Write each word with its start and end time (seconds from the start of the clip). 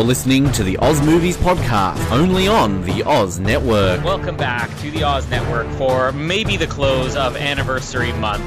You're 0.00 0.06
listening 0.06 0.50
to 0.52 0.64
the 0.64 0.78
Oz 0.78 1.02
Movies 1.02 1.36
Podcast, 1.36 2.10
only 2.10 2.48
on 2.48 2.80
the 2.84 3.02
Oz 3.02 3.38
Network. 3.38 4.02
Welcome 4.02 4.34
back 4.34 4.74
to 4.78 4.90
the 4.90 5.04
Oz 5.04 5.28
Network 5.28 5.70
for 5.72 6.10
maybe 6.12 6.56
the 6.56 6.66
close 6.66 7.16
of 7.16 7.36
anniversary 7.36 8.10
month, 8.14 8.42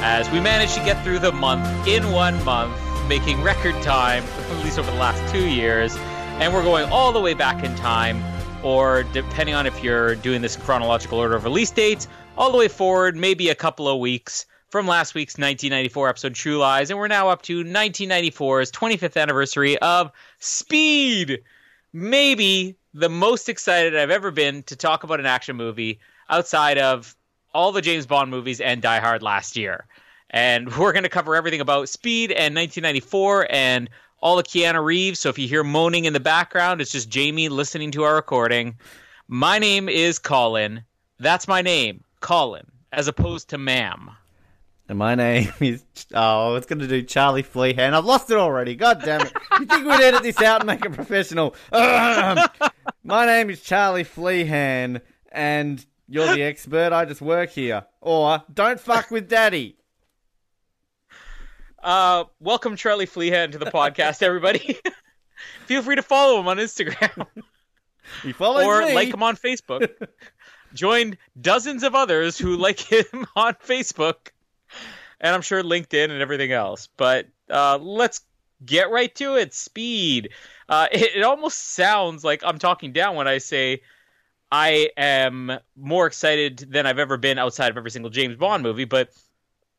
as 0.00 0.28
we 0.30 0.40
managed 0.40 0.74
to 0.74 0.84
get 0.84 1.04
through 1.04 1.20
the 1.20 1.30
month 1.30 1.64
in 1.86 2.10
one 2.10 2.42
month, 2.44 2.76
making 3.08 3.40
record 3.44 3.80
time, 3.84 4.24
at 4.24 4.64
least 4.64 4.80
over 4.80 4.90
the 4.90 4.96
last 4.96 5.32
two 5.32 5.48
years, 5.48 5.96
and 6.40 6.52
we're 6.52 6.64
going 6.64 6.90
all 6.90 7.12
the 7.12 7.20
way 7.20 7.34
back 7.34 7.62
in 7.62 7.72
time, 7.76 8.20
or 8.64 9.04
depending 9.12 9.54
on 9.54 9.64
if 9.64 9.84
you're 9.84 10.16
doing 10.16 10.42
this 10.42 10.56
chronological 10.56 11.20
order 11.20 11.36
of 11.36 11.44
release 11.44 11.70
dates, 11.70 12.08
all 12.36 12.50
the 12.50 12.58
way 12.58 12.66
forward, 12.66 13.14
maybe 13.14 13.50
a 13.50 13.54
couple 13.54 13.88
of 13.88 14.00
weeks 14.00 14.44
from 14.76 14.86
last 14.86 15.14
week's 15.14 15.38
1994 15.38 16.10
episode 16.10 16.34
True 16.34 16.58
Lies, 16.58 16.90
and 16.90 16.98
we're 16.98 17.08
now 17.08 17.30
up 17.30 17.40
to 17.40 17.64
1994's 17.64 18.70
25th 18.72 19.18
anniversary 19.18 19.78
of 19.78 20.12
Speed. 20.38 21.42
Maybe 21.94 22.76
the 22.92 23.08
most 23.08 23.48
excited 23.48 23.96
I've 23.96 24.10
ever 24.10 24.30
been 24.30 24.62
to 24.64 24.76
talk 24.76 25.02
about 25.02 25.18
an 25.18 25.24
action 25.24 25.56
movie 25.56 25.98
outside 26.28 26.76
of 26.76 27.16
all 27.54 27.72
the 27.72 27.80
James 27.80 28.04
Bond 28.04 28.30
movies 28.30 28.60
and 28.60 28.82
Die 28.82 28.98
Hard 28.98 29.22
last 29.22 29.56
year. 29.56 29.86
And 30.28 30.76
we're 30.76 30.92
going 30.92 31.04
to 31.04 31.08
cover 31.08 31.34
everything 31.34 31.62
about 31.62 31.88
Speed 31.88 32.30
and 32.30 32.54
1994 32.54 33.46
and 33.48 33.88
all 34.20 34.36
the 34.36 34.42
Keanu 34.42 34.84
Reeves. 34.84 35.20
So 35.20 35.30
if 35.30 35.38
you 35.38 35.48
hear 35.48 35.64
moaning 35.64 36.04
in 36.04 36.12
the 36.12 36.20
background, 36.20 36.82
it's 36.82 36.92
just 36.92 37.08
Jamie 37.08 37.48
listening 37.48 37.92
to 37.92 38.02
our 38.02 38.14
recording. 38.14 38.76
My 39.26 39.58
name 39.58 39.88
is 39.88 40.18
Colin. 40.18 40.84
That's 41.18 41.48
my 41.48 41.62
name, 41.62 42.04
Colin, 42.20 42.66
as 42.92 43.08
opposed 43.08 43.48
to 43.48 43.56
ma'am. 43.56 44.10
And 44.88 44.98
my 44.98 45.14
name 45.14 45.52
is 45.60 45.84
oh, 46.14 46.54
it's 46.54 46.66
going 46.66 46.78
to 46.78 46.86
do 46.86 47.02
Charlie 47.02 47.42
Flehan. 47.42 47.92
I've 47.94 48.04
lost 48.04 48.30
it 48.30 48.36
already. 48.36 48.76
God 48.76 49.02
damn 49.04 49.22
it! 49.22 49.32
You 49.58 49.66
think 49.66 49.84
we'd 49.84 50.00
edit 50.00 50.22
this 50.22 50.40
out 50.40 50.60
and 50.60 50.66
make 50.66 50.84
it 50.84 50.92
professional? 50.92 51.54
Ugh. 51.72 52.50
my 53.02 53.26
name 53.26 53.50
is 53.50 53.60
Charlie 53.62 54.04
Flehan, 54.04 55.00
and 55.32 55.84
you're 56.08 56.32
the 56.32 56.42
expert. 56.42 56.92
I 56.92 57.04
just 57.04 57.20
work 57.20 57.50
here. 57.50 57.84
Or 58.00 58.44
don't 58.52 58.78
fuck 58.78 59.10
with 59.10 59.28
Daddy. 59.28 59.76
Uh, 61.82 62.24
welcome 62.40 62.76
Charlie 62.76 63.06
Flehan 63.06 63.52
to 63.52 63.58
the 63.58 63.66
podcast, 63.66 64.22
everybody. 64.22 64.78
Feel 65.66 65.82
free 65.82 65.96
to 65.96 66.02
follow 66.02 66.40
him 66.40 66.48
on 66.48 66.56
Instagram 66.56 67.26
He 68.22 68.32
follows 68.32 68.64
or 68.64 68.80
me. 68.86 68.94
like 68.94 69.12
him 69.12 69.22
on 69.22 69.36
Facebook. 69.36 69.90
Join 70.74 71.16
dozens 71.40 71.82
of 71.82 71.94
others 71.94 72.38
who 72.38 72.56
like 72.56 72.80
him 72.80 73.26
on 73.36 73.54
Facebook, 73.54 74.30
and 75.20 75.34
I'm 75.34 75.42
sure 75.42 75.62
LinkedIn 75.62 76.10
and 76.10 76.20
everything 76.20 76.52
else. 76.52 76.88
But 76.96 77.26
uh, 77.50 77.78
let's 77.78 78.20
get 78.64 78.90
right 78.90 79.14
to 79.16 79.36
it. 79.36 79.54
Speed. 79.54 80.30
Uh, 80.68 80.88
it, 80.92 81.16
it 81.16 81.22
almost 81.22 81.74
sounds 81.74 82.24
like 82.24 82.42
I'm 82.44 82.58
talking 82.58 82.92
down 82.92 83.16
when 83.16 83.28
I 83.28 83.38
say 83.38 83.82
I 84.50 84.90
am 84.96 85.58
more 85.76 86.06
excited 86.06 86.58
than 86.70 86.86
I've 86.86 86.98
ever 86.98 87.16
been 87.16 87.38
outside 87.38 87.70
of 87.70 87.76
every 87.76 87.90
single 87.90 88.10
James 88.10 88.36
Bond 88.36 88.62
movie, 88.62 88.84
but 88.84 89.10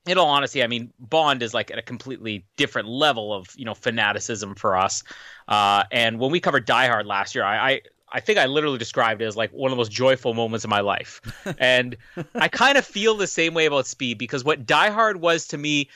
in 0.06 0.18
all 0.18 0.28
honesty, 0.28 0.64
I 0.64 0.68
mean, 0.68 0.92
Bond 1.00 1.44
is 1.44 1.54
like 1.54 1.70
at 1.70 1.78
a 1.78 1.82
completely 1.82 2.46
different 2.56 2.88
level 2.88 3.34
of 3.34 3.48
you 3.56 3.66
know 3.66 3.74
fanaticism 3.74 4.56
for 4.56 4.76
us. 4.76 5.04
Uh, 5.48 5.84
and 5.92 6.20
when 6.20 6.32
we 6.32 6.40
covered 6.40 6.66
Die 6.66 6.88
Hard 6.88 7.06
last 7.06 7.36
year, 7.36 7.44
I, 7.44 7.72
I 7.72 7.82
I 8.12 8.20
think 8.20 8.40
I 8.40 8.46
literally 8.46 8.78
described 8.78 9.22
it 9.22 9.26
as 9.26 9.36
like 9.36 9.52
one 9.52 9.72
of 9.72 9.76
the 9.76 9.80
most 9.80 9.92
joyful 9.92 10.34
moments 10.34 10.64
of 10.64 10.70
my 10.70 10.80
life. 10.80 11.22
and 11.58 11.98
I 12.36 12.48
kind 12.48 12.78
of 12.78 12.86
feel 12.86 13.16
the 13.16 13.28
same 13.28 13.54
way 13.54 13.66
about 13.66 13.88
Speed 13.88 14.18
because 14.18 14.44
what 14.44 14.66
Die 14.66 14.90
Hard 14.90 15.18
was 15.20 15.48
to 15.48 15.58
me 15.58 15.90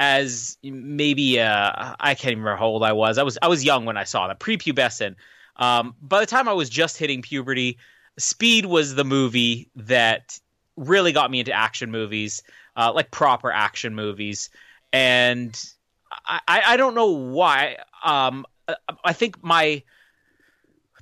as 0.00 0.58
maybe 0.62 1.40
uh, 1.40 1.94
I 2.00 2.14
can't 2.14 2.32
even 2.32 2.40
remember 2.40 2.58
how 2.58 2.66
old 2.66 2.82
I 2.82 2.92
was. 2.92 3.16
I 3.18 3.22
was 3.22 3.38
I 3.40 3.48
was 3.48 3.64
young 3.64 3.84
when 3.84 3.96
I 3.96 4.04
saw 4.04 4.28
that 4.28 4.40
prepubescent. 4.40 5.14
Um, 5.56 5.94
by 6.02 6.20
the 6.20 6.26
time 6.26 6.48
I 6.48 6.52
was 6.52 6.68
just 6.68 6.98
hitting 6.98 7.22
puberty, 7.22 7.78
Speed 8.18 8.66
was 8.66 8.94
the 8.94 9.04
movie 9.04 9.70
that 9.76 10.38
really 10.76 11.12
got 11.12 11.30
me 11.30 11.40
into 11.40 11.52
action 11.52 11.90
movies, 11.90 12.42
uh, 12.76 12.92
like 12.92 13.10
proper 13.10 13.50
action 13.50 13.94
movies. 13.94 14.50
And 14.92 15.60
I, 16.26 16.40
I 16.48 16.76
don't 16.76 16.94
know 16.94 17.10
why. 17.10 17.78
Um, 18.04 18.46
I 19.04 19.12
think 19.12 19.42
my 19.42 19.82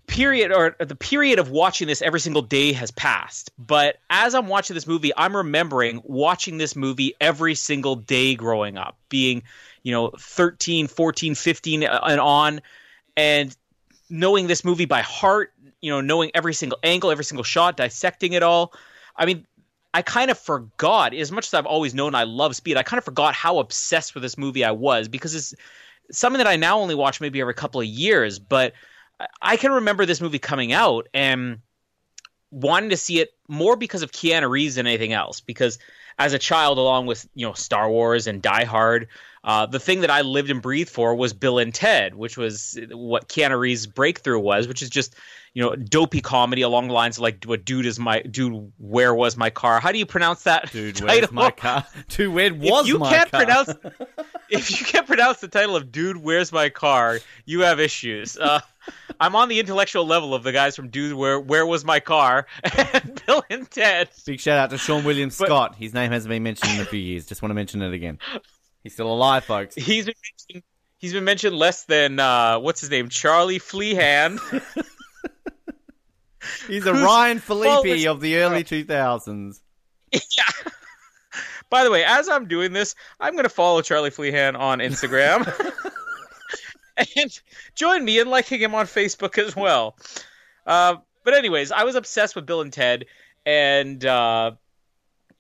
period 0.07 0.53
or 0.53 0.77
the 0.79 0.97
period 0.97 1.39
of 1.39 1.51
watching 1.51 1.87
this 1.87 2.03
every 2.03 2.21
single 2.21 2.43
day 2.43 2.73
has 2.73 2.91
passed. 2.91 3.51
But 3.59 3.97
as 4.11 4.35
I'm 4.35 4.47
watching 4.47 4.75
this 4.75 4.87
movie, 4.87 5.13
I'm 5.17 5.37
remembering 5.37 6.03
watching 6.05 6.59
this 6.59 6.77
movie 6.77 7.15
every 7.21 7.55
single 7.55 7.97
day 7.97 8.35
growing 8.35 8.77
up, 8.77 8.99
being, 9.09 9.43
you 9.83 9.93
know, 9.93 10.11
13, 10.19 10.87
14, 10.89 11.35
15 11.35 11.85
uh, 11.85 12.01
and 12.05 12.21
on, 12.21 12.61
and 13.17 13.57
knowing 14.11 14.47
this 14.47 14.65
movie 14.65 14.85
by 14.85 15.01
heart, 15.01 15.53
you 15.81 15.91
know, 15.91 16.01
knowing 16.01 16.31
every 16.35 16.55
single 16.55 16.79
angle, 16.83 17.11
every 17.11 17.25
single 17.25 17.45
shot, 17.45 17.77
dissecting 17.77 18.35
it 18.35 18.43
all. 18.43 18.73
I 19.17 19.27
mean, 19.27 19.47
I 19.95 20.03
kind 20.03 20.31
of 20.31 20.39
forgot, 20.39 21.15
as 21.15 21.31
much 21.31 21.47
as 21.47 21.55
I've 21.55 21.67
always 21.67 21.95
known 21.95 22.15
I 22.15 22.25
love 22.25 22.57
Speed, 22.57 22.77
I 22.77 22.83
kind 22.83 22.99
of 22.99 23.05
forgot 23.05 23.35
how 23.35 23.59
obsessed 23.59 24.15
with 24.15 24.23
this 24.23 24.39
movie 24.39 24.65
I 24.65 24.71
was 24.71 25.09
because 25.09 25.35
it's 25.35 25.55
something 26.11 26.39
that 26.39 26.47
I 26.47 26.57
now 26.57 26.79
only 26.81 26.95
watch 26.95 27.21
maybe 27.21 27.41
every 27.41 27.55
couple 27.55 27.81
of 27.81 27.87
years. 27.87 28.39
But 28.39 28.73
I 29.41 29.57
can 29.57 29.73
remember 29.73 30.07
this 30.07 30.21
movie 30.21 30.39
coming 30.39 30.73
out 30.73 31.09
and 31.15 31.59
wanting 32.51 32.91
to 32.91 32.97
see 32.97 33.21
it 33.21 33.31
more 33.49 33.77
because 33.77 34.03
of 34.03 34.13
Keanu 34.13 34.49
Reeves 34.49 34.75
than 34.77 34.87
anything 34.87 35.13
else. 35.13 35.41
Because 35.41 35.79
as 36.19 36.33
a 36.33 36.39
child, 36.39 36.79
along 36.79 37.07
with 37.07 37.29
you 37.35 37.47
know 37.47 37.53
Star 37.55 37.89
Wars 37.91 38.27
and 38.27 38.43
Die 38.43 38.65
Hard, 38.65 39.09
uh, 39.45 39.67
the 39.67 39.81
thing 39.81 40.01
that 40.03 40.11
I 40.11 40.21
lived 40.23 40.51
and 40.51 40.61
breathed 40.63 40.91
for 40.91 41.15
was 41.15 41.33
Bill 41.33 41.59
and 41.59 41.75
Ted, 41.75 42.15
which 42.15 42.37
was 42.37 42.79
what 42.91 43.29
Keanu 43.29 43.59
Reeves' 43.59 43.87
breakthrough 43.87 44.39
was, 44.39 44.69
which 44.69 44.83
is 44.83 44.91
just 44.91 45.17
you 45.55 45.63
know 45.63 45.75
dopey 45.75 46.21
comedy 46.21 46.63
along 46.63 46.89
the 46.89 46.95
lines 46.95 47.19
of 47.19 47.23
like 47.23 47.45
what 47.45 47.65
dude 47.65 47.85
is 47.87 47.99
my 47.99 48.21
dude 48.23 48.73
where 48.79 49.15
was 49.15 49.37
my 49.37 49.51
car 49.51 49.81
how 49.81 49.93
do 49.93 49.99
you 49.99 50.07
pronounce 50.07 50.45
that 50.45 50.73
Dude, 50.73 50.97
title? 50.97 51.09
where's 51.15 51.31
my 51.31 51.51
car? 51.51 51.87
Dude, 52.09 52.33
where 52.33 52.55
was 52.55 52.87
if 52.87 52.89
you 52.89 52.99
my 52.99 53.11
can't 53.11 53.31
car? 53.31 53.45
pronounce 53.45 53.75
if 54.49 54.71
you 54.81 54.87
can't 54.87 55.07
pronounce 55.07 55.41
the 55.41 55.49
title 55.49 55.77
of 55.77 55.93
dude 55.93 56.17
where's 56.17 56.53
my 56.53 56.71
car 56.71 57.19
you 57.45 57.61
have 57.61 57.81
issues 57.81 58.39
uh, 58.39 58.61
i'm 59.21 59.35
on 59.37 59.49
the 59.49 59.61
intellectual 59.61 60.07
level 60.07 60.35
of 60.35 60.43
the 60.43 60.53
guys 60.53 60.75
from 60.77 60.89
dude 60.89 61.15
where 61.15 61.39
where 61.39 61.65
was 61.67 61.85
my 61.85 62.01
car 62.01 62.47
and 62.77 63.23
bill 63.27 63.43
and 63.51 63.71
ted 63.71 64.09
Big 64.27 64.41
shout 64.41 64.59
out 64.59 64.71
to 64.71 64.77
Seann 64.77 65.05
William 65.05 65.29
But- 65.29 65.47
Scott. 65.47 65.75
His 65.77 65.93
name 65.95 66.11
hasn't 66.13 66.29
been 66.31 66.43
mentioned 66.43 66.73
in 66.75 66.81
a 66.81 66.85
few 66.85 66.99
years. 67.01 67.27
Just 67.27 67.43
want 67.43 67.51
to 67.51 67.55
mention 67.55 67.83
it 67.83 67.93
again. 67.93 68.19
He's 68.83 68.93
still 68.95 69.13
alive, 69.13 69.45
folks. 69.45 69.75
he's 69.75 70.07
been 70.07 70.15
mentioned, 70.49 70.65
he's 70.99 71.13
been 71.13 71.25
mentioned 71.25 71.57
less 71.57 71.85
than 71.85 72.19
uh, 72.19 72.59
what's 72.59 72.81
his 72.81 72.91
name 72.91 73.09
charlie 73.09 73.59
flehan 73.59 74.39
He's 76.67 76.87
a 76.87 76.93
Ryan 76.93 77.39
Phillippe 77.39 78.07
of 78.09 78.21
the 78.21 78.37
early 78.39 78.65
2000s. 78.65 79.61
yeah 80.13 80.43
by 81.71 81.85
the 81.85 81.91
way 81.91 82.05
as 82.05 82.29
i'm 82.29 82.47
doing 82.49 82.73
this 82.75 82.95
i'm 83.19 83.33
going 83.33 83.45
to 83.45 83.49
follow 83.49 83.81
charlie 83.81 84.11
flehan 84.11 84.59
on 84.59 84.81
instagram 84.81 85.47
and 87.17 87.41
join 87.75 88.05
me 88.05 88.19
in 88.19 88.29
liking 88.29 88.61
him 88.61 88.75
on 88.75 88.87
Facebook 88.87 89.39
as 89.39 89.57
well. 89.57 89.97
Uh, 90.67 90.97
but 91.25 91.35
anyways, 91.35 91.73
I 91.73 91.85
was 91.85 91.95
obsessed 91.95 92.35
with 92.35 92.47
Bill 92.47 92.61
and 92.61 92.73
Ted, 92.73 93.07
and 93.47 94.05
uh, 94.05 94.53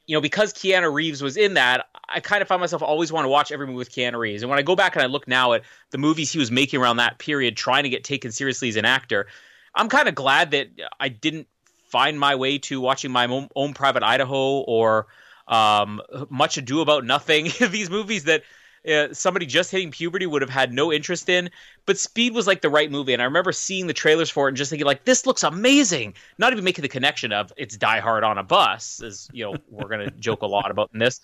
you 0.06 0.16
know 0.16 0.20
because 0.20 0.52
Keanu 0.52 0.92
Reeves 0.92 1.22
was 1.22 1.36
in 1.36 1.54
that, 1.54 1.86
I 2.08 2.20
kind 2.20 2.42
of 2.42 2.48
found 2.48 2.60
myself 2.60 2.82
always 2.82 3.12
want 3.12 3.24
to 3.24 3.28
watch 3.28 3.52
every 3.52 3.66
movie 3.66 3.78
with 3.78 3.90
Keanu 3.90 4.18
Reeves. 4.18 4.42
And 4.42 4.50
when 4.50 4.58
I 4.58 4.62
go 4.62 4.76
back 4.76 4.94
and 4.94 5.02
I 5.02 5.06
look 5.06 5.26
now 5.26 5.52
at 5.52 5.62
the 5.90 5.98
movies 5.98 6.32
he 6.32 6.38
was 6.38 6.50
making 6.50 6.80
around 6.80 6.98
that 6.98 7.18
period, 7.18 7.56
trying 7.56 7.84
to 7.84 7.88
get 7.88 8.04
taken 8.04 8.32
seriously 8.32 8.68
as 8.68 8.76
an 8.76 8.84
actor, 8.84 9.26
I'm 9.74 9.88
kind 9.88 10.08
of 10.08 10.14
glad 10.14 10.50
that 10.52 10.68
I 11.00 11.08
didn't 11.08 11.48
find 11.88 12.18
my 12.18 12.34
way 12.34 12.58
to 12.58 12.80
watching 12.80 13.10
my 13.10 13.26
own, 13.26 13.48
own 13.54 13.74
Private 13.74 14.02
Idaho 14.02 14.60
or 14.60 15.06
um, 15.48 16.00
Much 16.30 16.56
Ado 16.56 16.80
About 16.80 17.04
Nothing. 17.04 17.44
These 17.70 17.90
movies 17.90 18.24
that 18.24 18.42
uh, 18.88 19.12
somebody 19.12 19.46
just 19.46 19.70
hitting 19.70 19.90
puberty 19.90 20.26
would 20.26 20.42
have 20.42 20.50
had 20.50 20.72
no 20.72 20.92
interest 20.92 21.28
in. 21.28 21.50
But 21.86 21.98
Speed 21.98 22.34
was 22.34 22.46
like 22.46 22.62
the 22.62 22.70
right 22.70 22.90
movie, 22.90 23.12
and 23.12 23.22
I 23.22 23.24
remember 23.24 23.52
seeing 23.52 23.86
the 23.86 23.92
trailers 23.92 24.30
for 24.30 24.46
it 24.46 24.50
and 24.50 24.56
just 24.56 24.70
thinking 24.70 24.86
like, 24.86 25.04
this 25.04 25.26
looks 25.26 25.42
amazing. 25.42 26.14
Not 26.38 26.52
even 26.52 26.64
making 26.64 26.82
the 26.82 26.88
connection 26.88 27.32
of 27.32 27.52
it's 27.56 27.76
Die 27.76 28.00
Hard 28.00 28.24
on 28.24 28.38
a 28.38 28.42
bus, 28.42 29.02
as 29.02 29.28
you 29.32 29.44
know 29.44 29.56
we're 29.70 29.88
gonna 29.88 30.10
joke 30.18 30.42
a 30.42 30.46
lot 30.46 30.70
about 30.70 30.90
in 30.92 30.98
this. 30.98 31.20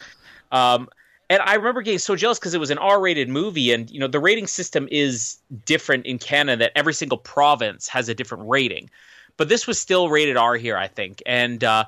Um, 0.53 0.89
and 1.31 1.43
I 1.43 1.55
remember 1.55 1.83
getting 1.83 1.99
so 1.99 2.17
jealous 2.17 2.39
because 2.39 2.55
it 2.55 2.61
was 2.61 2.71
an 2.71 2.79
R-rated 2.79 3.29
movie, 3.29 3.73
and 3.73 3.91
you 3.91 4.01
know 4.01 4.07
the 4.07 4.21
rating 4.21 4.47
system 4.47 4.89
is 4.91 5.39
different 5.65 6.07
in 6.07 6.19
Canada. 6.19 6.65
That 6.65 6.73
every 6.77 6.95
single 6.95 7.19
province 7.19 7.89
has 7.89 8.09
a 8.09 8.15
different 8.15 8.49
rating, 8.49 8.89
but 9.37 9.49
this 9.49 9.67
was 9.67 9.81
still 9.81 10.09
rated 10.09 10.37
R 10.37 10.57
here, 10.57 10.77
I 10.77 10.89
think, 10.89 11.23
and. 11.27 11.63
Uh, 11.63 11.85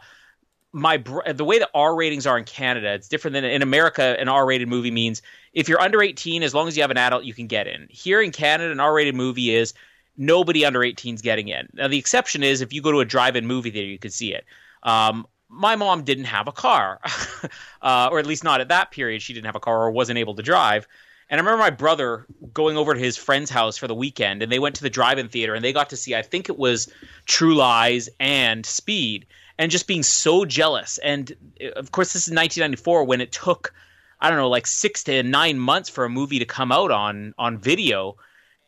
my 0.73 0.99
br- 0.99 1.33
the 1.33 1.45
way 1.45 1.59
that 1.59 1.71
R 1.75 1.95
ratings 1.95 2.27
are 2.27 2.39
in 2.39 2.45
Canada, 2.45 2.93
it's 2.93 3.09
different 3.09 3.35
than 3.35 3.45
in 3.45 3.63
America. 3.63 4.17
An 4.19 4.29
R 4.29 4.47
rated 4.47 4.69
movie 4.69 4.91
means 4.91 5.23
if 5.53 5.69
you're 5.69 5.81
under 5.81 6.03
18, 6.03 6.43
as 6.43 6.55
long 6.55 6.69
as 6.69 6.77
you 6.77 6.83
have 6.83 6.91
an 6.91 6.97
adult, 6.97 7.25
you 7.25 7.35
can 7.35 7.47
get 7.47 7.67
in. 7.67 7.87
Here 7.91 8.21
in 8.21 8.31
Canada, 8.31 8.71
an 8.71 8.81
R 8.81 8.95
rated 8.95 9.15
movie 9.15 9.55
is 9.55 9.75
nobody 10.17 10.65
under 10.65 10.85
18 10.85 11.15
is 11.15 11.23
getting 11.23 11.49
in. 11.49 11.69
Now 11.73 11.89
the 11.89 11.99
exception 11.99 12.43
is 12.43 12.61
if 12.61 12.73
you 12.73 12.83
go 12.83 12.93
to 12.93 13.01
a 13.01 13.05
drive-in 13.05 13.47
movie 13.47 13.71
theater, 13.71 13.89
you 13.89 13.99
can 13.99 14.11
see 14.11 14.33
it. 14.33 14.45
Um, 14.83 15.27
my 15.49 15.75
mom 15.75 16.05
didn't 16.05 16.27
have 16.27 16.47
a 16.47 16.53
car, 16.53 17.01
uh, 17.83 18.09
or 18.13 18.19
at 18.21 18.27
least 18.27 18.45
not 18.45 18.61
at 18.61 18.69
that 18.69 18.93
period. 18.93 19.21
She 19.23 19.33
didn't 19.35 19.47
have 19.47 19.57
a 19.57 19.61
car 19.61 19.83
or 19.83 19.91
wasn't 19.91 20.19
able 20.19 20.37
to 20.37 20.43
drive. 20.43 20.87
And 21.29 21.41
I 21.41 21.45
remember 21.45 21.63
my 21.63 21.71
brother 21.71 22.27
going 22.53 22.77
over 22.77 22.95
to 22.95 23.01
his 23.01 23.17
friend's 23.17 23.51
house 23.51 23.77
for 23.77 23.87
the 23.87 23.95
weekend, 23.95 24.43
and 24.43 24.51
they 24.51 24.59
went 24.59 24.75
to 24.77 24.83
the 24.83 24.91
drive-in 24.91 25.29
theater, 25.29 25.55
and 25.55 25.65
they 25.65 25.73
got 25.73 25.91
to 25.91 25.97
see, 25.97 26.15
I 26.15 26.23
think 26.23 26.49
it 26.49 26.59
was 26.59 26.93
True 27.27 27.55
Lies 27.55 28.09
and 28.19 28.67
Speed, 28.67 29.27
and 29.61 29.71
just 29.71 29.87
being 29.87 30.03
so 30.03 30.47
jealous. 30.47 30.99
And 31.05 31.31
of 31.77 31.93
course, 31.93 32.15
this 32.15 32.27
is 32.27 32.33
1994 32.33 33.05
when 33.05 33.21
it 33.21 33.31
took, 33.31 33.75
I 34.19 34.31
don't 34.31 34.39
know, 34.39 34.49
like 34.49 34.67
six 34.67 35.05
to 35.05 35.23
nine 35.23 35.59
months 35.59 35.91
for 35.91 36.07
a 36.07 36.09
movie 36.09 36.39
to 36.39 36.47
come 36.47 36.73
out 36.73 36.91
on 36.91 37.35
on 37.37 37.59
video. 37.59 38.17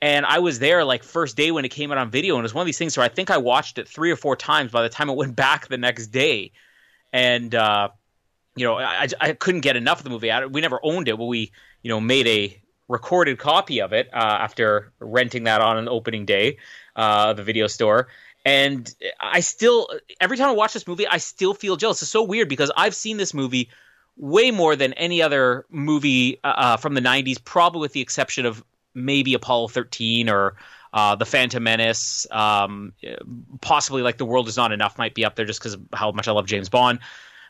And 0.03 0.27
I 0.27 0.41
was 0.41 0.59
there 0.59 0.85
like 0.85 1.03
first 1.03 1.35
day 1.35 1.51
when 1.51 1.65
it 1.65 1.71
came 1.71 1.93
out 1.93 1.99
on 1.99 2.11
video, 2.11 2.35
and 2.35 2.43
it 2.43 2.45
was 2.45 2.53
one 2.53 2.61
of 2.61 2.67
these 2.67 2.77
things 2.77 2.95
where 2.95 3.07
I 3.07 3.09
think 3.09 3.31
I 3.31 3.39
watched 3.39 3.79
it 3.79 3.89
three 3.89 4.11
or 4.11 4.17
four 4.17 4.37
times 4.37 4.71
by 4.71 4.83
the 4.83 4.91
time 4.91 5.09
it 5.09 5.17
went 5.17 5.35
back 5.45 5.67
the 5.69 5.79
next 5.79 6.09
day. 6.09 6.53
And 7.11 7.55
uh, 7.55 7.89
you 8.55 8.67
know, 8.67 8.77
I, 8.77 9.09
I 9.19 9.33
couldn't 9.33 9.63
get 9.63 9.77
enough 9.77 10.01
of 10.01 10.05
the 10.05 10.11
movie. 10.11 10.31
I, 10.31 10.45
we 10.45 10.61
never 10.61 10.79
owned 10.83 11.09
it, 11.09 11.17
but 11.17 11.25
we 11.25 11.53
you 11.81 11.89
know 11.89 12.03
made 12.03 12.27
a 12.27 12.63
recorded 12.89 13.39
copy 13.39 13.81
of 13.81 13.95
it 13.95 14.11
uh, 14.13 14.19
after 14.19 14.93
renting 15.01 15.45
that 15.45 15.63
on 15.63 15.79
an 15.79 15.89
opening 15.89 16.27
day 16.27 16.59
uh, 16.97 17.31
of 17.31 17.39
the 17.39 17.43
video 17.43 17.67
store. 17.67 18.09
And 18.45 18.93
I 19.21 19.41
still, 19.41 19.89
every 20.21 20.37
time 20.37 20.49
I 20.49 20.53
watch 20.53 20.73
this 20.73 20.87
movie, 20.87 21.07
I 21.07 21.19
still 21.19 21.55
feel 21.55 21.77
jealous. 21.77 22.03
It's 22.03 22.11
so 22.11 22.23
weird 22.23 22.49
because 22.49 22.73
I've 22.77 22.95
seen 22.95 23.17
this 23.17 23.33
movie 23.35 23.69
way 24.17 24.51
more 24.51 24.75
than 24.77 24.93
any 24.95 25.23
other 25.23 25.65
movie 25.71 26.39
uh, 26.45 26.55
uh 26.57 26.77
from 26.77 26.95
the 26.95 27.01
90s, 27.01 27.43
probably 27.43 27.81
with 27.81 27.93
the 27.93 28.01
exception 28.01 28.45
of 28.45 28.63
maybe 28.95 29.35
Apollo 29.35 29.69
13 29.69 30.29
or 30.29 30.55
uh, 30.93 31.15
The 31.15 31.25
Phantom 31.25 31.63
Menace. 31.63 32.27
Um, 32.31 32.93
possibly 33.61 34.03
like 34.03 34.19
The 34.19 34.27
World 34.27 34.49
Is 34.49 34.57
Not 34.57 34.73
Enough 34.73 34.99
might 34.99 35.15
be 35.15 35.25
up 35.25 35.37
there 35.37 35.47
just 35.47 35.61
because 35.61 35.75
of 35.75 35.83
how 35.95 36.11
much 36.13 36.29
I 36.29 36.33
love 36.33 36.47
James 36.47 36.69
Bond 36.69 36.99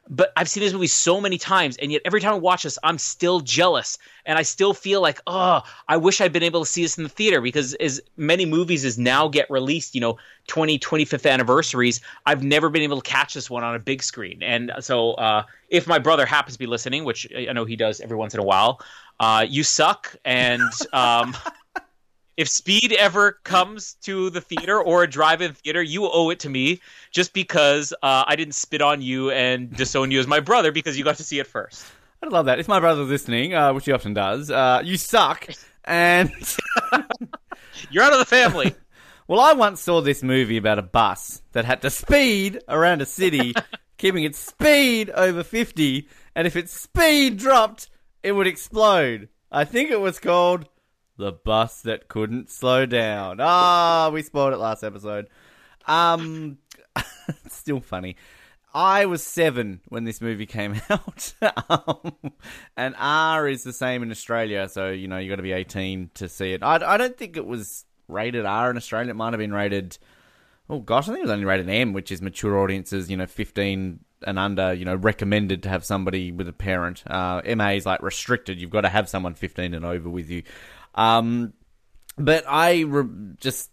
but 0.08 0.32
I've 0.36 0.48
seen 0.48 0.62
this 0.62 0.72
movie 0.72 0.88
so 0.88 1.20
many 1.20 1.38
times, 1.38 1.76
and 1.76 1.92
yet 1.92 2.02
every 2.04 2.20
time 2.20 2.34
I 2.34 2.38
watch 2.38 2.64
this, 2.64 2.78
I'm 2.82 2.98
still 2.98 3.40
jealous, 3.40 3.98
and 4.26 4.38
I 4.38 4.42
still 4.42 4.74
feel 4.74 5.00
like, 5.00 5.20
oh, 5.26 5.62
I 5.88 5.96
wish 5.96 6.20
I'd 6.20 6.32
been 6.32 6.42
able 6.42 6.64
to 6.64 6.70
see 6.70 6.82
this 6.82 6.98
in 6.98 7.04
the 7.04 7.08
theater 7.08 7.40
because 7.40 7.74
as 7.74 8.00
many 8.16 8.44
movies 8.44 8.84
as 8.84 8.98
now 8.98 9.28
get 9.28 9.50
released, 9.50 9.94
you 9.94 10.00
know, 10.00 10.18
20, 10.48 10.78
25th 10.78 11.30
anniversaries, 11.30 12.00
I've 12.26 12.42
never 12.42 12.68
been 12.68 12.82
able 12.82 13.00
to 13.00 13.08
catch 13.08 13.34
this 13.34 13.48
one 13.48 13.62
on 13.62 13.74
a 13.74 13.78
big 13.78 14.02
screen, 14.02 14.42
and 14.42 14.72
so 14.80 15.12
uh, 15.12 15.44
if 15.68 15.86
my 15.86 15.98
brother 15.98 16.26
happens 16.26 16.54
to 16.54 16.58
be 16.58 16.66
listening, 16.66 17.04
which 17.04 17.26
I 17.34 17.52
know 17.52 17.64
he 17.64 17.76
does 17.76 18.00
every 18.00 18.16
once 18.16 18.34
in 18.34 18.40
a 18.40 18.44
while, 18.44 18.80
uh, 19.20 19.46
you 19.48 19.62
suck, 19.62 20.14
and 20.24 20.62
um, 20.92 21.36
if 22.36 22.48
Speed 22.48 22.92
ever 22.92 23.32
comes 23.44 23.94
to 24.02 24.30
the 24.30 24.40
theater 24.40 24.80
or 24.80 25.02
a 25.02 25.10
drive-in 25.10 25.52
theater, 25.52 25.82
you 25.82 26.08
owe 26.10 26.30
it 26.30 26.40
to 26.40 26.48
me 26.48 26.80
just 27.10 27.32
because 27.34 27.92
uh, 28.02 28.24
I 28.26 28.36
didn't 28.36 28.54
spit 28.54 28.80
on 28.80 29.02
you 29.02 29.30
and 29.30 29.74
disown 29.74 30.10
you 30.10 30.18
as 30.18 30.26
my 30.26 30.40
brother 30.40 30.72
because 30.72 30.96
you 30.96 31.04
got 31.04 31.16
to 31.16 31.24
see 31.24 31.38
it 31.38 31.46
first. 31.46 31.84
I 32.22 32.28
love 32.28 32.46
that. 32.46 32.58
If 32.58 32.68
my 32.68 32.80
brother's 32.80 33.08
listening, 33.08 33.54
uh, 33.54 33.72
which 33.74 33.84
he 33.84 33.92
often 33.92 34.14
does, 34.14 34.50
uh, 34.50 34.80
you 34.84 34.96
suck, 34.96 35.48
and 35.84 36.30
you're 37.90 38.04
out 38.04 38.12
of 38.12 38.18
the 38.20 38.24
family. 38.24 38.74
well, 39.28 39.40
I 39.40 39.52
once 39.52 39.80
saw 39.80 40.00
this 40.00 40.22
movie 40.22 40.56
about 40.56 40.78
a 40.78 40.82
bus 40.82 41.42
that 41.52 41.64
had 41.64 41.82
to 41.82 41.90
speed 41.90 42.60
around 42.68 43.02
a 43.02 43.06
city, 43.06 43.54
keeping 43.98 44.22
its 44.24 44.38
speed 44.38 45.10
over 45.10 45.42
fifty, 45.42 46.08
and 46.34 46.46
if 46.46 46.54
its 46.54 46.72
speed 46.72 47.38
dropped, 47.38 47.90
it 48.22 48.32
would 48.32 48.46
explode. 48.46 49.28
I 49.50 49.64
think 49.64 49.90
it 49.90 50.00
was 50.00 50.20
called 50.20 50.66
the 51.22 51.32
bus 51.32 51.82
that 51.82 52.08
couldn't 52.08 52.50
slow 52.50 52.84
down. 52.84 53.38
Ah, 53.40 54.10
we 54.12 54.22
spoiled 54.22 54.52
it 54.52 54.56
last 54.56 54.82
episode. 54.82 55.28
Um, 55.86 56.58
still 57.48 57.80
funny. 57.80 58.16
I 58.74 59.06
was 59.06 59.22
seven 59.22 59.80
when 59.88 60.02
this 60.02 60.20
movie 60.20 60.46
came 60.46 60.80
out, 60.90 61.32
um, 61.68 62.12
and 62.76 62.94
R 62.98 63.46
is 63.46 63.62
the 63.62 63.72
same 63.72 64.02
in 64.02 64.10
Australia. 64.10 64.68
So 64.68 64.90
you 64.90 65.06
know 65.06 65.18
you 65.18 65.28
got 65.28 65.36
to 65.36 65.42
be 65.42 65.52
eighteen 65.52 66.10
to 66.14 66.28
see 66.28 66.54
it. 66.54 66.62
I, 66.62 66.76
I 66.94 66.96
don't 66.96 67.16
think 67.16 67.36
it 67.36 67.46
was 67.46 67.84
rated 68.08 68.44
R 68.44 68.70
in 68.70 68.76
Australia. 68.76 69.10
It 69.10 69.16
might 69.16 69.32
have 69.32 69.38
been 69.38 69.54
rated. 69.54 69.98
Oh 70.68 70.80
gosh, 70.80 71.04
I 71.04 71.12
think 71.12 71.18
it 71.18 71.24
was 71.26 71.30
only 71.30 71.44
rated 71.44 71.68
M, 71.68 71.92
which 71.92 72.10
is 72.10 72.20
mature 72.20 72.58
audiences. 72.58 73.08
You 73.10 73.16
know, 73.16 73.26
fifteen 73.26 74.00
and 74.26 74.40
under. 74.40 74.72
You 74.72 74.86
know, 74.86 74.96
recommended 74.96 75.62
to 75.64 75.68
have 75.68 75.84
somebody 75.84 76.32
with 76.32 76.48
a 76.48 76.52
parent. 76.52 77.04
Uh, 77.06 77.42
MA 77.54 77.70
is 77.70 77.86
like 77.86 78.02
restricted. 78.02 78.60
You've 78.60 78.70
got 78.70 78.80
to 78.80 78.88
have 78.88 79.08
someone 79.08 79.34
fifteen 79.34 79.74
and 79.74 79.84
over 79.84 80.08
with 80.08 80.30
you. 80.30 80.42
Um, 80.94 81.52
but 82.16 82.44
I 82.46 82.80
re- 82.80 83.34
just 83.38 83.70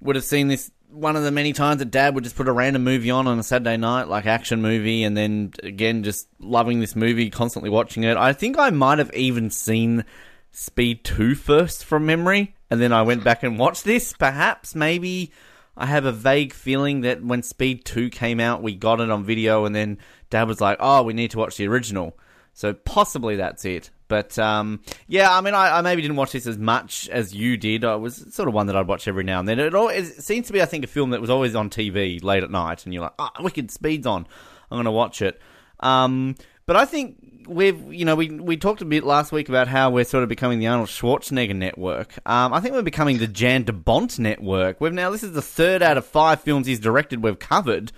would 0.00 0.16
have 0.16 0.24
seen 0.24 0.48
this 0.48 0.70
one 0.92 1.14
of 1.16 1.22
the 1.22 1.30
many 1.30 1.52
times 1.52 1.78
that 1.78 1.90
dad 1.90 2.14
would 2.14 2.24
just 2.24 2.36
put 2.36 2.48
a 2.48 2.52
random 2.52 2.82
movie 2.82 3.10
on 3.10 3.26
on 3.26 3.38
a 3.38 3.42
Saturday 3.42 3.76
night, 3.76 4.08
like 4.08 4.26
action 4.26 4.60
movie, 4.60 5.04
and 5.04 5.16
then 5.16 5.52
again 5.62 6.02
just 6.02 6.28
loving 6.38 6.80
this 6.80 6.96
movie, 6.96 7.30
constantly 7.30 7.70
watching 7.70 8.02
it. 8.02 8.16
I 8.16 8.32
think 8.32 8.58
I 8.58 8.70
might 8.70 8.98
have 8.98 9.12
even 9.14 9.50
seen 9.50 10.04
Speed 10.52 11.04
2 11.04 11.34
first 11.36 11.84
from 11.84 12.06
memory, 12.06 12.54
and 12.70 12.80
then 12.80 12.92
I 12.92 13.02
went 13.02 13.24
back 13.24 13.42
and 13.42 13.58
watched 13.58 13.84
this. 13.84 14.12
Perhaps, 14.12 14.74
maybe 14.74 15.32
I 15.76 15.86
have 15.86 16.04
a 16.04 16.12
vague 16.12 16.52
feeling 16.52 17.02
that 17.02 17.22
when 17.22 17.42
Speed 17.42 17.84
2 17.84 18.10
came 18.10 18.40
out, 18.40 18.62
we 18.62 18.74
got 18.74 19.00
it 19.00 19.10
on 19.10 19.24
video, 19.24 19.64
and 19.64 19.74
then 19.74 19.98
dad 20.28 20.48
was 20.48 20.60
like, 20.60 20.78
oh, 20.80 21.02
we 21.02 21.12
need 21.12 21.30
to 21.32 21.38
watch 21.38 21.56
the 21.56 21.68
original. 21.68 22.18
So 22.52 22.74
possibly 22.74 23.36
that's 23.36 23.64
it. 23.64 23.90
But 24.10 24.36
um, 24.40 24.80
yeah, 25.06 25.32
I 25.32 25.40
mean, 25.40 25.54
I, 25.54 25.78
I, 25.78 25.82
maybe 25.82 26.02
didn't 26.02 26.16
watch 26.16 26.32
this 26.32 26.48
as 26.48 26.58
much 26.58 27.08
as 27.10 27.32
you 27.32 27.56
did. 27.56 27.84
I 27.84 27.94
was 27.94 28.26
sort 28.34 28.48
of 28.48 28.54
one 28.54 28.66
that 28.66 28.74
I'd 28.74 28.88
watch 28.88 29.06
every 29.06 29.22
now 29.22 29.38
and 29.38 29.48
then. 29.48 29.60
It, 29.60 29.72
it 29.72 30.06
seems 30.20 30.48
to 30.48 30.52
be, 30.52 30.60
I 30.60 30.66
think, 30.66 30.82
a 30.82 30.88
film 30.88 31.10
that 31.10 31.20
was 31.20 31.30
always 31.30 31.54
on 31.54 31.70
TV 31.70 32.20
late 32.22 32.42
at 32.42 32.50
night, 32.50 32.84
and 32.84 32.92
you're 32.92 33.04
like, 33.04 33.14
"Ah, 33.20 33.30
oh, 33.38 33.44
Wicked 33.44 33.70
Speed's 33.70 34.08
on. 34.08 34.26
I'm 34.68 34.76
going 34.76 34.84
to 34.84 34.90
watch 34.90 35.22
it." 35.22 35.40
Um, 35.78 36.34
but 36.66 36.74
I 36.74 36.86
think 36.86 37.44
we've, 37.46 37.80
you 37.92 38.04
know, 38.04 38.16
we 38.16 38.30
we 38.30 38.56
talked 38.56 38.82
a 38.82 38.84
bit 38.84 39.04
last 39.04 39.30
week 39.30 39.48
about 39.48 39.68
how 39.68 39.90
we're 39.90 40.02
sort 40.02 40.24
of 40.24 40.28
becoming 40.28 40.58
the 40.58 40.66
Arnold 40.66 40.88
Schwarzenegger 40.88 41.54
network. 41.54 42.18
Um, 42.28 42.52
I 42.52 42.58
think 42.58 42.74
we're 42.74 42.82
becoming 42.82 43.18
the 43.18 43.28
Jan 43.28 43.62
de 43.62 43.72
Bont 43.72 44.18
network. 44.18 44.80
We've 44.80 44.92
now 44.92 45.10
this 45.10 45.22
is 45.22 45.34
the 45.34 45.40
third 45.40 45.82
out 45.82 45.96
of 45.96 46.04
five 46.04 46.40
films 46.40 46.66
he's 46.66 46.80
directed 46.80 47.22
we've 47.22 47.38
covered. 47.38 47.92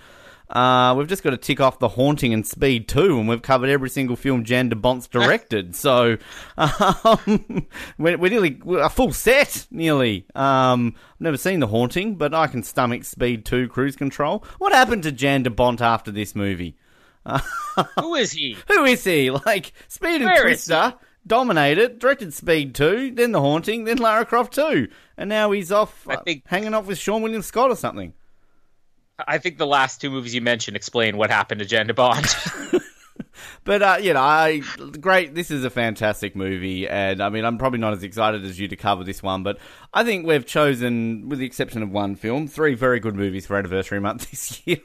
Uh, 0.53 0.93
we've 0.95 1.07
just 1.07 1.23
got 1.23 1.31
to 1.31 1.37
tick 1.37 1.59
off 1.59 1.79
The 1.79 1.87
Haunting 1.87 2.31
and 2.31 2.45
Speed 2.45 2.87
2, 2.87 3.19
and 3.19 3.27
we've 3.27 3.41
covered 3.41 3.71
every 3.71 3.89
single 3.89 4.15
film 4.15 4.43
Jan 4.43 4.69
de 4.69 4.75
Bont's 4.75 5.07
directed. 5.07 5.75
so 5.75 6.17
um, 6.57 7.67
we're, 7.97 8.17
we're, 8.17 8.29
nearly 8.29 8.61
we're 8.63 8.83
a 8.83 8.89
full 8.89 9.11
set, 9.13 9.65
nearly. 9.71 10.27
Um, 10.35 10.93
I've 11.15 11.21
never 11.21 11.37
seen 11.37 11.59
The 11.59 11.67
Haunting, 11.67 12.17
but 12.17 12.35
I 12.35 12.45
can 12.45 12.61
stomach 12.61 13.03
Speed 13.03 13.45
2 13.45 13.67
Cruise 13.69 13.95
Control. 13.95 14.45
What 14.59 14.73
happened 14.73 15.03
to 15.03 15.11
Jan 15.11 15.41
de 15.41 15.49
Bont 15.49 15.81
after 15.81 16.11
this 16.11 16.35
movie? 16.35 16.77
Who 17.99 18.13
is 18.13 18.31
he? 18.31 18.55
Who 18.67 18.85
is 18.85 19.03
he? 19.03 19.31
Like, 19.45 19.73
Speed 19.87 20.21
and 20.21 20.25
Where 20.25 20.43
Twister 20.43 20.93
dominated, 21.25 21.97
directed 21.97 22.31
Speed 22.31 22.75
2, 22.75 23.13
then 23.15 23.31
The 23.31 23.41
Haunting, 23.41 23.85
then 23.85 23.97
Lara 23.97 24.23
Croft 24.23 24.53
2. 24.53 24.87
And 25.17 25.29
now 25.29 25.49
he's 25.49 25.71
off 25.71 26.07
uh, 26.07 26.21
think... 26.21 26.43
hanging 26.45 26.75
off 26.75 26.85
with 26.85 26.99
Seann 26.99 27.23
William 27.23 27.41
Scott 27.41 27.71
or 27.71 27.75
something. 27.75 28.13
I 29.19 29.37
think 29.37 29.57
the 29.57 29.67
last 29.67 30.01
two 30.01 30.09
movies 30.09 30.33
you 30.33 30.41
mentioned 30.41 30.75
explain 30.75 31.17
what 31.17 31.29
happened 31.29 31.59
to 31.59 31.65
Jan 31.65 31.87
Bond. 31.95 32.27
But 33.63 33.81
uh, 33.81 33.97
you 34.01 34.13
know, 34.13 34.21
I 34.21 34.61
great. 34.99 35.35
This 35.35 35.49
is 35.49 35.63
a 35.63 35.69
fantastic 35.69 36.35
movie, 36.35 36.87
and 36.87 37.21
I 37.21 37.29
mean, 37.29 37.45
I'm 37.45 37.57
probably 37.57 37.79
not 37.79 37.93
as 37.93 38.03
excited 38.03 38.43
as 38.43 38.59
you 38.59 38.67
to 38.67 38.75
cover 38.75 39.03
this 39.03 39.23
one, 39.23 39.43
but 39.43 39.57
I 39.93 40.03
think 40.03 40.25
we've 40.25 40.45
chosen, 40.45 41.29
with 41.29 41.39
the 41.39 41.45
exception 41.45 41.81
of 41.81 41.89
one 41.89 42.15
film, 42.15 42.47
three 42.47 42.73
very 42.73 42.99
good 42.99 43.15
movies 43.15 43.45
for 43.45 43.57
anniversary 43.57 43.99
month 43.99 44.29
this 44.31 44.61
year. 44.65 44.81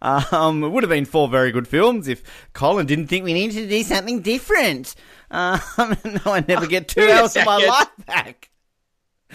Um, 0.00 0.64
it 0.64 0.68
would 0.70 0.82
have 0.82 0.90
been 0.90 1.04
four 1.04 1.28
very 1.28 1.52
good 1.52 1.68
films 1.68 2.08
if 2.08 2.22
Colin 2.54 2.86
didn't 2.86 3.08
think 3.08 3.24
we 3.24 3.34
needed 3.34 3.56
to 3.56 3.68
do 3.68 3.82
something 3.82 4.22
different. 4.22 4.94
Um, 5.30 5.60
no, 6.04 6.20
I 6.32 6.44
never 6.46 6.66
get 6.66 6.88
two 6.88 7.08
hours 7.10 7.36
of 7.36 7.44
my 7.44 7.58
life 7.58 7.90
back 8.06 8.50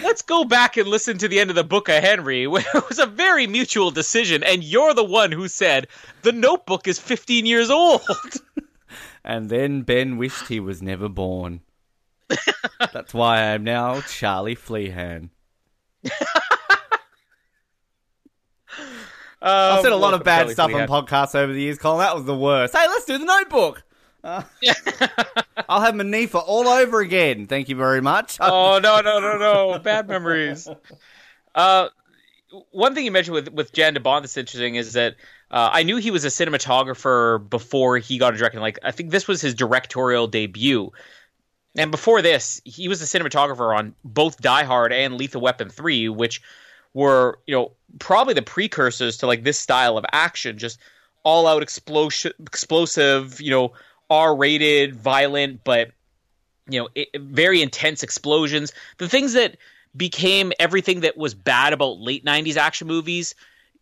let's 0.02 0.22
go 0.22 0.44
back 0.44 0.78
and 0.78 0.88
listen 0.88 1.18
to 1.18 1.28
the 1.28 1.40
end 1.40 1.50
of 1.50 1.56
the 1.56 1.64
book 1.64 1.90
of 1.90 2.04
Henry, 2.04 2.48
where 2.48 2.64
it 2.76 2.90
was 2.90 3.00
a 3.00 3.06
very 3.06 3.48
mutual 3.48 3.92
decision, 3.92 4.44
and 4.44 4.64
you're 4.64 4.94
the 4.94 5.04
one 5.04 5.32
who 5.32 5.48
said 5.48 5.88
the 6.22 6.32
notebook 6.32 6.88
is 6.88 7.00
15 7.00 7.46
years 7.46 7.70
old. 7.70 8.02
and 9.24 9.50
then 9.50 9.82
Ben 9.82 10.18
wished 10.18 10.48
he 10.48 10.60
was 10.60 10.82
never 10.82 11.10
born. 11.10 11.62
That's 12.94 13.14
why 13.14 13.54
I'm 13.54 13.64
now 13.64 14.02
Charlie 14.02 14.56
Flehan. 14.56 15.30
Um, 19.42 19.78
I've 19.78 19.84
said 19.84 19.94
a 19.94 19.96
lot 19.96 20.14
of 20.14 20.24
bad 20.24 20.40
Charlie 20.40 20.54
stuff 20.54 20.72
Flehan. 20.72 20.90
on 20.90 21.06
podcasts 21.06 21.34
over 21.34 21.54
the 21.54 21.62
years, 21.62 21.78
Colin. 21.78 22.00
That 22.00 22.14
was 22.14 22.26
the 22.26 22.36
worst. 22.36 22.76
Hey, 22.76 22.86
let's 22.88 23.06
do 23.06 23.18
the 23.18 23.26
notebook. 23.26 23.84
Uh, 24.24 24.44
I'll 25.70 25.82
have 25.82 25.96
Manifa 25.96 26.44
all 26.46 26.68
over 26.68 27.00
again. 27.00 27.48
Thank 27.48 27.70
you 27.70 27.76
very 27.76 28.02
much. 28.02 28.38
oh 28.42 28.80
no 28.82 29.02
no 29.02 29.20
no 29.20 29.38
no! 29.38 29.80
Bad 29.80 30.08
memories. 30.08 30.68
Uh, 31.56 31.90
one 32.72 32.96
thing 32.96 33.06
you 33.06 33.12
mentioned 33.12 33.36
with 33.36 33.50
with 33.50 33.72
Jan 33.72 33.94
de 33.94 34.00
Bont 34.00 34.24
that's 34.24 34.38
interesting 34.38 34.76
is 34.76 34.94
that 34.94 35.16
uh, 35.52 35.70
I 35.72 35.84
knew 35.84 35.98
he 35.98 36.12
was 36.12 36.26
a 36.26 36.30
cinematographer 36.30 37.48
before 37.50 37.98
he 37.98 38.18
got 38.18 38.34
a 38.34 38.38
directing. 38.38 38.62
Like 38.62 38.80
I 38.84 38.92
think 38.92 39.12
this 39.12 39.28
was 39.28 39.42
his 39.42 39.54
directorial 39.54 40.28
debut, 40.28 40.92
and 41.78 41.92
before 41.92 42.22
this, 42.22 42.62
he 42.66 42.88
was 42.88 43.02
a 43.02 43.06
cinematographer 43.06 43.78
on 43.78 43.96
both 44.04 44.42
Die 44.42 44.64
Hard 44.64 44.92
and 44.92 45.16
Lethal 45.16 45.42
Weapon 45.42 45.70
Three, 45.70 46.10
which 46.10 46.42
were 46.94 47.40
you 47.48 47.56
know 47.56 47.72
probably 48.00 48.34
the 48.34 48.42
precursors 48.42 49.18
to 49.18 49.28
like 49.28 49.44
this 49.44 49.58
style 49.60 49.98
of 49.98 50.06
action, 50.12 50.58
just 50.58 50.80
all 51.24 51.48
out 51.48 51.64
explosion, 51.64 52.34
explosive, 52.42 53.40
you 53.40 53.52
know 53.52 53.72
R 54.10 54.36
rated, 54.36 54.96
violent, 54.96 55.64
but 55.64 55.92
you 56.68 56.80
know, 56.80 56.90
it, 56.96 57.10
very 57.20 57.62
intense 57.62 58.04
explosions, 58.04 58.74
the 58.98 59.10
things 59.10 59.34
that 59.34 59.58
became 59.96 60.54
everything 60.60 61.02
that 61.02 61.18
was 61.18 61.34
bad 61.34 61.74
about 61.74 62.00
late 62.00 62.24
90s 62.24 62.58
action 62.58 62.88
movies. 62.88 63.36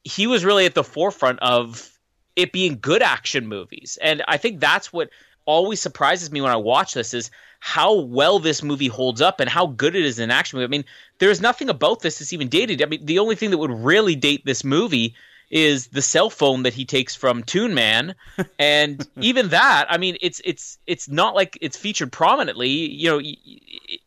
He 0.03 0.27
was 0.27 0.45
really 0.45 0.65
at 0.65 0.73
the 0.73 0.83
forefront 0.83 1.39
of 1.39 1.97
it 2.35 2.51
being 2.51 2.77
good 2.79 3.01
action 3.01 3.47
movies. 3.47 3.97
And 4.01 4.23
I 4.27 4.37
think 4.37 4.59
that's 4.59 4.93
what 4.93 5.09
always 5.45 5.81
surprises 5.81 6.31
me 6.31 6.41
when 6.41 6.51
I 6.51 6.57
watch 6.57 6.93
this 6.93 7.13
is 7.13 7.31
how 7.59 7.93
well 7.93 8.39
this 8.39 8.61
movie 8.61 8.87
holds 8.87 9.21
up 9.21 9.39
and 9.39 9.49
how 9.49 9.67
good 9.67 9.95
it 9.95 10.05
is 10.05 10.19
in 10.19 10.29
action 10.29 10.57
movie. 10.57 10.65
I 10.65 10.69
mean, 10.69 10.85
there's 11.19 11.41
nothing 11.41 11.69
about 11.69 12.01
this 12.01 12.19
that's 12.19 12.33
even 12.33 12.47
dated. 12.47 12.81
I 12.81 12.85
mean, 12.85 13.05
the 13.05 13.19
only 13.19 13.35
thing 13.35 13.49
that 13.49 13.57
would 13.57 13.71
really 13.71 14.15
date 14.15 14.45
this 14.45 14.63
movie 14.63 15.15
is 15.49 15.87
the 15.87 16.01
cell 16.01 16.29
phone 16.29 16.63
that 16.63 16.73
he 16.73 16.85
takes 16.85 17.15
from 17.15 17.43
Toon 17.43 17.73
Man, 17.73 18.15
and 18.59 19.07
even 19.21 19.49
that, 19.49 19.85
I 19.89 19.97
mean, 19.97 20.17
it's 20.21 20.41
it's 20.43 20.77
it's 20.85 21.07
not 21.07 21.35
like 21.35 21.57
it's 21.61 21.77
featured 21.77 22.11
prominently. 22.11 22.69
You 22.69 23.09
know, 23.09 23.31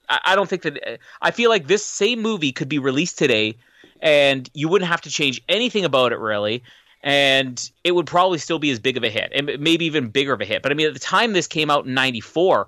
I 0.09 0.35
don't 0.35 0.49
think 0.49 0.63
that 0.63 0.89
uh, 0.89 0.97
I 1.23 1.31
feel 1.31 1.51
like 1.51 1.67
this 1.67 1.85
same 1.85 2.21
movie 2.21 2.53
could 2.53 2.69
be 2.69 2.79
released 2.79 3.19
today, 3.19 3.57
and 4.01 4.49
you 4.55 4.69
wouldn't 4.69 4.91
have 4.91 5.01
to 5.03 5.11
change 5.11 5.41
anything 5.49 5.85
about 5.85 6.13
it 6.13 6.19
really, 6.19 6.63
and 7.03 7.71
it 7.85 7.93
would 7.93 8.07
probably 8.07 8.39
still 8.39 8.59
be 8.59 8.71
as 8.71 8.79
big 8.79 8.97
of 8.97 9.05
a 9.05 9.11
hit, 9.11 9.33
and 9.35 9.59
maybe 9.61 9.87
even 9.87 10.09
bigger 10.09 10.33
of 10.33 10.41
a 10.41 10.45
hit. 10.45 10.63
But 10.63 10.73
I 10.73 10.75
mean, 10.75 10.89
at 10.89 10.95
the 10.95 11.01
time 11.01 11.33
this 11.33 11.47
came 11.47 11.71
out 11.71 11.87
in 11.87 11.95
'94, 11.95 12.67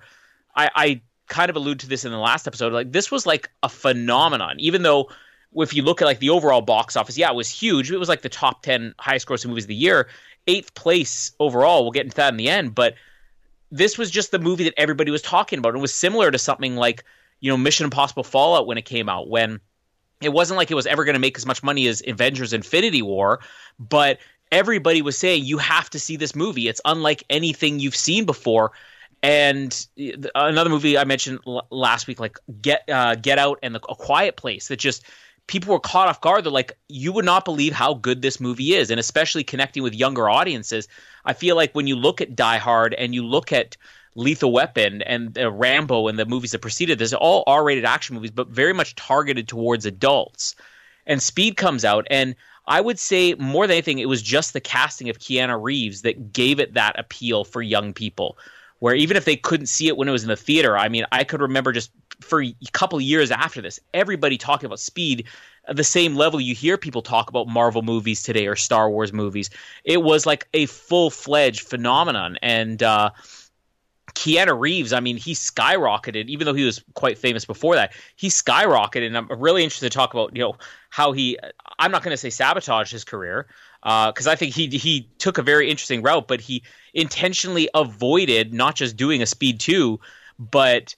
I, 0.56 0.70
I 0.74 1.00
kind 1.28 1.50
of 1.50 1.56
allude 1.56 1.80
to 1.80 1.88
this 1.88 2.04
in 2.04 2.12
the 2.12 2.18
last 2.18 2.46
episode. 2.46 2.72
Like 2.72 2.92
this 2.92 3.10
was 3.10 3.26
like 3.26 3.50
a 3.62 3.68
phenomenon, 3.68 4.56
even 4.58 4.82
though 4.82 5.10
if 5.56 5.74
you 5.74 5.82
look 5.82 6.00
at 6.02 6.06
like 6.06 6.18
the 6.18 6.30
overall 6.30 6.60
box 6.60 6.96
office, 6.96 7.18
yeah, 7.18 7.30
it 7.30 7.34
was 7.34 7.48
huge. 7.48 7.90
It 7.90 7.98
was 7.98 8.08
like 8.08 8.22
the 8.22 8.28
top 8.28 8.62
ten 8.62 8.94
highest 8.98 9.26
grossing 9.26 9.46
movies 9.46 9.64
of 9.64 9.68
the 9.68 9.74
year, 9.74 10.08
eighth 10.46 10.74
place 10.74 11.32
overall. 11.40 11.82
We'll 11.82 11.92
get 11.92 12.04
into 12.04 12.16
that 12.16 12.32
in 12.32 12.36
the 12.36 12.48
end, 12.48 12.74
but 12.74 12.94
this 13.70 13.96
was 13.96 14.10
just 14.10 14.30
the 14.30 14.38
movie 14.38 14.64
that 14.64 14.74
everybody 14.76 15.10
was 15.10 15.22
talking 15.22 15.58
about. 15.58 15.74
It 15.74 15.78
was 15.78 15.94
similar 15.94 16.30
to 16.30 16.38
something 16.38 16.76
like 16.76 17.04
you 17.40 17.50
know 17.50 17.56
Mission 17.56 17.84
Impossible 17.84 18.24
Fallout 18.24 18.66
when 18.66 18.78
it 18.78 18.84
came 18.84 19.08
out, 19.08 19.28
when 19.28 19.60
it 20.20 20.32
wasn't 20.32 20.56
like 20.56 20.70
it 20.70 20.74
was 20.74 20.86
ever 20.86 21.04
going 21.04 21.14
to 21.14 21.20
make 21.20 21.36
as 21.36 21.46
much 21.46 21.62
money 21.62 21.86
as 21.86 22.02
Avengers 22.06 22.52
Infinity 22.52 23.02
War, 23.02 23.40
but 23.78 24.18
everybody 24.52 25.02
was 25.02 25.18
saying 25.18 25.44
you 25.44 25.58
have 25.58 25.90
to 25.90 25.98
see 25.98 26.16
this 26.16 26.36
movie. 26.36 26.68
It's 26.68 26.80
unlike 26.84 27.24
anything 27.30 27.80
you've 27.80 27.96
seen 27.96 28.24
before. 28.24 28.72
And 29.24 29.86
another 30.34 30.70
movie 30.70 30.98
I 30.98 31.04
mentioned 31.04 31.40
last 31.70 32.06
week, 32.06 32.18
like 32.18 32.38
Get 32.60 32.82
uh, 32.88 33.14
Get 33.14 33.38
Out 33.38 33.58
and 33.62 33.74
the, 33.74 33.80
A 33.88 33.94
Quiet 33.94 34.36
Place, 34.36 34.68
that 34.68 34.78
just 34.78 35.04
people 35.46 35.72
were 35.72 35.80
caught 35.80 36.08
off 36.08 36.20
guard. 36.20 36.44
They're 36.44 36.52
like, 36.52 36.76
you 36.88 37.12
would 37.12 37.24
not 37.24 37.44
believe 37.44 37.72
how 37.72 37.94
good 37.94 38.22
this 38.22 38.40
movie 38.40 38.74
is, 38.74 38.90
and 38.90 39.00
especially 39.00 39.44
connecting 39.44 39.82
with 39.82 39.94
younger 39.94 40.28
audiences. 40.28 40.88
I 41.24 41.32
feel 41.32 41.56
like 41.56 41.74
when 41.74 41.86
you 41.86 41.96
look 41.96 42.20
at 42.20 42.36
Die 42.36 42.58
Hard 42.58 42.94
and 42.94 43.14
you 43.14 43.24
look 43.24 43.52
at 43.52 43.76
Lethal 44.14 44.52
Weapon 44.52 45.02
and 45.02 45.38
uh, 45.38 45.50
Rambo 45.50 46.08
and 46.08 46.18
the 46.18 46.26
movies 46.26 46.52
that 46.52 46.60
preceded 46.60 46.98
this, 46.98 47.12
all 47.12 47.44
R-rated 47.46 47.84
action 47.84 48.14
movies, 48.14 48.30
but 48.30 48.48
very 48.48 48.72
much 48.72 48.94
targeted 48.94 49.48
towards 49.48 49.86
adults. 49.86 50.54
And 51.06 51.22
Speed 51.22 51.56
comes 51.56 51.84
out, 51.84 52.06
and 52.10 52.36
I 52.66 52.80
would 52.80 52.98
say 52.98 53.34
more 53.34 53.66
than 53.66 53.74
anything, 53.74 53.98
it 53.98 54.08
was 54.08 54.22
just 54.22 54.52
the 54.52 54.60
casting 54.60 55.08
of 55.08 55.18
Keanu 55.18 55.60
Reeves 55.60 56.02
that 56.02 56.32
gave 56.32 56.60
it 56.60 56.74
that 56.74 56.98
appeal 56.98 57.44
for 57.44 57.60
young 57.60 57.92
people. 57.92 58.38
Where 58.82 58.96
even 58.96 59.16
if 59.16 59.24
they 59.24 59.36
couldn't 59.36 59.66
see 59.66 59.86
it 59.86 59.96
when 59.96 60.08
it 60.08 60.10
was 60.10 60.24
in 60.24 60.28
the 60.28 60.34
theater, 60.34 60.76
I 60.76 60.88
mean, 60.88 61.04
I 61.12 61.22
could 61.22 61.40
remember 61.40 61.70
just 61.70 61.92
for 62.20 62.42
a 62.42 62.52
couple 62.72 63.00
years 63.00 63.30
after 63.30 63.62
this, 63.62 63.78
everybody 63.94 64.36
talking 64.36 64.66
about 64.66 64.80
Speed 64.80 65.28
at 65.68 65.76
the 65.76 65.84
same 65.84 66.16
level 66.16 66.40
you 66.40 66.52
hear 66.52 66.76
people 66.76 67.00
talk 67.00 67.30
about 67.30 67.46
Marvel 67.46 67.82
movies 67.82 68.24
today 68.24 68.48
or 68.48 68.56
Star 68.56 68.90
Wars 68.90 69.12
movies. 69.12 69.50
It 69.84 70.02
was 70.02 70.26
like 70.26 70.48
a 70.52 70.66
full 70.66 71.10
fledged 71.10 71.60
phenomenon, 71.60 72.38
and 72.42 72.82
uh, 72.82 73.10
Keanu 74.14 74.58
Reeves, 74.58 74.92
I 74.92 74.98
mean, 74.98 75.16
he 75.16 75.32
skyrocketed, 75.32 76.26
even 76.26 76.44
though 76.44 76.54
he 76.54 76.64
was 76.64 76.82
quite 76.94 77.18
famous 77.18 77.44
before 77.44 77.76
that. 77.76 77.92
He 78.16 78.30
skyrocketed, 78.30 79.06
and 79.06 79.16
I'm 79.16 79.28
really 79.40 79.62
interested 79.62 79.92
to 79.92 79.96
talk 79.96 80.12
about, 80.12 80.34
you 80.34 80.42
know, 80.42 80.56
how 80.90 81.12
he. 81.12 81.38
I'm 81.78 81.92
not 81.92 82.02
going 82.02 82.14
to 82.14 82.16
say 82.16 82.30
sabotage 82.30 82.90
his 82.90 83.04
career 83.04 83.46
because 83.82 84.26
uh, 84.26 84.30
I 84.30 84.36
think 84.36 84.54
he 84.54 84.68
he 84.68 85.08
took 85.18 85.38
a 85.38 85.42
very 85.42 85.68
interesting 85.68 86.02
route, 86.02 86.28
but 86.28 86.40
he 86.40 86.62
intentionally 86.94 87.68
avoided 87.74 88.54
not 88.54 88.76
just 88.76 88.96
doing 88.96 89.22
a 89.22 89.26
Speed 89.26 89.58
two, 89.58 89.98
but 90.38 90.94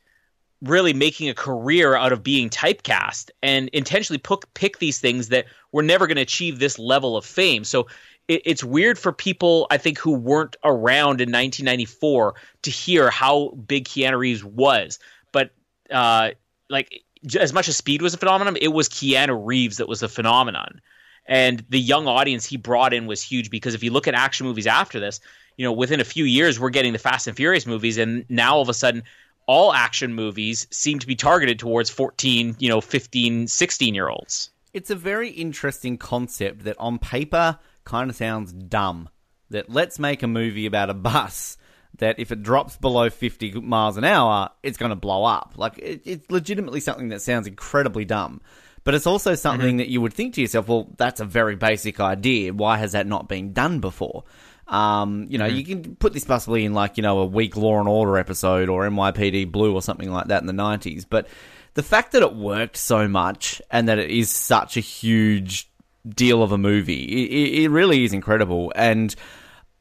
really 0.62 0.92
making 0.92 1.28
a 1.28 1.34
career 1.34 1.94
out 1.94 2.12
of 2.12 2.22
being 2.22 2.48
typecast 2.48 3.30
and 3.42 3.68
intentionally 3.70 4.18
pick, 4.18 4.52
pick 4.54 4.78
these 4.78 4.98
things 4.98 5.28
that 5.28 5.46
were 5.72 5.82
never 5.82 6.06
going 6.06 6.16
to 6.16 6.22
achieve 6.22 6.58
this 6.58 6.78
level 6.78 7.16
of 7.16 7.24
fame. 7.24 7.64
So 7.64 7.86
it, 8.28 8.42
it's 8.44 8.64
weird 8.64 8.98
for 8.98 9.12
people 9.12 9.66
I 9.70 9.76
think 9.76 9.98
who 9.98 10.12
weren't 10.12 10.56
around 10.64 11.20
in 11.20 11.30
1994 11.30 12.34
to 12.62 12.70
hear 12.70 13.10
how 13.10 13.50
big 13.50 13.84
Keanu 13.84 14.18
Reeves 14.18 14.44
was. 14.44 14.98
But 15.32 15.50
uh, 15.90 16.30
like 16.70 17.02
as 17.38 17.52
much 17.52 17.68
as 17.68 17.76
Speed 17.76 18.02
was 18.02 18.14
a 18.14 18.18
phenomenon, 18.18 18.56
it 18.60 18.68
was 18.68 18.88
Keanu 18.88 19.40
Reeves 19.44 19.78
that 19.78 19.88
was 19.88 20.02
a 20.02 20.08
phenomenon. 20.08 20.80
And 21.26 21.64
the 21.68 21.80
young 21.80 22.06
audience 22.06 22.44
he 22.44 22.56
brought 22.56 22.92
in 22.92 23.06
was 23.06 23.22
huge 23.22 23.50
because 23.50 23.74
if 23.74 23.82
you 23.82 23.90
look 23.90 24.06
at 24.06 24.14
action 24.14 24.46
movies 24.46 24.66
after 24.66 25.00
this, 25.00 25.20
you 25.56 25.64
know, 25.64 25.72
within 25.72 26.00
a 26.00 26.04
few 26.04 26.24
years 26.24 26.60
we're 26.60 26.70
getting 26.70 26.92
the 26.92 26.98
Fast 26.98 27.26
and 27.26 27.36
Furious 27.36 27.66
movies, 27.66 27.98
and 27.98 28.24
now 28.28 28.56
all 28.56 28.62
of 28.62 28.68
a 28.68 28.74
sudden 28.74 29.04
all 29.46 29.72
action 29.72 30.14
movies 30.14 30.66
seem 30.70 30.98
to 30.98 31.06
be 31.06 31.16
targeted 31.16 31.58
towards 31.58 31.90
14, 31.90 32.56
you 32.58 32.68
know, 32.68 32.80
15, 32.80 33.46
16 33.46 33.94
year 33.94 34.08
olds. 34.08 34.50
It's 34.72 34.90
a 34.90 34.96
very 34.96 35.30
interesting 35.30 35.96
concept 35.98 36.64
that 36.64 36.76
on 36.78 36.98
paper 36.98 37.58
kind 37.84 38.10
of 38.10 38.16
sounds 38.16 38.52
dumb. 38.52 39.08
That 39.50 39.70
let's 39.70 39.98
make 39.98 40.22
a 40.22 40.26
movie 40.26 40.66
about 40.66 40.90
a 40.90 40.94
bus 40.94 41.56
that 41.98 42.18
if 42.18 42.32
it 42.32 42.42
drops 42.42 42.76
below 42.76 43.08
50 43.08 43.52
miles 43.60 43.96
an 43.96 44.04
hour, 44.04 44.50
it's 44.62 44.78
going 44.78 44.90
to 44.90 44.96
blow 44.96 45.24
up. 45.24 45.54
Like, 45.56 45.78
it, 45.78 46.02
it's 46.04 46.30
legitimately 46.30 46.80
something 46.80 47.10
that 47.10 47.22
sounds 47.22 47.46
incredibly 47.46 48.04
dumb. 48.04 48.40
But 48.84 48.94
it's 48.94 49.06
also 49.06 49.34
something 49.34 49.68
mm-hmm. 49.70 49.76
that 49.78 49.88
you 49.88 50.00
would 50.00 50.12
think 50.12 50.34
to 50.34 50.42
yourself, 50.42 50.68
well, 50.68 50.88
that's 50.96 51.20
a 51.20 51.24
very 51.24 51.56
basic 51.56 52.00
idea. 52.00 52.52
Why 52.52 52.76
has 52.76 52.92
that 52.92 53.06
not 53.06 53.28
been 53.28 53.52
done 53.52 53.80
before? 53.80 54.24
Um, 54.66 55.26
you 55.30 55.38
know, 55.38 55.46
mm-hmm. 55.46 55.56
you 55.56 55.64
can 55.64 55.96
put 55.96 56.12
this 56.12 56.24
possibly 56.24 56.64
in 56.64 56.74
like, 56.74 56.96
you 56.96 57.02
know, 57.02 57.18
a 57.20 57.26
weak 57.26 57.56
Law 57.56 57.78
and 57.80 57.88
Order 57.88 58.18
episode 58.18 58.68
or 58.68 58.86
NYPD 58.88 59.50
Blue 59.50 59.74
or 59.74 59.82
something 59.82 60.10
like 60.10 60.28
that 60.28 60.42
in 60.42 60.46
the 60.46 60.52
90s. 60.52 61.04
But 61.08 61.28
the 61.74 61.82
fact 61.82 62.12
that 62.12 62.22
it 62.22 62.34
worked 62.34 62.76
so 62.76 63.08
much 63.08 63.60
and 63.70 63.88
that 63.88 63.98
it 63.98 64.10
is 64.10 64.30
such 64.30 64.76
a 64.76 64.80
huge 64.80 65.68
deal 66.06 66.42
of 66.42 66.52
a 66.52 66.58
movie. 66.58 67.04
It, 67.04 67.64
it 67.64 67.68
really 67.70 68.04
is 68.04 68.12
incredible. 68.12 68.72
And 68.74 69.14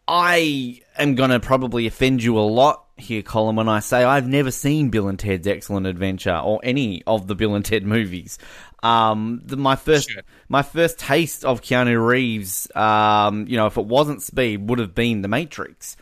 I 0.08 0.82
am 0.98 1.16
going 1.16 1.30
to 1.30 1.40
probably 1.40 1.88
offend 1.88 2.24
you 2.24 2.38
a 2.38 2.42
lot 2.42 2.86
here, 2.98 3.22
Colin, 3.22 3.56
when 3.56 3.70
I 3.70 3.80
say 3.80 4.04
I've 4.04 4.28
never 4.28 4.52
seen 4.52 4.90
Bill 4.90 5.08
and 5.08 5.18
Ted's 5.18 5.48
Excellent 5.48 5.88
Adventure 5.88 6.38
or 6.38 6.60
any 6.64 7.04
of 7.08 7.28
the 7.28 7.36
Bill 7.36 7.56
and 7.56 7.66
Ted 7.66 7.86
movies. 7.86 8.38
Um, 8.84 9.42
the, 9.46 9.56
my 9.56 9.78
first, 9.78 10.12
sure. 10.12 10.22
my 10.50 10.62
first 10.62 11.00
taste 11.00 11.46
of 11.46 11.62
Keanu 11.62 12.06
Reeves, 12.06 12.70
um, 12.76 13.48
you 13.48 13.56
know, 13.56 13.66
if 13.66 13.78
it 13.78 13.86
wasn't 13.86 14.22
Speed, 14.22 14.70
would 14.70 14.80
have 14.80 14.94
been 14.94 15.22
The 15.22 15.30
Matrix. 15.30 15.96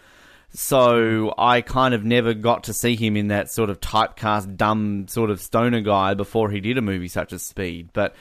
So 0.54 1.34
I 1.38 1.62
kind 1.62 1.94
of 1.94 2.04
never 2.04 2.34
got 2.34 2.66
to 2.66 2.74
see 2.74 2.96
him 2.96 3.16
in 3.16 3.30
that 3.30 3.50
sort 3.50 3.70
of 3.70 3.80
typecast, 3.80 4.58
dumb 4.58 5.08
sort 5.08 5.30
of 5.30 5.40
stoner 5.40 5.80
guy 5.80 6.14
before 6.14 6.50
he 6.50 6.60
did 6.60 6.78
a 6.78 6.82
movie 6.82 7.08
such 7.08 7.32
as 7.32 7.44
Speed. 7.44 7.90
But 7.94 8.16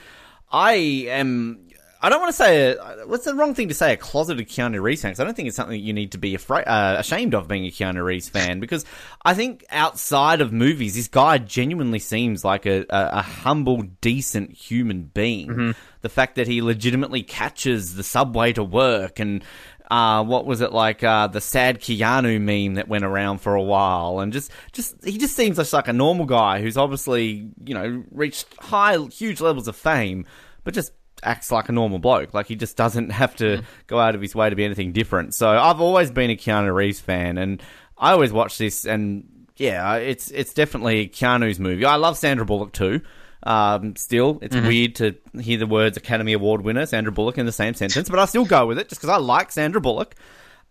I 0.51 0.73
am 1.09 1.67
I 2.03 2.09
don't 2.09 2.19
want 2.19 2.31
to 2.31 2.37
say 2.37 2.71
a, 2.71 3.05
what's 3.05 3.25
the 3.25 3.35
wrong 3.35 3.53
thing 3.53 3.67
to 3.67 3.75
say 3.75 3.93
a 3.93 3.97
closeted 3.97 4.47
Keanu 4.47 4.81
Reeves 4.81 5.03
fan. 5.03 5.11
Cause 5.11 5.19
I 5.19 5.23
don't 5.23 5.35
think 5.35 5.47
it's 5.47 5.55
something 5.55 5.79
you 5.79 5.93
need 5.93 6.13
to 6.13 6.17
be 6.17 6.33
afraid, 6.33 6.63
uh, 6.63 6.95
ashamed 6.97 7.35
of 7.35 7.47
being 7.47 7.65
a 7.65 7.69
Keanu 7.69 8.03
Reeves 8.03 8.27
fan 8.27 8.59
because 8.59 8.85
I 9.23 9.35
think 9.35 9.63
outside 9.69 10.41
of 10.41 10.51
movies, 10.51 10.95
this 10.95 11.07
guy 11.07 11.37
genuinely 11.37 11.99
seems 11.99 12.43
like 12.43 12.65
a, 12.65 12.81
a, 12.89 13.09
a 13.19 13.21
humble, 13.21 13.83
decent 14.01 14.51
human 14.51 15.03
being. 15.03 15.47
Mm-hmm. 15.49 15.71
The 16.01 16.09
fact 16.09 16.35
that 16.35 16.47
he 16.47 16.63
legitimately 16.63 17.21
catches 17.21 17.95
the 17.95 18.03
subway 18.03 18.53
to 18.53 18.63
work 18.63 19.19
and 19.19 19.43
uh, 19.91 20.23
what 20.23 20.45
was 20.45 20.61
it 20.61 20.71
like 20.71 21.03
uh, 21.03 21.27
the 21.27 21.41
sad 21.41 21.81
Keanu 21.81 22.39
meme 22.39 22.75
that 22.75 22.87
went 22.87 23.03
around 23.03 23.39
for 23.39 23.55
a 23.55 23.61
while, 23.61 24.21
and 24.21 24.31
just 24.31 24.49
just 24.71 25.03
he 25.03 25.17
just 25.17 25.35
seems 25.35 25.57
just 25.57 25.73
like 25.73 25.89
a 25.89 25.93
normal 25.93 26.25
guy 26.25 26.61
who's 26.61 26.77
obviously 26.77 27.51
you 27.65 27.73
know 27.73 28.01
reached 28.09 28.47
high, 28.57 28.97
huge 29.07 29.41
levels 29.41 29.67
of 29.67 29.75
fame, 29.75 30.25
but 30.63 30.73
just 30.73 30.93
acts 31.23 31.51
like 31.51 31.69
a 31.69 31.71
normal 31.71 31.99
bloke. 31.99 32.33
Like 32.33 32.47
he 32.47 32.55
just 32.55 32.77
doesn't 32.77 33.09
have 33.11 33.35
to 33.37 33.57
mm. 33.57 33.63
go 33.87 33.99
out 33.99 34.15
of 34.15 34.21
his 34.21 34.35
way 34.35 34.49
to 34.49 34.55
be 34.55 34.65
anything 34.65 34.91
different. 34.91 35.33
So 35.33 35.49
I've 35.49 35.81
always 35.81 36.11
been 36.11 36.29
a 36.29 36.35
Keanu 36.35 36.73
Reeves 36.73 36.99
fan, 36.99 37.37
and 37.37 37.61
I 37.97 38.11
always 38.11 38.33
watch 38.33 38.57
this, 38.57 38.85
and 38.85 39.47
yeah, 39.57 39.95
it's 39.95 40.31
it's 40.31 40.53
definitely 40.53 41.07
Keanu's 41.07 41.59
movie. 41.59 41.85
I 41.85 41.95
love 41.95 42.17
Sandra 42.17 42.45
Bullock 42.45 42.73
too. 42.73 43.01
Um, 43.43 43.95
still, 43.95 44.39
it's 44.41 44.55
mm-hmm. 44.55 44.67
weird 44.67 44.95
to 44.95 45.15
hear 45.39 45.57
the 45.57 45.65
words 45.65 45.97
Academy 45.97 46.33
Award 46.33 46.61
winner 46.61 46.85
Sandra 46.85 47.11
Bullock 47.11 47.37
in 47.37 47.45
the 47.45 47.51
same 47.51 47.73
sentence, 47.73 48.09
but 48.09 48.19
I 48.19 48.25
still 48.25 48.45
go 48.45 48.67
with 48.67 48.77
it 48.77 48.89
just 48.89 49.01
because 49.01 49.09
I 49.09 49.17
like 49.17 49.51
Sandra 49.51 49.81
Bullock. 49.81 50.15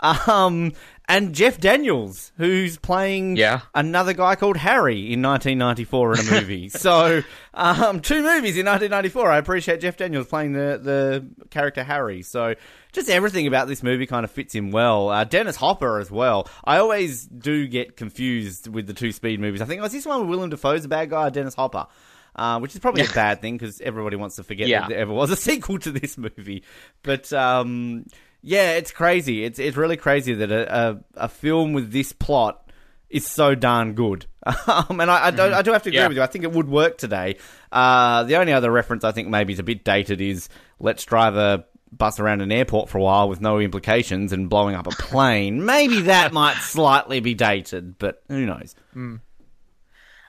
Um, 0.01 0.73
and 1.09 1.35
Jeff 1.35 1.59
Daniels, 1.59 2.31
who's 2.37 2.79
playing 2.79 3.37
Yeah. 3.37 3.61
another 3.75 4.13
guy 4.13 4.37
called 4.37 4.57
Harry 4.57 5.13
in 5.13 5.21
1994 5.23 6.13
in 6.15 6.21
a 6.21 6.23
movie. 6.41 6.69
so, 6.69 7.23
um, 7.53 8.01
two 8.01 8.23
movies 8.23 8.57
in 8.57 8.67
1994. 8.67 9.31
I 9.31 9.39
appreciate 9.39 9.81
Jeff 9.81 9.97
Daniels 9.97 10.29
playing 10.29 10.53
the, 10.53 10.81
the 10.83 11.47
character 11.51 11.83
Harry. 11.83 12.23
So, 12.23 12.55
just 12.93 13.11
everything 13.11 13.47
about 13.49 13.67
this 13.69 13.83
movie 13.83 14.07
kind 14.07 14.25
of 14.25 14.31
fits 14.31 14.55
in 14.55 14.71
well. 14.71 15.09
Uh, 15.11 15.25
Dennis 15.25 15.57
Hopper 15.57 15.99
as 15.99 16.11
well. 16.11 16.49
I 16.65 16.79
always 16.79 17.27
do 17.27 17.67
get 17.67 17.97
confused 17.97 18.69
with 18.69 18.87
the 18.87 18.95
two 18.95 19.11
Speed 19.13 19.41
movies. 19.41 19.61
I 19.61 19.65
think, 19.65 19.83
was 19.83 19.93
this 19.93 20.07
one 20.07 20.21
with 20.21 20.29
Willem 20.31 20.51
Dafoe's 20.51 20.85
a 20.85 20.89
bad 20.89 21.11
guy, 21.11 21.27
or 21.27 21.31
Dennis 21.31 21.55
Hopper? 21.55 21.87
Uh, 22.37 22.61
which 22.61 22.73
is 22.75 22.81
probably 22.81 23.03
a 23.05 23.09
bad 23.13 23.41
thing 23.43 23.57
because 23.59 23.81
everybody 23.81 24.15
wants 24.15 24.37
to 24.37 24.45
forget 24.45 24.69
Yeah. 24.69 24.83
that 24.83 24.91
there 24.91 24.99
ever 25.01 25.13
was 25.13 25.33
a 25.33 25.37
sequel 25.51 25.81
to 25.81 25.91
this 25.91 26.17
movie. 26.17 26.63
But 27.03 27.33
um, 27.33 28.07
yeah, 28.43 28.73
it's 28.73 28.91
crazy. 28.93 29.45
It's 29.45 29.59
it's 29.59 29.77
really 29.77 29.97
crazy 29.97 30.35
that 30.35 30.51
a, 30.51 30.75
a, 30.91 31.01
a 31.25 31.29
film 31.29 31.73
with 31.73 31.93
this 31.93 32.13
plot 32.13 32.71
is 33.09 33.27
so 33.27 33.55
darn 33.55 33.95
good. 33.95 34.27
Um, 34.67 35.01
and 35.01 35.11
I, 35.11 35.27
I, 35.27 35.31
do, 35.33 35.43
I 35.43 35.61
do 35.63 35.73
have 35.73 35.83
to 35.83 35.91
agree 35.91 35.99
Yeah. 36.01 36.09
with 36.09 36.17
you. 36.17 36.23
I 36.23 36.27
think 36.27 36.45
it 36.45 36.53
would 36.53 36.69
work 36.69 36.97
today. 36.97 37.37
Uh, 37.71 38.23
the 38.25 38.37
only 38.37 38.53
other 38.55 38.71
reference 38.71 39.05
I 39.05 39.13
think 39.13 39.29
maybe 39.29 39.53
is 39.53 39.59
a 39.59 39.63
bit 39.63 39.85
dated 39.85 40.21
is 40.23 40.49
let's 40.79 41.05
drive 41.05 41.37
a 41.37 41.67
bus 41.93 42.19
around 42.21 42.41
an 42.41 42.51
airport 42.51 42.89
for 42.89 42.97
a 42.99 43.03
while 43.03 43.29
with 43.29 43.41
no 43.43 43.59
implications 43.59 44.33
and 44.33 44.49
blowing 44.49 44.75
up 44.77 44.87
a 44.87 44.91
plane. 44.99 45.67
maybe 45.67 46.03
that 46.03 46.33
might 46.33 46.57
slightly 46.57 47.21
be 47.21 47.35
dated, 47.35 47.99
but 47.99 48.23
who 48.29 48.47
knows? 48.47 48.75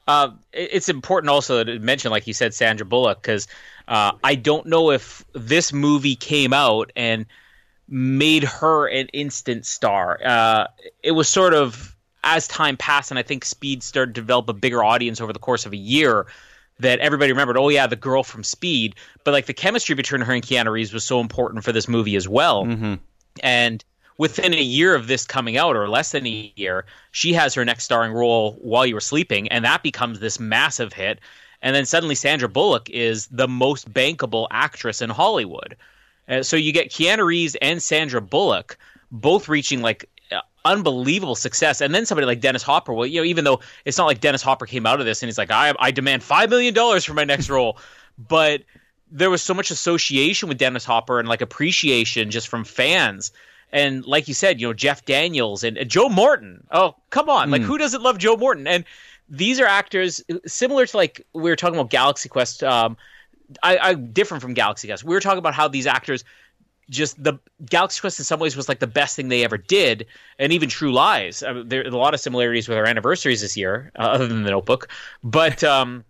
Uh, 0.08 0.30
it's 0.52 0.90
important 0.90 1.30
also 1.30 1.64
to 1.64 1.80
mention, 1.80 2.12
like 2.12 2.28
you 2.28 2.34
said, 2.34 2.54
Sandra 2.54 2.86
Bullock, 2.86 3.22
because 3.22 3.48
uh, 3.88 4.14
I 4.24 4.36
don't 4.36 4.66
know 4.66 4.92
if 4.92 5.24
this 5.34 5.72
movie 5.72 6.16
came 6.16 6.52
out 6.54 6.92
and 6.96 7.26
made 7.92 8.44
her 8.44 8.88
an 8.88 9.08
instant 9.10 9.66
star. 9.66 10.20
Uh, 10.26 10.68
it 11.04 11.12
was 11.12 11.30
sort 11.30 11.54
of 11.54 11.96
as 12.24 12.48
time 12.48 12.78
passed, 12.78 13.12
and 13.12 13.20
I 13.20 13.24
think 13.24 13.46
Speed 13.46 13.84
started 13.84 14.16
to 14.16 14.22
develop 14.22 14.50
a 14.50 14.54
bigger 14.54 14.84
audience 14.84 15.22
over 15.22 15.34
the 15.34 15.40
course 15.40 15.66
of 15.68 15.74
a 15.74 15.78
year. 15.78 16.26
That 16.80 16.98
everybody 16.98 17.32
remembered, 17.32 17.58
oh 17.58 17.70
yeah, 17.70 17.86
the 17.86 17.96
girl 17.96 18.24
from 18.24 18.44
Speed, 18.44 18.96
but 19.24 19.34
like 19.34 19.46
the 19.46 19.54
chemistry 19.54 19.94
between 19.94 20.22
her 20.22 20.34
and 20.34 20.42
Keanu 20.42 20.72
Reeves 20.72 20.92
was 20.92 21.04
so 21.04 21.20
important 21.20 21.64
for 21.64 21.72
this 21.72 21.88
movie 21.88 22.16
as 22.16 22.28
well. 22.28 22.66
And 23.44 23.86
within 24.18 24.56
a 24.56 24.62
year 24.62 24.96
of 24.96 25.06
this 25.06 25.24
coming 25.24 25.58
out, 25.58 25.76
or 25.76 25.88
less 25.88 26.12
than 26.12 26.26
a 26.26 26.52
year, 26.56 26.86
she 27.12 27.34
has 27.34 27.54
her 27.54 27.64
next 27.64 27.84
starring 27.84 28.14
role 28.14 28.54
while 28.54 28.86
you 28.86 28.96
were 28.96 29.02
sleeping, 29.02 29.48
and 29.50 29.64
that 29.64 29.84
becomes 29.84 30.20
this 30.20 30.40
massive 30.40 30.92
hit. 30.92 31.20
And 31.62 31.76
then 31.76 31.86
suddenly 31.86 32.16
Sandra 32.16 32.50
Bullock 32.50 32.90
is 32.90 33.28
the 33.28 33.48
most 33.48 33.94
bankable 33.94 34.48
actress 34.50 35.04
in 35.04 35.12
Hollywood. 35.12 35.76
Uh, 36.32 36.42
so 36.42 36.56
you 36.56 36.72
get 36.72 36.90
Keanu 36.90 37.26
Reeves 37.26 37.56
and 37.62 37.84
Sandra 37.84 38.22
Bullock 38.22 38.78
both 39.12 39.50
reaching 39.50 39.82
like 39.82 40.10
uh, 40.32 40.40
unbelievable 40.64 41.36
success, 41.36 41.82
and 41.82 41.94
then 41.94 42.06
somebody 42.06 42.26
like 42.26 42.40
Dennis 42.40 42.64
Hopper. 42.64 42.94
Well, 42.94 43.06
you 43.06 43.20
know, 43.20 43.26
even 43.26 43.44
though 43.44 43.60
it's 43.84 43.98
not 43.98 44.06
like 44.06 44.22
Dennis 44.22 44.42
Hopper 44.42 44.66
came 44.66 44.86
out 44.86 45.02
of 45.02 45.06
this 45.06 45.22
and 45.22 45.28
he's 45.28 45.38
like, 45.38 45.52
I, 45.52 45.74
I 45.78 45.92
demand 45.92 46.24
five 46.24 46.50
million 46.50 46.74
dollars 46.74 47.04
for 47.04 47.14
my 47.14 47.26
next 47.26 47.50
role, 47.58 47.78
but 48.18 48.64
there 49.12 49.30
was 49.30 49.42
so 49.42 49.54
much 49.54 49.72
association 49.72 50.48
with 50.48 50.58
Dennis 50.58 50.86
Hopper 50.86 51.20
and 51.20 51.28
like 51.28 51.42
appreciation 51.42 52.32
just 52.32 52.48
from 52.48 52.64
fans. 52.64 53.34
And 53.74 54.06
like 54.06 54.28
you 54.28 54.34
said, 54.34 54.60
you 54.60 54.68
know, 54.68 54.74
Jeff 54.74 55.06
Daniels 55.06 55.64
and, 55.64 55.78
and 55.78 55.90
Joe 55.90 56.10
Morton. 56.10 56.66
Oh, 56.72 56.96
come 57.10 57.30
on. 57.30 57.52
Like, 57.52 57.62
who 57.62 57.78
doesn't 57.78 58.02
love 58.02 58.18
Joe 58.18 58.36
Morton? 58.36 58.68
And 58.68 58.84
these 59.30 59.62
are 59.62 59.66
actors 59.66 60.22
similar 60.46 60.86
to 60.86 60.98
like 60.98 61.26
we 61.34 61.44
were 61.44 61.56
talking 61.56 61.80
about 61.80 61.90
Galaxy 61.90 62.30
Quest. 62.30 62.64
Um, 62.64 62.98
I, 63.64 63.78
I 63.78 63.94
different 63.94 64.42
from 64.42 64.54
Galaxy 64.54 64.88
Quest. 64.88 65.04
We 65.04 65.14
were 65.14 65.20
talking 65.20 65.40
about 65.40 65.54
how 65.54 65.68
these 65.68 65.88
actors 65.88 66.24
just 66.90 67.22
the 67.24 67.40
Galaxy 67.66 68.02
Quest 68.02 68.20
in 68.20 68.26
some 68.26 68.40
ways 68.40 68.56
was 68.56 68.68
like 68.68 68.80
the 68.80 68.88
best 68.88 69.16
thing 69.16 69.30
they 69.30 69.44
ever 69.44 69.58
did, 69.58 70.06
and 70.38 70.52
even 70.52 70.70
True 70.70 70.92
Lies. 70.92 71.42
I 71.42 71.54
mean, 71.54 71.70
there 71.70 71.82
are 71.82 71.88
a 71.88 71.90
lot 71.90 72.14
of 72.14 72.20
similarities 72.20 72.68
with 72.68 72.78
our 72.78 72.86
anniversaries 72.86 73.42
this 73.42 73.56
year, 73.56 73.92
uh, 73.98 74.04
other 74.04 74.28
than 74.28 74.44
the 74.44 74.52
Notebook. 74.52 74.90
But 75.24 75.64
um, 75.64 76.04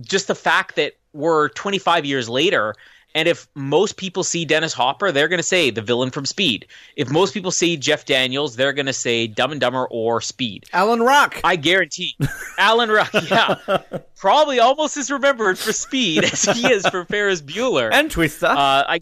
just 0.00 0.26
the 0.26 0.34
fact 0.34 0.76
that 0.76 0.94
we're 1.12 1.48
25 1.50 2.04
years 2.04 2.28
later 2.28 2.74
and 3.14 3.28
if 3.28 3.48
most 3.54 3.96
people 3.96 4.22
see 4.24 4.44
Dennis 4.44 4.72
Hopper, 4.72 5.10
they're 5.12 5.28
going 5.28 5.38
to 5.38 5.42
say 5.42 5.70
the 5.70 5.82
villain 5.82 6.10
from 6.10 6.24
Speed. 6.24 6.66
If 6.96 7.10
most 7.10 7.34
people 7.34 7.50
see 7.50 7.76
Jeff 7.76 8.04
Daniels, 8.04 8.56
they're 8.56 8.72
going 8.72 8.86
to 8.86 8.92
say 8.92 9.26
Dumb 9.26 9.52
and 9.52 9.60
Dumber 9.60 9.86
or 9.90 10.20
Speed. 10.20 10.66
Alan 10.72 11.00
Ruck. 11.00 11.40
I 11.44 11.56
guarantee. 11.56 12.16
Alan 12.58 12.88
Ruck, 12.90 13.12
yeah. 13.30 13.56
Probably 14.16 14.60
almost 14.60 14.96
as 14.96 15.10
remembered 15.10 15.58
for 15.58 15.72
Speed 15.72 16.24
as 16.24 16.42
he 16.44 16.66
is 16.72 16.86
for 16.86 17.04
Ferris 17.04 17.42
Bueller. 17.42 17.90
and 17.92 18.10
Twister. 18.10 18.46
Uh, 18.46 18.84
I 18.86 19.00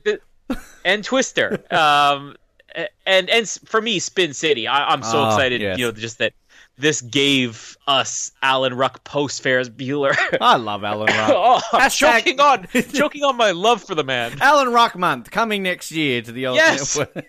and 0.84 1.04
Twister. 1.04 1.62
Um, 1.70 2.36
and 3.06 3.28
and 3.30 3.48
for 3.66 3.80
me, 3.80 3.98
Spin 3.98 4.32
City. 4.34 4.68
I, 4.68 4.88
I'm 4.92 5.02
so 5.02 5.18
Ah, 5.18 5.34
excited. 5.34 5.60
yes. 5.60 5.78
You 5.78 5.86
know, 5.86 5.92
just 5.92 6.18
that 6.18 6.32
this 6.78 7.00
gave 7.00 7.76
us 7.86 8.32
Alan 8.42 8.74
Ruck 8.74 9.02
post 9.04 9.42
Ferris 9.42 9.68
Bueller. 9.68 10.14
I 10.40 10.56
love 10.56 10.84
Alan 10.84 11.08
Ruck. 11.08 11.30
oh, 11.34 11.60
I'm 11.72 11.90
Hashtag- 11.90 12.18
choking 12.24 12.40
on 12.40 12.66
choking 12.94 13.24
on 13.24 13.36
my 13.36 13.50
love 13.50 13.82
for 13.82 13.94
the 13.94 14.04
man. 14.04 14.38
Alan 14.40 14.72
Ruck 14.72 14.96
month 14.96 15.30
coming 15.30 15.62
next 15.62 15.90
year 15.90 16.22
to 16.22 16.32
the 16.32 16.46
old 16.46 16.56
Yes! 16.56 16.96
network. 16.96 17.26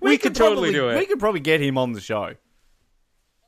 We 0.00 0.16
could 0.16 0.34
totally 0.34 0.72
probably, 0.72 0.72
do 0.72 0.88
it. 0.90 0.98
We 0.98 1.06
could 1.06 1.18
probably 1.20 1.40
get 1.40 1.60
him 1.60 1.76
on 1.76 1.92
the 1.92 2.00
show. 2.00 2.34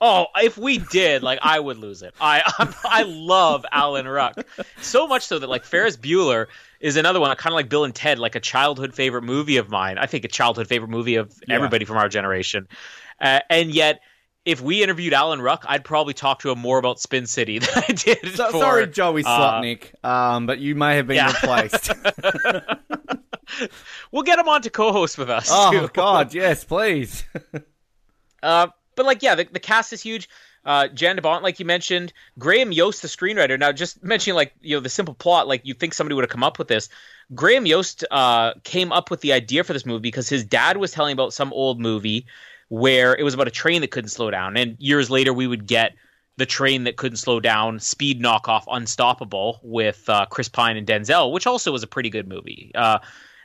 Oh, 0.03 0.27
if 0.37 0.57
we 0.57 0.79
did, 0.79 1.23
like 1.23 1.39
I 1.43 1.61
would 1.61 1.77
lose 1.79 2.03
it. 2.03 2.15
I 2.21 2.43
I'm, 2.59 2.75
I 2.85 3.03
love 3.03 3.65
Alan 3.71 4.09
Ruck 4.09 4.35
so 4.81 5.07
much 5.07 5.25
so 5.27 5.39
that 5.39 5.49
like 5.49 5.65
Ferris 5.65 5.97
Bueller 5.97 6.47
is 6.81 6.97
another 6.97 7.21
one, 7.21 7.35
kind 7.37 7.53
of 7.53 7.57
like 7.57 7.69
Bill 7.69 7.85
and 7.85 7.95
Ted, 7.95 8.19
like 8.19 8.35
a 8.35 8.41
childhood 8.41 8.95
favorite 8.95 9.23
movie 9.25 9.59
of 9.59 9.69
mine. 9.69 9.99
I 9.99 10.07
think 10.07 10.25
a 10.25 10.29
childhood 10.29 10.69
favorite 10.69 10.89
movie 10.91 11.17
of 11.17 11.33
Yeah. 11.47 11.55
everybody 11.57 11.85
from 11.85 11.99
our 11.99 12.09
generation, 12.09 12.67
uh, 13.21 13.41
and 13.51 13.71
yet. 13.75 14.01
If 14.51 14.61
we 14.61 14.83
interviewed 14.83 15.13
Alan 15.13 15.41
Ruck, 15.41 15.65
I'd 15.69 15.85
probably 15.85 16.15
talk 16.15 16.41
to 16.41 16.51
him 16.51 16.59
more 16.59 16.79
about 16.79 17.01
Spin 17.01 17.27
City 17.27 17.59
than 17.61 17.85
I 17.89 17.93
did. 17.93 18.35
So, 18.35 18.51
for, 18.51 18.59
sorry, 18.59 18.87
Joey 18.89 19.25
uh, 19.25 19.29
Slotnick, 19.29 20.05
um, 20.05 20.47
but 20.47 20.59
you 20.59 20.75
may 20.75 20.97
have 20.97 21.07
been 21.07 21.17
yeah. 21.17 21.33
replaced. 21.33 21.93
We'll 24.13 24.23
get 24.23 24.39
him 24.39 24.49
on 24.49 24.63
to 24.63 24.71
co-host 24.71 25.19
with 25.19 25.31
us. 25.31 25.49
oh 25.51 25.71
too. 25.71 25.91
God, 25.93 26.35
yes, 26.35 26.65
please. 26.65 27.25
Uh, 28.43 28.69
but 28.97 29.07
like, 29.07 29.23
yeah, 29.23 29.35
the, 29.35 29.45
the 29.45 29.61
cast 29.61 29.93
is 29.93 30.03
huge. 30.03 30.29
Uh, 30.65 30.89
Jan 30.89 31.17
de 31.17 31.23
Bont, 31.23 31.43
like 31.43 31.59
you 31.59 31.65
mentioned, 31.65 32.13
Graham 32.39 32.71
Yost, 32.71 33.03
the 33.03 33.09
screenwriter. 33.09 33.59
Now, 33.59 33.73
just 33.73 34.03
mentioning 34.05 34.35
like 34.35 34.53
you 34.61 34.77
know 34.77 34.81
the 34.81 34.91
simple 34.91 35.15
plot, 35.15 35.49
like 35.49 35.63
you 35.65 35.73
think 35.75 35.95
somebody 35.95 36.15
would 36.15 36.25
have 36.25 36.31
come 36.31 36.45
up 36.45 36.59
with 36.59 36.69
this. 36.69 36.91
Graham 37.35 37.65
Yost 37.65 38.05
uh, 38.11 38.55
came 38.63 38.93
up 38.93 39.11
with 39.11 39.21
the 39.21 39.33
idea 39.33 39.65
for 39.65 39.73
this 39.73 39.87
movie 39.87 40.03
because 40.03 40.29
his 40.29 40.45
dad 40.45 40.77
was 40.77 40.91
telling 40.91 41.13
about 41.13 41.33
some 41.33 41.53
old 41.53 41.81
movie 41.81 42.27
where 42.71 43.15
it 43.15 43.23
was 43.23 43.35
about 43.35 43.47
a 43.49 43.53
train 43.53 43.83
that 43.83 43.91
couldn't 43.91 44.09
slow 44.09 44.31
down, 44.31 44.57
and 44.57 44.77
years 44.79 45.11
later 45.11 45.33
we 45.33 45.47
would 45.47 45.67
get 45.67 45.95
the 46.37 46.47
train 46.47 46.85
that 46.85 46.97
couldn't 46.97 47.19
slow 47.19 47.39
down, 47.39 47.79
speed 47.79 48.23
knockoff, 48.23 48.65
Unstoppable 48.67 49.61
with 49.63 50.09
uh, 50.09 50.25
Chris 50.27 50.49
Pine 50.49 50.79
and 50.79 50.87
Denzel, 50.87 51.33
which 51.33 51.47
also 51.47 51.71
was 51.71 51.83
a 51.83 51.87
pretty 51.87 52.09
good 52.09 52.27
movie. 52.27 52.73
Uh, 52.75 52.99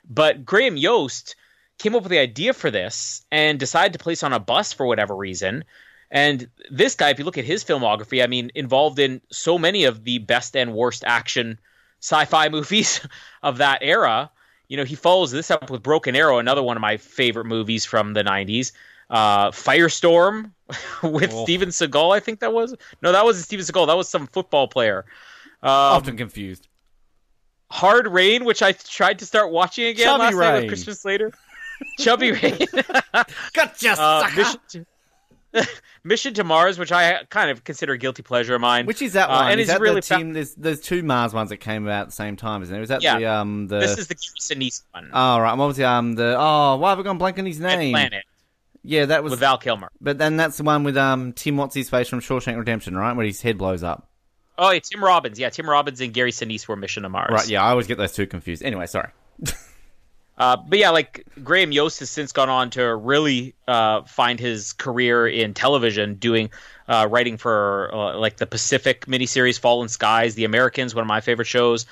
but 0.08 0.46
Graham 0.46 0.78
Yost 0.78 1.36
came 1.78 1.96
up 1.96 2.04
with 2.04 2.12
the 2.12 2.20
idea 2.20 2.54
for 2.54 2.72
this 2.72 3.26
and 3.32 3.60
decided 3.60 3.94
to 3.94 4.00
place 4.00 4.24
on 4.24 4.32
a 4.32 4.40
bus 4.40 4.72
for 4.72 4.86
whatever 4.86 5.16
reason. 5.16 5.66
And 6.10 6.48
this 6.72 6.96
guy, 6.96 7.10
if 7.10 7.20
you 7.20 7.26
look 7.26 7.38
at 7.38 7.44
his 7.44 7.66
filmography, 7.66 8.24
I 8.24 8.28
mean, 8.28 8.52
involved 8.56 9.00
in 9.00 9.22
so 9.30 9.58
many 9.58 9.84
of 9.84 10.04
the 10.04 10.20
best 10.20 10.56
and 10.56 10.74
worst 10.74 11.04
action 11.06 11.60
sci-fi 12.02 12.48
movies 12.58 13.06
of 13.44 13.58
that 13.58 13.80
era. 13.82 14.32
You 14.70 14.78
know, 14.78 14.86
he 14.86 14.96
follows 14.96 15.32
this 15.32 15.52
up 15.52 15.70
with 15.70 15.84
Broken 15.84 16.16
Arrow, 16.16 16.40
another 16.40 16.64
one 16.64 16.78
of 16.78 16.82
my 16.82 16.98
favorite 16.98 17.46
movies 17.46 17.86
from 17.86 18.14
the 18.14 18.24
'90s. 18.24 18.72
Uh, 19.10 19.52
Firestorm 19.52 20.52
with 21.04 21.32
Oh. 21.34 21.44
Steven 21.44 21.70
Seagal, 21.70 22.16
I 22.16 22.20
think 22.20 22.40
that 22.40 22.52
was. 22.54 22.76
No, 23.02 23.12
that 23.12 23.24
wasn't 23.24 23.46
Steven 23.46 23.66
Seagal. 23.66 23.88
That 23.88 23.98
was 23.98 24.10
some 24.10 24.28
football 24.28 24.68
player. 24.68 25.06
Um, 25.62 25.70
Often 25.72 26.18
confused. 26.18 26.68
Hard 27.72 28.08
Rain, 28.08 28.46
which 28.46 28.62
I 28.62 28.72
tried 28.74 29.20
to 29.20 29.26
start 29.26 29.52
watching 29.52 29.86
again 29.88 30.06
Chubby 30.06 30.24
last 30.24 30.36
night 30.36 30.52
Rain. 30.54 30.62
with 30.62 30.68
Christian 30.70 30.96
Slater. 30.96 31.32
Chubby 32.00 32.32
Rain. 32.32 32.58
Gotcha, 33.54 33.96
uh. 34.00 34.28
Mission, 34.36 34.60
to, 34.70 34.86
Mission 36.04 36.34
to 36.36 36.44
Mars, 36.44 36.78
which 36.78 36.92
I 36.92 37.24
kind 37.30 37.50
of 37.50 37.64
consider 37.64 37.94
a 37.94 37.98
guilty 37.98 38.22
pleasure 38.24 38.56
of 38.56 38.62
mine. 38.62 38.86
Which 38.86 39.02
is 39.02 39.14
that 39.14 39.30
Uh, 39.30 39.34
one? 39.42 39.52
and 39.52 39.60
is 39.60 39.68
it's 39.70 39.74
that 39.74 39.82
really 39.82 39.96
the 40.02 40.02
fa- 40.02 40.30
There's 40.34 40.54
there's 40.56 40.80
two 40.82 41.02
Mars 41.04 41.34
ones 41.34 41.50
that 41.50 41.58
came 41.58 41.88
out 41.88 42.02
at 42.02 42.06
the 42.08 42.12
same 42.12 42.36
time, 42.36 42.62
isn't 42.62 42.72
there? 42.74 42.84
Is 42.84 42.90
that 42.90 43.02
Yeah. 43.02 43.18
the 43.20 43.26
um 43.26 43.68
the? 43.68 43.80
this 43.80 43.98
is 43.98 44.08
the 44.08 44.16
Sinise 44.16 44.84
one. 44.92 45.10
Oh 45.14 45.40
right, 45.40 45.54
what 45.58 45.66
was 45.68 45.78
the 45.78 45.86
um 45.86 46.14
the? 46.14 46.36
Oh, 46.38 46.76
why 46.78 46.90
have 46.90 46.98
we 46.98 47.04
gone 47.04 47.18
blank 47.18 47.40
on 47.40 47.46
his 47.46 47.60
name? 47.60 47.94
Planet 47.94 48.24
Yeah, 48.86 49.06
that 49.06 49.24
was. 49.24 49.32
with 49.32 49.40
Val 49.40 49.58
Kilmer. 49.58 49.90
but 50.00 50.18
then 50.18 50.38
that's 50.38 50.58
the 50.58 50.64
one 50.64 50.84
with 50.84 50.98
um 50.98 51.34
Tim 51.34 51.58
what's 51.58 51.76
his 51.76 51.90
face 51.90 52.08
from 52.08 52.20
Shawshank 52.22 52.58
Redemption, 52.58 52.96
right? 52.96 53.16
Where 53.16 53.26
his 53.26 53.42
head 53.42 53.58
blows 53.58 53.84
up. 53.84 54.10
Oh, 54.58 54.72
yeah, 54.72 54.80
Tim 54.80 55.04
Robbins. 55.04 55.38
Yeah, 55.38 55.50
Tim 55.50 55.70
Robbins 55.70 56.00
and 56.00 56.14
Gary 56.14 56.32
Sinise 56.32 56.66
were 56.68 56.78
Mission 56.78 57.04
to 57.04 57.10
Mars. 57.10 57.30
Right. 57.32 57.48
Yeah, 57.50 57.62
I 57.64 57.72
always 57.72 57.88
get 57.88 57.98
those 57.98 58.14
two 58.14 58.26
confused. 58.26 58.64
Anyway, 58.64 58.86
sorry. 58.86 59.10
Uh, 60.38 60.58
but 60.68 60.78
yeah, 60.78 60.90
like 60.90 61.26
Graham 61.42 61.72
Yost 61.72 62.00
has 62.00 62.10
since 62.10 62.34
gone 62.34 62.50
on 62.50 62.70
to 62.72 62.94
really 62.94 63.56
uh, 63.70 64.02
find 64.04 64.38
his 64.38 64.74
career 64.74 65.26
in 65.26 65.54
television, 65.54 66.16
doing 66.16 66.50
uh, 66.90 67.08
writing 67.10 67.38
for 67.38 67.90
uh, 67.94 68.18
like 68.18 68.36
the 68.36 68.46
Pacific 68.46 69.06
miniseries 69.06 69.58
Falling 69.58 69.88
Skies, 69.88 70.36
The 70.36 70.44
Americans, 70.44 70.94
one 70.94 71.04
of 71.04 71.08
my 71.08 71.22
favorite 71.22 71.48
shows. 71.48 71.86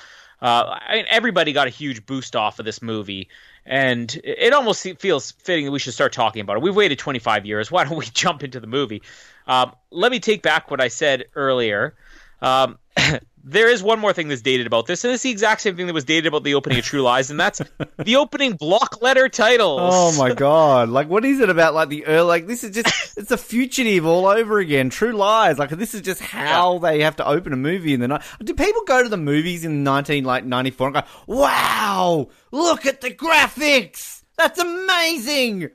Uh, 0.43 0.77
I 0.86 0.95
mean, 0.95 1.06
everybody 1.10 1.53
got 1.53 1.67
a 1.67 1.69
huge 1.69 2.06
boost 2.06 2.36
off 2.36 2.60
of 2.60 2.65
this 2.65 2.82
movie, 2.82 3.29
and 3.65 4.13
it 4.25 4.51
almost 4.51 4.86
feels 4.99 5.32
fitting 5.32 5.63
that 5.63 5.71
we 5.71 5.79
should 5.79 5.93
start 5.93 6.12
talking 6.12 6.41
about 6.41 6.58
it. 6.58 6.62
We've 6.62 6.75
waited 6.75 6.99
25 6.99 7.45
years. 7.45 7.71
Why 7.71 7.86
don't 7.86 7.97
we 7.97 8.06
jump 8.08 8.43
into 8.43 8.60
the 8.60 8.67
movie? 8.67 9.01
Um, 9.47 9.73
let 9.89 10.12
me 10.12 10.19
take 10.19 10.41
back 10.41 10.69
what 10.69 10.82
I 10.82 10.89
said 10.89 11.25
earlier. 11.34 11.95
Um, 12.41 12.77
there 13.43 13.69
is 13.69 13.84
one 13.84 13.99
more 13.99 14.13
thing 14.13 14.29
that's 14.29 14.41
dated 14.41 14.67
about 14.67 14.86
this, 14.86 15.03
and 15.03 15.13
it's 15.13 15.23
the 15.23 15.29
exact 15.29 15.62
same 15.62 15.75
thing 15.75 15.88
that 15.88 15.93
was 15.93 16.06
dated 16.06 16.27
about 16.27 16.43
the 16.43 16.56
opening 16.56 16.79
of 16.79 16.86
True 16.86 17.01
Lies, 17.01 17.29
and 17.29 17.39
that's 17.39 17.62
the 17.97 18.15
opening 18.15 18.53
block 18.53 19.01
letter 19.01 19.27
titles. 19.27 19.91
Oh 19.93 20.17
my 20.17 20.34
god! 20.36 20.89
Like, 20.89 21.10
what 21.10 21.25
is 21.25 21.41
it 21.41 21.49
about? 21.49 21.73
Like 21.73 21.89
the 21.89 22.06
early, 22.06 22.27
like 22.27 22.47
this 22.47 22.63
is 22.63 22.73
just—it's 22.73 23.32
a 23.32 23.38
fugitive 23.38 24.06
all 24.06 24.27
over 24.27 24.60
again. 24.60 24.89
True 24.89 25.12
Lies. 25.12 25.60
Like 25.60 25.71
this 25.71 25.93
is 25.93 26.01
just 26.01 26.21
how 26.21 26.75
yeah. 26.75 26.79
they 26.79 27.01
have 27.01 27.17
to 27.17 27.27
open 27.27 27.51
a 27.51 27.58
movie 27.58 27.93
in 27.93 27.99
the 27.99 28.08
night. 28.08 28.21
Do 28.41 28.53
people 28.53 28.84
go 28.86 29.03
to 29.03 29.10
the 29.10 29.17
movies 29.17 29.65
in 29.65 29.84
nineteen 29.84 30.23
like 30.23 30.45
ninety 30.45 30.71
four 30.71 30.88
and 30.88 30.95
go, 30.95 31.03
"Wow, 31.27 32.29
look 32.51 32.86
at 32.86 33.01
the 33.01 33.12
graphics! 33.12 34.23
That's 34.38 34.60
amazing!" 34.60 35.69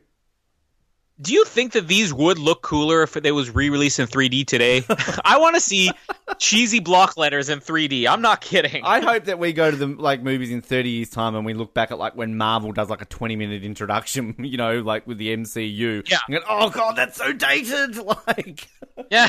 Do 1.21 1.33
you 1.33 1.45
think 1.45 1.73
that 1.73 1.89
these 1.89 2.15
would 2.15 2.39
look 2.39 2.63
cooler 2.63 3.03
if 3.03 3.15
they 3.15 3.33
was 3.33 3.51
re-released 3.51 3.99
in 3.99 4.07
3D 4.07 4.47
today? 4.47 4.85
I 5.25 5.39
want 5.39 5.57
to 5.57 5.61
see 5.61 5.91
cheesy 6.39 6.79
block 6.79 7.17
letters 7.17 7.49
in 7.49 7.59
3D. 7.59 8.07
I'm 8.07 8.23
not 8.23 8.41
kidding. 8.41 8.85
I 8.85 9.01
hope 9.01 9.25
that 9.25 9.39
we 9.39 9.53
go 9.53 9.71
to 9.71 9.77
the 9.77 9.87
like 9.87 10.23
movies 10.23 10.51
in 10.51 10.63
30 10.63 10.91
years 10.91 11.11
time 11.11 11.35
and 11.35 11.45
we 11.45 11.55
look 11.55 11.75
back 11.75 11.91
at 11.91 11.99
like 11.99 12.15
when 12.15 12.37
Marvel 12.37 12.71
does 12.73 12.89
like 12.89 13.03
a 13.03 13.07
20 13.07 13.35
minute 13.35 13.65
introduction, 13.65 14.37
you 14.39 14.57
know, 14.57 14.81
like 14.81 15.07
with 15.07 15.19
the 15.19 15.37
MCU. 15.37 16.09
Yeah. 16.09 16.19
Go, 16.31 16.39
oh 16.49 16.71
god, 16.71 16.97
that's 16.97 17.17
so 17.17 17.33
dated. 17.33 17.99
Like, 18.27 18.69
yeah. 19.11 19.29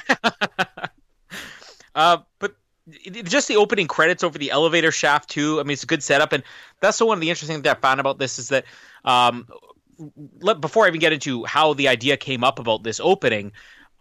uh, 1.95 2.17
but 2.39 2.55
just 3.23 3.47
the 3.47 3.57
opening 3.57 3.87
credits 3.87 4.23
over 4.23 4.37
the 4.37 4.51
elevator 4.51 4.91
shaft 4.91 5.29
too. 5.29 5.59
I 5.59 5.63
mean, 5.63 5.73
it's 5.73 5.83
a 5.83 5.87
good 5.87 6.03
setup, 6.03 6.33
and 6.33 6.43
that's 6.81 6.97
the 6.97 7.05
one 7.05 7.17
of 7.17 7.21
the 7.21 7.29
interesting 7.29 7.55
things 7.55 7.63
that 7.63 7.77
I 7.77 7.79
found 7.79 7.99
about 7.99 8.19
this 8.19 8.39
is 8.39 8.49
that 8.49 8.65
um, 9.03 9.47
let, 10.39 10.61
before 10.61 10.85
I 10.85 10.87
even 10.87 10.99
get 10.99 11.13
into 11.13 11.45
how 11.45 11.73
the 11.73 11.87
idea 11.87 12.17
came 12.17 12.43
up 12.43 12.59
about 12.59 12.83
this 12.83 12.99
opening, 12.99 13.51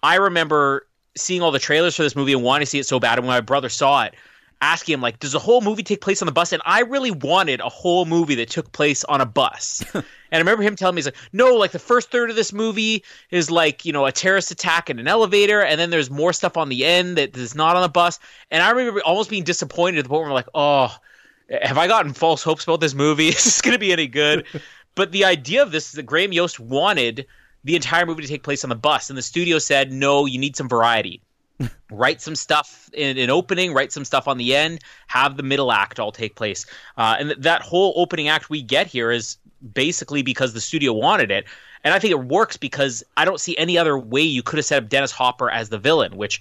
I 0.03 0.17
remember 0.17 0.87
seeing 1.17 1.43
all 1.43 1.51
the 1.51 1.59
trailers 1.59 1.97
for 1.97 2.03
this 2.03 2.17
movie 2.17 2.33
and 2.33 2.43
wanting 2.43 2.65
to 2.65 2.71
see 2.71 2.79
it 2.79 2.87
so 2.87 3.01
bad. 3.01 3.19
And 3.19 3.27
when 3.27 3.37
my 3.37 3.41
brother 3.41 3.69
saw 3.69 4.05
it, 4.05 4.15
asking 4.61 4.95
him 4.95 5.01
like, 5.01 5.19
"Does 5.19 5.33
the 5.33 5.39
whole 5.39 5.61
movie 5.61 5.83
take 5.83 6.01
place 6.01 6.23
on 6.23 6.27
the 6.27 6.33
bus?" 6.33 6.53
And 6.53 6.63
I 6.65 6.81
really 6.81 7.11
wanted 7.11 7.61
a 7.61 7.69
whole 7.69 8.05
movie 8.05 8.35
that 8.37 8.51
took 8.51 8.73
place 8.73 9.05
on 9.05 9.21
a 9.21 9.27
bus. 9.27 9.85
and 9.95 10.05
I 10.33 10.39
remember 10.39 10.63
him 10.63 10.77
telling 10.77 10.95
me, 10.95 11.01
"He's 11.01 11.07
like, 11.07 11.17
no, 11.33 11.55
like 11.55 11.73
the 11.73 11.79
first 11.79 12.11
third 12.11 12.31
of 12.31 12.37
this 12.37 12.53
movie 12.53 13.05
is 13.31 13.51
like 13.51 13.85
you 13.85 13.93
know 13.93 14.07
a 14.07 14.13
terrorist 14.13 14.51
attack 14.51 14.91
in 14.91 14.99
an 14.99 15.09
elevator, 15.09 15.63
and 15.63 15.81
then 15.81 15.91
there's 15.91 16.11
more 16.11 16.33
stuff 16.33 16.57
on 16.57 16.69
the 16.69 16.85
end 16.85 17.17
that 17.19 17.37
is 17.37 17.55
not 17.55 17.77
on 17.77 17.83
the 17.83 17.89
bus." 17.89 18.19
And 18.51 18.63
I 18.63 18.71
remember 18.71 19.01
almost 19.05 19.31
being 19.31 19.45
disappointed 19.45 19.99
at 19.99 20.05
the 20.05 20.09
point 20.09 20.23
where 20.23 20.31
I'm 20.31 20.35
like, 20.35 20.49
"Oh." 20.55 20.95
Have 21.63 21.79
I 21.79 21.87
gotten 21.87 22.13
false 22.13 22.43
hopes 22.43 22.65
about 22.65 22.81
this 22.81 22.93
movie? 22.93 23.29
Is 23.29 23.43
this 23.43 23.63
going 23.63 23.73
to 23.73 23.79
be 23.79 23.91
any 23.91 24.07
good? 24.07 24.45
But 24.95 25.13
the 25.13 25.25
idea 25.25 25.63
of 25.63 25.71
this 25.71 25.87
is 25.87 25.93
that 25.93 26.05
Graham 26.05 26.33
Yost 26.33 26.59
wanted 26.59 27.27
the 27.65 27.77
entire 27.77 28.07
movie 28.07 28.23
to 28.23 28.29
take 28.29 28.43
place 28.43 28.65
on 28.65 28.71
the 28.71 28.77
bus, 28.77 29.11
and 29.11 29.19
the 29.19 29.23
studio 29.23 29.59
said, 29.59 29.93
"No, 29.93 30.27
you 30.27 30.39
need 30.39 30.57
some 30.57 30.69
variety. 30.69 31.23
write 31.91 32.21
some 32.21 32.37
stuff 32.37 32.89
in 32.93 33.19
an 33.19 33.31
opening, 33.31 33.75
write 33.75 33.93
some 33.93 34.05
stuff 34.05 34.29
on 34.29 34.39
the 34.39 34.55
end, 34.55 34.81
have 35.07 35.37
the 35.37 35.43
middle 35.43 35.73
act 35.73 35.99
all 35.99 36.13
take 36.13 36.35
place." 36.35 36.67
Uh, 36.97 37.17
and 37.19 37.29
th- 37.31 37.41
that 37.41 37.63
whole 37.63 37.93
opening 37.97 38.29
act 38.29 38.49
we 38.49 38.63
get 38.63 38.87
here 38.87 39.11
is 39.11 39.37
basically 39.73 40.23
because 40.23 40.53
the 40.53 40.61
studio 40.61 40.93
wanted 40.93 41.31
it, 41.31 41.47
and 41.85 41.93
I 41.95 41.99
think 41.99 42.13
it 42.13 42.25
works 42.25 42.57
because 42.57 43.05
I 43.17 43.25
don't 43.25 43.41
see 43.41 43.57
any 43.57 43.77
other 43.77 43.99
way 43.99 44.23
you 44.23 44.43
could 44.43 44.57
have 44.59 44.67
set 44.67 44.83
up 44.83 44.89
Dennis 44.89 45.13
Hopper 45.13 45.51
as 45.51 45.69
the 45.69 45.79
villain, 45.79 46.17
which. 46.17 46.41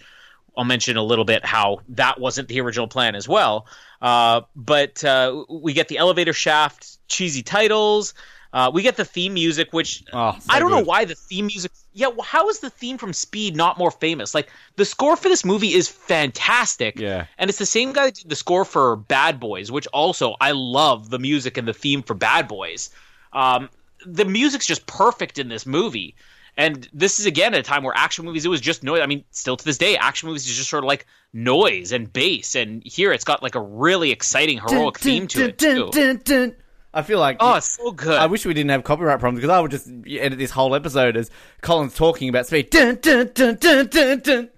I'll 0.59 0.63
mention 0.63 0.97
a 0.97 1.03
little 1.03 1.23
bit 1.23 1.45
how 1.45 1.81
that 1.89 2.19
wasn't 2.19 2.47
the 2.47 2.59
original 2.61 2.87
plan 2.87 3.13
as 3.13 3.27
well. 3.27 3.67
Uh, 4.01 4.41
but 4.55 5.03
uh, 5.03 5.45
we 5.47 5.73
get 5.73 5.87
the 5.87 5.99
elevator 5.99 6.33
shaft, 6.33 6.97
cheesy 7.07 7.43
titles, 7.43 8.15
uh, 8.53 8.71
we 8.73 8.81
get 8.81 8.95
the 8.95 9.05
theme 9.05 9.33
music, 9.33 9.73
which 9.73 10.03
oh, 10.13 10.37
so 10.39 10.45
I 10.49 10.59
don't 10.59 10.69
good. 10.69 10.77
know 10.77 10.83
why 10.83 11.05
the 11.05 11.15
theme 11.15 11.47
music. 11.47 11.71
Yeah, 11.93 12.07
well, 12.07 12.23
how 12.23 12.49
is 12.49 12.59
the 12.59 12.69
theme 12.69 12.97
from 12.97 13.13
Speed 13.13 13.55
not 13.55 13.77
more 13.77 13.91
famous? 13.91 14.33
Like 14.33 14.49
the 14.75 14.85
score 14.85 15.15
for 15.15 15.29
this 15.29 15.43
movie 15.43 15.73
is 15.73 15.87
fantastic. 15.87 16.99
Yeah, 16.99 17.25
and 17.37 17.49
it's 17.49 17.59
the 17.59 17.65
same 17.65 17.93
guy 17.93 18.05
that 18.05 18.15
did 18.15 18.29
the 18.29 18.35
score 18.35 18.65
for 18.65 18.95
Bad 18.95 19.39
Boys, 19.39 19.71
which 19.71 19.87
also 19.87 20.35
I 20.39 20.51
love 20.51 21.09
the 21.09 21.19
music 21.19 21.57
and 21.57 21.67
the 21.67 21.73
theme 21.73 22.03
for 22.03 22.13
Bad 22.13 22.47
Boys. 22.47 22.89
Um, 23.33 23.69
the 24.05 24.25
music's 24.25 24.65
just 24.65 24.85
perfect 24.85 25.39
in 25.39 25.49
this 25.49 25.65
movie. 25.65 26.15
And 26.59 26.89
this 26.91 27.19
is 27.19 27.27
again 27.27 27.53
at 27.53 27.59
a 27.59 27.63
time 27.63 27.83
where 27.83 27.95
action 27.95 28.25
movies 28.25 28.43
it 28.43 28.49
was 28.49 28.61
just 28.61 28.81
noise. 28.81 29.01
I 29.01 29.05
mean, 29.05 29.23
still 29.29 29.57
to 29.57 29.63
this 29.63 29.77
day, 29.77 29.95
action 29.95 30.27
movies 30.27 30.47
is 30.47 30.57
just 30.57 30.69
sort 30.69 30.83
of 30.83 30.87
like 30.87 31.05
noise 31.31 31.91
and 31.91 32.11
bass. 32.11 32.55
And 32.55 32.81
here 32.83 33.13
it's 33.13 33.23
got 33.23 33.43
like 33.43 33.53
a 33.53 33.61
really 33.61 34.11
exciting 34.11 34.57
heroic 34.57 34.95
dun, 34.95 35.03
theme 35.03 35.27
to 35.27 35.37
dun, 35.37 35.49
it 35.49 36.25
too. 36.25 36.55
I 36.93 37.01
feel 37.03 37.19
like 37.19 37.37
oh, 37.39 37.55
it's 37.55 37.75
so 37.75 37.91
good. 37.91 38.17
I 38.17 38.25
wish 38.27 38.45
we 38.45 38.53
didn't 38.53 38.71
have 38.71 38.83
copyright 38.83 39.19
problems 39.19 39.41
because 39.41 39.55
I 39.55 39.59
would 39.59 39.71
just 39.71 39.87
edit 40.07 40.39
this 40.39 40.51
whole 40.51 40.73
episode 40.73 41.17
as 41.17 41.29
Colin's 41.61 41.93
talking 41.93 42.29
about 42.29 42.47
speed. 42.47 42.69
Dun, 42.69 42.97
dun, 43.01 43.29
dun, 43.33 43.55
dun, 43.55 43.87
dun, 43.87 44.19
dun. 44.19 44.49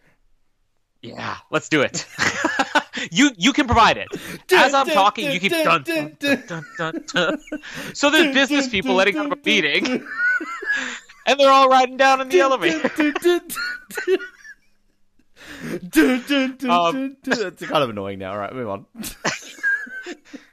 Yeah, 1.01 1.37
let's 1.49 1.69
do 1.69 1.81
it. 1.81 2.05
you 3.11 3.31
you 3.37 3.53
can 3.53 3.65
provide 3.67 3.97
it. 3.97 4.07
As 4.51 4.73
I'm 4.73 4.87
talking, 4.87 5.31
you 5.31 5.39
keep 5.39 5.51
dun 5.51 5.83
dun 5.83 6.17
dun 6.19 6.63
dun 6.77 7.05
dun. 7.13 7.39
So 7.93 8.09
there's 8.09 8.33
business 8.33 8.67
people 8.67 8.95
letting 8.95 9.17
out 9.17 9.31
a 9.31 9.37
meeting, 9.45 10.05
and 11.25 11.39
they're 11.39 11.51
all 11.51 11.69
riding 11.69 11.97
down 11.97 12.21
in 12.21 12.29
the 12.29 12.39
elevator. 12.41 12.89
um, 16.69 17.17
it's 17.25 17.65
kind 17.65 17.83
of 17.83 17.89
annoying 17.89 18.19
now. 18.19 18.31
All 18.31 18.37
right, 18.37 18.53
move 18.53 18.69
on. 18.69 18.85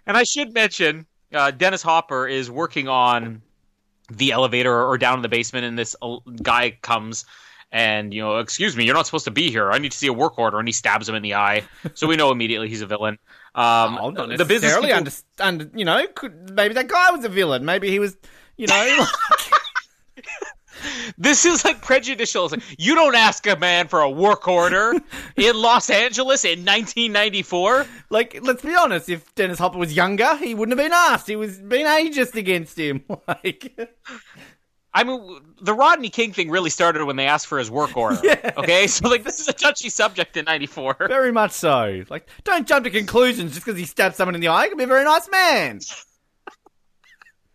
and 0.06 0.16
I 0.16 0.22
should 0.22 0.54
mention 0.54 1.06
uh, 1.36 1.50
Dennis 1.50 1.82
Hopper 1.82 2.26
is 2.26 2.50
working 2.50 2.88
on 2.88 3.42
the 4.10 4.32
elevator 4.32 4.84
or 4.84 4.98
down 4.98 5.18
in 5.18 5.22
the 5.22 5.28
basement, 5.28 5.64
and 5.66 5.78
this 5.78 5.94
uh, 6.00 6.16
guy 6.42 6.76
comes 6.82 7.24
and 7.72 8.14
you 8.14 8.22
know, 8.22 8.38
excuse 8.38 8.76
me, 8.76 8.84
you're 8.84 8.94
not 8.94 9.06
supposed 9.06 9.24
to 9.24 9.30
be 9.30 9.50
here. 9.50 9.70
I 9.70 9.78
need 9.78 9.92
to 9.92 9.98
see 9.98 10.06
a 10.06 10.12
work 10.12 10.38
order, 10.38 10.58
and 10.58 10.68
he 10.68 10.72
stabs 10.72 11.08
him 11.08 11.14
in 11.14 11.22
the 11.22 11.34
eye. 11.34 11.64
So 11.94 12.06
we 12.06 12.16
know 12.16 12.30
immediately 12.30 12.68
he's 12.68 12.80
a 12.80 12.86
villain. 12.86 13.18
Um, 13.54 13.98
oh, 14.00 14.10
not 14.10 14.38
the 14.38 14.44
business 14.44 14.74
people... 14.76 14.92
understand. 14.92 15.70
You 15.74 15.84
know, 15.84 16.06
could, 16.14 16.54
maybe 16.54 16.74
that 16.74 16.88
guy 16.88 17.10
was 17.10 17.24
a 17.24 17.28
villain. 17.28 17.64
Maybe 17.64 17.90
he 17.90 17.98
was, 17.98 18.16
you 18.56 18.66
know. 18.66 19.06
this 21.18 21.44
is 21.44 21.64
like 21.64 21.80
prejudicial. 21.82 22.48
Like, 22.48 22.62
you 22.78 22.94
don't 22.94 23.14
ask 23.14 23.46
a 23.46 23.56
man 23.56 23.88
for 23.88 24.00
a 24.00 24.10
work 24.10 24.48
order 24.48 24.94
in 25.36 25.56
Los 25.56 25.90
Angeles 25.90 26.44
in 26.44 26.60
1994. 26.60 27.86
Like, 28.10 28.38
let's 28.42 28.62
be 28.62 28.74
honest. 28.74 29.08
If 29.08 29.34
Dennis 29.34 29.58
Hopper 29.58 29.78
was 29.78 29.92
younger, 29.94 30.36
he 30.36 30.54
wouldn't 30.54 30.78
have 30.78 30.84
been 30.84 30.92
asked. 30.92 31.26
He 31.26 31.36
was 31.36 31.58
being 31.58 31.86
ageist 31.86 32.34
against 32.34 32.78
him. 32.78 33.04
Like, 33.26 33.76
I 34.94 35.04
mean, 35.04 35.40
the 35.60 35.74
Rodney 35.74 36.08
King 36.08 36.32
thing 36.32 36.48
really 36.48 36.70
started 36.70 37.04
when 37.04 37.16
they 37.16 37.26
asked 37.26 37.48
for 37.48 37.58
his 37.58 37.70
work 37.70 37.96
order. 37.96 38.20
Yeah. 38.22 38.52
Okay, 38.56 38.86
so 38.86 39.08
like 39.08 39.24
this 39.24 39.40
is 39.40 39.48
a 39.48 39.52
touchy 39.52 39.90
subject 39.90 40.36
in 40.36 40.44
'94. 40.44 40.96
Very 41.08 41.32
much 41.32 41.52
so. 41.52 42.04
Like, 42.08 42.28
don't 42.44 42.66
jump 42.66 42.84
to 42.84 42.90
conclusions 42.90 43.52
just 43.52 43.66
because 43.66 43.78
he 43.78 43.84
stabbed 43.84 44.14
someone 44.14 44.34
in 44.34 44.40
the 44.40 44.48
eye. 44.48 44.64
He 44.64 44.68
could 44.70 44.78
be 44.78 44.84
a 44.84 44.86
very 44.86 45.04
nice 45.04 45.28
man. 45.28 45.80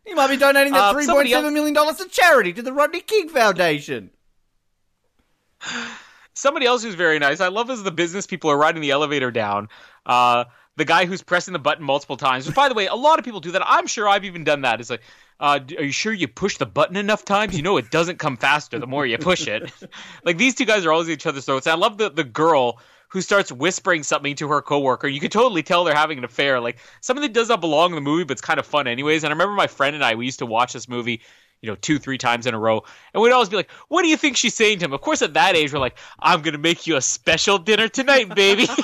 He 0.05 0.13
might 0.13 0.29
be 0.29 0.37
donating 0.37 0.73
that 0.73 0.81
uh, 0.81 0.93
three 0.93 1.05
point 1.05 1.29
seven 1.29 1.53
million 1.53 1.73
dollars 1.73 1.97
to 1.97 2.07
charity 2.07 2.53
to 2.53 2.61
the 2.61 2.73
Rodney 2.73 3.01
King 3.01 3.29
Foundation. 3.29 4.09
Somebody 6.33 6.65
else 6.65 6.83
who's 6.83 6.95
very 6.95 7.19
nice. 7.19 7.39
I 7.39 7.49
love 7.49 7.69
as 7.69 7.83
the 7.83 7.91
business 7.91 8.25
people 8.25 8.49
are 8.49 8.57
riding 8.57 8.81
the 8.81 8.91
elevator 8.91 9.31
down. 9.31 9.69
Uh, 10.05 10.45
the 10.77 10.85
guy 10.85 11.05
who's 11.05 11.21
pressing 11.21 11.51
the 11.51 11.59
button 11.59 11.83
multiple 11.83 12.17
times. 12.17 12.47
Which, 12.47 12.55
by 12.55 12.69
the 12.69 12.73
way, 12.73 12.87
a 12.87 12.95
lot 12.95 13.19
of 13.19 13.25
people 13.25 13.41
do 13.41 13.51
that. 13.51 13.61
I'm 13.65 13.85
sure 13.85 14.07
I've 14.07 14.25
even 14.25 14.43
done 14.43 14.61
that. 14.61 14.79
It's 14.79 14.89
like, 14.89 15.01
uh, 15.39 15.59
are 15.77 15.83
you 15.83 15.91
sure 15.91 16.13
you 16.13 16.27
push 16.27 16.57
the 16.57 16.65
button 16.65 16.95
enough 16.95 17.25
times? 17.25 17.55
You 17.55 17.61
know 17.61 17.77
it 17.77 17.91
doesn't 17.91 18.17
come 18.17 18.37
faster 18.37 18.79
the 18.79 18.87
more 18.87 19.05
you 19.05 19.17
push 19.17 19.47
it. 19.47 19.71
like 20.23 20.37
these 20.37 20.55
two 20.55 20.65
guys 20.65 20.85
are 20.85 20.91
always 20.91 21.09
each 21.09 21.25
other's 21.25 21.45
throats. 21.45 21.67
I 21.67 21.75
love 21.75 21.97
the 21.97 22.09
the 22.09 22.23
girl 22.23 22.79
who 23.11 23.21
starts 23.21 23.51
whispering 23.51 24.03
something 24.03 24.35
to 24.35 24.47
her 24.47 24.61
coworker. 24.61 25.07
You 25.07 25.19
can 25.19 25.29
totally 25.29 25.63
tell 25.63 25.83
they're 25.83 25.93
having 25.93 26.17
an 26.17 26.23
affair. 26.23 26.59
Like 26.59 26.77
something 27.01 27.21
that 27.23 27.33
does 27.33 27.49
not 27.49 27.61
belong 27.61 27.91
in 27.91 27.95
the 27.95 28.01
movie, 28.01 28.23
but 28.23 28.33
it's 28.33 28.41
kind 28.41 28.59
of 28.59 28.65
fun 28.65 28.87
anyways. 28.87 29.23
And 29.23 29.31
I 29.31 29.33
remember 29.33 29.53
my 29.53 29.67
friend 29.67 29.95
and 29.95 30.03
I 30.03 30.15
we 30.15 30.25
used 30.25 30.39
to 30.39 30.45
watch 30.45 30.73
this 30.73 30.87
movie 30.87 31.21
you 31.61 31.69
know, 31.69 31.75
two, 31.75 31.99
three 31.99 32.17
times 32.17 32.47
in 32.47 32.53
a 32.53 32.59
row. 32.59 32.83
And 33.13 33.21
we'd 33.21 33.31
always 33.31 33.49
be 33.49 33.55
like, 33.55 33.69
what 33.87 34.01
do 34.01 34.07
you 34.07 34.17
think 34.17 34.35
she's 34.35 34.55
saying 34.55 34.79
to 34.79 34.85
him? 34.85 34.93
Of 34.93 35.01
course, 35.01 35.21
at 35.21 35.35
that 35.35 35.55
age, 35.55 35.71
we're 35.71 35.79
like, 35.79 35.97
I'm 36.19 36.41
going 36.41 36.53
to 36.53 36.59
make 36.59 36.87
you 36.87 36.95
a 36.95 37.01
special 37.01 37.59
dinner 37.59 37.87
tonight, 37.87 38.33
baby. 38.33 38.67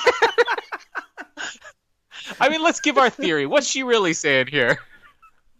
I 2.39 2.49
mean, 2.49 2.61
let's 2.61 2.79
give 2.79 2.97
our 2.97 3.09
theory. 3.09 3.47
What's 3.47 3.67
she 3.67 3.83
really 3.83 4.13
saying 4.13 4.47
here? 4.47 4.77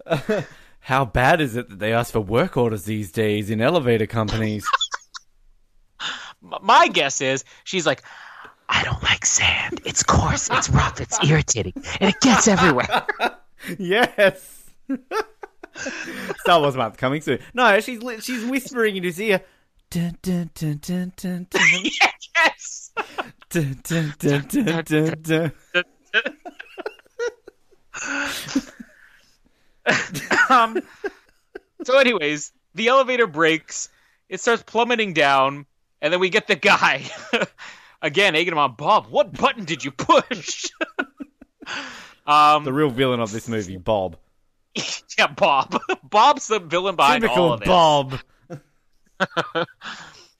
how 0.80 1.06
bad 1.06 1.42
is 1.42 1.56
it 1.56 1.70
that 1.70 1.80
they 1.80 1.92
ask 1.92 2.14
for 2.14 2.20
work 2.20 2.56
orders 2.56 2.86
these 2.86 3.12
days 3.12 3.50
in 3.50 3.62
elevator 3.62 4.06
companies? 4.06 4.66
My 6.62 6.88
guess 6.88 7.20
is 7.20 7.44
she's 7.64 7.88
like, 7.88 8.04
I 8.70 8.84
don't 8.84 9.02
like 9.04 9.26
sand. 9.26 9.82
It's 9.86 10.04
coarse, 10.04 10.50
it's 10.52 10.70
rough, 10.70 11.00
it's 11.00 11.18
irritating, 11.24 11.74
and 12.00 12.10
it 12.10 12.20
gets 12.22 12.48
everywhere. 12.48 13.06
yes. 13.80 14.72
Star 16.40 16.60
Wars 16.60 16.76
month 16.76 16.98
coming 16.98 17.22
soon. 17.22 17.40
No, 17.54 17.80
she's 17.80 18.02
she's 18.24 18.46
whispering 18.46 18.98
in 18.98 19.04
his 19.04 19.20
ear. 19.22 19.42
Dun, 19.90 20.18
dun, 20.22 20.50
dun, 20.54 20.80
dun, 20.82 21.14
dun, 21.16 21.48
dun. 21.50 21.84
yes. 22.36 22.92
Dun, 23.50 23.80
dun, 23.84 24.14
dun, 24.20 24.46
dun, 24.50 24.84
dun, 24.84 25.22
dun. 25.22 25.52
um, 30.50 30.82
so, 31.84 31.98
anyways, 31.98 32.52
the 32.76 32.88
elevator 32.90 33.28
breaks. 33.28 33.90
It 34.28 34.42
starts 34.42 34.62
plummeting 34.64 35.14
down, 35.14 35.66
and 36.02 36.12
then 36.12 36.20
we 36.20 36.30
get 36.30 36.48
the 36.48 36.58
guy 36.58 37.10
again 38.02 38.36
egging 38.36 38.54
him 38.54 38.58
on. 38.58 38.76
Bob, 38.76 39.08
what 39.08 39.34
button 39.34 39.66
did 39.66 39.84
you 39.84 39.92
push? 39.92 40.66
um, 42.28 42.64
The 42.64 42.74
real 42.74 42.90
villain 42.90 43.20
of 43.20 43.32
this 43.32 43.48
movie, 43.48 43.78
Bob. 43.78 44.18
yeah, 45.18 45.28
Bob. 45.28 45.80
Bob's 46.04 46.48
the 46.48 46.60
villain 46.60 46.96
behind 46.96 47.26
all 47.26 47.54
of 47.54 47.60
this. 47.60 47.68
Bob. 47.68 48.20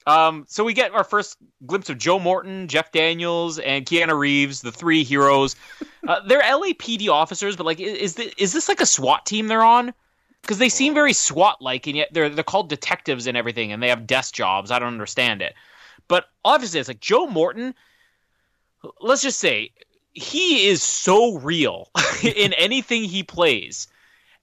Um, 0.08 0.46
so 0.48 0.64
we 0.64 0.72
get 0.72 0.94
our 0.94 1.04
first 1.04 1.36
glimpse 1.66 1.90
of 1.90 1.98
Joe 1.98 2.18
Morton, 2.18 2.66
Jeff 2.68 2.92
Daniels, 2.92 3.58
and 3.58 3.84
Keanu 3.84 4.18
Reeves, 4.18 4.62
the 4.62 4.72
three 4.72 5.04
heroes. 5.04 5.54
Uh, 6.06 6.20
they're 6.26 6.40
LAPD 6.40 7.10
officers, 7.10 7.56
but 7.56 7.66
like, 7.66 7.78
is 7.78 8.14
this, 8.14 8.32
is 8.38 8.54
this 8.54 8.70
like 8.70 8.80
a 8.80 8.86
SWAT 8.86 9.26
team 9.26 9.48
they're 9.48 9.62
on? 9.62 9.92
Because 10.40 10.56
they 10.56 10.70
seem 10.70 10.94
very 10.94 11.12
SWAT-like, 11.12 11.86
and 11.86 11.94
yet 11.94 12.08
they're 12.10 12.30
they're 12.30 12.42
called 12.42 12.70
detectives 12.70 13.26
and 13.26 13.36
everything, 13.36 13.70
and 13.70 13.82
they 13.82 13.90
have 13.90 14.06
desk 14.06 14.32
jobs. 14.32 14.70
I 14.70 14.78
don't 14.78 14.88
understand 14.88 15.42
it, 15.42 15.52
but 16.08 16.26
obviously 16.44 16.80
it's 16.80 16.88
like 16.88 17.00
Joe 17.00 17.26
Morton. 17.26 17.74
Let's 19.00 19.22
just 19.22 19.38
say 19.38 19.72
he 20.12 20.68
is 20.68 20.82
so 20.82 21.38
real 21.38 21.90
in 22.22 22.52
anything 22.54 23.04
he 23.04 23.22
plays, 23.22 23.88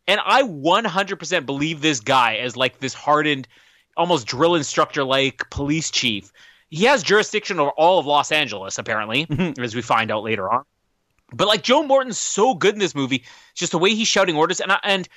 and 0.08 0.20
I 0.24 0.44
100% 0.44 1.46
believe 1.46 1.82
this 1.82 2.00
guy 2.00 2.36
as 2.36 2.56
like 2.56 2.80
this 2.80 2.94
hardened 2.94 3.48
almost 3.98 4.28
drill 4.28 4.56
instructor 4.56 5.04
like 5.04 5.50
police 5.50 5.90
chief. 5.90 6.32
He 6.70 6.86
has 6.86 7.04
jurisdiction 7.04 7.60
over 7.60 7.72
all 7.72 8.00
of 8.00 8.06
Los 8.06 8.32
Angeles, 8.32 8.78
apparently, 8.78 9.26
mm-hmm. 9.26 9.62
as 9.62 9.76
we 9.76 9.82
find 9.82 10.12
out 10.12 10.24
later 10.24 10.52
on. 10.52 10.64
But 11.34 11.48
like 11.48 11.64
Joe 11.64 11.84
Morton's 11.84 12.20
so 12.20 12.54
good 12.54 12.74
in 12.74 12.80
this 12.80 12.96
movie, 12.96 13.24
just 13.54 13.72
the 13.72 13.80
way 13.80 13.96
he's 13.96 14.08
shouting 14.08 14.36
orders, 14.36 14.60
and 14.60 14.72
I, 14.72 14.80
and 14.84 15.08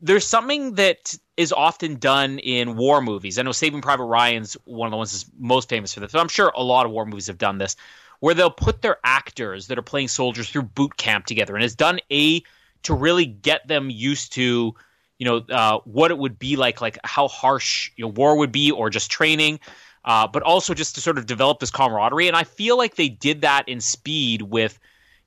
there's 0.00 0.26
something 0.26 0.74
that 0.74 1.16
is 1.36 1.52
often 1.52 1.96
done 1.96 2.38
in 2.38 2.76
war 2.76 3.00
movies. 3.00 3.38
I 3.38 3.42
know 3.42 3.52
Saving 3.52 3.80
Private 3.80 4.04
Ryan's 4.04 4.56
one 4.64 4.86
of 4.86 4.90
the 4.90 4.96
ones 4.96 5.12
that's 5.12 5.30
most 5.38 5.68
famous 5.68 5.94
for 5.94 6.00
this, 6.00 6.12
but 6.12 6.20
I'm 6.20 6.28
sure 6.28 6.52
a 6.54 6.62
lot 6.62 6.86
of 6.86 6.92
war 6.92 7.04
movies 7.06 7.26
have 7.26 7.38
done 7.38 7.58
this, 7.58 7.76
where 8.20 8.34
they'll 8.34 8.50
put 8.50 8.82
their 8.82 8.98
actors 9.04 9.66
that 9.66 9.78
are 9.78 9.82
playing 9.82 10.08
soldiers 10.08 10.48
through 10.48 10.62
boot 10.62 10.96
camp 10.96 11.26
together, 11.26 11.54
and 11.54 11.64
it's 11.64 11.74
done 11.74 12.00
a 12.10 12.42
to 12.84 12.94
really 12.94 13.26
get 13.26 13.66
them 13.66 13.90
used 13.90 14.32
to 14.34 14.74
you 15.18 15.24
know 15.24 15.36
uh, 15.54 15.78
what 15.84 16.10
it 16.10 16.18
would 16.18 16.38
be 16.38 16.56
like, 16.56 16.80
like 16.80 16.98
how 17.04 17.28
harsh 17.28 17.90
you 17.96 18.04
know, 18.04 18.10
war 18.10 18.36
would 18.38 18.52
be, 18.52 18.70
or 18.70 18.90
just 18.90 19.10
training, 19.10 19.58
uh, 20.04 20.26
but 20.26 20.42
also 20.42 20.74
just 20.74 20.94
to 20.94 21.00
sort 21.00 21.18
of 21.18 21.26
develop 21.26 21.58
this 21.58 21.70
camaraderie. 21.70 22.28
And 22.28 22.36
I 22.36 22.44
feel 22.44 22.76
like 22.76 22.94
they 22.94 23.08
did 23.08 23.40
that 23.40 23.68
in 23.68 23.80
Speed 23.80 24.42
with, 24.42 24.78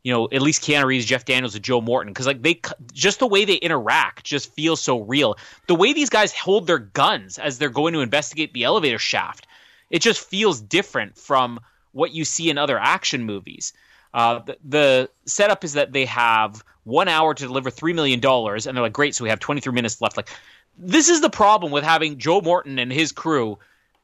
you 0.08 0.14
know, 0.14 0.30
at 0.32 0.42
least 0.42 0.64
Keanu 0.64 0.86
Reeves, 0.86 1.06
Jeff 1.06 1.26
Daniels, 1.26 1.54
and 1.54 1.66
Joe 1.66 1.82
Morton, 1.82 2.14
because 2.14 2.28
like 2.28 2.42
they 2.42 2.62
just 2.94 3.20
the 3.20 3.28
way 3.28 3.44
they 3.44 3.56
interact 3.56 4.24
just 4.24 4.54
feels 4.54 4.80
so 4.80 5.02
real. 5.02 5.36
The 5.68 5.76
way 5.76 5.92
these 5.92 6.10
guys 6.10 6.32
hold 6.34 6.66
their 6.66 6.80
guns 6.80 7.38
as 7.38 7.58
they're 7.58 7.68
going 7.68 7.94
to 7.94 8.00
investigate 8.00 8.54
the 8.54 8.64
elevator 8.64 9.00
shaft, 9.00 9.48
it 9.90 10.02
just 10.02 10.26
feels 10.26 10.62
different 10.62 11.18
from 11.18 11.60
what 11.92 12.14
you 12.14 12.24
see 12.24 12.50
in 12.50 12.58
other 12.58 12.80
action 12.80 13.26
movies. 13.26 13.74
Uh, 14.14 14.40
the, 14.40 14.58
the 14.64 15.10
setup 15.26 15.66
is 15.66 15.74
that 15.74 15.92
they 15.92 16.06
have 16.06 16.64
one 16.86 17.10
hour 17.10 17.34
to 17.34 17.44
deliver 17.46 17.70
three 17.70 17.92
million 17.92 18.22
dollars, 18.22 18.66
and 18.66 18.78
they're 18.78 18.84
like, 18.84 18.94
"Great, 18.94 19.14
so 19.14 19.26
we 19.26 19.30
have 19.30 19.42
23 19.42 19.74
minutes 19.74 20.00
left." 20.00 20.16
Like, 20.16 20.30
this 20.78 21.10
is 21.10 21.20
the 21.20 21.30
problem 21.30 21.70
with 21.70 21.84
having 21.84 22.18
Joe 22.18 22.40
Morton 22.40 22.80
and 22.80 22.94
his 22.94 23.12
crew 23.12 23.60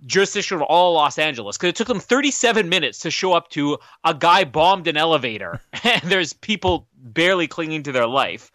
jurisdiction 0.06 0.58
of 0.58 0.64
all 0.64 0.94
Los 0.94 1.18
Angeles 1.18 1.58
because 1.58 1.70
it 1.70 1.76
took 1.76 1.88
them 1.88 2.00
37 2.00 2.68
minutes 2.70 3.00
to 3.00 3.12
show 3.12 3.34
up 3.34 3.50
to 3.50 3.78
a 4.04 4.14
guy 4.14 4.44
bombed 4.44 4.88
an 4.88 4.98
elevator, 4.98 5.62
and 5.84 6.02
there's 6.04 6.34
people 6.34 6.88
barely 6.96 7.48
clinging 7.48 7.84
to 7.84 7.92
their 7.92 8.08
life. 8.08 8.52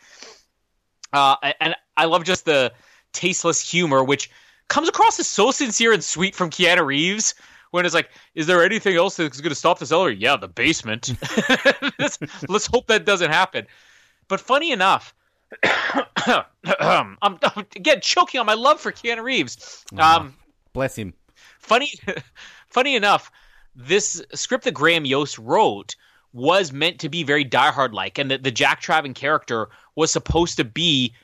Uh, 1.12 1.37
and 1.61 1.74
I 1.96 2.04
love 2.04 2.24
just 2.24 2.44
the 2.44 2.72
tasteless 3.12 3.68
humor, 3.68 4.04
which 4.04 4.30
comes 4.68 4.88
across 4.88 5.18
as 5.18 5.26
so 5.26 5.50
sincere 5.50 5.92
and 5.92 6.04
sweet 6.04 6.34
from 6.34 6.50
Keanu 6.50 6.84
Reeves 6.84 7.34
when 7.70 7.84
it's 7.84 7.94
like, 7.94 8.11
is 8.34 8.46
there 8.46 8.62
anything 8.62 8.96
else 8.96 9.16
that's 9.16 9.40
going 9.40 9.50
to 9.50 9.54
stop 9.54 9.78
this 9.78 9.92
elevator? 9.92 10.18
Yeah, 10.18 10.37
the 10.37 10.48
basement. 10.48 11.14
let's, 11.98 12.18
let's 12.48 12.66
hope 12.66 12.87
that 12.88 13.04
doesn't 13.04 13.30
happen. 13.30 13.66
But 14.28 14.40
funny 14.40 14.72
enough, 14.72 15.14
I'm, 15.64 17.16
I'm, 17.22 17.38
again 17.76 18.00
choking 18.02 18.40
on 18.40 18.46
my 18.46 18.54
love 18.54 18.80
for 18.80 18.92
Keanu 18.92 19.22
Reeves. 19.22 19.84
Um, 19.96 20.34
Bless 20.72 20.96
him. 20.96 21.14
Funny, 21.59 21.92
funny 22.68 22.97
enough, 22.97 23.31
this 23.75 24.23
script 24.35 24.64
that 24.64 24.75
Graham 24.75 25.05
Yost 25.05 25.38
wrote 25.38 25.97
was 26.33 26.73
meant 26.73 27.01
to 27.01 27.09
be 27.09 27.23
very 27.23 27.44
Die 27.44 27.71
Hard 27.71 27.94
like, 27.94 28.18
and 28.18 28.31
that 28.31 28.42
the 28.42 28.51
Jack 28.51 28.83
Traven 28.83 29.14
character 29.14 29.68
was 29.94 30.11
supposed 30.11 30.57
to 30.57 30.64
be 30.64 31.14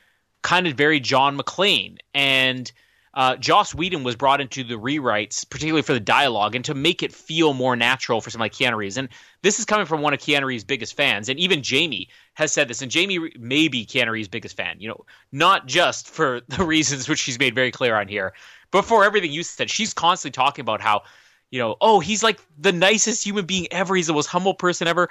kind 0.41 0.67
of 0.67 0.73
very 0.75 0.99
John 0.99 1.37
McClane. 1.37 1.97
And 2.13 2.71
uh, 3.15 3.37
Joss 3.37 3.73
Whedon 3.73 4.03
was 4.03 4.15
brought 4.15 4.41
into 4.41 4.63
the 4.63 4.75
rewrites, 4.75 5.49
particularly 5.49 5.81
for 5.81 5.93
the 5.93 5.99
dialogue, 5.99 6.53
and 6.53 6.65
to 6.65 6.73
make 6.73 7.01
it 7.01 7.13
feel 7.13 7.53
more 7.53 7.75
natural 7.75 8.19
for 8.19 8.29
someone 8.29 8.45
like 8.45 8.53
Keanu 8.53 8.75
Reeves. 8.75 8.97
And 8.97 9.07
this 9.41 9.57
is 9.57 9.65
coming 9.65 9.85
from 9.85 10.01
one 10.01 10.13
of 10.13 10.19
Keanu 10.19 10.45
Reeves' 10.45 10.65
biggest 10.65 10.97
fans, 10.97 11.29
and 11.29 11.39
even 11.39 11.63
Jamie 11.63 12.09
has 12.33 12.51
said 12.51 12.67
this. 12.67 12.81
And 12.81 12.91
Jamie 12.91 13.31
may 13.39 13.69
be 13.69 13.85
Keanu 13.85 14.11
Reeves' 14.11 14.27
biggest 14.27 14.57
fan. 14.57 14.75
You 14.79 14.89
know, 14.89 15.05
not 15.31 15.65
just 15.65 16.09
for 16.09 16.41
the 16.49 16.65
reasons 16.65 17.07
which 17.07 17.19
she's 17.19 17.39
made 17.39 17.55
very 17.55 17.71
clear 17.71 17.95
on 17.95 18.07
here, 18.07 18.33
but 18.75 18.85
for 18.85 19.03
everything 19.03 19.31
you 19.31 19.43
said. 19.43 19.69
She's 19.69 19.93
constantly 19.93 20.33
talking 20.33 20.63
about 20.63 20.81
how, 20.81 21.03
you 21.49 21.59
know, 21.59 21.75
oh, 21.79 21.99
he's 21.99 22.23
like 22.23 22.39
the 22.57 22.71
nicest 22.71 23.25
human 23.25 23.45
being 23.45 23.67
ever. 23.71 23.95
He's 23.95 24.07
the 24.07 24.13
most 24.13 24.27
humble 24.27 24.53
person 24.53 24.87
ever. 24.87 25.09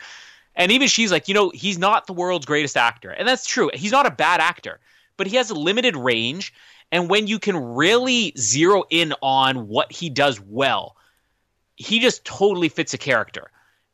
And 0.54 0.70
even 0.70 0.88
she's 0.88 1.10
like, 1.10 1.28
you 1.28 1.34
know, 1.34 1.50
he's 1.50 1.78
not 1.78 2.06
the 2.06 2.12
world's 2.12 2.46
greatest 2.46 2.76
actor, 2.76 3.10
and 3.10 3.26
that's 3.26 3.46
true. 3.46 3.70
He's 3.74 3.90
not 3.90 4.06
a 4.06 4.10
bad 4.10 4.40
actor, 4.40 4.78
but 5.16 5.26
he 5.26 5.36
has 5.36 5.50
a 5.50 5.54
limited 5.54 5.96
range 5.96 6.52
and 6.92 7.10
when 7.10 7.26
you 7.26 7.38
can 7.38 7.56
really 7.56 8.32
zero 8.38 8.84
in 8.88 9.14
on 9.20 9.66
what 9.66 9.90
he 9.90 10.10
does 10.10 10.40
well, 10.40 10.96
he 11.74 11.98
just 11.98 12.24
totally 12.24 12.68
fits 12.68 12.94
a 12.94 12.98
character. 12.98 13.50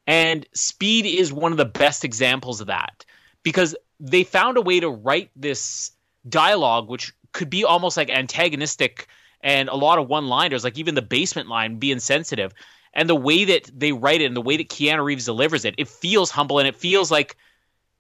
And 0.06 0.46
Speed 0.54 1.06
is 1.06 1.32
one 1.32 1.52
of 1.52 1.58
the 1.58 1.64
best 1.64 2.04
examples 2.04 2.60
of 2.60 2.66
that 2.66 3.04
because 3.42 3.74
they 4.00 4.24
found 4.24 4.58
a 4.58 4.60
way 4.62 4.80
to 4.80 4.90
write 4.90 5.30
this 5.34 5.92
dialogue, 6.28 6.90
which 6.90 7.14
could 7.32 7.48
be 7.48 7.64
almost 7.64 7.96
like 7.96 8.10
antagonistic 8.10 9.06
and 9.42 9.68
a 9.68 9.74
lot 9.74 9.98
of 9.98 10.08
one 10.08 10.28
liners, 10.28 10.64
like 10.64 10.78
even 10.78 10.94
the 10.94 11.02
basement 11.02 11.48
line 11.48 11.76
being 11.76 11.98
sensitive. 11.98 12.52
And 12.92 13.08
the 13.08 13.14
way 13.14 13.44
that 13.44 13.70
they 13.72 13.92
write 13.92 14.20
it 14.20 14.26
and 14.26 14.36
the 14.36 14.40
way 14.40 14.56
that 14.56 14.68
Keanu 14.68 15.04
Reeves 15.04 15.24
delivers 15.24 15.64
it, 15.64 15.74
it 15.78 15.88
feels 15.88 16.30
humble 16.30 16.58
and 16.58 16.66
it 16.66 16.74
feels 16.74 17.10
like 17.10 17.36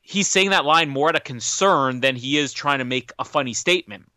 he's 0.02 0.26
saying 0.26 0.50
that 0.50 0.64
line 0.64 0.88
more 0.88 1.10
out 1.10 1.16
of 1.16 1.24
concern 1.24 2.00
than 2.00 2.16
he 2.16 2.36
is 2.36 2.52
trying 2.52 2.80
to 2.80 2.84
make 2.84 3.12
a 3.18 3.24
funny 3.24 3.52
statement. 3.52 4.10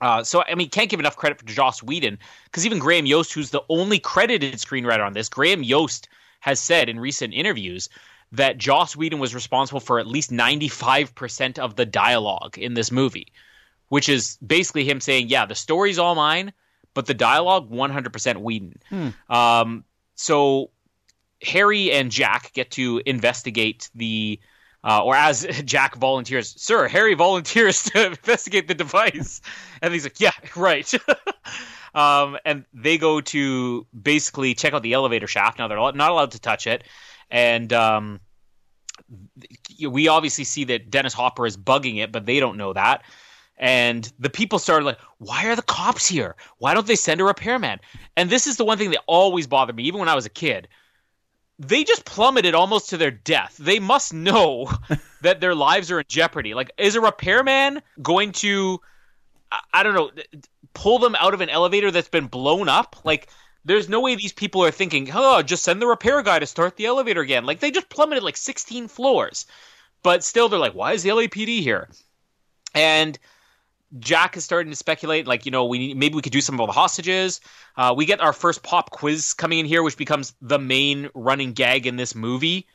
Uh, 0.00 0.22
so 0.24 0.42
I 0.46 0.54
mean, 0.54 0.70
can't 0.70 0.90
give 0.90 1.00
enough 1.00 1.16
credit 1.16 1.38
for 1.38 1.46
Joss 1.46 1.82
Whedon 1.82 2.18
because 2.44 2.66
even 2.66 2.78
Graham 2.78 3.06
Yost, 3.06 3.32
who's 3.32 3.50
the 3.50 3.62
only 3.68 3.98
credited 3.98 4.54
screenwriter 4.54 5.04
on 5.04 5.12
this, 5.12 5.28
Graham 5.28 5.62
Yost 5.62 6.08
has 6.40 6.60
said 6.60 6.88
in 6.88 7.00
recent 7.00 7.34
interviews 7.34 7.88
that 8.32 8.58
Joss 8.58 8.96
Whedon 8.96 9.18
was 9.18 9.34
responsible 9.34 9.80
for 9.80 9.98
at 9.98 10.06
least 10.06 10.32
ninety 10.32 10.68
five 10.68 11.14
percent 11.14 11.58
of 11.58 11.76
the 11.76 11.86
dialogue 11.86 12.58
in 12.58 12.74
this 12.74 12.90
movie, 12.90 13.28
which 13.88 14.08
is 14.08 14.38
basically 14.46 14.84
him 14.84 15.00
saying, 15.00 15.28
"Yeah, 15.28 15.46
the 15.46 15.54
story's 15.54 15.98
all 15.98 16.14
mine, 16.14 16.52
but 16.94 17.06
the 17.06 17.14
dialogue 17.14 17.70
one 17.70 17.90
hundred 17.90 18.12
percent 18.12 18.40
Whedon." 18.40 18.80
Hmm. 18.88 19.08
Um, 19.28 19.84
so 20.14 20.70
Harry 21.42 21.92
and 21.92 22.10
Jack 22.10 22.52
get 22.52 22.70
to 22.72 23.02
investigate 23.04 23.90
the 23.94 24.40
uh, 24.86 25.02
or 25.02 25.16
as 25.16 25.44
Jack 25.64 25.96
volunteers, 25.96 26.54
sir, 26.56 26.88
Harry 26.88 27.14
volunteers 27.14 27.82
to 27.90 28.06
investigate 28.06 28.68
the 28.68 28.74
device. 28.74 29.40
And 29.82 29.92
he's 29.92 30.04
like, 30.04 30.20
yeah, 30.20 30.32
right. 30.54 30.92
um, 31.94 32.38
and 32.44 32.64
they 32.72 32.96
go 32.96 33.20
to 33.20 33.86
basically 34.00 34.54
check 34.54 34.72
out 34.72 34.82
the 34.82 34.92
elevator 34.92 35.26
shaft. 35.26 35.58
Now, 35.58 35.68
they're 35.68 35.76
not 35.76 36.10
allowed 36.10 36.30
to 36.32 36.40
touch 36.40 36.66
it. 36.68 36.84
And 37.30 37.72
um, 37.72 38.20
we 39.84 40.06
obviously 40.06 40.44
see 40.44 40.64
that 40.64 40.88
Dennis 40.88 41.12
Hopper 41.12 41.46
is 41.46 41.56
bugging 41.56 41.98
it, 41.98 42.12
but 42.12 42.24
they 42.24 42.38
don't 42.38 42.56
know 42.56 42.72
that. 42.72 43.02
And 43.58 44.10
the 44.18 44.30
people 44.30 44.58
started 44.58 44.84
like, 44.84 44.98
why 45.18 45.46
are 45.46 45.56
the 45.56 45.62
cops 45.62 46.06
here? 46.06 46.36
Why 46.58 46.74
don't 46.74 46.86
they 46.86 46.96
send 46.96 47.20
a 47.20 47.24
repairman? 47.24 47.80
And 48.16 48.28
this 48.28 48.46
is 48.46 48.58
the 48.58 48.64
one 48.64 48.76
thing 48.76 48.90
that 48.90 49.02
always 49.06 49.46
bothered 49.46 49.76
me, 49.76 49.84
even 49.84 49.98
when 49.98 50.10
I 50.10 50.14
was 50.14 50.26
a 50.26 50.30
kid 50.30 50.68
they 51.58 51.84
just 51.84 52.04
plummeted 52.04 52.54
almost 52.54 52.90
to 52.90 52.96
their 52.96 53.10
death. 53.10 53.56
They 53.58 53.78
must 53.78 54.12
know 54.12 54.70
that 55.22 55.40
their 55.40 55.54
lives 55.54 55.90
are 55.90 56.00
in 56.00 56.04
jeopardy. 56.08 56.54
Like, 56.54 56.70
is 56.76 56.94
a 56.94 57.00
repairman 57.00 57.82
going 58.02 58.32
to, 58.32 58.80
I 59.72 59.82
don't 59.82 59.94
know, 59.94 60.10
pull 60.74 60.98
them 60.98 61.16
out 61.18 61.34
of 61.34 61.40
an 61.40 61.48
elevator 61.48 61.90
that's 61.90 62.08
been 62.08 62.26
blown 62.26 62.68
up? 62.68 62.96
Like, 63.04 63.28
there's 63.64 63.88
no 63.88 64.00
way 64.00 64.14
these 64.14 64.32
people 64.32 64.64
are 64.64 64.70
thinking, 64.70 65.10
oh, 65.12 65.42
just 65.42 65.64
send 65.64 65.80
the 65.80 65.86
repair 65.86 66.22
guy 66.22 66.38
to 66.38 66.46
start 66.46 66.76
the 66.76 66.86
elevator 66.86 67.20
again. 67.20 67.46
Like, 67.46 67.60
they 67.60 67.70
just 67.70 67.88
plummeted 67.88 68.22
like 68.22 68.36
16 68.36 68.88
floors. 68.88 69.46
But 70.02 70.22
still, 70.22 70.48
they're 70.48 70.58
like, 70.58 70.74
why 70.74 70.92
is 70.92 71.02
the 71.02 71.10
LAPD 71.10 71.60
here? 71.60 71.88
And 72.74 73.18
Jack 73.98 74.36
is 74.36 74.44
starting 74.44 74.70
to 74.70 74.76
speculate, 74.76 75.26
like 75.26 75.44
you 75.46 75.50
know, 75.52 75.64
we 75.64 75.94
maybe 75.94 76.14
we 76.14 76.22
could 76.22 76.32
do 76.32 76.40
some 76.40 76.60
of 76.60 76.66
the 76.66 76.72
hostages. 76.72 77.40
Uh, 77.76 77.94
we 77.96 78.04
get 78.04 78.20
our 78.20 78.32
first 78.32 78.62
pop 78.62 78.90
quiz 78.90 79.34
coming 79.34 79.58
in 79.58 79.66
here, 79.66 79.82
which 79.82 79.96
becomes 79.96 80.34
the 80.40 80.58
main 80.58 81.08
running 81.14 81.52
gag 81.52 81.86
in 81.86 81.96
this 81.96 82.14
movie. 82.14 82.66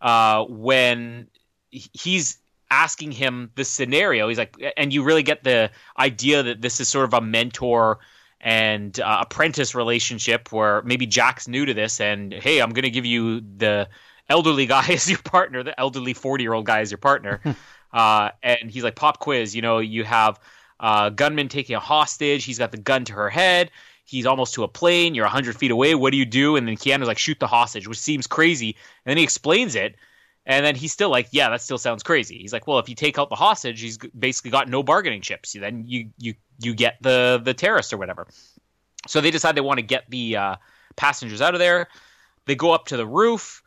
Uh, 0.00 0.44
when 0.48 1.28
he's 1.70 2.38
asking 2.72 3.12
him 3.12 3.50
this 3.54 3.68
scenario. 3.68 4.28
He's 4.28 4.38
like, 4.38 4.56
and 4.78 4.92
you 4.92 5.02
really 5.04 5.22
get 5.22 5.44
the 5.44 5.70
idea 5.98 6.42
that 6.42 6.62
this 6.62 6.80
is 6.80 6.88
sort 6.88 7.04
of 7.04 7.12
a 7.12 7.20
mentor 7.20 7.98
and 8.40 8.98
uh, 8.98 9.18
apprentice 9.20 9.74
relationship 9.74 10.50
where 10.50 10.80
maybe 10.82 11.06
Jack's 11.06 11.46
new 11.46 11.66
to 11.66 11.74
this, 11.74 12.00
and 12.00 12.32
hey, 12.32 12.60
I'm 12.60 12.70
going 12.70 12.84
to 12.84 12.90
give 12.90 13.04
you 13.04 13.40
the 13.40 13.88
elderly 14.28 14.66
guy 14.66 14.86
as 14.88 15.08
your 15.08 15.20
partner, 15.20 15.62
the 15.62 15.78
elderly 15.78 16.14
40 16.14 16.42
year 16.42 16.54
old 16.54 16.64
guy 16.64 16.80
as 16.80 16.90
your 16.90 16.98
partner. 16.98 17.40
uh, 17.92 18.30
and 18.42 18.70
he's 18.70 18.82
like, 18.82 18.96
pop 18.96 19.20
quiz, 19.20 19.54
you 19.54 19.62
know, 19.62 19.78
you 19.78 20.04
have 20.04 20.40
uh, 20.82 21.10
gunman 21.10 21.48
taking 21.48 21.76
a 21.76 21.80
hostage. 21.80 22.44
He's 22.44 22.58
got 22.58 22.72
the 22.72 22.76
gun 22.76 23.04
to 23.06 23.14
her 23.14 23.30
head. 23.30 23.70
He's 24.04 24.26
almost 24.26 24.54
to 24.54 24.64
a 24.64 24.68
plane. 24.68 25.14
You're 25.14 25.24
100 25.24 25.56
feet 25.56 25.70
away. 25.70 25.94
What 25.94 26.10
do 26.10 26.18
you 26.18 26.26
do? 26.26 26.56
And 26.56 26.66
then 26.66 26.76
Keanu's 26.76 27.06
like, 27.06 27.18
shoot 27.18 27.38
the 27.38 27.46
hostage, 27.46 27.86
which 27.86 27.98
seems 27.98 28.26
crazy. 28.26 28.76
And 29.06 29.12
then 29.12 29.16
he 29.16 29.22
explains 29.22 29.76
it. 29.76 29.94
And 30.44 30.66
then 30.66 30.74
he's 30.74 30.92
still 30.92 31.08
like, 31.08 31.28
yeah, 31.30 31.50
that 31.50 31.62
still 31.62 31.78
sounds 31.78 32.02
crazy. 32.02 32.36
He's 32.36 32.52
like, 32.52 32.66
well, 32.66 32.80
if 32.80 32.88
you 32.88 32.96
take 32.96 33.16
out 33.16 33.28
the 33.28 33.36
hostage, 33.36 33.80
he's 33.80 33.96
basically 33.96 34.50
got 34.50 34.68
no 34.68 34.82
bargaining 34.82 35.22
chips. 35.22 35.52
Then 35.52 35.84
you 35.86 36.10
you 36.18 36.34
you 36.58 36.74
get 36.74 36.96
the 37.00 37.40
the 37.42 37.54
terrorist 37.54 37.92
or 37.92 37.96
whatever. 37.96 38.26
So 39.06 39.20
they 39.20 39.30
decide 39.30 39.54
they 39.54 39.60
want 39.60 39.78
to 39.78 39.86
get 39.86 40.10
the 40.10 40.36
uh, 40.36 40.56
passengers 40.96 41.40
out 41.40 41.54
of 41.54 41.60
there. 41.60 41.86
They 42.46 42.56
go 42.56 42.72
up 42.72 42.86
to 42.86 42.96
the 42.96 43.06
roof. 43.06 43.62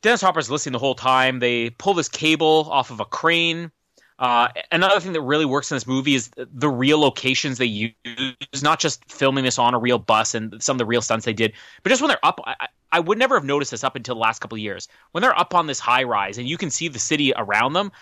Dennis 0.00 0.22
Hopper's 0.22 0.50
listening 0.50 0.72
the 0.72 0.78
whole 0.78 0.94
time. 0.94 1.38
They 1.38 1.68
pull 1.68 1.92
this 1.92 2.08
cable 2.08 2.68
off 2.70 2.90
of 2.90 3.00
a 3.00 3.04
crane. 3.04 3.70
Uh, 4.18 4.48
another 4.72 4.98
thing 4.98 5.12
that 5.12 5.20
really 5.20 5.44
works 5.44 5.70
in 5.70 5.76
this 5.76 5.86
movie 5.86 6.14
is 6.14 6.30
the 6.36 6.68
real 6.68 6.98
locations 6.98 7.58
they 7.58 7.66
use, 7.66 8.62
not 8.62 8.80
just 8.80 9.04
filming 9.12 9.44
this 9.44 9.58
on 9.58 9.74
a 9.74 9.78
real 9.78 9.98
bus 9.98 10.34
and 10.34 10.62
some 10.62 10.74
of 10.74 10.78
the 10.78 10.86
real 10.86 11.02
stunts 11.02 11.26
they 11.26 11.34
did, 11.34 11.52
but 11.82 11.90
just 11.90 12.00
when 12.00 12.08
they're 12.08 12.24
up. 12.24 12.40
I, 12.44 12.68
I 12.92 13.00
would 13.00 13.18
never 13.18 13.34
have 13.34 13.44
noticed 13.44 13.72
this 13.72 13.84
up 13.84 13.94
until 13.94 14.14
the 14.14 14.20
last 14.20 14.38
couple 14.38 14.56
of 14.56 14.60
years. 14.60 14.88
When 15.12 15.20
they're 15.20 15.38
up 15.38 15.54
on 15.54 15.66
this 15.66 15.78
high 15.78 16.04
rise 16.04 16.38
and 16.38 16.48
you 16.48 16.56
can 16.56 16.70
see 16.70 16.88
the 16.88 16.98
city 16.98 17.32
around 17.36 17.74
them, 17.74 17.92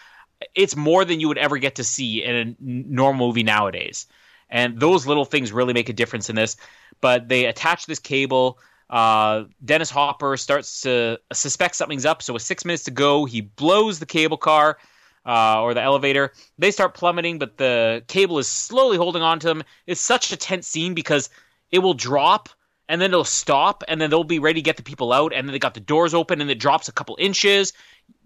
it's 0.55 0.77
more 0.77 1.05
than 1.05 1.19
you 1.19 1.27
would 1.29 1.39
ever 1.39 1.59
get 1.59 1.77
to 1.77 1.85
see 1.85 2.23
in 2.23 2.37
a 2.37 2.55
normal 2.61 3.27
movie 3.27 3.43
nowadays. 3.43 4.07
And 4.51 4.79
those 4.79 5.07
little 5.07 5.25
things 5.25 5.53
really 5.53 5.73
make 5.73 5.89
a 5.89 5.93
difference 5.93 6.31
in 6.31 6.37
this. 6.37 6.57
But 7.01 7.29
they 7.29 7.47
attach 7.47 7.87
this 7.87 7.99
cable. 7.99 8.59
Uh, 8.89 9.45
Dennis 9.65 9.91
Hopper 9.91 10.37
starts 10.37 10.83
to 10.83 11.19
suspect 11.33 11.75
something's 11.75 12.07
up. 12.07 12.23
So 12.23 12.35
with 12.35 12.43
six 12.43 12.65
minutes 12.65 12.85
to 12.85 12.93
go, 12.93 13.25
he 13.25 13.41
blows 13.41 13.99
the 13.99 14.07
cable 14.07 14.37
car 14.37 14.79
uh, 15.27 15.63
or 15.63 15.75
the 15.75 15.83
elevator. 15.83 16.33
They 16.59 16.71
start 16.71 16.95
plummeting, 16.95 17.39
but 17.39 17.57
the 17.57 18.03
cable 18.09 18.39
is 18.39 18.49
slowly 18.49 18.97
holding 18.97 19.23
on 19.23 19.41
to 19.41 19.47
them. 19.47 19.63
It's 19.87 20.01
such 20.01 20.33
a 20.33 20.37
tense 20.37 20.67
scene 20.67 20.95
because 20.95 21.31
it 21.71 21.79
will 21.79 21.95
drop 21.95 22.49
and 22.89 23.01
then 23.01 23.11
it'll 23.11 23.25
stop 23.25 23.83
and 23.89 24.01
then 24.01 24.11
they'll 24.11 24.25
be 24.25 24.39
ready 24.39 24.61
to 24.61 24.65
get 24.65 24.77
the 24.77 24.83
people 24.83 25.13
out 25.13 25.33
and 25.33 25.49
then 25.49 25.53
they 25.53 25.59
got 25.59 25.75
the 25.75 25.81
doors 25.81 26.15
open 26.15 26.41
and 26.41 26.51
it 26.51 26.59
drops 26.59 26.89
a 26.89 26.93
couple 26.93 27.17
inches. 27.19 27.73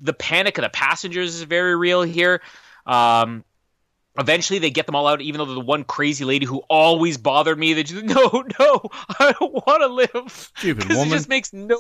The 0.01 0.13
panic 0.13 0.59
of 0.59 0.63
the 0.63 0.71
passengers 0.71 1.35
is 1.35 1.43
very 1.43 1.77
real 1.77 2.03
here. 2.03 2.43
Um, 2.87 3.45
eventually 4.19 4.59
they 4.59 4.71
get 4.71 4.87
them 4.87 4.95
all 4.95 5.07
out 5.07 5.21
even 5.21 5.39
though 5.39 5.55
the 5.55 5.61
one 5.61 5.85
crazy 5.85 6.25
lady 6.25 6.45
who 6.45 6.59
always 6.69 7.17
bothered 7.17 7.59
me 7.59 7.75
that 7.75 7.85
just, 7.85 8.05
no 8.05 8.45
no 8.59 8.83
i 9.21 9.33
don't 9.39 9.55
want 9.67 9.83
to 9.83 9.87
live 9.87 10.53
Stupid 10.57 10.89
woman. 10.89 11.09
it 11.09 11.11
just 11.11 11.29
makes 11.29 11.53
no 11.53 11.79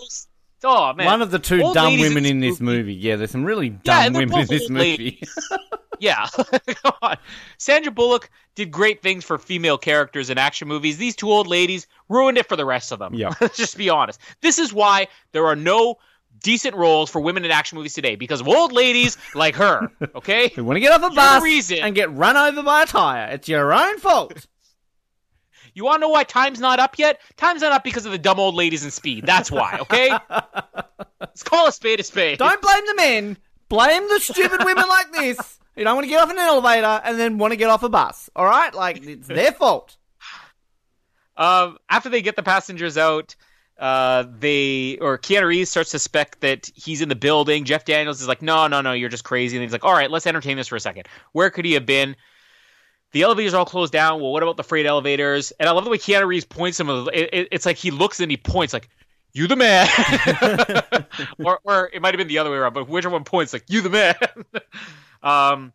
oh 0.64 0.92
man 0.94 1.06
One 1.06 1.22
of 1.22 1.30
the 1.30 1.38
two 1.38 1.62
Old 1.62 1.74
dumb 1.74 1.98
women 1.98 2.24
in 2.26 2.40
this 2.40 2.54
this 2.54 2.60
movie. 2.60 2.94
Yeah, 2.94 3.16
there's 3.16 3.30
some 3.30 3.44
really 3.44 3.70
dumb 3.70 4.12
they're 4.12 4.22
women 4.26 4.40
in 4.40 4.46
this 4.46 4.68
movie. 4.70 5.22
yeah 6.00 6.28
come 6.82 6.92
on 7.02 7.16
sandra 7.58 7.90
bullock 7.90 8.30
did 8.54 8.70
great 8.70 9.02
things 9.02 9.24
for 9.24 9.36
female 9.36 9.76
characters 9.76 10.30
in 10.30 10.38
action 10.38 10.68
movies 10.68 10.96
these 10.96 11.16
two 11.16 11.28
old 11.28 11.48
ladies 11.48 11.88
ruined 12.08 12.38
it 12.38 12.46
for 12.48 12.54
the 12.54 12.64
rest 12.64 12.92
of 12.92 13.00
them 13.00 13.12
Yeah. 13.14 13.34
let's 13.40 13.56
just 13.64 13.76
be 13.76 13.90
honest 13.90 14.20
this 14.40 14.60
is 14.60 14.72
why 14.72 15.08
there 15.32 15.44
are 15.46 15.56
no 15.56 15.96
decent 16.40 16.76
roles 16.76 17.10
for 17.10 17.20
women 17.20 17.44
in 17.44 17.50
action 17.50 17.74
movies 17.76 17.94
today 17.94 18.14
because 18.14 18.40
of 18.40 18.46
old 18.46 18.70
ladies 18.70 19.16
like 19.34 19.56
her 19.56 19.90
okay 20.14 20.50
Who 20.54 20.62
want 20.62 20.76
to 20.76 20.80
get 20.80 20.92
off 20.92 21.10
a 21.10 21.12
bus 21.12 21.42
reason. 21.42 21.78
and 21.78 21.96
get 21.96 22.14
run 22.14 22.36
over 22.36 22.62
by 22.62 22.82
a 22.82 22.86
tire? 22.86 23.32
It's 23.32 23.48
your 23.48 23.72
own 23.72 23.98
fault. 23.98 24.46
You 25.78 25.84
want 25.84 25.98
to 25.98 26.00
know 26.00 26.08
why 26.08 26.24
time's 26.24 26.58
not 26.58 26.80
up 26.80 26.98
yet? 26.98 27.20
Time's 27.36 27.62
not 27.62 27.70
up 27.70 27.84
because 27.84 28.04
of 28.04 28.10
the 28.10 28.18
dumb 28.18 28.40
old 28.40 28.56
ladies 28.56 28.84
in 28.84 28.90
Speed. 28.90 29.24
That's 29.24 29.48
why, 29.48 29.78
okay? 29.78 30.10
Let's 31.20 31.44
call 31.44 31.68
a 31.68 31.72
spade 31.72 32.00
a 32.00 32.02
spade. 32.02 32.40
Don't 32.40 32.60
blame 32.60 32.84
the 32.84 32.94
men. 32.96 33.38
Blame 33.68 34.08
the 34.08 34.18
stupid 34.18 34.64
women 34.64 34.88
like 34.88 35.12
this. 35.12 35.60
You 35.76 35.84
don't 35.84 35.94
want 35.94 36.04
to 36.06 36.08
get 36.08 36.20
off 36.20 36.30
an 36.30 36.38
elevator 36.38 37.00
and 37.04 37.16
then 37.16 37.38
want 37.38 37.52
to 37.52 37.56
get 37.56 37.70
off 37.70 37.84
a 37.84 37.88
bus. 37.88 38.28
All 38.34 38.44
right, 38.44 38.74
like 38.74 39.06
it's 39.06 39.28
their 39.28 39.52
fault. 39.52 39.96
Um, 41.36 41.78
after 41.88 42.08
they 42.08 42.22
get 42.22 42.34
the 42.34 42.42
passengers 42.42 42.98
out, 42.98 43.36
uh, 43.78 44.24
they 44.36 44.98
or 45.00 45.16
Keanu 45.16 45.46
Reeves 45.46 45.70
starts 45.70 45.92
to 45.92 46.00
suspect 46.00 46.40
that 46.40 46.68
he's 46.74 47.02
in 47.02 47.08
the 47.08 47.14
building. 47.14 47.62
Jeff 47.62 47.84
Daniels 47.84 48.20
is 48.20 48.26
like, 48.26 48.42
"No, 48.42 48.66
no, 48.66 48.80
no, 48.80 48.94
you're 48.94 49.08
just 49.08 49.22
crazy." 49.22 49.56
And 49.56 49.62
he's 49.62 49.70
like, 49.70 49.84
"All 49.84 49.92
right, 49.92 50.10
let's 50.10 50.26
entertain 50.26 50.56
this 50.56 50.66
for 50.66 50.74
a 50.74 50.80
second. 50.80 51.06
Where 51.30 51.50
could 51.50 51.64
he 51.64 51.74
have 51.74 51.86
been?" 51.86 52.16
The 53.12 53.22
elevators 53.22 53.54
are 53.54 53.58
all 53.58 53.64
closed 53.64 53.92
down. 53.92 54.20
Well, 54.20 54.32
what 54.32 54.42
about 54.42 54.56
the 54.56 54.64
freight 54.64 54.86
elevators? 54.86 55.52
And 55.58 55.68
I 55.68 55.72
love 55.72 55.84
the 55.84 55.90
way 55.90 55.98
Keanu 55.98 56.26
Reeves 56.26 56.44
points 56.44 56.78
him. 56.78 56.90
It, 56.90 57.30
it, 57.32 57.48
it's 57.52 57.66
like 57.66 57.76
he 57.76 57.90
looks 57.90 58.20
and 58.20 58.30
he 58.30 58.36
points 58.36 58.72
like, 58.74 58.88
"You 59.32 59.46
the 59.46 59.56
man," 59.56 59.88
or 61.38 61.60
or 61.64 61.90
it 61.92 62.02
might 62.02 62.14
have 62.14 62.18
been 62.18 62.28
the 62.28 62.38
other 62.38 62.50
way 62.50 62.58
around. 62.58 62.74
But 62.74 62.88
whichever 62.88 63.14
one 63.14 63.24
points 63.24 63.52
like, 63.52 63.64
"You 63.68 63.80
the 63.80 63.90
man." 63.90 64.14
um, 65.22 65.72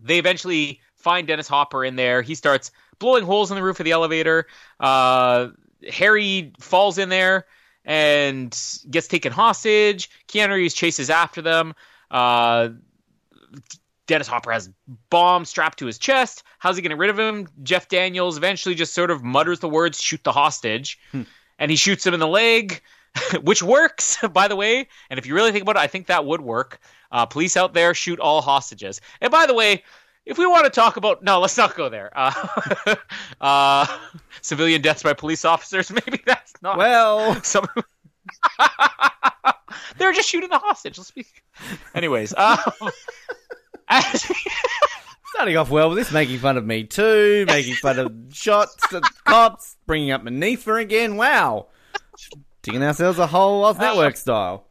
they 0.00 0.18
eventually 0.18 0.80
find 0.96 1.26
Dennis 1.26 1.48
Hopper 1.48 1.84
in 1.84 1.96
there. 1.96 2.22
He 2.22 2.34
starts 2.36 2.70
blowing 2.98 3.24
holes 3.24 3.50
in 3.50 3.56
the 3.56 3.62
roof 3.62 3.80
of 3.80 3.84
the 3.84 3.90
elevator. 3.90 4.46
Uh, 4.78 5.48
Harry 5.90 6.52
falls 6.60 6.98
in 6.98 7.08
there 7.08 7.46
and 7.84 8.56
gets 8.88 9.08
taken 9.08 9.32
hostage. 9.32 10.08
Keanu 10.28 10.54
Reeves 10.54 10.74
chases 10.74 11.10
after 11.10 11.42
them. 11.42 11.74
Uh, 12.10 12.68
Dennis 14.06 14.26
Hopper 14.26 14.50
has 14.52 14.68
bomb 15.10 15.44
strapped 15.44 15.78
to 15.78 15.86
his 15.86 15.98
chest. 15.98 16.42
How's 16.58 16.76
he 16.76 16.82
going 16.82 16.90
to 16.90 16.96
get 16.96 17.00
rid 17.00 17.10
of 17.10 17.18
him? 17.18 17.48
Jeff 17.62 17.88
Daniels 17.88 18.36
eventually 18.36 18.74
just 18.74 18.94
sort 18.94 19.10
of 19.10 19.22
mutters 19.22 19.60
the 19.60 19.68
words 19.68 20.00
"shoot 20.00 20.22
the 20.24 20.32
hostage," 20.32 20.98
and 21.12 21.70
he 21.70 21.76
shoots 21.76 22.04
him 22.06 22.12
in 22.14 22.20
the 22.20 22.26
leg, 22.26 22.82
which 23.42 23.62
works, 23.62 24.18
by 24.32 24.48
the 24.48 24.56
way. 24.56 24.88
And 25.10 25.18
if 25.18 25.26
you 25.26 25.34
really 25.34 25.52
think 25.52 25.62
about 25.62 25.76
it, 25.76 25.80
I 25.80 25.86
think 25.86 26.06
that 26.08 26.24
would 26.24 26.40
work. 26.40 26.80
Uh, 27.10 27.26
police 27.26 27.56
out 27.56 27.74
there 27.74 27.94
shoot 27.94 28.18
all 28.18 28.40
hostages. 28.42 29.00
And 29.20 29.30
by 29.30 29.46
the 29.46 29.54
way, 29.54 29.84
if 30.24 30.38
we 30.38 30.46
want 30.46 30.64
to 30.64 30.70
talk 30.70 30.96
about 30.96 31.22
no, 31.22 31.40
let's 31.40 31.56
not 31.56 31.74
go 31.76 31.88
there. 31.88 32.10
Uh, 32.14 32.94
uh, 33.40 33.86
civilian 34.40 34.80
deaths 34.82 35.02
by 35.02 35.12
police 35.12 35.44
officers, 35.44 35.90
maybe 35.92 36.20
that's 36.24 36.54
not 36.62 36.76
Well, 36.78 37.40
some. 37.42 37.66
They're 39.98 40.12
just 40.12 40.28
shooting 40.28 40.48
the 40.48 40.58
hostage. 40.58 40.96
Let's 40.98 41.10
be. 41.10 41.26
Anyways, 41.94 42.32
as- 42.36 42.58
starting 45.34 45.56
off 45.56 45.70
well 45.70 45.88
with 45.88 45.98
this, 45.98 46.12
making 46.12 46.38
fun 46.38 46.56
of 46.56 46.64
me 46.64 46.84
too, 46.84 47.44
making 47.46 47.74
fun 47.74 47.98
of 47.98 48.12
shots 48.32 48.92
at 48.92 49.02
cops, 49.24 49.76
bringing 49.86 50.10
up 50.10 50.22
Manifa 50.22 50.80
again. 50.80 51.16
Wow, 51.16 51.66
digging 52.62 52.82
ourselves 52.82 53.18
a 53.18 53.26
whole 53.26 53.64
Oz 53.64 53.78
Network 53.78 54.16
style. 54.16 54.64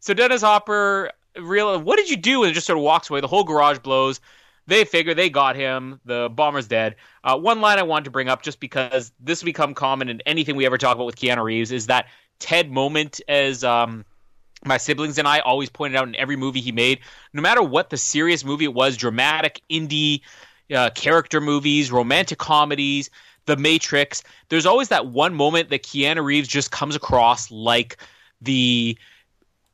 so 0.00 0.14
Dennis 0.14 0.42
Hopper 0.42 1.12
real 1.38 1.80
what 1.80 1.96
did 1.96 2.10
you 2.10 2.16
do 2.16 2.44
and 2.44 2.54
just 2.54 2.66
sort 2.66 2.78
of 2.78 2.82
walks 2.82 3.10
away? 3.10 3.20
The 3.20 3.28
whole 3.28 3.44
garage 3.44 3.78
blows. 3.78 4.20
They 4.66 4.84
figure 4.84 5.14
they 5.14 5.30
got 5.30 5.56
him. 5.56 6.00
The 6.04 6.28
bomber's 6.28 6.68
dead. 6.68 6.96
Uh, 7.24 7.36
one 7.36 7.60
line 7.60 7.78
i 7.78 7.82
wanted 7.82 8.04
to 8.04 8.10
bring 8.10 8.28
up 8.28 8.42
just 8.42 8.60
because 8.60 9.12
this 9.20 9.40
has 9.40 9.44
become 9.44 9.74
common 9.74 10.08
in 10.08 10.20
anything 10.26 10.56
we 10.56 10.66
ever 10.66 10.78
talk 10.78 10.94
about 10.94 11.06
with 11.06 11.16
keanu 11.16 11.42
reeves 11.42 11.72
is 11.72 11.86
that 11.86 12.06
ted 12.38 12.70
moment 12.70 13.20
as 13.28 13.62
um, 13.64 14.04
my 14.64 14.76
siblings 14.76 15.18
and 15.18 15.26
i 15.26 15.38
always 15.40 15.68
pointed 15.68 15.96
out 15.96 16.06
in 16.06 16.16
every 16.16 16.36
movie 16.36 16.60
he 16.60 16.72
made 16.72 17.00
no 17.32 17.42
matter 17.42 17.62
what 17.62 17.90
the 17.90 17.96
serious 17.96 18.44
movie 18.44 18.64
it 18.64 18.74
was 18.74 18.96
dramatic 18.96 19.60
indie 19.70 20.20
uh, 20.74 20.90
character 20.90 21.40
movies 21.40 21.90
romantic 21.90 22.38
comedies 22.38 23.10
the 23.46 23.56
matrix 23.56 24.22
there's 24.48 24.66
always 24.66 24.88
that 24.88 25.06
one 25.06 25.34
moment 25.34 25.70
that 25.70 25.82
keanu 25.82 26.24
reeves 26.24 26.48
just 26.48 26.70
comes 26.70 26.94
across 26.94 27.50
like 27.50 27.96
the 28.40 28.96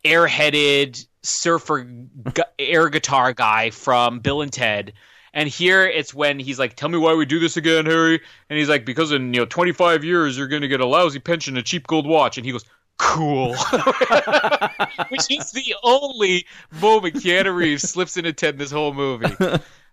airheaded 0.05 1.07
surfer 1.23 1.83
gu- 1.83 2.43
air 2.59 2.89
guitar 2.89 3.33
guy 3.33 3.71
from 3.71 4.21
Bill 4.21 4.43
and 4.43 4.53
Ted. 4.53 4.93
And 5.35 5.49
here 5.49 5.85
it's 5.85 6.15
when 6.15 6.39
he's 6.39 6.59
like, 6.59 6.77
"Tell 6.77 6.89
me 6.89 6.97
why 6.97 7.15
we 7.15 7.27
do 7.27 7.39
this 7.39 7.59
again, 7.59 7.85
Harry." 7.85 8.21
And 8.49 8.59
he's 8.59 8.71
like, 8.71 8.87
"Because 8.87 9.13
in 9.13 9.35
you 9.35 9.41
know 9.41 9.47
25 9.47 10.03
years 10.03 10.39
you're 10.39 10.47
going 10.47 10.63
to 10.63 10.69
get 10.69 10.81
a 10.81 10.87
lousy 10.87 11.19
pension, 11.19 11.57
a 11.59 11.63
cheap 11.63 11.87
gold 11.87 12.07
watch." 12.07 12.39
And 12.39 12.47
he 12.47 12.53
goes, 12.53 12.65
"Cool," 12.99 13.55
which 15.09 15.31
is 15.31 15.53
the 15.53 15.75
only 15.83 16.47
moment 16.71 17.15
Keanu 17.15 17.55
Reeves 17.55 17.89
slips 17.89 18.17
into 18.17 18.33
Ted 18.33 18.55
in 18.55 18.59
this 18.59 18.71
whole 18.71 18.95
movie. 18.95 19.35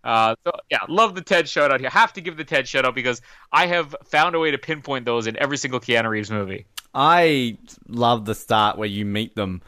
Uh, 0.04 0.36
so 0.44 0.52
yeah, 0.70 0.80
love 0.90 1.16
the 1.16 1.22
Ted 1.22 1.48
shout 1.48 1.72
out 1.72 1.80
here. 1.80 1.90
Have 1.90 2.14
to 2.14 2.22
give 2.22 2.36
the 2.36 2.44
Ted 2.44 2.68
shout 2.68 2.86
out 2.86 2.94
because 2.94 3.22
I 3.52 3.68
have 3.68 3.96
found 4.04 4.36
a 4.36 4.40
way 4.40 4.52
to 4.52 4.58
pinpoint 4.58 5.06
those 5.06 5.28
in 5.28 5.38
every 5.38 5.58
single 5.58 5.80
Keanu 5.80 6.10
Reeves 6.10 6.30
movie. 6.30 6.66
I 6.94 7.58
love 7.88 8.26
the 8.26 8.36
start 8.36 8.78
where 8.78 8.88
you 8.88 9.06
meet 9.06 9.36
them. 9.36 9.62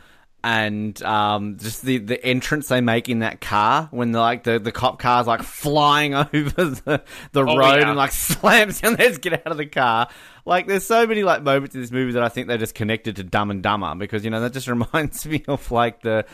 And 0.48 1.02
um, 1.02 1.58
just 1.58 1.82
the, 1.82 1.98
the 1.98 2.24
entrance 2.24 2.68
they 2.68 2.80
make 2.80 3.10
in 3.10 3.20
that 3.20 3.42
car 3.42 3.88
when 3.90 4.12
the, 4.12 4.20
like 4.20 4.44
the, 4.44 4.60
the 4.60 4.72
cop 4.72 5.00
car's 5.00 5.26
like 5.26 5.42
flying 5.42 6.14
over 6.14 6.30
the, 6.34 7.02
the 7.32 7.42
Oh, 7.42 7.58
road 7.58 7.80
yeah. 7.82 7.88
and 7.90 7.98
like 7.98 8.12
slams 8.14 8.80
down 8.80 8.94
there 8.96 9.12
to 9.12 9.20
get 9.20 9.34
out 9.34 9.48
of 9.52 9.58
the 9.58 9.66
car. 9.66 10.08
Like 10.46 10.68
there's 10.68 10.86
so 10.86 11.08
many 11.08 11.24
like 11.24 11.42
moments 11.42 11.74
in 11.74 11.82
this 11.82 11.90
movie 11.90 12.12
that 12.12 12.22
I 12.22 12.30
think 12.30 12.48
they're 12.48 12.60
just 12.60 12.76
connected 12.76 13.16
to 13.16 13.24
Dumb 13.24 13.50
and 13.50 13.64
Dumber 13.64 13.96
because 13.96 14.24
you 14.24 14.30
know 14.30 14.40
that 14.42 14.54
just 14.54 14.68
reminds 14.76 15.26
me 15.26 15.44
of 15.48 15.72
like 15.72 16.04
the 16.04 16.26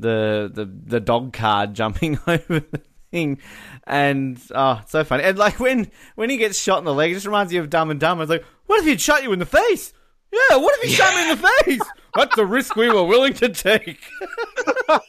the 0.00 0.50
the 0.52 0.64
the 0.86 0.98
dog 0.98 1.32
car 1.32 1.68
jumping 1.68 2.18
over 2.26 2.58
the 2.58 2.80
thing, 3.12 3.38
and 3.86 4.40
oh, 4.52 4.80
so 4.88 5.04
funny. 5.04 5.22
And 5.22 5.38
like 5.38 5.60
when 5.60 5.92
when 6.16 6.28
he 6.28 6.38
gets 6.38 6.58
shot 6.60 6.78
in 6.80 6.84
the 6.84 6.92
leg, 6.92 7.12
it 7.12 7.14
just 7.14 7.26
reminds 7.26 7.52
you 7.52 7.60
of 7.60 7.70
Dumb 7.70 7.90
and 7.92 8.00
Dumber. 8.00 8.24
It's 8.24 8.30
like, 8.30 8.44
what 8.66 8.80
if 8.80 8.86
he'd 8.86 9.00
shot 9.00 9.22
you 9.22 9.32
in 9.32 9.38
the 9.38 9.46
face? 9.46 9.92
Yeah, 10.32 10.56
what 10.56 10.78
if 10.78 10.88
he 10.88 10.94
shot 10.94 11.14
me 11.14 11.30
in 11.30 11.38
the 11.38 11.48
face? 11.64 11.80
That's 12.14 12.36
the 12.36 12.46
risk 12.46 12.76
we 12.76 12.88
were 12.88 13.04
willing 13.04 13.34
to 13.34 13.48
take. 13.48 14.00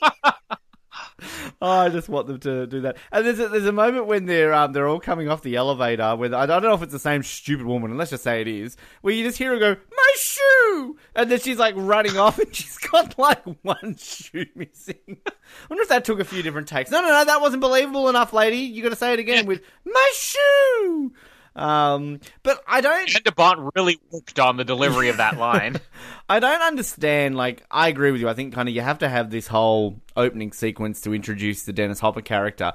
Oh, 1.62 1.70
I 1.70 1.90
just 1.90 2.10
want 2.10 2.26
them 2.26 2.40
to 2.40 2.66
do 2.66 2.82
that. 2.82 2.98
And 3.12 3.26
there's 3.26 3.40
a, 3.40 3.48
there's 3.48 3.68
a 3.68 3.72
moment 3.72 4.08
when 4.08 4.26
they're 4.26 4.54
um, 4.54 4.74
they're 4.74 4.88
all 4.88 5.00
coming 5.00 5.30
off 5.30 5.44
the 5.44 5.56
elevator. 5.56 6.16
Where 6.16 6.34
I 6.34 6.48
don't 6.48 6.64
know 6.64 6.74
if 6.74 6.82
it's 6.82 6.92
the 6.92 6.98
same 6.98 7.22
stupid 7.22 7.68
woman, 7.68 7.92
and 7.92 8.00
let's 8.00 8.10
just 8.10 8.24
say 8.24 8.42
it 8.42 8.48
is. 8.48 8.78
Where 9.02 9.14
you 9.14 9.24
just 9.24 9.38
hear 9.38 9.52
her 9.52 9.60
go, 9.60 9.76
"My 9.92 10.14
shoe," 10.18 10.98
and 11.16 11.30
then 11.30 11.40
she's 11.40 11.60
like 11.60 11.76
running 11.78 12.18
off, 12.18 12.40
and 12.40 12.54
she's 12.56 12.78
got 12.80 13.18
like 13.20 13.44
one 13.62 13.96
shoe 13.98 14.48
missing. 14.56 14.96
I 15.28 15.32
wonder 15.70 15.84
if 15.84 15.90
that 15.90 16.04
took 16.04 16.20
a 16.20 16.26
few 16.26 16.42
different 16.42 16.68
takes. 16.68 16.90
No, 16.90 17.02
no, 17.02 17.10
no, 17.10 17.26
that 17.26 17.42
wasn't 17.42 17.62
believable 17.62 18.10
enough, 18.10 18.34
lady. 18.34 18.58
You 18.58 18.82
got 18.82 18.90
to 18.90 18.96
say 18.96 19.14
it 19.14 19.20
again 19.20 19.46
with 19.46 19.62
"my 19.86 20.12
shoe." 20.16 21.14
Um, 21.56 22.20
but 22.44 22.64
I 22.68 22.82
don't. 22.82 23.14
Ed 23.14 23.24
DeBont 23.24 23.72
really 23.76 24.00
worked 24.10 24.40
on 24.40 24.58
the 24.58 24.64
delivery 24.64 25.10
of 25.10 25.18
that 25.18 25.38
line. 25.38 25.78
I 26.30 26.40
don't 26.40 26.62
understand. 26.62 27.36
Like, 27.36 27.64
I 27.70 27.90
agree 27.90 28.12
with 28.12 28.22
you. 28.22 28.30
I 28.30 28.34
think 28.34 28.54
kind 28.54 28.70
of 28.70 28.76
you 28.76 28.82
have 28.82 29.00
to 29.00 29.10
have 29.10 29.30
this 29.30 29.48
whole 29.48 30.00
opening 30.16 30.54
sequence 30.54 31.02
to 31.02 31.14
introduce 31.14 31.64
the 31.64 31.74
Dennis 31.74 32.00
Hopper 32.00 32.22
character. 32.22 32.72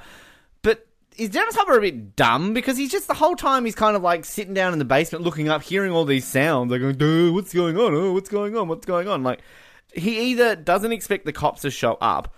But 0.63 0.87
is 1.17 1.31
Dennis 1.31 1.57
Hopper 1.57 1.79
a 1.79 1.81
bit 1.81 2.17
dumb? 2.17 2.53
Because 2.53 2.77
he's 2.77 2.91
just 2.91 3.09
the 3.09 3.15
whole 3.15 3.35
time 3.35 3.65
he's 3.65 3.75
kind 3.75 3.97
of 3.97 4.03
like 4.03 4.25
sitting 4.25 4.53
down 4.53 4.73
in 4.75 4.79
the 4.79 4.85
basement, 4.85 5.25
looking 5.25 5.49
up, 5.49 5.63
hearing 5.63 5.93
all 5.93 6.05
these 6.05 6.27
sounds, 6.27 6.71
like 6.71 6.81
going, 6.83 6.97
Duh, 6.97 7.33
"What's 7.33 7.55
going 7.55 7.79
on? 7.79 7.95
Oh, 7.95 8.13
what's 8.13 8.29
going 8.29 8.57
on? 8.57 8.69
What's 8.69 8.85
going 8.85 9.09
on?" 9.09 9.23
Like, 9.23 9.41
he 9.95 10.33
either 10.33 10.55
doesn't 10.55 10.93
expect 10.93 11.25
the 11.25 11.33
cops 11.33 11.63
to 11.63 11.71
show 11.71 11.95
up. 12.01 12.35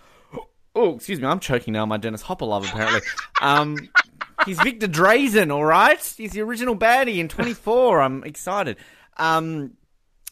Oh, 0.75 0.95
excuse 0.95 1.21
me, 1.21 1.27
I'm 1.27 1.41
choking 1.41 1.73
now. 1.73 1.85
My 1.87 1.97
Dennis 1.97 2.23
Hopper 2.23 2.45
love, 2.45 2.65
apparently. 2.65 3.01
Um, 3.41 3.77
he's 4.49 4.61
Victor 4.61 4.89
Drazen, 4.89 5.53
all 5.53 5.65
right. 5.65 6.03
He's 6.17 6.33
the 6.33 6.41
original 6.41 6.77
baddie 6.77 7.19
in 7.19 7.29
24. 7.29 8.01
I'm 8.01 8.25
excited. 8.25 8.77
Um, 9.17 9.73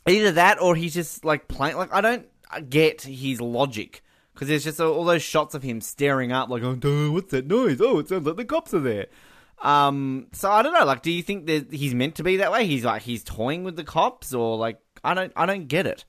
either 0.06 0.32
that 0.32 0.60
or 0.60 0.74
he's 0.74 0.94
just 0.94 1.24
like 1.24 1.48
playing. 1.48 1.76
Like 1.76 1.92
I 1.92 2.00
don't 2.00 2.26
get 2.68 3.02
his 3.02 3.40
logic 3.40 4.02
because 4.34 4.48
there's 4.48 4.64
just 4.64 4.80
all 4.80 5.04
those 5.04 5.22
shots 5.22 5.54
of 5.54 5.62
him 5.62 5.80
staring 5.80 6.32
up, 6.32 6.48
like, 6.48 6.62
"Oh, 6.62 7.10
what's 7.10 7.30
that 7.30 7.46
noise? 7.46 7.80
Oh, 7.80 7.98
it 7.98 8.08
sounds 8.08 8.26
like 8.26 8.36
the 8.36 8.44
cops 8.44 8.74
are 8.74 8.80
there." 8.80 9.06
Um, 9.62 10.26
so 10.32 10.50
I 10.50 10.62
don't 10.62 10.74
know. 10.74 10.84
Like, 10.84 11.02
do 11.02 11.10
you 11.10 11.22
think 11.22 11.46
that 11.46 11.72
he's 11.72 11.94
meant 11.94 12.16
to 12.16 12.22
be 12.22 12.36
that 12.38 12.52
way? 12.52 12.66
He's 12.66 12.84
like 12.84 13.02
he's 13.02 13.24
toying 13.24 13.64
with 13.64 13.76
the 13.76 13.84
cops, 13.84 14.34
or 14.34 14.56
like 14.56 14.78
I 15.02 15.14
don't 15.14 15.32
I 15.36 15.46
don't 15.46 15.68
get 15.68 15.86
it. 15.86 16.04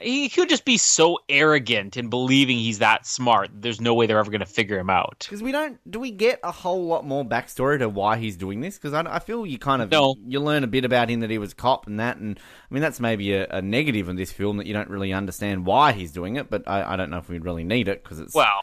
He 0.00 0.28
could 0.28 0.48
just 0.48 0.64
be 0.64 0.76
so 0.76 1.18
arrogant 1.28 1.96
in 1.96 2.10
believing 2.10 2.58
he's 2.58 2.80
that 2.80 3.06
smart. 3.06 3.50
There's 3.54 3.80
no 3.80 3.94
way 3.94 4.06
they're 4.06 4.18
ever 4.18 4.30
going 4.30 4.40
to 4.40 4.46
figure 4.46 4.78
him 4.78 4.90
out. 4.90 5.20
Because 5.20 5.42
we 5.42 5.52
don't, 5.52 5.78
do 5.90 5.98
we 5.98 6.10
get 6.10 6.38
a 6.42 6.52
whole 6.52 6.86
lot 6.86 7.06
more 7.06 7.24
backstory 7.24 7.78
to 7.78 7.88
why 7.88 8.18
he's 8.18 8.36
doing 8.36 8.60
this? 8.60 8.76
Because 8.76 8.92
I, 8.92 9.02
I 9.16 9.18
feel 9.20 9.46
you 9.46 9.58
kind 9.58 9.80
of, 9.80 9.90
No. 9.90 10.14
you 10.26 10.40
learn 10.40 10.64
a 10.64 10.66
bit 10.66 10.84
about 10.84 11.08
him 11.08 11.20
that 11.20 11.30
he 11.30 11.38
was 11.38 11.52
a 11.52 11.54
cop 11.54 11.86
and 11.86 11.98
that, 12.00 12.18
and 12.18 12.38
I 12.70 12.74
mean 12.74 12.82
that's 12.82 13.00
maybe 13.00 13.32
a, 13.32 13.46
a 13.48 13.62
negative 13.62 14.08
in 14.08 14.16
this 14.16 14.32
film 14.32 14.58
that 14.58 14.66
you 14.66 14.74
don't 14.74 14.90
really 14.90 15.12
understand 15.12 15.64
why 15.64 15.92
he's 15.92 16.12
doing 16.12 16.36
it. 16.36 16.50
But 16.50 16.64
I, 16.66 16.92
I 16.92 16.96
don't 16.96 17.10
know 17.10 17.18
if 17.18 17.28
we'd 17.28 17.44
really 17.44 17.64
need 17.64 17.88
it 17.88 18.02
because 18.02 18.18
it's 18.18 18.34
Well, 18.34 18.60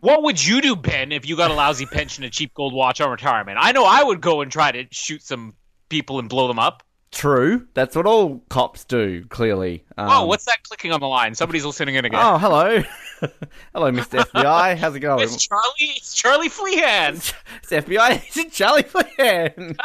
what 0.00 0.22
would 0.22 0.44
you 0.44 0.60
do, 0.60 0.74
Ben, 0.74 1.12
if 1.12 1.28
you 1.28 1.36
got 1.36 1.50
a 1.50 1.54
lousy 1.54 1.86
pension, 1.86 2.24
a 2.24 2.30
cheap 2.30 2.54
gold 2.54 2.72
watch 2.74 3.00
on 3.00 3.10
retirement? 3.10 3.58
I 3.60 3.72
know 3.72 3.84
I 3.84 4.02
would 4.02 4.20
go 4.20 4.40
and 4.40 4.50
try 4.50 4.72
to 4.72 4.86
shoot 4.90 5.22
some 5.22 5.54
people 5.90 6.18
and 6.18 6.28
blow 6.28 6.48
them 6.48 6.58
up. 6.58 6.82
True. 7.12 7.66
That's 7.74 7.94
what 7.94 8.06
all 8.06 8.42
cops 8.48 8.84
do. 8.84 9.24
Clearly. 9.26 9.84
Um, 9.98 10.08
oh, 10.10 10.26
what's 10.26 10.46
that 10.46 10.62
clicking 10.64 10.92
on 10.92 11.00
the 11.00 11.06
line? 11.06 11.34
Somebody's 11.34 11.64
listening 11.64 11.94
in 11.94 12.06
again. 12.06 12.20
Oh, 12.22 12.38
hello, 12.38 12.82
hello, 13.74 13.92
Mister 13.92 14.18
FBI. 14.18 14.76
How's 14.78 14.94
it 14.96 15.00
going? 15.00 15.22
it's 15.22 15.46
Charlie. 15.46 15.62
It's 15.78 16.14
Charlie 16.14 16.48
Flehan. 16.48 17.16
It's 17.16 17.70
FBI 17.70 18.22
It's 18.34 18.56
Charlie 18.56 18.82
Flehan. 18.82 19.76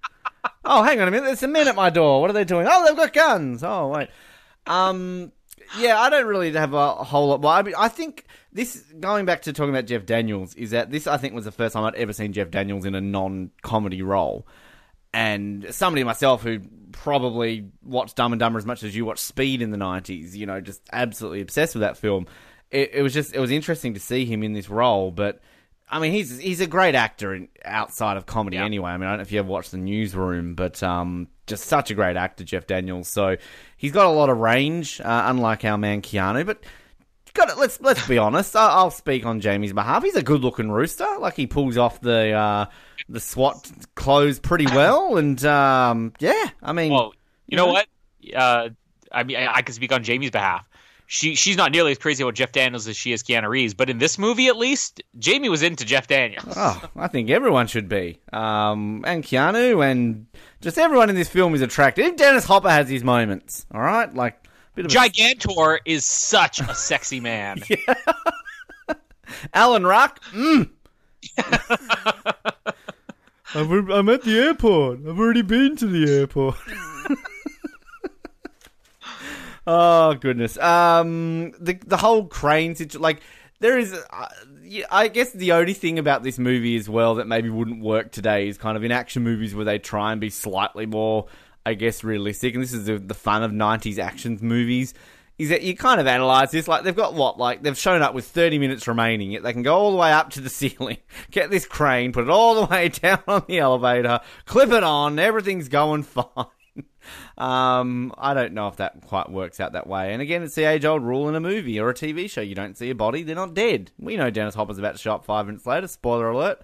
oh, 0.64 0.82
hang 0.82 1.00
on 1.00 1.08
a 1.08 1.10
minute. 1.10 1.26
There's 1.26 1.42
a 1.42 1.48
men 1.48 1.68
at 1.68 1.76
my 1.76 1.90
door. 1.90 2.22
What 2.22 2.30
are 2.30 2.34
they 2.34 2.44
doing? 2.44 2.66
Oh, 2.68 2.86
they've 2.86 2.96
got 2.96 3.12
guns. 3.12 3.62
Oh, 3.62 3.88
wait. 3.88 4.08
Um, 4.66 5.30
yeah, 5.78 6.00
I 6.00 6.08
don't 6.08 6.26
really 6.26 6.52
have 6.52 6.72
a 6.72 6.94
whole 6.94 7.28
lot. 7.28 7.42
Well, 7.42 7.52
I 7.52 7.62
mean, 7.62 7.74
I 7.76 7.88
think 7.88 8.24
this 8.50 8.82
going 8.98 9.26
back 9.26 9.42
to 9.42 9.52
talking 9.52 9.70
about 9.70 9.86
Jeff 9.86 10.06
Daniels 10.06 10.54
is 10.54 10.70
that 10.70 10.90
this 10.90 11.06
I 11.06 11.18
think 11.18 11.34
was 11.34 11.44
the 11.44 11.52
first 11.52 11.74
time 11.74 11.84
I'd 11.84 11.94
ever 11.96 12.14
seen 12.14 12.32
Jeff 12.32 12.50
Daniels 12.50 12.86
in 12.86 12.94
a 12.94 13.00
non-comedy 13.00 14.00
role. 14.00 14.46
And 15.14 15.66
somebody 15.74 16.04
myself 16.04 16.42
who 16.42 16.60
probably 16.92 17.68
watched 17.82 18.16
Dumb 18.16 18.32
and 18.32 18.40
Dumber 18.40 18.58
as 18.58 18.66
much 18.66 18.82
as 18.82 18.94
you 18.96 19.04
watched 19.04 19.20
Speed 19.24 19.60
in 19.62 19.70
the 19.70 19.76
'90s, 19.78 20.34
you 20.34 20.46
know, 20.46 20.60
just 20.60 20.82
absolutely 20.92 21.40
obsessed 21.40 21.74
with 21.74 21.82
that 21.82 21.96
film. 21.96 22.26
It, 22.70 22.90
it 22.94 23.02
was 23.02 23.12
just 23.12 23.34
it 23.34 23.40
was 23.40 23.50
interesting 23.50 23.94
to 23.94 24.00
see 24.00 24.24
him 24.24 24.42
in 24.42 24.52
this 24.54 24.70
role, 24.70 25.10
but 25.10 25.40
I 25.90 25.98
mean, 25.98 26.12
he's 26.12 26.38
he's 26.38 26.60
a 26.62 26.66
great 26.66 26.94
actor 26.94 27.34
in, 27.34 27.48
outside 27.64 28.16
of 28.16 28.24
comedy 28.24 28.56
Yeah. 28.56 28.64
anyway. 28.64 28.92
I 28.92 28.96
mean, 28.96 29.06
I 29.06 29.10
don't 29.10 29.18
know 29.18 29.22
if 29.22 29.32
you 29.32 29.38
ever 29.40 29.48
watched 29.48 29.72
The 29.72 29.76
Newsroom, 29.76 30.54
but 30.54 30.82
um, 30.82 31.28
just 31.46 31.64
such 31.64 31.90
a 31.90 31.94
great 31.94 32.16
actor, 32.16 32.44
Jeff 32.44 32.66
Daniels. 32.66 33.08
So 33.08 33.36
he's 33.76 33.92
got 33.92 34.06
a 34.06 34.10
lot 34.10 34.30
of 34.30 34.38
range, 34.38 35.02
uh, 35.02 35.24
unlike 35.26 35.66
our 35.66 35.76
man 35.76 36.00
Keanu. 36.00 36.46
But 36.46 36.64
got 37.32 37.48
it. 37.50 37.58
Let's 37.58 37.80
let's 37.80 38.06
be 38.06 38.18
honest. 38.18 38.54
I, 38.56 38.68
I'll 38.68 38.90
speak 38.90 39.24
on 39.26 39.40
Jamie's 39.40 39.72
behalf. 39.72 40.02
He's 40.02 40.16
a 40.16 40.22
good-looking 40.22 40.70
rooster. 40.70 41.06
Like 41.18 41.34
he 41.36 41.46
pulls 41.46 41.76
off 41.76 42.00
the 42.00 42.32
uh, 42.32 42.66
the 43.08 43.20
SWAT 43.20 43.70
clothes 43.94 44.38
pretty 44.38 44.66
well, 44.66 45.16
and 45.16 45.42
um, 45.44 46.12
yeah, 46.20 46.50
I 46.62 46.72
mean, 46.72 46.92
Well, 46.92 47.14
you 47.46 47.56
know 47.56 47.66
Yeah. 47.66 47.72
what? 47.72 47.86
Uh, 48.36 48.68
I 49.10 49.24
mean, 49.24 49.36
I, 49.36 49.56
I 49.56 49.62
can 49.62 49.74
speak 49.74 49.92
on 49.92 50.02
Jamie's 50.04 50.30
behalf. 50.30 50.68
She 51.06 51.34
she's 51.34 51.58
not 51.58 51.72
nearly 51.72 51.90
as 51.92 51.98
crazy 51.98 52.22
about 52.22 52.34
Jeff 52.34 52.52
Daniels 52.52 52.88
as 52.88 52.96
she 52.96 53.12
is 53.12 53.22
Keanu 53.22 53.48
Reeves, 53.48 53.74
but 53.74 53.90
in 53.90 53.98
this 53.98 54.18
movie, 54.18 54.46
at 54.46 54.56
least, 54.56 55.02
Jamie 55.18 55.50
was 55.50 55.62
into 55.62 55.84
Jeff 55.84 56.06
Daniels. 56.06 56.54
Oh, 56.56 56.82
I 56.96 57.08
think 57.08 57.28
everyone 57.28 57.66
should 57.66 57.86
be. 57.86 58.18
Um, 58.32 59.04
and 59.06 59.22
Keanu 59.22 59.84
and 59.84 60.26
just 60.62 60.78
everyone 60.78 61.10
in 61.10 61.16
this 61.16 61.28
film 61.28 61.54
is 61.54 61.60
attractive. 61.60 62.16
Dennis 62.16 62.44
Hopper 62.46 62.70
has 62.70 62.88
his 62.88 63.04
moments. 63.04 63.66
All 63.74 63.80
right, 63.82 64.14
like 64.14 64.41
of 64.76 64.86
a- 64.86 64.88
Gigantor 64.88 65.78
is 65.84 66.04
such 66.04 66.60
a 66.60 66.74
sexy 66.74 67.20
man. 67.20 67.62
Alan 69.54 69.86
Ruck. 69.86 70.22
Mm. 70.32 70.70
I'm 73.54 74.08
at 74.08 74.22
the 74.22 74.38
airport. 74.38 75.00
I've 75.00 75.18
already 75.18 75.42
been 75.42 75.76
to 75.76 75.86
the 75.86 76.10
airport. 76.10 76.56
oh 79.66 80.14
goodness. 80.14 80.56
Um, 80.58 81.52
the 81.60 81.78
the 81.86 81.98
whole 81.98 82.26
crane 82.26 82.74
situation, 82.74 83.02
like 83.02 83.20
there 83.60 83.78
is. 83.78 83.92
Uh, 83.92 84.28
I 84.90 85.08
guess 85.08 85.30
the 85.32 85.52
only 85.52 85.74
thing 85.74 85.98
about 85.98 86.22
this 86.22 86.38
movie 86.38 86.76
as 86.76 86.88
well 86.88 87.16
that 87.16 87.26
maybe 87.26 87.50
wouldn't 87.50 87.82
work 87.82 88.10
today 88.10 88.48
is 88.48 88.56
kind 88.56 88.74
of 88.74 88.84
in 88.84 88.90
action 88.90 89.22
movies 89.22 89.54
where 89.54 89.66
they 89.66 89.78
try 89.78 90.12
and 90.12 90.20
be 90.20 90.30
slightly 90.30 90.86
more, 90.86 91.26
I 91.64 91.74
guess, 91.74 92.04
realistic. 92.04 92.54
And 92.54 92.62
this 92.62 92.72
is 92.72 92.86
the, 92.86 92.98
the 92.98 93.14
fun 93.14 93.42
of 93.42 93.50
'90s 93.50 93.98
action 93.98 94.38
movies. 94.40 94.94
Is 95.38 95.48
that 95.48 95.62
you 95.62 95.74
kind 95.74 96.00
of 96.00 96.06
analyze 96.06 96.50
this 96.50 96.68
like 96.68 96.84
they've 96.84 96.94
got 96.94 97.14
what 97.14 97.38
like 97.38 97.62
they've 97.62 97.76
shown 97.76 98.02
up 98.02 98.14
with 98.14 98.26
30 98.26 98.58
minutes 98.58 98.86
remaining 98.86 99.32
yet 99.32 99.42
they 99.42 99.52
can 99.52 99.62
go 99.62 99.74
all 99.74 99.90
the 99.90 99.96
way 99.96 100.12
up 100.12 100.30
to 100.30 100.40
the 100.40 100.50
ceiling 100.50 100.98
get 101.32 101.50
this 101.50 101.66
crane 101.66 102.12
put 102.12 102.24
it 102.24 102.30
all 102.30 102.54
the 102.54 102.66
way 102.66 102.88
down 102.90 103.20
on 103.26 103.42
the 103.48 103.58
elevator 103.58 104.20
clip 104.44 104.70
it 104.70 104.84
on 104.84 105.18
everything's 105.18 105.68
going 105.68 106.02
fine 106.04 106.46
um, 107.38 108.12
I 108.16 108.34
don't 108.34 108.52
know 108.52 108.68
if 108.68 108.76
that 108.76 109.02
quite 109.06 109.30
works 109.30 109.60
out 109.60 109.72
that 109.72 109.86
way. 109.86 110.12
And 110.12 110.22
again, 110.22 110.42
it's 110.42 110.54
the 110.54 110.64
age 110.64 110.84
old 110.84 111.02
rule 111.02 111.28
in 111.28 111.34
a 111.34 111.40
movie 111.40 111.78
or 111.80 111.90
a 111.90 111.94
TV 111.94 112.30
show. 112.30 112.40
You 112.40 112.54
don't 112.54 112.76
see 112.76 112.90
a 112.90 112.94
body, 112.94 113.22
they're 113.22 113.34
not 113.34 113.54
dead. 113.54 113.90
We 113.98 114.16
know 114.16 114.30
Dennis 114.30 114.54
Hopper's 114.54 114.78
about 114.78 114.92
to 114.92 114.98
show 114.98 115.14
up 115.14 115.24
five 115.24 115.46
minutes 115.46 115.66
later. 115.66 115.88
Spoiler 115.88 116.30
alert. 116.30 116.62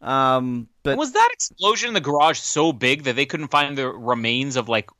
Um, 0.00 0.68
but 0.92 0.98
Was 0.98 1.12
that 1.12 1.28
explosion 1.32 1.88
in 1.88 1.94
the 1.94 2.00
garage 2.00 2.38
so 2.38 2.72
big 2.72 3.04
that 3.04 3.16
they 3.16 3.26
couldn't 3.26 3.48
find 3.48 3.76
the 3.76 3.88
remains 3.88 4.56
of 4.56 4.68
like 4.68 4.90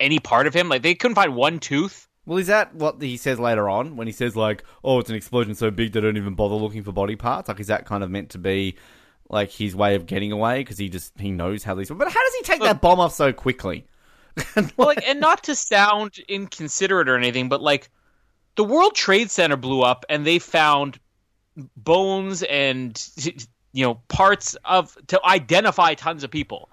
any 0.00 0.18
part 0.18 0.46
of 0.46 0.54
him? 0.54 0.68
Like 0.68 0.82
they 0.82 0.94
couldn't 0.94 1.14
find 1.14 1.34
one 1.34 1.58
tooth. 1.60 2.08
well, 2.26 2.38
is 2.38 2.46
that 2.48 2.74
what 2.74 3.00
he 3.00 3.16
says 3.16 3.38
later 3.38 3.68
on 3.68 3.96
when 3.96 4.06
he 4.06 4.12
says 4.12 4.34
like, 4.36 4.64
"Oh, 4.82 4.98
it's 4.98 5.10
an 5.10 5.16
explosion 5.16 5.54
so 5.54 5.70
big 5.70 5.92
they 5.92 6.00
don't 6.00 6.16
even 6.16 6.34
bother 6.34 6.54
looking 6.54 6.82
for 6.82 6.92
body 6.92 7.16
parts"? 7.16 7.48
Like, 7.48 7.60
is 7.60 7.66
that 7.68 7.86
kind 7.86 8.02
of 8.02 8.10
meant 8.10 8.30
to 8.30 8.38
be 8.38 8.76
like 9.28 9.50
his 9.50 9.74
way 9.74 9.94
of 9.96 10.06
getting 10.06 10.30
away 10.32 10.58
because 10.60 10.78
he 10.78 10.88
just 10.88 11.12
he 11.18 11.30
knows 11.30 11.62
how 11.64 11.74
these? 11.74 11.88
But 11.90 12.08
how 12.08 12.22
does 12.24 12.34
he 12.34 12.42
take 12.42 12.62
that 12.62 12.80
bomb 12.80 13.00
off 13.00 13.12
so 13.14 13.32
quickly? 13.32 13.86
Well, 14.76 14.88
like, 14.88 15.02
and 15.08 15.18
not 15.18 15.44
to 15.44 15.54
sound 15.54 16.18
inconsiderate 16.28 17.08
or 17.08 17.16
anything, 17.16 17.48
but 17.48 17.62
like 17.62 17.88
the 18.56 18.64
World 18.64 18.94
Trade 18.94 19.30
Center 19.30 19.56
blew 19.56 19.80
up 19.80 20.04
and 20.10 20.26
they 20.26 20.38
found 20.38 20.98
bones 21.74 22.42
and 22.42 22.94
you 23.76 23.84
know 23.84 23.94
parts 24.08 24.56
of 24.64 24.96
to 25.08 25.20
identify 25.24 25.94
tons 25.94 26.24
of 26.24 26.30
people. 26.30 26.70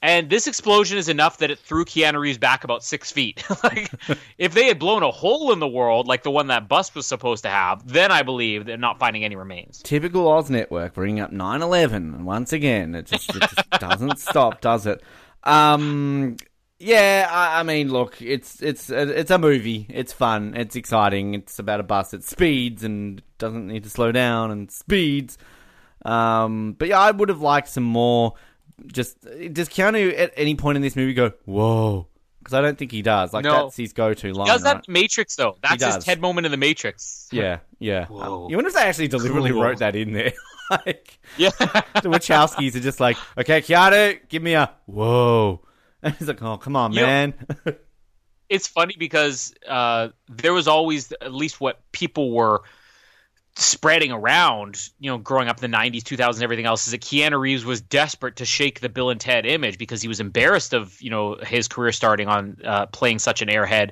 And 0.00 0.28
this 0.28 0.46
explosion 0.46 0.98
is 0.98 1.08
enough 1.08 1.38
that 1.38 1.50
it 1.50 1.58
threw 1.58 1.86
Keanu 1.86 2.20
Reeves 2.20 2.36
back 2.36 2.62
about 2.62 2.84
six 2.84 3.10
feet. 3.10 3.42
like, 3.64 3.90
if 4.36 4.52
they 4.52 4.66
had 4.66 4.78
blown 4.78 5.02
a 5.02 5.10
hole 5.10 5.50
in 5.50 5.60
the 5.60 5.68
world 5.68 6.06
like 6.06 6.22
the 6.22 6.30
one 6.30 6.48
that 6.48 6.68
bus 6.68 6.94
was 6.94 7.06
supposed 7.06 7.44
to 7.44 7.48
have, 7.48 7.90
then 7.90 8.12
I 8.12 8.22
believe 8.22 8.66
they're 8.66 8.76
not 8.76 8.98
finding 8.98 9.24
any 9.24 9.34
remains. 9.34 9.80
Typical 9.82 10.28
Oz 10.28 10.50
Network 10.50 10.92
bringing 10.92 11.20
up 11.20 11.32
9/11, 11.32 11.94
and 11.94 12.26
once 12.26 12.52
again, 12.52 12.94
it 12.94 13.06
just, 13.06 13.34
it 13.34 13.40
just 13.40 13.70
doesn't 13.80 14.18
stop, 14.18 14.60
does 14.60 14.86
it? 14.86 15.02
Um, 15.42 16.36
Yeah, 16.78 17.26
I, 17.30 17.60
I 17.60 17.62
mean, 17.62 17.90
look, 17.90 18.20
it's 18.20 18.60
it's 18.62 18.90
it's 18.90 19.30
a 19.30 19.38
movie. 19.38 19.86
It's 19.88 20.12
fun. 20.12 20.54
It's 20.54 20.76
exciting. 20.76 21.34
It's 21.34 21.58
about 21.58 21.80
a 21.80 21.84
bus 21.84 22.10
that 22.10 22.24
speeds 22.24 22.84
and 22.84 23.22
doesn't 23.38 23.66
need 23.66 23.84
to 23.84 23.90
slow 23.90 24.12
down 24.12 24.50
and 24.50 24.70
speeds. 24.70 25.38
Um, 26.04 26.72
but 26.78 26.88
yeah, 26.88 26.98
I 27.00 27.10
would 27.10 27.28
have 27.28 27.40
liked 27.40 27.68
some 27.68 27.84
more. 27.84 28.34
Just 28.86 29.20
does 29.22 29.68
Keanu 29.68 30.18
at 30.18 30.32
any 30.36 30.54
point 30.56 30.76
in 30.76 30.82
this 30.82 30.96
movie 30.96 31.14
go 31.14 31.32
whoa? 31.44 32.08
Because 32.40 32.54
I 32.54 32.60
don't 32.60 32.76
think 32.76 32.90
he 32.92 33.00
does. 33.00 33.32
Like 33.32 33.44
No. 33.44 33.64
that's 33.64 33.76
his 33.76 33.92
go-to 33.94 34.32
line. 34.34 34.46
He 34.46 34.52
does 34.52 34.62
that 34.64 34.76
right? 34.76 34.88
Matrix 34.88 35.36
though. 35.36 35.56
That's 35.62 35.82
his 35.82 35.94
does. 35.94 36.04
Ted 36.04 36.20
moment 36.20 36.44
in 36.44 36.50
the 36.50 36.58
Matrix. 36.58 37.28
Yeah, 37.32 37.60
yeah. 37.78 38.06
Whoa. 38.06 38.48
You 38.50 38.56
wonder 38.56 38.68
if 38.68 38.74
they 38.74 38.82
actually 38.82 39.08
deliberately 39.08 39.50
Cool. 39.50 39.62
wrote 39.62 39.78
that 39.78 39.96
in 39.96 40.12
there. 40.12 40.32
like 40.70 41.18
Yeah. 41.38 41.50
the 41.58 42.10
Wachowskis 42.10 42.74
are 42.76 42.80
just 42.80 43.00
like, 43.00 43.16
okay, 43.38 43.62
Keanu, 43.62 44.18
give 44.28 44.42
me 44.42 44.54
a 44.54 44.70
whoa. 44.86 45.60
And 46.02 46.14
he's 46.16 46.28
like, 46.28 46.42
oh, 46.42 46.58
come 46.58 46.76
on, 46.76 46.92
You 46.92 47.00
know- 47.00 47.06
man. 47.06 47.34
it's 48.50 48.66
funny 48.68 48.94
because 48.98 49.54
uh, 49.66 50.08
there 50.28 50.52
was 50.52 50.68
always 50.68 51.12
at 51.12 51.32
least 51.32 51.60
what 51.60 51.80
people 51.92 52.30
were 52.30 52.62
spreading 53.56 54.10
around, 54.10 54.88
you 54.98 55.10
know, 55.10 55.18
growing 55.18 55.48
up 55.48 55.62
in 55.62 55.70
the 55.70 55.76
90s, 55.76 56.02
2000s, 56.02 56.42
everything 56.42 56.66
else, 56.66 56.86
is 56.86 56.90
that 56.90 57.00
Keanu 57.00 57.38
Reeves 57.38 57.64
was 57.64 57.80
desperate 57.80 58.36
to 58.36 58.44
shake 58.44 58.80
the 58.80 58.88
Bill 58.88 59.10
and 59.10 59.20
Ted 59.20 59.46
image 59.46 59.78
because 59.78 60.02
he 60.02 60.08
was 60.08 60.20
embarrassed 60.20 60.74
of, 60.74 61.00
you 61.00 61.10
know, 61.10 61.36
his 61.36 61.68
career 61.68 61.92
starting 61.92 62.28
on 62.28 62.56
uh, 62.64 62.86
playing 62.86 63.20
such 63.20 63.42
an 63.42 63.48
airhead. 63.48 63.90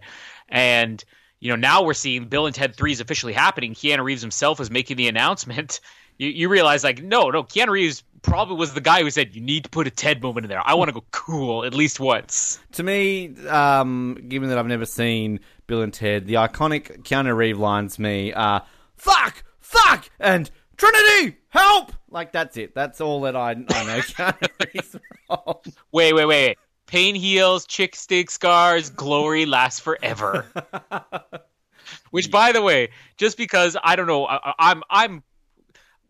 And, 0.48 1.02
you 1.38 1.50
know, 1.50 1.56
now 1.56 1.84
we're 1.84 1.94
seeing 1.94 2.26
Bill 2.26 2.46
and 2.46 2.54
Ted 2.54 2.74
3 2.74 2.92
is 2.92 3.00
officially 3.00 3.32
happening. 3.32 3.74
Keanu 3.74 4.02
Reeves 4.02 4.20
himself 4.22 4.60
is 4.60 4.70
making 4.70 4.96
the 4.96 5.08
announcement. 5.14 5.80
You, 6.18 6.28
you 6.28 6.48
realize, 6.48 6.82
like, 6.82 7.00
no, 7.02 7.30
no, 7.30 7.44
Keanu 7.44 7.70
Reeves 7.70 8.02
probably 8.22 8.56
was 8.56 8.74
the 8.74 8.80
guy 8.80 9.02
who 9.02 9.10
said, 9.10 9.34
you 9.34 9.40
need 9.40 9.64
to 9.64 9.70
put 9.70 9.86
a 9.86 9.90
Ted 9.90 10.22
moment 10.22 10.44
in 10.44 10.50
there. 10.50 10.62
I 10.64 10.74
want 10.74 10.88
to 10.88 10.92
go 10.92 11.04
cool 11.12 11.64
at 11.64 11.72
least 11.72 12.00
once. 12.00 12.58
to 12.72 12.82
me, 12.82 13.34
um, 13.46 14.18
given 14.28 14.48
that 14.48 14.58
I've 14.58 14.66
never 14.66 14.86
seen 14.86 15.38
Bill 15.68 15.82
and 15.82 15.94
Ted, 15.94 16.26
the 16.26 16.34
iconic 16.34 17.02
Keanu 17.02 17.36
Reeves 17.36 17.58
lines 17.58 17.98
me 17.98 18.32
are 18.32 18.64
"fuck, 18.96 19.42
fuck," 19.72 20.08
and 20.20 20.50
"Trinity, 20.76 21.38
help!" 21.48 21.92
Like 22.10 22.32
that's 22.32 22.56
it. 22.56 22.74
That's 22.74 23.00
all 23.00 23.22
that 23.22 23.36
I 23.36 23.50
I 23.50 23.54
know 23.54 23.64
Keanu 23.66 24.48
Reeves 24.74 24.96
from. 25.28 25.56
Wait, 25.92 26.12
wait, 26.12 26.26
wait. 26.26 26.58
Pain 26.86 27.14
heals, 27.14 27.64
chick 27.66 27.96
stick 27.96 28.30
scars, 28.30 28.90
glory 28.90 29.46
lasts 29.46 29.80
forever. 29.80 30.46
Which, 32.10 32.30
by 32.30 32.52
the 32.52 32.60
way, 32.60 32.90
just 33.16 33.36
because 33.38 33.76
I 33.82 33.96
don't 33.96 34.06
know, 34.06 34.26
I, 34.26 34.52
I'm, 34.58 34.82
I'm 34.90 35.22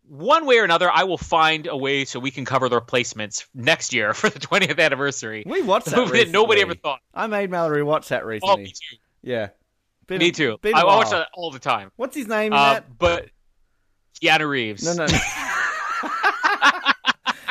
one 0.09 0.47
way 0.47 0.59
or 0.59 0.65
another, 0.65 0.91
I 0.91 1.05
will 1.05 1.19
find 1.19 1.67
a 1.67 1.77
way 1.77 2.05
so 2.05 2.19
we 2.19 2.31
can 2.31 2.45
cover 2.45 2.69
the 2.69 2.77
replacements 2.77 3.47
next 3.55 3.93
year 3.93 4.13
for 4.15 4.29
the 4.29 4.41
20th 4.41 4.79
anniversary. 4.79 5.45
We 5.47 5.63
watched 5.63 5.87
that 5.87 5.97
movie 6.07 6.25
that 6.25 6.31
nobody 6.31 6.63
ever 6.63 6.75
thought. 6.75 7.01
I 7.15 7.27
made 7.29 7.51
Mallory 7.51 7.83
watch 7.83 8.09
that 8.09 8.27
recently. 8.27 8.53
Oh, 8.53 8.57
me 8.57 8.67
too. 8.67 8.97
Yeah, 9.23 9.49
Been 10.09 10.19
Me 10.19 10.33
too. 10.33 10.59
I 10.75 10.85
watch 10.85 11.11
that 11.11 11.29
all 11.35 11.51
the 11.51 11.61
time. 11.61 11.93
What's 11.97 12.17
his 12.17 12.27
name 12.27 12.53
Uh, 12.53 12.81
but 12.99 13.31
Keanu 14.23 14.49
Reeves. 14.49 14.85
No, 14.85 14.93
no. 14.95 15.07
no. 15.07 15.19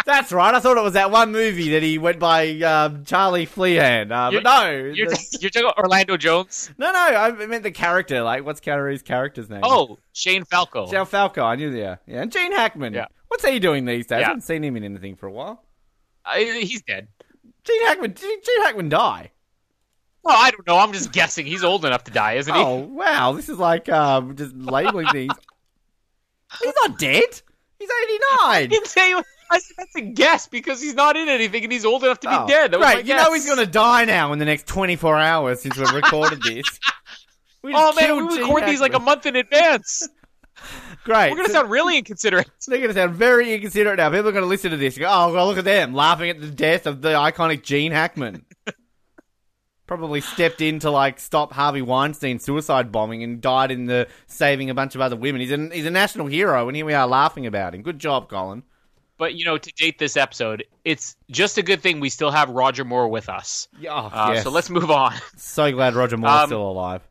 That's 0.06 0.32
right. 0.32 0.54
I 0.54 0.60
thought 0.60 0.78
it 0.78 0.84
was 0.84 0.94
that 0.94 1.12
one 1.12 1.32
movie 1.32 1.70
that 1.72 1.84
he 1.84 1.98
went 1.98 2.20
by 2.20 2.50
um, 2.62 3.06
Charlie 3.06 3.46
Flehan. 3.46 4.12
Uh, 4.12 4.32
You're- 4.32 4.44
but 4.44 4.64
no, 4.64 4.70
You're, 4.72 5.08
the- 5.10 5.38
you're 5.40 5.50
talking 5.52 5.68
about 5.68 5.78
Orlando 5.78 6.18
Jones? 6.18 6.72
no, 6.78 6.92
no. 6.92 6.98
I 7.00 7.32
meant 7.46 7.64
the 7.64 7.72
character. 7.72 8.22
Like, 8.22 8.44
what's 8.44 8.60
Keanu 8.60 8.84
Reeves' 8.84 9.04
character's 9.04 9.50
name? 9.50 9.62
Oh, 9.64 10.00
Shane 10.14 10.44
Falco. 10.44 10.90
Shane 10.90 11.06
Falco. 11.06 11.44
I 11.44 11.56
knew 11.56 11.72
that. 11.80 12.02
Yeah, 12.08 12.22
and 12.24 12.32
Gene 12.32 12.52
Hackman. 12.52 12.94
Yeah. 12.94 13.06
What's 13.28 13.46
he 13.46 13.60
doing 13.60 13.86
these 13.86 14.08
days? 14.08 14.24
I 14.24 14.28
haven't 14.28 14.42
seen 14.42 14.64
him 14.64 14.76
in 14.76 14.84
anything 14.84 15.16
for 15.16 15.28
a 15.28 15.32
while. 15.32 15.64
Uh, 16.26 16.36
he's 16.38 16.82
dead. 16.82 17.08
Gene 17.64 17.86
Hackman. 17.86 18.16
Gene, 18.16 18.42
Gene 18.44 18.62
Hackman 18.64 18.90
die. 18.90 19.32
Oh, 20.26 20.30
I 20.30 20.52
don't 20.52 20.68
know. 20.68 20.78
I'm 20.78 20.92
just 20.94 21.12
guessing. 21.14 21.46
He's 21.46 21.64
old 21.64 21.86
enough 21.86 22.04
to 22.06 22.12
die, 22.12 22.34
isn't 22.34 22.54
he? 22.54 22.60
Oh 22.62 22.76
wow, 22.80 23.32
this 23.32 23.50
is 23.50 23.58
like 23.58 23.88
um, 23.90 24.36
just 24.36 24.56
labeling 24.56 25.08
things. 25.12 25.34
He's 26.60 26.74
not 26.82 26.98
dead. 26.98 27.42
He's 27.80 27.90
eighty 28.04 28.20
nine. 28.42 28.70
didn't 28.70 28.88
say 28.88 29.14
I 29.14 29.60
said 29.60 29.76
that's 29.78 29.96
a 29.96 30.02
guess 30.02 30.48
because 30.48 30.82
he's 30.82 30.94
not 30.94 31.18
in 31.18 31.28
anything 31.28 31.64
and 31.64 31.72
he's 31.72 31.86
old 31.86 32.04
enough 32.04 32.20
to 32.22 32.30
be 32.30 32.36
oh. 32.36 32.48
dead. 32.48 32.72
That 32.72 32.80
was 32.80 32.94
great. 32.94 33.06
my 33.06 33.10
You 33.10 33.16
know 33.16 33.34
he's 33.34 33.46
gonna 33.46 33.66
die 33.66 34.06
now 34.06 34.32
in 34.34 34.40
the 34.40 34.46
next 34.46 34.68
twenty 34.68 34.96
four 34.96 35.18
hours 35.18 35.62
since 35.62 35.78
we've 35.78 35.92
recorded 35.92 36.42
this. 36.42 36.66
We 37.62 37.74
Oh 37.76 37.94
man, 37.94 38.28
we 38.28 38.36
Gene 38.36 38.42
record 38.44 38.66
these 38.66 38.82
like 38.82 38.94
a 38.94 39.00
month 39.00 39.26
in 39.26 39.36
advance. 39.36 40.08
Great. 41.04 41.32
We're 41.32 41.38
gonna 41.38 41.50
So- 41.50 41.56
sound 41.56 41.72
really 41.72 41.98
inconsiderate. 41.98 42.50
They're 42.68 42.78
going 42.78 42.90
to 42.90 42.94
sound 42.94 43.16
very 43.16 43.54
inconsiderate 43.54 43.98
now. 43.98 44.10
People 44.10 44.30
are 44.30 44.32
going 44.32 44.44
to 44.44 44.48
listen 44.48 44.70
to 44.72 44.78
this. 44.78 44.96
and 44.96 45.02
Go, 45.02 45.10
oh, 45.10 45.34
well, 45.34 45.48
look 45.48 45.58
at 45.58 45.66
them 45.66 45.96
laughing 45.96 46.30
at 46.30 46.40
the 46.40 46.48
death 46.48 46.86
of 46.86 47.02
the 47.02 47.10
iconic 47.10 47.64
Gene 47.64 47.92
Hackman. 47.92 48.46
Probably 49.92 50.22
stepped 50.22 50.62
in 50.62 50.80
to 50.80 50.90
like 50.90 51.20
stop 51.20 51.52
Harvey 51.52 51.82
Weinstein's 51.82 52.46
suicide 52.46 52.94
bombing 52.94 53.24
and 53.24 53.42
died 53.42 53.72
in 53.72 53.88
the 53.88 54.08
saving 54.26 54.70
a 54.70 54.74
bunch 54.74 54.96
of 54.96 55.02
other 55.02 55.18
women. 55.18 55.42
He's 55.42 55.52
a 55.52 55.58
he's 55.70 55.86
a 55.86 55.92
national 55.92 56.28
hero, 56.28 56.70
and 56.70 56.78
here 56.78 56.86
we 56.86 56.94
are 56.94 57.06
laughing 57.06 57.46
about 57.46 57.76
him. 57.76 57.82
Good 57.82 58.00
job, 58.00 58.30
Colin. 58.30 58.64
But 59.18 59.34
you 59.36 59.44
know, 59.44 59.58
to 59.58 59.74
date 59.74 60.00
this 60.00 60.16
episode, 60.16 60.64
it's 60.86 61.18
just 61.30 61.58
a 61.58 61.62
good 61.62 61.82
thing 61.82 62.00
we 62.00 62.08
still 62.08 62.32
have 62.32 62.50
Roger 62.50 62.86
Moore 62.86 63.10
with 63.10 63.28
us. 63.28 63.68
Yeah, 63.82 63.92
oh, 63.94 64.10
Uh, 64.18 64.32
yes. 64.36 64.44
So 64.46 64.50
let's 64.50 64.70
move 64.70 64.90
on. 64.90 65.14
So 65.36 65.70
glad 65.74 65.94
Roger 65.94 66.16
Moore's 66.16 66.44
Um, 66.44 66.48
still 66.48 66.72
alive. 66.72 67.02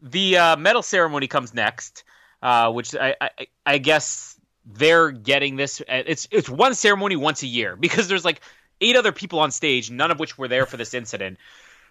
The 0.00 0.38
uh, 0.38 0.56
medal 0.56 0.80
ceremony 0.82 1.26
comes 1.26 1.52
next, 1.52 2.04
uh, 2.40 2.72
which 2.72 2.96
I, 2.96 3.14
I, 3.20 3.30
I 3.66 3.76
guess 3.76 4.40
they're 4.64 5.10
getting 5.10 5.56
this. 5.56 5.82
It's 5.86 6.28
it's 6.30 6.48
one 6.48 6.74
ceremony 6.74 7.16
once 7.16 7.42
a 7.42 7.46
year 7.46 7.76
because 7.76 8.08
there's 8.08 8.24
like 8.24 8.40
eight 8.80 8.96
other 8.96 9.12
people 9.12 9.38
on 9.38 9.50
stage, 9.50 9.90
none 9.90 10.10
of 10.10 10.18
which 10.18 10.36
were 10.38 10.48
there 10.48 10.66
for 10.66 10.76
this 10.76 10.94
incident. 10.94 11.38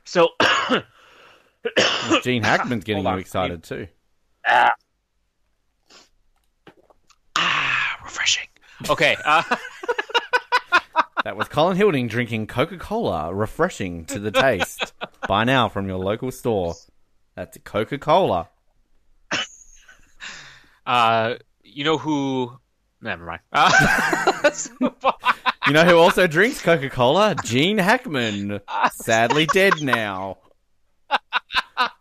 So 0.04 0.30
Gene 2.24 2.44
Hackman's 2.44 2.84
getting 2.84 3.04
you 3.06 3.18
excited 3.18 3.64
too. 3.64 3.88
ah, 4.48 4.72
refreshing. 8.04 8.48
Okay. 8.90 9.16
Uh, 9.24 9.44
That 11.26 11.38
was 11.38 11.48
Colin 11.48 11.76
Hilding 11.76 12.08
drinking 12.08 12.46
Coca 12.46 12.78
Cola, 12.78 13.34
refreshing 13.34 14.06
to 14.06 14.20
the 14.20 14.30
taste. 14.30 14.94
Buy 15.28 15.44
now 15.44 15.70
from 15.70 15.88
your 15.88 15.98
local 15.98 16.30
store. 16.30 16.76
That's 17.34 17.58
Coca 17.64 17.98
Cola. 17.98 18.48
uh, 20.86 21.34
you 21.64 21.84
know 21.84 21.98
who? 21.98 22.56
Never 23.02 23.26
mind. 23.26 23.42
Uh, 23.52 23.72
on. 25.04 25.14
You 25.68 25.74
know 25.74 25.84
who 25.84 25.98
also 25.98 26.28
drinks 26.28 26.62
Coca 26.62 26.90
Cola? 26.90 27.36
Gene 27.44 27.80
Hackman. 27.80 28.62
Sadly 28.92 29.48
dead 29.48 29.82
now. 29.82 30.38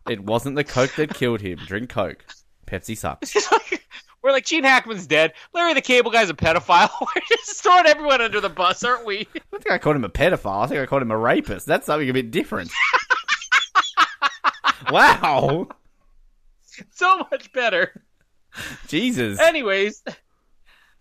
It 0.08 0.20
wasn't 0.20 0.56
the 0.56 0.64
Coke 0.64 0.94
that 0.96 1.14
killed 1.14 1.40
him. 1.40 1.58
Drink 1.66 1.88
Coke. 1.88 2.24
Pepsi 2.66 2.96
sucks. 2.96 3.34
We're 4.22 4.32
like 4.32 4.44
Gene 4.44 4.64
Hackman's 4.64 5.06
dead. 5.06 5.32
Larry 5.52 5.74
the 5.74 5.82
Cable 5.82 6.10
Guy's 6.10 6.30
a 6.30 6.34
pedophile. 6.34 6.90
We're 7.00 7.22
just 7.28 7.62
throwing 7.62 7.86
everyone 7.86 8.20
under 8.20 8.40
the 8.40 8.48
bus, 8.48 8.82
aren't 8.82 9.06
we? 9.06 9.28
I 9.34 9.58
think 9.58 9.70
I 9.70 9.78
called 9.78 9.96
him 9.96 10.04
a 10.04 10.08
pedophile. 10.08 10.64
I 10.64 10.66
think 10.66 10.80
I 10.80 10.86
called 10.86 11.02
him 11.02 11.10
a 11.10 11.16
rapist. 11.16 11.66
That's 11.66 11.86
something 11.86 12.08
a 12.08 12.12
bit 12.12 12.30
different. 12.30 12.70
wow. 14.90 15.68
So 16.92 17.18
much 17.30 17.52
better. 17.52 18.02
Jesus. 18.88 19.40
Anyways, 19.40 20.02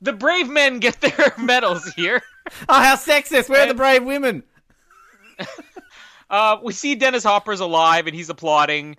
the 0.04 0.14
brave 0.14 0.50
men 0.50 0.80
get 0.80 1.02
their 1.02 1.34
medals 1.38 1.86
here. 1.94 2.22
Oh, 2.70 2.82
how 2.82 2.96
sexist. 2.96 3.50
Where 3.50 3.62
are 3.62 3.68
the 3.68 3.74
brave 3.74 4.04
women? 4.04 4.44
Uh, 6.30 6.58
we 6.64 6.74
see 6.74 6.96
Dennis 6.96 7.24
Hopper's 7.24 7.60
alive 7.60 8.08
and 8.08 8.16
he's 8.16 8.30
applauding. 8.30 8.96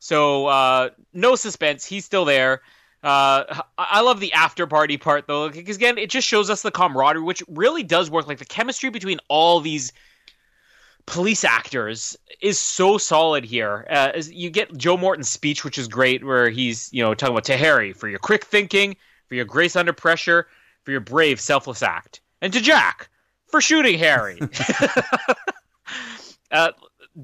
So 0.00 0.46
uh, 0.46 0.90
no 1.12 1.36
suspense. 1.36 1.84
He's 1.84 2.04
still 2.04 2.24
there. 2.24 2.62
Uh, 3.04 3.62
I 3.78 4.00
love 4.00 4.18
the 4.18 4.32
after 4.32 4.66
party 4.66 4.96
part 4.96 5.28
though, 5.28 5.48
because 5.48 5.76
again, 5.76 5.96
it 5.96 6.10
just 6.10 6.26
shows 6.26 6.50
us 6.50 6.62
the 6.62 6.72
camaraderie, 6.72 7.22
which 7.22 7.40
really 7.46 7.84
does 7.84 8.10
work. 8.10 8.26
Like 8.26 8.38
the 8.38 8.44
chemistry 8.44 8.90
between 8.90 9.20
all 9.28 9.60
these 9.60 9.92
police 11.06 11.44
actors 11.44 12.16
is 12.42 12.58
so 12.58 12.98
solid 12.98 13.44
here. 13.44 13.86
Uh, 13.88 14.10
as 14.14 14.32
you 14.32 14.50
get 14.50 14.76
Joe 14.76 14.96
Morton's 14.96 15.30
speech, 15.30 15.64
which 15.64 15.78
is 15.78 15.86
great, 15.86 16.24
where 16.24 16.50
he's 16.50 16.92
you 16.92 17.00
know 17.00 17.14
talking 17.14 17.32
about 17.32 17.44
to 17.44 17.56
Harry 17.56 17.92
for 17.92 18.08
your 18.08 18.18
quick 18.18 18.44
thinking, 18.44 18.96
for 19.28 19.34
your 19.34 19.44
grace 19.44 19.76
under 19.76 19.92
pressure, 19.92 20.46
for 20.84 20.90
your 20.90 21.00
brave, 21.00 21.40
selfless 21.40 21.82
act, 21.82 22.20
and 22.40 22.52
to 22.52 22.60
Jack 22.60 23.08
for 23.48 23.60
shooting 23.60 23.98
Harry. 23.98 24.38
uh, 26.50 26.72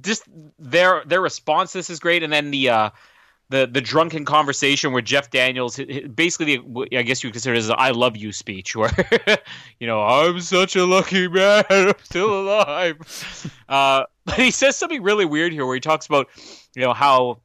just 0.00 0.24
their 0.58 1.04
their 1.04 1.20
response 1.20 1.72
to 1.72 1.78
this 1.78 1.90
is 1.90 2.00
great, 2.00 2.22
and 2.22 2.32
then 2.32 2.50
the 2.50 2.68
uh, 2.70 2.90
the 3.50 3.68
the 3.70 3.80
drunken 3.80 4.24
conversation 4.24 4.92
where 4.92 5.02
Jeff 5.02 5.30
Daniels 5.30 5.78
basically 6.14 6.58
I 6.96 7.02
guess 7.02 7.22
you 7.22 7.28
would 7.28 7.34
consider 7.34 7.54
it 7.54 7.58
as 7.58 7.70
"I 7.70 7.90
love 7.90 8.16
you" 8.16 8.32
speech, 8.32 8.74
where 8.74 8.90
you 9.78 9.86
know 9.86 10.02
I'm 10.02 10.40
such 10.40 10.76
a 10.76 10.84
lucky 10.84 11.28
man, 11.28 11.64
I'm 11.68 11.94
still 12.02 12.40
alive. 12.40 13.52
Uh, 13.68 14.04
but 14.24 14.36
he 14.36 14.50
says 14.50 14.76
something 14.76 15.02
really 15.02 15.26
weird 15.26 15.52
here, 15.52 15.66
where 15.66 15.74
he 15.74 15.80
talks 15.80 16.06
about 16.06 16.28
you 16.74 16.82
know 16.82 16.94
how 16.94 17.40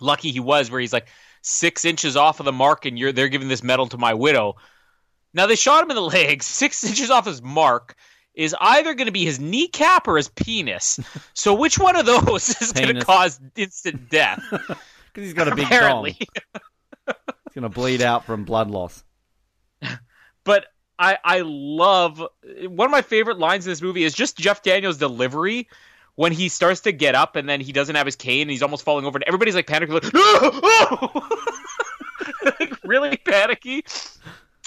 lucky 0.00 0.32
he 0.32 0.40
was, 0.40 0.70
where 0.70 0.80
he's 0.80 0.92
like 0.92 1.08
six 1.46 1.84
inches 1.84 2.16
off 2.16 2.40
of 2.40 2.44
the 2.46 2.52
mark, 2.52 2.84
and 2.86 2.98
you're 2.98 3.12
they're 3.12 3.28
giving 3.28 3.48
this 3.48 3.62
medal 3.62 3.86
to 3.88 3.98
my 3.98 4.14
widow. 4.14 4.56
Now 5.32 5.46
they 5.46 5.56
shot 5.56 5.82
him 5.84 5.90
in 5.90 5.96
the 5.96 6.02
legs, 6.18 6.46
six 6.46 6.82
inches 6.84 7.10
off 7.10 7.26
his 7.26 7.40
mark. 7.42 7.94
is 8.34 8.54
either 8.60 8.94
going 8.94 9.06
to 9.06 9.12
be 9.12 9.24
his 9.24 9.38
kneecap 9.40 10.06
or 10.08 10.16
his 10.16 10.28
penis. 10.28 10.98
So 11.34 11.54
which 11.54 11.78
one 11.78 11.96
of 11.96 12.06
those 12.06 12.48
is 12.62 12.72
going 12.72 12.94
to 12.96 13.04
cause 13.04 13.38
instant 13.56 14.08
death? 14.10 14.42
Because 14.50 14.74
he's 15.14 15.34
got 15.34 15.48
a 15.48 15.54
big 15.54 15.66
Apparently. 15.66 16.12
dong. 16.12 17.12
He's 17.46 17.54
gonna 17.54 17.68
bleed 17.68 18.02
out 18.02 18.24
from 18.24 18.44
blood 18.44 18.70
loss. 18.70 19.04
but 20.44 20.66
I 20.98 21.18
I 21.24 21.42
love 21.44 22.18
one 22.66 22.86
of 22.86 22.90
my 22.90 23.02
favorite 23.02 23.38
lines 23.38 23.66
in 23.66 23.70
this 23.72 23.80
movie 23.82 24.04
is 24.04 24.12
just 24.14 24.36
Jeff 24.36 24.62
Daniels' 24.62 24.96
delivery 24.98 25.68
when 26.16 26.32
he 26.32 26.48
starts 26.48 26.80
to 26.80 26.92
get 26.92 27.14
up 27.14 27.36
and 27.36 27.48
then 27.48 27.60
he 27.60 27.72
doesn't 27.72 27.94
have 27.94 28.06
his 28.06 28.16
cane 28.16 28.42
and 28.42 28.50
he's 28.50 28.62
almost 28.62 28.84
falling 28.84 29.04
over 29.04 29.16
and 29.16 29.24
everybody's 29.24 29.54
like 29.54 29.66
panicking 29.66 29.92
like 29.92 30.12
no! 30.12 31.30
like 32.58 32.76
really 32.84 33.16
panicky? 33.18 33.84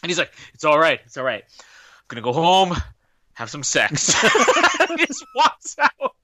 And 0.02 0.10
he's 0.10 0.18
like 0.18 0.32
it's 0.54 0.64
all 0.64 0.80
right 0.80 1.02
it's 1.06 1.18
all 1.18 1.26
right. 1.26 1.44
I'm 1.44 2.06
gonna 2.08 2.22
go 2.22 2.34
home 2.34 2.76
have 3.34 3.50
some 3.50 3.64
sex. 3.64 4.14
Just 4.98 5.26
walks 5.36 5.78
out. 5.80 6.16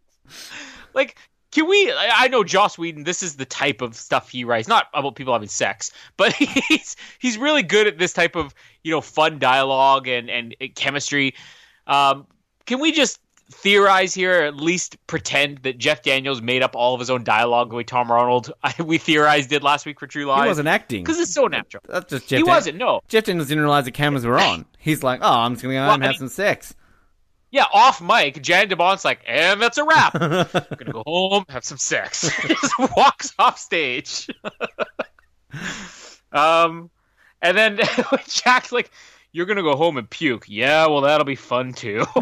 Like 0.93 1.17
can 1.51 1.67
we 1.67 1.91
I 1.91 2.11
I 2.13 2.27
know 2.27 2.43
Joss 2.43 2.77
Whedon 2.77 3.03
this 3.03 3.23
is 3.23 3.35
the 3.35 3.45
type 3.45 3.81
of 3.81 3.95
stuff 3.95 4.29
he 4.29 4.43
writes 4.43 4.67
not 4.67 4.87
about 4.93 5.15
people 5.15 5.33
having 5.33 5.49
sex 5.49 5.91
but 6.17 6.33
he's 6.33 6.95
he's 7.17 7.37
really 7.37 7.63
good 7.63 7.87
at 7.87 7.97
this 7.97 8.13
type 8.13 8.35
of 8.35 8.53
you 8.83 8.91
know 8.91 9.01
fun 9.01 9.39
dialogue 9.39 10.07
and 10.07 10.29
and 10.29 10.55
chemistry. 10.75 11.33
Um 11.87 12.27
can 12.67 12.79
we 12.79 12.91
just 12.91 13.19
theorize 13.51 14.13
here, 14.13 14.41
or 14.41 14.45
at 14.45 14.55
least 14.55 14.97
pretend 15.07 15.59
that 15.59 15.77
Jeff 15.77 16.01
Daniels 16.01 16.41
made 16.41 16.63
up 16.63 16.75
all 16.75 16.93
of 16.93 16.99
his 16.99 17.09
own 17.09 17.23
dialogue 17.23 17.69
the 17.69 17.75
way 17.75 17.83
Tom 17.83 18.09
Arnold 18.11 18.51
we 18.83 18.97
theorized 18.97 19.49
did 19.49 19.63
last 19.63 19.85
week 19.85 19.99
for 19.99 20.07
True 20.07 20.25
Lies. 20.25 20.43
He 20.43 20.47
wasn't 20.47 20.67
acting. 20.67 21.03
because 21.03 21.19
it's 21.19 21.33
so 21.33 21.45
natural. 21.47 21.83
That's 21.87 22.09
just 22.09 22.27
Jeff. 22.27 22.37
he 22.39 22.43
Dan- 22.43 22.53
wasn't. 22.53 22.77
No. 22.77 23.01
Jeff 23.07 23.25
Daniels 23.25 23.47
didn't 23.47 23.63
realize 23.63 23.85
the 23.85 23.91
cameras 23.91 24.25
were 24.25 24.39
on. 24.39 24.65
He's 24.79 25.03
like, 25.03 25.19
oh, 25.23 25.31
I'm 25.31 25.53
just 25.53 25.63
gonna 25.63 25.75
go 25.75 25.79
home 25.79 25.85
Well, 25.87 25.93
and 25.95 26.03
I 26.03 26.07
have 26.07 26.13
mean- 26.13 26.19
some 26.19 26.29
sex. 26.29 26.73
Yeah, 27.51 27.65
off 27.73 28.01
mic, 28.01 28.41
Jan 28.41 28.67
DeBont's 28.67 29.05
like, 29.05 29.21
and 29.25 29.61
that's 29.61 29.77
a 29.77 29.85
wrap. 29.85 30.15
I'm 30.15 30.19
gonna 30.77 30.91
go 30.91 31.03
home, 31.07 31.45
have 31.47 31.63
some 31.63 31.77
sex. 31.77 32.27
He 32.27 32.47
just 32.53 32.73
walks 32.97 33.33
off 33.39 33.57
stage. 33.57 34.27
um, 36.33 36.89
and 37.41 37.57
then 37.57 37.79
Jack's 38.27 38.71
like, 38.71 38.91
"You're 39.35 39.45
gonna 39.45 39.63
go 39.63 39.75
home 39.75 39.97
and 39.97 40.09
puke." 40.09 40.45
Yeah, 40.47 40.87
well, 40.87 41.01
that'll 41.01 41.25
be 41.25 41.35
fun 41.35 41.73
too. 41.73 42.05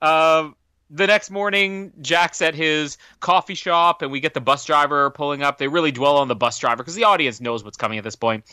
um, 0.00 0.54
the 0.90 1.08
next 1.08 1.30
morning, 1.30 1.92
Jack's 2.00 2.40
at 2.40 2.54
his 2.54 2.98
coffee 3.18 3.56
shop, 3.56 4.02
and 4.02 4.12
we 4.12 4.20
get 4.20 4.32
the 4.32 4.40
bus 4.40 4.64
driver 4.64 5.10
pulling 5.10 5.42
up. 5.42 5.58
They 5.58 5.66
really 5.66 5.90
dwell 5.90 6.18
on 6.18 6.28
the 6.28 6.36
bus 6.36 6.56
driver 6.58 6.84
because 6.84 6.94
the 6.94 7.02
audience 7.04 7.40
knows 7.40 7.64
what's 7.64 7.76
coming 7.76 7.98
at 7.98 8.04
this 8.04 8.14
point. 8.14 8.44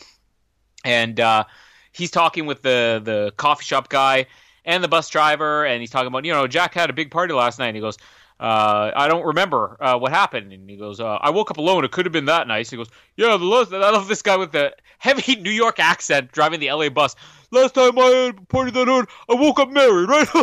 And 0.84 1.20
uh, 1.20 1.44
he's 1.92 2.10
talking 2.10 2.46
with 2.46 2.62
the 2.62 3.00
the 3.04 3.32
coffee 3.36 3.64
shop 3.64 3.88
guy 3.88 4.26
and 4.64 4.82
the 4.82 4.88
bus 4.88 5.08
driver, 5.08 5.64
and 5.64 5.80
he's 5.80 5.90
talking 5.90 6.08
about 6.08 6.24
you 6.24 6.32
know 6.32 6.48
Jack 6.48 6.74
had 6.74 6.90
a 6.90 6.92
big 6.92 7.12
party 7.12 7.32
last 7.32 7.60
night. 7.60 7.68
And 7.68 7.76
he 7.76 7.80
goes, 7.80 7.96
uh, 8.40 8.92
I 8.94 9.08
don't 9.08 9.26
remember 9.26 9.76
uh, 9.80 9.98
what 9.98 10.12
happened. 10.12 10.52
And 10.52 10.68
he 10.68 10.76
goes, 10.76 11.00
uh, 11.00 11.18
I 11.20 11.30
woke 11.30 11.50
up 11.50 11.56
alone. 11.56 11.84
It 11.84 11.90
could 11.90 12.06
have 12.06 12.12
been 12.12 12.26
that 12.26 12.46
nice. 12.46 12.70
He 12.70 12.76
goes, 12.76 12.88
Yeah, 13.16 13.36
the 13.36 13.44
last, 13.44 13.72
I 13.72 13.78
love 13.90 14.06
this 14.06 14.22
guy 14.22 14.36
with 14.36 14.52
the 14.52 14.74
heavy 14.98 15.36
New 15.40 15.50
York 15.50 15.80
accent 15.80 16.32
driving 16.32 16.60
the 16.60 16.70
LA 16.72 16.88
bus. 16.88 17.16
Last 17.50 17.74
time 17.74 17.98
I 17.98 18.32
party 18.48 18.70
that 18.72 18.88
hard, 18.88 19.08
I 19.28 19.34
woke 19.34 19.58
up 19.58 19.70
married, 19.70 20.08
right? 20.08 20.28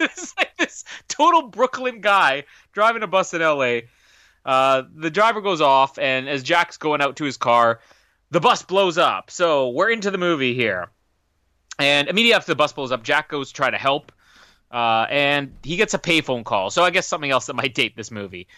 it's 0.00 0.36
like 0.36 0.56
this 0.58 0.84
total 1.08 1.42
Brooklyn 1.48 2.00
guy 2.00 2.44
driving 2.72 3.02
a 3.02 3.06
bus 3.06 3.34
in 3.34 3.40
LA. 3.40 3.80
Uh, 4.44 4.82
the 4.94 5.10
driver 5.10 5.40
goes 5.40 5.60
off, 5.60 5.98
and 5.98 6.28
as 6.28 6.42
Jack's 6.42 6.76
going 6.76 7.00
out 7.00 7.16
to 7.16 7.24
his 7.24 7.36
car, 7.36 7.80
the 8.30 8.40
bus 8.40 8.62
blows 8.62 8.98
up. 8.98 9.30
So 9.30 9.70
we're 9.70 9.90
into 9.90 10.10
the 10.10 10.18
movie 10.18 10.54
here. 10.54 10.90
And 11.78 12.08
immediately 12.08 12.34
after 12.34 12.52
the 12.52 12.56
bus 12.56 12.72
blows 12.72 12.92
up, 12.92 13.02
Jack 13.02 13.28
goes 13.28 13.48
to 13.48 13.54
try 13.54 13.70
to 13.70 13.78
help, 13.78 14.12
uh, 14.72 15.06
and 15.10 15.54
he 15.62 15.76
gets 15.76 15.94
a 15.94 15.98
payphone 15.98 16.44
call. 16.44 16.70
So 16.70 16.82
I 16.82 16.90
guess 16.90 17.06
something 17.06 17.30
else 17.30 17.46
that 17.46 17.54
might 17.54 17.74
date 17.74 17.94
this 17.94 18.10
movie. 18.10 18.48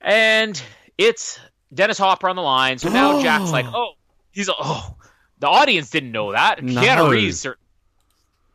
And 0.00 0.60
it's 0.98 1.38
Dennis 1.72 1.98
Hopper 1.98 2.28
on 2.28 2.36
the 2.36 2.42
line. 2.42 2.78
So 2.78 2.88
now 2.88 3.22
Jack's 3.22 3.52
like, 3.52 3.66
oh, 3.66 3.92
he's 4.32 4.50
oh, 4.50 4.96
the 5.38 5.48
audience 5.48 5.90
didn't 5.90 6.12
know 6.12 6.32
that. 6.32 6.62
No. 6.62 6.80
Keanu 6.80 7.10
Reeves, 7.10 7.46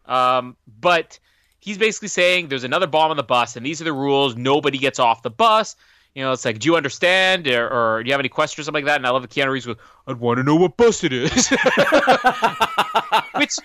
um, 0.06 0.58
but 0.80 1.20
he's 1.60 1.78
basically 1.78 2.10
saying 2.10 2.50
there's 2.50 2.66
another 2.66 2.88
bomb 2.88 3.12
on 3.12 3.18
the 3.18 3.24
bus, 3.24 3.56
and 3.56 3.66
these 3.66 3.82
are 3.82 3.86
the 3.86 3.94
rules. 3.94 4.36
Nobody 4.36 4.78
gets 4.78 5.00
off 5.00 5.22
the 5.22 5.30
bus. 5.30 5.76
You 6.16 6.24
know, 6.24 6.32
it's 6.32 6.46
like, 6.46 6.60
do 6.60 6.66
you 6.68 6.76
understand, 6.76 7.48
or, 7.48 7.70
or 7.70 8.04
do 8.04 8.08
you 8.08 8.14
have 8.14 8.20
any 8.20 8.30
questions 8.30 8.64
or 8.64 8.66
something 8.66 8.84
like 8.84 8.92
that? 8.92 8.96
And 8.96 9.06
I 9.06 9.12
love 9.12 9.22
the 9.22 9.28
Keanu 9.28 9.52
Reeves 9.52 9.68
goes, 9.68 9.76
I'd 10.08 10.18
want 10.18 10.38
to 10.38 10.44
know 10.44 10.56
what 10.56 10.76
bus 10.76 11.04
it 11.04 11.14
is. 11.14 11.30
Which, 13.38 13.56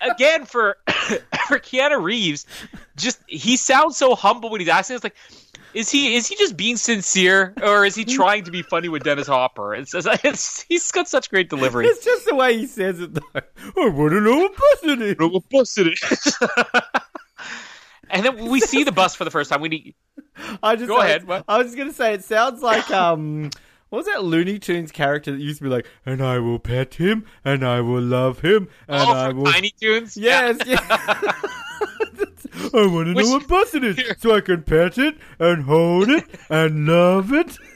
again, 0.00 0.44
for 0.44 0.76
for 1.48 1.58
Keanu 1.58 2.02
Reeves, 2.02 2.46
just 2.96 3.20
he 3.26 3.56
sounds 3.56 3.96
so 3.96 4.14
humble 4.14 4.50
when 4.50 4.60
he's 4.60 4.68
asking. 4.68 4.96
It's 4.96 5.04
like, 5.04 5.16
is 5.74 5.90
he 5.90 6.16
is 6.16 6.26
he 6.26 6.36
just 6.36 6.56
being 6.56 6.76
sincere, 6.76 7.54
or 7.62 7.84
is 7.84 7.94
he 7.94 8.04
trying 8.04 8.44
to 8.44 8.50
be 8.50 8.62
funny 8.62 8.88
with 8.88 9.02
Dennis 9.02 9.26
Hopper? 9.26 9.74
It's, 9.74 9.94
it's 10.24 10.62
he's 10.62 10.90
got 10.90 11.08
such 11.08 11.30
great 11.30 11.50
delivery. 11.50 11.86
It's 11.86 12.04
just 12.04 12.26
the 12.26 12.34
way 12.34 12.58
he 12.58 12.66
says 12.66 13.00
it, 13.00 13.14
though. 13.14 13.22
I 13.34 13.88
want 13.88 14.12
to 14.12 14.20
know 14.20 14.38
what 14.38 14.56
bus 14.56 14.84
it 14.84 15.02
is. 15.02 15.18
know 15.18 15.28
what 15.28 15.48
bus 15.50 15.78
it 15.78 15.88
is. 15.88 16.38
and 18.10 18.24
then 18.24 18.48
we 18.48 18.60
see 18.60 18.84
the 18.84 18.92
bus 18.92 19.14
for 19.14 19.24
the 19.24 19.30
first 19.30 19.50
time. 19.50 19.60
We 19.60 19.68
need 19.68 19.94
I 20.62 20.76
just 20.76 20.88
Go 20.88 21.00
ahead, 21.00 21.26
what? 21.26 21.44
I 21.48 21.58
was 21.58 21.68
just 21.68 21.78
gonna 21.78 21.92
say 21.92 22.14
it 22.14 22.24
sounds 22.24 22.62
like 22.62 22.90
um. 22.90 23.50
What 23.88 23.98
was 23.98 24.06
that 24.06 24.24
Looney 24.24 24.58
Tunes 24.58 24.90
character 24.90 25.30
that 25.32 25.40
used 25.40 25.58
to 25.58 25.64
be 25.64 25.70
like, 25.70 25.86
and 26.04 26.20
I 26.20 26.38
will 26.40 26.58
pet 26.58 26.94
him, 26.94 27.24
and 27.44 27.64
I 27.64 27.80
will 27.80 28.02
love 28.02 28.40
him, 28.40 28.68
and 28.88 29.08
oh, 29.08 29.12
I 29.12 29.28
will. 29.32 29.44
Tiny 29.44 29.70
Toons? 29.80 30.16
Yes, 30.16 30.58
yes. 30.66 30.82
I 30.90 32.86
want 32.86 33.08
to 33.08 33.14
Which- 33.14 33.26
know 33.26 33.32
what 33.32 33.48
bus 33.48 33.74
it 33.74 33.84
is, 33.84 34.00
so 34.18 34.34
I 34.34 34.40
can 34.40 34.62
pet 34.62 34.98
it 34.98 35.16
and 35.38 35.62
hold 35.64 36.08
it 36.10 36.24
and 36.50 36.86
love 36.86 37.32
it. 37.32 37.56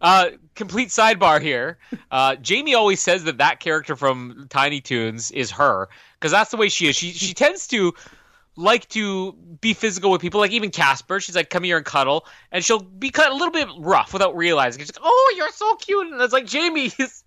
Uh, 0.00 0.30
complete 0.54 0.88
sidebar 0.88 1.40
here. 1.40 1.78
Uh, 2.10 2.36
Jamie 2.36 2.74
always 2.74 3.00
says 3.00 3.24
that 3.24 3.38
that 3.38 3.58
character 3.60 3.96
from 3.96 4.46
Tiny 4.50 4.80
Toons 4.80 5.30
is 5.30 5.50
her 5.52 5.88
because 6.18 6.30
that's 6.30 6.50
the 6.50 6.56
way 6.58 6.68
she 6.68 6.88
is. 6.88 6.96
She 6.96 7.12
she 7.12 7.32
tends 7.32 7.66
to 7.68 7.94
like 8.56 8.88
to 8.90 9.32
be 9.60 9.74
physical 9.74 10.10
with 10.10 10.20
people, 10.20 10.40
like 10.40 10.50
even 10.50 10.70
Casper. 10.70 11.20
She's 11.20 11.36
like, 11.36 11.50
"Come 11.50 11.62
here 11.62 11.76
and 11.76 11.84
cuddle," 11.86 12.26
and 12.50 12.64
she'll 12.64 12.80
be 12.80 13.10
kind 13.10 13.28
of 13.28 13.34
a 13.34 13.36
little 13.36 13.52
bit 13.52 13.68
rough 13.78 14.12
without 14.12 14.36
realizing. 14.36 14.80
She's 14.80 14.96
like, 14.96 15.02
"Oh, 15.04 15.34
you're 15.36 15.50
so 15.50 15.74
cute," 15.76 16.12
and 16.12 16.20
it's 16.20 16.32
like 16.32 16.46
Jamie, 16.46 16.88
his 16.88 17.22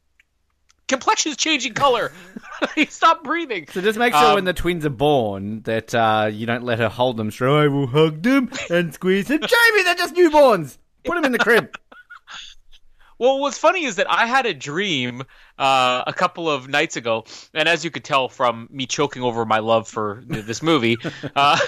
complexion's 0.88 1.38
changing 1.38 1.74
color. 1.74 2.12
he 2.76 2.86
stopped 2.86 3.24
breathing. 3.24 3.68
So 3.72 3.82
just 3.82 3.98
make 4.00 4.14
sure 4.14 4.26
Um, 4.30 4.36
when 4.36 4.46
the 4.46 4.54
twins 4.54 4.86
are 4.86 4.90
born 4.90 5.62
that 5.62 5.94
uh, 5.94 6.30
you 6.32 6.46
don't 6.46 6.64
let 6.64 6.80
her 6.80 6.90
hold 6.90 7.18
them. 7.18 7.32
So 7.32 7.56
I 7.58 7.68
will 7.68 7.88
hug 7.88 8.24
them 8.24 8.50
and 8.70 8.94
squeeze 8.94 9.28
them. 9.28 9.40
Jamie, 9.40 9.84
they're 9.84 9.96
just 9.96 10.16
newborns. 10.16 10.78
Put 11.06 11.16
them 11.16 11.26
in 11.26 11.32
the 11.32 11.38
crib. 11.40 11.76
Well, 13.20 13.40
what's 13.40 13.58
funny 13.58 13.84
is 13.84 13.98
that 13.98 14.10
I 14.10 14.26
had 14.26 14.46
a 14.46 14.54
dream 14.54 15.24
uh, 15.58 16.04
a 16.08 16.14
couple 16.14 16.50
of 16.50 16.70
nights 16.70 16.96
ago, 16.96 17.26
and 17.54 17.68
as 17.68 17.84
you 17.84 17.92
could 17.92 18.06
tell 18.06 18.30
from 18.30 18.70
me 18.72 18.88
choking 18.88 19.24
over 19.24 19.46
my 19.46 19.60
love 19.60 19.90
for 19.90 20.24
this 20.26 20.64
movie, 20.64 20.98
uh, 21.36 21.60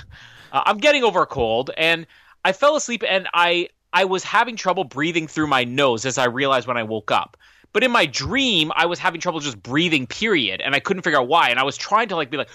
I'm 0.53 0.77
getting 0.77 1.03
over 1.03 1.21
a 1.21 1.25
cold, 1.25 1.69
and 1.75 2.07
I 2.45 2.53
fell 2.53 2.77
asleep, 2.77 3.03
and 3.07 3.27
I 3.33 3.67
I 3.91 4.05
was 4.05 4.23
having 4.23 4.55
trouble 4.55 4.85
breathing 4.85 5.27
through 5.27 5.47
my 5.47 5.65
nose, 5.65 6.05
as 6.05 6.17
I 6.17 6.25
realized 6.25 6.67
when 6.67 6.77
I 6.77 6.83
woke 6.83 7.11
up. 7.11 7.35
But 7.73 7.83
in 7.83 7.91
my 7.91 8.05
dream, 8.05 8.71
I 8.75 8.85
was 8.85 8.99
having 8.99 9.19
trouble 9.19 9.41
just 9.41 9.61
breathing, 9.61 10.07
period, 10.07 10.61
and 10.61 10.73
I 10.73 10.79
couldn't 10.79 11.03
figure 11.03 11.19
out 11.19 11.27
why. 11.27 11.49
And 11.49 11.59
I 11.59 11.63
was 11.63 11.75
trying 11.75 12.07
to 12.09 12.15
like 12.15 12.29
be 12.29 12.37
like, 12.37 12.49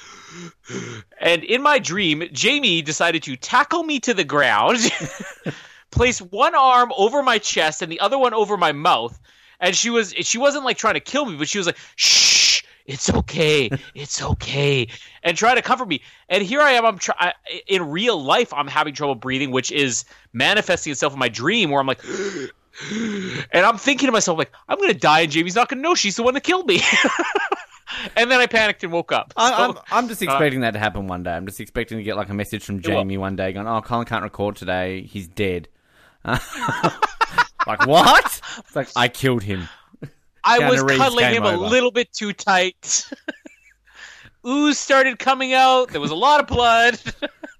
and 1.20 1.44
in 1.44 1.60
my 1.60 1.78
dream, 1.78 2.24
Jamie 2.32 2.80
decided 2.80 3.22
to 3.24 3.36
tackle 3.36 3.82
me 3.82 4.00
to 4.00 4.14
the 4.14 4.24
ground. 4.24 4.78
place 5.96 6.20
one 6.20 6.54
arm 6.54 6.92
over 6.96 7.22
my 7.22 7.38
chest 7.38 7.82
and 7.82 7.90
the 7.90 7.98
other 8.00 8.18
one 8.18 8.34
over 8.34 8.56
my 8.56 8.70
mouth 8.72 9.18
and 9.58 9.74
she 9.74 9.90
was 9.90 10.12
she 10.20 10.38
wasn't 10.38 10.64
like 10.64 10.76
trying 10.76 10.94
to 10.94 11.00
kill 11.00 11.24
me 11.26 11.36
but 11.36 11.48
she 11.48 11.58
was 11.58 11.66
like 11.66 11.76
shh 11.96 12.62
it's 12.86 13.12
okay 13.12 13.68
it's 13.94 14.22
okay 14.22 14.86
and 15.24 15.36
try 15.36 15.54
to 15.54 15.62
comfort 15.62 15.88
me 15.88 16.00
and 16.28 16.42
here 16.42 16.60
i 16.60 16.72
am 16.72 16.84
i'm 16.86 16.98
try- 16.98 17.14
I, 17.18 17.32
in 17.66 17.88
real 17.90 18.22
life 18.22 18.52
i'm 18.54 18.68
having 18.68 18.94
trouble 18.94 19.14
breathing 19.14 19.50
which 19.50 19.72
is 19.72 20.04
manifesting 20.32 20.92
itself 20.92 21.12
in 21.14 21.18
my 21.18 21.28
dream 21.28 21.70
where 21.70 21.80
i'm 21.80 21.86
like 21.86 22.04
and 23.52 23.66
i'm 23.66 23.78
thinking 23.78 24.06
to 24.06 24.12
myself 24.12 24.38
like 24.38 24.52
i'm 24.68 24.78
gonna 24.78 24.94
die 24.94 25.20
and 25.20 25.32
jamie's 25.32 25.56
not 25.56 25.68
gonna 25.68 25.82
know 25.82 25.94
she's 25.94 26.16
the 26.16 26.22
one 26.22 26.34
that 26.34 26.42
killed 26.42 26.66
me 26.68 26.80
and 28.16 28.30
then 28.30 28.38
i 28.40 28.46
panicked 28.46 28.84
and 28.84 28.92
woke 28.92 29.12
up 29.12 29.32
I, 29.36 29.50
So- 29.50 29.56
I'm, 29.56 29.78
I'm 29.90 30.08
just 30.08 30.22
uh, 30.22 30.26
expecting 30.26 30.60
that 30.60 30.72
to 30.72 30.78
happen 30.78 31.06
one 31.06 31.22
day. 31.22 31.32
I'm 31.32 31.46
just 31.46 31.60
expecting 31.60 31.98
to 31.98 32.04
get 32.04 32.16
like 32.16 32.28
a 32.28 32.34
message 32.34 32.64
from. 32.64 32.80
Jamie 32.80 33.16
one 33.16 33.36
day 33.36 33.52
going, 33.52 33.66
"Oh, 33.66 33.80
Colin 33.80 34.06
can't 34.06 34.22
record 34.22 34.56
today. 34.56 35.02
He's 35.02 35.28
dead." 35.28 35.68
like 37.66 37.86
what? 37.86 38.40
It's 38.58 38.76
like 38.76 38.88
I 38.96 39.08
killed 39.08 39.42
him. 39.42 39.68
I 40.44 40.58
Keanu 40.58 40.70
was 40.70 40.82
Reeves 40.82 40.98
cuddling 40.98 41.34
him 41.34 41.44
a 41.44 41.56
little 41.56 41.90
bit 41.90 42.12
too 42.12 42.32
tight. 42.32 43.10
Ooze 44.46 44.78
started 44.78 45.18
coming 45.18 45.52
out. 45.52 45.90
There 45.90 46.00
was 46.00 46.12
a 46.12 46.16
lot 46.16 46.40
of 46.40 46.46
blood. 46.46 46.98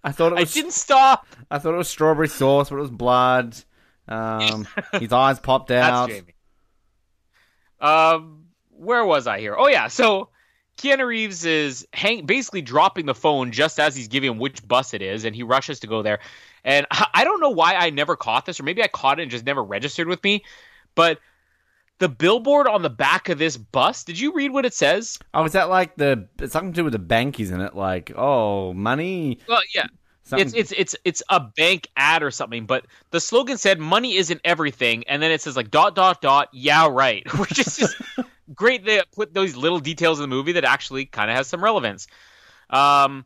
I 0.05 0.13
thought 0.13 0.33
it 0.33 0.39
I 0.39 0.41
was. 0.43 0.55
didn't 0.55 0.73
stop. 0.73 1.27
I 1.51 1.59
thought 1.59 1.75
it 1.75 1.79
was 1.79 1.89
strawberry 1.89 2.29
sauce, 2.29 2.71
but 2.71 2.77
it 2.77 2.81
was 2.81 2.91
blood. 2.91 3.57
Um, 4.09 4.69
his 5.01 5.13
eyes 5.13 5.41
popped 5.41 5.71
out. 5.73 6.09
That's. 6.09 6.21
Jamie. 6.21 6.35
Um, 7.81 8.45
where 8.71 9.05
was 9.05 9.27
I 9.27 9.41
here? 9.41 9.57
Oh 9.59 9.69
yeah, 9.69 9.89
so 9.89 10.29
Keanu 10.79 11.07
Reeves 11.07 11.45
is 11.45 11.87
hang- 11.93 12.27
basically 12.27 12.63
dropping 12.63 13.07
the 13.07 13.15
phone 13.15 13.51
just 13.53 13.81
as 13.81 13.97
he's 13.97 14.09
giving 14.09 14.31
him 14.33 14.39
which 14.39 14.67
bus 14.67 14.95
it 14.95 15.03
is, 15.03 15.25
and 15.25 15.35
he 15.35 15.43
rushes 15.43 15.81
to 15.81 15.87
go 15.87 16.03
there. 16.03 16.21
And 16.67 16.87
I 17.15 17.25
don't 17.25 17.41
know 17.41 17.51
why 17.51 17.77
I 17.77 17.89
never 17.89 18.17
caught 18.17 18.45
this, 18.45 18.61
or 18.61 18.65
maybe 18.65 18.83
I 18.83 18.89
caught 18.89 19.19
it 19.19 19.23
and 19.23 19.31
just 19.31 19.47
never 19.47 19.65
registered 19.65 20.09
with 20.09 20.23
me. 20.23 20.45
But 20.95 21.21
the 21.99 22.09
billboard 22.11 22.67
on 22.67 22.83
the 22.83 22.91
back 22.91 23.31
of 23.31 23.39
this 23.39 23.57
bus, 23.57 24.05
did 24.05 24.19
you 24.19 24.35
read 24.35 24.53
what 24.53 24.67
it 24.67 24.75
says? 24.75 25.19
Oh, 25.33 25.45
is 25.45 25.53
that 25.53 25.71
like 25.71 25.97
the 25.97 26.29
it's 26.39 26.53
something 26.53 26.73
to 26.73 26.77
do 26.77 26.85
with 26.85 26.93
the 26.93 26.99
bank, 26.99 27.41
isn't 27.41 27.61
it? 27.61 27.75
Like, 27.75 28.13
oh, 28.15 28.75
money. 28.75 29.39
Well, 29.49 29.63
yeah. 29.75 29.87
Something... 30.25 30.49
It's 30.49 30.55
it's 30.55 30.73
it's 30.73 30.97
it's 31.05 31.23
a 31.31 31.41
bank 31.41 31.89
ad 31.97 32.25
or 32.25 32.33
something, 32.33 32.67
but 32.67 32.85
the 33.13 33.21
slogan 33.21 33.59
said 33.59 33.79
"money 33.79 34.17
isn't 34.17 34.41
everything," 34.45 35.05
and 35.07 35.23
then 35.23 35.31
it 35.31 35.41
says 35.41 35.57
like 35.57 35.71
dot 35.71 35.95
dot 35.95 36.21
dot. 36.21 36.49
Yeah, 36.53 36.89
right. 36.91 37.25
Which 37.39 37.61
is 37.61 37.77
just 37.77 37.95
great. 38.55 38.85
They 38.85 39.01
put 39.15 39.33
those 39.33 39.55
little 39.55 39.79
details 39.79 40.19
in 40.19 40.23
the 40.23 40.35
movie 40.35 40.53
that 40.53 40.65
actually 40.65 41.07
kind 41.07 41.31
of 41.31 41.37
has 41.37 41.47
some 41.47 41.63
relevance. 41.63 42.09
Um, 42.69 43.25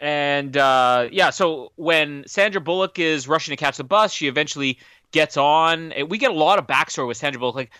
and 0.00 0.56
uh, 0.56 1.08
yeah, 1.12 1.30
so 1.30 1.72
when 1.76 2.24
Sandra 2.26 2.60
Bullock 2.60 2.98
is 2.98 3.28
rushing 3.28 3.52
to 3.52 3.56
catch 3.56 3.76
the 3.76 3.84
bus, 3.84 4.12
she 4.12 4.28
eventually 4.28 4.78
gets 5.12 5.36
on. 5.36 5.92
We 6.08 6.16
get 6.16 6.30
a 6.30 6.34
lot 6.34 6.58
of 6.58 6.66
backstory 6.66 7.06
with 7.06 7.18
Sandra 7.18 7.38
Bullock, 7.38 7.54
like 7.54 7.70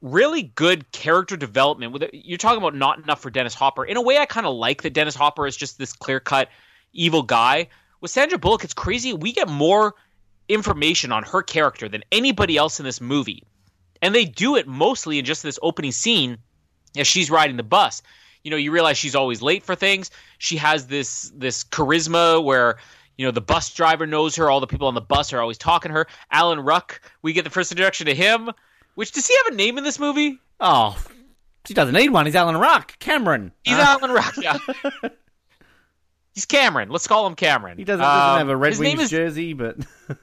really 0.00 0.42
good 0.42 0.90
character 0.90 1.36
development. 1.36 2.02
You're 2.14 2.38
talking 2.38 2.58
about 2.58 2.74
not 2.74 2.98
enough 2.98 3.20
for 3.20 3.30
Dennis 3.30 3.54
Hopper. 3.54 3.84
In 3.84 3.98
a 3.98 4.02
way, 4.02 4.16
I 4.16 4.24
kind 4.24 4.46
of 4.46 4.54
like 4.54 4.82
that 4.82 4.94
Dennis 4.94 5.14
Hopper 5.14 5.46
is 5.46 5.56
just 5.56 5.78
this 5.78 5.92
clear 5.92 6.18
cut 6.18 6.48
evil 6.94 7.22
guy. 7.22 7.68
With 8.00 8.10
Sandra 8.10 8.38
Bullock, 8.38 8.64
it's 8.64 8.72
crazy. 8.72 9.12
We 9.12 9.32
get 9.32 9.46
more 9.46 9.94
information 10.48 11.12
on 11.12 11.24
her 11.24 11.42
character 11.42 11.90
than 11.90 12.04
anybody 12.10 12.56
else 12.56 12.80
in 12.80 12.86
this 12.86 13.02
movie. 13.02 13.44
And 14.00 14.14
they 14.14 14.24
do 14.24 14.56
it 14.56 14.66
mostly 14.66 15.18
in 15.18 15.26
just 15.26 15.42
this 15.42 15.58
opening 15.62 15.92
scene 15.92 16.38
as 16.96 17.06
she's 17.06 17.30
riding 17.30 17.58
the 17.58 17.62
bus. 17.62 18.02
You 18.42 18.50
know, 18.50 18.56
you 18.56 18.72
realize 18.72 18.98
she's 18.98 19.14
always 19.14 19.42
late 19.42 19.62
for 19.62 19.74
things. 19.74 20.10
She 20.38 20.56
has 20.56 20.86
this 20.86 21.30
this 21.34 21.64
charisma 21.64 22.42
where 22.42 22.78
you 23.16 23.26
know 23.26 23.32
the 23.32 23.40
bus 23.40 23.72
driver 23.74 24.06
knows 24.06 24.36
her. 24.36 24.50
All 24.50 24.60
the 24.60 24.66
people 24.66 24.88
on 24.88 24.94
the 24.94 25.00
bus 25.00 25.32
are 25.32 25.40
always 25.40 25.58
talking 25.58 25.90
to 25.90 25.94
her. 25.94 26.06
Alan 26.30 26.60
Ruck, 26.60 27.00
we 27.22 27.32
get 27.32 27.44
the 27.44 27.50
first 27.50 27.70
introduction 27.70 28.06
to 28.06 28.14
him. 28.14 28.50
Which 28.94 29.12
does 29.12 29.26
he 29.26 29.36
have 29.44 29.52
a 29.52 29.56
name 29.56 29.78
in 29.78 29.84
this 29.84 29.98
movie? 29.98 30.38
Oh, 30.58 30.96
he 31.66 31.74
doesn't 31.74 31.94
need 31.94 32.10
one. 32.10 32.26
He's 32.26 32.34
Alan 32.34 32.56
Ruck, 32.56 32.98
Cameron. 32.98 33.52
He's 33.64 33.76
uh. 33.76 33.80
Alan 33.80 34.10
Ruck. 34.10 34.34
Yeah. 34.42 34.58
He's 36.32 36.46
Cameron. 36.46 36.90
Let's 36.90 37.08
call 37.08 37.26
him 37.26 37.34
Cameron. 37.34 37.76
He 37.76 37.84
doesn't, 37.84 38.00
doesn't 38.00 38.30
um, 38.30 38.38
have 38.38 38.48
a 38.48 38.56
Red 38.56 38.78
Wings 38.78 39.00
is, 39.02 39.10
jersey, 39.10 39.52
but 39.52 39.76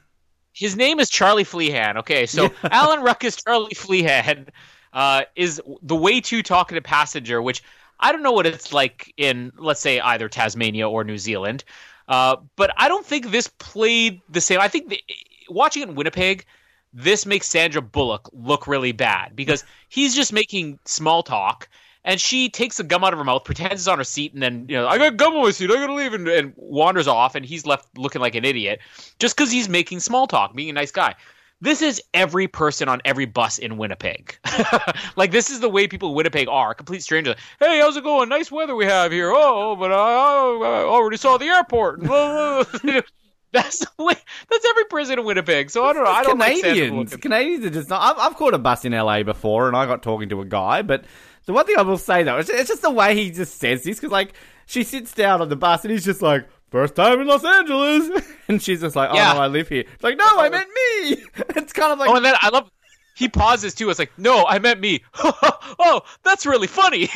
his 0.53 0.75
name 0.75 0.99
is 0.99 1.09
Charlie 1.09 1.43
Flehan. 1.43 1.97
Okay, 1.97 2.25
so 2.25 2.43
yeah. 2.43 2.49
Alan 2.63 3.01
Ruck 3.01 3.23
is 3.23 3.35
Charlie 3.35 3.75
Flehan. 3.75 4.47
Uh, 4.93 5.23
is 5.35 5.61
the 5.83 5.95
way 5.95 6.21
too 6.21 6.41
talkative 6.41 6.83
passenger, 6.83 7.41
which 7.41 7.61
I 7.99 8.11
don't 8.11 8.23
know 8.23 8.31
what 8.31 8.45
it's 8.45 8.73
like 8.73 9.13
in, 9.17 9.51
let's 9.57 9.81
say, 9.81 9.99
either 9.99 10.29
Tasmania 10.29 10.89
or 10.89 11.03
New 11.03 11.17
Zealand. 11.17 11.63
Uh, 12.07 12.37
but 12.55 12.71
I 12.77 12.87
don't 12.87 13.05
think 13.05 13.31
this 13.31 13.47
played 13.47 14.21
the 14.29 14.41
same. 14.41 14.59
I 14.59 14.67
think 14.67 14.89
the, 14.89 15.01
watching 15.49 15.83
it 15.83 15.89
in 15.89 15.95
Winnipeg, 15.95 16.45
this 16.93 17.25
makes 17.25 17.47
Sandra 17.47 17.81
Bullock 17.81 18.29
look 18.31 18.67
really 18.67 18.91
bad 18.91 19.35
because 19.35 19.63
he's 19.89 20.15
just 20.15 20.31
making 20.31 20.79
small 20.85 21.23
talk 21.23 21.67
and 22.07 22.21
she 22.21 22.49
takes 22.49 22.77
the 22.77 22.83
gum 22.83 23.03
out 23.03 23.11
of 23.11 23.19
her 23.19 23.25
mouth, 23.25 23.43
pretends 23.43 23.81
it's 23.81 23.87
on 23.87 23.97
her 23.97 24.03
seat, 24.05 24.33
and 24.33 24.41
then 24.41 24.65
you 24.69 24.77
know 24.77 24.87
I 24.87 24.97
got 24.97 25.17
gum 25.17 25.35
on 25.35 25.43
my 25.43 25.51
seat, 25.51 25.69
I 25.69 25.75
gotta 25.75 25.93
leave, 25.93 26.13
and, 26.13 26.27
and 26.27 26.53
wanders 26.55 27.05
off, 27.05 27.35
and 27.35 27.45
he's 27.45 27.65
left 27.65 27.85
looking 27.97 28.21
like 28.21 28.33
an 28.33 28.45
idiot 28.45 28.79
just 29.19 29.35
because 29.35 29.51
he's 29.51 29.67
making 29.67 29.99
small 29.99 30.25
talk, 30.25 30.55
being 30.55 30.69
a 30.69 30.73
nice 30.73 30.91
guy. 30.91 31.15
This 31.59 31.81
is 31.81 32.01
every 32.13 32.47
person 32.47 32.87
on 32.87 33.01
every 33.03 33.25
bus 33.25 33.57
in 33.57 33.77
Winnipeg. 33.77 34.37
like 35.15 35.31
this 35.31 35.49
is 35.49 35.59
the 35.59 35.69
way 35.69 35.87
people 35.87 36.09
in 36.09 36.15
Winnipeg 36.15 36.47
are, 36.47 36.75
complete 36.75 37.01
strangers. 37.01 37.35
Hey, 37.59 37.79
how's 37.79 37.97
it 37.97 38.03
going? 38.03 38.29
Nice 38.29 38.51
weather 38.51 38.75
we 38.75 38.85
have 38.85 39.11
here. 39.11 39.31
Oh, 39.33 39.75
but 39.75 39.91
I, 39.91 39.95
I 39.95 40.83
already 40.83 41.17
saw 41.17 41.37
the 41.37 41.45
airport. 41.45 42.01
That's 43.53 43.79
the 43.79 44.03
way. 44.03 44.13
That's 44.49 44.65
every 44.67 44.85
prison 44.85 45.17
in 45.17 45.25
Winnipeg. 45.25 45.71
So 45.71 45.83
I 45.83 45.93
don't 45.93 46.03
know. 46.03 46.11
I 46.11 46.21
don't 46.21 46.39
Canadians. 46.39 47.13
Like 47.13 47.21
Canadians 47.21 47.65
are 47.65 47.69
just 47.71 47.89
not. 47.89 48.01
I've, 48.01 48.19
I've 48.19 48.37
caught 48.37 48.53
a 48.53 48.59
bus 48.59 48.85
in 48.85 48.91
LA 48.91 49.23
before, 49.23 49.67
and 49.67 49.75
I 49.75 49.85
got 49.87 50.03
talking 50.03 50.29
to 50.29 50.41
a 50.41 50.45
guy, 50.45 50.83
but 50.83 51.05
the 51.47 51.53
one 51.53 51.65
thing 51.65 51.77
I 51.77 51.81
will 51.81 51.97
say 51.97 52.23
though, 52.23 52.37
it's 52.37 52.49
just 52.49 52.81
the 52.81 52.91
way 52.91 53.15
he 53.15 53.31
just 53.31 53.57
says 53.57 53.83
this 53.83 53.97
because 53.97 54.11
like 54.11 54.33
she 54.67 54.83
sits 54.83 55.13
down 55.13 55.41
on 55.41 55.49
the 55.49 55.55
bus 55.55 55.83
and 55.83 55.91
he's 55.91 56.05
just 56.05 56.21
like, 56.21 56.47
first 56.69 56.95
time 56.95 57.21
in 57.21 57.27
Los 57.27 57.43
Angeles, 57.43 58.23
and 58.47 58.61
she's 58.61 58.81
just 58.81 58.95
like, 58.95 59.09
oh 59.11 59.15
yeah. 59.15 59.33
no, 59.33 59.39
I 59.39 59.47
live 59.47 59.67
here. 59.67 59.85
It's 59.93 60.03
like, 60.03 60.17
no, 60.17 60.25
I 60.25 60.49
meant 60.49 60.69
me. 60.69 61.23
It's 61.55 61.73
kind 61.73 61.91
of 61.91 61.99
like, 61.99 62.09
oh, 62.09 62.15
and 62.15 62.25
then 62.25 62.35
I 62.41 62.49
love. 62.49 62.71
He 63.15 63.27
pauses 63.27 63.73
too. 63.73 63.89
It's 63.89 63.97
like, 63.97 64.17
no, 64.17 64.45
I 64.45 64.59
meant 64.59 64.79
me. 64.79 65.03
oh, 65.15 66.01
that's 66.23 66.45
really 66.45 66.67
funny. 66.67 67.09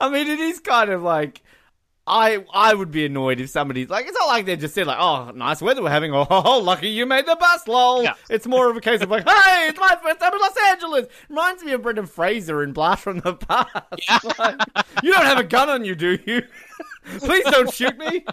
I 0.00 0.08
mean, 0.10 0.26
it 0.26 0.40
is 0.40 0.58
kind 0.60 0.90
of 0.90 1.02
like 1.02 1.42
I 2.06 2.44
I 2.52 2.72
would 2.72 2.92
be 2.92 3.04
annoyed 3.04 3.40
if 3.40 3.50
somebody's 3.50 3.88
like, 3.88 4.06
it's 4.06 4.16
not 4.16 4.28
like 4.28 4.46
they're 4.46 4.56
just 4.56 4.74
saying 4.74 4.86
like, 4.86 4.98
oh, 5.00 5.32
nice 5.34 5.60
weather 5.60 5.82
we're 5.82 5.90
having. 5.90 6.14
Oh, 6.14 6.26
oh 6.30 6.58
lucky 6.60 6.88
you 6.88 7.04
made 7.04 7.26
the 7.26 7.34
bus, 7.34 7.66
lol. 7.66 8.04
Yeah. 8.04 8.14
It's 8.30 8.46
more 8.46 8.70
of 8.70 8.76
a 8.76 8.80
case 8.80 9.00
of 9.02 9.10
like, 9.10 9.28
hey, 9.28 9.68
it's 9.68 9.78
my 9.78 9.98
first 10.02 10.20
time 10.20 10.32
in 10.32 10.38
Los 10.38 10.56
Angeles. 10.68 11.06
Reminds 11.28 11.64
me 11.64 11.72
of 11.72 11.82
Brendan 11.82 12.06
Fraser 12.06 12.62
in 12.62 12.72
Blast 12.72 13.02
from 13.02 13.20
the 13.20 13.34
Past. 13.34 13.70
Yeah. 14.08 14.18
Like, 14.38 14.60
you 15.02 15.12
don't 15.12 15.24
have 15.24 15.38
a 15.38 15.44
gun 15.44 15.70
on 15.70 15.84
you, 15.84 15.94
do 15.94 16.18
you? 16.26 16.42
please 17.18 17.44
don't 17.44 17.72
shoot 17.72 17.96
me. 17.96 18.24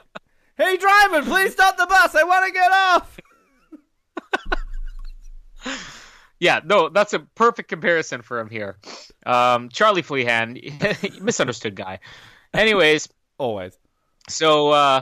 Hey, 0.58 0.76
driver, 0.78 1.22
please 1.22 1.54
stop 1.54 1.78
the 1.78 1.86
bus. 1.86 2.14
I 2.14 2.24
want 2.24 2.46
to 2.46 2.52
get 2.52 2.72
off. 2.72 3.20
yeah, 6.40 6.60
no, 6.66 6.90
that's 6.90 7.14
a 7.14 7.20
perfect 7.20 7.70
comparison 7.70 8.22
for 8.22 8.40
him 8.40 8.50
here. 8.50 8.78
Um, 9.26 9.70
Charlie 9.70 10.04
Flehan, 10.04 11.22
misunderstood 11.22 11.76
guy. 11.76 12.00
Anyways. 12.54 13.08
Always. 13.44 13.78
So 14.30 14.70
uh, 14.70 15.02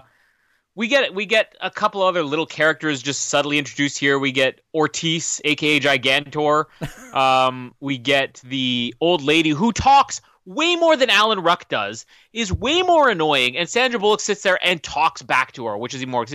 we 0.74 0.88
get 0.88 1.14
we 1.14 1.28
get 1.28 1.56
a 1.62 1.70
couple 1.70 2.02
other 2.02 2.24
little 2.24 2.48
characters 2.48 3.04
just 3.04 3.26
subtly 3.26 3.60
introduced 3.60 4.00
here. 4.00 4.18
We 4.18 4.32
get 4.32 4.62
Ortiz, 4.74 5.40
aka 5.46 5.80
Gigantor. 5.80 6.66
um, 7.14 7.76
we 7.80 8.00
get 8.00 8.42
the 8.44 8.96
old 9.00 9.22
lady 9.22 9.52
who 9.52 9.72
talks 9.72 10.22
way 10.44 10.76
more 10.76 10.98
than 10.98 11.12
Alan 11.12 11.42
Ruck 11.42 11.70
does, 11.70 12.08
is 12.34 12.52
way 12.52 12.82
more 12.82 13.10
annoying, 13.10 13.58
and 13.58 13.70
Sandra 13.70 14.00
Bullock 14.00 14.22
sits 14.22 14.42
there 14.42 14.58
and 14.66 14.82
talks 14.82 15.22
back 15.22 15.52
to 15.52 15.68
her, 15.68 15.78
which 15.78 15.94
is 15.94 16.02
even 16.02 16.12
more. 16.12 16.26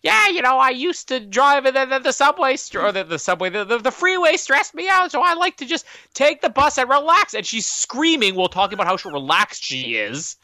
Yeah, 0.00 0.28
you 0.28 0.40
know, 0.40 0.56
I 0.56 0.70
used 0.70 1.08
to 1.08 1.20
drive 1.20 1.64
the, 1.64 1.72
the, 1.72 1.98
the 1.98 2.12
subway 2.12 2.56
or 2.74 2.90
the, 2.90 3.04
the 3.04 3.18
subway, 3.18 3.50
the, 3.50 3.66
the, 3.66 3.76
the 3.76 3.90
freeway 3.90 4.38
stressed 4.38 4.74
me 4.74 4.88
out, 4.88 5.12
so 5.12 5.20
I 5.20 5.34
like 5.34 5.58
to 5.58 5.66
just 5.66 5.84
take 6.14 6.40
the 6.40 6.48
bus 6.48 6.78
and 6.78 6.88
relax. 6.88 7.34
And 7.34 7.44
she's 7.44 7.66
screaming 7.66 8.34
while 8.34 8.48
talking 8.48 8.78
about 8.78 8.86
how 8.86 9.10
relaxed 9.10 9.62
she 9.62 9.96
is. 9.96 10.36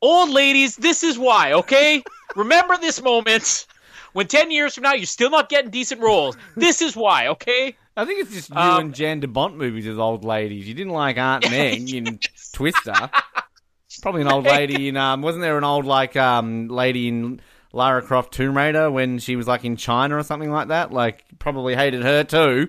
Old 0.00 0.30
ladies, 0.30 0.76
this 0.76 1.02
is 1.02 1.18
why, 1.18 1.52
okay? 1.54 2.02
Remember 2.36 2.76
this 2.76 3.02
moment. 3.02 3.66
When 4.12 4.26
10 4.26 4.50
years 4.50 4.74
from 4.74 4.82
now 4.82 4.94
you're 4.94 5.06
still 5.06 5.30
not 5.30 5.48
getting 5.48 5.70
decent 5.70 6.00
roles. 6.00 6.36
This 6.56 6.82
is 6.82 6.96
why, 6.96 7.28
okay? 7.28 7.76
I 7.96 8.04
think 8.04 8.20
it's 8.20 8.32
just 8.32 8.50
you 8.50 8.56
um, 8.56 8.80
and 8.80 8.94
Jan 8.94 9.18
de 9.20 9.26
Bont 9.26 9.56
movies 9.56 9.86
as 9.88 9.98
old 9.98 10.24
ladies. 10.24 10.68
You 10.68 10.74
didn't 10.74 10.92
like 10.92 11.18
Aunt 11.18 11.50
Meg 11.50 11.92
in 11.92 12.20
Twister. 12.52 13.10
Probably 14.00 14.22
an 14.22 14.28
old 14.28 14.44
lady 14.44 14.88
in 14.88 14.96
um 14.96 15.20
wasn't 15.22 15.42
there 15.42 15.58
an 15.58 15.64
old 15.64 15.84
like 15.84 16.14
um 16.14 16.68
lady 16.68 17.08
in 17.08 17.40
Lara 17.72 18.00
Croft 18.00 18.32
Tomb 18.32 18.56
Raider 18.56 18.90
when 18.90 19.18
she 19.18 19.34
was 19.34 19.48
like 19.48 19.64
in 19.64 19.76
China 19.76 20.16
or 20.16 20.22
something 20.22 20.52
like 20.52 20.68
that? 20.68 20.92
Like 20.92 21.24
probably 21.40 21.74
hated 21.74 22.02
her 22.04 22.22
too. 22.22 22.68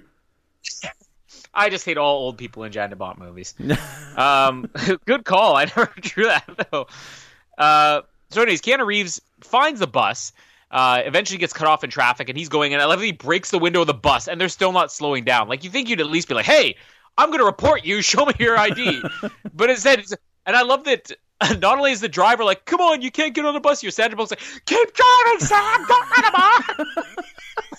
I 1.53 1.69
just 1.69 1.85
hate 1.85 1.97
all 1.97 2.17
old 2.17 2.37
people 2.37 2.63
in 2.63 2.71
Jan 2.71 2.89
de 2.89 2.95
Bont 2.95 3.17
movies. 3.17 3.53
um, 4.17 4.69
good 5.05 5.25
call. 5.25 5.55
I 5.55 5.65
never 5.77 5.91
drew 5.99 6.25
that 6.25 6.67
though. 6.71 6.87
Uh, 7.57 8.01
so, 8.29 8.41
anyways, 8.41 8.61
Keanu 8.61 8.85
Reeves 8.85 9.21
finds 9.41 9.79
the 9.79 9.87
bus. 9.87 10.33
Uh, 10.71 11.01
eventually 11.03 11.39
gets 11.39 11.51
cut 11.51 11.67
off 11.67 11.83
in 11.83 11.89
traffic, 11.89 12.29
and 12.29 12.37
he's 12.37 12.49
going. 12.49 12.73
And 12.73 12.81
I 12.81 12.85
love 12.85 12.99
that 12.99 13.05
he 13.05 13.11
breaks 13.11 13.49
the 13.49 13.57
window 13.57 13.81
of 13.81 13.87
the 13.87 13.93
bus, 13.93 14.27
and 14.27 14.39
they're 14.39 14.49
still 14.49 14.71
not 14.71 14.91
slowing 14.91 15.23
down. 15.23 15.47
Like 15.47 15.63
you 15.63 15.71
think 15.71 15.89
you'd 15.89 15.99
at 15.99 16.05
least 16.05 16.27
be 16.27 16.35
like, 16.35 16.45
"Hey, 16.45 16.75
I'm 17.17 17.29
going 17.29 17.39
to 17.39 17.45
report 17.45 17.85
you. 17.85 18.03
Show 18.03 18.25
me 18.25 18.33
your 18.37 18.55
ID." 18.55 19.01
but 19.51 19.71
instead, 19.71 20.03
and 20.45 20.55
I 20.55 20.61
love 20.61 20.83
that. 20.83 21.11
Not 21.57 21.77
only 21.77 21.91
is 21.91 22.01
the 22.01 22.09
driver 22.09 22.43
like, 22.43 22.65
"Come 22.65 22.81
on, 22.81 23.01
you 23.01 23.09
can't 23.09 23.33
get 23.33 23.45
on 23.45 23.55
the 23.55 23.59
bus," 23.59 23.81
your 23.81 23.91
Sandra 23.91 24.15
Bullock's 24.15 24.31
like, 24.31 24.63
"Keep 24.65 24.93
driving, 24.93 25.39
Sam. 25.39 25.85
Don't 25.87 26.09
let 26.11 26.25
him 26.25 26.35
off." 26.35 26.79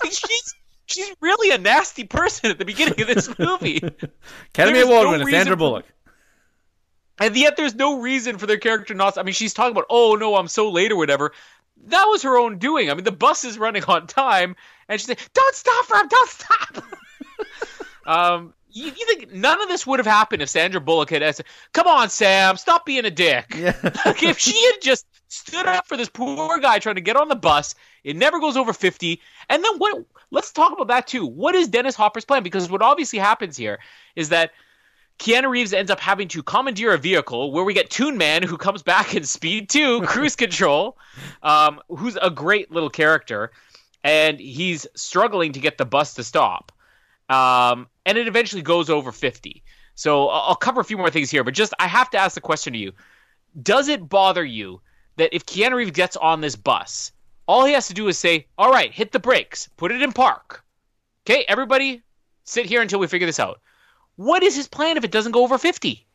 like 0.03 0.13
she's 0.13 0.55
she's 0.91 1.15
really 1.21 1.55
a 1.55 1.59
nasty 1.59 2.05
person 2.05 2.51
at 2.51 2.59
the 2.59 2.65
beginning 2.65 3.01
of 3.01 3.07
this 3.07 3.39
movie. 3.39 3.77
Academy 4.49 4.81
Award 4.81 5.05
no 5.05 5.11
winner 5.13 5.31
Sandra 5.31 5.57
Bullock. 5.57 5.85
And 7.21 7.37
yet, 7.37 7.57
there's 7.57 7.75
no 7.75 8.01
reason 8.01 8.39
for 8.39 8.47
their 8.47 8.59
character 8.59 8.95
not. 8.95 9.19
I 9.19 9.23
mean, 9.23 9.35
she's 9.35 9.53
talking 9.53 9.73
about, 9.73 9.87
oh 9.91 10.15
no, 10.15 10.37
I'm 10.37 10.49
so 10.49 10.71
late 10.71 10.91
or 10.91 10.97
whatever. 10.97 11.33
That 11.87 12.05
was 12.05 12.23
her 12.23 12.37
own 12.39 12.59
doing. 12.59 12.91
I 12.91 12.95
mean, 12.95 13.05
the 13.05 13.13
bus 13.13 13.45
is 13.45 13.59
running 13.59 13.85
on 13.85 14.07
time, 14.07 14.57
and 14.89 15.01
she's 15.01 15.09
like, 15.09 15.33
"Don't 15.33 15.55
stop 15.55 15.85
for 15.87 15.97
him! 15.97 16.09
Don't 16.09 16.29
stop!" 16.29 16.85
um, 18.07 18.55
you, 18.73 18.87
you, 18.87 19.07
think 19.07 19.33
none 19.33 19.61
of 19.61 19.69
this 19.69 19.87
would 19.87 19.99
have 19.99 20.07
happened 20.07 20.43
if 20.43 20.49
Sandra 20.49 20.81
Bullock 20.81 21.11
had 21.11 21.35
said, 21.35 21.47
"Come 21.73 21.87
on, 21.87 22.11
Sam, 22.11 22.57
stop 22.57 22.87
being 22.87 23.05
a 23.05 23.11
dick." 23.11 23.55
Yeah. 23.57 23.77
like, 24.05 24.23
if 24.23 24.39
she 24.39 24.65
had 24.67 24.81
just 24.81 25.07
stood 25.29 25.67
up 25.67 25.87
for 25.87 25.97
this 25.97 26.09
poor 26.09 26.59
guy 26.59 26.79
trying 26.79 26.97
to 26.97 27.01
get 27.01 27.17
on 27.17 27.29
the 27.29 27.37
bus, 27.37 27.75
it 28.05 28.17
never 28.17 28.41
goes 28.41 28.57
over 28.57 28.73
fifty. 28.73 29.21
And 29.49 29.63
then 29.63 29.79
what? 29.79 30.05
Let's 30.31 30.53
talk 30.53 30.73
about 30.73 30.89
that 30.89 31.07
too. 31.07 31.27
What 31.27 31.55
is 31.55 31.69
Dennis 31.69 31.97
Hopper's 31.97 32.25
plan? 32.25 32.43
Because 32.43 32.71
what 32.71 32.83
obviously 32.83 33.19
happens 33.19 33.57
here 33.57 33.81
is 34.15 34.29
that 34.29 34.53
Keanu 35.21 35.51
Reeves 35.51 35.75
ends 35.75 35.91
up 35.91 36.01
having 36.01 36.29
to 36.29 36.43
commandeer 36.43 36.95
a 36.95 36.99
vehicle 36.99 37.53
where 37.53 37.63
we 37.63 37.75
get 37.75 37.91
Toon 37.91 38.17
Man, 38.17 38.43
who 38.43 38.57
comes 38.57 38.83
back 38.83 39.15
in 39.15 39.25
Speed 39.25 39.69
2, 39.69 40.03
Cruise 40.07 40.35
Control, 40.35 40.97
um, 41.43 41.79
who's 41.89 42.17
a 42.21 42.31
great 42.31 42.73
little 42.73 42.89
character, 42.89 43.53
and 44.03 44.41
he's 44.41 44.87
struggling 44.97 45.53
to 45.53 45.61
get 45.61 45.77
the 45.77 45.85
bus 45.85 46.15
to 46.15 46.25
stop. 46.25 46.73
Um, 47.31 47.87
and 48.05 48.19
it 48.19 48.29
eventually 48.29 48.63
goes 48.63 48.91
over 48.91 49.13
50. 49.13 49.63
So 49.95 50.29
I'll 50.29 50.57
cover 50.57 50.81
a 50.81 50.85
few 50.85 50.99
more 50.99 51.11
things 51.11 51.31
here, 51.31 51.45
but 51.45 51.55
just 51.55 51.73
I 51.79 51.87
have 51.87 52.11
to 52.11 52.19
ask 52.19 52.35
the 52.35 52.41
question 52.41 52.73
to 52.73 52.79
you 52.79 52.93
Does 53.63 53.89
it 53.89 54.09
bother 54.09 54.45
you 54.45 54.81
that 55.17 55.35
if 55.35 55.47
Keanu 55.47 55.77
Reeves 55.77 55.93
gets 55.93 56.17
on 56.17 56.41
this 56.41 56.57
bus, 56.57 57.13
all 57.47 57.65
he 57.65 57.73
has 57.73 57.89
to 57.89 57.95
do 57.95 58.09
is 58.09 58.19
say, 58.19 58.47
All 58.59 58.71
right, 58.71 58.93
hit 58.93 59.13
the 59.13 59.19
brakes, 59.19 59.69
put 59.77 59.93
it 59.93 60.03
in 60.03 60.13
park. 60.13 60.65
Okay, 61.25 61.45
everybody 61.49 62.03
sit 62.45 62.67
here 62.67 62.83
until 62.83 62.99
we 62.99 63.07
figure 63.07 63.27
this 63.27 63.41
out. 63.41 63.61
What 64.17 64.43
is 64.43 64.57
his 64.57 64.69
plan 64.69 64.97
if 64.97 65.05
it 65.05 65.13
doesn't 65.13 65.33
go 65.33 65.45
over 65.45 65.59
50? 65.59 66.07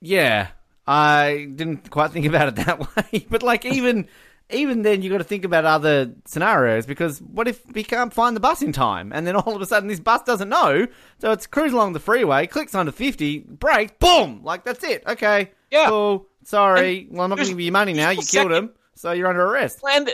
Yeah, 0.00 0.48
I 0.86 1.48
didn't 1.54 1.90
quite 1.90 2.10
think 2.10 2.26
about 2.26 2.48
it 2.48 2.56
that 2.56 2.96
way. 3.12 3.26
But 3.28 3.42
like 3.42 3.64
even 3.64 4.08
even 4.50 4.82
then, 4.82 5.02
you 5.02 5.10
got 5.10 5.18
to 5.18 5.24
think 5.24 5.44
about 5.44 5.64
other 5.64 6.12
scenarios 6.24 6.86
because 6.86 7.20
what 7.20 7.48
if 7.48 7.60
we 7.72 7.82
can't 7.82 8.12
find 8.12 8.36
the 8.36 8.40
bus 8.40 8.62
in 8.62 8.72
time, 8.72 9.12
and 9.12 9.26
then 9.26 9.34
all 9.36 9.54
of 9.56 9.60
a 9.62 9.66
sudden 9.66 9.88
this 9.88 10.00
bus 10.00 10.22
doesn't 10.22 10.48
know, 10.48 10.86
so 11.18 11.32
it's 11.32 11.46
cruising 11.46 11.76
along 11.76 11.92
the 11.94 12.00
freeway, 12.00 12.46
clicks 12.46 12.74
onto 12.74 12.92
fifty, 12.92 13.38
brakes, 13.40 13.92
boom, 13.98 14.40
like 14.44 14.64
that's 14.64 14.84
it. 14.84 15.02
Okay, 15.06 15.50
Yeah. 15.70 15.88
cool. 15.88 16.26
Sorry, 16.44 17.08
well 17.10 17.24
I'm 17.24 17.30
not 17.30 17.36
going 17.36 17.46
to 17.46 17.52
give 17.52 17.60
you 17.60 17.72
money 17.72 17.92
now. 17.92 18.10
You 18.10 18.16
killed 18.18 18.28
second- 18.50 18.52
him, 18.52 18.70
so 18.94 19.12
you're 19.12 19.26
under 19.28 19.44
arrest. 19.44 19.80
Plan 19.80 20.06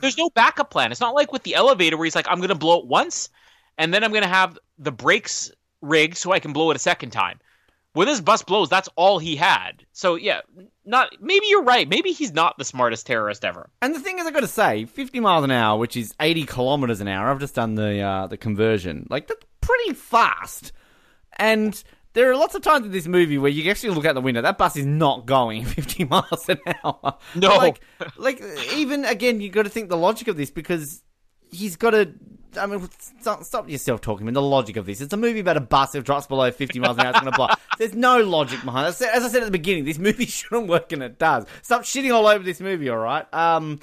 there's 0.00 0.18
no 0.18 0.28
backup 0.30 0.70
plan. 0.70 0.90
It's 0.92 1.00
not 1.00 1.14
like 1.14 1.32
with 1.32 1.44
the 1.44 1.54
elevator 1.54 1.96
where 1.96 2.04
he's 2.04 2.16
like, 2.16 2.26
I'm 2.28 2.38
going 2.38 2.48
to 2.48 2.54
blow 2.56 2.80
it 2.80 2.86
once, 2.86 3.30
and 3.78 3.94
then 3.94 4.02
I'm 4.04 4.10
going 4.10 4.24
to 4.24 4.28
have 4.28 4.58
the 4.78 4.90
brakes 4.92 5.50
rigged 5.80 6.16
so 6.18 6.32
I 6.32 6.40
can 6.40 6.52
blow 6.52 6.70
it 6.70 6.76
a 6.76 6.80
second 6.80 7.10
time. 7.10 7.38
When 7.94 8.06
this 8.06 8.20
bus 8.20 8.42
blows, 8.42 8.68
that's 8.68 8.88
all 8.96 9.18
he 9.18 9.34
had. 9.34 9.86
So 9.92 10.16
yeah, 10.16 10.40
not 10.88 11.14
maybe 11.20 11.46
you're 11.48 11.62
right. 11.62 11.88
Maybe 11.88 12.12
he's 12.12 12.32
not 12.32 12.56
the 12.58 12.64
smartest 12.64 13.06
terrorist 13.06 13.44
ever. 13.44 13.68
And 13.82 13.94
the 13.94 14.00
thing 14.00 14.18
is, 14.18 14.26
I 14.26 14.30
got 14.30 14.40
to 14.40 14.48
say, 14.48 14.86
50 14.86 15.20
miles 15.20 15.44
an 15.44 15.50
hour, 15.50 15.78
which 15.78 15.96
is 15.96 16.14
80 16.18 16.44
kilometers 16.44 17.00
an 17.00 17.08
hour. 17.08 17.28
I've 17.28 17.40
just 17.40 17.54
done 17.54 17.74
the 17.74 18.00
uh, 18.00 18.26
the 18.26 18.36
conversion. 18.38 19.06
Like 19.10 19.28
that's 19.28 19.44
pretty 19.60 19.92
fast. 19.92 20.72
And 21.38 21.80
there 22.14 22.30
are 22.30 22.36
lots 22.36 22.54
of 22.54 22.62
times 22.62 22.86
in 22.86 22.92
this 22.92 23.06
movie 23.06 23.38
where 23.38 23.50
you 23.50 23.70
actually 23.70 23.94
look 23.94 24.06
out 24.06 24.14
the 24.14 24.20
window. 24.20 24.40
That 24.40 24.58
bus 24.58 24.76
is 24.76 24.86
not 24.86 25.26
going 25.26 25.64
50 25.66 26.04
miles 26.04 26.48
an 26.48 26.58
hour. 26.82 27.18
No. 27.34 27.56
like, 27.58 27.80
like 28.16 28.42
even 28.74 29.04
again, 29.04 29.40
you 29.40 29.50
got 29.50 29.64
to 29.64 29.68
think 29.70 29.90
the 29.90 29.96
logic 29.96 30.26
of 30.28 30.36
this 30.36 30.50
because 30.50 31.02
he's 31.50 31.76
got 31.76 31.90
to. 31.90 32.12
I 32.56 32.66
mean, 32.66 32.88
stop, 33.20 33.44
stop 33.44 33.68
yourself 33.68 34.00
talking. 34.00 34.24
I 34.24 34.26
mean, 34.26 34.34
the 34.34 34.42
logic 34.42 34.76
of 34.76 34.86
this. 34.86 35.00
It's 35.00 35.12
a 35.12 35.16
movie 35.16 35.40
about 35.40 35.56
a 35.56 35.60
bus 35.60 35.92
that 35.92 36.04
drops 36.04 36.26
below 36.26 36.50
50 36.50 36.80
miles 36.80 36.96
an 36.96 37.04
hour. 37.04 37.10
It's 37.10 37.20
going 37.20 37.32
to 37.32 37.36
blow. 37.36 37.48
There's 37.78 37.94
no 37.94 38.22
logic 38.22 38.64
behind 38.64 38.88
it. 38.88 39.02
As 39.02 39.24
I 39.24 39.28
said 39.28 39.42
at 39.42 39.46
the 39.46 39.50
beginning, 39.50 39.84
this 39.84 39.98
movie 39.98 40.26
shouldn't 40.26 40.68
work 40.68 40.92
and 40.92 41.02
it 41.02 41.18
does. 41.18 41.46
Stop 41.62 41.82
shitting 41.82 42.14
all 42.14 42.26
over 42.26 42.42
this 42.42 42.60
movie, 42.60 42.88
all 42.88 42.96
right? 42.98 43.32
Um, 43.34 43.80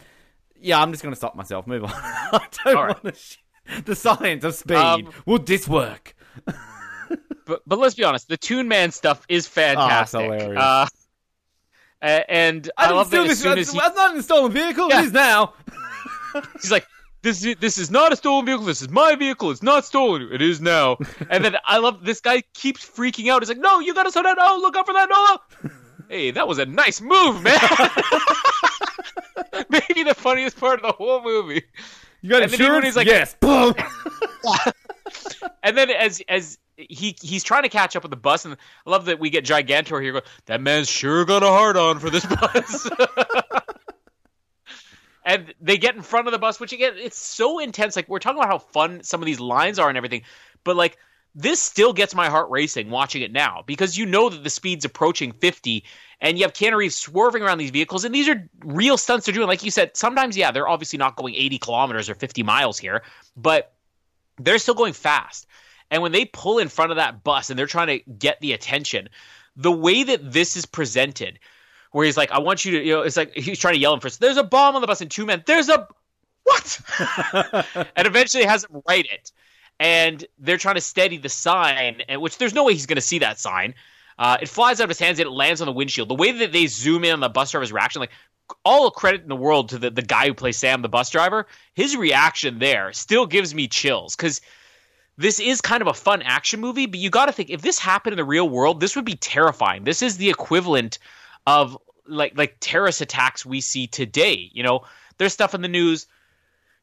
yeah, 0.59 0.81
I'm 0.81 0.91
just 0.91 1.03
going 1.03 1.13
to 1.13 1.17
stop 1.17 1.35
myself. 1.35 1.67
Move 1.67 1.83
on. 1.83 1.91
I 1.93 2.47
don't 2.63 2.75
All 2.75 2.85
right. 2.85 3.03
want 3.03 3.15
to. 3.15 3.21
Sh- 3.21 3.37
the 3.85 3.95
science 3.95 4.43
of 4.43 4.55
speed. 4.55 4.77
Um, 4.77 5.09
Would 5.25 5.45
this 5.45 5.67
work? 5.67 6.15
But 7.45 7.61
but 7.67 7.77
let's 7.79 7.95
be 7.95 8.03
honest, 8.03 8.27
the 8.27 8.37
Toon 8.37 8.67
Man 8.67 8.91
stuff 8.91 9.23
is 9.29 9.47
fantastic. 9.47 10.21
hilarious. 10.21 10.57
Uh, 10.59 10.87
and 12.01 12.69
I, 12.77 12.85
didn't 12.85 12.97
love 12.97 13.09
that 13.11 13.21
as 13.21 13.27
this. 13.29 13.39
soon 13.41 13.55
That's, 13.55 13.69
as 13.69 13.73
he, 13.73 13.79
that's 13.79 13.95
not 13.95 14.17
a 14.17 14.23
stolen 14.23 14.51
vehicle. 14.51 14.89
Yeah. 14.89 15.01
It 15.01 15.05
is 15.05 15.13
now. 15.13 15.53
He's 16.61 16.71
like, 16.71 16.85
this 17.25 17.43
is 17.43 17.55
this 17.59 17.77
is 17.77 17.91
not 17.91 18.13
a 18.13 18.15
stolen 18.15 18.45
vehicle. 18.45 18.65
This 18.65 18.81
is 18.81 18.89
my 18.89 19.15
vehicle. 19.15 19.51
It's 19.51 19.63
not 19.63 19.83
stolen. 19.83 20.29
It 20.31 20.41
is 20.41 20.61
now. 20.61 20.97
And 21.29 21.43
then 21.43 21.57
I 21.65 21.79
love 21.79 22.05
this 22.05 22.21
guy 22.21 22.43
keeps 22.53 22.87
freaking 22.87 23.29
out. 23.31 23.41
He's 23.41 23.49
like, 23.49 23.57
no, 23.57 23.79
you 23.79 23.93
gotta 23.93 24.11
slow 24.11 24.23
down. 24.23 24.35
No, 24.37 24.57
look 24.61 24.77
out 24.77 24.85
for 24.85 24.93
that. 24.93 25.09
No. 25.09 25.71
Hey, 26.07 26.29
that 26.29 26.47
was 26.47 26.59
a 26.59 26.67
nice 26.67 27.01
move, 27.01 27.41
man. 27.41 27.59
Maybe 29.69 30.03
the 30.03 30.13
funniest 30.15 30.59
part 30.59 30.79
of 30.79 30.83
the 30.83 30.91
whole 30.91 31.23
movie. 31.23 31.63
You 32.21 32.29
got 32.29 32.43
And 32.43 32.51
insurance? 32.51 32.85
he's 32.85 32.95
like- 32.95 33.07
yes. 33.07 33.35
Boom. 33.39 33.73
And 35.63 35.75
then 35.75 35.89
as 35.89 36.21
as 36.29 36.59
he 36.77 37.15
he's 37.21 37.43
trying 37.43 37.63
to 37.63 37.69
catch 37.69 37.95
up 37.95 38.03
with 38.03 38.11
the 38.11 38.15
bus, 38.17 38.45
and 38.45 38.55
I 38.85 38.89
love 38.89 39.05
that 39.05 39.19
we 39.19 39.31
get 39.31 39.45
Gigantor 39.45 40.01
here. 40.01 40.13
Go, 40.13 40.21
that 40.45 40.61
man's 40.61 40.89
sure 40.89 41.25
got 41.25 41.41
a 41.41 41.47
hard 41.47 41.75
on 41.75 41.97
for 41.99 42.11
this 42.11 42.25
bus. 42.25 42.87
And 45.25 45.53
they 45.59 45.77
get 45.77 45.95
in 45.95 46.03
front 46.03 46.27
of 46.27 46.31
the 46.31 46.39
bus, 46.39 46.59
which 46.59 46.71
again, 46.71 46.93
it's 46.95 47.17
so 47.17 47.59
intense. 47.59 47.95
Like 47.95 48.07
we're 48.07 48.19
talking 48.19 48.37
about 48.37 48.51
how 48.51 48.59
fun 48.59 49.03
some 49.03 49.21
of 49.21 49.25
these 49.25 49.39
lines 49.39 49.79
are 49.79 49.89
and 49.89 49.97
everything, 49.97 50.21
but 50.63 50.75
like 50.75 50.97
this 51.33 51.61
still 51.61 51.91
gets 51.91 52.15
my 52.15 52.29
heart 52.29 52.49
racing 52.49 52.89
watching 52.89 53.21
it 53.21 53.31
now 53.31 53.63
because 53.65 53.97
you 53.97 54.05
know 54.05 54.29
that 54.29 54.43
the 54.43 54.49
speed's 54.49 54.85
approaching 54.85 55.33
50 55.33 55.83
and 56.21 56.37
you 56.37 56.45
have 56.45 56.73
Reeves 56.73 56.95
swerving 56.95 57.43
around 57.43 57.57
these 57.57 57.71
vehicles 57.71 58.05
and 58.05 58.15
these 58.15 58.29
are 58.29 58.47
real 58.63 58.97
stunts 58.97 59.25
they're 59.25 59.35
doing. 59.35 59.47
Like 59.47 59.63
you 59.63 59.71
said, 59.71 59.97
sometimes, 59.97 60.37
yeah, 60.37 60.51
they're 60.51 60.67
obviously 60.67 60.97
not 60.97 61.17
going 61.17 61.35
80 61.35 61.57
kilometers 61.57 62.09
or 62.09 62.15
50 62.15 62.43
miles 62.43 62.77
here, 62.77 63.01
but 63.35 63.73
they're 64.37 64.59
still 64.59 64.75
going 64.75 64.93
fast. 64.93 65.45
And 65.91 66.01
when 66.01 66.13
they 66.13 66.25
pull 66.25 66.59
in 66.59 66.69
front 66.69 66.91
of 66.91 66.97
that 66.97 67.23
bus 67.23 67.49
and 67.49 67.59
they're 67.59 67.67
trying 67.67 67.99
to 67.99 68.11
get 68.11 68.39
the 68.39 68.53
attention, 68.53 69.09
the 69.57 69.71
way 69.71 70.03
that 70.03 70.31
this 70.31 70.55
is 70.55 70.65
presented, 70.65 71.39
where 71.95 72.05
he's 72.05 72.17
like, 72.17 72.29
I 72.29 72.39
want 72.39 72.65
you 72.65 72.77
to, 72.77 72.85
you 72.85 72.91
know, 72.91 73.01
it's 73.03 73.15
like 73.15 73.33
he's 73.33 73.57
trying 73.57 73.75
to 73.75 73.79
yell 73.79 73.93
him 73.93 74.01
first, 74.01 74.19
there's 74.19 74.35
a 74.35 74.43
bomb 74.43 74.75
on 74.75 74.81
the 74.81 74.87
bus, 74.87 74.99
and 74.99 75.09
two 75.09 75.25
men, 75.25 75.41
there's 75.45 75.69
a 75.69 75.87
what? 76.43 76.81
and 77.95 78.05
eventually 78.05 78.43
has 78.43 78.65
him 78.65 78.81
write 78.85 79.05
it. 79.05 79.31
And 79.79 80.25
they're 80.37 80.57
trying 80.57 80.75
to 80.75 80.81
steady 80.81 81.15
the 81.15 81.29
sign, 81.29 82.01
and 82.09 82.21
which 82.21 82.37
there's 82.37 82.53
no 82.53 82.65
way 82.65 82.73
he's 82.73 82.85
going 82.85 82.97
to 82.97 83.01
see 83.01 83.19
that 83.19 83.39
sign. 83.39 83.75
Uh, 84.19 84.35
it 84.41 84.49
flies 84.49 84.81
out 84.81 84.83
of 84.83 84.89
his 84.89 84.99
hands 84.99 85.19
and 85.19 85.27
it 85.27 85.31
lands 85.31 85.61
on 85.61 85.67
the 85.67 85.71
windshield. 85.71 86.09
The 86.09 86.15
way 86.15 86.33
that 86.33 86.51
they 86.51 86.67
zoom 86.67 87.05
in 87.05 87.13
on 87.13 87.21
the 87.21 87.29
bus 87.29 87.51
driver's 87.51 87.71
reaction, 87.71 88.01
like 88.01 88.11
all 88.65 88.91
credit 88.91 89.21
in 89.21 89.29
the 89.29 89.35
world 89.37 89.69
to 89.69 89.77
the, 89.77 89.89
the 89.89 90.01
guy 90.01 90.27
who 90.27 90.33
plays 90.33 90.57
Sam, 90.57 90.81
the 90.81 90.89
bus 90.89 91.09
driver. 91.09 91.47
His 91.75 91.95
reaction 91.95 92.59
there 92.59 92.91
still 92.91 93.25
gives 93.25 93.55
me 93.55 93.69
chills 93.69 94.17
because 94.17 94.41
this 95.17 95.39
is 95.39 95.61
kind 95.61 95.81
of 95.81 95.87
a 95.87 95.93
fun 95.93 96.23
action 96.23 96.59
movie, 96.59 96.87
but 96.87 96.99
you 96.99 97.09
got 97.09 97.27
to 97.27 97.31
think 97.31 97.49
if 97.49 97.61
this 97.61 97.79
happened 97.79 98.11
in 98.13 98.17
the 98.17 98.25
real 98.25 98.49
world, 98.49 98.81
this 98.81 98.97
would 98.97 99.05
be 99.05 99.15
terrifying. 99.15 99.85
This 99.85 100.01
is 100.01 100.17
the 100.17 100.29
equivalent 100.29 100.99
of 101.47 101.77
like 102.07 102.37
like 102.37 102.57
terrorist 102.59 103.01
attacks 103.01 103.45
we 103.45 103.61
see 103.61 103.87
today. 103.87 104.49
You 104.53 104.63
know, 104.63 104.81
there's 105.17 105.33
stuff 105.33 105.53
in 105.53 105.61
the 105.61 105.67
news, 105.67 106.07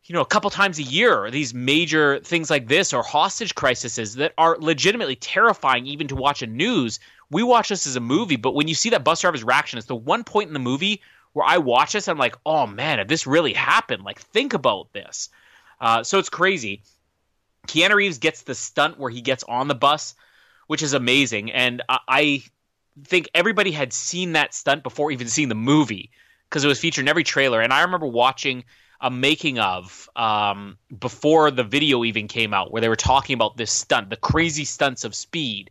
you 0.05 0.14
know, 0.14 0.20
a 0.20 0.27
couple 0.27 0.51
times 0.51 0.79
a 0.79 0.83
year, 0.83 1.31
these 1.31 1.55
major 1.55 2.20
things 2.20 2.51
like 2.51 2.68
this 2.68 2.93
or 2.93 3.03
hostage 3.03 3.55
crises 3.55 4.14
that 4.16 4.33
are 4.37 4.57
legitimately 4.59 5.16
terrifying 5.16 5.87
even 5.87 6.09
to 6.09 6.16
watch 6.16 6.43
in 6.43 6.57
news. 6.57 7.01
We 7.31 7.43
watch 7.43 7.68
this 7.68 7.87
as 7.87 7.97
a 7.97 8.01
movie, 8.01 8.37
but 8.37 8.55
when 8.55 8.68
you 8.68 8.75
see 8.75 8.91
that 8.91 9.05
bus 9.05 9.20
driver's 9.20 9.45
reaction, 9.45 9.79
it's 9.79 9.87
the 9.87 9.95
one 9.95 10.25
point 10.25 10.49
in 10.49 10.55
the 10.55 10.59
movie 10.59 11.03
where 11.33 11.47
I 11.47 11.59
watch 11.59 11.93
this, 11.93 12.09
I'm 12.09 12.18
like, 12.18 12.37
oh 12.45 12.66
man, 12.66 13.01
if 13.01 13.09
this 13.09 13.27
really 13.27 13.55
happened, 13.55 14.03
like 14.03 14.20
think 14.20 14.53
about 14.55 14.93
this. 14.93 15.31
Uh, 15.81 16.05
so 16.05 16.18
it's 16.18 16.29
crazy. 16.29 16.83
Keanu 17.68 17.95
Reeves 17.95 18.18
gets 18.18 18.43
the 18.43 18.55
stunt 18.55 18.99
where 18.99 19.11
he 19.11 19.20
gets 19.20 19.45
on 19.45 19.68
the 19.68 19.75
bus, 19.75 20.14
which 20.66 20.83
is 20.83 20.95
amazing, 20.95 21.53
and 21.53 21.83
I 21.89 22.43
think 23.05 23.28
everybody 23.34 23.72
had 23.72 23.93
seen 23.93 24.32
that 24.32 24.55
stunt 24.55 24.82
before 24.82 25.11
even 25.11 25.28
seeing 25.28 25.49
the 25.49 25.55
movie 25.55 26.11
because 26.49 26.64
it 26.64 26.68
was 26.68 26.78
featured 26.78 27.05
in 27.05 27.09
every 27.09 27.24
trailer. 27.24 27.61
And 27.61 27.72
I 27.72 27.82
remember 27.82 28.07
watching 28.07 28.64
a 29.01 29.11
making 29.11 29.59
of 29.59 30.09
um, 30.14 30.78
before 30.97 31.51
the 31.51 31.64
video 31.64 32.05
even 32.05 32.28
came 32.28 32.55
out, 32.55 32.70
where 32.70 32.80
they 32.80 32.88
were 32.88 32.97
talking 32.97 33.34
about 33.34 33.57
this 33.57 33.72
stunt, 33.72 34.11
the 34.11 34.16
crazy 34.16 34.64
stunts 34.64 35.05
of 35.05 35.14
speed, 35.14 35.70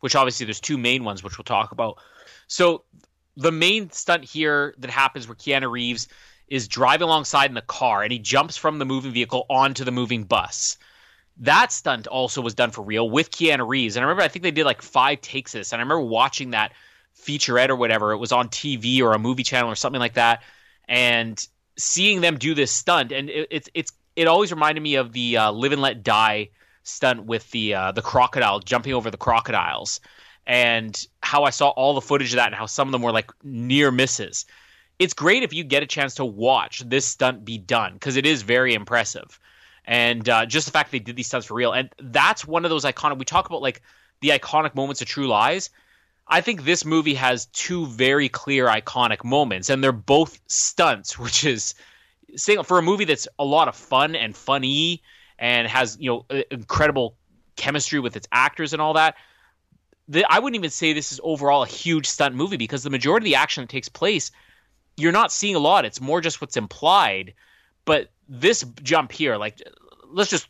which 0.00 0.16
obviously 0.16 0.46
there's 0.46 0.60
two 0.60 0.78
main 0.78 1.04
ones, 1.04 1.22
which 1.22 1.38
we'll 1.38 1.44
talk 1.44 1.72
about. 1.72 1.98
So 2.48 2.84
the 3.36 3.52
main 3.52 3.90
stunt 3.90 4.24
here 4.24 4.74
that 4.78 4.90
happens 4.90 5.28
where 5.28 5.36
Keanu 5.36 5.70
Reeves 5.70 6.08
is 6.48 6.68
driving 6.68 7.06
alongside 7.06 7.50
in 7.50 7.54
the 7.54 7.62
car 7.62 8.02
and 8.02 8.12
he 8.12 8.18
jumps 8.18 8.56
from 8.56 8.78
the 8.78 8.84
moving 8.84 9.12
vehicle 9.12 9.46
onto 9.48 9.84
the 9.84 9.92
moving 9.92 10.24
bus. 10.24 10.76
That 11.38 11.72
stunt 11.72 12.06
also 12.06 12.40
was 12.40 12.54
done 12.54 12.70
for 12.70 12.82
real 12.82 13.08
with 13.08 13.30
Keanu 13.30 13.66
Reeves. 13.66 13.96
And 13.96 14.04
I 14.04 14.06
remember 14.06 14.22
I 14.22 14.28
think 14.28 14.42
they 14.42 14.50
did 14.50 14.66
like 14.66 14.82
five 14.82 15.20
takes 15.20 15.54
of 15.54 15.60
this. 15.60 15.72
And 15.72 15.80
I 15.80 15.82
remember 15.82 16.04
watching 16.04 16.50
that 16.50 16.72
featurette 17.18 17.68
or 17.68 17.76
whatever. 17.76 18.12
It 18.12 18.18
was 18.18 18.32
on 18.32 18.48
TV 18.48 19.00
or 19.00 19.12
a 19.12 19.18
movie 19.18 19.42
channel 19.42 19.70
or 19.70 19.74
something 19.74 20.00
like 20.00 20.14
that. 20.14 20.42
And 20.88 21.44
seeing 21.76 22.20
them 22.20 22.38
do 22.38 22.54
this 22.54 22.70
stunt 22.70 23.12
and 23.12 23.30
it, 23.30 23.48
it's 23.50 23.68
it's 23.74 23.92
it 24.14 24.26
always 24.26 24.52
reminded 24.52 24.82
me 24.82 24.96
of 24.96 25.12
the 25.12 25.38
uh, 25.38 25.50
live 25.50 25.72
and 25.72 25.80
let 25.80 26.02
die 26.02 26.50
stunt 26.82 27.24
with 27.24 27.50
the 27.50 27.74
uh, 27.74 27.92
the 27.92 28.02
crocodile 28.02 28.60
jumping 28.60 28.92
over 28.92 29.10
the 29.10 29.16
crocodiles 29.16 30.00
and 30.46 31.06
how 31.22 31.44
I 31.44 31.50
saw 31.50 31.68
all 31.70 31.94
the 31.94 32.00
footage 32.00 32.32
of 32.32 32.36
that 32.36 32.46
and 32.46 32.54
how 32.54 32.66
some 32.66 32.88
of 32.88 32.92
them 32.92 33.02
were 33.02 33.12
like 33.12 33.30
near 33.42 33.90
misses. 33.90 34.44
It's 34.98 35.14
great 35.14 35.42
if 35.42 35.52
you 35.52 35.64
get 35.64 35.82
a 35.82 35.86
chance 35.86 36.14
to 36.16 36.24
watch 36.24 36.80
this 36.80 37.06
stunt 37.06 37.44
be 37.44 37.58
done 37.58 37.94
because 37.94 38.16
it 38.16 38.26
is 38.26 38.42
very 38.42 38.74
impressive. 38.74 39.38
And 39.84 40.28
uh, 40.28 40.46
just 40.46 40.66
the 40.66 40.72
fact 40.72 40.92
they 40.92 40.98
did 40.98 41.16
these 41.16 41.26
stunts 41.26 41.46
for 41.46 41.54
real, 41.54 41.72
and 41.72 41.92
that's 41.98 42.46
one 42.46 42.64
of 42.64 42.70
those 42.70 42.84
iconic. 42.84 43.18
We 43.18 43.24
talk 43.24 43.46
about 43.46 43.62
like 43.62 43.82
the 44.20 44.28
iconic 44.28 44.74
moments 44.74 45.02
of 45.02 45.08
True 45.08 45.26
Lies. 45.26 45.70
I 46.28 46.40
think 46.40 46.64
this 46.64 46.84
movie 46.84 47.14
has 47.14 47.46
two 47.46 47.86
very 47.86 48.28
clear 48.28 48.66
iconic 48.68 49.24
moments, 49.24 49.70
and 49.70 49.82
they're 49.82 49.90
both 49.90 50.40
stunts, 50.46 51.18
which 51.18 51.44
is 51.44 51.74
for 52.64 52.78
a 52.78 52.82
movie 52.82 53.04
that's 53.04 53.28
a 53.38 53.44
lot 53.44 53.68
of 53.68 53.76
fun 53.76 54.14
and 54.14 54.36
funny 54.36 55.02
and 55.38 55.66
has 55.66 55.98
you 56.00 56.10
know 56.10 56.36
incredible 56.50 57.16
chemistry 57.56 57.98
with 58.00 58.16
its 58.16 58.26
actors 58.32 58.72
and 58.72 58.80
all 58.80 58.94
that 58.94 59.16
the, 60.08 60.24
I 60.28 60.38
wouldn't 60.38 60.56
even 60.56 60.70
say 60.70 60.92
this 60.92 61.12
is 61.12 61.20
overall 61.22 61.62
a 61.62 61.66
huge 61.66 62.06
stunt 62.06 62.34
movie 62.34 62.56
because 62.56 62.82
the 62.82 62.90
majority 62.90 63.26
of 63.26 63.30
the 63.30 63.36
action 63.36 63.62
that 63.62 63.70
takes 63.70 63.88
place, 63.88 64.30
you're 64.96 65.12
not 65.12 65.32
seeing 65.32 65.54
a 65.54 65.60
lot. 65.60 65.84
It's 65.84 66.00
more 66.00 66.20
just 66.20 66.40
what's 66.40 66.56
implied. 66.56 67.34
But 67.84 68.10
this 68.28 68.64
jump 68.82 69.12
here, 69.12 69.36
like, 69.36 69.60
let's 70.10 70.30
just 70.30 70.48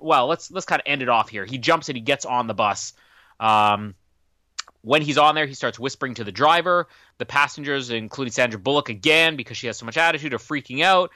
well, 0.00 0.26
let's 0.26 0.50
let's 0.50 0.66
kind 0.66 0.80
of 0.80 0.84
end 0.86 1.02
it 1.02 1.08
off 1.08 1.28
here. 1.28 1.44
He 1.44 1.58
jumps 1.58 1.88
and 1.88 1.96
he 1.96 2.02
gets 2.02 2.24
on 2.24 2.46
the 2.46 2.54
bus. 2.54 2.92
Um, 3.40 3.94
when 4.82 5.02
he's 5.02 5.18
on 5.18 5.34
there, 5.34 5.46
he 5.46 5.54
starts 5.54 5.78
whispering 5.78 6.14
to 6.14 6.24
the 6.24 6.32
driver. 6.32 6.86
The 7.18 7.26
passengers, 7.26 7.90
including 7.90 8.32
Sandra 8.32 8.60
Bullock 8.60 8.88
again, 8.88 9.36
because 9.36 9.56
she 9.56 9.66
has 9.66 9.76
so 9.76 9.86
much 9.86 9.96
attitude, 9.96 10.34
are 10.34 10.38
freaking 10.38 10.82
out. 10.82 11.10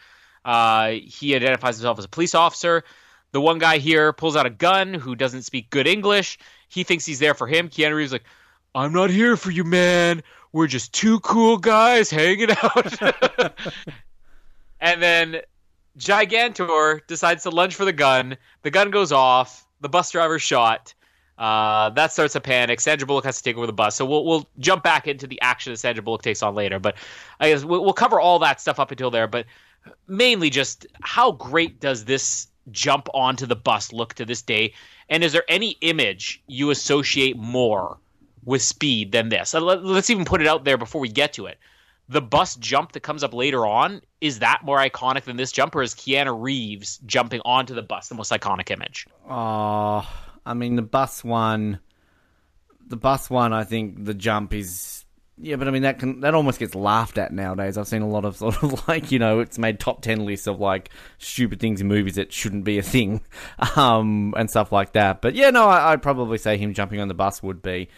Uh, 0.45 0.91
he 1.05 1.35
identifies 1.35 1.77
himself 1.77 1.99
as 1.99 2.05
a 2.05 2.09
police 2.09 2.35
officer. 2.35 2.85
The 3.31 3.41
one 3.41 3.59
guy 3.59 3.79
here 3.79 4.13
pulls 4.13 4.37
out 4.37 4.47
a 4.47 4.51
gun 4.51 4.93
who 4.95 5.15
doesn't 5.15 5.43
speak 5.43 5.71
good 5.71 5.87
English. 5.87 6.39
He 6.69 6.85
thinks 6.85 7.07
he's 7.07 7.19
there 7.19 7.35
for 7.35 7.47
him. 7.47 7.69
Keanu 7.69 7.95
Reeves 7.95 8.13
like, 8.13 8.25
I'm 8.75 8.93
not 8.93 9.11
here 9.11 9.37
for 9.37 9.51
you, 9.51 9.65
man. 9.65 10.23
We're 10.53 10.67
just 10.67 10.93
two 10.93 11.21
cool 11.21 11.57
guys 11.57 12.11
hanging 12.11 12.51
out. 12.51 13.53
and 14.83 15.01
then 15.01 15.41
Gigantor 15.97 17.07
decides 17.07 17.45
to 17.45 17.51
lunge 17.51 17.75
for 17.77 17.87
the 17.87 17.93
gun. 17.93 18.37
The 18.63 18.71
gun 18.71 18.91
goes 18.91 19.13
off. 19.13 19.65
The 19.81 19.89
bus 19.89 20.11
driver's 20.11 20.43
shot. 20.43 20.93
Uh, 21.39 21.91
that 21.91 22.13
starts 22.13 22.35
a 22.35 22.41
panic. 22.41 22.81
Sandra 22.81 23.07
Bullock 23.07 23.25
has 23.25 23.39
to 23.39 23.43
take 23.43 23.57
over 23.57 23.67
the 23.67 23.73
bus. 23.73 23.97
So 23.97 24.05
we'll 24.05 24.25
we'll 24.25 24.49
jump 24.59 24.83
back 24.83 25.07
into 25.07 25.27
the 25.27 25.41
action 25.41 25.73
that 25.73 25.79
Sandra 25.79 26.03
Bullock 26.03 26.23
takes 26.23 26.43
on 26.43 26.55
later. 26.55 26.79
But 26.79 26.97
I 27.41 27.51
guess 27.51 27.65
we'll, 27.65 27.83
we'll 27.83 27.95
cover 27.95 28.21
all 28.21 28.41
that 28.41 28.61
stuff 28.61 28.79
up 28.79 28.91
until 28.91 29.11
there. 29.11 29.29
But 29.29 29.47
mainly 30.09 30.51
just 30.51 30.87
how 31.01 31.33
great 31.33 31.81
does 31.81 32.05
this 32.05 32.49
jump 32.71 33.09
onto 33.15 33.47
the 33.47 33.57
bus 33.57 33.93
look 33.93 34.15
to 34.15 34.25
this 34.25 34.43
day? 34.43 34.75
And 35.09 35.23
is 35.23 35.33
there 35.33 35.45
any 35.49 35.79
image 35.81 36.43
you 36.49 36.71
associate 36.71 37.37
more 37.37 37.99
with 38.45 38.63
speed 38.63 39.13
than 39.13 39.29
this? 39.29 39.55
Let's 39.55 40.11
even 40.11 40.25
put 40.25 40.41
it 40.41 40.49
out 40.49 40.65
there 40.65 40.77
before 40.77 41.01
we 41.01 41.09
get 41.09 41.33
to 41.35 41.47
it 41.47 41.59
the 42.13 42.21
bus 42.21 42.57
jump 42.57 42.93
that 42.93 43.01
comes 43.01 43.25
up 43.25 43.33
later 43.33 43.67
on 43.67 44.03
is 44.21 44.41
that 44.41 44.61
more 44.65 44.79
iconic 44.79 45.25
than 45.25 45.37
this 45.37 45.51
jump, 45.51 45.75
or 45.75 45.83
is 45.83 45.95
Keanu 45.95 46.41
Reeves 46.41 46.99
jumping 47.07 47.41
onto 47.45 47.75
the 47.75 47.83
bus 47.83 48.09
the 48.09 48.15
most 48.15 48.31
iconic 48.31 48.71
image? 48.71 49.07
Oh, 49.29 50.09
I 50.45 50.55
mean 50.55 50.77
the 50.77 50.83
bus 50.83 51.25
one, 51.25 51.81
the 52.87 52.97
bus 52.97 53.31
one. 53.31 53.53
I 53.53 53.65
think 53.65 54.05
the 54.05 54.15
jump 54.15 54.53
is 54.53 55.05
yeah, 55.39 55.57
but 55.57 55.67
I 55.67 55.71
mean 55.71 55.83
that 55.83 55.99
can 55.99 56.21
that 56.21 56.35
almost 56.35 56.59
gets 56.59 56.75
laughed 56.75 57.17
at 57.17 57.33
nowadays. 57.33 57.79
I've 57.79 57.89
seen 57.89 58.03
a 58.03 58.09
lot 58.09 58.25
of 58.25 58.37
sort 58.37 58.63
of 58.63 58.87
like 58.87 59.11
you 59.11 59.19
know 59.19 59.41
it's 59.41 59.59
made 59.59 59.81
top 59.81 60.03
ten 60.03 60.27
lists 60.27 60.47
of 60.47 60.61
like 60.61 60.91
stupid 61.19 61.61
things 61.61 61.81
in 61.81 61.89
movies 61.89 62.17
that 62.17 62.33
shouldn't 62.33 62.65
be 62.65 62.79
a 62.79 62.83
thing, 62.83 63.23
um, 63.77 64.35
and 64.37 64.51
stuff 64.51 64.71
like 64.71 64.93
that. 64.93 65.23
But 65.23 65.35
yeah, 65.35 65.51
no, 65.51 65.67
I, 65.67 65.93
I'd 65.93 66.03
probably 66.03 66.39
say 66.39 66.59
him 66.59 66.75
jumping 66.75 67.01
on 67.01 67.09
the 67.09 67.15
bus 67.15 67.43
would 67.43 67.63
be. 67.63 67.89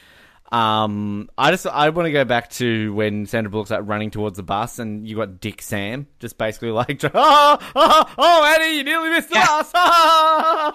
Um, 0.54 1.30
I 1.36 1.50
just 1.50 1.66
I 1.66 1.88
want 1.88 2.06
to 2.06 2.12
go 2.12 2.24
back 2.24 2.48
to 2.52 2.94
when 2.94 3.26
Sandra 3.26 3.50
Bullock's 3.50 3.70
like 3.70 3.80
running 3.82 4.12
towards 4.12 4.36
the 4.36 4.44
bus, 4.44 4.78
and 4.78 5.06
you 5.08 5.16
got 5.16 5.40
Dick 5.40 5.60
Sam 5.60 6.06
just 6.20 6.38
basically 6.38 6.70
like, 6.70 7.02
ah, 7.12 7.12
ah, 7.12 7.58
oh, 7.74 8.04
oh, 8.06 8.14
oh 8.18 8.54
Eddie, 8.54 8.76
you 8.76 8.84
nearly 8.84 9.10
missed 9.10 9.30
the 9.30 9.34
yeah. 9.34 9.46
bus. 9.46 9.72
Ah, 9.74 10.72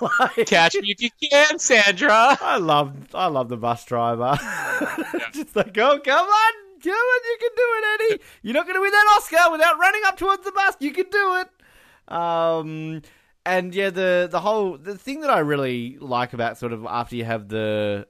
like, 0.36 0.46
Catch 0.46 0.74
me 0.74 0.90
if 0.90 1.00
you 1.00 1.08
can, 1.30 1.58
Sandra. 1.58 2.36
I 2.38 2.58
love 2.58 2.94
I 3.14 3.28
love 3.28 3.48
the 3.48 3.56
bus 3.56 3.82
driver. 3.86 4.38
just 5.32 5.56
like, 5.56 5.78
oh, 5.78 5.98
come 6.00 6.26
on. 6.26 6.52
Come 6.80 6.92
on, 6.92 7.20
you 7.24 7.36
can 7.40 7.50
do 7.56 7.62
it, 7.62 7.84
Eddie. 7.94 8.22
You're 8.42 8.54
not 8.54 8.66
going 8.66 8.76
to 8.76 8.80
win 8.80 8.92
that 8.92 9.16
Oscar 9.16 9.50
without 9.50 9.78
running 9.80 10.02
up 10.06 10.16
towards 10.16 10.44
the 10.44 10.52
bus. 10.52 10.76
You 10.78 10.92
can 10.92 11.06
do 11.10 11.40
it. 11.40 12.14
Um, 12.14 13.02
and 13.44 13.74
yeah, 13.74 13.88
the 13.88 14.28
the 14.30 14.38
whole 14.38 14.76
the 14.76 14.98
thing 14.98 15.22
that 15.22 15.30
I 15.30 15.38
really 15.38 15.96
like 15.98 16.34
about 16.34 16.58
sort 16.58 16.74
of 16.74 16.84
after 16.84 17.16
you 17.16 17.24
have 17.24 17.48
the 17.48 18.06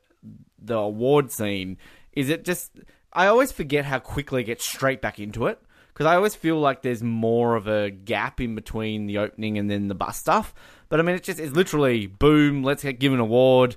the 0.58 0.76
award 0.76 1.30
scene 1.30 1.76
is 2.12 2.28
it 2.28 2.44
just 2.44 2.72
I 3.12 3.26
always 3.26 3.52
forget 3.52 3.84
how 3.84 3.98
quickly 3.98 4.42
it 4.42 4.44
gets 4.44 4.64
straight 4.64 5.00
back 5.00 5.18
into 5.18 5.46
it 5.46 5.60
because 5.98 6.06
I 6.06 6.14
always 6.14 6.34
feel 6.36 6.60
like 6.60 6.82
there's 6.82 7.02
more 7.02 7.56
of 7.56 7.66
a 7.66 7.90
gap 7.90 8.40
in 8.40 8.54
between 8.54 9.06
the 9.06 9.18
opening 9.18 9.58
and 9.58 9.68
then 9.68 9.88
the 9.88 9.96
bus 9.96 10.16
stuff. 10.16 10.54
But 10.88 11.00
I 11.00 11.02
mean, 11.02 11.16
it's 11.16 11.26
just 11.26 11.40
it's 11.40 11.56
literally 11.56 12.06
boom, 12.06 12.62
let's 12.62 12.84
get 12.84 13.00
given 13.00 13.18
an 13.18 13.22
award. 13.22 13.74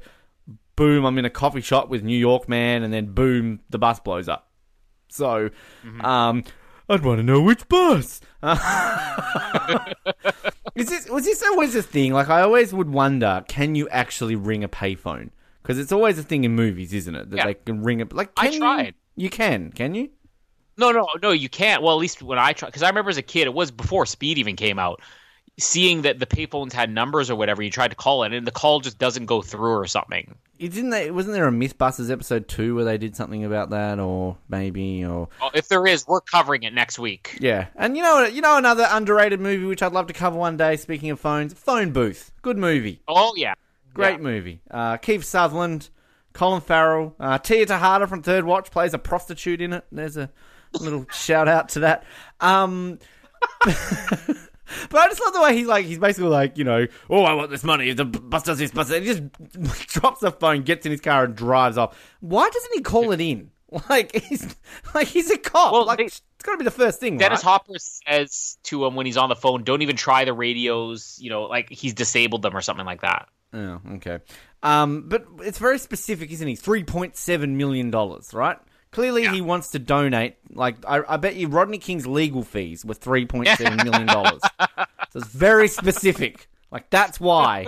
Boom, 0.76 1.04
I'm 1.04 1.18
in 1.18 1.26
a 1.26 1.32
coffee 1.32 1.62
shop 1.62 1.90
with 1.90 2.04
New 2.04 2.18
York 2.18 2.48
man, 2.48 2.84
and 2.84 2.94
then 2.94 3.08
boom, 3.08 3.62
the 3.72 3.80
bus 3.80 4.00
blows 4.00 4.30
up. 4.30 4.52
So, 5.10 5.50
mm-hmm. 5.84 6.06
um, 6.06 6.44
I'd 6.88 7.04
want 7.04 7.18
to 7.18 7.24
know 7.24 7.42
which 7.42 7.68
bus. 7.68 8.22
Is 10.76 10.88
this 10.90 11.10
was 11.10 11.26
this 11.26 11.42
always 11.44 11.76
a 11.76 11.82
thing? 11.82 12.14
Like 12.14 12.30
I 12.30 12.42
always 12.42 12.72
would 12.74 12.90
wonder, 12.90 13.44
can 13.48 13.74
you 13.74 13.90
actually 13.90 14.36
ring 14.36 14.64
a 14.64 14.70
payphone? 14.70 15.32
Because 15.62 15.78
it's 15.80 15.92
always 15.92 16.18
a 16.18 16.24
thing 16.24 16.44
in 16.44 16.56
movies, 16.56 16.94
isn't 16.94 17.16
it? 17.16 17.30
That 17.30 17.38
yeah. 17.38 17.46
they 17.46 17.54
can 17.54 17.84
ring 17.84 18.00
it. 18.00 18.14
Like, 18.14 18.32
I 18.38 18.58
tried. 18.58 18.96
You, 19.16 19.24
you 19.24 19.30
can, 19.30 19.72
can 19.72 19.94
you? 19.96 20.10
No, 20.78 20.92
no, 20.92 21.08
no, 21.22 21.32
you 21.32 21.50
can't. 21.50 21.84
Well, 21.84 21.96
at 21.96 22.00
least 22.00 22.24
when 22.24 22.40
I 22.40 22.54
tried, 22.54 22.70
because 22.70 22.84
I 22.84 22.90
remember 22.90 23.10
as 23.10 23.18
a 23.18 23.22
kid, 23.22 23.46
it 23.46 23.54
was 23.54 23.72
before 23.72 24.06
Speed 24.06 24.38
even 24.38 24.56
came 24.56 24.80
out. 24.80 25.02
Seeing 25.60 26.04
that 26.04 26.18
the 26.18 26.26
payphones 26.26 26.72
had 26.72 26.90
numbers 26.90 27.30
or 27.30 27.36
whatever, 27.36 27.62
you 27.62 27.70
tried 27.70 27.90
to 27.90 27.96
call 27.96 28.24
it, 28.24 28.34
and 28.34 28.48
the 28.48 28.52
call 28.52 28.80
just 28.80 28.98
doesn't 28.98 29.26
go 29.26 29.42
through 29.42 29.76
or 29.76 29.86
something. 29.86 30.34
didn't 30.58 30.90
they? 30.90 31.12
Wasn't 31.12 31.34
there 31.36 31.48
a 31.48 31.52
MythBusters 31.52 32.10
episode 32.10 32.48
two 32.48 32.74
where 32.74 32.86
they 32.86 32.98
did 32.98 33.16
something 33.16 33.44
about 33.44 33.70
that, 33.72 34.00
or 34.00 34.38
maybe, 34.48 35.06
or 35.06 35.28
well, 35.40 35.52
if 35.54 35.68
there 35.68 35.86
is, 35.86 36.08
we're 36.08 36.22
covering 36.22 36.64
it 36.64 36.74
next 36.74 36.98
week. 36.98 37.38
Yeah, 37.40 37.68
and 37.76 37.98
you 37.98 38.02
know, 38.02 38.26
you 38.26 38.42
know, 38.42 38.58
another 38.58 38.88
underrated 38.90 39.42
movie 39.42 39.66
which 39.66 39.84
I'd 39.84 39.92
love 39.92 40.08
to 40.08 40.14
cover 40.14 40.38
one 40.38 40.56
day. 40.56 40.78
Speaking 40.78 41.12
of 41.12 41.20
phones, 41.20 41.54
Phone 41.54 41.92
Booth, 41.92 42.32
good 42.42 42.58
movie. 42.58 43.02
Oh 43.08 43.34
yeah, 43.36 43.54
Great 43.94 44.14
yeah. 44.14 44.18
movie. 44.18 44.62
Uh, 44.70 44.98
Kiefer 44.98 45.24
Sutherland, 45.24 45.90
Colin 46.34 46.62
Farrell, 46.62 47.16
uh, 47.20 47.38
Tia 47.38 47.66
Texada 47.66 48.08
from 48.08 48.22
Third 48.22 48.46
Watch 48.46 48.72
plays 48.72 48.94
a 48.94 49.00
prostitute 49.00 49.62
in 49.62 49.74
it. 49.74 49.86
There's 49.92 50.18
a 50.18 50.30
little 50.80 51.06
shout 51.12 51.48
out 51.48 51.70
to 51.70 51.82
that. 51.82 52.04
Um, 52.40 53.00
but 53.66 55.00
I 55.00 55.08
just 55.08 55.22
love 55.22 55.34
the 55.34 55.42
way 55.42 55.56
he's 55.56 55.68
like, 55.68 55.86
he's 55.86 56.00
basically 56.00 56.30
like, 56.30 56.58
you 56.58 56.64
know, 56.64 56.88
oh, 57.10 57.24
I 57.24 57.34
want 57.34 57.52
this 57.52 57.64
money. 57.64 57.92
The 57.94 58.06
bus 58.06 58.44
does 58.44 58.60
this, 58.60 58.72
bus. 58.72 58.90
He 58.90 59.02
just 59.02 59.24
drops 59.88 60.22
the 60.22 60.32
phone, 60.32 60.64
gets 60.64 60.86
in 60.86 60.92
his 60.92 61.02
car, 61.02 61.26
and 61.26 61.36
drives 61.36 61.78
off. 61.78 61.98
Why 62.22 62.50
doesn't 62.50 62.74
he 62.74 62.82
call 62.82 63.12
it 63.12 63.22
in? 63.22 63.52
Like 63.90 64.14
he's 64.14 64.54
like 64.94 65.08
he's 65.08 65.32
a 65.32 65.38
cop. 65.38 65.72
Well, 65.72 65.86
like 65.86 66.00
they, 66.00 66.04
it's 66.04 66.22
got 66.44 66.52
to 66.52 66.58
be 66.58 66.66
the 66.66 66.72
first 66.72 67.00
thing. 67.00 67.18
Dennis 67.18 67.46
right? 67.46 67.52
Hopper 67.52 67.76
says 67.78 68.58
to 68.64 68.86
him 68.86 68.96
when 68.96 69.06
he's 69.06 69.16
on 69.16 69.30
the 69.30 69.36
phone, 69.36 69.64
"Don't 69.64 69.82
even 69.82 69.96
try 69.96 70.26
the 70.26 70.34
radios." 70.34 71.18
You 71.22 71.30
know, 71.30 71.44
like 71.44 71.70
he's 71.70 71.94
disabled 71.94 72.42
them 72.42 72.54
or 72.54 72.60
something 72.60 72.86
like 72.86 73.00
that. 73.02 73.30
Oh, 73.54 73.82
okay. 73.96 74.20
Um, 74.64 75.10
but 75.10 75.26
it's 75.40 75.58
very 75.58 75.80
specific, 75.80 76.32
isn't 76.32 76.48
he? 76.48 76.56
Three 76.56 76.84
point 76.84 77.18
seven 77.18 77.58
million 77.58 77.92
dollars, 77.92 78.34
right? 78.34 78.58
Clearly, 78.92 79.24
yeah. 79.24 79.34
he 79.34 79.42
wants 79.42 79.70
to 79.70 79.80
donate. 79.80 80.36
Like, 80.54 80.78
I, 80.86 81.02
I, 81.08 81.18
bet 81.18 81.36
you 81.36 81.48
Rodney 81.48 81.78
King's 81.78 82.06
legal 82.06 82.44
fees 82.44 82.84
were 82.84 82.94
three 82.94 83.26
point 83.26 83.48
seven 83.48 83.78
million 83.78 84.06
dollars. 84.06 84.42
so 84.60 85.20
it's 85.20 85.28
very 85.28 85.68
specific. 85.68 86.50
Like, 86.72 86.90
that's 86.90 87.20
why 87.20 87.68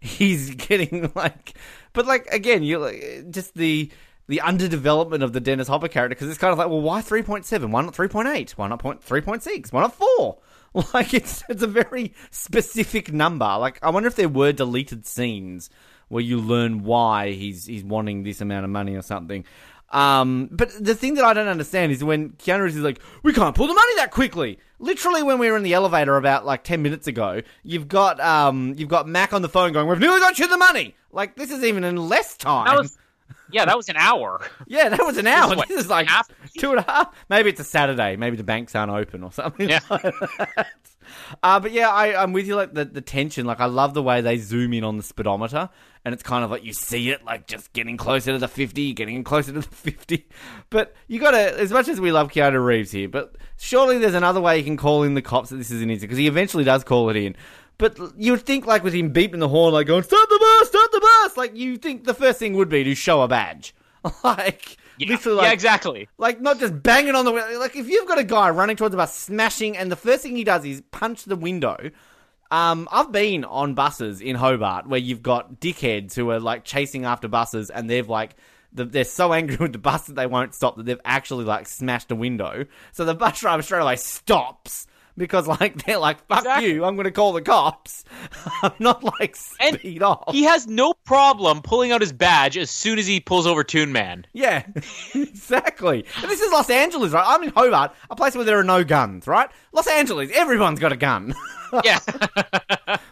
he's 0.00 0.54
getting 0.54 1.12
like. 1.14 1.54
But 1.92 2.06
like 2.06 2.26
again, 2.28 2.62
you 2.62 2.78
like 2.78 3.30
just 3.30 3.54
the 3.54 3.90
the 4.26 4.40
underdevelopment 4.44 5.22
of 5.22 5.32
the 5.32 5.40
Dennis 5.40 5.66
Hopper 5.66 5.88
character 5.88 6.14
because 6.14 6.28
it's 6.28 6.38
kind 6.38 6.52
of 6.52 6.58
like, 6.58 6.68
well, 6.68 6.80
why 6.80 7.02
three 7.02 7.22
point 7.22 7.44
seven? 7.44 7.70
Why 7.72 7.82
not 7.82 7.94
three 7.94 8.08
point 8.08 8.28
eight? 8.28 8.52
Why 8.52 8.68
not 8.68 8.78
point 8.78 9.02
three 9.02 9.20
point 9.20 9.42
six? 9.42 9.72
Why 9.72 9.82
not 9.82 9.94
four? 9.94 10.38
Like 10.94 11.14
it's 11.14 11.42
it's 11.48 11.62
a 11.62 11.66
very 11.66 12.14
specific 12.30 13.12
number. 13.12 13.56
Like 13.58 13.78
I 13.82 13.90
wonder 13.90 14.06
if 14.06 14.14
there 14.14 14.28
were 14.28 14.52
deleted 14.52 15.04
scenes 15.04 15.68
where 16.08 16.22
you 16.22 16.38
learn 16.38 16.84
why 16.84 17.32
he's 17.32 17.66
he's 17.66 17.82
wanting 17.82 18.22
this 18.22 18.40
amount 18.40 18.64
of 18.64 18.70
money 18.70 18.94
or 18.94 19.02
something. 19.02 19.44
Um, 19.90 20.48
but 20.52 20.70
the 20.78 20.94
thing 20.94 21.14
that 21.14 21.24
I 21.24 21.32
don't 21.32 21.48
understand 21.48 21.90
is 21.90 22.04
when 22.04 22.30
Keanu 22.30 22.62
Reeves 22.62 22.76
is 22.76 22.82
like, 22.82 23.00
"We 23.24 23.32
can't 23.32 23.56
pull 23.56 23.66
the 23.66 23.74
money 23.74 23.96
that 23.96 24.12
quickly." 24.12 24.58
Literally, 24.78 25.22
when 25.22 25.38
we 25.38 25.50
were 25.50 25.56
in 25.56 25.64
the 25.64 25.74
elevator 25.74 26.16
about 26.16 26.46
like 26.46 26.62
ten 26.62 26.82
minutes 26.82 27.08
ago, 27.08 27.42
you've 27.64 27.88
got 27.88 28.20
um, 28.20 28.74
you've 28.76 28.88
got 28.88 29.08
Mac 29.08 29.32
on 29.32 29.42
the 29.42 29.48
phone 29.48 29.72
going, 29.72 29.88
"We've 29.88 29.98
nearly 29.98 30.20
got 30.20 30.38
you 30.38 30.46
the 30.46 30.56
money." 30.56 30.94
Like 31.12 31.34
this 31.34 31.50
is 31.50 31.64
even 31.64 31.82
in 31.82 31.96
less 31.96 32.36
time. 32.36 32.66
That 32.66 32.78
was 32.78 32.96
yeah, 33.52 33.64
that 33.64 33.76
was 33.76 33.88
an 33.88 33.96
hour. 33.96 34.40
yeah, 34.66 34.88
that 34.88 35.00
was 35.00 35.16
an 35.16 35.26
hour. 35.26 35.48
This 35.48 35.52
is, 35.52 35.56
what, 35.56 35.68
this 35.68 35.80
is 35.80 35.90
like 35.90 36.08
half? 36.08 36.28
two 36.58 36.70
and 36.70 36.80
a 36.80 36.82
half. 36.82 37.14
Maybe 37.28 37.50
it's 37.50 37.60
a 37.60 37.64
Saturday. 37.64 38.16
Maybe 38.16 38.36
the 38.36 38.44
banks 38.44 38.74
aren't 38.74 38.92
open 38.92 39.22
or 39.22 39.32
something. 39.32 39.68
Yeah. 39.68 39.80
Like 39.90 40.14
uh, 41.42 41.60
but 41.60 41.72
yeah, 41.72 41.88
I, 41.88 42.22
I'm 42.22 42.32
with 42.32 42.46
you. 42.46 42.56
Like 42.56 42.74
the, 42.74 42.84
the 42.84 43.00
tension. 43.00 43.46
Like 43.46 43.60
I 43.60 43.66
love 43.66 43.94
the 43.94 44.02
way 44.02 44.20
they 44.20 44.38
zoom 44.38 44.72
in 44.72 44.84
on 44.84 44.96
the 44.96 45.02
speedometer, 45.02 45.68
and 46.04 46.12
it's 46.12 46.22
kind 46.22 46.44
of 46.44 46.50
like 46.50 46.64
you 46.64 46.72
see 46.72 47.10
it, 47.10 47.24
like 47.24 47.46
just 47.46 47.72
getting 47.72 47.96
closer 47.96 48.32
to 48.32 48.38
the 48.38 48.48
fifty, 48.48 48.92
getting 48.92 49.24
closer 49.24 49.52
to 49.52 49.60
the 49.60 49.74
fifty. 49.74 50.28
But 50.70 50.94
you 51.08 51.20
got 51.20 51.32
to, 51.32 51.60
as 51.60 51.72
much 51.72 51.88
as 51.88 52.00
we 52.00 52.12
love 52.12 52.30
Keanu 52.30 52.64
Reeves 52.64 52.90
here, 52.90 53.08
but 53.08 53.36
surely 53.58 53.98
there's 53.98 54.14
another 54.14 54.40
way 54.40 54.58
you 54.58 54.64
can 54.64 54.76
call 54.76 55.02
in 55.02 55.14
the 55.14 55.22
cops 55.22 55.50
that 55.50 55.56
this 55.56 55.70
is 55.70 55.82
an 55.82 55.90
incident 55.90 56.10
because 56.10 56.18
he 56.18 56.26
eventually 56.26 56.64
does 56.64 56.84
call 56.84 57.10
it 57.10 57.16
in. 57.16 57.36
But 57.80 57.98
you 58.16 58.32
would 58.32 58.46
think, 58.46 58.66
like, 58.66 58.84
with 58.84 58.94
him 58.94 59.12
beeping 59.12 59.40
the 59.40 59.48
horn, 59.48 59.72
like, 59.72 59.86
going, 59.86 60.02
stop 60.02 60.28
the 60.28 60.38
bus, 60.38 60.68
stop 60.68 60.92
the 60.92 61.00
bus! 61.00 61.36
Like, 61.36 61.56
you 61.56 61.78
think 61.78 62.04
the 62.04 62.14
first 62.14 62.38
thing 62.38 62.54
would 62.54 62.68
be 62.68 62.84
to 62.84 62.94
show 62.94 63.22
a 63.22 63.28
badge. 63.28 63.74
like, 64.24 64.76
yeah, 64.98 65.08
literally, 65.08 65.38
like, 65.38 65.46
yeah, 65.46 65.52
exactly. 65.52 66.08
Like, 66.18 66.40
not 66.40 66.60
just 66.60 66.82
banging 66.82 67.14
on 67.14 67.24
the 67.24 67.32
window. 67.32 67.58
Like, 67.58 67.76
if 67.76 67.88
you've 67.88 68.06
got 68.06 68.18
a 68.18 68.24
guy 68.24 68.50
running 68.50 68.76
towards 68.76 68.92
the 68.92 68.98
bus, 68.98 69.14
smashing, 69.18 69.76
and 69.76 69.90
the 69.90 69.96
first 69.96 70.22
thing 70.22 70.36
he 70.36 70.44
does 70.44 70.64
is 70.64 70.82
punch 70.90 71.24
the 71.24 71.36
window, 71.36 71.90
Um, 72.50 72.88
I've 72.90 73.12
been 73.12 73.44
on 73.44 73.74
buses 73.74 74.20
in 74.20 74.36
Hobart 74.36 74.88
where 74.88 74.98
you've 74.98 75.22
got 75.22 75.60
dickheads 75.60 76.14
who 76.14 76.30
are 76.30 76.40
like 76.40 76.64
chasing 76.64 77.04
after 77.04 77.28
buses 77.28 77.70
and 77.70 77.88
they've 77.88 78.08
like 78.08 78.34
they're 78.72 79.04
so 79.04 79.32
angry 79.32 79.56
with 79.60 79.72
the 79.72 79.78
bus 79.78 80.06
that 80.06 80.16
they 80.16 80.26
won't 80.26 80.54
stop 80.54 80.76
that 80.76 80.84
they've 80.84 81.00
actually 81.04 81.44
like 81.44 81.66
smashed 81.68 82.10
a 82.10 82.16
window. 82.16 82.66
So 82.92 83.04
the 83.04 83.14
bus 83.14 83.40
driver 83.40 83.62
straight 83.62 83.82
away 83.82 83.96
stops 83.96 84.86
because 85.20 85.46
like 85.46 85.84
they're 85.84 85.98
like 85.98 86.26
fuck 86.26 86.38
Exactly. 86.40 86.72
you, 86.72 86.84
I'm 86.84 86.96
going 86.96 87.04
to 87.04 87.12
call 87.12 87.32
the 87.32 87.42
cops. 87.42 88.02
I'm 88.62 88.72
not 88.80 89.04
like 89.04 89.36
And 89.60 89.78
speed 89.78 90.02
off. 90.02 90.32
He 90.32 90.42
has 90.44 90.66
no 90.66 90.94
problem 91.04 91.62
pulling 91.62 91.92
out 91.92 92.00
his 92.00 92.12
badge 92.12 92.56
as 92.58 92.70
soon 92.70 92.98
as 92.98 93.06
he 93.06 93.20
pulls 93.20 93.46
over 93.46 93.62
Toon 93.62 93.92
Man. 93.92 94.26
Yeah, 94.32 94.66
exactly. 95.14 96.04
And 96.20 96.30
this 96.30 96.40
is 96.40 96.50
Los 96.52 96.70
Angeles, 96.70 97.12
right? 97.12 97.24
I'm 97.26 97.42
in 97.44 97.50
Hobart, 97.50 97.92
a 98.10 98.16
place 98.16 98.34
where 98.34 98.44
there 98.44 98.58
are 98.58 98.64
no 98.64 98.82
guns, 98.82 99.26
right? 99.26 99.48
Los 99.72 99.86
Angeles, 99.86 100.30
everyone's 100.34 100.80
got 100.80 100.92
a 100.92 100.96
gun. 100.96 101.34
Yeah. 101.84 102.00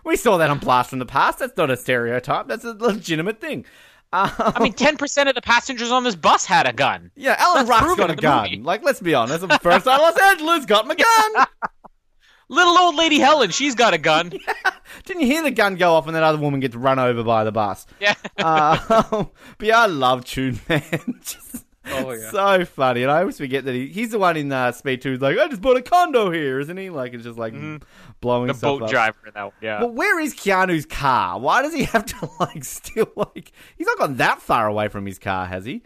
we 0.04 0.16
saw 0.16 0.36
that 0.38 0.50
on 0.50 0.58
Blast 0.58 0.90
from 0.90 0.98
the 0.98 1.06
Past. 1.06 1.38
That's 1.38 1.56
not 1.56 1.70
a 1.70 1.76
stereotype. 1.76 2.48
That's 2.48 2.64
a 2.64 2.72
legitimate 2.72 3.40
thing. 3.40 3.64
Um, 4.12 4.32
I 4.36 4.60
mean, 4.60 4.72
10% 4.72 5.28
of 5.28 5.36
the 5.36 5.40
passengers 5.42 5.92
on 5.92 6.02
this 6.02 6.16
bus 6.16 6.44
had 6.44 6.66
a 6.66 6.72
gun. 6.72 7.12
yeah, 7.14 7.36
Alan 7.38 7.66
that's 7.66 7.80
proven 7.80 7.96
got 7.98 8.10
a 8.10 8.16
gun. 8.16 8.42
movie. 8.50 8.62
Like, 8.62 8.82
let's 8.82 8.98
be 9.00 9.14
honest. 9.14 9.46
The 9.46 9.60
first 9.60 9.84
time 9.84 10.00
Los 10.00 10.18
Angeles 10.20 10.66
got 10.66 10.88
my 10.88 10.96
gun. 10.96 11.46
Little 12.48 12.78
old 12.78 12.94
lady 12.96 13.18
Helen, 13.18 13.50
she's 13.50 13.74
got 13.74 13.92
a 13.94 13.98
gun. 13.98 14.32
Didn't 15.04 15.20
you 15.22 15.26
hear 15.28 15.42
the 15.42 15.50
gun 15.50 15.76
go 15.76 15.92
off 15.94 16.06
and 16.06 16.16
that 16.16 16.22
other 16.22 16.38
woman 16.38 16.60
gets 16.60 16.74
run 16.74 16.98
over 16.98 17.22
by 17.22 17.44
the 17.44 17.52
bus? 17.52 17.86
Yeah. 18.00 18.14
Uh, 18.38 19.24
but 19.58 19.66
yeah, 19.66 19.80
I 19.80 19.86
love 19.86 20.24
Tune 20.24 20.58
Man. 20.68 20.82
Just 21.22 21.64
Oh, 21.90 22.12
yeah. 22.12 22.30
so 22.30 22.64
funny, 22.66 23.02
and 23.02 23.10
I 23.10 23.20
always 23.20 23.38
forget 23.38 23.64
that 23.64 23.74
he, 23.74 23.86
he's 23.86 24.10
the 24.10 24.18
one 24.18 24.36
in 24.36 24.52
uh, 24.52 24.72
Speed 24.72 25.00
Two. 25.00 25.12
who's 25.12 25.22
Like, 25.22 25.38
I 25.38 25.48
just 25.48 25.62
bought 25.62 25.78
a 25.78 25.80
condo 25.82 26.30
here, 26.30 26.60
isn't 26.60 26.76
he? 26.76 26.90
Like, 26.90 27.14
it's 27.14 27.24
just 27.24 27.38
like 27.38 27.54
blowing 28.20 28.48
The 28.48 28.52
boat 28.54 28.82
up. 28.82 28.90
driver, 28.90 29.16
though. 29.34 29.54
Yeah. 29.62 29.80
But 29.80 29.94
where 29.94 30.20
is 30.20 30.34
Keanu's 30.34 30.84
car? 30.84 31.40
Why 31.40 31.62
does 31.62 31.72
he 31.72 31.84
have 31.84 32.04
to 32.04 32.28
like 32.40 32.62
still 32.64 33.10
like? 33.16 33.52
He's 33.78 33.86
not 33.86 33.96
gone 33.96 34.16
that 34.16 34.42
far 34.42 34.66
away 34.66 34.88
from 34.88 35.06
his 35.06 35.18
car, 35.18 35.46
has 35.46 35.64
he? 35.64 35.82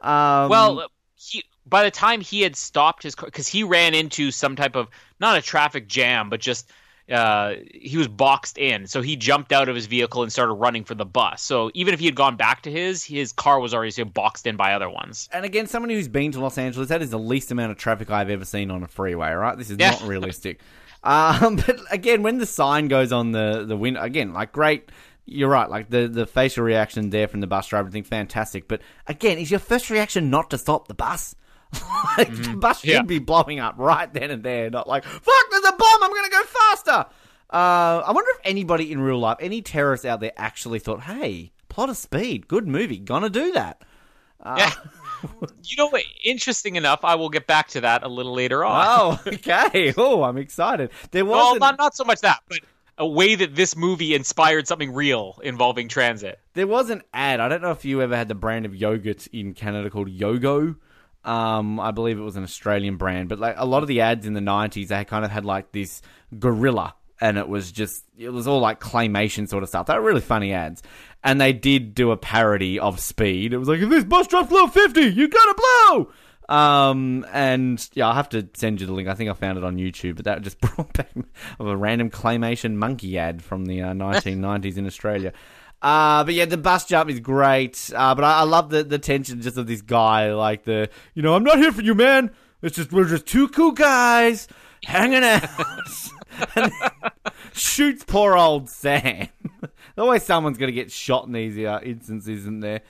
Um, 0.00 0.48
Well, 0.48 0.88
he 1.14 1.44
by 1.66 1.82
the 1.84 1.90
time 1.90 2.20
he 2.20 2.42
had 2.42 2.56
stopped 2.56 3.02
his 3.02 3.14
car, 3.14 3.26
because 3.26 3.48
he 3.48 3.62
ran 3.62 3.94
into 3.94 4.30
some 4.30 4.56
type 4.56 4.76
of 4.76 4.88
not 5.20 5.36
a 5.38 5.42
traffic 5.42 5.88
jam, 5.88 6.28
but 6.30 6.40
just 6.40 6.70
uh, 7.10 7.54
he 7.74 7.96
was 7.96 8.08
boxed 8.08 8.56
in. 8.56 8.86
So 8.86 9.02
he 9.02 9.16
jumped 9.16 9.52
out 9.52 9.68
of 9.68 9.74
his 9.74 9.86
vehicle 9.86 10.22
and 10.22 10.32
started 10.32 10.54
running 10.54 10.84
for 10.84 10.94
the 10.94 11.04
bus. 11.04 11.42
So 11.42 11.70
even 11.74 11.92
if 11.92 12.00
he 12.00 12.06
had 12.06 12.14
gone 12.14 12.36
back 12.36 12.62
to 12.62 12.70
his, 12.70 13.04
his 13.04 13.32
car 13.32 13.60
was 13.60 13.74
already 13.74 14.02
boxed 14.04 14.46
in 14.46 14.56
by 14.56 14.72
other 14.74 14.88
ones. 14.88 15.28
and 15.32 15.44
again, 15.44 15.66
someone 15.66 15.90
who's 15.90 16.08
been 16.08 16.32
to 16.32 16.40
Los 16.40 16.56
Angeles, 16.56 16.88
that 16.88 17.02
is 17.02 17.10
the 17.10 17.18
least 17.18 17.50
amount 17.50 17.72
of 17.72 17.78
traffic 17.78 18.10
I've 18.10 18.30
ever 18.30 18.44
seen 18.44 18.70
on 18.70 18.82
a 18.82 18.88
freeway. 18.88 19.32
Right? 19.32 19.56
This 19.58 19.70
is 19.70 19.76
Yeah. 19.78 19.90
not 19.90 20.02
realistic. 20.02 20.60
um, 21.04 21.56
but 21.56 21.78
again, 21.90 22.22
when 22.22 22.38
the 22.38 22.46
sign 22.46 22.88
goes 22.88 23.12
on 23.12 23.32
the 23.32 23.64
the 23.66 23.76
window, 23.76 24.00
again, 24.02 24.32
like 24.32 24.52
great. 24.52 24.90
You're 25.26 25.48
right. 25.48 25.70
Like 25.70 25.88
the, 25.88 26.06
the 26.06 26.26
facial 26.26 26.64
reaction 26.64 27.08
there 27.08 27.28
from 27.28 27.40
the 27.40 27.46
bus 27.46 27.68
driver, 27.68 27.88
I 27.88 27.90
think 27.90 28.06
fantastic. 28.06 28.68
But 28.68 28.82
again, 29.06 29.38
is 29.38 29.50
your 29.50 29.60
first 29.60 29.88
reaction 29.88 30.28
not 30.28 30.50
to 30.50 30.58
stop 30.58 30.86
the 30.86 30.92
bus? 30.94 31.34
like, 32.18 32.34
The 32.34 32.56
bus 32.56 32.80
should 32.80 32.90
Yeah. 32.90 33.02
be 33.02 33.18
blowing 33.18 33.60
up 33.60 33.74
right 33.78 34.12
then 34.12 34.30
and 34.30 34.42
there, 34.42 34.70
not 34.70 34.86
like 34.88 35.04
fuck. 35.04 35.44
There's 35.50 35.64
a 35.64 35.72
bomb. 35.72 36.02
I'm 36.02 36.10
gonna 36.14 36.28
go 36.30 36.42
faster. 36.44 37.06
Uh, 37.52 38.02
I 38.06 38.12
wonder 38.12 38.30
if 38.32 38.40
anybody 38.44 38.90
in 38.90 39.00
real 39.00 39.18
life, 39.18 39.36
any 39.40 39.62
terrorists 39.62 40.04
out 40.06 40.20
there, 40.20 40.32
actually 40.36 40.78
thought, 40.80 41.02
"Hey, 41.02 41.52
plot 41.68 41.88
of 41.90 41.96
speed, 41.96 42.48
good 42.48 42.66
movie, 42.66 42.98
gonna 42.98 43.30
do 43.30 43.52
that." 43.52 43.82
Yeah. 44.44 44.70
you 45.64 45.76
know 45.78 45.88
what? 45.88 46.02
Interesting 46.24 46.76
enough, 46.76 47.00
I 47.04 47.14
will 47.14 47.30
get 47.30 47.46
back 47.46 47.68
to 47.68 47.80
that 47.82 48.02
a 48.02 48.08
little 48.08 48.34
later 48.34 48.64
on. 48.64 48.86
Oh, 48.86 49.20
okay. 49.26 49.94
Oh, 49.96 50.22
I'm 50.22 50.36
excited. 50.36 50.90
There 51.12 51.24
well, 51.24 51.52
was 51.52 51.60
not 51.60 51.78
not 51.78 51.94
so 51.96 52.04
much 52.04 52.20
that, 52.20 52.40
but 52.48 52.58
a 52.98 53.06
way 53.06 53.34
that 53.34 53.54
this 53.54 53.74
movie 53.76 54.14
inspired 54.14 54.68
something 54.68 54.92
real 54.92 55.40
involving 55.42 55.88
transit. 55.88 56.38
there 56.54 56.66
was 56.66 56.90
an 56.90 57.02
ad. 57.12 57.40
I 57.40 57.48
don't 57.48 57.62
know 57.62 57.70
if 57.72 57.84
you 57.84 58.02
ever 58.02 58.16
had 58.16 58.28
the 58.28 58.34
brand 58.34 58.66
of 58.66 58.74
yogurt 58.76 59.26
in 59.28 59.54
Canada 59.54 59.90
called 59.90 60.08
Yogo. 60.08 60.76
Um, 61.24 61.80
I 61.80 61.90
believe 61.90 62.18
it 62.18 62.22
was 62.22 62.36
an 62.36 62.42
Australian 62.42 62.96
brand, 62.96 63.28
but 63.28 63.38
like 63.38 63.54
a 63.58 63.66
lot 63.66 63.82
of 63.82 63.88
the 63.88 64.00
ads 64.02 64.26
in 64.26 64.34
the 64.34 64.40
'90s, 64.40 64.88
they 64.88 65.04
kind 65.04 65.24
of 65.24 65.30
had 65.30 65.44
like 65.44 65.72
this 65.72 66.02
gorilla, 66.38 66.94
and 67.20 67.38
it 67.38 67.48
was 67.48 67.72
just 67.72 68.04
it 68.18 68.30
was 68.30 68.46
all 68.46 68.60
like 68.60 68.80
claymation 68.80 69.48
sort 69.48 69.62
of 69.62 69.68
stuff. 69.68 69.86
They 69.86 69.94
were 69.94 70.02
really 70.02 70.20
funny 70.20 70.52
ads, 70.52 70.82
and 71.22 71.40
they 71.40 71.52
did 71.52 71.94
do 71.94 72.10
a 72.10 72.16
parody 72.16 72.78
of 72.78 73.00
Speed. 73.00 73.52
It 73.52 73.58
was 73.58 73.68
like 73.68 73.80
if 73.80 73.88
this 73.88 74.04
bus 74.04 74.26
drops 74.26 74.48
below 74.50 74.66
50, 74.66 75.00
you 75.00 75.28
gotta 75.28 75.54
blow. 75.54 76.12
Um, 76.48 77.24
and 77.32 77.88
yeah, 77.94 78.08
I'll 78.08 78.14
have 78.14 78.28
to 78.30 78.46
send 78.54 78.80
you 78.80 78.86
the 78.86 78.92
link. 78.92 79.08
I 79.08 79.14
think 79.14 79.30
I 79.30 79.32
found 79.32 79.56
it 79.56 79.64
on 79.64 79.76
YouTube, 79.76 80.16
but 80.16 80.26
that 80.26 80.42
just 80.42 80.60
brought 80.60 80.92
back 80.92 81.10
of 81.58 81.66
a 81.66 81.76
random 81.76 82.10
claymation 82.10 82.74
monkey 82.74 83.18
ad 83.18 83.42
from 83.42 83.64
the 83.64 83.82
uh, 83.82 83.86
1990s 83.94 84.76
in 84.76 84.86
Australia. 84.86 85.32
Uh, 85.84 86.24
but 86.24 86.32
yeah, 86.32 86.46
the 86.46 86.56
bus 86.56 86.86
jump 86.86 87.10
is 87.10 87.20
great. 87.20 87.90
Uh, 87.94 88.14
but 88.14 88.24
I, 88.24 88.40
I 88.40 88.42
love 88.44 88.70
the, 88.70 88.82
the 88.82 88.98
tension 88.98 89.42
just 89.42 89.58
of 89.58 89.66
this 89.66 89.82
guy, 89.82 90.32
like 90.32 90.64
the, 90.64 90.88
you 91.12 91.20
know, 91.20 91.34
I'm 91.34 91.44
not 91.44 91.58
here 91.58 91.72
for 91.72 91.82
you, 91.82 91.94
man. 91.94 92.30
It's 92.62 92.76
just, 92.76 92.90
we're 92.90 93.04
just 93.04 93.26
two 93.26 93.48
cool 93.48 93.72
guys 93.72 94.48
hanging 94.86 95.22
out. 95.22 95.44
and 96.56 96.72
shoots 97.52 98.02
poor 98.02 98.34
old 98.34 98.70
Sam. 98.70 99.28
Always 99.98 100.22
someone's 100.22 100.56
to 100.56 100.72
get 100.72 100.90
shot 100.90 101.26
in 101.26 101.32
these 101.32 101.58
uh, 101.58 101.80
instances, 101.82 102.40
isn't 102.40 102.60
there? 102.60 102.80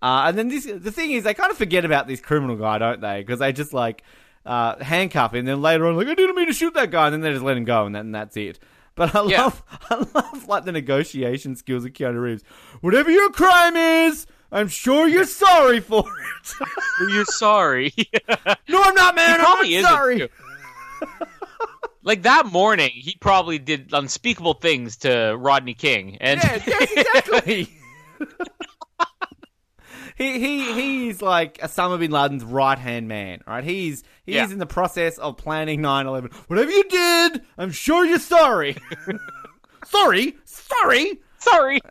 Uh, 0.00 0.26
and 0.28 0.38
then 0.38 0.46
this, 0.46 0.64
the 0.64 0.92
thing 0.92 1.10
is, 1.10 1.24
they 1.24 1.34
kind 1.34 1.50
of 1.50 1.58
forget 1.58 1.84
about 1.84 2.06
this 2.06 2.20
criminal 2.20 2.54
guy, 2.54 2.78
don't 2.78 3.00
they? 3.00 3.20
Because 3.20 3.40
they 3.40 3.52
just 3.52 3.74
like 3.74 4.04
uh, 4.46 4.82
handcuff 4.82 5.34
him, 5.34 5.40
and 5.40 5.48
then 5.48 5.60
later 5.60 5.88
on, 5.88 5.96
like, 5.96 6.06
I 6.06 6.14
didn't 6.14 6.36
mean 6.36 6.46
to 6.46 6.52
shoot 6.52 6.74
that 6.74 6.92
guy, 6.92 7.06
and 7.06 7.14
then 7.14 7.20
they 7.20 7.32
just 7.32 7.44
let 7.44 7.56
him 7.56 7.64
go, 7.64 7.84
and, 7.84 7.96
that, 7.96 8.04
and 8.04 8.14
that's 8.14 8.36
it. 8.36 8.60
But 8.96 9.14
I 9.14 9.24
Yeah. 9.26 9.42
love, 9.44 9.62
I 9.90 10.06
love 10.14 10.48
like 10.48 10.64
the 10.64 10.72
negotiation 10.72 11.56
skills 11.56 11.84
of 11.84 11.92
Keanu 11.92 12.20
Reeves. 12.22 12.44
Whatever 12.80 13.10
your 13.10 13.30
crime 13.30 13.76
is, 13.76 14.26
I'm 14.52 14.68
sure 14.68 15.08
you're 15.08 15.24
sorry 15.24 15.80
for 15.80 16.04
it. 16.06 16.68
You're 17.12 17.24
sorry. 17.24 17.92
no, 18.68 18.82
I'm 18.82 18.94
not, 18.94 19.16
man. 19.16 19.40
I'm 19.40 19.68
not 19.82 19.90
sorry. 19.90 20.28
like 22.04 22.22
that 22.22 22.46
morning, 22.46 22.90
he 22.94 23.16
probably 23.18 23.58
did 23.58 23.90
unspeakable 23.92 24.54
things 24.54 24.98
to 24.98 25.34
Rodney 25.36 25.74
King, 25.74 26.18
and 26.20 26.40
Yeah, 26.40 26.62
yes, 26.66 26.92
exactly. 26.92 27.68
He 30.16 30.38
he 30.38 30.72
he's 30.74 31.20
like 31.22 31.58
Osama 31.58 31.98
bin 31.98 32.10
Laden's 32.10 32.44
right 32.44 32.78
hand 32.78 33.08
man, 33.08 33.40
right? 33.46 33.64
He's 33.64 34.02
he's 34.24 34.34
Yeah. 34.36 34.50
in 34.50 34.58
the 34.58 34.66
process 34.66 35.18
of 35.18 35.36
planning 35.36 35.80
9-11. 35.80 36.32
Whatever 36.48 36.70
you 36.70 36.84
did, 36.84 37.42
I'm 37.58 37.70
sure 37.72 38.04
you're 38.04 38.18
sorry. 38.18 38.76
sorry, 39.86 40.36
sorry. 40.44 41.20
sorry. 41.38 41.80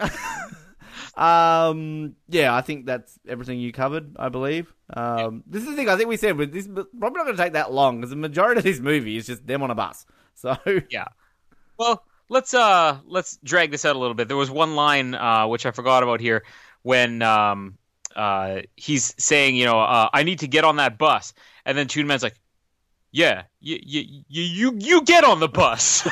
Um, 1.16 2.16
yeah, 2.28 2.56
I 2.56 2.62
think 2.62 2.88
that's 2.88 3.20
everything 3.28 3.60
you 3.60 3.72
covered. 3.72 4.16
I 4.18 4.30
believe. 4.30 4.74
Um, 4.92 5.44
this 5.46 5.62
is 5.62 5.70
the 5.70 5.76
thing 5.76 5.88
I 5.90 5.96
think 5.96 6.10
we 6.10 6.18
said, 6.18 6.38
but 6.38 6.52
this 6.52 6.66
is 6.66 6.72
probably 6.72 7.18
not 7.20 7.26
going 7.26 7.38
to 7.38 7.44
take 7.44 7.54
that 7.54 7.72
long 7.72 7.98
because 7.98 8.10
the 8.10 8.16
majority 8.16 8.58
of 8.60 8.64
this 8.64 8.80
movie 8.80 9.18
is 9.18 9.28
just 9.28 9.46
them 9.46 9.62
on 9.62 9.70
a 9.70 9.76
bus. 9.76 10.06
So 10.34 10.58
Yeah. 10.90 11.06
Well, 11.78 12.04
let's 12.30 12.54
uh 12.56 12.98
let's 13.06 13.38
drag 13.44 13.70
this 13.70 13.86
out 13.86 13.96
a 13.96 14.00
little 14.00 14.16
bit. 14.16 14.28
There 14.28 14.38
was 14.38 14.50
one 14.50 14.76
line 14.76 15.14
uh 15.14 15.46
which 15.48 15.68
I 15.68 15.72
forgot 15.72 16.02
about 16.02 16.20
here 16.20 16.44
when 16.82 17.22
um 17.22 17.78
uh 18.16 18.62
he's 18.78 19.14
saying, 19.18 19.56
you 19.56 19.66
know, 19.66 19.80
uh, 19.80 20.10
I 20.14 20.24
need 20.24 20.40
to 20.40 20.48
get 20.48 20.64
on 20.64 20.76
that 20.78 20.98
bus, 20.98 21.34
and 21.66 21.78
then 21.78 21.88
Tune 21.88 22.08
Man's 22.08 22.24
like, 22.24 22.36
Yeah, 23.12 23.44
you 23.60 23.80
you 23.84 24.02
you 24.28 24.44
you, 24.44 24.78
you 24.80 25.02
get 25.04 25.24
on 25.24 25.40
the 25.40 25.48
bus. 25.50 26.08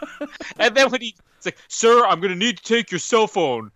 and 0.58 0.74
then 0.76 0.90
when 0.90 1.00
he 1.00 1.14
it's 1.36 1.46
like, 1.46 1.58
Sir, 1.68 2.04
I'm 2.06 2.20
gonna 2.20 2.34
need 2.34 2.58
to 2.58 2.62
take 2.62 2.90
your 2.90 2.98
cell 3.00 3.26
phone. 3.26 3.70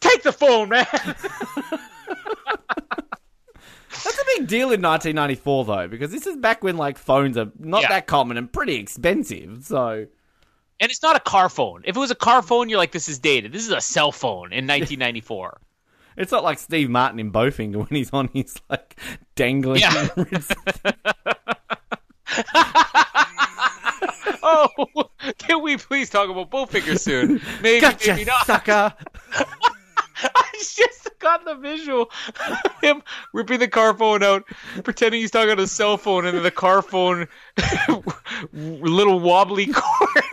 Take 0.00 0.22
the 0.24 0.32
phone, 0.32 0.68
man. 0.68 0.86
That's 4.04 4.18
a 4.18 4.24
big 4.38 4.48
deal 4.48 4.72
in 4.72 4.80
1994, 4.82 5.64
though, 5.64 5.86
because 5.88 6.10
this 6.10 6.26
is 6.26 6.36
back 6.36 6.64
when 6.64 6.76
like 6.76 6.98
phones 6.98 7.36
are 7.36 7.50
not 7.58 7.82
Yeah. 7.82 7.88
that 7.90 8.06
common 8.06 8.36
and 8.36 8.52
pretty 8.52 8.74
expensive. 8.76 9.64
So 9.64 10.06
And 10.80 10.90
it's 10.90 11.02
not 11.02 11.14
a 11.14 11.20
car 11.20 11.48
phone. 11.48 11.82
If 11.84 11.94
it 11.96 11.98
was 12.00 12.10
a 12.10 12.16
car 12.16 12.42
phone, 12.42 12.68
you're 12.68 12.78
like, 12.78 12.90
this 12.92 13.08
is 13.08 13.18
dated. 13.20 13.52
This 13.52 13.62
is 13.64 13.70
a 13.70 13.80
cell 13.80 14.10
phone 14.10 14.52
in 14.52 14.66
1994. 14.66 15.60
It's 16.16 16.32
not 16.32 16.44
like 16.44 16.58
Steve 16.58 16.90
Martin 16.90 17.18
in 17.18 17.32
Bowfinger 17.32 17.76
when 17.88 17.88
he's 17.90 18.10
on 18.12 18.28
his 18.32 18.60
like 18.68 18.96
dangling. 19.34 19.80
Yeah. 19.80 20.08
oh, 24.42 24.68
can 25.38 25.62
we 25.62 25.76
please 25.76 26.08
talk 26.08 26.30
about 26.30 26.50
Bowfinger 26.50 26.98
soon? 26.98 27.40
Maybe, 27.62 27.80
gotcha, 27.80 28.14
maybe 28.14 28.24
not. 28.24 28.46
sucker. 28.46 28.94
I 30.24 30.44
just 30.54 31.10
got 31.18 31.44
the 31.44 31.54
visual 31.56 32.10
him 32.80 33.02
ripping 33.32 33.58
the 33.58 33.68
car 33.68 33.94
phone 33.94 34.22
out, 34.22 34.44
pretending 34.84 35.20
he's 35.20 35.30
talking 35.30 35.50
on 35.50 35.58
a 35.58 35.66
cell 35.66 35.96
phone, 35.96 36.26
and 36.26 36.36
then 36.36 36.42
the 36.42 36.50
car 36.50 36.80
phone 36.82 37.26
little 38.52 39.20
wobbly 39.20 39.66
cord 39.66 40.31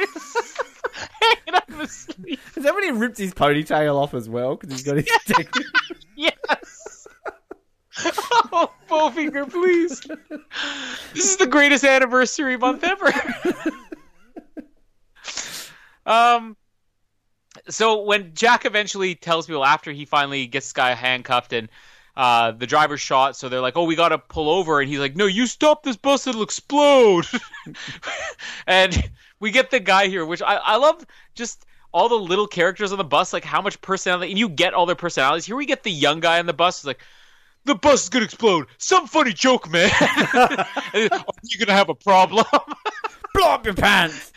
hanging 1.50 1.56
out 1.56 1.70
of 1.70 1.80
his 1.80 1.92
sleeve. 1.92 2.52
Has 2.56 2.66
everybody 2.66 2.92
ripped 2.92 3.18
his 3.18 3.34
ponytail 3.34 3.96
off 3.96 4.14
as 4.14 4.28
well 4.30 4.56
because 4.56 4.72
he's 4.74 4.84
got 4.84 4.98
his 4.98 5.06
dangling- 5.26 5.66
Yes. 6.16 7.08
Oh, 8.52 8.72
Bowfinger, 8.90 9.50
please. 9.50 10.00
This 11.14 11.32
is 11.32 11.38
the 11.38 11.48
greatest 11.48 11.84
anniversary 11.84 12.58
month 12.58 12.84
ever. 12.84 13.12
Um, 16.06 16.58
so 17.70 18.02
when 18.02 18.34
Jack 18.34 18.66
eventually 18.66 19.14
tells 19.14 19.46
people 19.46 19.64
after 19.64 19.92
he 19.92 20.06
finally 20.06 20.48
gets 20.48 20.68
this 20.68 20.74
guy 20.74 20.96
handcuffed 20.96 21.54
and 21.54 21.70
uh, 22.16 22.52
the 22.52 22.66
driver's 22.66 23.00
shot, 23.00 23.36
so 23.38 23.48
they're 23.48 23.62
like, 23.62 23.78
"Oh, 23.78 23.84
we 23.84 23.96
gotta 23.96 24.18
pull 24.18 24.50
over," 24.50 24.80
and 24.82 24.90
he's 24.90 24.98
like, 24.98 25.16
"No, 25.16 25.28
you 25.28 25.46
stop 25.46 25.84
this 25.84 25.98
bus, 25.98 26.26
it'll 26.26 26.42
explode." 26.42 27.28
and 28.68 29.10
we 29.40 29.52
get 29.52 29.72
the 29.72 29.80
guy 29.80 30.08
here, 30.08 30.26
which 30.26 30.42
I, 30.42 30.56
I 30.56 30.76
love, 30.78 31.06
just 31.36 31.66
all 31.92 32.10
the 32.10 32.16
little 32.16 32.48
characters 32.48 32.92
on 32.92 32.98
the 32.98 33.04
bus, 33.04 33.34
like 33.34 33.44
how 33.44 33.62
much 33.62 33.82
personality, 33.82 34.32
and 34.32 34.40
you 34.40 34.50
get 34.50 34.74
all 34.74 34.86
their 34.86 34.96
personalities. 34.96 35.46
Here 35.46 35.56
we 35.56 35.66
get 35.66 35.84
the 35.84 35.92
young 35.92 36.20
guy 36.20 36.40
on 36.40 36.46
the 36.46 36.54
bus, 36.54 36.82
who's 36.82 36.88
like. 36.88 37.00
The 37.66 37.76
bus 37.76 38.04
is 38.04 38.10
gonna 38.10 38.24
explode. 38.24 38.68
Some 38.78 39.06
funny 39.06 39.34
joke, 39.34 39.70
man. 39.70 39.92
Are 40.34 40.70
you 40.94 41.60
gonna 41.60 41.74
have 41.74 41.90
a 41.90 41.94
problem? 41.94 42.46
Blow 43.34 43.50
up 43.50 43.66
your 43.66 43.76
pants. 43.76 44.32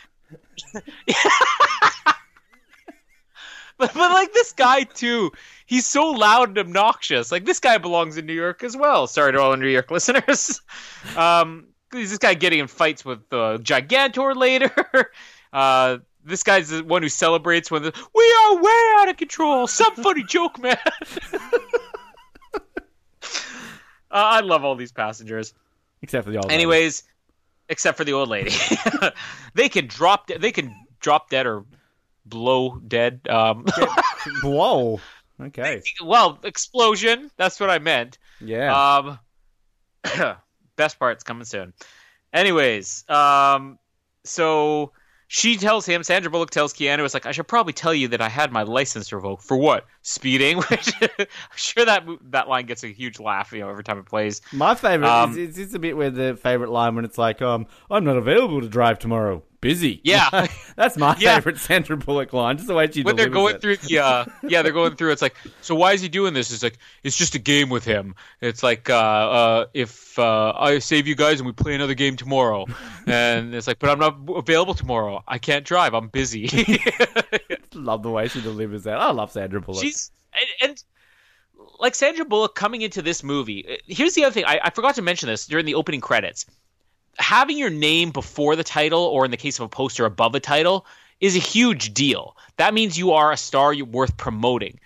But, 3.77 3.93
but 3.93 4.11
like 4.11 4.33
this 4.33 4.53
guy 4.53 4.83
too, 4.83 5.31
he's 5.65 5.87
so 5.87 6.11
loud 6.11 6.49
and 6.49 6.57
obnoxious. 6.57 7.31
Like 7.31 7.45
this 7.45 7.59
guy 7.59 7.77
belongs 7.77 8.17
in 8.17 8.25
New 8.25 8.33
York 8.33 8.63
as 8.63 8.77
well. 8.77 9.07
Sorry 9.07 9.31
to 9.31 9.41
all 9.41 9.51
the 9.51 9.57
New 9.57 9.67
York 9.67 9.91
listeners. 9.91 10.61
Um, 11.17 11.67
is 11.93 12.09
this 12.09 12.19
guy 12.19 12.33
getting 12.33 12.59
in 12.59 12.67
fights 12.67 13.03
with 13.05 13.19
uh, 13.31 13.57
Gigantor 13.59 14.35
later? 14.35 14.71
Uh, 15.53 15.99
this 16.25 16.41
guy's 16.41 16.69
the 16.69 16.83
one 16.83 17.03
who 17.03 17.09
celebrates 17.09 17.69
when 17.69 17.83
the, 17.83 17.93
we 18.15 18.35
are 18.41 18.61
way 18.61 18.91
out 18.97 19.09
of 19.09 19.17
control. 19.17 19.67
Some 19.67 19.93
funny 19.95 20.23
joke, 20.27 20.59
man. 20.59 20.77
uh, 22.53 22.59
I 24.09 24.39
love 24.39 24.65
all 24.65 24.75
these 24.75 24.91
passengers. 24.91 25.53
Except 26.01 26.25
for 26.25 26.31
the 26.31 26.37
old. 26.37 26.45
lady. 26.45 26.55
Anyways, 26.55 27.03
except 27.69 27.97
for 27.97 28.03
the 28.03 28.13
old 28.13 28.29
lady, 28.29 28.51
they 29.53 29.69
can 29.69 29.85
drop. 29.85 30.25
De- 30.27 30.39
they 30.39 30.51
can 30.51 30.75
drop 30.99 31.29
dead 31.29 31.45
or 31.45 31.65
blow 32.25 32.79
dead. 32.87 33.21
Um, 33.29 33.65
Whoa. 34.41 34.99
Okay. 35.39 35.83
well, 36.03 36.39
explosion. 36.43 37.29
That's 37.37 37.59
what 37.59 37.69
I 37.69 37.77
meant. 37.77 38.17
Yeah. 38.41 38.95
Um, 38.97 39.19
best 40.83 40.99
part's 40.99 41.23
coming 41.23 41.45
soon. 41.45 41.73
Anyways, 42.33 43.07
um, 43.09 43.79
so 44.25 44.91
she 45.27 45.55
tells 45.55 45.85
him, 45.85 46.03
Sandra 46.03 46.29
Bullock 46.29 46.49
tells 46.49 46.73
Keanu, 46.73 47.05
it's 47.05 47.13
like, 47.13 47.25
I 47.25 47.31
should 47.31 47.47
probably 47.47 47.73
tell 47.73 47.93
you 47.93 48.09
that 48.09 48.21
I 48.21 48.27
had 48.27 48.51
my 48.51 48.63
license 48.63 49.13
revoked 49.13 49.43
for 49.43 49.55
what? 49.55 49.85
Speeding? 50.01 50.57
Which 50.57 50.93
I'm 51.01 51.27
sure 51.55 51.85
that 51.85 52.05
that 52.31 52.49
line 52.49 52.65
gets 52.65 52.83
a 52.83 52.89
huge 52.89 53.19
laugh, 53.19 53.53
you 53.53 53.61
know, 53.61 53.69
every 53.69 53.83
time 53.83 53.97
it 53.97 54.05
plays. 54.05 54.41
My 54.51 54.75
favorite 54.75 55.07
um, 55.07 55.31
is, 55.31 55.37
is 55.37 55.55
this 55.55 55.73
a 55.73 55.79
bit 55.79 55.95
where 55.95 56.11
the 56.11 56.35
favorite 56.35 56.69
line 56.69 56.95
when 56.95 57.05
it's 57.05 57.17
like, 57.17 57.41
um, 57.41 57.65
I'm 57.89 58.03
not 58.03 58.17
available 58.17 58.59
to 58.59 58.67
drive 58.67 58.99
tomorrow. 58.99 59.41
Busy. 59.63 60.01
Yeah. 60.03 60.29
That's 60.75 60.97
my 60.97 61.15
Yeah. 61.19 61.35
favorite 61.35 61.57
Sandra 61.57 61.95
Bullock 61.97 62.33
line. 62.33 62.57
Just 62.57 62.67
the 62.67 62.73
way 62.75 62.91
she 62.91 63.01
when 63.01 63.15
they're 63.15 63.29
going 63.29 63.55
it. 63.55 63.61
through 63.61 63.77
the 63.77 63.99
uh, 63.99 64.25
yeah 64.43 64.61
they're 64.61 64.71
going 64.73 64.95
through 64.95 65.11
it's 65.11 65.21
like 65.21 65.35
so 65.61 65.73
why 65.73 65.93
is 65.93 66.01
he 66.01 66.09
doing 66.09 66.33
this 66.33 66.51
it's 66.51 66.61
like 66.63 66.77
it's 67.03 67.15
just 67.17 67.33
a 67.35 67.39
game 67.39 67.69
with 67.69 67.85
him 67.85 68.13
it's 68.41 68.61
like 68.61 68.89
uh, 68.89 68.93
uh, 68.95 69.65
if 69.73 70.19
uh, 70.19 70.53
i 70.57 70.79
save 70.79 71.07
you 71.07 71.15
guys 71.15 71.39
and 71.39 71.47
we 71.47 71.53
play 71.53 71.73
another 71.75 71.93
game 71.93 72.15
tomorrow 72.15 72.65
and 73.07 73.55
it's 73.55 73.67
like 73.67 73.79
but 73.79 73.89
i'm 73.89 73.99
not 73.99 74.17
available 74.35 74.73
tomorrow 74.73 75.23
i 75.27 75.37
can't 75.37 75.65
drive 75.65 75.93
i'm 75.93 76.09
busy 76.09 76.47
Love 77.73 78.03
the 78.03 78.11
way 78.11 78.27
she 78.27 78.41
delivers 78.41 78.83
that. 78.83 78.99
I 78.99 79.11
love 79.11 79.31
Sandra 79.31 79.61
Bullock. 79.61 79.81
she's 79.83 80.11
and, 80.33 80.69
and 80.69 80.83
like 81.79 81.95
sandra 81.95 82.25
bullock 82.25 82.55
coming 82.55 82.81
into 82.81 83.01
this 83.01 83.23
movie 83.23 83.65
uh, 83.67 83.75
here's 83.87 84.13
the 84.15 84.23
other 84.25 84.33
thing 84.33 84.45
I, 84.45 84.59
I 84.65 84.69
forgot 84.71 84.95
to 84.95 85.01
mention 85.01 85.27
this 85.29 85.47
during 85.47 85.65
the 85.65 85.75
opening 85.75 86.01
credits 86.01 86.45
having 87.17 87.57
your 87.57 87.69
name 87.69 88.11
before 88.11 88.55
the 88.55 88.63
title 88.63 89.01
or 89.01 89.25
in 89.25 89.31
the 89.31 89.37
case 89.37 89.59
of 89.59 89.65
a 89.65 89.69
poster 89.69 90.05
above 90.05 90.35
a 90.35 90.39
title 90.39 90.85
is 91.19 91.35
a 91.35 91.39
huge 91.39 91.93
deal. 91.93 92.35
That 92.57 92.73
means 92.73 92.97
you 92.97 93.11
are 93.13 93.31
a 93.31 93.37
star 93.37 93.73
you're 93.73 93.85
worth 93.85 94.17
promoting. 94.17 94.79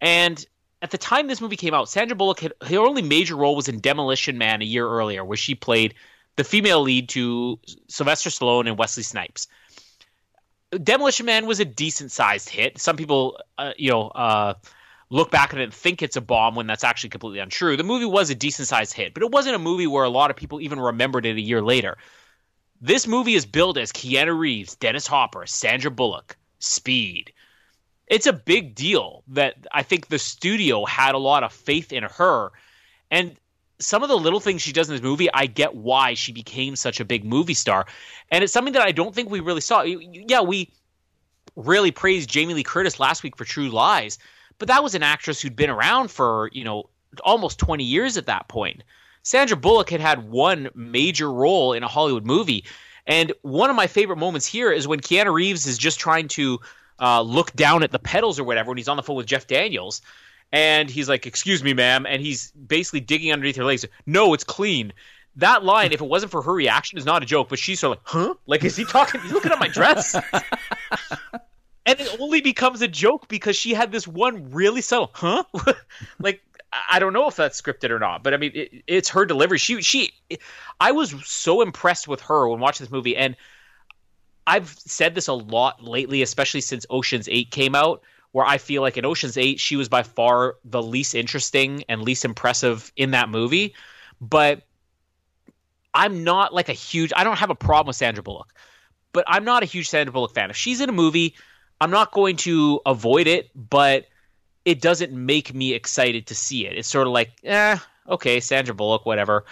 And 0.00 0.44
at 0.82 0.90
the 0.90 0.98
time 0.98 1.26
this 1.26 1.40
movie 1.40 1.56
came 1.56 1.74
out 1.74 1.88
sandra 1.88 2.16
bullock 2.16 2.40
had 2.40 2.52
her 2.62 2.78
only 2.78 3.02
major 3.02 3.34
role 3.36 3.56
was 3.56 3.68
in 3.68 3.80
demolition 3.80 4.38
man 4.38 4.62
a 4.62 4.64
year 4.64 4.86
earlier 4.86 5.24
where 5.24 5.36
she 5.36 5.54
played 5.54 5.94
the 6.36 6.44
female 6.44 6.82
lead 6.82 7.08
to 7.08 7.58
sylvester 7.88 8.30
stallone 8.30 8.68
and 8.68 8.78
wesley 8.78 9.02
snipes. 9.02 9.48
Demolition 10.82 11.26
man 11.26 11.46
was 11.46 11.60
a 11.60 11.64
decent 11.64 12.10
sized 12.12 12.48
hit. 12.48 12.78
Some 12.78 12.96
people 12.96 13.40
uh, 13.56 13.72
you 13.76 13.90
know 13.90 14.08
uh, 14.08 14.54
look 15.10 15.30
back 15.30 15.52
at 15.52 15.60
it 15.60 15.64
and 15.64 15.74
think 15.74 16.02
it's 16.02 16.16
a 16.16 16.20
bomb 16.20 16.54
when 16.54 16.66
that's 16.66 16.84
actually 16.84 17.10
completely 17.10 17.38
untrue. 17.38 17.76
The 17.76 17.84
movie 17.84 18.06
was 18.06 18.30
a 18.30 18.34
decent 18.34 18.68
sized 18.68 18.92
hit, 18.92 19.14
but 19.14 19.22
it 19.22 19.30
wasn't 19.30 19.56
a 19.56 19.60
movie 19.60 19.86
where 19.86 20.04
a 20.04 20.10
lot 20.10 20.30
of 20.30 20.36
people 20.36 20.60
even 20.60 20.80
remembered 20.80 21.26
it 21.26 21.36
a 21.36 21.40
year 21.40 21.62
later. 21.62 21.96
This 22.80 23.06
movie 23.06 23.34
is 23.34 23.46
billed 23.46 23.78
as 23.78 23.92
Keanu 23.92 24.38
Reeves, 24.38 24.76
Dennis 24.76 25.06
Hopper, 25.06 25.46
Sandra 25.46 25.90
Bullock, 25.90 26.36
Speed. 26.58 27.32
It's 28.06 28.26
a 28.26 28.32
big 28.32 28.74
deal 28.74 29.22
that 29.28 29.66
I 29.72 29.82
think 29.82 30.08
the 30.08 30.18
studio 30.18 30.84
had 30.84 31.14
a 31.14 31.18
lot 31.18 31.42
of 31.42 31.52
faith 31.52 31.92
in 31.92 32.04
her. 32.04 32.50
And 33.10 33.36
some 33.78 34.02
of 34.02 34.08
the 34.08 34.16
little 34.16 34.40
things 34.40 34.62
she 34.62 34.72
does 34.72 34.88
in 34.88 34.94
this 34.94 35.02
movie, 35.02 35.32
I 35.32 35.46
get 35.46 35.74
why 35.74 36.14
she 36.14 36.32
became 36.32 36.76
such 36.76 37.00
a 37.00 37.04
big 37.04 37.24
movie 37.24 37.54
star. 37.54 37.86
And 38.30 38.44
it's 38.44 38.52
something 38.52 38.74
that 38.74 38.82
I 38.82 38.92
don't 38.92 39.14
think 39.14 39.30
we 39.30 39.40
really 39.40 39.60
saw. 39.60 39.82
Yeah, 39.82 40.42
we 40.42 40.70
really 41.56 41.90
praised 41.90 42.28
Jamie 42.28 42.54
Lee 42.54 42.62
Curtis 42.62 43.00
last 43.00 43.22
week 43.22 43.36
for 43.36 43.44
True 43.44 43.70
Lies, 43.70 44.18
but 44.58 44.68
that 44.68 44.82
was 44.82 44.94
an 44.94 45.02
actress 45.02 45.40
who'd 45.40 45.56
been 45.56 45.70
around 45.70 46.10
for, 46.10 46.50
you 46.52 46.64
know, 46.64 46.88
almost 47.24 47.58
20 47.58 47.84
years 47.84 48.16
at 48.16 48.26
that 48.26 48.48
point. 48.48 48.82
Sandra 49.22 49.56
Bullock 49.56 49.90
had 49.90 50.00
had 50.00 50.28
one 50.30 50.70
major 50.74 51.32
role 51.32 51.72
in 51.72 51.82
a 51.82 51.88
Hollywood 51.88 52.24
movie. 52.24 52.64
And 53.06 53.32
one 53.42 53.70
of 53.70 53.76
my 53.76 53.86
favorite 53.86 54.18
moments 54.18 54.46
here 54.46 54.70
is 54.70 54.86
when 54.86 55.00
Keanu 55.00 55.32
Reeves 55.32 55.66
is 55.66 55.78
just 55.78 55.98
trying 55.98 56.28
to 56.28 56.60
uh, 57.00 57.22
look 57.22 57.52
down 57.54 57.82
at 57.82 57.92
the 57.92 57.98
pedals 57.98 58.38
or 58.38 58.44
whatever 58.44 58.68
when 58.68 58.78
he's 58.78 58.88
on 58.88 58.96
the 58.96 59.02
phone 59.02 59.16
with 59.16 59.26
Jeff 59.26 59.46
Daniels. 59.46 60.00
And 60.52 60.88
he's 60.88 61.08
like, 61.08 61.26
Excuse 61.26 61.62
me, 61.62 61.74
ma'am. 61.74 62.06
And 62.06 62.22
he's 62.22 62.52
basically 62.52 63.00
digging 63.00 63.32
underneath 63.32 63.56
her 63.56 63.64
legs. 63.64 63.84
No, 64.06 64.32
it's 64.34 64.44
clean. 64.44 64.92
That 65.36 65.64
line, 65.64 65.92
if 65.92 66.00
it 66.00 66.06
wasn't 66.06 66.32
for 66.32 66.40
her 66.42 66.52
reaction, 66.52 66.96
is 66.96 67.04
not 67.04 67.22
a 67.22 67.26
joke, 67.26 67.48
but 67.48 67.58
she's 67.58 67.80
sort 67.80 67.98
of 67.98 68.02
like, 68.04 68.08
Huh? 68.28 68.34
Like, 68.46 68.64
is 68.64 68.76
he 68.76 68.84
talking? 68.84 69.20
He's 69.20 69.32
looking 69.32 69.52
at 69.52 69.58
my 69.58 69.68
dress. 69.68 70.16
and 71.86 72.00
it 72.00 72.16
only 72.20 72.40
becomes 72.40 72.82
a 72.82 72.88
joke 72.88 73.28
because 73.28 73.56
she 73.56 73.72
had 73.72 73.92
this 73.92 74.06
one 74.06 74.50
really 74.50 74.80
subtle, 74.80 75.10
huh? 75.14 75.44
like 76.18 76.42
I 76.90 76.98
don't 76.98 77.12
know 77.12 77.28
if 77.28 77.36
that's 77.36 77.60
scripted 77.60 77.90
or 77.90 77.98
not, 77.98 78.22
but 78.22 78.34
I 78.34 78.36
mean 78.36 78.50
it, 78.54 78.82
it's 78.86 79.08
her 79.10 79.24
delivery. 79.24 79.56
She 79.56 79.80
she 79.80 80.10
I 80.80 80.92
was 80.92 81.14
so 81.24 81.62
impressed 81.62 82.08
with 82.08 82.20
her 82.22 82.48
when 82.48 82.60
watching 82.60 82.84
this 82.84 82.92
movie 82.92 83.16
and 83.16 83.36
I've 84.48 84.68
said 84.68 85.14
this 85.14 85.28
a 85.28 85.32
lot 85.32 85.82
lately, 85.82 86.22
especially 86.22 86.60
since 86.60 86.86
Ocean's 86.88 87.28
8 87.28 87.50
came 87.50 87.74
out, 87.74 88.02
where 88.30 88.46
I 88.46 88.58
feel 88.58 88.80
like 88.80 88.96
in 88.96 89.04
Ocean's 89.04 89.36
8 89.36 89.58
she 89.60 89.76
was 89.76 89.88
by 89.88 90.02
far 90.02 90.56
the 90.64 90.82
least 90.82 91.14
interesting 91.14 91.84
and 91.88 92.02
least 92.02 92.24
impressive 92.24 92.92
in 92.96 93.12
that 93.12 93.28
movie, 93.28 93.74
but 94.20 94.62
I'm 95.94 96.24
not 96.24 96.52
like 96.52 96.68
a 96.68 96.74
huge 96.74 97.12
I 97.16 97.22
don't 97.22 97.38
have 97.38 97.50
a 97.50 97.54
problem 97.54 97.86
with 97.86 97.96
Sandra 97.96 98.24
Bullock, 98.24 98.52
but 99.12 99.24
I'm 99.28 99.44
not 99.44 99.62
a 99.62 99.66
huge 99.66 99.88
Sandra 99.88 100.12
Bullock 100.12 100.34
fan. 100.34 100.50
If 100.50 100.56
she's 100.56 100.80
in 100.80 100.88
a 100.88 100.92
movie 100.92 101.36
I'm 101.80 101.90
not 101.90 102.12
going 102.12 102.36
to 102.36 102.80
avoid 102.86 103.26
it, 103.26 103.50
but 103.54 104.06
it 104.64 104.80
doesn't 104.80 105.12
make 105.12 105.54
me 105.54 105.74
excited 105.74 106.26
to 106.28 106.34
see 106.34 106.66
it. 106.66 106.76
It's 106.76 106.88
sort 106.88 107.06
of 107.06 107.12
like, 107.12 107.30
eh, 107.44 107.78
okay, 108.08 108.40
Sandra 108.40 108.74
Bullock, 108.74 109.06
whatever. 109.06 109.44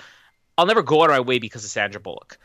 I'll 0.56 0.66
never 0.66 0.82
go 0.82 1.02
out 1.02 1.10
of 1.10 1.14
my 1.14 1.20
way 1.20 1.38
because 1.38 1.64
of 1.64 1.70
Sandra 1.70 2.00
Bullock. 2.00 2.38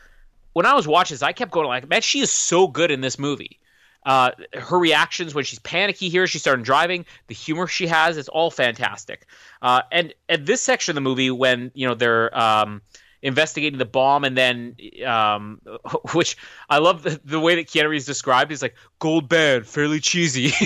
When 0.52 0.66
I 0.66 0.74
was 0.74 0.86
watching 0.86 1.14
this, 1.14 1.22
I 1.22 1.32
kept 1.32 1.52
going 1.52 1.66
like, 1.66 1.88
man, 1.88 2.02
she 2.02 2.20
is 2.20 2.32
so 2.32 2.66
good 2.66 2.90
in 2.90 3.00
this 3.00 3.18
movie. 3.18 3.58
Uh, 4.04 4.30
her 4.54 4.78
reactions 4.78 5.34
when 5.34 5.44
she's 5.44 5.58
panicky 5.58 6.08
here, 6.08 6.26
she's 6.26 6.40
starting 6.40 6.64
driving, 6.64 7.04
the 7.26 7.34
humor 7.34 7.66
she 7.66 7.86
has, 7.86 8.16
it's 8.16 8.30
all 8.30 8.50
fantastic. 8.50 9.26
Uh, 9.60 9.82
and 9.92 10.14
at 10.28 10.46
this 10.46 10.62
section 10.62 10.92
of 10.92 10.94
the 10.94 11.02
movie, 11.02 11.30
when 11.30 11.70
you 11.74 11.86
know 11.86 11.94
they're 11.94 12.36
um, 12.36 12.80
investigating 13.22 13.78
the 13.78 13.84
bomb, 13.84 14.24
and 14.24 14.36
then 14.36 14.76
um, 15.06 15.60
which 16.12 16.36
I 16.68 16.78
love 16.78 17.02
the, 17.02 17.20
the 17.24 17.40
way 17.40 17.54
that 17.56 17.66
Keanu 17.66 17.88
Reeves 17.88 18.06
described. 18.06 18.50
He's 18.50 18.62
like 18.62 18.74
gold 18.98 19.28
band, 19.28 19.66
fairly 19.66 20.00
cheesy. 20.00 20.52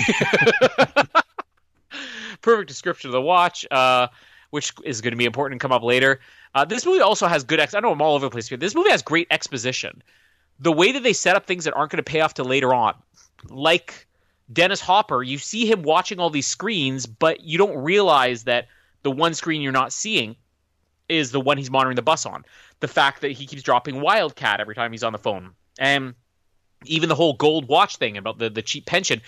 Perfect 2.41 2.67
description 2.67 3.09
of 3.09 3.13
the 3.13 3.21
watch, 3.21 3.65
uh, 3.71 4.07
which 4.51 4.73
is 4.83 5.01
going 5.01 5.11
to 5.11 5.17
be 5.17 5.25
important 5.25 5.55
and 5.55 5.61
come 5.61 5.71
up 5.71 5.83
later. 5.83 6.19
Uh, 6.53 6.63
this 6.63 6.85
movie 6.85 7.01
also 7.01 7.27
has 7.27 7.43
good. 7.43 7.59
Ex- 7.59 7.73
I 7.73 7.79
know 7.79 7.91
I'm 7.91 8.01
all 8.01 8.15
over 8.15 8.27
the 8.27 8.29
place 8.29 8.47
here. 8.47 8.57
This 8.57 8.75
movie 8.75 8.91
has 8.91 9.01
great 9.01 9.27
exposition. 9.31 10.01
The 10.59 10.71
way 10.71 10.91
that 10.93 11.03
they 11.03 11.13
set 11.13 11.35
up 11.35 11.45
things 11.45 11.65
that 11.65 11.73
aren't 11.73 11.91
going 11.91 11.97
to 11.97 12.03
pay 12.03 12.21
off 12.21 12.35
to 12.35 12.43
later 12.43 12.73
on, 12.73 12.93
like 13.49 14.07
Dennis 14.51 14.79
Hopper, 14.79 15.21
you 15.23 15.37
see 15.37 15.69
him 15.69 15.81
watching 15.81 16.19
all 16.19 16.29
these 16.29 16.47
screens, 16.47 17.05
but 17.05 17.41
you 17.41 17.57
don't 17.57 17.75
realize 17.77 18.43
that 18.43 18.67
the 19.03 19.11
one 19.11 19.33
screen 19.33 19.61
you're 19.61 19.71
not 19.73 19.91
seeing 19.91 20.35
is 21.07 21.31
the 21.31 21.39
one 21.39 21.57
he's 21.57 21.71
monitoring 21.71 21.95
the 21.95 22.01
bus 22.01 22.25
on. 22.25 22.45
The 22.79 22.87
fact 22.87 23.21
that 23.21 23.31
he 23.31 23.45
keeps 23.45 23.63
dropping 23.63 24.01
Wildcat 24.01 24.59
every 24.59 24.75
time 24.75 24.91
he's 24.91 25.03
on 25.03 25.13
the 25.13 25.19
phone, 25.19 25.51
and 25.79 26.15
even 26.85 27.09
the 27.09 27.15
whole 27.15 27.33
gold 27.33 27.67
watch 27.67 27.97
thing 27.97 28.17
about 28.17 28.37
the, 28.37 28.49
the 28.49 28.61
cheap 28.61 28.85
pension. 28.85 29.21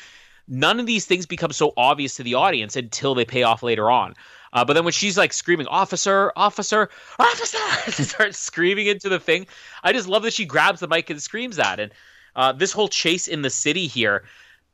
None 0.48 0.80
of 0.80 0.86
these 0.86 1.06
things 1.06 1.26
become 1.26 1.52
so 1.52 1.74
obvious 1.76 2.16
to 2.16 2.24
the 2.24 2.36
audience 2.36 2.76
until 2.76 3.16
they 3.16 3.26
pay 3.26 3.44
off 3.44 3.64
later 3.64 3.91
on. 3.91 4.14
Uh, 4.54 4.64
but 4.64 4.74
then 4.74 4.86
when 4.86 4.94
she's 4.94 5.18
like 5.18 5.34
screaming, 5.34 5.68
"Officer, 5.68 6.32
officer, 6.36 6.90
officer!" 7.20 7.91
starts 8.04 8.38
screaming 8.38 8.88
into 8.88 9.10
the 9.10 9.20
thing. 9.20 9.48
I 9.84 9.91
just 9.91 10.08
love 10.08 10.24
that 10.24 10.34
she 10.34 10.45
grabs 10.45 10.80
the 10.80 10.88
mic 10.88 11.10
and 11.10 11.22
screams 11.22 11.58
that. 11.58 11.80
And 11.80 11.91
Uh, 12.36 12.54
this 12.54 12.72
whole 12.72 12.88
chase 12.88 13.28
in 13.28 13.41
the 13.41 13.49
city 13.49 13.88
here, 13.88 14.24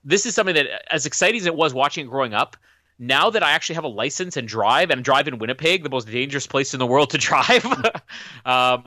this 0.03 0.25
is 0.25 0.35
something 0.35 0.55
that, 0.55 0.67
as 0.93 1.05
exciting 1.05 1.39
as 1.39 1.47
it 1.47 1.55
was 1.55 1.73
watching 1.73 2.05
it 2.05 2.09
growing 2.09 2.33
up, 2.33 2.57
now 3.07 3.29
that 3.29 3.43
I 3.43 3.51
actually 3.51 3.75
have 3.75 3.83
a 3.83 3.89
license 3.89 4.37
and 4.37 4.47
drive 4.47 4.89
and 4.89 5.03
drive 5.03 5.27
in 5.27 5.39
Winnipeg, 5.39 5.83
the 5.83 5.89
most 5.89 6.07
dangerous 6.07 6.47
place 6.47 6.73
in 6.73 6.79
the 6.79 6.85
world 6.85 7.11
to 7.11 7.17
drive, 7.29 7.65
um, 8.45 8.85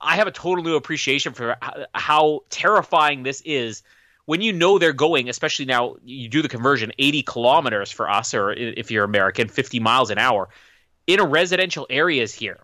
I 0.00 0.16
have 0.16 0.26
a 0.26 0.32
total 0.32 0.64
new 0.64 0.76
appreciation 0.76 1.32
for 1.32 1.56
how 1.94 2.40
terrifying 2.50 3.22
this 3.22 3.40
is 3.44 3.82
when 4.24 4.40
you 4.40 4.52
know 4.52 4.78
they're 4.78 4.92
going, 4.92 5.28
especially 5.28 5.64
now 5.64 5.96
you 6.04 6.28
do 6.28 6.42
the 6.42 6.48
conversion 6.48 6.92
80 6.98 7.22
kilometers 7.22 7.90
for 7.90 8.08
us, 8.08 8.34
or 8.34 8.52
if 8.52 8.90
you're 8.90 9.04
American, 9.04 9.48
50 9.48 9.80
miles 9.80 10.10
an 10.10 10.18
hour 10.18 10.48
in 11.06 11.20
a 11.20 11.24
residential 11.24 11.86
areas 11.90 12.34
here. 12.34 12.58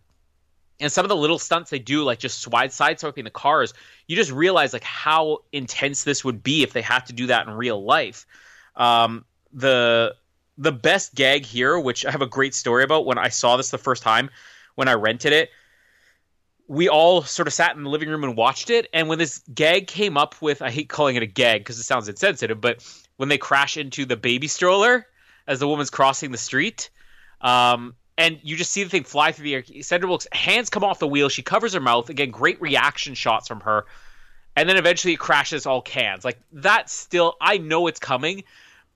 And 0.81 0.93
some 0.93 1.05
of 1.05 1.09
the 1.09 1.17
little 1.17 1.41
stunts 1.41 1.71
they 1.71 1.81
do, 1.81 2.05
like 2.05 2.21
just 2.21 2.41
side 2.41 3.01
swiping 3.01 3.25
the 3.25 3.31
cars, 3.31 3.75
you 4.07 4.15
just 4.15 4.31
realize 4.31 4.73
like 4.73 4.85
how 4.85 5.39
intense 5.53 6.05
this 6.05 6.25
would 6.25 6.43
be 6.43 6.63
if 6.63 6.73
they 6.73 6.83
had 6.83 7.07
to 7.07 7.13
do 7.13 7.27
that 7.27 7.49
in 7.49 7.53
real 7.55 7.83
life. 7.85 8.27
Um, 8.77 9.25
the 9.53 10.15
the 10.59 10.73
best 10.73 11.15
gag 11.15 11.47
here, 11.47 11.79
which 11.79 12.05
I 12.05 12.11
have 12.11 12.21
a 12.21 12.27
great 12.27 12.55
story 12.55 12.83
about 12.83 13.07
when 13.07 13.17
I 13.17 13.29
saw 13.29 13.57
this 13.57 13.71
the 13.71 13.79
first 13.79 14.03
time 14.03 14.29
when 14.75 14.89
I 14.89 14.95
rented 14.95 15.33
it, 15.33 15.51
we 16.67 16.89
all 16.89 17.23
sort 17.23 17.49
of 17.49 17.55
sat 17.55 17.75
in 17.77 17.83
the 17.83 17.89
living 17.89 18.09
room 18.11 18.25
and 18.25 18.37
watched 18.37 18.69
it. 18.69 18.89
And 18.93 19.09
when 19.09 19.19
this 19.19 19.39
gag 19.55 19.87
came 19.87 20.19
up 20.19 20.41
with, 20.43 20.61
I 20.61 20.71
hate 20.71 20.89
calling 20.89 21.17
it 21.17 21.23
a 21.23 21.27
gag 21.27 21.63
because 21.63 21.79
it 21.79 21.85
sounds 21.85 22.09
insensitive, 22.09 22.61
but 22.61 22.85
when 23.17 23.29
they 23.29 23.39
crash 23.39 23.77
into 23.77 24.05
the 24.05 24.17
baby 24.17 24.49
stroller 24.49 25.07
as 25.47 25.61
the 25.61 25.69
woman's 25.69 25.91
crossing 25.91 26.31
the 26.31 26.39
street, 26.39 26.91
um, 27.41 27.95
and 28.19 28.39
you 28.43 28.57
just 28.57 28.73
see 28.73 28.83
the 28.83 28.91
thing 28.91 29.05
fly 29.05 29.33
through 29.33 29.45
the 29.45 29.55
air. 29.55 29.65
Sandra 29.83 30.09
Bullock's 30.09 30.27
hands 30.33 30.71
come 30.71 30.85
off 30.85 30.99
the 30.99 31.07
wheel. 31.07 31.29
She 31.29 31.43
covers 31.43 31.73
her 31.73 31.81
mouth. 31.81 32.11
Again, 32.11 32.31
great 32.31 32.61
reaction 32.61 33.15
shots 33.15 33.47
from 33.47 33.61
her. 33.61 33.87
And 34.57 34.69
then 34.69 34.77
eventually 34.77 35.15
it 35.15 35.21
crashes 35.21 35.67
all 35.67 35.81
cans. 35.81 36.25
Like 36.25 36.39
that 36.53 36.91
still, 36.91 37.37
I 37.41 37.59
know 37.59 37.87
it's 37.87 38.01
coming, 38.01 38.43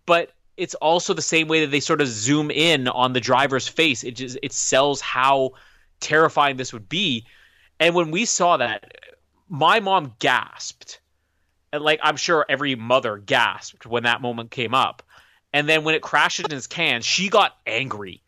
but 0.06 0.32
it's 0.56 0.74
also 0.76 1.14
the 1.14 1.22
same 1.22 1.48
way 1.48 1.60
that 1.62 1.70
they 1.70 1.80
sort 1.80 2.00
of 2.00 2.08
zoom 2.08 2.50
in 2.50 2.88
on 2.88 3.12
the 3.12 3.20
driver's 3.20 3.68
face. 3.68 4.04
It 4.04 4.12
just 4.12 4.38
it 4.42 4.52
sells 4.52 5.00
how 5.00 5.52
terrifying 6.00 6.56
this 6.56 6.72
would 6.72 6.88
be. 6.88 7.26
And 7.80 7.94
when 7.94 8.10
we 8.10 8.24
saw 8.24 8.58
that, 8.58 8.92
my 9.48 9.80
mom 9.80 10.14
gasped. 10.18 11.00
And 11.72 11.82
like 11.82 12.00
I'm 12.02 12.16
sure 12.16 12.44
every 12.48 12.74
mother 12.74 13.18
gasped 13.18 13.86
when 13.86 14.02
that 14.02 14.20
moment 14.20 14.50
came 14.50 14.74
up. 14.74 15.02
And 15.52 15.68
then 15.68 15.84
when 15.84 15.94
it 15.94 16.02
crashed 16.02 16.40
in 16.40 16.50
his 16.50 16.66
can, 16.66 17.02
she 17.02 17.28
got 17.28 17.56
angry 17.66 18.22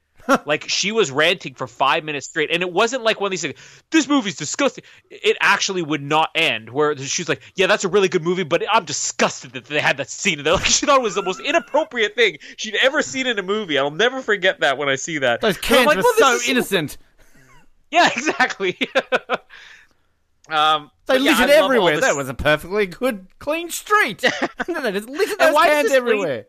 like 0.46 0.68
she 0.68 0.92
was 0.92 1.10
ranting 1.10 1.54
for 1.54 1.66
five 1.66 2.04
minutes 2.04 2.28
straight, 2.28 2.50
and 2.50 2.62
it 2.62 2.72
wasn't 2.72 3.02
like 3.02 3.20
one 3.20 3.28
of 3.28 3.30
these 3.30 3.42
things. 3.42 3.58
This 3.90 4.08
movie's 4.08 4.36
disgusting. 4.36 4.84
It 5.10 5.36
actually 5.40 5.82
would 5.82 6.02
not 6.02 6.30
end. 6.34 6.70
Where 6.70 6.96
she's 6.96 7.28
like, 7.28 7.42
"Yeah, 7.54 7.66
that's 7.66 7.84
a 7.84 7.88
really 7.88 8.08
good 8.08 8.22
movie, 8.22 8.42
but 8.42 8.62
I'm 8.70 8.84
disgusted 8.84 9.52
that 9.52 9.66
they 9.66 9.80
had 9.80 9.96
that 9.98 10.10
scene." 10.10 10.38
And 10.38 10.46
like 10.52 10.64
she 10.64 10.86
thought 10.86 11.00
it 11.00 11.02
was 11.02 11.14
the 11.14 11.22
most 11.22 11.40
inappropriate 11.40 12.14
thing 12.14 12.38
she'd 12.56 12.76
ever 12.76 13.02
seen 13.02 13.26
in 13.26 13.38
a 13.38 13.42
movie. 13.42 13.78
I'll 13.78 13.90
never 13.90 14.22
forget 14.22 14.60
that 14.60 14.78
when 14.78 14.88
I 14.88 14.96
see 14.96 15.18
that. 15.18 15.40
Those 15.40 15.58
cans 15.58 15.86
like, 15.86 15.96
were 15.96 16.02
well, 16.18 16.38
so 16.38 16.50
innocent. 16.50 16.98
Yeah, 17.90 18.08
exactly. 18.08 18.76
um, 20.48 20.90
they 21.06 21.18
yeah, 21.18 21.46
everywhere. 21.48 22.00
That 22.00 22.16
was 22.16 22.28
a 22.28 22.34
perfectly 22.34 22.86
good, 22.86 23.28
clean 23.38 23.70
street. 23.70 24.18
they 24.18 24.90
just 24.90 25.08
lit 25.08 25.38
those 25.38 25.54
cans 25.54 25.92
everywhere 25.92 26.46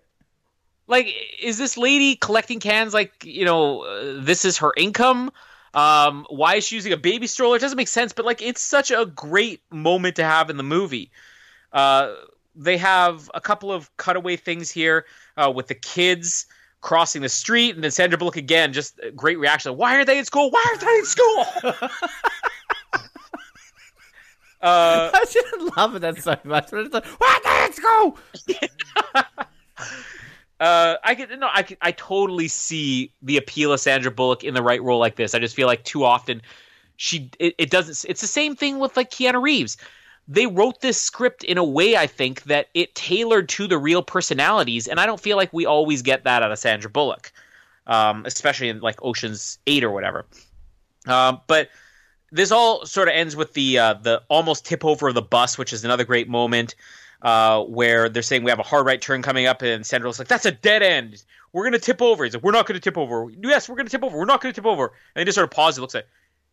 like 0.87 1.13
is 1.41 1.57
this 1.57 1.77
lady 1.77 2.15
collecting 2.15 2.59
cans 2.59 2.93
like 2.93 3.23
you 3.23 3.45
know 3.45 3.81
uh, 3.81 4.19
this 4.19 4.45
is 4.45 4.57
her 4.57 4.73
income 4.77 5.31
um, 5.73 6.25
why 6.29 6.55
is 6.55 6.65
she 6.65 6.75
using 6.75 6.93
a 6.93 6.97
baby 6.97 7.27
stroller 7.27 7.57
it 7.57 7.59
doesn't 7.59 7.77
make 7.77 7.87
sense 7.87 8.13
but 8.13 8.25
like 8.25 8.41
it's 8.41 8.61
such 8.61 8.91
a 8.91 9.05
great 9.05 9.61
moment 9.71 10.15
to 10.15 10.23
have 10.23 10.49
in 10.49 10.57
the 10.57 10.63
movie 10.63 11.11
uh, 11.73 12.13
they 12.55 12.77
have 12.77 13.29
a 13.33 13.41
couple 13.41 13.71
of 13.71 13.95
cutaway 13.97 14.35
things 14.35 14.71
here 14.71 15.05
uh, 15.37 15.51
with 15.53 15.67
the 15.67 15.75
kids 15.75 16.45
crossing 16.81 17.21
the 17.21 17.29
street 17.29 17.75
and 17.75 17.83
then 17.83 17.91
sandra 17.91 18.17
bullock 18.17 18.37
again 18.37 18.71
just 18.71 18.99
great 19.15 19.39
reaction 19.39 19.75
why 19.75 19.95
are 19.95 20.05
they 20.05 20.19
in 20.19 20.25
school 20.25 20.51
why 20.51 20.63
are 20.73 20.77
they 20.77 20.97
in 20.99 21.05
school 21.05 21.45
uh, 24.61 25.11
I 25.13 25.25
just 25.29 25.77
love 25.77 25.95
it 25.95 25.99
that 25.99 26.17
so 26.17 26.37
much. 26.43 26.71
But 26.71 26.85
it's 26.85 26.93
like, 26.93 27.05
why 27.05 27.39
are 27.39 27.43
they 27.43 27.65
in 27.65 27.73
school? 27.73 28.17
Uh, 30.59 30.95
I 31.03 31.15
could 31.15 31.37
no, 31.39 31.49
I 31.53 31.63
could, 31.63 31.77
I 31.81 31.91
totally 31.91 32.47
see 32.47 33.11
the 33.21 33.37
appeal 33.37 33.73
of 33.73 33.79
Sandra 33.79 34.11
Bullock 34.11 34.43
in 34.43 34.53
the 34.53 34.61
right 34.63 34.81
role 34.81 34.99
like 34.99 35.15
this. 35.15 35.35
I 35.35 35.39
just 35.39 35.55
feel 35.55 35.67
like 35.67 35.83
too 35.83 36.05
often 36.05 36.41
she 36.95 37.29
it, 37.39 37.55
it 37.57 37.69
doesn't. 37.69 38.09
It's 38.09 38.21
the 38.21 38.27
same 38.27 38.55
thing 38.55 38.79
with 38.79 38.95
like 38.95 39.11
Keanu 39.11 39.41
Reeves. 39.41 39.77
They 40.27 40.47
wrote 40.47 40.81
this 40.81 40.99
script 40.99 41.43
in 41.43 41.57
a 41.57 41.63
way 41.63 41.97
I 41.97 42.07
think 42.07 42.43
that 42.43 42.69
it 42.73 42.95
tailored 42.95 43.49
to 43.49 43.67
the 43.67 43.77
real 43.77 44.01
personalities, 44.01 44.87
and 44.87 44.99
I 44.99 45.05
don't 45.05 45.19
feel 45.19 45.37
like 45.37 45.51
we 45.51 45.65
always 45.65 46.01
get 46.01 46.23
that 46.23 46.41
out 46.41 46.51
of 46.51 46.57
Sandra 46.57 46.89
Bullock, 46.89 47.31
um, 47.85 48.25
especially 48.25 48.69
in 48.69 48.79
like 48.79 49.03
Ocean's 49.03 49.59
Eight 49.67 49.83
or 49.83 49.91
whatever. 49.91 50.25
Um, 51.05 51.41
but 51.47 51.69
this 52.31 52.51
all 52.51 52.85
sort 52.85 53.07
of 53.07 53.13
ends 53.13 53.35
with 53.35 53.53
the 53.53 53.77
uh, 53.77 53.93
the 53.95 54.23
almost 54.29 54.65
tip 54.65 54.85
over 54.85 55.09
of 55.09 55.15
the 55.15 55.21
bus, 55.21 55.57
which 55.57 55.73
is 55.73 55.83
another 55.83 56.05
great 56.05 56.29
moment 56.29 56.75
uh, 57.21 57.63
where 57.63 58.09
they're 58.09 58.23
saying 58.23 58.43
we 58.43 58.51
have 58.51 58.59
a 58.59 58.63
hard 58.63 58.85
right 58.85 59.01
turn 59.01 59.21
coming 59.21 59.45
up, 59.45 59.61
and 59.61 59.85
Sandra's 59.85 60.19
like, 60.19 60.27
"That's 60.27 60.45
a 60.45 60.51
dead 60.51 60.83
end. 60.83 61.23
We're 61.53 61.63
gonna 61.63 61.79
tip 61.79 62.01
over." 62.01 62.23
He's 62.23 62.33
like, 62.33 62.43
"We're 62.43 62.51
not 62.51 62.65
gonna 62.65 62.79
tip 62.79 62.97
over. 62.97 63.27
Yes, 63.41 63.69
we're 63.69 63.75
gonna 63.75 63.89
tip 63.89 64.03
over. 64.03 64.17
We're 64.17 64.25
not 64.25 64.41
gonna 64.41 64.53
tip 64.53 64.65
over." 64.65 64.85
And 64.85 64.93
they 65.15 65.25
just 65.25 65.35
sort 65.35 65.45
of 65.45 65.51
pause. 65.51 65.77
It 65.77 65.81
looks 65.81 65.93
like, 65.93 66.07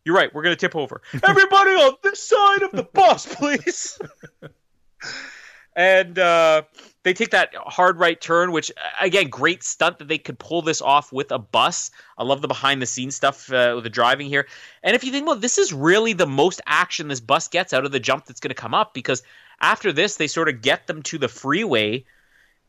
"You're 0.05 0.15
right. 0.15 0.33
We're 0.33 0.43
gonna 0.43 0.55
tip 0.55 0.75
over. 0.75 1.01
Everybody 1.23 1.71
on 1.71 1.95
this 2.03 2.21
side 2.21 2.61
of 2.63 2.71
the 2.71 2.83
bus, 2.83 3.25
please." 3.35 3.99
and 5.75 6.17
uh, 6.19 6.63
they 7.03 7.13
take 7.13 7.31
that 7.31 7.53
hard 7.55 7.99
right 7.99 8.19
turn, 8.19 8.51
which 8.51 8.71
again, 8.99 9.29
great 9.29 9.63
stunt 9.63 9.99
that 9.99 10.07
they 10.07 10.17
could 10.17 10.39
pull 10.39 10.61
this 10.61 10.81
off 10.81 11.11
with 11.11 11.31
a 11.31 11.39
bus. 11.39 11.91
I 12.17 12.23
love 12.23 12.41
the 12.41 12.47
behind 12.47 12.81
the 12.81 12.85
scenes 12.85 13.15
stuff 13.15 13.51
uh, 13.51 13.73
with 13.75 13.83
the 13.83 13.89
driving 13.89 14.27
here. 14.27 14.47
And 14.83 14.95
if 14.95 15.03
you 15.03 15.11
think, 15.11 15.27
well, 15.27 15.35
this 15.35 15.57
is 15.57 15.73
really 15.73 16.13
the 16.13 16.27
most 16.27 16.61
action 16.65 17.07
this 17.07 17.19
bus 17.19 17.47
gets 17.47 17.73
out 17.73 17.85
of 17.85 17.91
the 17.91 17.99
jump 17.99 18.25
that's 18.25 18.39
going 18.39 18.49
to 18.49 18.61
come 18.61 18.73
up 18.73 18.93
because 18.93 19.23
after 19.61 19.91
this, 19.91 20.15
they 20.17 20.27
sort 20.27 20.49
of 20.49 20.61
get 20.61 20.87
them 20.87 21.01
to 21.03 21.17
the 21.17 21.27
freeway, 21.27 22.05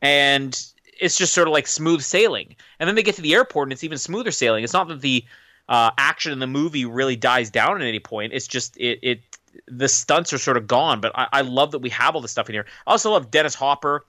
and 0.01 0.59
it's 0.99 1.17
just 1.17 1.33
sort 1.33 1.47
of 1.47 1.53
like 1.53 1.67
smooth 1.67 2.01
sailing. 2.01 2.55
And 2.79 2.87
then 2.87 2.95
they 2.95 3.03
get 3.03 3.15
to 3.15 3.21
the 3.21 3.33
airport, 3.33 3.67
and 3.67 3.73
it's 3.73 3.83
even 3.83 3.97
smoother 3.97 4.31
sailing. 4.31 4.63
It's 4.63 4.73
not 4.73 4.87
that 4.87 5.01
the 5.01 5.25
uh, 5.67 5.91
action 5.97 6.31
in 6.31 6.39
the 6.39 6.47
movie 6.47 6.85
really 6.85 7.15
dies 7.15 7.49
down 7.49 7.81
at 7.81 7.87
any 7.87 7.99
point. 7.99 8.33
It's 8.33 8.47
just 8.47 8.77
it, 8.77 8.99
it 9.01 9.21
the 9.67 9.87
stunts 9.87 10.33
are 10.33 10.37
sort 10.37 10.57
of 10.57 10.67
gone. 10.67 11.01
But 11.01 11.11
I, 11.15 11.27
I 11.31 11.41
love 11.41 11.71
that 11.71 11.79
we 11.79 11.89
have 11.89 12.15
all 12.15 12.21
this 12.21 12.31
stuff 12.31 12.49
in 12.49 12.53
here. 12.53 12.65
I 12.85 12.91
also 12.91 13.11
love 13.11 13.31
Dennis 13.31 13.55
Hopper. 13.55 14.05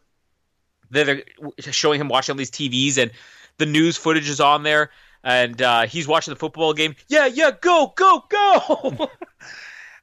They're 0.91 1.23
showing 1.59 2.01
him 2.01 2.09
watching 2.09 2.35
all 2.35 2.39
these 2.39 2.51
TVs, 2.51 2.99
and 2.99 3.11
the 3.59 3.67
news 3.67 3.97
footage 3.97 4.29
is 4.29 4.41
on 4.41 4.63
there, 4.63 4.91
and 5.25 5.61
uh, 5.61 5.87
he's 5.87 6.07
watching 6.07 6.33
the 6.33 6.39
football 6.39 6.75
game. 6.75 6.95
Yeah, 7.09 7.27
yeah, 7.27 7.51
go, 7.61 7.93
go, 7.97 8.25
go. 8.29 9.11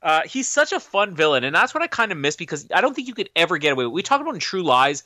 Uh, 0.04 0.22
he's 0.26 0.50
such 0.50 0.74
a 0.74 0.82
fun 0.82 1.16
villain, 1.16 1.46
and 1.46 1.56
that's 1.56 1.74
what 1.74 1.82
I 1.82 1.88
kind 1.88 2.12
of 2.12 2.18
miss 2.18 2.36
because 2.36 2.68
I 2.74 2.82
don't 2.82 2.94
think 2.94 3.08
you 3.08 3.14
could 3.14 3.30
ever 3.38 3.58
get 3.58 3.72
away. 3.72 3.86
With. 3.86 3.94
We 3.94 4.04
talk 4.04 4.20
about 4.20 4.34
in 4.34 4.42
True 4.42 4.62
Lies. 4.62 5.04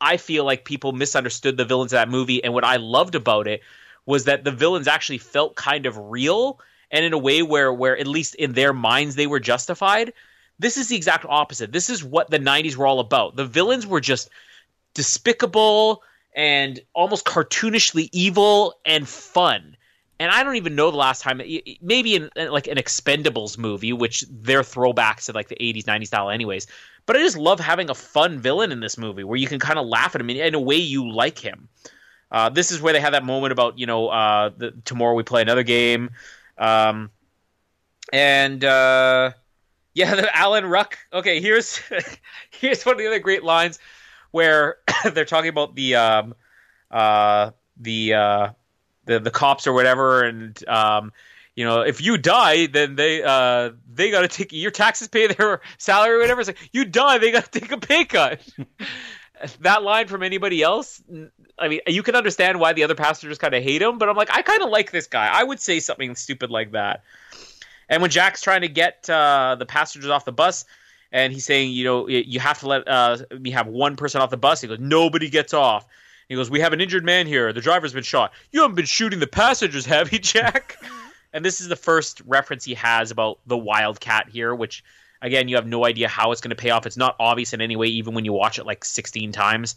I 0.00 0.18
feel 0.18 0.44
like 0.44 0.64
people 0.64 0.92
misunderstood 0.92 1.56
the 1.56 1.64
villains 1.64 1.92
of 1.92 1.96
that 1.96 2.08
movie, 2.08 2.44
and 2.44 2.54
what 2.54 2.64
I 2.64 2.76
loved 2.76 3.16
about 3.16 3.48
it 3.48 3.62
was 4.06 4.24
that 4.24 4.44
the 4.44 4.52
villains 4.52 4.86
actually 4.86 5.18
felt 5.18 5.56
kind 5.56 5.84
of 5.84 5.98
real, 5.98 6.60
and 6.92 7.04
in 7.04 7.12
a 7.12 7.18
way 7.18 7.42
where, 7.42 7.72
where 7.72 7.98
at 7.98 8.06
least 8.06 8.36
in 8.36 8.52
their 8.52 8.72
minds 8.72 9.16
they 9.16 9.26
were 9.26 9.40
justified. 9.40 10.12
This 10.60 10.76
is 10.76 10.88
the 10.88 10.96
exact 10.96 11.26
opposite. 11.28 11.72
This 11.72 11.90
is 11.90 12.04
what 12.04 12.30
the 12.30 12.38
'90s 12.38 12.76
were 12.76 12.86
all 12.86 13.00
about. 13.00 13.34
The 13.34 13.46
villains 13.46 13.84
were 13.84 14.00
just 14.00 14.30
despicable 14.94 16.04
and 16.36 16.80
almost 16.94 17.24
cartoonishly 17.24 18.10
evil 18.12 18.74
and 18.84 19.08
fun 19.08 19.76
and 20.18 20.30
I 20.30 20.42
don't 20.42 20.56
even 20.56 20.74
know 20.74 20.90
the 20.90 20.96
last 20.96 21.22
time. 21.22 21.40
Maybe 21.82 22.16
in 22.16 22.30
like 22.36 22.66
an 22.66 22.76
Expendables 22.76 23.58
movie, 23.58 23.92
which 23.92 24.24
they're 24.30 24.62
throwbacks 24.62 25.26
to 25.26 25.32
like 25.32 25.48
the 25.48 25.56
'80s, 25.56 25.84
'90s 25.84 26.06
style, 26.06 26.30
anyways. 26.30 26.66
But 27.04 27.16
I 27.16 27.20
just 27.20 27.36
love 27.36 27.60
having 27.60 27.90
a 27.90 27.94
fun 27.94 28.38
villain 28.38 28.72
in 28.72 28.80
this 28.80 28.98
movie 28.98 29.24
where 29.24 29.36
you 29.36 29.46
can 29.46 29.58
kind 29.58 29.78
of 29.78 29.86
laugh 29.86 30.14
at 30.14 30.20
him 30.20 30.30
in, 30.30 30.54
a 30.54 30.60
way 30.60 30.76
you 30.76 31.10
like 31.10 31.38
him. 31.38 31.68
Uh, 32.32 32.48
this 32.48 32.72
is 32.72 32.82
where 32.82 32.92
they 32.92 33.00
have 33.00 33.12
that 33.12 33.24
moment 33.24 33.52
about 33.52 33.78
you 33.78 33.86
know 33.86 34.08
uh, 34.08 34.50
the, 34.56 34.72
tomorrow 34.84 35.14
we 35.14 35.22
play 35.22 35.42
another 35.42 35.62
game, 35.62 36.10
um, 36.58 37.10
and 38.12 38.64
uh, 38.64 39.30
yeah, 39.94 40.14
the 40.16 40.36
Alan 40.36 40.66
Ruck. 40.66 40.98
Okay, 41.12 41.40
here's 41.40 41.80
here's 42.50 42.84
one 42.84 42.94
of 42.94 42.98
the 42.98 43.06
other 43.06 43.18
great 43.18 43.44
lines 43.44 43.78
where 44.30 44.78
they're 45.12 45.24
talking 45.24 45.50
about 45.50 45.74
the 45.74 45.94
um, 45.94 46.34
uh, 46.90 47.50
the 47.76 48.14
uh, 48.14 48.48
the 49.06 49.18
the 49.18 49.30
cops 49.30 49.66
or 49.66 49.72
whatever, 49.72 50.22
and 50.22 50.68
um, 50.68 51.12
you 51.54 51.64
know, 51.64 51.80
if 51.80 52.02
you 52.02 52.18
die, 52.18 52.66
then 52.66 52.96
they 52.96 53.22
uh, 53.22 53.70
they 53.92 54.10
got 54.10 54.22
to 54.22 54.28
take 54.28 54.52
your 54.52 54.70
taxes, 54.70 55.08
pay 55.08 55.26
their 55.26 55.62
salary, 55.78 56.16
or 56.16 56.18
whatever. 56.20 56.40
It's 56.40 56.48
like 56.48 56.70
you 56.72 56.84
die, 56.84 57.18
they 57.18 57.32
got 57.32 57.50
to 57.50 57.60
take 57.60 57.72
a 57.72 57.78
pay 57.78 58.04
cut. 58.04 58.40
that 59.60 59.82
line 59.82 60.06
from 60.06 60.22
anybody 60.22 60.62
else, 60.62 61.02
I 61.58 61.68
mean, 61.68 61.80
you 61.86 62.02
can 62.02 62.14
understand 62.14 62.60
why 62.60 62.72
the 62.72 62.84
other 62.84 62.94
passengers 62.94 63.38
kind 63.38 63.54
of 63.54 63.62
hate 63.62 63.82
him, 63.82 63.98
but 63.98 64.08
I'm 64.08 64.16
like, 64.16 64.30
I 64.30 64.42
kind 64.42 64.62
of 64.62 64.70
like 64.70 64.90
this 64.90 65.06
guy. 65.06 65.26
I 65.26 65.42
would 65.42 65.60
say 65.60 65.80
something 65.80 66.14
stupid 66.14 66.50
like 66.50 66.72
that. 66.72 67.02
And 67.88 68.02
when 68.02 68.10
Jack's 68.10 68.42
trying 68.42 68.62
to 68.62 68.68
get 68.68 69.08
uh, 69.08 69.56
the 69.58 69.66
passengers 69.66 70.10
off 70.10 70.24
the 70.24 70.32
bus, 70.32 70.64
and 71.12 71.32
he's 71.32 71.44
saying, 71.44 71.70
you 71.70 71.84
know, 71.84 72.08
you 72.08 72.40
have 72.40 72.58
to 72.60 72.68
let 72.68 72.88
uh, 72.88 73.18
me 73.38 73.50
have 73.52 73.68
one 73.68 73.96
person 73.96 74.20
off 74.20 74.30
the 74.30 74.36
bus. 74.36 74.60
He 74.60 74.68
goes, 74.68 74.80
nobody 74.80 75.30
gets 75.30 75.54
off. 75.54 75.86
He 76.28 76.34
goes, 76.34 76.50
we 76.50 76.60
have 76.60 76.72
an 76.72 76.80
injured 76.80 77.04
man 77.04 77.26
here. 77.26 77.52
The 77.52 77.60
driver's 77.60 77.92
been 77.92 78.02
shot. 78.02 78.32
You 78.50 78.62
haven't 78.62 78.74
been 78.74 78.86
shooting 78.86 79.20
the 79.20 79.26
passengers, 79.26 79.86
have 79.86 80.12
you, 80.12 80.18
Jack? 80.18 80.76
and 81.32 81.44
this 81.44 81.60
is 81.60 81.68
the 81.68 81.76
first 81.76 82.20
reference 82.26 82.64
he 82.64 82.74
has 82.74 83.10
about 83.10 83.38
the 83.46 83.56
Wildcat 83.56 84.28
here, 84.28 84.54
which 84.54 84.82
again, 85.22 85.48
you 85.48 85.56
have 85.56 85.66
no 85.66 85.84
idea 85.84 86.08
how 86.08 86.32
it's 86.32 86.40
going 86.40 86.50
to 86.50 86.56
pay 86.56 86.70
off. 86.70 86.86
It's 86.86 86.96
not 86.96 87.16
obvious 87.20 87.52
in 87.52 87.60
any 87.60 87.76
way, 87.76 87.86
even 87.86 88.14
when 88.14 88.24
you 88.24 88.32
watch 88.32 88.58
it 88.58 88.66
like 88.66 88.84
16 88.84 89.32
times. 89.32 89.76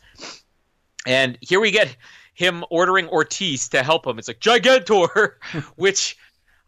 And 1.05 1.37
here 1.41 1.59
we 1.59 1.71
get 1.71 1.95
him 2.33 2.63
ordering 2.69 3.07
Ortiz 3.07 3.69
to 3.69 3.83
help 3.83 4.07
him. 4.07 4.17
It's 4.17 4.27
like 4.27 4.39
Gigantor, 4.39 5.33
which 5.75 6.17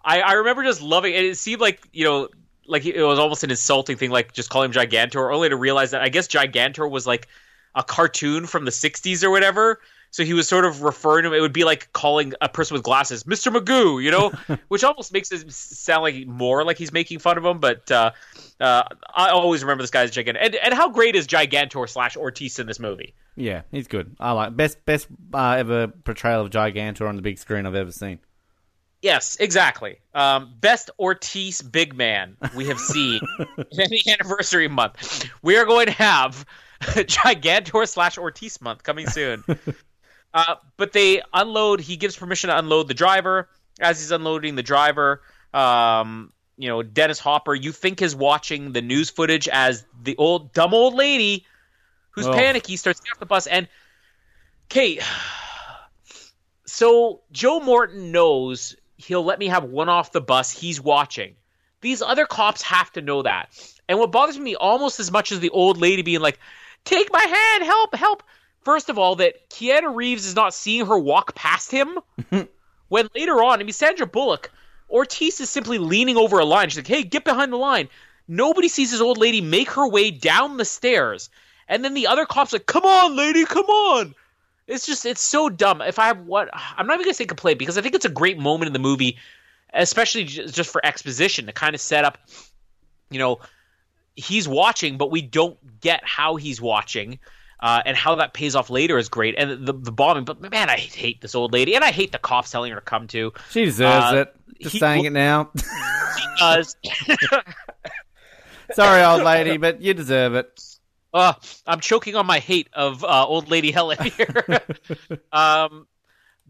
I, 0.04 0.22
I 0.22 0.34
remember 0.34 0.64
just 0.64 0.82
loving. 0.82 1.14
It 1.14 1.26
it 1.26 1.38
seemed 1.38 1.62
like 1.62 1.88
you 1.92 2.06
know 2.06 2.30
like 2.66 2.86
it 2.86 3.04
was 3.04 3.20
almost 3.20 3.44
an 3.44 3.50
insulting 3.50 3.98
thing, 3.98 4.12
like 4.12 4.34
just 4.34 4.50
calling 4.50 4.72
him 4.72 4.74
Gigantor, 4.74 5.34
only 5.34 5.50
to 5.50 5.56
realize 5.56 5.92
that 5.92 6.02
I 6.02 6.10
guess 6.10 6.28
Gigantor 6.28 6.90
was 6.90 7.06
like 7.06 7.28
a 7.76 7.84
cartoon 7.84 8.46
from 8.48 8.66
the 8.66 8.72
'60s 8.72 9.24
or 9.24 9.30
whatever. 9.30 9.80
So 10.12 10.26
he 10.26 10.34
was 10.34 10.46
sort 10.46 10.66
of 10.66 10.82
referring 10.82 11.24
to 11.24 11.30
him. 11.30 11.34
It 11.34 11.40
would 11.40 11.54
be 11.54 11.64
like 11.64 11.92
calling 11.94 12.34
a 12.42 12.50
person 12.50 12.76
with 12.76 12.84
glasses 12.84 13.24
Mr. 13.24 13.54
Magoo, 13.56 14.04
you 14.04 14.12
know, 14.12 14.34
which 14.68 14.84
almost 14.84 15.14
makes 15.14 15.32
it 15.32 15.50
sound 15.52 16.04
like 16.04 16.28
more 16.28 16.66
like 16.66 16.78
he's 16.78 16.92
making 16.92 17.20
fun 17.20 17.38
of 17.38 17.46
him. 17.46 17.60
But 17.60 17.90
uh, 17.90 18.12
uh, 18.60 18.84
I 19.16 19.30
always 19.30 19.64
remember 19.64 19.84
this 19.84 19.90
guy 19.90 20.04
as. 20.04 20.16
And, 20.18 20.38
and 20.38 20.74
how 20.74 20.90
great 20.90 21.16
is 21.16 21.28
Gigantor 21.28 21.88
slash 21.88 22.18
Ortiz 22.18 22.60
in 22.60 22.68
this 22.68 22.80
movie? 22.80 23.14
Yeah, 23.38 23.62
he's 23.72 23.88
good. 23.88 24.16
I 24.20 24.34
like 24.34 24.56
best 24.56 24.86
best 24.86 25.08
uh, 25.34 25.56
ever 25.58 25.88
portrayal 25.88 26.42
of 26.42 26.50
Gigantor 26.50 27.08
on 27.08 27.16
the 27.16 27.22
big 27.22 27.40
screen 27.40 27.66
I've 27.66 27.76
ever 27.76 27.92
seen. 27.92 28.20
Yes, 29.02 29.38
exactly. 29.40 30.00
Um, 30.14 30.54
best 30.60 30.92
Ortiz 31.00 31.62
big 31.62 31.96
man 31.96 32.36
we 32.56 32.66
have 32.66 32.80
seen 32.80 33.22
in 33.40 33.56
the 33.90 34.02
anniversary 34.10 34.68
month. 34.68 35.26
We 35.42 35.58
are 35.58 35.66
going 35.66 35.88
to 35.88 35.94
have 35.94 36.46
Gigantor 37.06 37.88
slash 37.88 38.18
Ortiz 38.18 38.62
month 38.62 38.84
coming 38.84 39.08
soon. 39.08 39.44
Uh, 40.34 40.56
but 40.78 40.94
they 40.94 41.22
unload. 41.34 41.82
He 41.82 41.98
gives 41.98 42.16
permission 42.16 42.50
to 42.50 42.58
unload 42.58 42.88
the 42.88 42.94
driver. 42.94 43.50
As 43.82 44.00
he's 44.00 44.12
unloading 44.12 44.56
the 44.56 44.64
driver, 44.64 45.22
um, 45.54 46.32
you 46.58 46.70
know, 46.70 46.84
Dennis 46.84 47.20
Hopper, 47.20 47.54
you 47.54 47.74
think 47.74 48.02
is 48.02 48.16
watching 48.16 48.72
the 48.72 48.82
news 48.82 49.10
footage 49.10 49.50
as 49.50 49.84
the 50.02 50.16
old 50.16 50.54
dumb 50.54 50.74
old 50.74 50.94
lady 50.94 51.46
who's 52.12 52.28
oh. 52.28 52.34
panicky 52.34 52.78
starts 52.78 53.02
getting 53.02 53.12
off 53.14 53.20
the 53.20 53.26
bus. 53.26 53.48
And 53.48 53.68
Kate, 54.70 55.02
so 56.66 57.22
Joe 57.32 57.60
Morton 57.60 58.14
knows 58.14 58.76
he'll 58.98 59.24
let 59.24 59.40
me 59.40 59.48
have 59.48 59.66
one 59.66 59.90
off 59.90 60.12
the 60.12 60.22
bus. 60.22 60.52
He's 60.52 60.80
watching. 60.80 61.36
These 61.82 62.02
other 62.02 62.26
cops 62.26 62.62
have 62.62 62.92
to 62.94 63.02
know 63.02 63.24
that. 63.24 63.50
And 63.90 63.98
what 64.00 64.12
bothers 64.12 64.38
me 64.38 64.56
almost 64.56 65.00
as 65.00 65.12
much 65.12 65.32
as 65.32 65.40
the 65.40 65.50
old 65.50 65.78
lady 65.78 66.04
being 66.04 66.22
like, 66.22 66.40
"Take 66.86 67.12
my 67.12 67.22
hand, 67.22 67.64
help, 67.64 67.96
help." 67.96 68.24
First 68.64 68.90
of 68.90 68.98
all, 68.98 69.16
that 69.16 69.50
Keanu 69.50 69.96
Reeves 69.96 70.26
is 70.26 70.36
not 70.36 70.54
seeing 70.54 70.86
her 70.86 70.98
walk 70.98 71.34
past 71.34 71.72
him. 71.72 72.00
when 72.90 73.10
later 73.16 73.44
on, 73.44 73.60
I 73.60 73.64
mean, 73.64 73.74
Sandra 73.74 74.06
Bullock, 74.06 74.52
Ortiz 74.90 75.40
is 75.42 75.50
simply 75.50 75.78
leaning 75.78 76.18
over 76.18 76.40
a 76.40 76.46
line. 76.46 76.70
She's 76.70 76.78
like, 76.78 76.88
"Hey, 76.88 77.04
get 77.04 77.24
behind 77.24 77.52
the 77.52 77.58
line." 77.58 77.90
Nobody 78.28 78.68
sees 78.68 78.92
this 78.92 79.02
old 79.02 79.18
lady 79.18 79.42
make 79.42 79.72
her 79.72 79.88
way 79.88 80.12
down 80.12 80.58
the 80.58 80.66
stairs, 80.66 81.30
and 81.68 81.84
then 81.84 81.94
the 81.94 82.08
other 82.08 82.26
cops 82.26 82.54
like, 82.54 82.66
"Come 82.66 82.86
on, 82.86 83.16
lady, 83.16 83.46
come 83.46 83.66
on!" 83.66 84.16
It's 84.68 84.86
just 84.86 85.06
it's 85.06 85.22
so 85.22 85.50
dumb. 85.50 85.82
If 85.82 86.00
I 86.00 86.08
have 86.08 86.20
what 86.26 86.50
I'm 86.54 86.88
not 86.88 86.94
even 86.94 87.06
gonna 87.06 87.14
say 87.14 87.26
complaint 87.26 87.60
because 87.60 87.78
I 87.78 87.82
think 87.82 87.96
it's 87.96 88.06
a 88.06 88.10
great 88.10 88.38
moment 88.38 88.68
in 88.68 88.74
the 88.74 88.80
movie, 88.80 89.18
especially 89.74 90.24
just 90.24 90.70
for 90.72 90.86
exposition 90.86 91.48
to 91.48 91.52
kind 91.52 91.76
of 91.76 91.82
set 91.82 92.06
up, 92.06 92.18
you 93.10 93.20
know, 93.20 93.40
he's 94.16 94.48
watching, 94.48 94.98
but 94.98 95.12
we 95.12 95.22
don't 95.22 95.58
get 95.80 96.06
how 96.06 96.36
he's 96.36 96.62
watching. 96.62 97.20
Uh, 97.60 97.80
and 97.86 97.96
how 97.96 98.16
that 98.16 98.34
pays 98.34 98.56
off 98.56 98.72
later 98.72 98.98
is 98.98 99.08
great, 99.08 99.36
and 99.38 99.68
the 99.68 99.74
the 99.74 99.92
bombing. 99.92 100.26
But 100.26 100.42
man, 100.42 100.68
I 100.68 100.78
hate 100.78 101.22
this 101.22 101.36
old 101.36 101.54
lady, 101.54 101.76
and 101.76 101.84
I 101.84 101.92
hate 101.92 102.12
the 102.12 102.18
cops 102.18 102.50
telling 102.50 102.72
her 102.72 102.80
to 102.80 102.82
come 102.84 103.06
to. 103.10 103.34
She 103.52 103.66
deserves 103.66 104.14
uh, 104.14 104.16
it. 104.16 104.36
Just 104.62 104.74
he, 104.74 104.80
saying 104.80 105.06
it 105.06 105.14
now. 105.14 105.52
She 106.18 106.26
does. 106.40 106.76
Sorry, 108.74 109.04
old 109.04 109.24
lady, 109.24 109.58
but 109.58 109.82
you 109.82 109.94
deserve 109.94 110.36
it. 110.36 110.62
Uh, 111.14 111.34
I'm 111.68 111.82
choking 111.82 112.16
on 112.16 112.26
my 112.26 112.40
hate 112.40 112.70
of 112.74 113.04
uh, 113.04 113.26
old 113.26 113.50
lady 113.50 113.72
Helen 113.72 113.98
here. 114.00 114.62
um, 115.32 115.88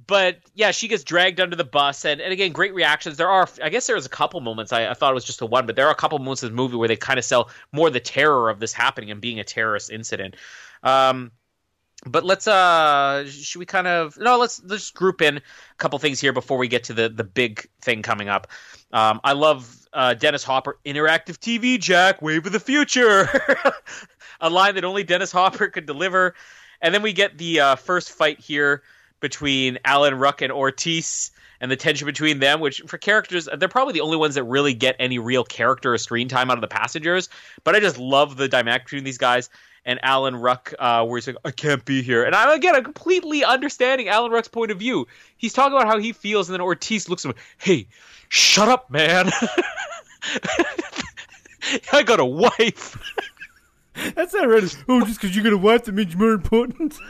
but 0.07 0.37
yeah, 0.53 0.71
she 0.71 0.87
gets 0.87 1.03
dragged 1.03 1.39
under 1.39 1.55
the 1.55 1.63
bus, 1.63 2.05
and, 2.05 2.21
and 2.21 2.31
again, 2.33 2.51
great 2.51 2.73
reactions. 2.73 3.17
There 3.17 3.29
are, 3.29 3.47
I 3.63 3.69
guess, 3.69 3.87
there 3.87 3.95
was 3.95 4.05
a 4.05 4.09
couple 4.09 4.39
moments. 4.41 4.71
I, 4.71 4.89
I 4.89 4.93
thought 4.93 5.11
it 5.11 5.15
was 5.15 5.25
just 5.25 5.39
the 5.39 5.45
one, 5.45 5.65
but 5.65 5.75
there 5.75 5.87
are 5.87 5.91
a 5.91 5.95
couple 5.95 6.17
moments 6.19 6.43
in 6.43 6.49
the 6.49 6.55
movie 6.55 6.75
where 6.75 6.87
they 6.87 6.95
kind 6.95 7.19
of 7.19 7.25
sell 7.25 7.49
more 7.71 7.89
the 7.89 7.99
terror 7.99 8.49
of 8.49 8.59
this 8.59 8.73
happening 8.73 9.11
and 9.11 9.21
being 9.21 9.39
a 9.39 9.43
terrorist 9.43 9.91
incident. 9.91 10.35
Um, 10.83 11.31
but 12.03 12.23
let's 12.23 12.47
uh 12.47 13.29
should 13.29 13.59
we 13.59 13.65
kind 13.67 13.85
of 13.85 14.17
no 14.17 14.39
let's 14.39 14.59
let's 14.63 14.89
group 14.89 15.21
in 15.21 15.37
a 15.37 15.41
couple 15.77 15.99
things 15.99 16.19
here 16.19 16.33
before 16.33 16.57
we 16.57 16.67
get 16.67 16.85
to 16.85 16.95
the 16.95 17.09
the 17.09 17.23
big 17.23 17.69
thing 17.79 18.01
coming 18.01 18.27
up 18.27 18.47
um 18.91 19.21
i 19.23 19.33
love 19.33 19.87
uh 19.93 20.15
dennis 20.15 20.43
hopper 20.43 20.79
interactive 20.83 21.37
tv 21.37 21.79
jack 21.79 22.19
wave 22.19 22.43
of 22.47 22.53
the 22.53 22.59
future 22.59 23.29
a 24.41 24.49
line 24.49 24.75
that 24.75 24.83
only 24.83 25.03
Dennis 25.03 25.31
Hopper 25.31 25.67
could 25.67 25.85
deliver. 25.85 26.35
And 26.81 26.93
then 26.93 27.01
we 27.01 27.13
get 27.13 27.37
the 27.37 27.59
uh, 27.59 27.75
first 27.75 28.11
fight 28.11 28.39
here 28.39 28.81
between 29.21 29.79
Alan 29.85 30.15
Ruck 30.15 30.41
and 30.41 30.51
Ortiz 30.51 31.31
and 31.61 31.71
the 31.71 31.75
tension 31.75 32.05
between 32.05 32.39
them, 32.39 32.59
which 32.59 32.81
for 32.87 32.97
characters, 32.97 33.47
they're 33.57 33.69
probably 33.69 33.93
the 33.93 34.01
only 34.01 34.17
ones 34.17 34.35
that 34.35 34.43
really 34.43 34.73
get 34.73 34.95
any 34.99 35.19
real 35.19 35.43
character 35.43 35.93
or 35.93 35.97
screen 35.97 36.27
time 36.27 36.49
out 36.49 36.57
of 36.57 36.61
the 36.61 36.67
passengers. 36.67 37.29
But 37.63 37.75
I 37.75 37.79
just 37.79 37.97
love 37.97 38.35
the 38.35 38.47
dynamic 38.49 38.85
between 38.85 39.03
these 39.03 39.19
guys. 39.19 39.49
And 39.83 39.99
Alan 40.03 40.35
Ruck, 40.35 40.73
uh, 40.77 41.03
where 41.05 41.17
he's 41.17 41.25
like, 41.25 41.37
I 41.43 41.49
can't 41.49 41.83
be 41.85 42.03
here. 42.03 42.23
And 42.23 42.35
I'm, 42.35 42.51
again, 42.51 42.75
I'm 42.75 42.83
completely 42.83 43.43
understanding 43.43 44.09
Alan 44.09 44.31
Ruck's 44.31 44.47
point 44.47 44.69
of 44.69 44.77
view. 44.77 45.07
He's 45.37 45.53
talking 45.53 45.75
about 45.75 45.87
how 45.87 45.97
he 45.97 46.11
feels, 46.13 46.49
and 46.49 46.53
then 46.53 46.61
Ortiz 46.61 47.09
looks 47.09 47.25
at 47.25 47.31
him, 47.31 47.37
hey, 47.57 47.87
shut 48.29 48.69
up, 48.69 48.91
man. 48.91 49.31
I 51.91 52.03
got 52.03 52.19
a 52.19 52.25
wife. 52.25 52.95
That's 54.15 54.33
not 54.33 54.47
right. 54.47 54.77
Oh, 54.87 55.01
just 55.01 55.19
because 55.19 55.35
you 55.35 55.43
got 55.43 55.53
a 55.53 55.57
wife 55.57 55.85
that 55.85 55.93
means 55.93 56.13
you're 56.13 56.19
more 56.19 56.33
important. 56.33 56.95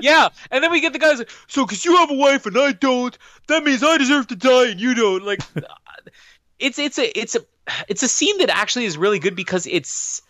yeah, 0.00 0.28
and 0.50 0.62
then 0.62 0.70
we 0.70 0.80
get 0.80 0.92
the 0.92 0.98
guys 0.98 1.18
like, 1.18 1.30
so 1.46 1.64
because 1.64 1.84
you 1.84 1.96
have 1.96 2.10
a 2.10 2.14
wife 2.14 2.46
and 2.46 2.56
I 2.56 2.72
don't, 2.72 3.16
that 3.48 3.64
means 3.64 3.82
I 3.82 3.98
deserve 3.98 4.26
to 4.28 4.36
die 4.36 4.70
and 4.70 4.80
you 4.80 4.94
don't. 4.94 5.24
Like, 5.24 5.40
it's 6.58 6.78
it's 6.78 6.98
a 6.98 7.18
it's 7.18 7.34
a 7.34 7.40
it's 7.88 8.02
a 8.02 8.08
scene 8.08 8.38
that 8.38 8.50
actually 8.50 8.84
is 8.84 8.96
really 8.96 9.18
good 9.18 9.36
because 9.36 9.66
it's 9.66 10.22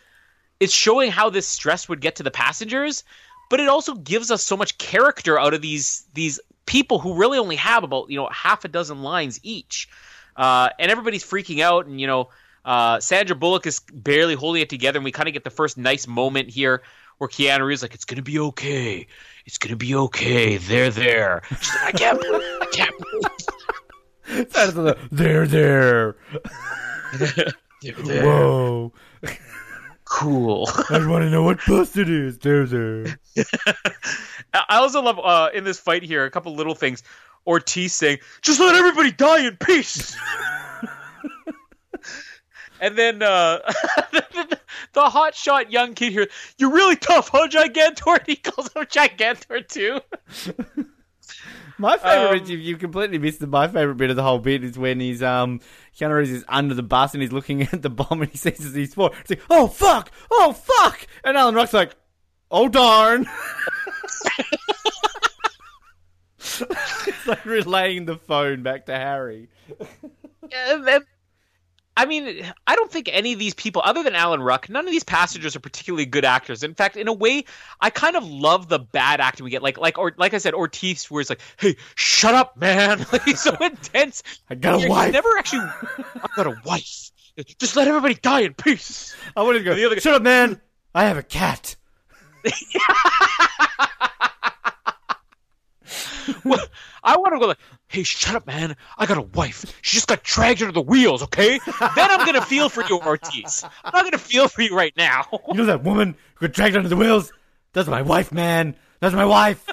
it's 0.61 0.73
showing 0.73 1.11
how 1.11 1.31
this 1.31 1.47
stress 1.47 1.89
would 1.89 2.01
get 2.01 2.17
to 2.17 2.23
the 2.23 2.31
passengers, 2.31 3.05
but 3.51 3.61
it 3.61 3.69
also 3.69 3.95
gives 3.95 4.31
us 4.31 4.43
so 4.43 4.57
much 4.57 4.79
character 4.79 5.39
out 5.39 5.55
of 5.55 5.63
these 5.63 6.05
these 6.15 6.41
people 6.67 6.99
who 6.99 7.15
really 7.15 7.39
only 7.39 7.57
have 7.57 7.85
about 7.85 8.11
you 8.11 8.17
know 8.17 8.29
half 8.31 8.65
a 8.65 8.69
dozen 8.69 9.03
lines 9.03 9.41
each, 9.43 9.89
uh, 10.37 10.71
and 10.79 10.91
everybody's 10.91 11.25
freaking 11.25 11.61
out 11.61 11.87
and 11.87 12.01
you 12.01 12.07
know 12.07 12.29
uh, 12.65 13.01
Sandra 13.01 13.37
Bullock 13.37 13.67
is 13.67 13.81
barely 13.93 14.35
holding 14.35 14.63
it 14.63 14.69
together, 14.69 14.99
and 14.99 15.05
we 15.05 15.13
kind 15.13 15.29
of 15.29 15.33
get 15.33 15.45
the 15.45 15.51
first 15.51 15.79
nice 15.79 16.07
moment 16.07 16.51
here 16.51 16.83
where 17.19 17.29
Keanu 17.29 17.67
Reeves 17.67 17.83
like, 17.83 17.95
"It's 17.95 18.05
gonna 18.05 18.23
be 18.23 18.39
okay. 18.39 19.07
It's 19.45 19.59
gonna 19.59 19.77
be 19.77 19.95
okay. 19.95 20.57
They're 20.57 20.91
there." 20.91 21.43
She's 21.49 21.75
like, 21.83 21.95
"I 21.95 21.99
can't 21.99 22.21
breathe. 22.21 22.43
I 22.61 22.67
can't 22.73 22.95
breathe." 22.99 23.23
They're 25.13 25.47
there. 25.47 26.17
They're 27.19 27.53
there. 27.83 28.25
Whoa. 28.25 28.93
Cool. 30.05 30.69
I 30.91 31.07
want 31.07 31.23
to 31.23 31.31
know 31.31 31.43
what 31.43 31.59
bus 31.67 31.97
it 31.97 32.09
is. 32.09 32.39
They're 32.39 32.67
there. 32.67 33.19
I 34.55 34.79
also 34.79 35.03
love 35.03 35.19
uh, 35.19 35.51
in 35.55 35.65
this 35.65 35.79
fight 35.79 36.03
here 36.03 36.25
a 36.25 36.31
couple 36.31 36.55
little 36.55 36.75
things. 36.75 37.03
Ortiz 37.47 37.95
saying, 37.95 38.19
"Just 38.43 38.61
let 38.61 38.75
everybody 38.75 39.13
die 39.13 39.47
in 39.47 39.57
peace." 39.57 40.17
And 42.81 42.97
then 42.97 43.23
uh, 43.23 43.59
the 44.93 45.11
hot 45.11 45.35
shot 45.35 45.73
young 45.73 45.95
kid 45.95 46.13
here, 46.13 46.29
you're 46.59 46.73
really 46.73 46.97
tough, 46.97 47.29
huh, 47.29 47.49
Gigantor? 47.49 48.21
he 48.27 48.37
calls 48.37 48.73
him 48.73 48.85
Gigantor 48.85 49.67
too. 49.67 50.01
my 51.79 51.97
favorite, 51.99 52.43
um, 52.43 52.61
you 52.61 52.77
completely 52.77 53.19
missed 53.19 53.41
the, 53.41 53.47
my 53.47 53.69
favorite 53.69 53.97
bit 53.97 54.11
of 54.11 54.17
the 54.17 54.23
whole 54.23 54.39
bit 54.39 54.65
is 54.65 54.79
when 54.79 55.01
he's 55.01 55.23
um 55.23 55.61
Keanu 55.99 56.17
Reeves 56.17 56.31
is 56.31 56.45
under 56.49 56.75
the 56.75 56.83
bus 56.83 57.15
and 57.15 57.23
he's 57.23 57.33
looking 57.33 57.63
at 57.63 57.83
the 57.83 57.91
bomb 57.91 58.23
and 58.23 58.31
he 58.31 58.39
sees 58.39 58.75
he's 58.75 58.95
four. 58.95 59.11
He's 59.27 59.39
like, 59.39 59.47
oh 59.51 59.67
fuck, 59.67 60.11
oh 60.31 60.53
fuck, 60.53 61.07
and 61.25 61.37
Alan 61.37 61.55
Ruck's 61.55 61.73
like, 61.73 61.97
oh 62.51 62.69
darn. 62.69 63.27
it's 66.39 67.27
like 67.27 67.45
relaying 67.45 68.07
the 68.07 68.17
phone 68.17 68.63
back 68.63 68.87
to 68.87 68.95
Harry. 68.95 69.49
Yeah, 70.51 70.99
I 71.99 72.07
mean, 72.07 72.45
I 72.65 72.77
don't 72.77 72.93
think 72.93 73.11
any 73.13 73.33
of 73.33 73.41
these 73.41 73.55
people, 73.55 73.83
other 73.85 74.05
than 74.05 74.15
Alan 74.15 74.41
Ruck, 74.41 74.69
none 74.69 74.85
of 74.87 74.93
these 74.93 75.03
passengers 75.03 75.57
are 75.57 75.61
particularly 75.61 76.07
good 76.07 76.25
actors. 76.25 76.63
In 76.63 76.73
fact, 76.75 76.97
in 76.97 77.09
a 77.09 77.13
way, 77.13 77.45
I 77.81 77.91
kind 77.91 78.15
of 78.15 78.25
love 78.25 78.69
the 78.69 78.79
bad 78.79 79.21
acting 79.21 79.43
we 79.43 79.51
get. 79.51 79.65
Like, 79.65 79.79
like, 79.79 79.99
or 79.99 80.13
like 80.17 80.33
I 80.33 80.39
said, 80.39 80.55
Ortiz, 80.55 81.11
where 81.11 81.21
it's 81.21 81.29
like, 81.29 81.41
"Hey, 81.57 81.75
shut 81.97 82.35
up, 82.35 82.57
man!" 82.57 83.05
Like 83.13 83.25
he's 83.25 83.41
so 83.41 83.57
intense. 83.57 84.23
I 84.49 84.55
got 84.55 84.85
a 84.85 84.89
wife. 84.89 85.13
Never 85.13 85.29
actually. 85.39 85.69
I 85.99 86.29
got 86.37 86.47
a 86.47 86.57
wife. 86.65 87.11
Just 87.59 87.75
let 87.75 87.89
everybody 87.89 88.15
die 88.15 88.43
in 88.43 88.55
peace. 88.55 89.17
I 89.37 89.43
want 89.43 89.59
to 89.59 89.65
go. 89.65 89.75
The 89.75 89.85
other 89.85 89.97
guy- 89.97 90.01
Shut 90.01 90.15
up, 90.15 90.23
man. 90.23 90.61
I 90.95 91.05
have 91.07 91.17
a 91.17 91.25
cat. 91.25 91.75
Well, 96.45 96.67
I 97.03 97.17
want 97.17 97.35
to 97.35 97.39
go 97.39 97.47
like, 97.47 97.59
hey, 97.89 98.03
shut 98.03 98.35
up, 98.35 98.47
man. 98.47 98.77
I 98.97 99.07
got 99.07 99.19
a 99.19 99.23
wife. 99.23 99.65
She 99.83 99.97
just 99.97 100.09
got 100.09 100.23
dragged 100.23 100.61
under 100.63 100.73
the 100.73 100.81
wheels, 100.83 101.23
okay? 101.25 101.59
then 101.67 102.11
I'm 102.11 102.25
gonna 102.27 102.43
feel 102.45 102.69
for 102.69 102.83
you, 102.85 102.99
Ortiz. 103.01 103.65
I'm 103.85 103.93
not 103.95 104.05
gonna 104.05 104.19
feel 104.19 104.49
for 104.49 104.63
you 104.63 104.77
right 104.77 104.93
now. 104.97 105.27
You 105.49 105.55
know 105.55 105.65
that 105.67 105.83
woman 105.85 106.15
who 106.35 106.47
got 106.49 106.55
dragged 106.55 106.77
under 106.77 106.89
the 106.89 106.97
wheels? 106.97 107.33
That's 107.73 107.89
my 107.89 108.03
wife, 108.03 108.33
man. 108.33 108.75
That's 109.01 109.15
my 109.15 109.25
wife. 109.25 109.67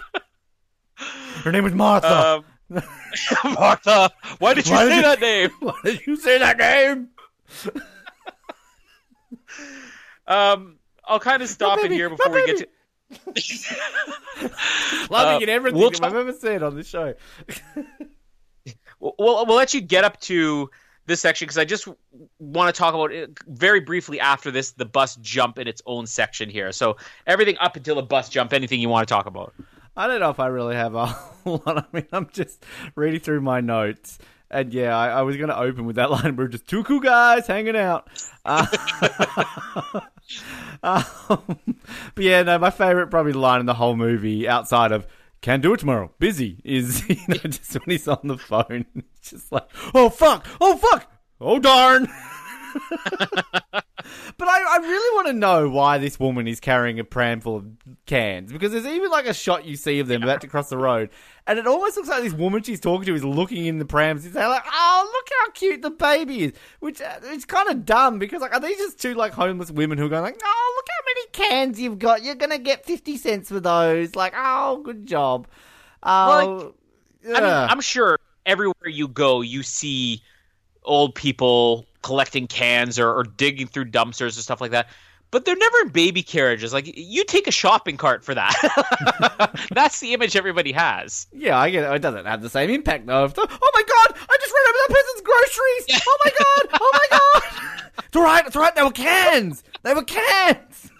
Her 1.43 1.51
name 1.51 1.63
was 1.63 1.73
Martha. 1.73 2.43
um, 2.71 2.83
Martha, 3.53 4.11
why 4.39 4.53
did 4.53 4.65
you 4.67 4.73
Why 4.73 4.83
did 4.85 4.89
say 4.89 4.95
you- 4.97 5.01
that 5.03 5.21
name? 5.21 5.49
Why 5.59 5.73
did 5.83 6.07
you 6.07 6.15
say 6.17 6.37
that 6.39 6.57
name? 6.57 7.09
Um, 10.27 10.77
I'll 11.07 11.19
kind 11.19 11.43
of 11.43 11.49
stop 11.49 11.79
it 11.83 11.91
here 11.91 12.09
before 12.09 12.31
we 12.31 12.45
get 12.47 12.57
to. 12.57 12.67
Laughing 15.09 15.09
Uh, 15.11 15.39
at 15.41 15.49
everything 15.49 15.79
we'll 15.79 15.91
talk- 15.91 16.09
I've 16.09 16.15
ever 16.15 16.33
said 16.33 16.63
on 16.63 16.75
this 16.75 16.87
show. 16.87 17.13
We'll, 18.99 19.13
we'll 19.19 19.45
we'll 19.45 19.57
let 19.57 19.73
you 19.73 19.81
get 19.81 20.05
up 20.05 20.19
to 20.21 20.71
this 21.05 21.19
section 21.21 21.45
because 21.45 21.57
I 21.57 21.65
just 21.65 21.87
want 22.39 22.73
to 22.73 22.77
talk 22.79 22.95
about 22.95 23.11
it 23.11 23.37
very 23.45 23.81
briefly 23.81 24.19
after 24.21 24.51
this 24.51 24.71
the 24.71 24.85
bus 24.85 25.17
jump 25.17 25.59
in 25.59 25.67
its 25.67 25.81
own 25.85 26.07
section 26.07 26.49
here. 26.49 26.71
So 26.71 26.95
everything 27.27 27.57
up 27.59 27.75
until 27.75 27.95
the 27.95 28.03
bus 28.03 28.29
jump, 28.29 28.53
anything 28.53 28.79
you 28.79 28.87
want 28.89 29.05
to 29.07 29.13
talk 29.13 29.25
about. 29.25 29.53
I 29.97 30.07
don't 30.07 30.21
know 30.21 30.29
if 30.29 30.39
I 30.39 30.47
really 30.47 30.75
have 30.75 30.95
a 30.95 31.05
whole 31.43 31.61
lot. 31.65 31.77
I 31.77 31.85
mean, 31.95 32.07
I'm 32.13 32.29
just 32.31 32.65
reading 32.95 33.19
through 33.19 33.41
my 33.41 33.59
notes. 33.61 34.17
And 34.51 34.73
yeah, 34.73 34.95
I, 34.95 35.09
I 35.09 35.21
was 35.23 35.37
going 35.37 35.49
to 35.49 35.57
open 35.57 35.85
with 35.85 35.95
that 35.97 36.11
line. 36.11 36.35
We're 36.35 36.47
just 36.47 36.67
two 36.67 36.83
cool 36.83 36.99
guys 36.99 37.47
hanging 37.47 37.75
out. 37.75 38.07
Uh, 38.43 38.65
um, 40.83 41.59
but 42.15 42.23
yeah, 42.23 42.43
no, 42.43 42.57
my 42.59 42.69
favorite 42.69 43.07
probably 43.07 43.33
line 43.33 43.59
in 43.59 43.65
the 43.65 43.73
whole 43.73 43.95
movie, 43.95 44.47
outside 44.47 44.91
of 44.91 45.07
"Can't 45.41 45.63
do 45.63 45.73
it 45.73 45.79
tomorrow, 45.79 46.11
busy," 46.19 46.61
is 46.63 47.07
you 47.09 47.17
know 47.27 47.35
just 47.37 47.73
when 47.73 47.83
he's 47.87 48.07
on 48.07 48.19
the 48.23 48.37
phone, 48.37 48.85
just 49.21 49.51
like, 49.51 49.67
"Oh 49.93 50.09
fuck, 50.09 50.47
oh 50.61 50.77
fuck, 50.77 51.11
oh 51.41 51.59
darn." 51.59 52.07
But 54.37 54.47
I, 54.47 54.75
I 54.75 54.77
really 54.77 55.15
want 55.15 55.27
to 55.27 55.33
know 55.33 55.69
why 55.69 55.97
this 55.97 56.19
woman 56.19 56.47
is 56.47 56.59
carrying 56.59 56.99
a 56.99 57.03
pram 57.03 57.39
full 57.39 57.55
of 57.57 57.65
cans 58.05 58.51
because 58.51 58.71
there's 58.71 58.85
even 58.85 59.09
like 59.09 59.27
a 59.27 59.33
shot 59.33 59.65
you 59.65 59.75
see 59.75 59.99
of 59.99 60.07
them 60.07 60.23
about 60.23 60.41
to 60.41 60.47
cross 60.47 60.69
the 60.69 60.77
road, 60.77 61.09
and 61.47 61.59
it 61.59 61.67
almost 61.67 61.95
looks 61.95 62.09
like 62.09 62.23
this 62.23 62.33
woman 62.33 62.63
she's 62.63 62.79
talking 62.79 63.05
to 63.05 63.13
is 63.13 63.23
looking 63.23 63.65
in 63.65 63.77
the 63.77 63.85
prams. 63.85 64.23
She's 64.23 64.33
like, 64.33 64.63
"Oh, 64.65 65.11
look 65.13 65.29
how 65.39 65.51
cute 65.51 65.81
the 65.81 65.91
baby 65.91 66.45
is," 66.45 66.53
which 66.79 67.01
uh, 67.01 67.19
it's 67.23 67.45
kind 67.45 67.69
of 67.69 67.85
dumb 67.85 68.17
because 68.19 68.41
like 68.41 68.53
are 68.53 68.59
these 68.59 68.77
just 68.77 68.99
two 68.99 69.13
like 69.13 69.33
homeless 69.33 69.71
women 69.71 69.97
who 69.97 70.05
are 70.05 70.09
going 70.09 70.23
like, 70.23 70.39
"Oh, 70.43 70.73
look 70.75 70.85
how 70.89 71.05
many 71.05 71.49
cans 71.49 71.79
you've 71.79 71.99
got. 71.99 72.23
You're 72.23 72.35
gonna 72.35 72.57
get 72.57 72.85
fifty 72.85 73.17
cents 73.17 73.49
for 73.49 73.59
those." 73.59 74.15
Like, 74.15 74.33
oh, 74.35 74.81
good 74.83 75.05
job. 75.05 75.47
Oh, 76.03 76.73
I 77.27 77.41
mean, 77.41 77.43
I'm 77.43 77.81
sure 77.81 78.19
everywhere 78.45 78.89
you 78.89 79.07
go, 79.07 79.41
you 79.41 79.63
see 79.63 80.21
old 80.83 81.15
people 81.15 81.85
collecting 82.01 82.47
cans 82.47 82.99
or, 82.99 83.11
or 83.11 83.23
digging 83.23 83.67
through 83.67 83.85
dumpsters 83.85 84.35
and 84.35 84.43
stuff 84.43 84.61
like 84.61 84.71
that. 84.71 84.89
But 85.31 85.43
they're 85.43 85.55
never 85.55 85.77
in 85.81 85.89
baby 85.89 86.23
carriages. 86.23 86.71
Like 86.71 86.91
you 86.95 87.25
take 87.25 87.47
a 87.47 87.51
shopping 87.51 87.97
cart 87.97 88.23
for 88.23 88.33
that. 88.35 88.53
That's 89.71 89.99
the 89.99 90.13
image 90.13 90.35
everybody 90.35 90.71
has. 90.71 91.27
Yeah, 91.33 91.57
I 91.57 91.69
get 91.71 91.83
it. 91.83 91.93
It 91.95 92.01
doesn't 92.01 92.25
have 92.25 92.41
the 92.41 92.49
same 92.49 92.69
impact 92.69 93.05
though. 93.07 93.27
The, 93.27 93.41
oh 93.41 93.71
my 93.73 93.83
god, 93.83 94.17
I 94.29 94.37
just 94.39 94.53
ran 94.53 94.67
over 94.69 94.77
that 94.77 94.95
person's 94.95 95.21
groceries. 95.21 96.03
Oh 96.07 96.17
my 96.23 96.31
god, 96.31 96.79
oh 96.81 96.91
my 96.93 97.07
god. 97.17 97.81
It's 98.07 98.15
alright, 98.17 98.47
it's 98.47 98.55
alright. 98.55 98.75
They 98.75 98.83
were 98.83 98.91
cans. 98.91 99.63
They 99.83 99.93
were 99.93 100.03
cans. 100.03 100.91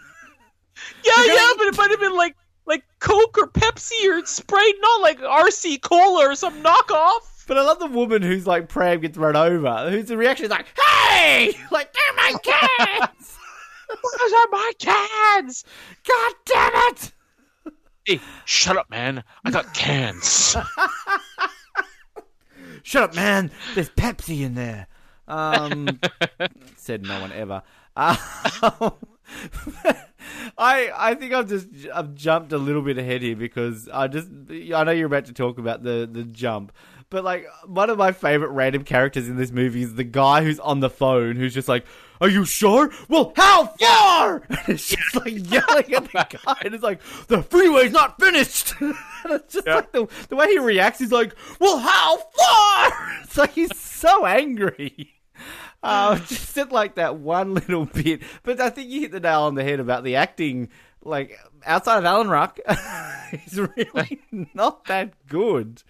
Yeah, 1.04 1.14
yeah, 1.26 1.52
but 1.58 1.68
it 1.68 1.78
might 1.78 1.92
have 1.92 2.00
been 2.00 2.16
like 2.16 2.36
like 2.66 2.84
Coke 3.00 3.38
or 3.38 3.48
Pepsi 3.48 4.10
or 4.10 4.26
Sprite, 4.26 4.74
not 4.80 5.02
like 5.02 5.20
RC 5.20 5.82
Cola 5.82 6.30
or 6.30 6.36
some 6.36 6.62
knockoff. 6.64 7.46
But 7.48 7.58
I 7.58 7.62
love 7.62 7.80
the 7.80 7.88
woman 7.88 8.22
who's 8.22 8.48
like 8.48 8.70
pram 8.70 9.02
gets 9.02 9.18
run 9.18 9.36
over. 9.36 9.90
Whose 9.92 10.10
reaction 10.14 10.46
is 10.46 10.52
like, 10.52 10.66
"Hey, 10.78 11.54
like 11.72 11.94
they're 11.94 12.16
my 12.16 12.34
cans. 12.44 13.38
Those 13.90 14.34
are 14.34 14.48
my 14.52 14.72
cans. 14.80 15.64
God 16.08 16.34
damn 16.46 16.72
it." 16.92 17.14
Hey, 18.06 18.20
shut 18.46 18.78
up, 18.78 18.90
man. 18.90 19.24
I 19.44 19.52
got 19.52 19.74
cans. 19.74 20.56
Shut 22.86 23.02
up, 23.02 23.16
man. 23.16 23.50
There's 23.74 23.90
Pepsi 23.90 24.42
in 24.42 24.54
there. 24.54 24.86
Um, 25.28 26.00
said 26.76 27.02
no 27.02 27.20
one 27.20 27.32
ever. 27.32 27.64
Um, 27.96 28.18
I 30.56 30.92
I 30.96 31.16
think 31.16 31.34
I've 31.34 31.50
just 31.50 31.68
I've 31.92 32.14
jumped 32.14 32.54
a 32.54 32.60
little 32.60 32.84
bit 32.84 33.00
ahead 33.00 33.24
here 33.24 33.36
because 33.36 33.90
I 33.92 34.08
just 34.08 34.30
I 34.52 34.84
know 34.84 34.92
you're 34.92 35.08
about 35.08 35.26
to 35.26 35.34
talk 35.34 35.58
about 35.58 35.82
the 35.82 36.08
the 36.12 36.26
jump, 36.26 36.74
but 37.10 37.24
like 37.24 37.48
one 37.66 37.90
of 37.90 37.98
my 37.98 38.12
favorite 38.12 38.50
random 38.50 38.84
characters 38.84 39.28
in 39.28 39.36
this 39.36 39.50
movie 39.52 39.82
is 39.82 39.96
the 39.96 40.04
guy 40.04 40.44
who's 40.44 40.60
on 40.60 40.80
the 40.80 40.90
phone 40.90 41.38
who's 41.38 41.56
just 41.56 41.68
like, 41.68 41.86
"Are 42.22 42.30
you 42.30 42.46
sure? 42.46 42.92
Well, 43.10 43.34
how 43.36 43.66
far?" 43.80 44.44
And 44.50 44.60
it's 44.68 44.88
just 44.90 45.16
like 45.16 45.34
yelling 45.52 45.94
at 45.94 46.06
the 46.12 46.38
guy, 46.46 46.58
and 46.62 46.74
it's 46.74 46.84
like 46.84 47.02
the 47.28 47.44
freeway's 47.44 47.92
not 47.92 48.20
finished. 48.20 48.74
and 48.80 48.96
it's 49.26 49.54
just 49.54 49.68
Yeah. 49.68 49.76
like 49.76 49.92
the 49.92 50.08
the 50.30 50.36
way 50.36 50.48
he 50.48 50.60
reacts. 50.60 51.00
He's 51.00 51.12
like, 51.12 51.36
"Well, 51.60 51.78
how 51.80 52.18
far?" 52.18 53.12
It's 53.24 53.38
like 53.38 53.52
he's 53.54 53.78
so 53.78 54.26
angry. 54.26 55.12
Uh, 55.84 56.18
just 56.20 56.50
said 56.50 56.72
like 56.72 56.96
that 56.96 57.18
one 57.18 57.54
little 57.54 57.86
bit, 57.86 58.22
but 58.44 58.60
I 58.60 58.70
think 58.72 58.90
you 58.90 59.02
hit 59.02 59.12
the 59.12 59.20
nail 59.20 59.42
on 59.42 59.56
the 59.56 59.64
head 59.64 59.80
about 59.80 60.04
the 60.04 60.16
acting. 60.16 60.70
Like 61.04 61.38
outside 61.66 62.00
of 62.00 62.06
Alan 62.06 62.30
Ruck, 62.30 62.60
he's 63.32 63.60
really 63.60 64.20
not 64.54 64.86
that 64.86 65.14
good. 65.28 65.84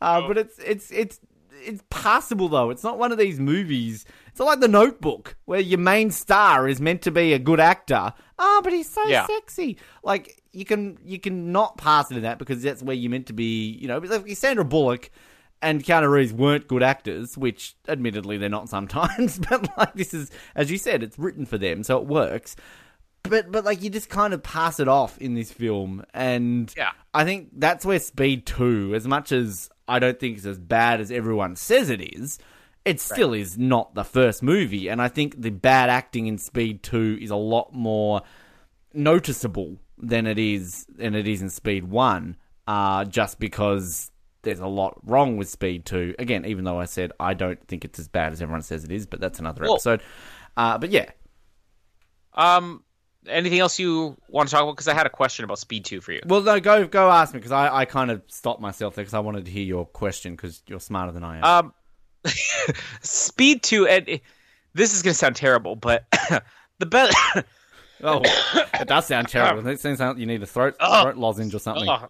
Uh, 0.00 0.26
but 0.28 0.38
it's 0.38 0.58
it's 0.60 0.90
it's 0.92 1.18
it's 1.62 1.82
passable 1.90 2.48
though. 2.48 2.70
It's 2.70 2.84
not 2.84 2.98
one 2.98 3.10
of 3.10 3.18
these 3.18 3.40
movies. 3.40 4.04
It's 4.30 4.40
like 4.40 4.60
The 4.60 4.68
Notebook 4.68 5.36
where 5.44 5.60
your 5.60 5.78
main 5.78 6.10
star 6.10 6.68
is 6.68 6.80
meant 6.80 7.02
to 7.02 7.10
be 7.10 7.32
a 7.32 7.38
good 7.38 7.60
actor. 7.60 8.12
Oh, 8.38 8.60
but 8.64 8.72
he's 8.72 8.88
so 8.88 9.04
Yeah. 9.06 9.26
sexy. 9.26 9.76
Like 10.02 10.42
you 10.52 10.64
can 10.64 10.98
you 11.04 11.18
can 11.18 11.52
not 11.52 11.76
pass 11.76 12.10
it 12.10 12.16
in 12.16 12.22
that 12.24 12.38
because 12.38 12.62
that's 12.62 12.82
where 12.82 12.96
you're 12.96 13.10
meant 13.10 13.26
to 13.26 13.32
be. 13.32 13.70
You 13.80 13.88
know, 13.88 13.98
like 13.98 14.28
Sandra 14.36 14.64
Bullock 14.64 15.10
and 15.62 15.84
Keanu 15.84 16.10
Reeves 16.10 16.32
weren't 16.32 16.68
good 16.68 16.82
actors, 16.82 17.36
which 17.36 17.76
admittedly 17.86 18.38
they're 18.38 18.48
not 18.48 18.68
sometimes. 18.76 19.38
But 19.38 19.68
like 19.76 19.94
this 19.94 20.14
is, 20.14 20.30
as 20.54 20.70
you 20.70 20.78
said, 20.78 21.02
it's 21.02 21.18
written 21.18 21.44
for 21.46 21.58
them, 21.58 21.82
so 21.82 21.98
it 21.98 22.06
works. 22.06 22.56
But 23.22 23.52
but 23.52 23.64
like 23.64 23.82
you 23.82 23.90
just 23.90 24.08
kind 24.08 24.32
of 24.32 24.42
pass 24.42 24.80
it 24.80 24.88
off 24.88 25.18
in 25.18 25.34
this 25.34 25.52
film, 25.52 26.02
and 26.14 26.72
Yeah. 26.76 26.92
I 27.12 27.24
think 27.24 27.48
that's 27.56 27.84
where 27.84 27.98
Speed 27.98 28.46
Two, 28.46 28.94
as 28.94 29.06
much 29.06 29.30
as 29.32 29.68
I 29.86 29.98
don't 29.98 30.18
think 30.18 30.38
it's 30.38 30.46
as 30.46 30.58
bad 30.58 31.00
as 31.02 31.10
everyone 31.10 31.56
says 31.56 31.90
it 31.90 32.00
is, 32.16 32.38
it 32.84 33.00
still 33.00 33.34
is 33.34 33.58
not 33.58 33.94
the 33.94 34.04
first 34.04 34.42
movie, 34.42 34.88
and 34.88 35.00
I 35.02 35.08
think 35.08 35.40
the 35.40 35.50
bad 35.50 35.90
acting 35.90 36.26
in 36.26 36.38
Speed 36.38 36.82
Two 36.82 37.18
is 37.20 37.30
a 37.30 37.36
lot 37.36 37.72
more 37.74 38.22
noticeable 38.94 39.76
than 39.98 40.26
it 40.26 40.38
is 40.38 40.86
than 40.88 41.14
it 41.14 41.28
is 41.28 41.42
in 41.42 41.50
Speed 41.50 41.84
One. 41.84 42.36
Uh, 42.66 43.04
just 43.04 43.38
because 43.40 44.10
there's 44.42 44.60
a 44.60 44.66
lot 44.66 44.96
wrong 45.02 45.36
with 45.36 45.48
Speed 45.48 45.84
Two. 45.84 46.14
Again, 46.18 46.44
even 46.46 46.64
though 46.64 46.80
I 46.80 46.84
said 46.86 47.12
I 47.20 47.34
don't 47.34 47.62
think 47.68 47.84
it's 47.84 47.98
as 47.98 48.08
bad 48.08 48.32
as 48.32 48.40
everyone 48.40 48.62
says 48.62 48.84
it 48.84 48.92
is, 48.92 49.06
but 49.06 49.20
that's 49.20 49.38
another 49.38 49.64
episode. 49.64 50.00
Uh, 50.56 50.78
but 50.78 50.90
yeah, 50.90 51.10
Um, 52.34 52.82
anything 53.26 53.58
else 53.58 53.78
you 53.78 54.16
want 54.28 54.48
to 54.48 54.54
talk 54.54 54.62
about? 54.62 54.72
Because 54.76 54.88
I 54.88 54.94
had 54.94 55.06
a 55.06 55.10
question 55.10 55.44
about 55.44 55.58
Speed 55.58 55.84
Two 55.84 56.00
for 56.00 56.12
you. 56.12 56.20
well, 56.26 56.40
no, 56.42 56.60
go 56.60 56.86
go 56.86 57.10
ask 57.10 57.34
me 57.34 57.38
because 57.38 57.52
I, 57.52 57.74
I 57.74 57.84
kind 57.84 58.10
of 58.10 58.22
stopped 58.28 58.60
myself 58.60 58.94
there 58.94 59.04
because 59.04 59.14
I 59.14 59.20
wanted 59.20 59.44
to 59.46 59.50
hear 59.50 59.64
your 59.64 59.84
question 59.86 60.34
because 60.36 60.62
you're 60.66 60.80
smarter 60.80 61.12
than 61.12 61.24
I 61.24 61.38
am. 61.38 61.44
Um, 61.44 61.74
Speed 63.02 63.62
Two, 63.62 63.86
and 63.86 64.20
this 64.74 64.94
is 64.94 65.02
going 65.02 65.12
to 65.12 65.18
sound 65.18 65.36
terrible, 65.36 65.76
but 65.76 66.04
the 66.78 66.86
best. 66.86 67.16
oh, 68.02 68.22
it 68.74 68.88
does 68.88 69.06
sound 69.06 69.28
terrible. 69.28 69.66
It 69.68 69.80
seems 69.80 70.00
like 70.00 70.18
you 70.18 70.26
need 70.26 70.42
a 70.42 70.46
throat 70.46 70.76
Ugh. 70.80 71.04
throat 71.04 71.16
lozenge 71.16 71.54
or 71.54 71.58
something. 71.58 71.88
Oh, 71.88 72.08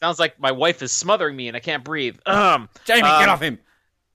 sounds 0.00 0.18
like 0.18 0.38
my 0.40 0.52
wife 0.52 0.82
is 0.82 0.92
smothering 0.92 1.36
me 1.36 1.48
and 1.48 1.56
I 1.56 1.60
can't 1.60 1.84
breathe. 1.84 2.18
Um, 2.26 2.68
Jamie, 2.84 3.02
um, 3.02 3.20
get 3.20 3.28
off 3.28 3.42
him! 3.42 3.58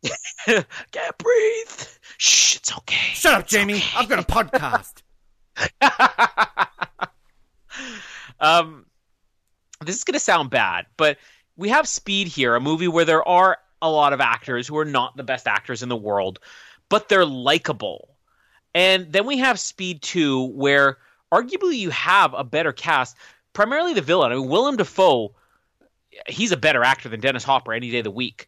can't 0.91 1.18
breathe. 1.18 1.88
Shh, 2.18 2.57
it's 2.57 2.77
okay. 2.77 3.14
Shut 3.14 3.34
up, 3.34 3.48
Jamie. 3.48 3.81
I've 3.95 4.10
got 4.10 4.19
a 4.19 4.23
podcast. 4.23 5.02
um, 8.39 8.85
this 9.84 9.95
is 9.95 10.03
going 10.03 10.14
to 10.14 10.19
sound 10.19 10.49
bad, 10.49 10.85
but 10.98 11.18
we 11.56 11.69
have 11.69 11.88
Speed 11.88 12.27
here, 12.27 12.56
a 12.56 12.60
movie 12.60 12.88
where 12.88 13.06
there 13.06 13.27
are 13.27 13.57
a 13.82 13.90
lot 13.90 14.14
of 14.14 14.22
actors 14.22 14.68
who 14.68 14.78
are 14.78 14.86
not 14.86 15.18
the 15.18 15.24
best 15.24 15.48
actors 15.48 15.84
in 15.84 15.90
the 15.90 15.95
world, 15.95 16.40
but 16.90 17.10
they're 17.10 17.26
likable. 17.26 18.10
And 18.74 19.12
then 19.12 19.26
we 19.26 19.38
have 19.40 19.60
Speed 19.60 20.02
2, 20.02 20.45
where 20.45 20.98
arguably 21.32 21.78
you 21.78 21.90
have 21.90 22.34
a 22.34 22.44
better 22.44 22.72
cast, 22.72 23.16
primarily 23.54 23.94
the 23.94 24.02
villain. 24.02 24.32
I 24.32 24.36
mean, 24.36 24.49
Willem 24.49 24.78
Dafoe, 24.78 25.34
he's 26.28 26.52
a 26.52 26.58
better 26.58 26.84
actor 26.84 27.10
than 27.10 27.20
Dennis 27.20 27.44
Hopper 27.44 27.74
any 27.74 27.90
day 27.90 27.99
of 27.99 28.04
the 28.04 28.12
week. 28.12 28.48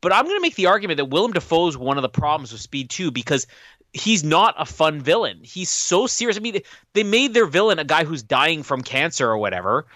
But 0.00 0.12
I'm 0.12 0.24
going 0.24 0.36
to 0.36 0.42
make 0.42 0.54
the 0.54 0.66
argument 0.66 0.98
that 0.98 1.06
Willem 1.06 1.32
Dafoe 1.32 1.68
is 1.68 1.78
one 1.78 1.96
of 1.96 2.02
the 2.02 2.08
problems 2.08 2.52
with 2.52 2.60
Speed 2.60 2.90
2 2.90 3.10
because 3.10 3.46
he's 3.94 4.22
not 4.22 4.54
a 4.58 4.66
fun 4.66 5.00
villain. 5.00 5.40
He's 5.42 5.70
so 5.70 6.06
serious. 6.06 6.36
I 6.36 6.40
mean, 6.40 6.60
they 6.92 7.04
made 7.04 7.32
their 7.32 7.46
villain 7.46 7.78
a 7.78 7.84
guy 7.84 8.04
who's 8.04 8.22
dying 8.22 8.62
from 8.62 8.82
cancer 8.82 9.26
or 9.26 9.38
whatever. 9.38 9.86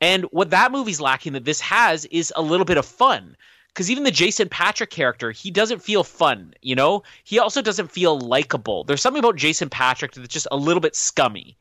And 0.00 0.24
what 0.24 0.50
that 0.50 0.72
movie's 0.72 1.00
lacking 1.00 1.34
that 1.34 1.44
this 1.44 1.60
has 1.60 2.06
is 2.06 2.32
a 2.34 2.42
little 2.42 2.64
bit 2.64 2.76
of 2.76 2.84
fun. 2.84 3.36
Because 3.72 3.90
even 3.90 4.04
the 4.04 4.10
Jason 4.10 4.48
Patric 4.48 4.90
character, 4.90 5.30
he 5.30 5.50
doesn't 5.50 5.82
feel 5.82 6.04
fun, 6.04 6.52
you 6.60 6.74
know? 6.74 7.02
He 7.24 7.38
also 7.38 7.62
doesn't 7.62 7.90
feel 7.90 8.18
likable. 8.18 8.84
There's 8.84 9.00
something 9.00 9.20
about 9.20 9.36
Jason 9.36 9.70
Patric 9.70 10.12
that's 10.12 10.28
just 10.28 10.46
a 10.50 10.56
little 10.56 10.80
bit 10.80 10.94
scummy. 10.94 11.56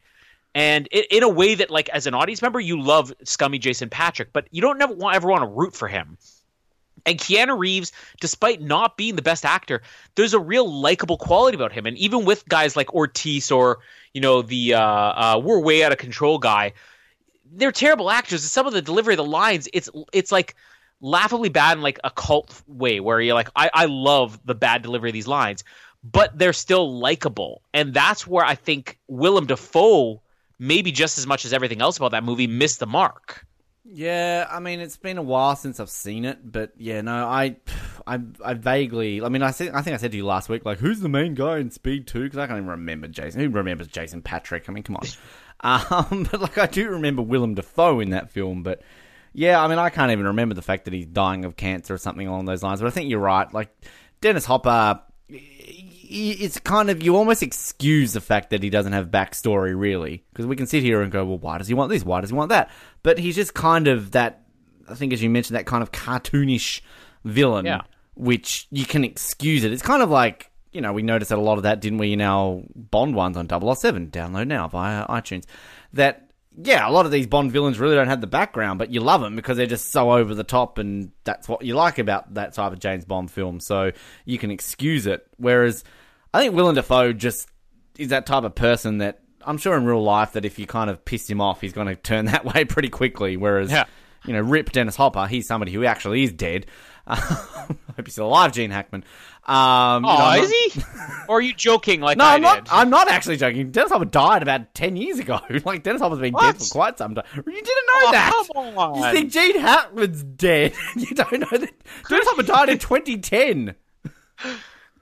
And 0.53 0.89
it, 0.91 1.07
in 1.09 1.23
a 1.23 1.29
way 1.29 1.55
that, 1.55 1.71
like, 1.71 1.88
as 1.89 2.07
an 2.07 2.13
audience 2.13 2.41
member, 2.41 2.59
you 2.59 2.81
love 2.81 3.13
scummy 3.23 3.59
Jason 3.59 3.89
Patric, 3.89 4.29
but 4.33 4.47
you 4.51 4.61
don't 4.61 4.77
never 4.77 4.93
want, 4.93 5.15
ever 5.15 5.29
want 5.29 5.43
to 5.43 5.47
root 5.47 5.73
for 5.73 5.88
him. 5.88 6.17
And 7.05 7.17
Keanu 7.17 7.57
Reeves, 7.57 7.93
despite 8.19 8.61
not 8.61 8.97
being 8.97 9.15
the 9.15 9.21
best 9.21 9.45
actor, 9.45 9.81
there's 10.15 10.33
a 10.33 10.39
real 10.39 10.69
likable 10.69 11.17
quality 11.17 11.55
about 11.55 11.71
him. 11.71 11.85
And 11.85 11.97
even 11.97 12.25
with 12.25 12.47
guys 12.49 12.75
like 12.75 12.93
Ortiz 12.93 13.49
or, 13.49 13.79
you 14.13 14.21
know, 14.21 14.41
the 14.41 14.73
uh, 14.73 14.81
uh, 14.81 15.41
we're 15.43 15.59
way 15.59 15.83
out 15.83 15.91
of 15.93 15.97
control 15.97 16.38
guy, 16.38 16.73
they're 17.53 17.71
terrible 17.71 18.11
actors. 18.11 18.43
Some 18.43 18.67
of 18.67 18.73
the 18.73 18.81
delivery 18.81 19.13
of 19.13 19.17
the 19.17 19.23
lines, 19.23 19.67
it's 19.73 19.89
it's 20.13 20.31
like 20.31 20.55
laughably 21.02 21.49
bad 21.49 21.78
in 21.78 21.84
like 21.84 21.99
a 22.03 22.11
cult 22.11 22.61
way 22.68 22.99
where 22.99 23.19
you're 23.19 23.36
like, 23.36 23.49
I, 23.56 23.69
I 23.73 23.86
love 23.86 24.40
the 24.45 24.56
bad 24.56 24.82
delivery 24.82 25.10
of 25.10 25.14
these 25.14 25.28
lines, 25.28 25.64
but 26.03 26.38
they're 26.38 26.53
still 26.53 26.99
likable. 26.99 27.61
And 27.73 27.94
that's 27.94 28.26
where 28.26 28.45
I 28.45 28.56
think 28.56 28.99
Willem 29.07 29.48
Dafoe, 29.48 30.22
maybe 30.60 30.91
just 30.91 31.18
as 31.18 31.28
much 31.28 31.45
as 31.45 31.53
everything 31.53 31.82
else 31.82 31.98
about 31.98 32.11
that 32.11 32.23
movie, 32.23 32.48
missed 32.48 32.80
the 32.80 32.88
mark. 32.88 33.45
Yeah, 33.84 34.48
I 34.49 34.60
mean 34.60 34.80
it's 34.80 34.95
been 34.95 35.18
a 35.18 35.23
while 35.23 35.56
since 35.56 35.80
I've 35.80 35.90
seen 35.90 36.23
it, 36.23 36.40
but 36.49 36.72
yeah, 36.78 37.02
no, 37.02 37.26
I, 37.28 37.57
I, 38.06 38.19
I 38.44 38.53
vaguely. 38.53 39.23
I 39.23 39.30
mean, 39.30 39.41
I 39.41 39.52
think 39.52 39.73
I 39.73 39.82
think 39.82 39.95
I 39.95 39.98
said 39.98 40.11
to 40.11 40.18
you 40.18 40.26
last 40.26 40.49
week, 40.49 40.65
like, 40.65 40.78
who's 40.78 40.99
the 40.99 41.10
main 41.10 41.34
guy 41.34 41.57
in 41.57 41.72
Speed 41.72 42.07
Two? 42.07 42.23
Because 42.23 42.38
I 42.38 42.45
can't 42.45 42.57
even 42.57 42.69
remember 42.69 43.07
Jason. 43.07 43.41
Who 43.41 43.49
remembers 43.49 43.88
Jason 43.88 44.22
Patric? 44.22 44.65
I 44.68 44.72
mean, 44.72 44.84
come 44.84 44.98
on. 44.98 45.07
um, 46.10 46.23
but 46.32 46.41
like, 46.41 46.57
I 46.60 46.68
do 46.68 46.90
remember 46.90 47.22
Willem 47.23 47.56
Dafoe 47.56 47.99
in 47.99 48.11
that 48.11 48.30
film, 48.30 48.61
but 48.61 48.82
yeah, 49.33 49.61
I 49.63 49.67
mean, 49.67 49.79
I 49.79 49.89
can't 49.89 50.11
even 50.11 50.25
remember 50.25 50.55
the 50.55 50.61
fact 50.61 50.85
that 50.85 50.93
he's 50.93 51.05
dying 51.05 51.45
of 51.45 51.55
cancer 51.55 51.93
or 51.93 51.97
something 51.97 52.27
along 52.27 52.45
those 52.45 52.63
lines. 52.63 52.81
But 52.81 52.87
I 52.87 52.91
think 52.91 53.09
you're 53.09 53.19
right. 53.19 53.51
Like 53.53 53.69
Dennis 54.21 54.45
Hopper, 54.45 55.01
it's 55.29 56.59
kind 56.59 56.89
of 56.89 57.01
you 57.01 57.15
almost 57.15 57.41
excuse 57.43 58.13
the 58.13 58.21
fact 58.21 58.49
that 58.49 58.61
he 58.63 58.69
doesn't 58.69 58.93
have 58.93 59.07
backstory 59.07 59.77
really, 59.79 60.23
because 60.31 60.45
we 60.45 60.55
can 60.55 60.67
sit 60.67 60.83
here 60.83 61.01
and 61.01 61.11
go, 61.11 61.23
well, 61.25 61.37
why 61.37 61.57
does 61.57 61.67
he 61.67 61.73
want 61.73 61.89
this? 61.89 62.03
Why 62.03 62.21
does 62.21 62.29
he 62.31 62.35
want 62.35 62.49
that? 62.49 62.69
But 63.03 63.17
he's 63.17 63.35
just 63.35 63.53
kind 63.53 63.87
of 63.87 64.11
that. 64.11 64.43
I 64.89 64.95
think, 64.95 65.13
as 65.13 65.23
you 65.23 65.29
mentioned, 65.29 65.55
that 65.57 65.65
kind 65.65 65.81
of 65.83 65.91
cartoonish 65.91 66.81
villain, 67.23 67.65
Yeah. 67.65 67.81
which 68.15 68.67
you 68.71 68.85
can 68.85 69.03
excuse 69.05 69.63
it. 69.63 69.71
It's 69.71 69.81
kind 69.83 70.01
of 70.03 70.09
like 70.09 70.49
you 70.73 70.81
know 70.81 70.91
we 70.93 71.01
noticed 71.01 71.29
that 71.29 71.37
a 71.37 71.41
lot 71.41 71.57
of 71.57 71.63
that, 71.63 71.79
didn't 71.79 71.99
we, 71.99 72.13
in 72.13 72.21
our 72.21 72.61
Bond 72.75 73.15
ones 73.15 73.37
on 73.37 73.47
007? 73.47 74.07
Download 74.11 74.47
now 74.47 74.67
via 74.67 75.05
iTunes. 75.07 75.45
That 75.93 76.30
yeah, 76.64 76.88
a 76.88 76.91
lot 76.91 77.06
of 77.06 77.11
these 77.11 77.28
Bond 77.28 77.52
villains 77.52 77.80
really 77.80 77.95
don't 77.95 78.07
have 78.07 78.22
the 78.22 78.28
background, 78.28 78.78
but 78.80 78.91
you 78.91 78.99
love 79.02 79.22
them 79.22 79.36
because 79.36 79.57
they're 79.57 79.65
just 79.68 79.91
so 79.91 80.11
over 80.11 80.36
the 80.36 80.44
top, 80.44 80.78
and 80.78 81.11
that's 81.23 81.48
what 81.48 81.64
you 81.64 81.76
like 81.76 81.98
about 81.99 82.34
that 82.34 82.53
type 82.53 82.73
of 82.73 82.80
James 82.80 83.06
Bond 83.06 83.32
film. 83.32 83.60
So 83.60 83.91
you 84.26 84.38
can 84.38 84.52
excuse 84.52 85.06
it. 85.07 85.26
Whereas 85.38 85.84
I 86.34 86.40
think 86.41 86.56
Willem 86.56 86.76
Dafoe 86.76 87.14
just 87.14 87.48
is 87.98 88.10
that 88.10 88.26
type 88.26 88.44
of 88.44 88.56
person 88.56 88.98
that 88.99 89.19
I'm 89.45 89.57
sure 89.57 89.76
in 89.78 89.86
real 89.86 90.03
life 90.03 90.34
that 90.34 90.45
if 90.45 90.60
you 90.60 90.65
kind 90.68 90.90
of 90.90 91.03
piss 91.06 91.30
him 91.30 91.41
off, 91.41 91.61
he's 91.61 91.73
going 91.73 91.88
to 91.88 91.95
turn 91.95 92.26
that 92.26 92.45
way 92.45 92.65
pretty 92.65 92.90
quickly. 92.90 93.38
Whereas, 93.38 93.72
Yeah. 93.72 93.86
you 94.26 94.34
know, 94.34 94.41
Rip 94.41 94.72
Dennis 94.72 94.95
Hopper, 94.95 95.28
he's 95.28 95.48
somebody 95.48 95.72
who 95.72 95.86
actually 95.86 96.23
is 96.23 96.32
dead. 96.34 96.65
I 97.07 97.15
hope 97.95 98.06
he's 98.06 98.14
still 98.14 98.28
alive, 98.28 98.52
Gene 98.52 98.72
Hackman. 98.72 99.03
Um, 99.47 100.03
you 100.03 100.09
know, 100.09 100.18
Oh, 100.19 100.41
is 100.43 100.49
not- 100.77 100.85
he? 100.85 101.03
or 101.27 101.38
are 101.39 101.41
you 101.41 101.53
joking 101.53 101.99
like 101.99 102.18
no, 102.18 102.26
I 102.26 102.35
I'm 102.35 102.41
not. 102.41 102.65
did? 102.65 102.72
I'm 102.73 102.89
not 102.91 103.09
actually 103.09 103.38
joking. 103.38 103.72
Dennis 103.72 103.91
Hopper 103.91 104.05
died 104.05 104.43
about 104.43 104.73
ten 104.76 104.95
years 104.95 105.18
ago. 105.19 105.39
like 105.65 105.81
Dennis 105.84 106.01
Hopper's 106.01 106.19
been 106.19 106.34
What? 106.34 106.57
dead 106.57 106.61
for 106.68 106.72
quite 106.72 106.97
some 106.97 107.15
time. 107.15 107.26
You 107.35 107.41
didn't 107.43 107.65
know 107.65 107.93
Oh, 107.93 108.09
that. 108.11 108.47
come 108.53 108.77
on. 108.77 108.95
You 109.03 109.11
think 109.19 109.31
Gene 109.31 109.59
Hackman's 109.59 110.23
dead? 110.23 110.73
you 110.95 111.07
don't 111.15 111.31
know 111.39 111.47
that 111.57 111.72
Dennis 112.07 112.27
Hopper 112.30 112.43
died 112.43 112.69
in 112.69 112.77
2010. 112.77 113.76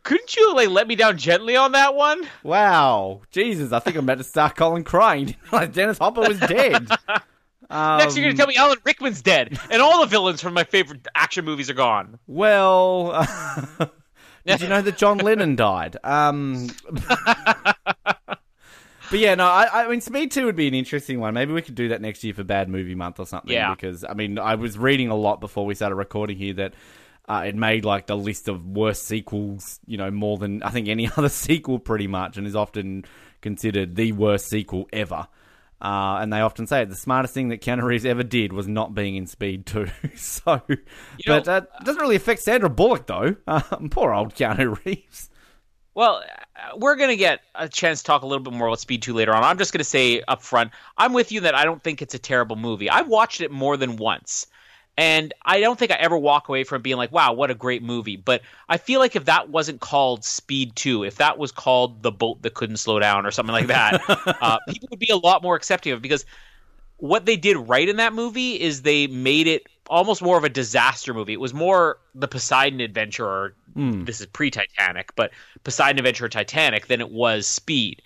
Couldn't 0.03 0.36
you 0.36 0.56
like 0.56 0.70
let 0.70 0.88
me 0.88 0.95
down 0.95 1.18
gently 1.18 1.56
on 1.57 1.74
that 1.74 1.94
one? 1.94 2.24
Wow, 2.44 3.22
Jesus! 3.32 3.72
I 3.74 3.80
think 3.80 3.98
I'm 3.98 4.06
about 4.06 4.18
to 4.20 4.24
start 4.24 4.56
calling 4.56 4.84
crying. 4.86 5.36
like 5.52 5.74
Dennis 5.74 5.98
Hopper 5.98 6.22
was 6.22 6.40
dead. 6.40 6.88
Next, 7.70 8.18
you're 8.18 8.26
gonna 8.26 8.36
tell 8.38 8.48
me 8.48 8.56
Alan 8.56 8.78
Rickman's 8.86 9.22
dead, 9.22 9.60
and 9.70 9.82
all 9.82 9.99
the 10.02 10.07
villains 10.07 10.41
from 10.41 10.53
my 10.53 10.64
favorite 10.64 11.06
action 11.14 11.44
movies 11.45 11.70
are 11.70 11.74
gone. 11.76 12.18
Well, 12.26 13.11
did 14.50 14.62
you 14.62 14.70
know 14.70 14.82
that 14.82 14.98
John 14.98 15.18
Lennon 15.20 15.56
died? 15.56 15.98
Um, 16.04 16.70
but 16.90 18.40
yeah, 19.12 19.36
no, 19.36 19.46
I, 19.46 19.86
I 19.86 19.88
mean, 19.88 20.02
Speed 20.02 20.32
Two 20.32 20.46
would 20.46 20.56
be 20.56 20.68
an 20.68 20.74
interesting 20.74 21.20
one. 21.20 21.34
Maybe 21.34 21.54
we 21.54 21.62
could 21.62 21.76
do 21.76 21.90
that 21.90 22.02
next 22.02 22.24
year 22.24 22.34
for 22.34 22.44
Bad 22.44 22.70
Movie 22.70 22.96
Month 22.96 23.20
or 23.20 23.26
something. 23.26 23.52
Yeah. 23.52 23.74
Because 23.74 24.04
I 24.04 24.14
mean, 24.14 24.40
I 24.40 24.56
was 24.56 24.78
reading 24.78 25.10
a 25.10 25.16
lot 25.16 25.40
before 25.40 25.66
we 25.66 25.76
started 25.76 25.96
recording 25.96 26.38
here 26.38 26.54
that. 26.56 26.74
Uh, 27.28 27.44
it 27.46 27.54
made 27.54 27.86
like 27.86 28.08
the 28.08 28.18
list 28.18 28.48
of 28.48 28.66
worst 28.66 29.06
sequels, 29.06 29.80
you 29.86 29.98
know, 29.98 30.10
more 30.10 30.40
than 30.40 30.64
I 30.64 30.72
think 30.72 30.88
any 30.88 31.08
other 31.16 31.30
sequel, 31.30 31.78
pretty 31.78 32.08
much, 32.08 32.38
and 32.38 32.48
is 32.48 32.56
often 32.56 33.06
considered 33.40 33.96
the 33.96 34.14
worst 34.14 34.50
sequel 34.50 34.90
ever. 34.92 35.28
Uh, 35.81 36.19
and 36.22 36.31
they 36.34 36.41
often 36.41 36.68
say 36.68 36.84
the 36.84 36.95
smartest 36.95 37.34
thing 37.34 37.49
that 37.49 37.61
Keanu 37.61 37.84
Reeves 37.84 38.06
ever 38.06 38.23
did 38.23 38.51
was 38.51 38.68
not 38.68 38.93
being 38.93 39.15
in 39.15 39.27
Speed 39.27 39.65
2. 39.65 39.88
so, 40.15 40.61
but 41.26 41.45
know- 41.47 41.53
uh, 41.53 41.61
it 41.80 41.85
doesn't 41.85 42.01
really 42.01 42.18
affect 42.18 42.41
Sandra 42.41 42.69
Bullock, 42.69 43.07
though. 43.07 43.35
Um, 43.47 43.89
poor 43.89 44.14
old 44.14 44.35
Keanu 44.35 44.84
Reeves. 44.85 45.30
Well, 45.95 46.23
uh, 46.56 46.77
we're 46.77 46.95
going 46.95 47.10
to 47.10 47.15
get 47.18 47.41
a 47.56 47.68
chance 47.68 47.99
to 47.99 48.06
talk 48.06 48.22
a 48.22 48.27
little 48.27 48.43
bit 48.43 48.53
more 48.53 48.68
about 48.68 48.80
Speed 48.80 49.01
2 49.01 49.14
later 49.14 49.34
on. 49.34 49.43
I'm 49.43 49.57
just 49.57 49.73
going 49.73 49.80
to 49.80 49.84
say 49.84 50.22
up 50.27 50.41
front, 50.41 50.72
I'm 50.97 51.14
with 51.14 51.31
you 51.31 51.41
that 51.41 51.56
I 51.56 51.65
don't 51.65 51.81
think 51.81 52.01
it's 52.01 52.14
a 52.14 52.19
terrible 52.19 52.56
movie. 52.56 52.89
I've 52.89 53.07
watched 53.07 53.41
it 53.41 53.51
more 53.51 53.76
than 53.76 53.97
once. 53.97 54.47
And 55.00 55.34
I 55.46 55.62
don't 55.62 55.80
think 55.80 55.92
I 55.92 55.96
ever 55.96 56.18
walk 56.18 56.50
away 56.50 56.66
from 56.66 56.82
being 56.82 56.98
like, 56.98 57.14
wow, 57.14 57.32
what 57.32 57.50
a 57.50 57.56
great 57.56 57.82
movie. 57.82 58.18
But 58.18 58.42
I 58.68 58.76
feel 58.76 59.00
like 59.00 59.16
if 59.16 59.24
that 59.26 59.48
wasn't 59.48 59.80
called 59.80 60.26
Speed 60.26 60.76
2, 60.76 61.06
if 61.06 61.16
that 61.16 61.38
was 61.38 61.54
called 61.54 62.04
The 62.04 62.12
Boat 62.12 62.42
That 62.42 62.54
Couldn't 62.54 62.76
Slow 62.76 63.00
Down 63.00 63.26
or 63.26 63.32
something 63.32 63.54
like 63.54 63.68
that, 63.68 64.02
uh, 64.42 64.60
people 64.68 64.90
would 64.92 65.00
be 65.00 65.08
a 65.10 65.16
lot 65.16 65.42
more 65.42 65.56
accepting 65.56 65.94
of 65.94 66.00
it 66.00 66.02
because 66.02 66.26
what 66.98 67.26
they 67.26 67.38
did 67.38 67.56
right 67.56 67.88
in 67.88 67.96
that 67.96 68.12
movie 68.12 68.60
is 68.60 68.82
they 68.82 69.08
made 69.08 69.48
it 69.48 69.68
almost 69.90 70.22
more 70.22 70.38
of 70.38 70.44
a 70.44 70.50
disaster 70.50 71.14
movie. 71.14 71.32
It 71.32 71.40
was 71.40 71.54
more 71.54 72.00
the 72.14 72.28
Poseidon 72.28 72.82
Adventure, 72.82 73.26
or 73.26 73.54
this 74.04 74.20
is 74.20 74.26
pre-Titanic, 74.26 75.16
but 75.16 75.32
Poseidon 75.64 76.00
Adventure 76.00 76.26
or 76.26 76.30
Titanic 76.30 76.88
than 76.88 77.00
it 77.00 77.10
was 77.10 77.48
Speed. 77.48 78.02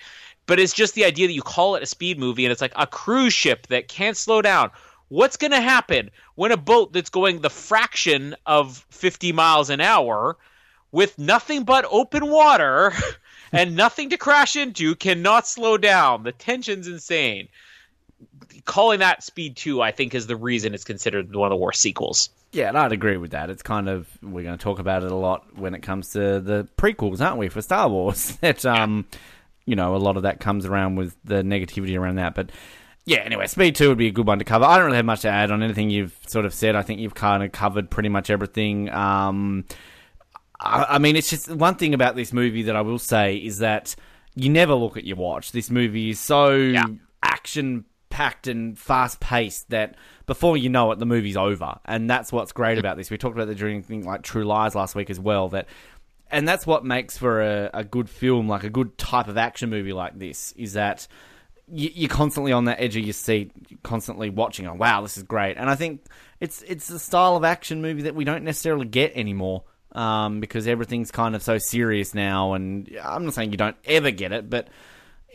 But 0.46 0.60
it's 0.60 0.74
just 0.74 0.94
the 0.94 1.06
idea 1.06 1.26
that 1.26 1.34
you 1.34 1.42
call 1.42 1.76
it 1.76 1.82
a 1.82 1.88
speed 1.88 2.20
movie, 2.20 2.46
and 2.46 2.52
it's 2.52 2.62
like 2.62 2.74
a 2.76 2.86
cruise 2.86 3.34
ship 3.34 3.66
that 3.68 3.88
can't 3.88 4.16
slow 4.16 4.44
down. 4.44 4.70
What's 5.14 5.38
going 5.38 5.52
to 5.52 5.62
happen 5.62 6.10
when 6.34 6.52
a 6.52 6.58
boat 6.58 6.92
that's 6.92 7.12
going 7.12 7.42
the 7.42 7.52
fraction 7.52 8.36
of 8.48 8.84
50 8.90 9.32
miles 9.32 9.70
an 9.70 9.80
hour 9.80 10.38
with 10.92 11.20
nothing 11.20 11.66
but 11.66 11.86
open 11.88 12.28
water 12.28 12.94
and 13.52 13.76
nothing 13.76 14.10
to 14.10 14.18
crash 14.18 14.56
into 14.56 14.96
cannot 14.96 15.46
slow 15.46 15.78
down? 15.78 16.24
The 16.24 16.32
tension's 16.32 16.88
insane 16.88 17.50
calling 18.66 19.02
that 19.02 19.22
Speed 19.22 19.56
2, 19.56 19.84
I 19.84 19.92
think, 19.92 20.16
is 20.16 20.26
the 20.26 20.36
reason 20.36 20.74
it's 20.74 20.84
considered 20.84 21.36
one 21.36 21.52
of 21.52 21.56
the 21.56 21.62
worst 21.62 21.80
sequels. 21.80 22.32
Yeah, 22.52 22.70
and 22.70 22.78
I'd 22.78 22.92
agree 22.92 23.18
with 23.18 23.32
that. 23.32 23.52
It's 23.52 23.62
kind 23.62 23.88
of 23.88 24.08
we're 24.24 24.44
going 24.44 24.58
to 24.58 24.64
talk 24.64 24.80
about 24.80 25.04
it 25.04 25.12
a 25.12 25.16
lot 25.16 25.56
when 25.56 25.76
it 25.76 25.84
comes 25.84 26.10
to 26.14 26.40
the 26.40 26.68
prequels, 26.76 27.22
aren't 27.22 27.38
we, 27.38 27.50
for 27.50 27.62
Star 27.62 27.88
Wars? 27.88 28.36
that 28.42 28.66
um, 28.66 29.06
you 29.66 29.76
know, 29.76 29.96
a 29.96 29.98
lot 29.98 30.18
of 30.18 30.24
that 30.24 30.40
comes 30.40 30.66
around 30.66 30.96
with 30.96 31.16
the 31.24 31.44
negativity 31.44 32.00
around 32.00 32.16
that. 32.16 32.34
But 32.34 32.50
yeah, 33.06 33.20
anyway, 33.20 33.48
Speed 33.48 33.76
Two 33.76 33.90
would 33.90 33.98
be 33.98 34.08
a 34.08 34.12
good 34.12 34.28
one 34.28 34.40
to 34.40 34.46
cover. 34.46 34.66
I 34.66 34.78
don't 34.78 34.86
really 34.86 34.98
have 34.98 35.06
much 35.06 35.22
to 35.22 35.30
add 35.30 35.52
on 35.52 35.62
anything 35.62 35.90
you've 35.90 36.18
sort 36.28 36.46
of 36.46 36.54
said. 36.54 36.76
I 36.76 36.82
think 36.84 37.02
you've 37.02 37.16
kind 37.16 37.44
of 37.44 37.52
covered 37.52 37.90
pretty 37.90 38.10
much 38.10 38.30
everything. 38.30 38.90
Um, 38.90 39.66
I, 40.60 40.86
I 40.90 40.98
mean, 41.00 41.16
it's 41.16 41.30
just 41.30 41.50
one 41.50 41.76
thing 41.76 41.94
about 41.94 42.16
this 42.16 42.32
movie 42.32 42.64
that 42.64 42.76
I 42.76 42.82
will 42.82 43.00
say 43.00 43.36
is 43.36 43.60
that 43.60 43.96
you 44.36 44.50
never 44.50 44.74
look 44.74 44.96
at 44.98 45.04
your 45.04 45.18
watch. 45.18 45.52
This 45.52 45.70
movie 45.70 46.12
is 46.12 46.20
so 46.20 46.74
action 47.22 47.86
packed 48.10 48.48
and 48.48 48.78
fast 48.78 49.20
paced 49.20 49.70
that 49.72 49.96
before 50.28 50.56
you 50.56 50.70
know 50.70 50.92
it, 50.92 51.00
the 51.00 51.06
movie's 51.06 51.36
over. 51.36 51.80
And 51.86 52.10
that's 52.10 52.32
what's 52.32 52.52
great 52.52 52.78
about 52.78 52.96
this. 52.96 53.10
We 53.10 53.18
talked 53.18 53.36
about 53.36 53.48
the 53.48 53.56
during 53.56 53.84
things 53.84 54.06
like 54.06 54.22
True 54.22 54.46
Lies 54.46 54.76
last 54.76 54.96
week 54.96 55.10
as 55.10 55.20
well. 55.20 55.50
That 55.50 55.68
and 56.32 56.48
that's 56.48 56.66
what 56.66 56.86
makes 56.86 57.18
for 57.18 57.42
a, 57.42 57.70
a 57.74 57.84
good 57.84 58.10
film, 58.10 58.48
like 58.48 58.64
a 58.64 58.70
good 58.70 58.98
type 58.98 59.28
of 59.28 59.38
action 59.38 59.70
movie 59.70 59.94
like 59.94 60.18
this, 60.18 60.54
is 60.54 60.74
that 60.74 61.08
you, 61.72 61.90
you're 61.94 62.10
constantly 62.10 62.52
on 62.52 62.66
the 62.66 62.80
edge 62.80 62.96
of 62.96 63.04
your 63.04 63.14
seat, 63.14 63.52
constantly 63.84 64.30
watching. 64.30 64.68
Oh, 64.68 64.74
wow, 64.74 65.02
this 65.02 65.18
is 65.18 65.24
great! 65.24 65.58
And 65.58 65.70
I 65.70 65.76
think 65.76 66.06
it's 66.40 66.62
it's 66.64 66.88
the 66.88 67.00
style 67.00 67.36
of 67.36 67.44
action 67.44 67.82
movie 67.82 68.04
that 68.04 68.16
we 68.16 68.24
don't 68.24 68.44
necessarily 68.44 68.86
get 68.86 69.14
anymore 69.16 69.64
um, 69.94 70.40
because 70.40 70.68
everything's 70.68 71.12
kind 71.12 71.36
of 71.36 71.44
so 71.44 71.58
serious 71.58 72.14
now. 72.14 72.54
And 72.54 72.90
I'm 73.02 73.26
not 73.26 73.34
saying 73.34 73.52
you 73.52 73.58
don't 73.58 73.78
ever 73.86 74.12
get 74.12 74.32
it, 74.32 74.50
but 74.50 74.68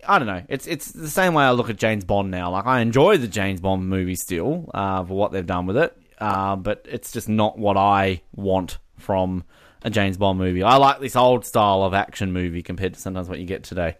I 0.06 0.18
don't 0.18 0.28
know. 0.28 0.42
It's 0.48 0.66
it's 0.66 0.92
the 0.92 1.08
same 1.08 1.34
way 1.34 1.44
I 1.44 1.50
look 1.52 1.70
at 1.70 1.76
James 1.76 2.04
Bond 2.04 2.30
now. 2.30 2.50
Like 2.50 2.66
I 2.66 2.80
enjoy 2.80 3.16
the 3.16 3.28
James 3.28 3.60
Bond 3.60 3.88
movie 3.88 4.16
still 4.16 4.70
uh, 4.74 5.04
for 5.04 5.14
what 5.14 5.32
they've 5.32 5.46
done 5.46 5.66
with 5.66 5.76
it, 5.76 5.96
uh, 6.18 6.56
but 6.56 6.86
it's 6.88 7.12
just 7.12 7.28
not 7.28 7.58
what 7.58 7.76
I 7.76 8.22
want 8.34 8.78
from 8.98 9.44
a 9.82 9.90
James 9.90 10.16
Bond 10.16 10.38
movie. 10.38 10.62
I 10.62 10.76
like 10.76 11.00
this 11.00 11.16
old 11.16 11.44
style 11.44 11.82
of 11.82 11.94
action 11.94 12.32
movie 12.32 12.62
compared 12.62 12.94
to 12.94 13.00
sometimes 13.00 13.28
what 13.28 13.38
you 13.38 13.46
get 13.46 13.64
today. 13.64 13.96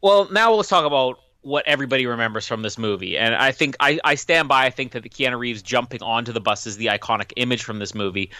Well, 0.00 0.30
now 0.30 0.52
let's 0.52 0.68
talk 0.68 0.84
about 0.84 1.18
what 1.42 1.66
everybody 1.66 2.06
remembers 2.06 2.46
from 2.46 2.62
this 2.62 2.76
movie. 2.76 3.16
And 3.16 3.34
I 3.34 3.52
think 3.52 3.76
I, 3.78 4.00
I 4.04 4.16
stand 4.16 4.48
by. 4.48 4.66
I 4.66 4.70
think 4.70 4.92
that 4.92 5.02
the 5.02 5.08
Keanu 5.08 5.38
Reeves 5.38 5.62
jumping 5.62 6.02
onto 6.02 6.32
the 6.32 6.40
bus 6.40 6.66
is 6.66 6.76
the 6.76 6.86
iconic 6.86 7.32
image 7.36 7.62
from 7.62 7.78
this 7.78 7.94
movie. 7.94 8.30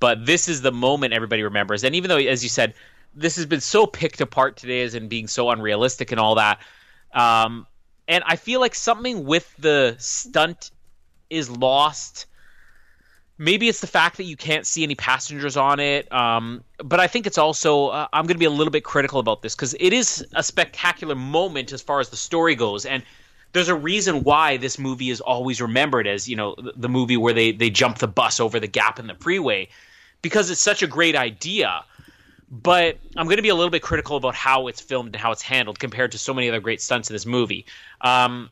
But 0.00 0.24
this 0.24 0.48
is 0.48 0.62
the 0.62 0.72
moment 0.72 1.12
everybody 1.12 1.42
remembers. 1.42 1.84
And 1.84 1.94
even 1.94 2.08
though, 2.08 2.16
as 2.16 2.42
you 2.42 2.48
said, 2.48 2.74
this 3.14 3.36
has 3.36 3.46
been 3.46 3.60
so 3.60 3.86
picked 3.86 4.20
apart 4.20 4.56
today 4.56 4.82
as 4.82 4.94
in 4.94 5.08
being 5.08 5.28
so 5.28 5.50
unrealistic 5.50 6.10
and 6.10 6.18
all 6.18 6.36
that. 6.36 6.58
Um, 7.12 7.66
and 8.08 8.24
I 8.26 8.36
feel 8.36 8.60
like 8.60 8.74
something 8.74 9.24
with 9.24 9.54
the 9.58 9.96
stunt 9.98 10.70
is 11.30 11.48
lost 11.48 12.26
maybe 13.38 13.68
it's 13.68 13.80
the 13.80 13.86
fact 13.86 14.16
that 14.16 14.24
you 14.24 14.36
can't 14.36 14.66
see 14.66 14.82
any 14.82 14.94
passengers 14.94 15.56
on 15.56 15.80
it. 15.80 16.10
Um, 16.12 16.62
but 16.78 17.00
I 17.00 17.06
think 17.06 17.26
it's 17.26 17.38
also 17.38 17.88
uh, 17.88 18.06
I'm 18.12 18.26
going 18.26 18.34
to 18.34 18.38
be 18.38 18.44
a 18.44 18.50
little 18.50 18.70
bit 18.70 18.84
critical 18.84 19.20
about 19.20 19.42
this 19.42 19.54
because 19.54 19.74
it 19.80 19.92
is 19.92 20.24
a 20.34 20.42
spectacular 20.42 21.14
moment 21.14 21.72
as 21.72 21.82
far 21.82 22.00
as 22.00 22.08
the 22.08 22.16
story 22.16 22.54
goes, 22.54 22.86
and 22.86 23.02
there's 23.52 23.68
a 23.68 23.74
reason 23.74 24.24
why 24.24 24.56
this 24.56 24.78
movie 24.78 25.10
is 25.10 25.20
always 25.20 25.60
remembered 25.60 26.06
as 26.06 26.28
you 26.28 26.36
know 26.36 26.54
the 26.76 26.88
movie 26.88 27.16
where 27.16 27.32
they 27.34 27.52
they 27.52 27.70
jump 27.70 27.98
the 27.98 28.08
bus 28.08 28.40
over 28.40 28.60
the 28.60 28.66
gap 28.66 28.98
in 28.98 29.06
the 29.06 29.14
freeway 29.14 29.68
because 30.22 30.50
it's 30.50 30.60
such 30.60 30.82
a 30.82 30.86
great 30.86 31.16
idea. 31.16 31.84
But 32.50 32.98
I'm 33.16 33.26
going 33.26 33.38
to 33.38 33.42
be 33.42 33.48
a 33.48 33.54
little 33.54 33.70
bit 33.70 33.82
critical 33.82 34.16
about 34.16 34.34
how 34.34 34.68
it's 34.68 34.80
filmed 34.80 35.08
and 35.08 35.16
how 35.16 35.32
it's 35.32 35.42
handled 35.42 35.80
compared 35.80 36.12
to 36.12 36.18
so 36.18 36.32
many 36.32 36.48
other 36.48 36.60
great 36.60 36.80
stunts 36.80 37.10
in 37.10 37.14
this 37.14 37.26
movie. 37.26 37.66
Um, 38.00 38.50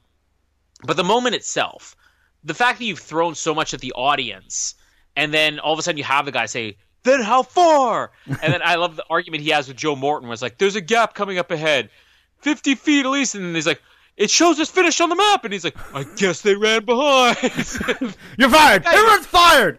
but 0.82 0.96
the 0.96 1.04
moment 1.04 1.36
itself, 1.36 1.94
the 2.44 2.54
fact 2.54 2.78
that 2.78 2.84
you've 2.84 2.98
thrown 2.98 3.34
so 3.34 3.54
much 3.54 3.74
at 3.74 3.80
the 3.80 3.92
audience 3.92 4.74
and 5.16 5.32
then 5.32 5.58
all 5.58 5.72
of 5.72 5.78
a 5.78 5.82
sudden 5.82 5.98
you 5.98 6.04
have 6.04 6.24
the 6.24 6.32
guy 6.32 6.46
say 6.46 6.76
then 7.04 7.20
how 7.20 7.42
far? 7.42 8.12
And 8.26 8.52
then 8.52 8.62
i 8.62 8.76
love 8.76 8.96
the 8.96 9.04
argument 9.10 9.42
he 9.42 9.50
has 9.50 9.68
with 9.68 9.76
joe 9.76 9.96
morton 9.96 10.30
it's 10.30 10.42
like 10.42 10.58
there's 10.58 10.76
a 10.76 10.80
gap 10.80 11.14
coming 11.14 11.38
up 11.38 11.50
ahead 11.50 11.90
50 12.38 12.74
feet 12.74 13.04
at 13.06 13.10
least 13.10 13.34
and 13.34 13.44
then 13.44 13.54
he's 13.54 13.66
like 13.66 13.82
it 14.16 14.30
shows 14.30 14.60
us 14.60 14.70
finished 14.70 15.00
on 15.00 15.08
the 15.08 15.16
map 15.16 15.44
and 15.44 15.52
he's 15.52 15.64
like 15.64 15.76
i 15.94 16.04
guess 16.16 16.42
they 16.42 16.54
ran 16.54 16.84
behind. 16.84 17.36
You're 18.38 18.50
fired. 18.50 18.84
Everyone's 18.86 19.26
fired 19.26 19.78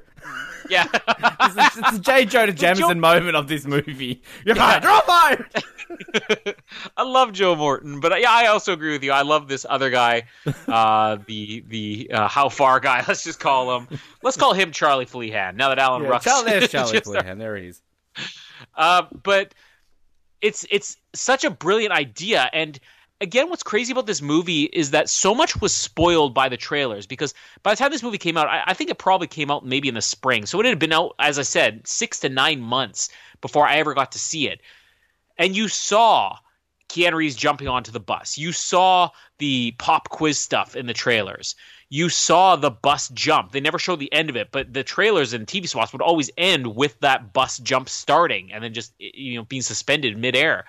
yeah 0.70 0.88
it's, 0.94 1.78
it's, 1.78 1.92
the 1.92 2.00
j 2.00 2.26
jonah 2.26 2.54
jameson 2.54 3.00
moment 3.00 3.36
of 3.36 3.48
this 3.48 3.66
movie 3.66 4.22
you're 4.46 4.56
fired 4.56 4.84
you're 4.84 5.02
fired 5.02 5.46
I 6.98 7.04
love 7.04 7.34
Joe 7.34 7.56
Morton, 7.56 8.00
but 8.00 8.20
yeah, 8.20 8.32
I 8.32 8.48
also 8.48 8.74
agree 8.74 8.92
with 8.92 9.04
you. 9.04 9.12
I 9.12 9.22
love 9.22 9.48
this 9.48 9.66
other 9.68 9.90
guy, 9.90 10.24
uh, 10.68 11.18
the 11.28 11.64
the 11.68 12.12
uh, 12.14 12.28
how 12.28 12.50
far 12.50 12.80
guy. 12.80 13.04
Let's 13.08 13.24
just 13.24 13.40
call 13.40 13.78
him. 13.78 13.88
Let's 14.22 14.38
call 14.38 14.54
him 14.54 14.72
Charlie 14.72 15.06
Flehan. 15.06 15.56
Now 15.56 15.70
that 15.70 15.80
Alan 15.80 16.04
yeah, 16.04 16.10
Ruck, 16.10 16.24
Charlie, 16.24 16.52
there's 16.52 16.70
Charlie 16.70 17.00
Flehan. 17.00 17.38
There 17.38 17.56
he 17.58 17.68
is. 17.68 17.82
Uh, 18.76 19.04
but 19.24 19.54
it's 20.42 20.66
it's 20.70 20.98
such 21.14 21.44
a 21.44 21.50
brilliant 21.50 21.94
idea, 21.94 22.50
and 22.54 22.80
again, 23.22 23.50
what's 23.50 23.64
crazy 23.64 23.92
about 23.92 24.06
this 24.06 24.22
movie 24.22 24.64
is 24.64 24.92
that 24.92 25.10
so 25.10 25.34
much 25.34 25.60
was 25.62 25.74
spoiled 25.74 26.34
by 26.34 26.50
the 26.50 26.58
trailers 26.58 27.06
because 27.06 27.34
by 27.62 27.72
the 27.72 27.78
time 27.78 27.92
this 27.92 28.04
movie 28.04 28.18
came 28.18 28.38
out, 28.38 28.48
I, 28.48 28.64
I, 28.68 28.74
think 28.74 28.90
it 28.90 28.98
probably 28.98 29.28
came 29.28 29.50
out 29.50 29.66
maybe 29.66 29.88
in 29.88 29.96
the 29.96 30.02
spring. 30.02 30.46
So 30.46 30.60
it 30.60 30.66
had 30.66 30.80
been 30.80 30.92
out, 30.92 31.16
as 31.20 31.40
I 31.40 31.44
said, 31.44 31.88
six 31.88 32.20
to 32.22 32.30
nine 32.30 32.60
months 32.60 33.10
before 33.42 33.68
I 33.68 33.78
ever 33.78 33.94
got 33.94 34.12
to 34.14 34.20
see 34.20 34.48
it 34.50 34.62
and 35.38 35.56
you 35.56 35.68
saw 35.68 36.38
Keanu 36.90 37.16
Reeves 37.16 37.36
jumping 37.36 37.68
onto 37.68 37.92
the 37.92 38.00
bus. 38.00 38.38
You 38.38 38.52
saw 38.52 39.10
the 39.40 39.72
pop 39.78 40.10
quiz 40.10 40.40
stuff 40.40 40.76
in 40.76 40.86
the 40.86 40.94
trailers. 40.94 41.56
You 41.90 42.10
saw 42.10 42.56
the 42.56 42.72
bus 42.72 43.10
jump. 43.10 43.52
They 43.52 43.60
never 43.60 43.80
showed 43.80 44.00
the 44.00 44.12
end 44.14 44.30
of 44.30 44.36
it, 44.36 44.50
but 44.52 44.74
the 44.74 44.84
trailers 44.84 45.34
and 45.34 45.46
TV 45.46 45.68
spots 45.68 45.94
would 45.94 46.02
always 46.02 46.32
end 46.38 46.76
with 46.76 47.00
that 47.02 47.34
bus 47.34 47.60
jump 47.60 47.90
starting 47.90 48.52
and 48.52 48.64
then 48.64 48.74
just 48.74 48.94
you 48.98 49.36
know 49.36 49.44
being 49.44 49.62
suspended 49.62 50.18
midair. 50.18 50.66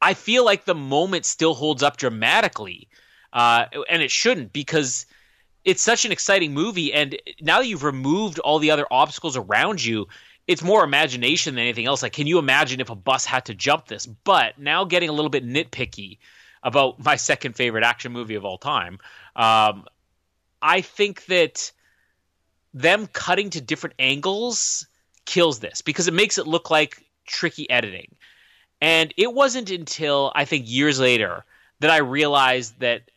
I 0.00 0.14
feel 0.14 0.44
like 0.44 0.64
the 0.64 0.74
moment 0.74 1.24
still 1.24 1.54
holds 1.54 1.82
up 1.82 1.96
dramatically, 1.96 2.88
uh, 3.32 3.66
and 3.88 4.02
it 4.02 4.10
shouldn't 4.10 4.52
because 4.52 5.06
it's 5.64 5.82
such 5.82 6.04
an 6.04 6.12
exciting 6.12 6.54
movie. 6.54 6.92
And 6.92 7.16
now 7.40 7.58
that 7.58 7.66
you've 7.66 7.82
removed 7.82 8.38
all 8.38 8.58
the 8.58 8.70
other 8.70 8.86
obstacles 8.90 9.36
around 9.36 9.84
you, 9.84 10.06
it's 10.46 10.62
more 10.62 10.84
imagination 10.84 11.54
than 11.54 11.62
anything 11.62 11.86
else. 11.86 12.02
Like, 12.02 12.12
can 12.12 12.26
you 12.26 12.38
imagine 12.38 12.80
if 12.80 12.90
a 12.90 12.94
bus 12.94 13.24
had 13.24 13.46
to 13.46 13.54
jump 13.54 13.88
this? 13.88 14.06
But 14.06 14.58
now 14.58 14.84
getting 14.84 15.08
a 15.08 15.12
little 15.12 15.30
bit 15.30 15.44
nitpicky 15.44 16.18
about 16.62 17.02
my 17.04 17.16
second 17.16 17.56
favorite 17.56 17.84
action 17.84 18.12
movie 18.12 18.36
of 18.36 18.44
all 18.44 18.58
time, 18.58 18.98
um, 19.34 19.86
I 20.62 20.82
think 20.82 21.26
that 21.26 21.72
them 22.74 23.06
cutting 23.06 23.50
to 23.50 23.60
different 23.60 23.94
angles 23.98 24.86
kills 25.24 25.58
this 25.58 25.82
because 25.82 26.06
it 26.06 26.14
makes 26.14 26.38
it 26.38 26.46
look 26.46 26.70
like 26.70 27.04
tricky 27.26 27.68
editing. 27.68 28.14
And 28.80 29.12
it 29.16 29.32
wasn't 29.32 29.70
until 29.70 30.32
I 30.34 30.44
think 30.44 30.64
years 30.68 31.00
later 31.00 31.44
that 31.80 31.90
I 31.90 31.98
realized 31.98 32.80
that 32.80 33.10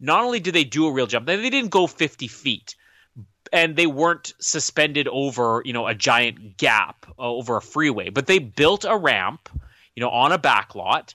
not 0.00 0.24
only 0.24 0.40
did 0.40 0.54
they 0.54 0.64
do 0.64 0.86
a 0.86 0.92
real 0.92 1.06
jump, 1.06 1.26
they 1.26 1.50
didn't 1.50 1.70
go 1.70 1.86
50 1.86 2.28
feet, 2.28 2.74
and 3.52 3.76
they 3.76 3.86
weren't 3.86 4.34
suspended 4.40 5.08
over 5.08 5.62
you 5.64 5.72
know 5.72 5.86
a 5.86 5.94
giant 5.94 6.56
gap 6.56 7.06
uh, 7.18 7.22
over 7.22 7.56
a 7.56 7.62
freeway 7.62 8.10
but 8.10 8.26
they 8.26 8.38
built 8.38 8.84
a 8.84 8.96
ramp 8.96 9.48
you 9.94 10.00
know 10.00 10.10
on 10.10 10.32
a 10.32 10.38
back 10.38 10.74
lot. 10.74 11.14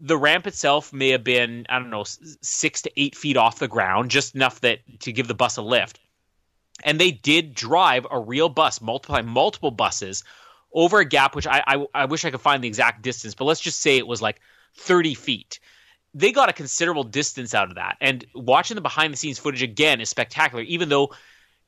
The 0.00 0.18
ramp 0.18 0.46
itself 0.46 0.92
may 0.92 1.08
have 1.08 1.24
been 1.24 1.66
i 1.68 1.78
don't 1.78 1.90
know 1.90 2.04
six 2.04 2.82
to 2.82 2.90
eight 2.96 3.16
feet 3.16 3.36
off 3.36 3.58
the 3.58 3.68
ground 3.68 4.10
just 4.10 4.34
enough 4.34 4.60
that 4.60 4.80
to 5.00 5.12
give 5.12 5.28
the 5.28 5.34
bus 5.34 5.56
a 5.56 5.62
lift. 5.62 5.98
And 6.84 7.00
they 7.00 7.10
did 7.10 7.54
drive 7.54 8.06
a 8.10 8.18
real 8.18 8.48
bus 8.48 8.80
multiply 8.80 9.22
multiple 9.22 9.70
buses 9.70 10.24
over 10.74 11.00
a 11.00 11.04
gap 11.04 11.34
which 11.34 11.46
I, 11.46 11.62
I 11.66 11.86
i 11.94 12.04
wish 12.06 12.24
i 12.24 12.30
could 12.30 12.40
find 12.40 12.62
the 12.62 12.68
exact 12.68 13.02
distance 13.02 13.34
but 13.34 13.44
let's 13.44 13.60
just 13.60 13.80
say 13.80 13.98
it 13.98 14.06
was 14.06 14.22
like 14.22 14.40
30 14.76 15.14
feet 15.14 15.60
they 16.14 16.32
got 16.32 16.48
a 16.48 16.52
considerable 16.52 17.04
distance 17.04 17.54
out 17.54 17.68
of 17.68 17.76
that 17.76 17.96
and 18.00 18.24
watching 18.34 18.74
the 18.74 18.80
behind 18.80 19.12
the 19.12 19.16
scenes 19.16 19.38
footage 19.38 19.62
again 19.62 20.00
is 20.00 20.08
spectacular 20.08 20.62
even 20.64 20.88
though 20.88 21.12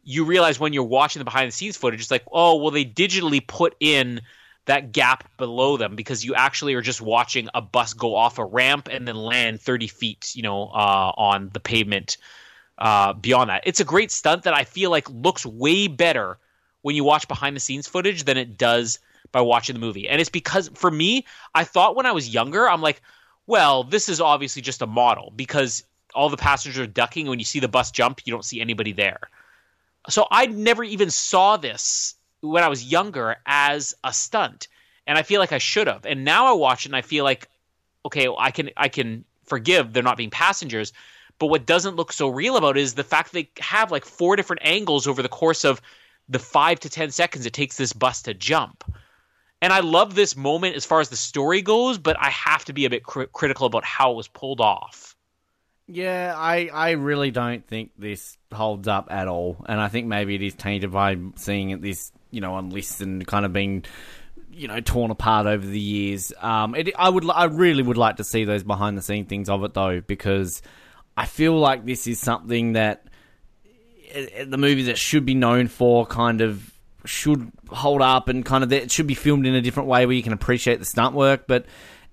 you 0.05 0.25
realize 0.25 0.61
when 0.61 0.73
you're 0.73 0.85
watching 0.85 1.21
the 1.21 1.25
behind 1.25 1.49
the 1.49 1.53
scenes 1.53 1.77
footage, 1.77 2.01
it's 2.01 2.11
like, 2.11 2.25
oh, 2.31 2.57
well, 2.57 2.71
they 2.71 2.85
digitally 2.85 3.45
put 3.45 3.75
in 3.81 4.21
that 4.67 4.93
gap 4.93 5.29
below 5.37 5.77
them 5.77 5.97
because 5.97 6.25
you 6.25 6.35
actually 6.35 6.75
are 6.75 6.81
just 6.81 7.01
watching 7.01 7.49
a 7.55 7.61
bus 7.61 7.93
go 7.95 8.15
off 8.15 8.39
a 8.39 8.45
ramp 8.45 8.89
and 8.91 9.09
then 9.09 9.17
land 9.17 9.61
30 9.61 9.89
feet, 9.89 10.33
you 10.35 10.43
know, 10.43 10.69
uh, 10.69 11.13
on 11.17 11.51
the 11.53 11.61
pavement 11.61 12.17
uh, 12.79 13.13
beyond 13.15 13.51
that. 13.51 13.63
It's 13.67 13.81
a 13.81 13.85
great 13.85 14.11
stunt 14.11 14.45
that 14.45 14.55
I 14.55 14.65
feel 14.65 14.91
like 14.91 15.09
looks 15.11 15.45
way 15.45 15.89
better 15.89 16.39
when 16.85 16.95
you 16.95 17.03
watch 17.03 17.27
behind 17.29 17.57
the 17.57 17.61
scenes 17.61 17.89
footage 17.89 18.25
than 18.25 18.37
it 18.37 18.59
does 18.59 18.99
by 19.33 19.41
watching 19.41 19.73
the 19.73 19.81
movie. 19.81 20.07
And 20.07 20.21
it's 20.21 20.29
because 20.29 20.69
for 20.75 20.91
me, 20.91 21.25
I 21.55 21.65
thought 21.65 21.97
when 21.97 22.05
I 22.05 22.13
was 22.13 22.29
younger, 22.29 22.69
I'm 22.69 22.83
like, 22.83 23.01
well, 23.47 23.85
this 23.85 24.11
is 24.11 24.21
obviously 24.21 24.61
just 24.61 24.83
a 24.83 24.87
model 24.87 25.33
because 25.35 25.83
all 26.15 26.29
the 26.29 26.37
passengers 26.37 26.79
are 26.79 26.87
ducking. 26.87 27.23
And 27.23 27.31
when 27.31 27.39
you 27.39 27.47
see 27.47 27.59
the 27.59 27.69
bus 27.69 27.91
jump, 27.91 28.21
you 28.27 28.35
don't 28.35 28.45
see 28.45 28.61
anybody 28.61 28.93
there. 28.93 29.31
So 30.11 30.27
I 30.31 30.45
never 30.45 30.85
even 30.85 31.09
saw 31.09 31.57
this 31.57 32.17
when 32.43 32.63
I 32.63 32.69
was 32.69 32.85
younger 32.85 33.37
as 33.47 33.95
a 34.05 34.13
stunt, 34.13 34.69
and 35.07 35.17
I 35.17 35.23
feel 35.23 35.41
like 35.41 35.53
I 35.53 35.59
should 35.59 35.87
have. 35.87 36.05
And 36.05 36.23
now 36.23 36.45
I 36.45 36.53
watch 36.53 36.85
it 36.85 36.91
and 36.91 36.97
I 36.97 37.01
feel 37.01 37.25
like, 37.25 37.49
okay, 38.05 38.29
I 38.39 38.51
can 38.51 38.69
I 38.77 38.91
can 38.91 39.25
forgive 39.45 39.95
they're 39.95 40.03
not 40.03 40.19
being 40.19 40.29
passengers. 40.29 40.93
But 41.39 41.47
what 41.47 41.65
doesn't 41.65 41.97
look 41.97 42.13
so 42.13 42.29
real 42.29 42.59
about 42.59 42.77
it 42.77 42.83
is 42.83 42.93
the 42.93 43.05
fact 43.05 43.33
they 43.33 43.49
have 43.59 43.91
like 43.91 44.05
four 44.05 44.37
different 44.37 44.61
angles 44.67 45.07
over 45.07 45.23
the 45.23 45.31
course 45.31 45.65
of 45.65 45.81
the 46.29 46.39
five 46.39 46.81
to 46.81 46.89
ten 46.89 47.11
seconds 47.11 47.47
it 47.47 47.53
takes 47.53 47.77
this 47.77 47.93
bus 47.93 48.23
to 48.23 48.35
jump. 48.35 48.85
And 49.63 49.73
I 49.73 49.81
love 49.81 50.15
this 50.15 50.37
moment 50.37 50.77
as 50.77 50.85
far 50.85 51.01
as 51.01 51.09
the 51.09 51.17
story 51.17 51.63
goes, 51.63 51.97
but 51.97 52.17
I 52.21 52.29
have 52.31 52.65
to 52.67 52.73
be 52.73 52.85
a 52.85 52.91
bit 52.91 53.03
cr- 53.03 53.25
critical 53.25 53.67
about 53.67 53.85
how 53.85 54.13
it 54.13 54.17
was 54.17 54.29
pulled 54.29 54.61
off. 54.61 55.17
Yeah, 55.87 56.35
I, 56.37 56.71
I 56.73 56.91
really 56.93 57.31
don't 57.31 57.67
think 57.67 57.93
this 57.99 58.39
holds 58.53 58.89
up 58.89 59.09
at 59.11 59.29
all, 59.29 59.65
and 59.67 59.81
I 59.81 59.89
think 59.89 60.07
maybe 60.07 60.35
it 60.35 60.43
is 60.43 60.55
tainted 60.55 60.93
by 60.93 61.17
seeing 61.37 61.71
it 61.71 61.83
this, 61.83 62.11
you 62.31 62.41
know, 62.41 62.55
on 62.55 62.71
lists 62.71 63.01
and 63.01 63.27
kind 63.27 63.45
of 63.45 63.53
being, 63.53 63.85
you 64.51 64.67
know, 64.67 64.81
torn 64.81 65.11
apart 65.11 65.47
over 65.47 65.67
the 65.67 65.81
years. 65.81 66.33
Um, 66.41 66.75
it, 66.75 66.91
I 66.99 67.09
would, 67.11 67.29
I 67.31 67.45
really 67.45 67.83
would 67.83 67.99
like 67.99 68.17
to 68.17 68.25
see 68.25 68.45
those 68.45 68.63
behind 68.63 68.97
the 68.97 69.03
scene 69.03 69.27
things 69.27 69.51
of 69.51 69.63
it 69.63 69.75
though, 69.75 70.01
because 70.01 70.63
I 71.17 71.27
feel 71.27 71.59
like 71.59 71.85
this 71.85 72.07
is 72.07 72.19
something 72.19 72.73
that 72.73 73.07
the 74.47 74.59
movie 74.59 74.85
that 74.85 74.99
should 74.99 75.25
be 75.27 75.35
known 75.35 75.69
for 75.69 76.07
kind 76.07 76.41
of 76.41 76.73
should 77.05 77.51
hold 77.69 78.01
up 78.01 78.29
and 78.29 78.45
kind 78.45 78.65
of 78.65 78.73
it 78.73 78.91
should 78.91 79.07
be 79.07 79.15
filmed 79.15 79.47
in 79.47 79.55
a 79.55 79.61
different 79.61 79.89
way 79.89 80.07
where 80.07 80.15
you 80.15 80.23
can 80.23 80.33
appreciate 80.33 80.79
the 80.79 80.85
stunt 80.85 81.15
work, 81.15 81.47
but 81.47 81.67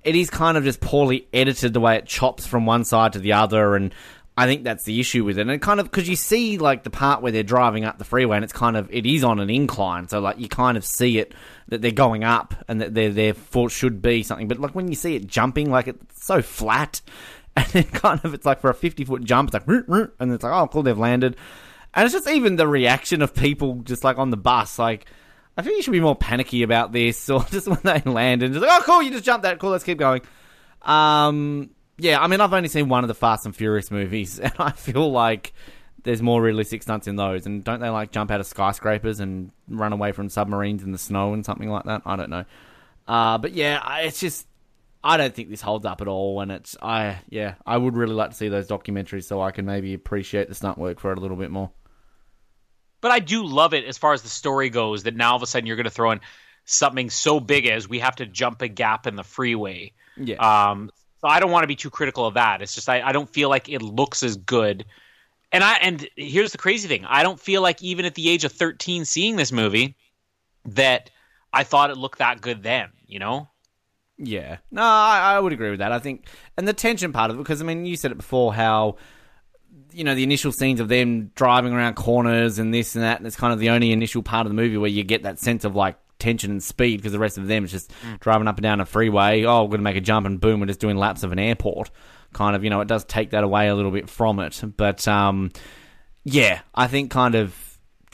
it 0.04 0.16
is 0.16 0.30
kind 0.30 0.58
of 0.58 0.64
just 0.64 0.82
poorly 0.82 1.28
edited 1.34 1.74
the 1.74 1.80
way 1.80 1.96
it 1.96 2.06
chops 2.06 2.46
from 2.46 2.66
one 2.66 2.84
side 2.84 3.14
to 3.14 3.20
the 3.20 3.34
other 3.34 3.76
and 3.76 3.94
I 4.38 4.46
think 4.46 4.64
that's 4.64 4.86
the 4.86 5.00
issue 5.00 5.26
with 5.26 5.38
it. 5.38 5.42
And 5.42 5.52
it 5.52 5.62
kind 5.62 5.80
of 5.80 5.92
because 5.92 6.08
you 6.08 6.16
see 6.16 6.58
like 6.58 6.84
the 6.84 6.90
part 6.90 7.22
where 7.22 7.32
they're 7.32 7.44
driving 7.44 7.84
up 7.84 7.98
the 7.98 8.06
freeway 8.06 8.38
and 8.38 8.44
it's 8.44 8.54
kind 8.54 8.78
of 8.78 8.90
it 8.92 9.06
is 9.06 9.24
on 9.24 9.40
an 9.40 9.50
incline, 9.50 10.08
so 10.08 10.20
like 10.20 10.40
you 10.40 10.48
kind 10.48 10.78
of 10.78 10.86
see 10.86 11.20
it 11.20 11.34
that 11.68 11.82
they're 11.82 11.92
going 11.92 12.24
up 12.24 12.56
and 12.68 12.82
that 12.82 12.94
there 12.94 13.12
therefore 13.12 13.70
should 13.70 14.02
be 14.02 14.24
something. 14.24 14.48
But 14.48 14.60
like 14.60 14.74
when 14.74 14.88
you 14.88 14.96
see 14.96 15.16
it 15.16 15.28
jumping, 15.28 15.70
like 15.70 15.88
it's 15.88 16.26
so 16.26 16.42
flat, 16.42 17.02
and 17.56 17.68
then 17.68 17.84
kind 17.84 18.22
of 18.24 18.34
it's 18.34 18.46
like 18.46 18.62
for 18.62 18.70
a 18.70 18.74
fifty 18.74 19.04
foot 19.04 19.24
jump, 19.26 19.50
it's 19.50 19.54
like 19.54 19.68
and 19.68 20.34
it's 20.34 20.44
like 20.44 20.54
oh 20.54 20.68
cool 20.68 20.84
they've 20.84 20.98
landed. 20.98 21.36
And 21.94 22.06
it's 22.06 22.14
just 22.14 22.30
even 22.30 22.56
the 22.56 22.68
reaction 22.68 23.22
of 23.22 23.34
people 23.34 23.76
just 23.84 24.04
like 24.04 24.18
on 24.18 24.30
the 24.30 24.38
bus, 24.38 24.80
like 24.80 25.06
I 25.58 25.62
think 25.62 25.78
you 25.78 25.84
should 25.84 25.92
be 25.92 26.00
more 26.00 26.16
panicky 26.16 26.64
about 26.64 26.92
this, 26.92 27.30
or 27.30 27.44
just 27.46 27.68
when 27.68 27.80
they 27.84 28.02
land 28.10 28.44
and 28.44 28.54
just 28.54 28.66
like, 28.66 28.82
oh, 28.82 28.84
cool, 28.86 29.02
you 29.02 29.12
just 29.12 29.26
jumped 29.26 29.44
that, 29.44 29.60
cool, 29.60 29.72
let's 29.72 29.84
keep 29.84 29.98
going. 29.98 30.22
Um, 30.82 31.72
yeah, 31.98 32.20
I 32.20 32.28
mean, 32.28 32.42
I've 32.42 32.54
only 32.54 32.70
seen 32.70 32.90
one 32.90 33.04
of 33.04 33.08
the 33.08 33.14
Fast 33.14 33.46
and 33.46 33.56
Furious 33.56 33.92
movies, 33.92 34.40
and 34.40 34.54
I 34.58 34.72
feel 34.72 35.12
like 35.12 35.54
there's 36.04 36.22
more 36.22 36.42
realistic 36.42 36.82
stunts 36.84 37.08
in 37.08 37.16
those. 37.16 37.46
And 37.46 37.64
don't 37.64 37.80
they 37.80 37.90
like 37.90 38.12
jump 38.12 38.32
out 38.32 38.40
of 38.40 38.48
skyscrapers 38.48 39.20
and 39.20 39.52
run 39.68 39.94
away 39.94 40.12
from 40.12 40.30
submarines 40.30 40.84
in 40.84 40.92
the 40.92 40.98
snow 40.98 41.34
and 41.34 41.46
something 41.46 41.70
like 41.70 41.86
that? 41.86 42.02
I 42.06 42.16
don't 42.16 42.30
know. 42.30 42.46
Uh, 43.08 43.38
but 43.38 43.54
yeah, 43.54 43.98
it's 44.00 44.20
just 44.20 44.48
I 45.04 45.18
don't 45.18 45.34
think 45.34 45.50
this 45.50 45.62
holds 45.62 45.86
up 45.86 46.02
at 46.02 46.08
all. 46.08 46.42
And 46.42 46.52
it's 46.52 46.76
I 46.82 47.20
yeah, 47.30 47.56
I 47.66 47.78
would 47.78 47.96
really 47.96 48.16
like 48.16 48.32
to 48.32 48.36
see 48.36 48.50
those 48.50 48.68
documentaries 48.68 49.26
so 49.26 49.42
I 49.42 49.52
can 49.52 49.66
maybe 49.66 49.94
appreciate 49.94 50.50
the 50.50 50.56
stunt 50.56 50.78
work 50.78 51.00
for 51.00 51.12
it 51.12 51.18
a 51.18 51.22
little 51.22 51.38
bit 51.38 51.52
more. 51.52 51.72
But 53.02 53.12
I 53.12 53.20
do 53.20 53.44
love 53.44 53.74
it 53.74 53.86
as 53.86 53.98
far 53.98 54.14
as 54.14 54.22
the 54.22 54.30
story 54.30 54.70
goes 54.70 55.04
that 55.04 55.16
now 55.16 55.32
all 55.32 55.36
of 55.36 55.42
a 55.42 55.48
sudden 55.48 55.66
you're 55.66 55.76
going 55.76 55.86
to 55.86 55.90
throw 55.90 56.12
in 56.12 56.22
something 56.66 57.10
so 57.10 57.40
big 57.40 57.66
as 57.66 57.90
we 57.90 58.00
have 58.00 58.16
to 58.18 58.26
jump 58.26 58.62
a 58.62 58.68
gap 58.68 59.08
in 59.08 59.16
the 59.16 59.24
freeway. 59.24 59.92
Yeah. 60.18 60.36
Um, 60.38 60.92
so 61.20 61.28
I 61.28 61.40
don't 61.40 61.52
want 61.52 61.64
to 61.64 61.68
be 61.68 61.76
too 61.76 61.90
critical 61.90 62.26
of 62.26 62.36
that. 62.36 62.62
It's 62.62 62.74
just 62.74 62.90
I, 62.90 63.02
I 63.02 63.12
don't 63.12 63.30
feel 63.30 63.50
like 63.50 63.70
it 63.70 63.82
looks 63.82 64.24
as 64.24 64.38
good. 64.38 64.86
And 65.52 65.64
I 65.64 65.74
and 65.76 66.08
here's 66.16 66.52
the 66.52 66.58
crazy 66.58 66.88
thing. 66.88 67.06
I 67.06 67.24
don't 67.24 67.40
feel 67.40 67.62
like 67.62 67.82
even 67.82 68.06
at 68.06 68.16
the 68.16 68.30
age 68.30 68.46
of 68.46 68.52
13 68.52 69.06
seeing 69.06 69.36
this 69.36 69.52
movie 69.52 69.96
that 70.66 71.10
I 71.52 71.64
thought 71.64 71.90
it 71.90 71.98
looked 71.98 72.20
that 72.20 72.42
good 72.42 72.64
then, 72.64 72.90
you 73.06 73.20
know? 73.20 73.50
Yeah, 74.18 74.58
no, 74.70 74.84
I, 74.84 75.34
I 75.36 75.40
would 75.40 75.52
agree 75.52 75.72
with 75.72 75.80
that. 75.80 75.92
I 75.92 76.00
think, 76.00 76.28
and 76.56 76.68
the 76.68 76.74
tension 76.74 77.12
part 77.12 77.32
of 77.32 77.38
it, 77.38 77.40
because 77.40 77.60
I 77.60 77.66
mean, 77.66 77.86
you 77.86 77.96
said 77.96 78.12
it 78.12 78.18
before, 78.18 78.54
how 78.54 78.98
you 79.94 80.04
know 80.04 80.16
the 80.16 80.24
initial 80.24 80.52
scenes 80.52 80.80
of 80.80 80.88
them 80.88 81.32
driving 81.36 81.74
around 81.74 81.96
corners 81.96 82.60
and 82.60 82.74
this 82.74 82.96
and 82.96 83.04
that, 83.04 83.18
and 83.18 83.28
it's 83.28 83.36
kind 83.36 83.54
of 83.54 83.60
the 83.60 83.70
only 83.70 83.92
initial 83.92 84.24
part 84.24 84.46
of 84.46 84.52
the 84.52 84.56
movie 84.56 84.78
where 84.78 84.90
you 84.90 85.04
get 85.04 85.24
that 85.24 85.40
sense 85.40 85.66
of 85.66 85.76
like 85.76 85.98
tension 86.20 86.52
and 86.52 86.64
speed, 86.64 86.98
because 86.98 87.12
the 87.12 87.20
rest 87.20 87.38
of 87.38 87.48
them 87.48 87.64
is 87.66 87.72
just 87.72 87.92
driving 88.20 88.48
up 88.48 88.58
and 88.58 88.64
down 88.64 88.80
a 88.80 88.86
freeway. 88.86 89.44
Oh, 89.44 89.64
we're 89.64 89.70
going 89.70 89.80
to 89.80 89.84
make 89.84 89.98
a 89.98 90.02
jump, 90.02 90.26
and 90.26 90.40
boom, 90.40 90.60
we're 90.60 90.68
just 90.68 90.80
doing 90.80 90.98
laps 90.98 91.24
of 91.24 91.32
an 91.32 91.40
airport. 91.40 91.90
Kind 92.34 92.56
of, 92.56 92.64
you 92.64 92.70
know, 92.70 92.82
it 92.82 92.88
does 92.88 93.04
take 93.04 93.32
that 93.32 93.44
away 93.44 93.68
a 93.68 93.76
little 93.76 93.92
bit 93.92 94.10
from 94.10 94.40
it, 94.40 94.62
but 94.78 95.08
um, 95.08 95.52
yeah, 96.24 96.62
I 96.74 96.88
think 96.88 97.12
kind 97.12 97.36
of 97.36 97.56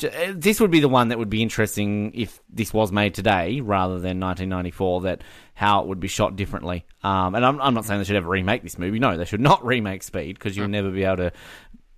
uh, 0.03 0.33
this 0.35 0.59
would 0.59 0.71
be 0.71 0.79
the 0.79 0.89
one 0.89 1.07
that 1.07 1.17
would 1.17 1.29
be 1.29 1.41
interesting 1.41 2.11
if 2.13 2.39
this 2.49 2.73
was 2.73 2.91
made 2.91 3.13
today 3.13 3.61
rather 3.61 3.95
than 3.95 4.19
1994. 4.19 5.01
That 5.01 5.23
how 5.57 5.81
it 5.81 5.87
would 5.87 5.99
be 5.99 6.07
shot 6.07 6.35
differently. 6.35 6.85
Um, 7.01 7.33
and 7.33 7.43
I'm, 7.43 7.59
I'm 7.59 7.73
not 7.73 7.83
saying 7.83 7.99
they 7.99 8.05
should 8.05 8.15
ever 8.15 8.29
remake 8.29 8.61
this 8.61 8.77
movie. 8.77 8.99
No, 8.99 9.17
they 9.17 9.25
should 9.25 9.41
not 9.41 9.65
remake 9.65 10.03
Speed 10.03 10.37
because 10.37 10.55
you'll 10.55 10.67
never 10.67 10.91
be 10.91 11.03
able 11.03 11.17
to 11.17 11.31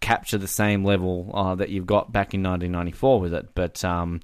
capture 0.02 0.38
the 0.38 0.48
same 0.48 0.84
level 0.84 1.32
uh, 1.34 1.56
that 1.56 1.70
you've 1.70 1.86
got 1.86 2.12
back 2.12 2.34
in 2.34 2.44
1994 2.44 3.20
with 3.20 3.34
it. 3.34 3.50
But 3.56 3.84
um, 3.84 4.22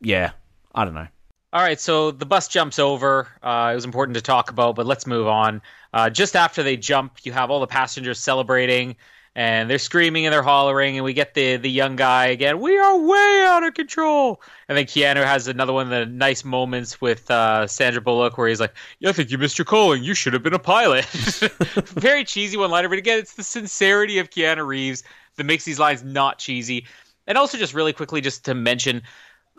yeah, 0.00 0.32
I 0.74 0.84
don't 0.84 0.94
know. 0.94 1.08
All 1.52 1.60
right, 1.60 1.80
so 1.80 2.12
the 2.12 2.26
bus 2.26 2.46
jumps 2.46 2.78
over. 2.78 3.26
Uh, 3.42 3.70
it 3.72 3.74
was 3.74 3.84
important 3.84 4.14
to 4.14 4.22
talk 4.22 4.50
about, 4.50 4.76
but 4.76 4.86
let's 4.86 5.04
move 5.04 5.26
on. 5.26 5.62
Uh, 5.92 6.08
just 6.08 6.36
after 6.36 6.62
they 6.62 6.76
jump, 6.76 7.18
you 7.24 7.32
have 7.32 7.50
all 7.50 7.58
the 7.58 7.66
passengers 7.66 8.20
celebrating, 8.20 8.94
and 9.36 9.70
they're 9.70 9.78
screaming 9.78 10.26
and 10.26 10.32
they're 10.32 10.42
hollering, 10.42 10.96
and 10.96 11.04
we 11.04 11.12
get 11.12 11.34
the 11.34 11.56
the 11.56 11.70
young 11.70 11.96
guy 11.96 12.26
again. 12.26 12.60
We 12.60 12.76
are 12.78 12.98
way 12.98 13.44
out 13.48 13.62
of 13.64 13.74
control. 13.74 14.40
And 14.68 14.76
then 14.76 14.86
Keanu 14.86 15.24
has 15.24 15.46
another 15.48 15.72
one 15.72 15.84
of 15.86 15.90
the 15.90 16.06
nice 16.06 16.44
moments 16.44 17.00
with 17.00 17.30
uh, 17.30 17.66
Sandra 17.66 18.00
Bullock, 18.00 18.36
where 18.38 18.48
he's 18.48 18.60
like, 18.60 18.74
"Yeah, 18.98 19.10
"I 19.10 19.12
think 19.12 19.30
you 19.30 19.38
missed 19.38 19.58
your 19.58 19.64
calling. 19.64 20.02
You 20.02 20.14
should 20.14 20.32
have 20.32 20.42
been 20.42 20.54
a 20.54 20.58
pilot." 20.58 21.04
Very 21.86 22.24
cheesy 22.24 22.56
one 22.56 22.70
liner, 22.70 22.88
but 22.88 22.98
again, 22.98 23.18
it's 23.18 23.34
the 23.34 23.42
sincerity 23.44 24.18
of 24.18 24.30
Keanu 24.30 24.66
Reeves 24.66 25.02
that 25.36 25.44
makes 25.44 25.64
these 25.64 25.78
lines 25.78 26.02
not 26.02 26.38
cheesy. 26.38 26.86
And 27.26 27.38
also, 27.38 27.56
just 27.56 27.74
really 27.74 27.92
quickly, 27.92 28.20
just 28.20 28.44
to 28.46 28.54
mention 28.54 29.02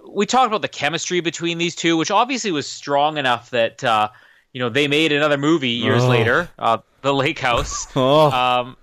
we 0.10 0.26
talked 0.26 0.48
about 0.48 0.61
the 0.64 0.68
chemistry 0.68 1.19
between 1.22 1.57
these 1.60 1.76
two, 1.76 1.95
which 1.95 2.11
obviously 2.11 2.52
was 2.52 2.68
strong 2.69 3.18
enough 3.18 3.52
that 3.52 3.84
uh, 3.84 4.10
you 4.52 4.60
know 4.60 4.68
they 4.68 4.88
made 4.88 5.11
another 5.11 5.38
movie 5.38 5.69
years 5.69 6.03
Oh. 6.03 6.10
later, 6.10 6.49
uh, 6.60 6.80
The 7.03 7.14
Lake 7.14 7.39
House. 7.39 7.88
Oh. 7.95 8.31
Um, 8.31 8.77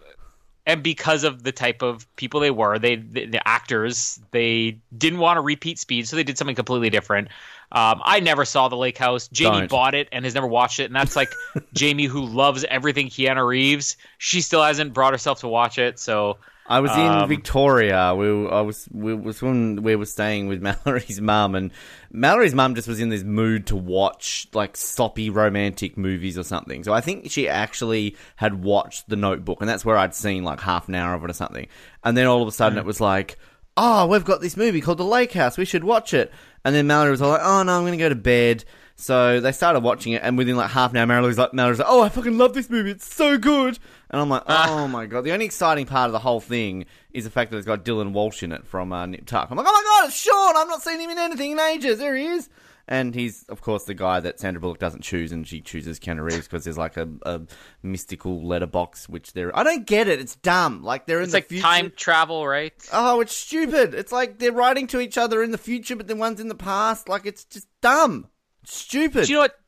and 0.69 0.83
because 0.83 1.25
of 1.25 1.45
the 1.45 1.51
type 1.51 1.81
of 1.81 2.07
people 2.17 2.41
they 2.41 2.51
were, 2.51 2.79
they 2.79 2.97
the, 2.97 3.25
the 3.25 3.49
actors 3.49 4.21
they 4.33 4.79
didn't 4.97 5.19
want 5.19 5.39
to 5.39 5.41
repeat 5.41 5.79
Speed, 5.79 6.07
so 6.07 6.15
they 6.15 6.23
did 6.23 6.37
something 6.37 6.55
completely 6.55 6.91
different. 6.91 7.29
Um, 7.73 8.03
I 8.05 8.21
never 8.21 8.45
saw 8.45 8.69
The 8.69 8.77
Lake 8.77 8.99
House. 8.99 9.29
Jamie 9.29 9.61
Don't. 9.61 9.71
bought 9.71 9.95
it 9.95 10.09
and 10.13 10.27
has 10.27 10.35
never 10.35 10.47
watched 10.47 10.79
it, 10.79 10.85
and 10.85 10.95
that's 10.95 11.17
like 11.17 11.31
Jamie 11.75 12.05
who 12.05 12.25
loves 12.25 12.65
everything 12.65 13.09
Keanu 13.09 13.47
Reeves. 13.47 13.97
She 14.19 14.43
still 14.43 14.63
hasn't 14.63 14.93
brought 14.93 15.15
herself 15.15 15.41
to 15.41 15.49
watch 15.49 15.79
it, 15.79 15.99
so 15.99 16.37
I 16.69 16.81
was 16.81 16.91
in 16.93 17.01
Um, 17.01 17.29
Victoria. 17.29 18.15
We, 18.15 18.31
were- 18.33 18.53
I 18.53 18.61
was, 18.61 18.89
we 18.93 19.15
was 19.15 19.41
when 19.41 19.83
we 19.83 19.97
were 19.97 20.05
staying 20.07 20.49
with 20.49 20.61
Mallory's 20.87 21.21
mum, 21.21 21.55
and 21.55 21.71
Mallory's 22.11 22.55
mum 22.55 22.75
just 22.75 22.87
was 22.87 23.01
in 23.01 23.09
this 23.09 23.23
mood 23.25 23.67
to 23.69 23.77
watch 23.77 24.47
like 24.53 24.77
soppy 24.77 25.31
romantic 25.31 25.97
movies 25.97 26.37
or 26.39 26.43
something. 26.43 26.85
So 26.85 26.93
I 26.93 27.01
think 27.01 27.31
she 27.31 27.49
actually 27.49 28.17
had 28.37 28.63
watched 28.63 29.09
The 29.09 29.17
Notebook, 29.17 29.61
and 29.61 29.69
that's 29.69 29.85
where 29.85 29.97
I'd 29.97 30.15
seen 30.15 30.45
like 30.45 30.61
half 30.61 30.89
an 30.89 30.95
hour 30.95 31.15
of 31.15 31.25
it 31.25 31.31
or 31.31 31.35
something. 31.35 31.67
And 32.05 32.17
then 32.17 32.27
all 32.27 32.43
of 32.43 32.49
a 32.49 32.53
sudden 32.53 32.79
it 32.79 32.85
was 32.85 33.01
like, 33.01 33.39
"Oh, 33.77 34.07
we've 34.07 34.25
got 34.25 34.41
this 34.41 34.57
movie 34.57 34.81
called 34.81 34.99
The 34.99 35.05
Lake 35.05 35.33
House. 35.33 35.57
We 35.57 35.65
should 35.65 35.85
watch 35.85 36.13
it." 36.13 36.31
And 36.65 36.75
then 36.75 36.87
Mallory 36.87 37.11
was 37.13 37.23
all 37.23 37.31
like, 37.31 37.41
"Oh 37.43 37.63
no, 37.63 37.77
I'm 37.77 37.83
going 37.83 37.93
to 37.93 37.99
go 37.99 38.09
to 38.09 38.15
bed." 38.15 38.65
So 39.01 39.39
they 39.39 39.53
started 39.53 39.85
watching 39.85 40.15
it, 40.15 40.23
and 40.25 40.37
within 40.37 40.57
like 40.57 40.71
half 40.71 40.91
an 40.93 40.97
hour, 40.97 41.23
was 41.23 41.39
like, 41.39 41.53
was 41.53 41.79
like, 41.79 41.89
"Oh, 41.89 42.03
I 42.03 42.09
fucking 42.09 42.37
love 42.37 42.53
this 42.53 42.69
movie. 42.69 42.91
It's 42.91 43.15
so 43.15 43.39
good." 43.39 43.79
And 44.11 44.21
I'm 44.21 44.29
like, 44.29 44.43
"Oh 44.49 44.89
my 44.89 45.07
god!" 45.07 45.23
The 45.23 45.31
only 45.31 45.45
exciting 45.45 45.87
part 45.87 46.07
of 46.09 46.13
the 46.13 46.19
whole 46.19 46.41
thing 46.41 46.85
is 47.13 47.23
the 47.23 47.31
fact 47.31 47.53
that 47.53 47.59
it's 47.59 47.67
got 47.67 47.85
Dylan 47.85 48.11
Walsh 48.13 48.43
in 48.43 48.51
it 48.51 48.67
from 48.67 48.93
uh, 48.93 49.07
Nip 49.07 49.25
Tuck. 49.25 49.53
I'm 49.53 49.57
like, 49.57 49.67
"Oh 49.69 49.73
my 49.73 49.85
god, 49.85 50.09
it's 50.09 50.17
Sean! 50.21 50.57
I've 50.57 50.67
not 50.67 50.83
seen 50.83 50.99
him 50.99 51.11
in 51.11 51.19
anything 51.19 51.53
in 51.53 51.61
ages. 51.61 52.01
There 52.01 52.17
he 52.17 52.27
is." 52.27 52.49
And 52.89 53.15
he's, 53.15 53.45
of 53.45 53.61
course, 53.61 53.85
the 53.85 53.95
guy 53.95 54.19
that 54.19 54.41
Sandra 54.41 54.61
Bullock 54.61 54.79
doesn't 54.81 55.03
choose, 55.03 55.31
and 55.31 55.47
she 55.47 55.61
chooses 55.61 56.01
Keanu 56.01 56.25
Reeves 56.25 56.49
because 56.49 56.65
there's 56.65 56.79
like 56.79 56.97
a, 56.97 57.07
a 57.23 57.43
mystical 57.85 58.45
letterbox, 58.45 59.09
which 59.09 59.33
they're. 59.33 59.57
I 59.57 59.63
don't 59.63 59.87
get 59.87 60.09
it. 60.09 60.19
It's 60.19 60.35
dumb. 60.35 60.83
Like 60.83 61.07
they're 61.07 61.19
in 61.19 61.25
it's 61.25 61.33
the 61.33 61.37
like 61.37 61.49
future. 61.49 61.63
time 61.63 61.93
travel, 61.95 62.49
right? 62.49 62.73
Oh, 62.93 63.21
it's 63.21 63.35
stupid. 63.37 63.95
It's 63.95 64.11
like 64.11 64.41
they're 64.41 64.51
writing 64.51 64.89
to 64.89 64.99
each 64.99 65.19
other 65.19 65.41
in 65.45 65.53
the 65.53 65.59
future, 65.59 65.95
but 65.95 66.09
the 66.09 66.17
one's 66.17 66.41
in 66.41 66.49
the 66.49 66.57
past. 66.57 67.09
Like 67.09 67.27
it's 67.27 67.45
just 67.45 67.69
dumb. 67.81 68.27
Stupid. 68.69 69.27
Do 69.27 69.33
you 69.33 69.37
know 69.37 69.43
what? 69.43 69.59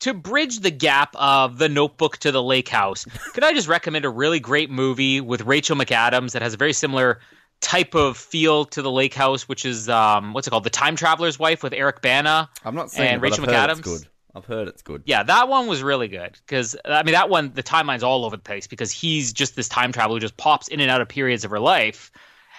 To 0.00 0.14
bridge 0.14 0.60
the 0.60 0.70
gap 0.70 1.16
of 1.16 1.58
the 1.58 1.68
Notebook 1.68 2.18
to 2.18 2.30
the 2.30 2.42
Lake 2.42 2.68
House, 2.68 3.04
could 3.32 3.42
I 3.42 3.52
just 3.52 3.66
recommend 3.66 4.04
a 4.04 4.10
really 4.10 4.40
great 4.40 4.70
movie 4.70 5.20
with 5.20 5.42
Rachel 5.42 5.76
McAdams 5.76 6.32
that 6.32 6.42
has 6.42 6.54
a 6.54 6.56
very 6.56 6.72
similar 6.74 7.20
type 7.60 7.94
of 7.94 8.16
feel 8.16 8.66
to 8.66 8.82
the 8.82 8.90
Lake 8.90 9.14
House, 9.14 9.48
which 9.48 9.64
is 9.64 9.88
um, 9.88 10.34
what's 10.34 10.46
it 10.46 10.50
called, 10.50 10.64
The 10.64 10.70
Time 10.70 10.96
Traveler's 10.96 11.38
Wife 11.38 11.62
with 11.62 11.72
Eric 11.72 12.02
Bana. 12.02 12.50
I'm 12.64 12.74
not 12.74 12.90
saying 12.90 13.14
and 13.14 13.18
it, 13.18 13.22
Rachel 13.22 13.44
I've 13.44 13.50
heard 13.50 13.70
McAdams. 13.70 13.78
it's 13.78 13.80
good. 13.80 14.08
I've 14.34 14.44
heard 14.44 14.68
it's 14.68 14.82
good. 14.82 15.02
Yeah, 15.06 15.22
that 15.22 15.48
one 15.48 15.66
was 15.66 15.82
really 15.82 16.08
good 16.08 16.38
because 16.46 16.76
I 16.84 17.02
mean 17.02 17.14
that 17.14 17.30
one 17.30 17.52
the 17.54 17.62
timeline's 17.62 18.02
all 18.02 18.26
over 18.26 18.36
the 18.36 18.42
place 18.42 18.66
because 18.66 18.92
he's 18.92 19.32
just 19.32 19.56
this 19.56 19.68
time 19.68 19.92
traveler 19.92 20.16
who 20.16 20.20
just 20.20 20.36
pops 20.36 20.68
in 20.68 20.80
and 20.80 20.90
out 20.90 21.00
of 21.00 21.08
periods 21.08 21.46
of 21.46 21.50
her 21.50 21.58
life, 21.58 22.12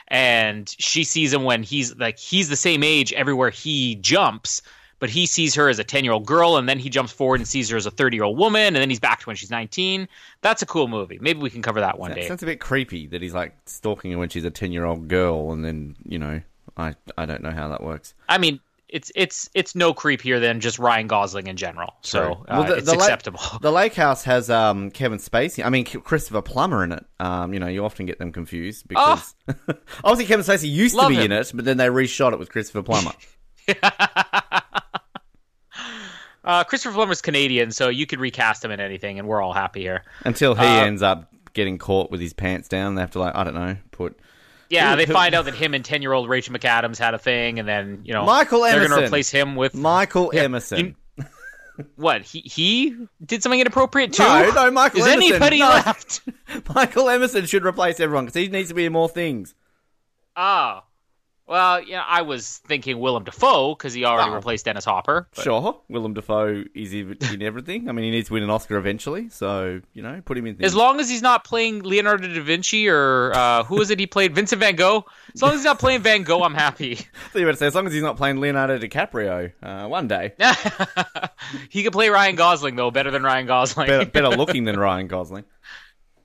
and 0.07 0.67
she 0.79 1.03
sees 1.03 1.31
him 1.31 1.43
when 1.43 1.61
he's 1.61 1.95
like 1.95 2.17
he's 2.17 2.49
the 2.49 2.55
same 2.55 2.83
age 2.83 3.13
everywhere 3.13 3.51
he 3.51 3.93
jumps, 3.93 4.63
but 4.99 5.09
he 5.09 5.25
sees 5.25 5.55
her 5.55 5.69
as 5.69 5.79
a 5.79 5.83
ten 5.83 6.03
year 6.03 6.13
old 6.13 6.25
girl, 6.25 6.57
and 6.57 6.67
then 6.67 6.79
he 6.79 6.89
jumps 6.89 7.11
forward 7.11 7.39
and 7.39 7.47
sees 7.47 7.69
her 7.69 7.77
as 7.77 7.85
a 7.85 7.91
thirty 7.91 8.15
year 8.17 8.23
old 8.23 8.37
woman, 8.37 8.61
and 8.67 8.75
then 8.77 8.89
he's 8.89 8.99
back 8.99 9.19
to 9.21 9.25
when 9.27 9.35
she's 9.35 9.51
nineteen. 9.51 10.07
That's 10.41 10.61
a 10.61 10.65
cool 10.65 10.87
movie. 10.87 11.17
Maybe 11.21 11.39
we 11.39 11.49
can 11.49 11.61
cover 11.61 11.79
that 11.81 11.99
one 11.99 12.09
That 12.11 12.15
day. 12.15 12.27
sounds 12.27 12.43
a 12.43 12.45
bit 12.45 12.59
creepy 12.59 13.07
that 13.07 13.21
he's 13.21 13.33
like 13.33 13.53
stalking 13.65 14.11
her 14.11 14.17
when 14.17 14.29
she's 14.29 14.45
a 14.45 14.51
ten 14.51 14.71
year 14.71 14.85
old 14.85 15.07
girl, 15.07 15.51
and 15.51 15.63
then 15.63 15.95
you 16.07 16.19
know, 16.19 16.41
I 16.77 16.95
I 17.17 17.25
don't 17.25 17.41
know 17.43 17.51
how 17.51 17.67
that 17.69 17.83
works. 17.83 18.13
I 18.29 18.37
mean. 18.37 18.59
It's 18.89 19.11
it's 19.15 19.49
it's 19.53 19.75
no 19.75 19.93
creepier 19.93 20.39
than 20.39 20.61
just 20.61 20.79
Ryan 20.79 21.07
Gosling 21.07 21.47
in 21.47 21.57
general, 21.57 21.95
so 22.03 22.45
uh, 22.47 22.59
Well, 22.59 22.63
the- 22.63 22.75
it's 22.77 22.85
the 22.89 22.93
acceptable. 22.93 23.41
The 23.61 23.69
Lake 23.69 23.93
House 23.95 24.23
has 24.23 24.49
um 24.49 24.91
Kevin 24.91 25.17
Spacey. 25.19 25.61
I 25.65 25.69
mean 25.69 25.83
Christopher 25.83 26.41
Plummer 26.41 26.85
in 26.85 26.93
it. 26.93 27.05
Um, 27.19 27.53
you 27.53 27.59
know, 27.59 27.67
you 27.67 27.83
often 27.83 28.05
get 28.05 28.17
them 28.17 28.31
confused 28.31 28.87
because 28.87 29.35
obviously 30.05 30.23
Kevin 30.25 30.45
Spacey 30.45 30.71
used 30.71 30.95
Love 30.95 31.09
to 31.09 31.09
be 31.09 31.15
him. 31.17 31.33
in 31.33 31.37
it, 31.37 31.51
but 31.53 31.65
then 31.65 31.75
they 31.75 31.87
reshot 31.87 32.31
it 32.31 32.39
with 32.39 32.49
Christopher 32.49 32.81
Plummer. 32.81 33.11
Uh, 36.47 36.63
Christopher 36.63 36.93
Plummer's 36.95 37.21
Canadian, 37.21 37.71
so 37.71 37.89
you 37.89 38.05
could 38.07 38.19
recast 38.21 38.63
him 38.63 38.71
in 38.71 38.79
anything, 38.79 39.19
and 39.19 39.27
we're 39.27 39.41
all 39.41 39.51
happy 39.53 39.81
here. 39.81 40.03
Until 40.23 40.55
he 40.55 40.65
Uh, 40.65 40.85
ends 40.85 41.01
up 41.03 41.31
getting 41.53 41.77
caught 41.77 42.09
with 42.09 42.21
his 42.21 42.31
pants 42.33 42.67
down, 42.69 42.95
they 42.95 43.01
have 43.01 43.11
to 43.11 43.19
like 43.19 43.35
I 43.35 43.43
don't 43.43 43.53
know 43.53 43.75
put 43.91 44.17
Yeah, 44.69 44.95
they 44.95 45.05
find 45.05 45.35
out 45.35 45.45
that 45.45 45.55
him 45.55 45.73
and 45.73 45.83
ten 45.83 46.01
year 46.01 46.13
old 46.13 46.29
Rachel 46.29 46.55
McAdams 46.55 46.97
had 46.97 47.13
a 47.13 47.17
thing, 47.19 47.59
and 47.59 47.67
then 47.67 48.01
you 48.05 48.13
know 48.13 48.23
Michael 48.25 48.61
they're 48.61 48.71
Emerson. 48.75 48.89
going 48.89 49.01
to 49.01 49.07
replace 49.07 49.29
him 49.29 49.55
with 49.57 49.75
Michael 49.75 50.31
Yeah, 50.33 50.43
Emerson. 50.43 50.95
what? 51.95 52.21
He 52.21 52.39
he 52.39 52.95
did 53.25 53.43
something 53.43 53.59
inappropriate 53.59 54.13
too. 54.13 54.23
No, 54.23 54.49
no, 54.51 54.71
Michael 54.71 55.01
Is 55.01 55.07
Emerson. 55.07 55.23
anybody 55.33 55.59
No. 55.59 55.67
left? 55.69 56.21
Michael 56.73 57.09
Emerson 57.09 57.45
should 57.45 57.65
replace 57.65 57.99
everyone 57.99 58.25
because 58.25 58.35
he 58.41 58.47
needs 58.47 58.69
to 58.69 58.75
be 58.75 58.85
in 58.85 58.93
more 58.93 59.09
things. 59.09 59.53
Ah, 60.35 60.83
Well, 61.47 61.81
yeah, 61.81 62.03
I 62.05 62.23
was 62.23 62.57
thinking 62.67 62.99
Willem 62.99 63.23
Dafoe 63.23 63.73
because 63.73 63.93
he 63.93 64.03
already 64.03 64.31
Oh. 64.31 64.35
replaced 64.35 64.65
Dennis 64.65 64.83
Hopper. 64.83 65.29
but- 65.33 65.43
Sure, 65.45 65.79
Willem 65.87 66.13
Dafoe 66.13 66.65
is 66.75 66.93
in 66.93 67.17
in 67.31 67.41
everything. 67.41 67.87
I 67.87 67.93
mean, 67.93 68.03
he 68.03 68.11
needs 68.11 68.27
to 68.27 68.33
win 68.33 68.43
an 68.43 68.49
Oscar 68.49 68.75
eventually, 68.75 69.29
so 69.29 69.79
you 69.93 70.01
know, 70.03 70.21
put 70.25 70.37
him 70.37 70.45
in. 70.47 70.61
As 70.63 70.75
long 70.75 70.99
as 70.99 71.09
he's 71.09 71.21
not 71.21 71.45
playing 71.45 71.83
Leonardo 71.83 72.27
da 72.27 72.41
Vinci 72.41 72.89
or 72.89 73.31
uh, 73.33 73.63
who 73.63 73.75
was 73.77 73.89
it 73.91 73.99
he 73.99 74.07
played? 74.07 74.35
Vincent 74.35 74.59
Van 74.59 74.75
Gogh. 74.75 75.05
As 75.33 75.41
long 75.41 75.51
as 75.51 75.59
he's 75.59 75.65
not 75.65 75.79
playing 75.79 76.01
Van 76.01 76.23
Gogh, 76.23 76.43
I'm 76.43 76.53
happy. 76.53 76.95
So 77.31 77.39
you 77.39 77.45
better 77.45 77.57
say, 77.57 77.67
as 77.67 77.75
long 77.75 77.87
as 77.87 77.93
he's 77.93 78.03
not 78.03 78.17
playing 78.17 78.39
Leonardo 78.41 78.77
DiCaprio, 78.79 79.51
uh, 79.63 79.87
one 79.87 80.07
day 80.07 80.33
he 81.69 81.83
could 81.83 81.93
play 81.93 82.09
Ryan 82.09 82.35
Gosling 82.35 82.75
though, 82.75 82.91
better 82.91 83.11
than 83.11 83.23
Ryan 83.23 83.45
Gosling, 83.47 83.87
better, 83.87 84.05
better 84.05 84.29
looking 84.37 84.63
than 84.65 84.77
Ryan 84.79 85.07
Gosling. 85.07 85.45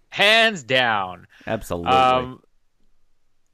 hands 0.08 0.62
down. 0.62 1.26
Absolutely. 1.46 1.92
Um, 1.92 2.40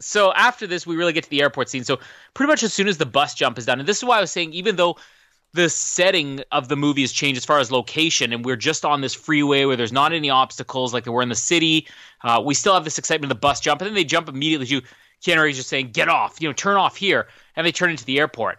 so 0.01 0.33
after 0.35 0.67
this, 0.67 0.87
we 0.87 0.97
really 0.97 1.13
get 1.13 1.25
to 1.25 1.31
the 1.31 1.43
airport 1.43 1.69
scene. 1.69 1.85
So 1.85 1.99
pretty 2.35 2.49
much 2.49 2.63
as 2.63 2.73
soon 2.73 2.89
as 2.89 2.99
the 2.99 3.07
bus 3.07 3.35
jump 3.35 3.59
is 3.59 3.67
done, 3.67 3.81
and 3.81 3.89
this 3.89 3.99
is 3.99 4.05
why 4.05 4.19
I 4.19 4.21
was 4.21 4.31
saying, 4.31 4.53
even 4.53 4.77
though 4.77 4.97
the 5.55 5.69
setting 5.69 6.41
of 6.53 6.69
the 6.69 6.77
movie 6.77 7.01
has 7.01 7.13
changed 7.13 7.39
as 7.39 7.45
far 7.45 7.59
as 7.59 7.73
location, 7.73 8.33
and 8.33 8.45
we're 8.45 8.57
just 8.57 8.85
on 8.85 9.01
this 9.01 9.15
freeway 9.15 9.65
where 9.65 9.77
there's 9.77 9.93
not 9.93 10.13
any 10.13 10.31
obstacles 10.31 10.93
like 10.93 11.07
were 11.07 11.23
in 11.23 11.29
the 11.29 11.35
city, 11.35 11.87
uh, 12.23 12.41
we 12.45 12.55
still 12.55 12.75
have 12.75 12.85
this 12.85 12.99
excitement 12.99 13.33
of 13.33 13.37
the 13.37 13.41
bus 13.41 13.61
jump, 13.61 13.81
and 13.81 13.87
then 13.87 13.95
they 13.95 14.05
jump 14.05 14.29
immediately 14.29 14.67
to 14.67 14.83
Keanu 15.23 15.43
Reeves 15.43 15.59
just 15.59 15.69
saying, 15.69 15.91
"Get 15.91 16.09
off!" 16.09 16.37
You 16.41 16.49
know, 16.49 16.53
turn 16.53 16.77
off 16.77 16.97
here, 16.97 17.29
and 17.57 17.67
they 17.67 17.73
turn 17.73 17.91
into 17.91 18.05
the 18.05 18.19
airport. 18.21 18.59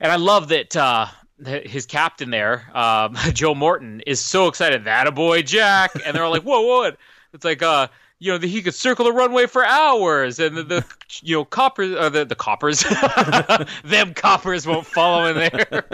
And 0.00 0.10
I 0.10 0.16
love 0.16 0.48
that 0.48 0.76
uh, 0.76 1.06
his 1.44 1.86
captain 1.86 2.30
there, 2.30 2.70
um, 2.74 3.16
Joe 3.32 3.54
Morton, 3.54 4.02
is 4.06 4.20
so 4.20 4.48
excited. 4.48 4.84
That 4.84 5.06
a 5.06 5.12
boy, 5.12 5.42
Jack, 5.42 5.92
and 6.04 6.14
they're 6.14 6.24
all 6.24 6.32
like, 6.32 6.42
"Whoa, 6.42 6.60
whoa!" 6.60 6.92
It's 7.32 7.44
like, 7.44 7.62
uh, 7.62 7.88
you 8.20 8.30
know, 8.30 8.38
the, 8.38 8.46
he 8.46 8.60
could 8.60 8.74
circle 8.74 9.06
the 9.06 9.12
runway 9.12 9.46
for 9.46 9.64
hours, 9.64 10.38
and 10.38 10.56
the, 10.56 10.62
the 10.62 10.84
you 11.22 11.36
know, 11.36 11.44
coppers, 11.44 11.96
uh, 11.96 12.08
the 12.10 12.24
the 12.24 12.36
coppers, 12.36 12.84
them 13.84 14.14
coppers 14.14 14.66
won't 14.66 14.86
follow 14.86 15.26
him 15.26 15.36
there. 15.36 15.84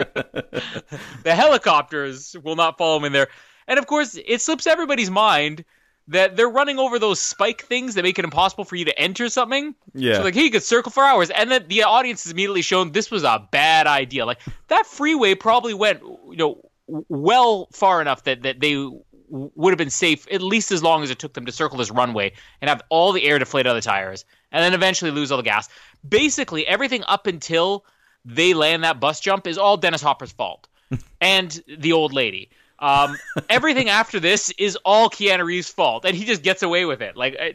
the 1.23 1.33
helicopters 1.33 2.35
will 2.43 2.57
not 2.57 2.77
follow 2.77 2.97
him 2.97 3.05
in 3.05 3.13
there, 3.13 3.29
and 3.67 3.79
of 3.79 3.87
course, 3.87 4.19
it 4.27 4.41
slips 4.41 4.67
everybody's 4.67 5.09
mind 5.09 5.63
that 6.09 6.37
they're 6.37 6.49
running 6.49 6.79
over 6.79 6.99
those 6.99 7.19
spike 7.21 7.63
things 7.63 7.95
that 7.95 8.03
make 8.03 8.17
it 8.17 8.23
impossible 8.23 8.63
for 8.63 8.77
you 8.77 8.85
to 8.85 8.97
enter 8.97 9.27
something. 9.27 9.75
Yeah. 9.93 10.15
So 10.15 10.23
like, 10.23 10.35
he 10.35 10.49
could 10.49 10.63
circle 10.63 10.91
for 10.91 11.03
hours, 11.03 11.29
and 11.29 11.49
then 11.49 11.65
the 11.67 11.83
audience 11.83 12.25
is 12.25 12.33
immediately 12.33 12.61
shown 12.61 12.91
this 12.91 13.09
was 13.09 13.23
a 13.23 13.47
bad 13.51 13.87
idea. 13.87 14.25
Like 14.25 14.41
that 14.67 14.85
freeway 14.85 15.33
probably 15.33 15.73
went, 15.73 16.01
you 16.01 16.35
know, 16.35 16.61
well 16.87 17.67
far 17.73 18.01
enough 18.01 18.23
that 18.23 18.43
that 18.43 18.59
they 18.59 18.89
would 19.29 19.71
have 19.71 19.77
been 19.77 19.89
safe 19.89 20.27
at 20.31 20.41
least 20.41 20.71
as 20.71 20.81
long 20.81 21.03
as 21.03 21.09
it 21.09 21.19
took 21.19 21.33
them 21.33 21.45
to 21.45 21.51
circle 21.51 21.77
this 21.77 21.91
runway 21.91 22.33
and 22.61 22.69
have 22.69 22.81
all 22.89 23.11
the 23.11 23.23
air 23.23 23.39
deflate 23.39 23.67
out 23.67 23.75
of 23.75 23.83
the 23.83 23.87
tires, 23.87 24.25
and 24.51 24.63
then 24.63 24.73
eventually 24.73 25.11
lose 25.11 25.31
all 25.31 25.37
the 25.37 25.43
gas. 25.43 25.69
Basically, 26.07 26.65
everything 26.67 27.03
up 27.07 27.27
until 27.27 27.85
they 28.25 28.53
land 28.53 28.83
that 28.83 28.99
bus 28.99 29.19
jump 29.19 29.47
is 29.47 29.57
all 29.57 29.77
Dennis 29.77 30.01
Hopper's 30.01 30.31
fault, 30.31 30.67
and 31.21 31.61
the 31.67 31.93
old 31.93 32.13
lady. 32.13 32.49
Um, 32.79 33.17
everything 33.49 33.89
after 33.89 34.19
this 34.19 34.51
is 34.51 34.77
all 34.85 35.09
Keanu 35.09 35.45
Reeves' 35.45 35.69
fault, 35.69 36.05
and 36.05 36.15
he 36.15 36.25
just 36.25 36.43
gets 36.43 36.61
away 36.61 36.85
with 36.85 37.01
it. 37.01 37.17
Like 37.17 37.35
uh, 37.39 37.49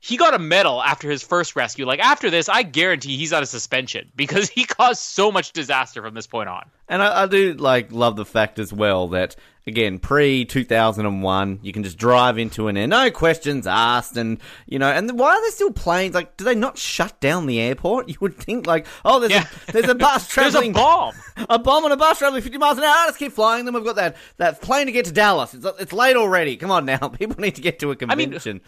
he 0.00 0.16
got 0.16 0.34
a 0.34 0.38
medal 0.38 0.82
after 0.82 1.08
his 1.08 1.22
first 1.22 1.54
rescue. 1.54 1.86
Like 1.86 2.00
after 2.00 2.28
this, 2.30 2.48
I 2.48 2.62
guarantee 2.62 3.16
he's 3.16 3.32
on 3.32 3.42
a 3.42 3.46
suspension 3.46 4.10
because 4.16 4.48
he 4.48 4.64
caused 4.64 5.00
so 5.00 5.30
much 5.30 5.52
disaster 5.52 6.02
from 6.02 6.14
this 6.14 6.26
point 6.26 6.48
on. 6.48 6.68
And 6.88 7.02
I, 7.02 7.22
I 7.22 7.26
do 7.26 7.54
like 7.54 7.92
love 7.92 8.16
the 8.16 8.24
fact 8.24 8.58
as 8.58 8.72
well 8.72 9.08
that 9.08 9.36
again 9.66 9.98
pre 9.98 10.44
two 10.44 10.64
thousand 10.64 11.06
and 11.06 11.22
one 11.22 11.58
you 11.62 11.72
can 11.72 11.82
just 11.82 11.96
drive 11.98 12.38
into 12.38 12.68
an 12.68 12.76
air, 12.76 12.86
no 12.86 13.10
questions 13.10 13.66
asked, 13.66 14.16
and 14.16 14.38
you 14.66 14.78
know, 14.78 14.88
and 14.90 15.18
why 15.18 15.30
are 15.34 15.40
there 15.42 15.50
still 15.50 15.72
planes? 15.72 16.14
Like, 16.14 16.36
do 16.36 16.44
they 16.44 16.54
not 16.54 16.76
shut 16.78 17.18
down 17.20 17.46
the 17.46 17.60
airport? 17.60 18.08
You 18.14 18.16
would 18.20 18.36
think 18.36 18.66
like, 18.66 18.86
oh, 19.04 19.18
there's 19.20 19.32
Yeah. 19.32 19.46
a 19.68 19.72
there's 19.72 19.88
a 19.88 19.94
bus 19.94 20.32
There's 20.34 20.54
a 20.54 20.70
bomb. 20.70 21.14
a 21.48 21.58
bomb 21.58 21.84
on 21.84 21.92
a 21.92 21.96
bus 21.96 22.18
traveling 22.18 22.42
fifty 22.42 22.58
miles 22.58 22.78
an 22.78 22.84
hour. 22.84 22.94
Let's 23.06 23.16
keep 23.16 23.32
flying 23.32 23.64
them. 23.64 23.74
We've 23.74 23.84
got 23.84 23.96
that 23.96 24.16
that 24.36 24.60
plane 24.62 24.86
to 24.86 24.92
get 24.92 25.06
to 25.06 25.12
Dallas. 25.12 25.54
It's 25.54 25.66
it's 25.80 25.92
late 25.92 26.16
already. 26.16 26.56
Come 26.56 26.70
on 26.70 26.84
now, 26.84 27.08
people 27.08 27.40
need 27.40 27.54
to 27.56 27.62
get 27.62 27.78
to 27.80 27.90
a 27.90 27.96
I 28.08 28.14
mean, 28.14 28.30
convention. 28.30 28.60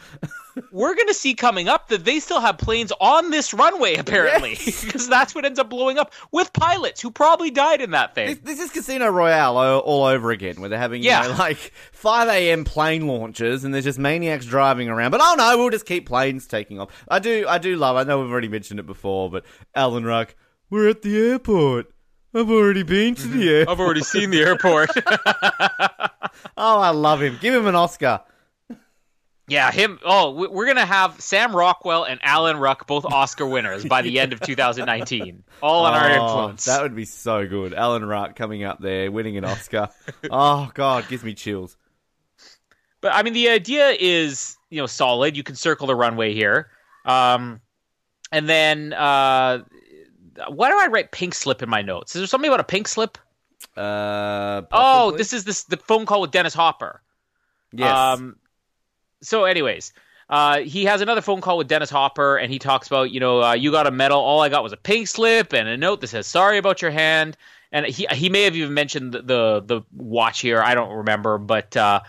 We're 0.73 0.94
gonna 0.94 1.12
see 1.12 1.35
coming 1.35 1.68
up 1.68 1.89
that 1.89 2.05
they 2.06 2.18
still 2.18 2.40
have 2.40 2.56
planes 2.56 2.90
on 2.98 3.31
this 3.31 3.52
runway 3.52 3.97
apparently, 3.97 4.56
Yes. 4.59 4.85
because 4.85 5.06
that's 5.06 5.35
what 5.35 5.44
ends 5.44 5.59
up 5.59 5.68
blowing 5.68 5.98
up 5.98 6.12
with 6.32 6.51
pilots 6.55 7.01
who 7.02 7.10
probably 7.10 7.51
died 7.51 7.82
in 7.82 7.90
that 7.90 8.14
thing. 8.14 8.28
This, 8.43 8.56
this 8.56 8.60
is 8.60 8.70
Casino 8.70 9.09
Royale 9.10 9.56
all, 9.59 9.78
all 9.81 10.05
over 10.05 10.31
again, 10.31 10.59
where 10.59 10.70
they're 10.70 10.78
having 10.86 11.02
you 11.02 11.08
Yeah. 11.10 11.22
know, 11.28 11.34
like 11.38 11.58
5 11.92 12.28
a.m. 12.28 12.64
plane 12.64 13.06
launches, 13.06 13.64
and 13.64 13.74
there's 13.74 13.84
just 13.84 13.98
maniacs 13.98 14.46
driving 14.46 14.88
around. 14.88 15.10
But 15.10 15.20
oh 15.22 15.34
no, 15.36 15.58
we'll 15.58 15.70
just 15.70 15.86
keep 15.86 16.06
planes 16.06 16.46
taking 16.46 16.80
off. 16.80 16.90
I 17.08 17.18
do, 17.18 17.44
I 17.48 17.58
do 17.58 17.76
love. 17.76 17.96
I 17.96 18.04
know 18.04 18.20
we've 18.20 18.30
already 18.30 18.48
mentioned 18.48 18.80
it 18.80 18.86
before, 18.86 19.30
but 19.30 19.44
Alan 19.74 20.04
Ruck, 20.04 20.34
we're 20.70 20.88
at 20.88 21.02
the 21.02 21.16
airport. 21.18 21.92
I've 22.34 22.50
already 22.50 22.82
been 22.82 23.14
to 23.16 23.28
the 23.28 23.48
airport. 23.48 23.72
I've 23.72 23.80
already 23.80 24.02
seen 24.02 24.30
the 24.30 24.42
airport. 24.42 24.90
Oh, 26.58 26.80
I 26.80 26.90
love 26.90 27.20
him. 27.22 27.38
Give 27.40 27.54
him 27.54 27.66
an 27.66 27.74
Oscar. 27.74 28.20
Yeah, 29.48 29.70
him. 29.70 30.01
Oh, 30.05 30.32
we- 30.32 30.48
we're 30.48 30.66
gonna 30.66 30.85
have 30.86 31.20
Sam 31.20 31.55
Rockwell 31.55 32.02
and 32.05 32.18
Alan 32.23 32.56
Ruck 32.56 32.86
both 32.89 33.05
Oscar 33.05 33.47
winners 33.47 33.85
by 33.85 34.02
the 34.02 34.18
end 34.18 34.32
of 34.32 34.40
2019, 34.43 35.44
all 35.62 35.85
on 35.86 35.94
our 35.94 36.10
Oh, 36.10 36.14
influence. 36.24 36.64
That 36.64 36.82
would 36.82 36.97
be 36.97 37.05
so 37.05 37.47
good. 37.47 37.73
Alan 37.73 38.05
Ruck 38.05 38.35
coming 38.35 38.64
up 38.64 38.81
there, 38.81 39.10
winning 39.12 39.36
an 39.36 39.44
Oscar. 39.44 39.89
oh 40.31 40.70
God, 40.74 41.06
gives 41.09 41.23
me 41.23 41.35
chills. 41.35 41.77
But 43.01 43.14
I 43.14 43.23
mean, 43.23 43.35
the 43.35 43.51
idea 43.51 43.90
is 43.90 44.56
you 44.70 44.81
know 44.81 44.86
solid. 44.86 45.36
You 45.36 45.44
can 45.44 45.55
circle 45.55 45.86
the 45.86 45.94
runway 45.94 46.35
here, 46.35 46.68
um, 47.05 47.60
and 48.32 48.48
then 48.48 48.93
uh, 48.94 49.62
why 50.48 50.70
do 50.70 50.77
I 50.78 50.89
write 50.89 51.12
pink 51.12 51.35
slip 51.35 51.62
in 51.62 51.68
my 51.68 51.82
notes? 51.82 52.16
Is 52.16 52.20
there 52.20 52.27
something 52.27 52.48
about 52.48 52.59
a 52.60 52.64
pink 52.64 52.89
slip? 52.89 53.16
Uh, 53.77 54.62
Oh, 54.73 55.12
this 55.12 55.32
is 55.32 55.44
this 55.44 55.64
the 55.64 55.77
phone 55.77 56.05
call 56.05 56.20
with 56.20 56.32
Dennis 56.32 56.52
Hopper. 56.55 57.01
yes. 57.73 57.94
Um, 57.97 58.36
so, 59.27 59.44
anyways, 59.44 59.93
uh, 60.28 60.61
he 60.61 60.85
has 60.85 61.01
another 61.01 61.20
phone 61.20 61.40
call 61.40 61.59
with 61.59 61.69
Dennis 61.69 61.90
Hopper, 61.90 62.36
and 62.36 62.53
he 62.53 62.59
talks 62.59 62.86
about, 62.86 63.11
you 63.11 63.20
know, 63.20 63.43
uh, 63.43 63.55
you 63.55 63.70
got 63.70 63.86
a 63.86 63.90
medal. 63.90 64.19
All 64.19 64.40
I 64.40 64.48
got 64.48 64.62
was 64.62 64.73
a 64.73 64.77
pink 64.77 65.09
slip 65.09 65.53
and 65.53 65.69
a 65.69 65.77
note 65.77 66.01
that 66.01 66.09
says 66.09 66.27
"Sorry 66.27 66.59
about 66.59 66.82
your 66.82 66.90
hand." 66.90 67.36
And 67.73 67.86
he 67.86 68.07
he 68.12 68.28
may 68.28 68.43
have 68.43 68.57
even 68.57 68.74
mentioned 68.74 69.12
the 69.12 69.23
the, 69.23 69.62
the 69.65 69.82
watch 69.94 70.40
here. 70.40 70.62
I 70.62 70.74
don't 70.74 70.97
remember, 70.97 71.39
but 71.39 71.77
uh, 71.77 72.01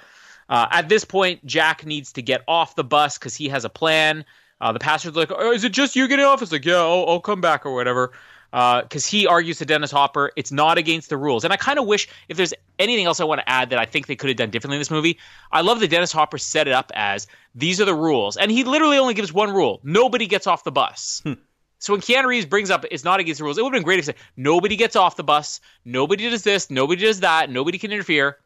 uh, 0.49 0.67
at 0.71 0.89
this 0.89 1.03
point, 1.03 1.45
Jack 1.45 1.85
needs 1.85 2.13
to 2.13 2.21
get 2.21 2.43
off 2.47 2.75
the 2.75 2.83
bus 2.83 3.17
because 3.17 3.35
he 3.35 3.49
has 3.49 3.65
a 3.65 3.69
plan. 3.69 4.23
Uh, 4.61 4.71
the 4.71 4.79
pastor's 4.79 5.15
like, 5.15 5.31
oh, 5.31 5.51
"Is 5.51 5.63
it 5.63 5.71
just 5.71 5.95
you 5.95 6.07
getting 6.07 6.25
off?" 6.25 6.41
It's 6.41 6.51
like, 6.51 6.65
"Yeah, 6.65 6.77
I'll, 6.77 7.05
I'll 7.07 7.19
come 7.19 7.41
back 7.41 7.65
or 7.65 7.73
whatever." 7.73 8.13
Uh, 8.53 8.81
because 8.81 9.05
he 9.05 9.27
argues 9.27 9.57
to 9.57 9.65
Dennis 9.65 9.91
Hopper, 9.91 10.31
it's 10.35 10.51
not 10.51 10.77
against 10.77 11.09
the 11.09 11.17
rules. 11.17 11.43
And 11.43 11.51
I 11.51 11.57
kind 11.57 11.77
of 11.79 11.85
wish 11.85 12.07
if 12.29 12.37
there's 12.37 12.53
anything 12.79 13.05
else 13.05 13.19
I 13.19 13.25
want 13.25 13.41
to 13.41 13.49
add 13.49 13.71
that 13.71 13.79
I 13.79 13.85
think 13.85 14.07
they 14.07 14.15
could 14.15 14.29
have 14.29 14.37
done 14.37 14.51
differently 14.51 14.77
in 14.77 14.79
this 14.79 14.91
movie. 14.91 15.19
I 15.51 15.61
love 15.61 15.79
that 15.81 15.89
Dennis 15.89 16.11
Hopper 16.11 16.37
set 16.37 16.67
it 16.67 16.73
up 16.73 16.91
as 16.95 17.27
these 17.55 17.81
are 17.81 17.85
the 17.85 17.93
rules, 17.93 18.37
and 18.37 18.49
he 18.49 18.63
literally 18.63 18.97
only 18.97 19.13
gives 19.13 19.33
one 19.33 19.53
rule: 19.53 19.79
nobody 19.83 20.27
gets 20.27 20.47
off 20.47 20.63
the 20.63 20.71
bus. 20.71 21.21
Hmm. 21.23 21.33
So 21.79 21.93
when 21.93 22.01
Keanu 22.01 22.25
Reeves 22.25 22.45
brings 22.45 22.71
up 22.71 22.85
it's 22.89 23.03
not 23.03 23.19
against 23.19 23.37
the 23.37 23.43
rules, 23.43 23.57
it 23.57 23.63
would 23.63 23.73
have 23.73 23.79
been 23.79 23.85
great 23.85 23.99
if 23.99 24.05
he 24.05 24.11
said 24.11 24.15
nobody 24.35 24.75
gets 24.75 24.95
off 24.95 25.15
the 25.15 25.23
bus, 25.23 25.61
nobody 25.85 26.29
does 26.29 26.43
this, 26.43 26.71
nobody 26.71 27.01
does 27.01 27.19
that, 27.19 27.49
nobody 27.51 27.77
can 27.77 27.91
interfere. 27.91 28.37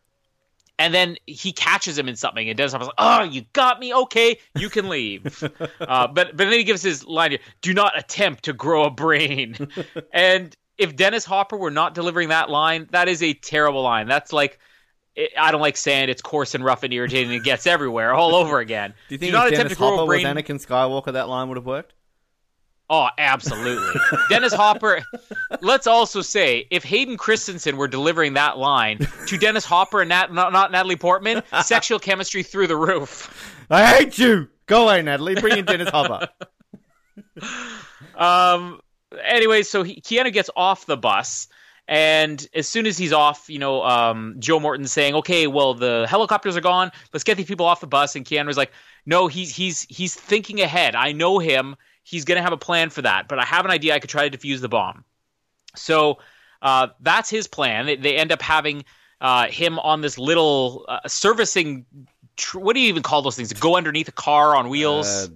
And 0.82 0.96
then 0.96 1.18
he 1.28 1.52
catches 1.52 1.96
him 1.96 2.10
in 2.10 2.16
something, 2.16 2.50
and 2.50 2.58
Dennis 2.58 2.72
Hopper's 2.72 2.88
like, 2.88 2.96
"Oh, 2.98 3.22
you 3.22 3.44
got 3.54 3.80
me. 3.80 3.94
Okay, 3.94 4.40
you 4.56 4.68
can 4.68 4.90
leave." 4.90 5.44
uh, 5.80 6.08
but 6.08 6.36
but 6.36 6.38
then 6.38 6.52
he 6.52 6.64
gives 6.64 6.82
his 6.82 7.06
line 7.06 7.30
here: 7.30 7.40
"Do 7.62 7.72
not 7.72 7.96
attempt 7.96 8.46
to 8.46 8.54
grow 8.54 8.86
a 8.86 8.90
brain." 8.90 9.68
and 10.12 10.56
if 10.80 10.96
Dennis 10.96 11.24
Hopper 11.24 11.56
were 11.56 11.70
not 11.70 11.94
delivering 11.94 12.30
that 12.30 12.50
line, 12.50 12.88
that 12.94 13.08
is 13.08 13.22
a 13.22 13.34
terrible 13.36 13.84
line. 13.84 14.08
That's 14.08 14.34
like. 14.34 14.58
I 15.38 15.52
don't 15.52 15.60
like 15.60 15.76
sand. 15.76 16.10
It's 16.10 16.22
coarse 16.22 16.56
and 16.56 16.64
rough 16.64 16.84
and 16.84 16.94
irritating. 16.94 17.32
and 17.32 17.42
It 17.42 17.44
gets 17.44 17.68
everywhere, 17.68 18.14
all 18.14 18.34
over 18.34 18.60
again. 18.60 18.94
Do 19.10 19.16
you 19.16 19.20
think 19.20 19.34
not 19.34 19.50
if 19.50 19.56
Dennis 19.56 19.78
Hopper 19.78 20.06
brain. 20.06 20.26
was 20.26 20.44
Anakin 20.44 20.66
Skywalker, 20.66 21.12
that 21.12 21.28
line 21.28 21.50
would 21.50 21.58
have 21.58 21.66
worked? 21.66 21.94
Oh, 22.94 23.08
absolutely. 23.18 24.02
Dennis 24.30 24.52
Hopper. 24.52 25.02
Let's 25.62 25.88
also 25.88 26.22
say, 26.22 26.68
if 26.72 26.84
Hayden 26.84 27.16
Christensen 27.16 27.78
were 27.78 27.88
delivering 27.88 28.34
that 28.34 28.58
line 28.58 29.08
to 29.28 29.38
Dennis 29.38 29.64
Hopper 29.64 30.02
and 30.02 30.10
Nat, 30.10 30.34
not, 30.34 30.52
not 30.52 30.74
Natalie 30.74 30.98
Portman, 30.98 31.42
sexual 31.64 32.00
chemistry 32.00 32.44
through 32.44 32.68
the 32.68 32.76
roof. 32.76 33.66
I 33.70 33.86
hate 33.86 34.20
you. 34.20 34.50
Go 34.66 34.84
away, 34.84 35.02
Natalie. 35.02 35.36
Bring 35.36 35.58
in 35.58 35.66
Dennis 35.66 35.90
Hopper. 35.90 36.28
Um. 38.16 38.82
Anyway, 39.26 39.64
so 39.64 39.84
he, 39.84 40.00
Keanu 40.00 40.32
gets 40.32 40.50
off 40.56 40.86
the 40.86 40.98
bus, 40.98 41.48
and 41.88 42.46
as 42.54 42.68
soon 42.68 42.86
as 42.86 42.98
he's 42.98 43.14
off, 43.14 43.50
you 43.50 43.58
know, 43.58 43.84
um, 43.84 44.36
Joe 44.38 44.60
Morton's 44.60 44.92
saying, 44.92 45.16
"Okay, 45.16 45.48
well, 45.48 45.74
the 45.74 46.06
helicopters 46.08 46.56
are 46.56 46.62
gone. 46.62 46.92
Let's 47.14 47.24
get 47.24 47.38
these 47.38 47.48
people 47.48 47.66
off 47.66 47.80
the 47.80 47.88
bus." 47.88 48.16
And 48.16 48.26
Keanu's 48.26 48.58
like, 48.58 48.72
"No, 49.06 49.28
he's 49.28 49.56
he's 49.56 49.84
he's 49.90 50.14
thinking 50.14 50.62
ahead. 50.62 50.94
I 50.94 51.14
know 51.14 51.40
him. 51.40 51.78
He's 52.04 52.26
gonna 52.26 52.42
have 52.42 52.54
a 52.54 52.58
plan 52.58 52.90
for 52.90 53.02
that. 53.02 53.28
But 53.28 53.40
I 53.40 53.46
have 53.46 53.66
an 53.66 53.72
idea. 53.72 53.96
I 53.96 54.00
could 54.00 54.10
try 54.10 54.28
to 54.28 54.38
defuse 54.38 54.62
the 54.62 54.70
bomb." 54.70 55.04
So 55.76 56.20
uh, 56.62 56.88
that's 57.00 57.30
his 57.30 57.48
plan. 57.48 57.86
They, 57.86 57.96
they 57.96 58.18
end 58.18 58.32
up 58.32 58.42
having 58.42 58.86
uh, 59.20 59.48
him 59.48 59.80
on 59.80 60.02
this 60.02 60.18
little 60.18 60.86
uh, 60.88 61.08
servicing. 61.08 61.86
Tr- 62.38 62.60
what 62.60 62.74
do 62.74 62.80
you 62.80 62.90
even 62.90 63.04
call 63.04 63.22
those 63.22 63.36
things? 63.36 63.52
Go 63.54 63.76
underneath 63.76 64.08
a 64.08 64.14
car 64.14 64.56
on 64.56 64.70
wheels. 64.70 65.08
Uh, 65.08 65.28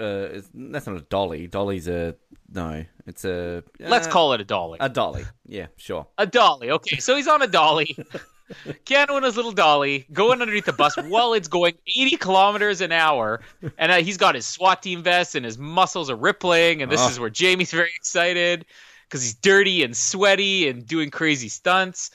uh, 0.00 0.40
that's 0.54 0.86
not 0.86 0.96
a 0.96 1.02
dolly. 1.02 1.46
Dolly's 1.46 1.88
a 1.88 2.16
no, 2.52 2.84
it's 3.06 3.24
a. 3.24 3.62
Let's 3.78 4.06
uh, 4.06 4.10
call 4.10 4.32
it 4.32 4.40
a 4.40 4.44
dolly. 4.44 4.78
a 4.80 4.88
dolly. 4.88 5.24
Yeah, 5.46 5.66
sure. 5.76 6.06
A 6.18 6.26
dolly. 6.26 6.70
Okay, 6.70 6.96
so 6.98 7.16
he's 7.16 7.28
on 7.28 7.42
a 7.42 7.46
dolly. 7.46 7.96
Keanu 8.86 9.16
and 9.16 9.24
his 9.24 9.36
little 9.36 9.52
dolly 9.52 10.06
going 10.12 10.40
underneath 10.42 10.64
the 10.64 10.72
bus 10.72 10.96
while 10.96 11.32
it's 11.34 11.48
going 11.48 11.74
80 11.86 12.16
kilometers 12.16 12.80
an 12.80 12.92
hour, 12.92 13.40
and 13.78 13.92
uh, 13.92 13.96
he's 13.96 14.16
got 14.16 14.34
his 14.34 14.46
SWAT 14.46 14.82
team 14.82 15.02
vest 15.02 15.34
and 15.34 15.44
his 15.44 15.58
muscles 15.58 16.10
are 16.10 16.16
rippling, 16.16 16.82
and 16.82 16.90
this 16.90 17.00
Oh. 17.00 17.08
is 17.08 17.20
where 17.20 17.30
Jamie's 17.30 17.70
very 17.70 17.90
excited 17.96 18.64
because 19.08 19.22
he's 19.22 19.34
dirty 19.34 19.82
and 19.82 19.96
sweaty 19.96 20.68
and 20.68 20.86
doing 20.86 21.10
crazy 21.10 21.48
stunts. 21.48 22.10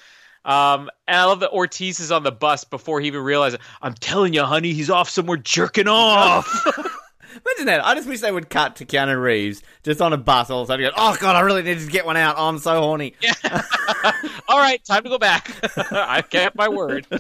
Um, 0.46 0.90
and 1.08 1.18
I 1.18 1.24
love 1.26 1.40
that 1.40 1.50
Ortiz 1.52 2.00
is 2.00 2.12
on 2.12 2.22
the 2.24 2.32
bus 2.32 2.64
before 2.66 3.02
he 3.02 3.08
even 3.08 3.22
realizes. 3.22 3.60
I'm 3.82 3.96
telling 3.96 4.34
you, 4.34 4.44
honey, 4.44 4.74
he's 4.74 4.90
off 4.92 5.10
somewhere 5.10 5.38
jerking 5.38 5.88
off. 5.88 6.48
Imagine 7.46 7.66
that. 7.66 7.86
I 7.86 7.96
just 7.96 8.08
wish 8.08 8.22
they 8.22 8.32
would 8.32 8.50
cut 8.50 8.78
to 8.78 8.86
Keanu 8.86 9.22
Reeves 9.22 9.62
just 9.84 10.02
on 10.02 10.14
a 10.14 10.18
bus 10.18 10.50
all 10.50 10.62
of 10.62 10.70
a 10.70 10.74
sudden. 10.74 10.86
Go, 10.90 10.94
oh 10.96 11.18
god, 11.20 11.36
I 11.36 11.42
really 11.42 11.64
need 11.64 11.80
to 11.80 11.88
get 11.88 12.06
one 12.06 12.18
out. 12.18 12.36
Oh, 12.38 12.48
I'm 12.48 12.60
so 12.60 12.80
horny. 12.82 13.14
Yeah. 13.22 13.34
All 14.48 14.60
right, 14.60 14.84
time 14.84 15.04
to 15.04 15.10
go 15.10 15.18
back. 15.18 15.52
I 15.92 16.22
kept 16.22 16.56
my 16.56 16.70
word. 16.70 17.08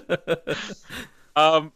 Um, 1.38 1.74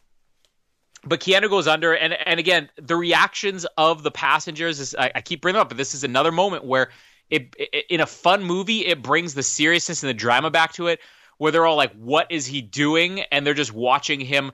but 1.04 1.20
Keanu 1.20 1.50
goes 1.50 1.68
under, 1.68 1.94
and 1.94 2.14
and 2.14 2.40
again, 2.40 2.70
the 2.78 2.96
reactions 2.96 3.66
of 3.78 4.04
the 4.04 4.12
passengers 4.12 4.80
is 4.80 4.96
I, 4.98 5.12
I 5.16 5.22
keep 5.22 5.42
bringing 5.42 5.60
up, 5.60 5.68
but 5.70 5.78
this 5.78 5.94
is 5.94 6.06
another 6.06 6.32
moment 6.32 6.64
where 6.64 6.92
it, 7.30 7.56
it 7.58 7.86
in 7.90 8.00
a 8.00 8.06
fun 8.06 8.44
movie 8.44 8.86
it 8.86 9.02
brings 9.02 9.34
the 9.34 9.44
seriousness 9.44 10.02
and 10.02 10.10
the 10.10 10.14
drama 10.14 10.50
back 10.50 10.74
to 10.74 10.88
it, 10.88 11.00
where 11.38 11.52
they're 11.52 11.66
all 11.66 11.76
like, 11.76 11.94
"What 11.94 12.32
is 12.32 12.46
he 12.46 12.62
doing?" 12.62 13.20
and 13.32 13.46
they're 13.46 13.54
just 13.54 13.74
watching 13.74 14.22
him 14.22 14.52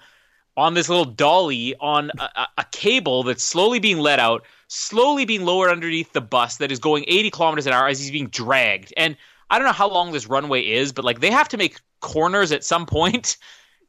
on 0.58 0.74
this 0.74 0.88
little 0.88 1.06
dolly 1.06 1.76
on 1.80 2.12
a, 2.18 2.48
a, 2.58 2.66
cable 2.72 3.24
that's 3.24 3.44
slowly 3.44 3.80
being 3.80 4.00
let 4.00 4.20
out, 4.20 4.46
slowly 4.68 5.26
being 5.26 5.46
lowered 5.46 5.70
underneath 5.70 6.14
the 6.14 6.22
bus 6.22 6.58
that 6.58 6.72
is 6.72 6.80
going 6.80 7.04
80 7.08 7.30
kilometers 7.32 7.68
an 7.68 7.74
hour 7.74 7.88
as 7.88 8.00
he's 8.00 8.12
being 8.12 8.28
dragged. 8.28 8.94
And 8.96 9.18
I 9.50 9.58
don't 9.58 9.68
know 9.68 9.74
how 9.74 9.90
long 9.90 10.12
this 10.12 10.28
runway 10.28 10.62
is, 10.62 10.94
but 10.94 11.04
like 11.04 11.20
they 11.20 11.32
have 11.32 11.50
to 11.50 11.58
make 11.58 11.80
corners 12.00 12.52
at 12.52 12.64
some 12.64 12.86
point. 12.86 13.38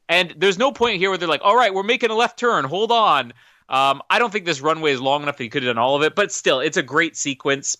And 0.09 0.33
there's 0.37 0.57
no 0.57 0.71
point 0.71 0.99
here 0.99 1.09
where 1.09 1.17
they're 1.17 1.27
like, 1.27 1.41
all 1.43 1.57
right, 1.57 1.73
we're 1.73 1.83
making 1.83 2.11
a 2.11 2.15
left 2.15 2.39
turn. 2.39 2.63
Hold 2.63 2.93
on. 2.93 3.33
Um, 3.67 4.01
I 4.09 4.19
don't 4.19 4.31
think 4.31 4.45
this 4.45 4.61
runway 4.61 4.93
is 4.93 5.01
long 5.01 5.21
enough 5.21 5.35
that 5.35 5.43
he 5.43 5.49
could 5.49 5.63
have 5.63 5.75
done 5.75 5.77
all 5.77 5.97
of 5.97 6.03
it, 6.03 6.15
but 6.15 6.31
still, 6.31 6.61
it's 6.61 6.77
a 6.77 6.81
great 6.81 7.17
sequence. 7.17 7.75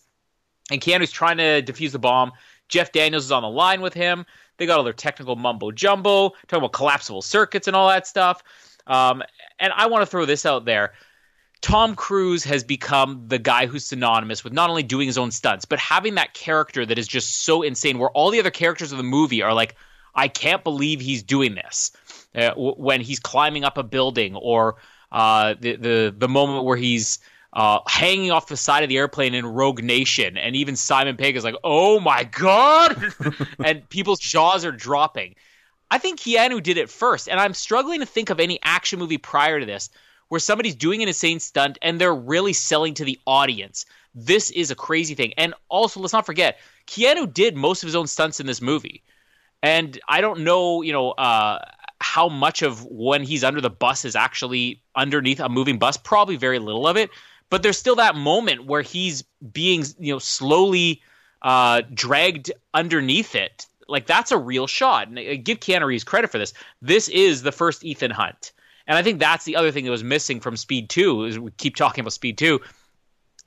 And 0.69 0.81
Keanu's 0.81 1.09
trying 1.09 1.37
to 1.37 1.61
defuse 1.61 1.91
the 1.91 1.99
bomb. 1.99 2.33
Jeff 2.67 2.91
Daniels 2.91 3.23
is 3.23 3.31
on 3.31 3.43
the 3.43 3.49
line 3.49 3.79
with 3.79 3.93
him. 3.93 4.25
They 4.57 4.65
got 4.65 4.77
all 4.77 4.83
their 4.83 4.91
technical 4.91 5.37
mumbo 5.37 5.71
jumbo, 5.71 6.31
talking 6.47 6.57
about 6.57 6.73
collapsible 6.73 7.21
circuits 7.21 7.67
and 7.67 7.75
all 7.75 7.87
that 7.87 8.05
stuff. 8.05 8.43
Um, 8.87 9.23
and 9.59 9.73
I 9.75 9.87
want 9.87 10.01
to 10.01 10.05
throw 10.05 10.25
this 10.25 10.45
out 10.45 10.65
there. 10.65 10.93
Tom 11.61 11.95
Cruise 11.95 12.43
has 12.43 12.63
become 12.63 13.23
the 13.27 13.39
guy 13.39 13.65
who's 13.65 13.85
synonymous 13.85 14.43
with 14.43 14.53
not 14.53 14.69
only 14.69 14.83
doing 14.83 15.07
his 15.07 15.17
own 15.17 15.31
stunts, 15.31 15.65
but 15.65 15.79
having 15.79 16.15
that 16.15 16.33
character 16.33 16.85
that 16.85 16.97
is 16.97 17.07
just 17.07 17.43
so 17.43 17.63
insane, 17.63 17.97
where 17.97 18.11
all 18.11 18.29
the 18.29 18.39
other 18.39 18.51
characters 18.51 18.91
of 18.91 18.97
the 18.97 19.03
movie 19.03 19.41
are 19.41 19.53
like, 19.53 19.75
I 20.15 20.27
can't 20.27 20.63
believe 20.63 20.99
he's 20.99 21.23
doing 21.23 21.55
this. 21.55 21.91
Uh, 22.35 22.49
w- 22.49 22.75
when 22.75 23.01
he's 23.01 23.19
climbing 23.19 23.63
up 23.63 23.77
a 23.77 23.83
building, 23.83 24.35
or 24.35 24.75
uh, 25.11 25.55
the, 25.59 25.75
the 25.75 26.15
the 26.15 26.27
moment 26.27 26.65
where 26.65 26.77
he's 26.77 27.19
uh, 27.53 27.79
hanging 27.87 28.31
off 28.31 28.47
the 28.47 28.57
side 28.57 28.83
of 28.83 28.89
the 28.89 28.97
airplane 28.97 29.33
in 29.33 29.45
Rogue 29.45 29.83
Nation, 29.83 30.37
and 30.37 30.55
even 30.55 30.75
Simon 30.75 31.17
Pegg 31.17 31.35
is 31.35 31.43
like, 31.43 31.55
"Oh 31.63 31.99
my 31.99 32.23
god!" 32.23 33.13
and 33.63 33.87
people's 33.89 34.19
jaws 34.19 34.65
are 34.65 34.71
dropping. 34.71 35.35
I 35.89 35.97
think 35.97 36.19
Keanu 36.19 36.61
did 36.61 36.77
it 36.77 36.89
first, 36.89 37.29
and 37.29 37.39
I'm 37.39 37.53
struggling 37.53 38.01
to 38.01 38.05
think 38.05 38.29
of 38.29 38.39
any 38.39 38.59
action 38.61 38.99
movie 38.99 39.17
prior 39.17 39.59
to 39.59 39.65
this 39.65 39.89
where 40.29 40.39
somebody's 40.39 40.75
doing 40.75 41.01
an 41.01 41.07
insane 41.07 41.39
stunt 41.39 41.77
and 41.81 41.99
they're 41.99 42.13
really 42.13 42.53
selling 42.53 42.93
to 42.95 43.05
the 43.05 43.19
audience. 43.25 43.85
This 44.13 44.51
is 44.51 44.71
a 44.71 44.75
crazy 44.75 45.15
thing. 45.15 45.33
And 45.37 45.53
also, 45.69 45.99
let's 45.99 46.13
not 46.13 46.25
forget, 46.25 46.59
Keanu 46.87 47.31
did 47.31 47.55
most 47.55 47.83
of 47.83 47.87
his 47.87 47.95
own 47.95 48.07
stunts 48.07 48.39
in 48.39 48.45
this 48.45 48.61
movie. 48.61 49.03
And 49.63 49.99
I 50.07 50.21
don't 50.21 50.41
know, 50.41 50.81
you 50.81 50.91
know, 50.91 51.11
uh, 51.11 51.59
how 51.99 52.29
much 52.29 52.61
of 52.61 52.85
when 52.85 53.23
he's 53.23 53.43
under 53.43 53.61
the 53.61 53.69
bus 53.69 54.05
is 54.05 54.15
actually 54.15 54.81
underneath 54.95 55.39
a 55.39 55.49
moving 55.49 55.79
bus. 55.79 55.97
Probably 55.97 56.35
very 56.35 56.59
little 56.59 56.87
of 56.87 56.97
it. 56.97 57.09
But 57.49 57.63
there's 57.63 57.77
still 57.77 57.95
that 57.95 58.15
moment 58.15 58.65
where 58.65 58.81
he's 58.81 59.23
being, 59.51 59.85
you 59.99 60.13
know, 60.13 60.19
slowly 60.19 61.01
uh, 61.41 61.83
dragged 61.93 62.51
underneath 62.73 63.35
it. 63.35 63.65
Like 63.87 64.07
that's 64.07 64.31
a 64.31 64.37
real 64.37 64.67
shot. 64.67 65.07
And 65.07 65.17
uh, 65.19 65.35
give 65.41 65.59
Keanu 65.59 65.85
Reeves 65.85 66.03
credit 66.03 66.31
for 66.31 66.37
this. 66.37 66.53
This 66.81 67.07
is 67.09 67.43
the 67.43 67.51
first 67.51 67.83
Ethan 67.83 68.11
Hunt. 68.11 68.51
And 68.87 68.97
I 68.97 69.03
think 69.03 69.19
that's 69.19 69.45
the 69.45 69.57
other 69.57 69.71
thing 69.71 69.85
that 69.85 69.91
was 69.91 70.03
missing 70.03 70.39
from 70.39 70.55
Speed 70.55 70.89
2 70.89 71.25
is 71.25 71.39
we 71.39 71.51
keep 71.51 71.75
talking 71.75 72.01
about 72.01 72.13
Speed 72.13 72.37
2. 72.37 72.59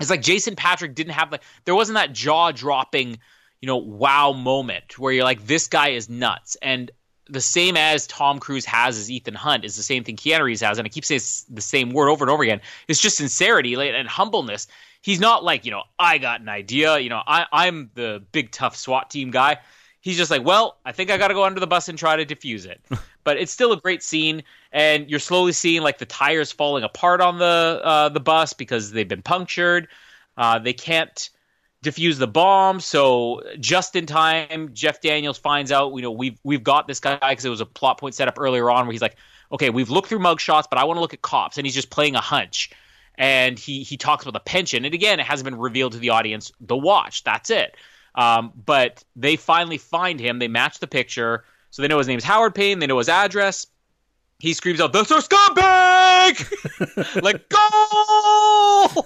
It's 0.00 0.10
like 0.10 0.22
Jason 0.22 0.56
Patric 0.56 0.94
didn't 0.94 1.12
have 1.12 1.32
like 1.32 1.42
there 1.64 1.74
wasn't 1.74 1.96
that 1.96 2.12
jaw 2.12 2.52
dropping, 2.52 3.18
you 3.60 3.66
know, 3.66 3.76
wow 3.76 4.32
moment 4.32 4.98
where 4.98 5.12
you're 5.12 5.24
like 5.24 5.46
this 5.46 5.68
guy 5.68 5.90
is 5.90 6.08
nuts. 6.08 6.56
And 6.60 6.90
the 7.30 7.40
same 7.40 7.76
as 7.76 8.06
Tom 8.06 8.38
Cruise 8.38 8.64
has 8.64 8.98
as 8.98 9.10
Ethan 9.10 9.34
Hunt 9.34 9.64
is 9.64 9.76
the 9.76 9.82
same 9.82 10.04
thing 10.04 10.16
Keanu 10.16 10.42
Reeves 10.42 10.60
has, 10.62 10.78
and 10.78 10.86
I 10.86 10.88
keep 10.88 11.04
saying 11.04 11.20
the 11.48 11.62
same 11.62 11.90
word 11.90 12.08
over 12.08 12.24
and 12.24 12.30
over 12.30 12.42
again. 12.42 12.60
It's 12.88 13.00
just 13.00 13.16
sincerity 13.16 13.74
and 13.74 14.08
humbleness. 14.08 14.66
He's 15.00 15.20
not 15.20 15.44
like 15.44 15.64
you 15.64 15.70
know 15.70 15.84
I 15.98 16.18
got 16.18 16.40
an 16.40 16.48
idea. 16.48 16.98
You 16.98 17.08
know 17.08 17.22
I 17.24 17.46
I'm 17.52 17.90
the 17.94 18.22
big 18.32 18.50
tough 18.50 18.76
SWAT 18.76 19.10
team 19.10 19.30
guy. 19.30 19.58
He's 20.00 20.16
just 20.16 20.30
like, 20.30 20.44
well, 20.44 20.78
I 20.84 20.92
think 20.92 21.10
I 21.10 21.18
got 21.18 21.28
to 21.28 21.34
go 21.34 21.44
under 21.44 21.60
the 21.60 21.66
bus 21.66 21.88
and 21.88 21.98
try 21.98 22.22
to 22.22 22.24
defuse 22.24 22.64
it. 22.64 22.80
but 23.24 23.36
it's 23.36 23.52
still 23.52 23.72
a 23.72 23.76
great 23.76 24.02
scene, 24.02 24.42
and 24.72 25.10
you're 25.10 25.20
slowly 25.20 25.52
seeing 25.52 25.82
like 25.82 25.98
the 25.98 26.06
tires 26.06 26.52
falling 26.52 26.84
apart 26.84 27.20
on 27.20 27.38
the 27.38 27.80
uh, 27.84 28.08
the 28.08 28.20
bus 28.20 28.52
because 28.52 28.92
they've 28.92 29.08
been 29.08 29.22
punctured. 29.22 29.88
Uh, 30.36 30.58
they 30.58 30.72
can't 30.72 31.30
defuse 31.84 32.18
the 32.18 32.26
bomb. 32.26 32.80
So 32.80 33.42
just 33.58 33.96
in 33.96 34.06
time, 34.06 34.72
Jeff 34.74 35.00
Daniels 35.00 35.38
finds 35.38 35.72
out. 35.72 35.94
You 35.94 36.02
know, 36.02 36.10
we've 36.10 36.38
we've 36.44 36.62
got 36.62 36.86
this 36.86 37.00
guy 37.00 37.18
because 37.18 37.44
it 37.44 37.50
was 37.50 37.60
a 37.60 37.66
plot 37.66 37.98
point 37.98 38.14
set 38.14 38.28
up 38.28 38.38
earlier 38.38 38.70
on 38.70 38.86
where 38.86 38.92
he's 38.92 39.02
like, 39.02 39.16
okay, 39.52 39.70
we've 39.70 39.90
looked 39.90 40.08
through 40.08 40.20
mugshots, 40.20 40.64
but 40.68 40.78
I 40.78 40.84
want 40.84 40.96
to 40.96 41.00
look 41.00 41.14
at 41.14 41.22
cops, 41.22 41.58
and 41.58 41.66
he's 41.66 41.74
just 41.74 41.90
playing 41.90 42.14
a 42.14 42.20
hunch. 42.20 42.70
And 43.16 43.58
he 43.58 43.82
he 43.82 43.96
talks 43.96 44.24
about 44.24 44.32
the 44.32 44.40
pension, 44.40 44.84
and 44.84 44.94
again, 44.94 45.20
it 45.20 45.26
hasn't 45.26 45.44
been 45.44 45.58
revealed 45.58 45.92
to 45.92 45.98
the 45.98 46.10
audience. 46.10 46.52
The 46.60 46.76
watch, 46.76 47.22
that's 47.22 47.50
it. 47.50 47.76
Um, 48.14 48.52
but 48.66 49.04
they 49.16 49.36
finally 49.36 49.78
find 49.78 50.20
him. 50.20 50.38
They 50.38 50.48
match 50.48 50.80
the 50.80 50.86
picture, 50.86 51.44
so 51.70 51.82
they 51.82 51.88
know 51.88 51.98
his 51.98 52.08
name's 52.08 52.24
Howard 52.24 52.54
Payne. 52.54 52.78
They 52.78 52.86
know 52.86 52.98
his 52.98 53.08
address. 53.08 53.66
He 54.38 54.54
screams 54.54 54.80
out, 54.80 54.92
"That's 54.92 55.12
our 55.12 55.20
scumbag!" 55.20 56.42
like 57.22 57.48
go! 57.48 59.04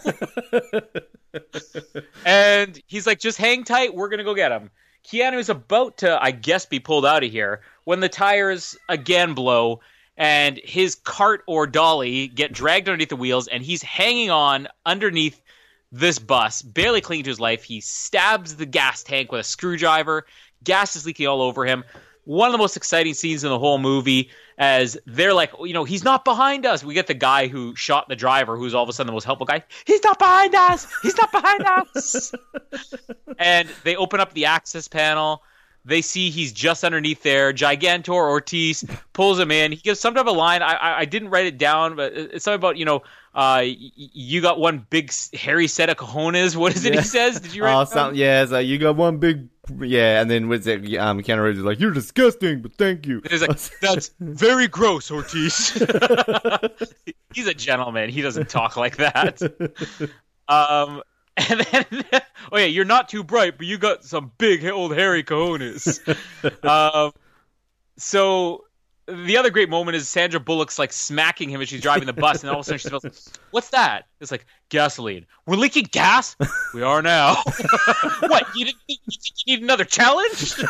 and 2.25 2.81
he's 2.87 3.07
like, 3.07 3.19
"Just 3.19 3.39
hang 3.39 3.65
tight. 3.65 3.95
We're 3.95 4.09
gonna 4.09 4.25
go 4.25 4.35
get 4.35 4.53
him." 4.53 4.71
Keanu 5.05 5.39
is 5.39 5.49
about 5.51 5.99
to, 5.99 6.23
I 6.23 6.31
guess, 6.31 6.65
be 6.67 6.81
pulled 6.81 7.05
out 7.05 7.25
of 7.25 7.31
here 7.31 7.61
when 7.85 8.01
the 8.01 8.09
tires 8.09 8.77
again 8.89 9.35
blow 9.35 9.81
and 10.17 10.59
his 10.65 10.95
cart 10.95 11.43
or 11.47 11.67
dolly 11.67 12.29
get 12.29 12.53
dragged 12.53 12.89
underneath 12.89 13.09
the 13.09 13.17
wheels 13.17 13.49
and 13.49 13.63
he's 13.63 13.83
hanging 13.83 14.31
on 14.31 14.69
underneath 14.87 15.43
this 15.95 16.19
bus, 16.19 16.61
barely 16.61 17.01
clinging 17.01 17.25
to 17.25 17.31
his 17.31 17.39
life. 17.39 17.63
He 17.63 17.81
stabs 17.81 18.57
the 18.57 18.67
gas 18.67 19.05
tank 19.05 19.31
with 19.31 19.43
a 19.43 19.45
screwdriver. 19.45 20.27
Gas 20.65 20.97
is 20.97 21.07
leaking 21.07 21.29
all 21.29 21.41
over 21.41 21.65
him. 21.65 21.85
One 22.25 22.49
of 22.49 22.53
the 22.53 22.59
most 22.59 22.77
exciting 22.77 23.15
scenes 23.15 23.45
in 23.45 23.51
the 23.51 23.59
whole 23.59 23.79
movie, 23.79 24.31
as 24.59 24.97
they're 25.07 25.35
like, 25.35 25.53
you 25.61 25.73
know, 25.73 25.85
he's 25.85 26.03
not 26.03 26.25
behind 26.25 26.67
us. 26.67 26.83
We 26.83 26.95
get 26.95 27.07
the 27.07 27.15
guy 27.15 27.47
who 27.47 27.77
shot 27.77 28.09
the 28.09 28.17
driver, 28.17 28.57
who's 28.57 28.75
all 28.75 28.83
of 28.83 28.89
a 28.89 28.93
sudden 28.93 29.07
the 29.07 29.13
most 29.13 29.25
helpful 29.25 29.47
guy. 29.47 29.63
He's 29.87 30.03
not 30.03 30.19
behind 30.19 30.55
us. 30.55 30.89
He's 31.03 31.17
not 31.17 31.31
behind 31.31 31.65
us. 31.65 32.33
and 33.39 33.69
they 33.85 33.95
open 33.95 34.19
up 34.19 34.33
the 34.33 34.47
access 34.47 34.89
panel. 34.89 35.43
They 35.85 36.01
see 36.01 36.31
he's 36.31 36.53
just 36.53 36.83
underneath 36.83 37.23
there. 37.23 37.53
Gigantor 37.53 38.09
Ortiz 38.15 38.85
pulls 39.13 39.39
him 39.39 39.51
in. 39.51 39.71
He 39.73 39.79
gives 39.79 40.01
some 40.01 40.15
type 40.15 40.27
of 40.27 40.35
line. 40.35 40.63
I, 40.63 40.73
I, 40.73 40.99
I 41.01 41.05
didn't 41.05 41.29
write 41.29 41.47
it 41.47 41.59
down, 41.59 41.95
but 41.95 42.15
it's 42.15 42.45
something 42.45 42.59
about 42.59 42.79
you 42.79 42.87
know, 42.87 43.03
uh, 43.35 43.61
y- 43.63 43.77
you 43.97 44.41
got 44.41 44.59
one 44.61 44.87
big 44.91 45.13
hairy 45.35 45.67
set 45.67 45.91
of 45.91 45.97
cojones. 45.97 46.55
What 46.57 46.75
is 46.77 46.85
it 46.85 46.95
Yeah. 46.95 47.01
he 47.01 47.07
says? 47.07 47.41
Did 47.41 47.55
you 47.55 47.65
write? 47.65 47.75
Oh, 47.75 47.81
it 47.81 47.85
down? 47.85 47.93
something. 47.93 48.19
Yeah, 48.21 48.47
so 48.47 48.59
you 48.59 48.79
got 48.79 48.97
one 48.97 49.19
big. 49.19 49.49
Yeah, 49.81 50.21
and 50.21 50.31
then 50.31 50.49
what's 50.51 50.67
it? 50.67 50.95
Um, 50.99 51.23
Keanu 51.23 51.43
Reeves 51.43 51.59
is 51.59 51.65
like, 51.65 51.81
"You're 51.81 51.91
disgusting, 51.93 52.61
but 52.61 52.75
thank 52.75 53.07
you." 53.07 53.23
He's 53.31 53.41
like, 53.41 53.59
that's 53.81 54.11
very 54.21 54.69
gross, 54.69 55.11
Ortiz. 55.11 55.71
He's 57.35 57.47
a 57.47 57.55
gentleman. 57.55 58.11
He 58.11 58.21
doesn't 58.23 58.49
talk 58.51 58.77
like 58.77 58.97
that. 58.99 59.41
Um, 60.49 61.03
and 61.37 61.61
then, 61.61 61.87
oh 62.53 62.59
yeah, 62.59 62.67
you're 62.67 62.85
not 62.85 63.09
too 63.09 63.25
bright, 63.25 63.57
but 63.57 63.67
you 63.67 63.79
got 63.79 64.05
some 64.05 64.31
big 64.39 64.65
old 64.67 64.95
hairy 64.95 65.25
cojones. 65.25 65.99
um, 66.65 67.13
so 67.97 68.65
the 69.07 69.37
other 69.37 69.51
great 69.51 69.69
moment 69.69 69.97
is 69.97 70.09
Sandra 70.09 70.41
Bullock's 70.41 70.79
like 70.79 70.93
smacking 70.93 71.51
him 71.51 71.61
as 71.61 71.69
she's 71.69 71.83
driving 71.83 72.07
the 72.07 72.13
bus, 72.13 72.43
and 72.43 72.51
all 72.51 72.61
of 72.61 72.63
a 72.63 72.65
sudden 72.65 72.79
she 72.79 72.89
smells, 72.89 73.39
"What's 73.51 73.71
that?" 73.71 74.07
It's 74.21 74.31
like 74.31 74.47
gasoline. 74.71 75.27
We're 75.47 75.57
leaking 75.57 75.89
gas. 75.91 76.37
we 76.73 76.83
are 76.83 77.03
now. 77.03 77.35
what? 78.21 78.47
You 78.55 78.67
didn't? 78.67 78.79
You 78.89 78.97
think 79.07 79.35
you 79.45 79.57
need 79.57 79.63
another 79.63 79.85
challenge? 79.85 80.55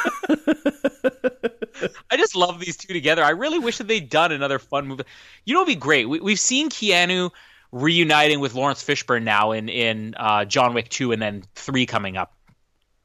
I 2.10 2.16
just 2.16 2.34
love 2.34 2.60
these 2.60 2.76
two 2.76 2.92
together. 2.92 3.22
I 3.22 3.30
really 3.30 3.58
wish 3.58 3.78
that 3.78 3.88
they'd 3.88 4.08
done 4.08 4.32
another 4.32 4.58
fun 4.58 4.86
movie. 4.86 5.04
You 5.44 5.54
know, 5.54 5.62
it'd 5.62 5.74
be 5.74 5.80
great. 5.80 6.08
We, 6.08 6.20
we've 6.20 6.40
seen 6.40 6.70
Keanu 6.70 7.30
reuniting 7.70 8.40
with 8.40 8.54
Laurence 8.54 8.82
Fishburne 8.82 9.22
now 9.22 9.52
in 9.52 9.68
in 9.68 10.14
uh, 10.16 10.44
John 10.44 10.74
Wick 10.74 10.88
two 10.88 11.12
and 11.12 11.22
then 11.22 11.44
three 11.54 11.86
coming 11.86 12.16
up. 12.16 12.34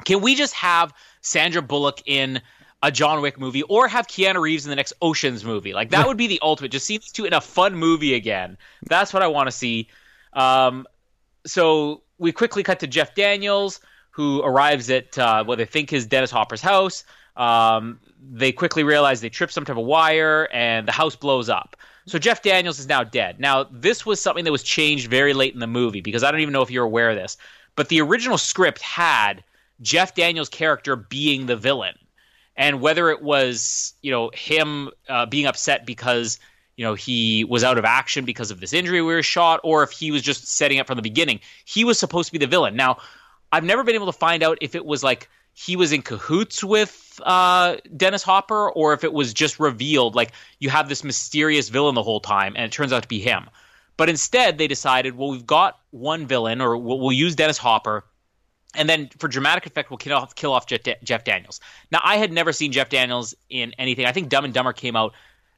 Can 0.06 0.22
we 0.22 0.34
just 0.34 0.53
have 0.56 0.93
Sandra 1.22 1.61
Bullock 1.61 2.01
in 2.07 2.41
a 2.81 2.91
John 2.91 3.22
Wick 3.22 3.39
movie 3.39 3.64
or 3.64 3.88
have 3.88 4.07
Keanu 4.07 4.41
Reeves 4.41 4.65
in 4.65 4.69
the 4.69 4.76
next 4.76 4.93
Oceans 5.01 5.43
movie? 5.43 5.73
Like 5.73 5.89
that 5.89 6.07
would 6.07 6.18
be 6.18 6.27
the 6.27 6.39
ultimate. 6.43 6.72
Just 6.72 6.85
see 6.85 6.97
these 6.97 7.11
two 7.11 7.26
in 7.26 7.34
a 7.34 7.41
fun 7.41 7.76
movie 7.76 8.14
again. 8.14 8.57
That's 8.84 9.14
what 9.14 9.23
I 9.23 9.27
want 9.27 9.47
to 9.47 9.51
see. 9.51 9.88
Um, 10.34 10.88
so 11.45 12.01
we 12.18 12.31
quickly 12.31 12.64
cut 12.64 12.80
to 12.81 12.88
Jeff 12.88 13.15
Daniels, 13.15 13.80
who 14.11 14.41
arrives 14.43 14.89
at 14.89 15.18
uh, 15.18 15.43
what 15.43 15.57
they 15.57 15.65
think 15.65 15.93
is 15.93 16.06
Dennis 16.06 16.31
Hopper's 16.31 16.61
house. 16.61 17.03
Um, 17.35 17.99
they 18.22 18.51
quickly 18.51 18.84
realize 18.84 19.22
they 19.22 19.30
trip 19.30 19.51
some 19.51 19.64
type 19.64 19.77
of 19.77 19.85
wire, 19.85 20.49
and 20.51 20.88
the 20.88 20.91
house 20.91 21.15
blows 21.15 21.49
up. 21.49 21.77
So 22.06 22.19
Jeff 22.19 22.41
Daniels 22.41 22.80
is 22.80 22.88
now 22.88 23.03
dead. 23.03 23.39
Now, 23.39 23.65
this 23.72 24.06
was 24.06 24.19
something 24.19 24.43
that 24.43 24.51
was 24.51 24.64
changed 24.64 25.10
very 25.10 25.34
late 25.34 25.53
in 25.53 25.60
the 25.60 25.68
movie 25.68 26.01
because 26.01 26.23
I 26.23 26.31
don't 26.31 26.41
even 26.41 26.53
know 26.53 26.61
if 26.61 26.72
you're 26.72 26.85
aware 26.85 27.11
of 27.11 27.15
this, 27.15 27.38
but 27.76 27.88
the 27.89 28.01
original 28.01 28.38
script 28.38 28.81
had 28.81 29.43
Jeff 29.81 30.15
Daniels' 30.15 30.49
character 30.49 30.95
being 30.95 31.45
the 31.45 31.56
villain, 31.56 31.95
and 32.60 32.81
whether 32.81 33.10
it 33.10 33.23
was 33.23 33.94
you 34.03 34.11
know 34.11 34.30
him 34.36 34.91
uh, 35.07 35.26
being 35.26 35.48
upset 35.48 35.88
because 35.88 36.38
you 36.76 36.86
know 36.86 36.94
he 36.94 37.44
was 37.45 37.64
out 37.64 37.80
of 37.80 37.86
action 37.86 38.26
because 38.26 38.52
of 38.52 38.60
this 38.60 38.73
injury 38.73 39.02
we 39.02 39.15
were 39.15 39.23
shot, 39.23 39.61
or 39.64 39.81
if 39.81 39.90
he 39.90 40.11
was 40.11 40.22
just 40.22 40.48
setting 40.48 40.80
up 40.80 40.86
from 40.86 40.98
the 40.98 41.02
beginning, 41.02 41.40
he 41.65 41.84
was 41.84 41.98
supposed 41.98 42.27
to 42.27 42.34
be 42.34 42.38
the 42.38 42.45
villain. 42.45 42.76
Now, 42.76 42.98
I've 43.52 43.64
never 43.64 43.84
been 43.84 43.95
able 43.95 44.11
to 44.11 44.18
find 44.18 44.44
out 44.44 44.60
if 44.61 44.76
it 44.76 44.86
was 44.86 45.03
like 45.03 45.30
he 45.56 45.76
was 45.76 45.91
in 45.91 46.03
cahoots 46.03 46.64
with 46.64 47.19
uh, 47.26 47.77
Dennis 47.95 48.23
Hopper, 48.23 48.69
or 48.69 48.94
if 48.94 49.03
it 49.03 49.14
was 49.14 49.34
just 49.34 49.60
revealed 49.60 50.14
like 50.14 50.34
you 50.60 50.69
have 50.69 50.90
this 50.90 51.03
mysterious 51.03 51.69
villain 51.69 51.95
the 51.95 52.03
whole 52.03 52.19
time, 52.19 52.53
and 52.56 52.65
it 52.65 52.72
turns 52.72 52.94
out 52.94 53.02
to 53.02 53.07
be 53.07 53.19
him. 53.19 53.49
But 53.95 54.10
instead, 54.10 54.57
they 54.57 54.68
decided, 54.68 55.18
well, 55.18 55.30
we've 55.30 55.45
got 55.45 55.77
one 55.91 56.26
villain, 56.26 56.61
or 56.61 56.77
we'll, 56.77 56.99
we'll 56.99 57.11
use 57.11 57.36
Dennis 57.36 57.57
Hopper, 57.57 58.06
and 58.76 58.88
then 58.88 59.10
for 59.18 59.28
dramatic 59.28 59.66
effect, 59.66 59.90
we'll 59.90 59.98
kill 59.98 60.18
off, 60.18 60.36
kill 60.36 60.54
off 60.54 60.66
Jeff 60.68 61.24
Daniels. 61.24 61.60
Now, 61.91 62.02
I 62.04 62.18
had 62.18 62.32
never 62.32 62.54
seen 62.54 62.72
Jeff 62.72 62.90
Daniels 62.90 63.36
in 63.50 63.74
anything. 63.78 64.06
I 64.06 64.12
think 64.12 64.30
Dumb 64.30 64.46
and 64.46 64.54
Dumber 64.54 64.74
came 64.74 64.96
out 64.96 65.14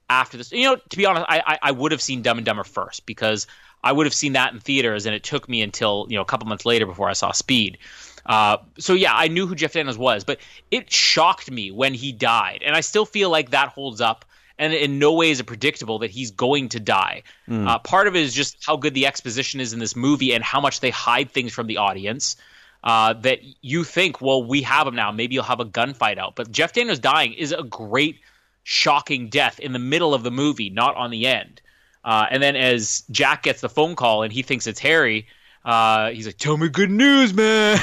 after 0.10 0.38
this. 0.38 0.52
You 0.52 0.64
know, 0.64 0.76
to 0.76 0.98
be 0.98 1.06
honest, 1.06 1.26
I, 1.28 1.42
I, 1.46 1.60
I 1.62 1.72
would 1.72 1.92
have 1.92 2.02
seen 2.02 2.22
Dumb 2.22 2.38
and 2.38 2.46
Dumber 2.46 2.64
first 2.64 3.06
because 3.06 3.48
I 3.84 3.92
would 3.92 4.06
have 4.06 4.14
seen 4.14 4.34
that 4.34 4.54
in 4.54 4.60
theaters, 4.60 5.06
and 5.06 5.16
it 5.16 5.24
took 5.24 5.50
me 5.50 5.62
until 5.62 6.06
you 6.10 6.16
know 6.16 6.22
a 6.22 6.26
couple 6.26 6.48
months 6.48 6.66
later 6.66 6.86
before 6.86 7.10
I 7.10 7.14
saw 7.14 7.32
Speed. 7.32 7.80
Uh, 8.26 8.58
so 8.78 8.94
yeah, 8.94 9.14
I 9.14 9.28
knew 9.28 9.48
who 9.48 9.56
Jeff 9.56 9.74
Daniels 9.74 9.98
was, 9.98 10.24
but 10.24 10.40
it 10.70 10.92
shocked 10.92 11.50
me 11.50 11.72
when 11.72 11.94
he 11.94 12.12
died, 12.12 12.62
and 12.64 12.76
I 12.76 12.82
still 12.82 13.06
feel 13.06 13.30
like 13.30 13.52
that 13.52 13.70
holds 13.70 14.02
up. 14.02 14.26
And 14.58 14.76
in 14.76 15.00
no 15.00 15.14
way 15.14 15.32
is 15.32 15.40
it 15.40 15.46
predictable 15.46 16.00
that 16.00 16.12
he's 16.12 16.30
going 16.30 16.70
to 16.70 16.80
die. 16.80 17.24
Mm. 17.50 17.68
Uh, 17.68 17.80
part 17.80 18.06
of 18.06 18.16
it 18.16 18.22
is 18.22 18.32
just 18.32 18.64
how 18.64 18.78
good 18.78 18.94
the 18.94 19.08
exposition 19.08 19.60
is 19.60 19.74
in 19.74 19.80
this 19.80 19.96
movie 19.96 20.36
and 20.36 20.44
how 20.44 20.62
much 20.62 20.82
they 20.82 20.92
hide 20.92 21.32
things 21.32 21.52
from 21.52 21.66
the 21.66 21.78
audience. 21.78 22.36
Uh, 22.84 23.14
that 23.14 23.40
you 23.62 23.84
think, 23.84 24.22
well, 24.22 24.44
we 24.44 24.64
have 24.64 24.88
him 24.88 24.96
now. 24.96 25.12
Maybe 25.12 25.36
you'll 25.36 25.44
have 25.44 25.60
a 25.60 25.66
gunfight 25.66 26.18
out. 26.18 26.36
But 26.36 26.52
Jeff 26.52 26.74
Daniels 26.74 26.98
dying 26.98 27.34
is 27.34 27.52
a 27.52 27.62
great, 27.62 28.20
shocking 28.64 29.30
death 29.30 29.60
in 29.60 29.72
the 29.72 29.80
middle 29.80 30.16
of 30.16 30.24
the 30.24 30.32
movie, 30.32 30.72
not 30.72 30.96
on 30.96 31.12
the 31.12 31.28
end. 31.28 31.62
Uh, 32.04 32.26
and 32.32 32.42
then 32.42 32.56
as 32.56 33.04
Jack 33.12 33.44
gets 33.44 33.62
the 33.62 33.70
phone 33.70 33.96
call 33.96 34.24
and 34.24 34.34
he 34.34 34.42
thinks 34.42 34.66
it's 34.66 34.80
Harry, 34.80 35.28
uh, 35.64 36.10
he's 36.10 36.26
like, 36.26 36.38
"Tell 36.38 36.58
me 36.58 36.70
good 36.70 36.90
news, 36.90 37.34
man." 37.34 37.78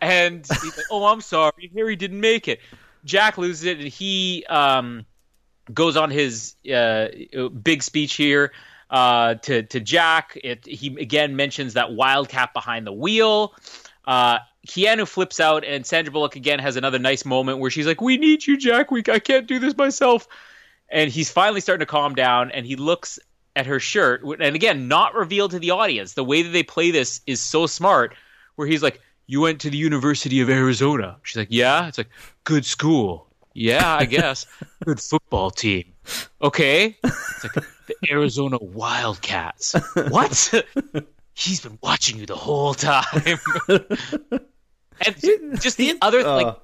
and 0.00 0.44
he's 0.44 0.76
like, 0.76 0.86
"Oh, 0.90 1.04
I'm 1.06 1.20
sorry, 1.20 1.70
Harry 1.74 1.94
didn't 1.94 2.20
make 2.20 2.48
it." 2.48 2.58
Jack 3.04 3.38
loses 3.38 3.64
it, 3.64 3.78
and 3.78 3.86
he 3.86 4.44
um, 4.48 5.06
goes 5.72 5.96
on 5.96 6.10
his 6.10 6.56
uh, 6.72 7.06
big 7.62 7.84
speech 7.84 8.14
here 8.14 8.52
uh, 8.90 9.34
to 9.34 9.62
to 9.64 9.80
Jack. 9.80 10.38
It, 10.42 10.66
he 10.66 10.88
again 11.00 11.36
mentions 11.36 11.74
that 11.74 11.92
wildcat 11.92 12.52
behind 12.54 12.86
the 12.86 12.92
wheel. 12.92 13.54
Uh, 14.06 14.38
Keanu 14.66 15.06
flips 15.06 15.40
out, 15.40 15.64
and 15.64 15.86
Sandra 15.86 16.12
Bullock 16.12 16.36
again 16.36 16.58
has 16.58 16.76
another 16.76 16.98
nice 16.98 17.24
moment 17.24 17.58
where 17.58 17.70
she's 17.70 17.86
like, 17.86 18.00
"We 18.00 18.16
need 18.16 18.46
you, 18.46 18.56
Jack. 18.56 18.90
We 18.90 19.02
I 19.08 19.18
can't 19.18 19.46
do 19.46 19.58
this 19.58 19.76
myself." 19.76 20.28
And 20.88 21.10
he's 21.10 21.30
finally 21.30 21.60
starting 21.60 21.80
to 21.80 21.90
calm 21.90 22.14
down, 22.14 22.50
and 22.52 22.64
he 22.64 22.76
looks 22.76 23.18
at 23.56 23.66
her 23.66 23.80
shirt, 23.80 24.22
and 24.22 24.54
again, 24.54 24.86
not 24.86 25.14
revealed 25.14 25.50
to 25.52 25.58
the 25.58 25.70
audience. 25.70 26.14
The 26.14 26.24
way 26.24 26.42
that 26.42 26.50
they 26.50 26.62
play 26.62 26.90
this 26.90 27.20
is 27.26 27.40
so 27.40 27.66
smart, 27.66 28.14
where 28.56 28.68
he's 28.68 28.82
like, 28.82 29.00
"You 29.26 29.40
went 29.40 29.60
to 29.62 29.70
the 29.70 29.76
University 29.76 30.40
of 30.40 30.50
Arizona." 30.50 31.16
She's 31.22 31.36
like, 31.36 31.48
"Yeah." 31.50 31.88
It's 31.88 31.98
like, 31.98 32.10
"Good 32.44 32.64
school." 32.64 33.26
Yeah, 33.56 33.96
I 33.96 34.04
guess. 34.04 34.46
Good 34.84 35.00
football 35.00 35.50
team. 35.50 35.94
Okay. 36.42 36.98
It's 37.02 37.44
like 37.44 37.64
the 37.86 37.96
Arizona 38.10 38.58
Wildcats. 38.60 39.74
What? 39.94 40.54
He's 41.34 41.60
been 41.60 41.78
watching 41.82 42.18
you 42.18 42.26
the 42.26 42.36
whole 42.36 42.74
time. 42.74 43.04
and 43.68 45.60
just 45.60 45.76
the 45.76 45.98
other 46.00 46.22
like 46.22 46.46
uh. 46.46 46.54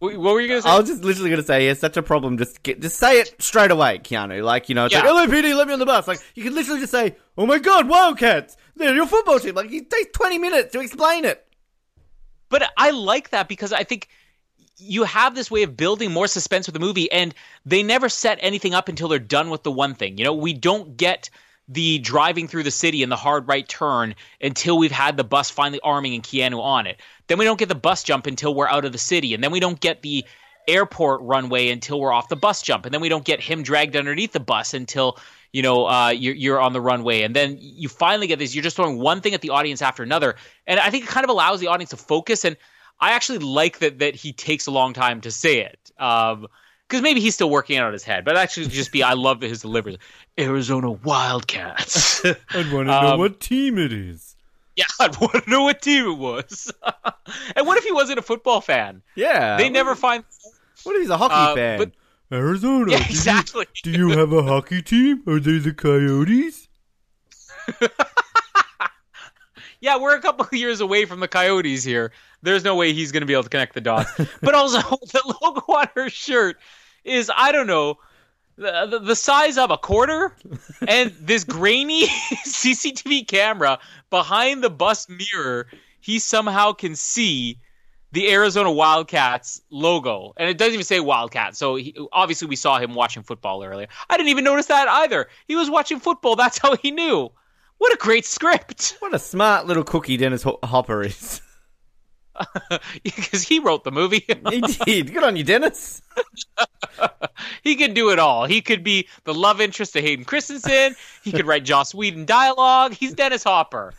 What 0.00 0.16
were 0.16 0.40
you 0.40 0.46
gonna 0.46 0.62
say? 0.62 0.68
I 0.68 0.78
was 0.78 0.88
just 0.88 1.02
literally 1.02 1.30
gonna 1.30 1.42
say 1.42 1.66
has 1.66 1.80
such 1.80 1.96
a 1.96 2.02
problem. 2.02 2.38
Just 2.38 2.62
get, 2.62 2.80
just 2.80 2.98
say 2.98 3.18
it 3.18 3.34
straight 3.42 3.72
away, 3.72 3.98
Keanu. 3.98 4.44
Like 4.44 4.68
you 4.68 4.76
know, 4.76 4.84
it's 4.84 4.94
yeah. 4.94 5.02
like 5.02 5.28
LAPD, 5.28 5.56
let 5.56 5.66
me 5.66 5.72
on 5.72 5.80
the 5.80 5.86
bus. 5.86 6.06
Like 6.06 6.20
you 6.36 6.44
can 6.44 6.54
literally 6.54 6.80
just 6.80 6.92
say, 6.92 7.16
"Oh 7.36 7.46
my 7.46 7.58
God, 7.58 7.88
Wildcats! 7.88 8.56
They're 8.76 8.94
your 8.94 9.08
football 9.08 9.40
team." 9.40 9.56
Like 9.56 9.72
it 9.72 9.90
takes 9.90 10.10
twenty 10.12 10.38
minutes 10.38 10.72
to 10.72 10.80
explain 10.80 11.24
it. 11.24 11.44
But 12.48 12.70
I 12.76 12.90
like 12.90 13.30
that 13.30 13.48
because 13.48 13.72
I 13.72 13.82
think 13.82 14.08
you 14.78 15.04
have 15.04 15.34
this 15.34 15.50
way 15.50 15.64
of 15.64 15.76
building 15.76 16.12
more 16.12 16.26
suspense 16.26 16.66
with 16.66 16.74
the 16.74 16.80
movie, 16.80 17.10
and 17.10 17.34
they 17.66 17.82
never 17.82 18.08
set 18.08 18.38
anything 18.40 18.74
up 18.74 18.88
until 18.88 19.08
they're 19.08 19.18
done 19.18 19.50
with 19.50 19.64
the 19.64 19.72
one 19.72 19.94
thing. 19.94 20.16
You 20.18 20.24
know, 20.24 20.34
we 20.34 20.54
don't 20.54 20.96
get 20.96 21.28
the 21.68 21.98
driving 21.98 22.48
through 22.48 22.62
the 22.62 22.70
city 22.70 23.02
and 23.02 23.12
the 23.12 23.16
hard 23.16 23.46
right 23.46 23.68
turn 23.68 24.14
until 24.40 24.78
we've 24.78 24.92
had 24.92 25.16
the 25.16 25.24
bus 25.24 25.50
finally 25.50 25.80
arming 25.84 26.14
and 26.14 26.22
Keanu 26.22 26.60
on 26.60 26.86
it. 26.86 26.98
Then 27.26 27.38
we 27.38 27.44
don't 27.44 27.58
get 27.58 27.68
the 27.68 27.74
bus 27.74 28.02
jump 28.02 28.26
until 28.26 28.54
we're 28.54 28.68
out 28.68 28.84
of 28.84 28.92
the 28.92 28.98
city, 28.98 29.34
and 29.34 29.44
then 29.44 29.50
we 29.50 29.60
don't 29.60 29.80
get 29.80 30.02
the 30.02 30.24
airport 30.66 31.20
runway 31.22 31.70
until 31.70 31.98
we're 31.98 32.12
off 32.12 32.28
the 32.28 32.36
bus 32.36 32.62
jump, 32.62 32.84
and 32.84 32.94
then 32.94 33.00
we 33.00 33.08
don't 33.08 33.24
get 33.24 33.40
him 33.40 33.62
dragged 33.62 33.96
underneath 33.96 34.32
the 34.32 34.40
bus 34.40 34.74
until 34.74 35.18
you 35.52 35.62
know 35.62 35.86
uh, 35.86 36.10
you're, 36.10 36.34
you're 36.34 36.60
on 36.60 36.72
the 36.72 36.80
runway, 36.80 37.22
and 37.22 37.34
then 37.34 37.56
you 37.58 37.88
finally 37.88 38.26
get 38.26 38.38
this. 38.38 38.54
You're 38.54 38.64
just 38.64 38.76
throwing 38.76 38.98
one 38.98 39.20
thing 39.20 39.34
at 39.34 39.40
the 39.40 39.50
audience 39.50 39.82
after 39.82 40.02
another, 40.02 40.36
and 40.66 40.78
I 40.78 40.90
think 40.90 41.04
it 41.04 41.10
kind 41.10 41.24
of 41.24 41.30
allows 41.30 41.58
the 41.58 41.66
audience 41.66 41.90
to 41.90 41.96
focus. 41.96 42.44
And 42.44 42.56
I 43.00 43.12
actually 43.12 43.38
like 43.38 43.78
that 43.78 44.00
that 44.00 44.14
he 44.14 44.32
takes 44.32 44.66
a 44.66 44.70
long 44.70 44.92
time 44.92 45.20
to 45.22 45.30
say 45.30 45.60
it. 45.60 45.90
Um, 45.98 46.48
because 46.88 47.02
maybe 47.02 47.20
he's 47.20 47.34
still 47.34 47.50
working 47.50 47.76
out 47.76 47.92
his 47.92 48.02
head, 48.02 48.24
but 48.24 48.36
actually 48.36 48.66
just 48.68 48.92
be 48.92 49.02
I 49.02 49.12
love 49.12 49.42
his 49.42 49.60
delivery. 49.60 49.98
Arizona 50.38 50.90
Wildcats. 50.90 52.24
I'd 52.24 52.72
want 52.72 52.88
to 52.88 53.02
know 53.02 53.12
um, 53.12 53.18
what 53.18 53.40
team 53.40 53.78
it 53.78 53.92
is. 53.92 54.36
Yeah, 54.74 54.86
I'd 55.00 55.16
want 55.20 55.44
to 55.44 55.50
know 55.50 55.64
what 55.64 55.82
team 55.82 56.06
it 56.06 56.18
was. 56.18 56.72
and 57.56 57.66
what 57.66 57.76
if 57.76 57.84
he 57.84 57.92
wasn't 57.92 58.18
a 58.18 58.22
football 58.22 58.60
fan? 58.60 59.02
Yeah, 59.14 59.56
they 59.58 59.68
never 59.68 59.94
find. 59.94 60.24
What 60.84 60.96
if 60.96 61.02
he's 61.02 61.10
a 61.10 61.18
hockey 61.18 61.34
uh, 61.34 61.54
fan? 61.54 61.78
But, 61.78 61.92
Arizona. 62.32 62.92
Yeah, 62.92 63.04
exactly. 63.04 63.66
Do 63.82 63.90
you, 63.90 63.96
do 63.96 64.08
you 64.08 64.18
have 64.18 64.32
a 64.32 64.42
hockey 64.42 64.80
team? 64.82 65.22
Are 65.26 65.40
they 65.40 65.58
the 65.58 65.72
Coyotes? 65.72 66.68
yeah, 69.80 69.98
we're 69.98 70.16
a 70.16 70.20
couple 70.20 70.46
of 70.46 70.52
years 70.52 70.80
away 70.80 71.04
from 71.04 71.20
the 71.20 71.28
Coyotes 71.28 71.84
here. 71.84 72.12
There's 72.42 72.64
no 72.64 72.76
way 72.76 72.92
he's 72.92 73.12
going 73.12 73.22
to 73.22 73.26
be 73.26 73.32
able 73.32 73.44
to 73.44 73.48
connect 73.48 73.74
the 73.74 73.80
dots. 73.80 74.10
but 74.42 74.54
also, 74.54 74.78
the 74.80 75.36
logo 75.42 75.72
on 75.72 75.88
her 75.94 76.10
shirt 76.10 76.56
is 77.04 77.30
I 77.34 77.52
don't 77.52 77.66
know 77.66 77.98
the, 78.58 79.00
the, 79.02 79.16
size 79.16 79.56
of 79.56 79.70
a 79.70 79.78
quarter, 79.78 80.34
and 80.86 81.12
this 81.20 81.44
grainy 81.44 82.06
CCTV 82.46 83.26
camera 83.26 83.78
behind 84.10 84.64
the 84.64 84.70
bus 84.70 85.08
mirror, 85.08 85.68
he 86.00 86.18
somehow 86.18 86.72
can 86.72 86.96
see 86.96 87.58
the 88.10 88.30
Arizona 88.32 88.72
Wildcats 88.72 89.60
logo, 89.70 90.32
and 90.36 90.48
it 90.48 90.58
doesn't 90.58 90.74
even 90.74 90.84
say 90.84 90.98
Wildcat. 90.98 91.56
So 91.56 91.76
he, 91.76 91.94
obviously, 92.12 92.48
we 92.48 92.56
saw 92.56 92.78
him 92.78 92.94
watching 92.94 93.22
football 93.22 93.62
earlier. 93.62 93.86
I 94.10 94.16
didn't 94.16 94.30
even 94.30 94.44
notice 94.44 94.66
that 94.66 94.88
either. 94.88 95.28
He 95.46 95.54
was 95.54 95.70
watching 95.70 96.00
football. 96.00 96.34
That's 96.34 96.58
how 96.58 96.74
he 96.76 96.90
knew. 96.90 97.30
What 97.78 97.92
a 97.92 97.96
great 97.96 98.26
script! 98.26 98.96
What 98.98 99.14
a 99.14 99.20
smart 99.20 99.66
little 99.66 99.84
cookie 99.84 100.16
Dennis 100.16 100.44
Hopper 100.64 101.04
is 101.04 101.40
because 103.02 103.42
he 103.42 103.58
wrote 103.58 103.84
the 103.84 103.90
movie. 103.90 104.20
did. 104.84 105.12
Good 105.12 105.22
on 105.22 105.36
you, 105.36 105.44
Dennis. 105.44 106.02
he 107.62 107.76
could 107.76 107.94
do 107.94 108.10
it 108.10 108.18
all. 108.18 108.46
He 108.46 108.60
could 108.60 108.82
be 108.82 109.08
the 109.24 109.34
love 109.34 109.60
interest 109.60 109.92
to 109.94 110.02
Hayden 110.02 110.24
Christensen. 110.24 110.94
He 111.22 111.32
could 111.32 111.46
write 111.46 111.64
Joss 111.64 111.94
Whedon 111.94 112.26
dialogue. 112.26 112.94
He's 112.94 113.14
Dennis 113.14 113.44
Hopper. 113.44 113.92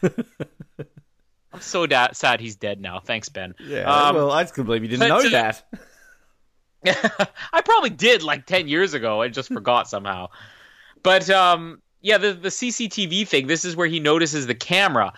I'm 1.52 1.62
so 1.62 1.88
da- 1.88 2.12
sad 2.14 2.40
he's 2.40 2.56
dead 2.56 2.80
now. 2.80 3.00
Thanks, 3.00 3.30
Ben. 3.30 3.56
Yeah. 3.60 3.92
Um, 3.92 4.16
well, 4.16 4.32
I 4.32 4.44
just 4.44 4.54
couldn't 4.54 4.68
believe 4.68 4.84
you 4.84 4.90
didn't 4.90 5.10
know 5.10 5.30
that. 5.30 5.64
I 6.86 7.62
probably 7.62 7.90
did 7.90 8.24
like 8.24 8.46
ten 8.46 8.68
years 8.68 8.94
ago. 8.94 9.22
I 9.22 9.28
just 9.30 9.52
forgot 9.52 9.90
somehow. 9.90 10.30
But 11.04 11.30
um, 11.30 11.82
yeah, 12.02 12.18
the 12.18 12.34
the 12.34 12.50
CCTV 12.50 13.28
thing. 13.28 13.48
This 13.48 13.66
is 13.66 13.76
where 13.76 13.88
he 13.88 14.00
notices 14.00 14.48
the 14.48 14.56
camera 14.56 15.14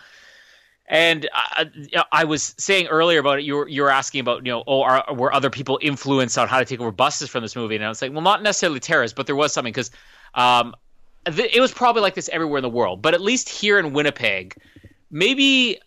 and 0.92 1.30
I, 1.32 1.70
I, 2.12 2.24
was 2.26 2.54
saying 2.58 2.88
earlier 2.88 3.20
about 3.20 3.40
it, 3.40 3.46
you 3.46 3.56
were, 3.56 3.68
you 3.70 3.82
were 3.82 3.90
asking 3.90 4.20
about, 4.20 4.46
you 4.46 4.52
know, 4.52 4.62
oh, 4.68 4.82
are, 4.82 5.06
were 5.14 5.34
other 5.34 5.50
people 5.50 5.80
influenced 5.82 6.38
on 6.38 6.50
how 6.50 6.60
to 6.60 6.66
take 6.66 6.82
over 6.82 6.92
buses 6.92 7.30
from 7.30 7.44
this 7.44 7.56
movie? 7.56 7.76
And 7.76 7.86
I 7.86 7.88
was 7.88 8.02
like, 8.02 8.12
well, 8.12 8.22
not 8.22 8.44
necessarily 8.44 8.82
terrorists, 8.82 9.16
but 9.16 9.26
there 9.26 9.36
was 9.38 9.54
something 9.54 9.72
because 9.72 9.90
um, 10.36 10.76
th- 11.26 11.56
it 11.56 11.62
was 11.62 11.72
probably 11.72 12.02
like 12.02 12.16
this 12.16 12.28
everywhere 12.34 12.58
in 12.58 12.64
the 12.64 12.70
world, 12.70 13.02
but 13.02 13.14
at 13.14 13.22
least 13.22 13.48
here 13.48 13.80
in 13.80 13.94
Winnipeg, 13.94 14.54
maybe 15.10 15.80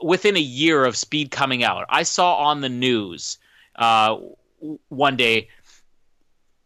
within 0.00 0.36
a 0.36 0.40
year 0.40 0.84
of 0.84 0.96
Speed 0.96 1.32
coming 1.32 1.64
out, 1.64 1.84
I 1.88 2.04
saw 2.04 2.36
on 2.36 2.60
the 2.60 2.68
news 2.68 3.38
uh, 3.74 4.16
one 4.90 5.16
day 5.16 5.48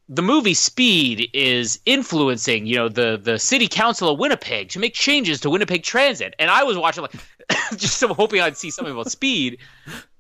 the 0.09 0.23
movie 0.23 0.55
Speed 0.55 1.31
is 1.33 1.81
influencing, 1.85 2.67
you 2.67 2.77
know, 2.77 2.89
the 2.89 3.19
the 3.21 3.39
city 3.39 3.67
council 3.67 4.09
of 4.09 4.19
Winnipeg 4.19 4.69
to 4.71 4.79
make 4.79 4.95
changes 4.95 5.41
to 5.41 5.51
Winnipeg 5.51 5.83
Transit, 5.83 6.35
and 6.39 6.51
I 6.51 6.63
was 6.63 6.77
watching 6.77 7.03
like 7.03 7.15
just 7.77 7.99
so 7.99 8.13
hoping 8.15 8.41
I'd 8.41 8.57
see 8.57 8.71
something 8.71 8.95
about 8.95 9.11
Speed. 9.11 9.59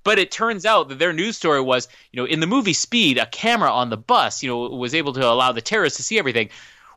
But 0.05 0.19
it 0.19 0.31
turns 0.31 0.65
out 0.65 0.89
that 0.89 0.98
their 1.01 1.12
news 1.12 1.36
story 1.36 1.61
was, 1.61 1.89
you 2.12 2.20
know, 2.20 2.27
in 2.27 2.40
the 2.40 2.47
movie 2.47 2.73
Speed, 2.73 3.19
a 3.19 3.27
camera 3.27 3.70
on 3.70 3.90
the 3.90 3.97
bus, 3.97 4.43
you 4.43 4.48
know, 4.48 4.69
was 4.69 4.94
able 4.94 5.12
to 5.15 5.27
allow 5.27 5.53
the 5.53 5.61
terrorists 5.61 5.97
to 5.97 6.03
see 6.03 6.19
everything 6.19 6.51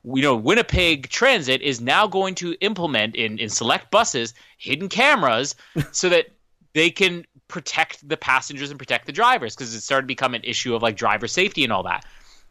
you 0.03 0.21
know, 0.21 0.35
Winnipeg 0.35 1.09
Transit 1.09 1.61
is 1.61 1.81
now 1.81 2.07
going 2.07 2.35
to 2.35 2.55
implement 2.61 3.15
in, 3.15 3.37
in 3.37 3.49
select 3.49 3.91
buses 3.91 4.33
hidden 4.57 4.89
cameras 4.89 5.55
so 5.91 6.09
that 6.09 6.27
they 6.73 6.89
can 6.89 7.25
protect 7.47 8.07
the 8.07 8.17
passengers 8.17 8.69
and 8.69 8.79
protect 8.79 9.05
the 9.05 9.11
drivers 9.11 9.55
because 9.55 9.73
it 9.73 9.81
started 9.81 10.03
to 10.03 10.07
become 10.07 10.35
an 10.35 10.43
issue 10.43 10.75
of 10.75 10.81
like 10.81 10.95
driver 10.95 11.27
safety 11.27 11.63
and 11.63 11.73
all 11.73 11.83
that. 11.83 12.05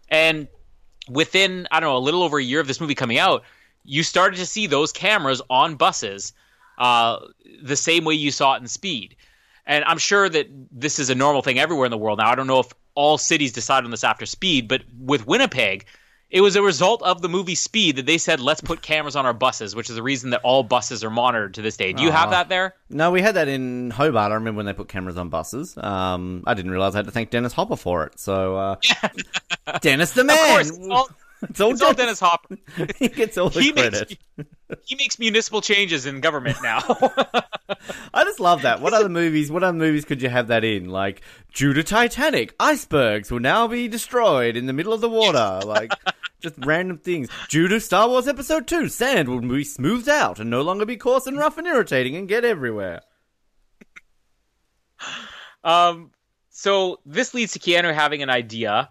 And 0.08 0.48
within, 1.08 1.68
I 1.70 1.80
don't 1.80 1.90
know, 1.90 1.96
a 1.96 1.98
little 1.98 2.22
over 2.22 2.38
a 2.38 2.42
year 2.42 2.60
of 2.60 2.66
this 2.66 2.80
movie 2.80 2.94
coming 2.94 3.18
out, 3.18 3.44
you 3.84 4.02
started 4.02 4.36
to 4.36 4.46
see 4.46 4.66
those 4.66 4.92
cameras 4.92 5.40
on 5.48 5.76
buses 5.76 6.32
uh, 6.78 7.18
the 7.62 7.76
same 7.76 8.04
way 8.04 8.14
you 8.14 8.30
saw 8.30 8.54
it 8.54 8.62
in 8.62 8.68
Speed. 8.68 9.16
And 9.66 9.84
I'm 9.84 9.98
sure 9.98 10.28
that 10.28 10.46
this 10.72 10.98
is 10.98 11.10
a 11.10 11.14
normal 11.14 11.42
thing 11.42 11.58
everywhere 11.58 11.84
in 11.84 11.90
the 11.90 11.98
world 11.98 12.18
now. 12.18 12.30
I 12.30 12.34
don't 12.34 12.46
know 12.46 12.60
if 12.60 12.72
all 12.94 13.18
cities 13.18 13.52
decide 13.52 13.84
on 13.84 13.90
this 13.90 14.02
after 14.02 14.24
Speed, 14.24 14.66
but 14.66 14.82
with 14.98 15.26
Winnipeg, 15.26 15.84
it 16.30 16.40
was 16.42 16.56
a 16.56 16.62
result 16.62 17.02
of 17.02 17.22
the 17.22 17.28
movie 17.28 17.54
Speed 17.54 17.96
that 17.96 18.06
they 18.06 18.18
said, 18.18 18.40
let's 18.40 18.60
put 18.60 18.82
cameras 18.82 19.16
on 19.16 19.24
our 19.24 19.32
buses, 19.32 19.74
which 19.74 19.88
is 19.88 19.96
the 19.96 20.02
reason 20.02 20.30
that 20.30 20.40
all 20.42 20.62
buses 20.62 21.02
are 21.02 21.10
monitored 21.10 21.54
to 21.54 21.62
this 21.62 21.76
day. 21.76 21.92
Do 21.92 22.02
you 22.02 22.10
have 22.10 22.30
that 22.30 22.48
there? 22.48 22.74
No, 22.90 23.10
we 23.10 23.22
had 23.22 23.36
that 23.36 23.48
in 23.48 23.90
Hobart. 23.90 24.30
I 24.30 24.34
remember 24.34 24.58
when 24.58 24.66
they 24.66 24.74
put 24.74 24.88
cameras 24.88 25.16
on 25.16 25.30
buses. 25.30 25.76
Um, 25.78 26.44
I 26.46 26.54
didn't 26.54 26.70
realize 26.70 26.94
I 26.94 26.98
had 26.98 27.06
to 27.06 27.12
thank 27.12 27.30
Dennis 27.30 27.54
Hopper 27.54 27.76
for 27.76 28.04
it. 28.04 28.18
So, 28.18 28.56
uh, 28.56 28.76
Dennis 29.80 30.12
the 30.12 30.24
man. 30.24 30.60
Of 30.60 30.68
course, 30.68 30.88
all, 30.90 31.08
It's 31.50 31.60
all 31.60 31.70
it's 31.70 31.82
all 31.82 31.94
Dennis. 31.94 32.18
Hopper. 32.18 32.56
he 32.98 33.08
gets 33.08 33.38
all 33.38 33.48
the 33.48 33.62
He 33.62 33.72
credit. 33.72 34.18
makes, 34.36 34.82
he 34.86 34.96
makes 34.96 35.18
municipal 35.20 35.60
changes 35.60 36.04
in 36.04 36.20
government 36.20 36.56
now. 36.62 36.78
I 38.12 38.24
just 38.24 38.40
love 38.40 38.62
that. 38.62 38.80
What 38.80 38.92
other 38.92 39.08
movies? 39.08 39.50
What 39.50 39.62
other 39.62 39.76
movies 39.78 40.04
could 40.04 40.20
you 40.20 40.28
have 40.28 40.48
that 40.48 40.64
in? 40.64 40.88
Like, 40.88 41.20
due 41.54 41.72
to 41.74 41.84
Titanic, 41.84 42.54
icebergs 42.58 43.30
will 43.30 43.38
now 43.38 43.68
be 43.68 43.86
destroyed 43.86 44.56
in 44.56 44.66
the 44.66 44.72
middle 44.72 44.92
of 44.92 45.00
the 45.00 45.08
water. 45.08 45.60
Like, 45.64 45.92
just 46.40 46.56
random 46.64 46.98
things. 46.98 47.28
Due 47.48 47.68
to 47.68 47.78
Star 47.80 48.08
Wars 48.08 48.26
Episode 48.26 48.66
Two, 48.66 48.88
sand 48.88 49.28
will 49.28 49.40
be 49.40 49.62
smoothed 49.62 50.08
out 50.08 50.40
and 50.40 50.50
no 50.50 50.62
longer 50.62 50.84
be 50.86 50.96
coarse 50.96 51.28
and 51.28 51.38
rough 51.38 51.56
and 51.56 51.68
irritating 51.68 52.16
and 52.16 52.26
get 52.28 52.44
everywhere. 52.44 53.02
Um, 55.62 56.10
so 56.50 56.98
this 57.06 57.34
leads 57.34 57.52
to 57.52 57.58
Keanu 57.58 57.94
having 57.94 58.22
an 58.22 58.30
idea 58.30 58.88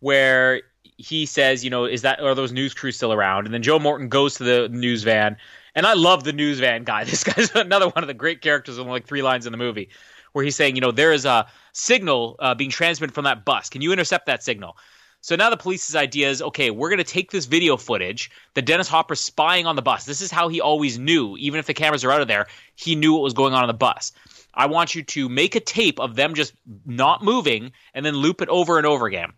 where 0.00 0.62
he 0.98 1.26
says, 1.26 1.64
you 1.64 1.70
know, 1.70 1.84
is 1.84 2.02
that 2.02 2.20
are 2.20 2.34
those 2.34 2.52
news 2.52 2.74
crews 2.74 2.96
still 2.96 3.12
around? 3.12 3.46
And 3.46 3.54
then 3.54 3.62
Joe 3.62 3.78
Morton 3.78 4.08
goes 4.08 4.34
to 4.34 4.44
the 4.44 4.68
news 4.68 5.04
van, 5.04 5.36
and 5.74 5.86
I 5.86 5.94
love 5.94 6.24
the 6.24 6.32
news 6.32 6.58
van 6.58 6.84
guy. 6.84 7.04
This 7.08 7.24
guy's 7.24 7.54
another 7.54 7.88
one 7.88 8.02
of 8.02 8.08
the 8.08 8.14
great 8.14 8.42
characters 8.42 8.78
in 8.78 8.86
like 8.88 9.06
three 9.06 9.22
lines 9.22 9.46
in 9.46 9.52
the 9.52 9.58
movie, 9.58 9.90
where 10.32 10.44
he's 10.44 10.56
saying, 10.56 10.74
you 10.74 10.80
know, 10.80 10.90
there 10.90 11.12
is 11.12 11.24
a 11.24 11.46
signal 11.72 12.36
uh, 12.40 12.54
being 12.54 12.70
transmitted 12.70 13.14
from 13.14 13.24
that 13.24 13.44
bus. 13.44 13.70
Can 13.70 13.80
you 13.80 13.92
intercept 13.92 14.26
that 14.26 14.42
signal? 14.42 14.76
So 15.20 15.36
now 15.36 15.50
the 15.50 15.56
police's 15.56 15.94
idea 15.96 16.30
is 16.30 16.42
okay, 16.42 16.70
we're 16.70 16.90
going 16.90 16.98
to 16.98 17.04
take 17.04 17.30
this 17.30 17.46
video 17.46 17.76
footage 17.76 18.30
that 18.54 18.66
Dennis 18.66 18.88
Hopper's 18.88 19.20
spying 19.20 19.66
on 19.66 19.76
the 19.76 19.82
bus. 19.82 20.04
This 20.04 20.20
is 20.20 20.32
how 20.32 20.48
he 20.48 20.60
always 20.60 20.98
knew, 20.98 21.36
even 21.38 21.60
if 21.60 21.66
the 21.66 21.74
cameras 21.74 22.04
are 22.04 22.10
out 22.10 22.20
of 22.20 22.28
there, 22.28 22.46
he 22.74 22.96
knew 22.96 23.12
what 23.12 23.22
was 23.22 23.34
going 23.34 23.54
on 23.54 23.62
on 23.62 23.68
the 23.68 23.74
bus. 23.74 24.12
I 24.54 24.66
want 24.66 24.96
you 24.96 25.04
to 25.04 25.28
make 25.28 25.54
a 25.54 25.60
tape 25.60 26.00
of 26.00 26.16
them 26.16 26.34
just 26.34 26.54
not 26.86 27.22
moving 27.22 27.70
and 27.94 28.04
then 28.04 28.14
loop 28.14 28.42
it 28.42 28.48
over 28.48 28.78
and 28.78 28.86
over 28.86 29.06
again. 29.06 29.32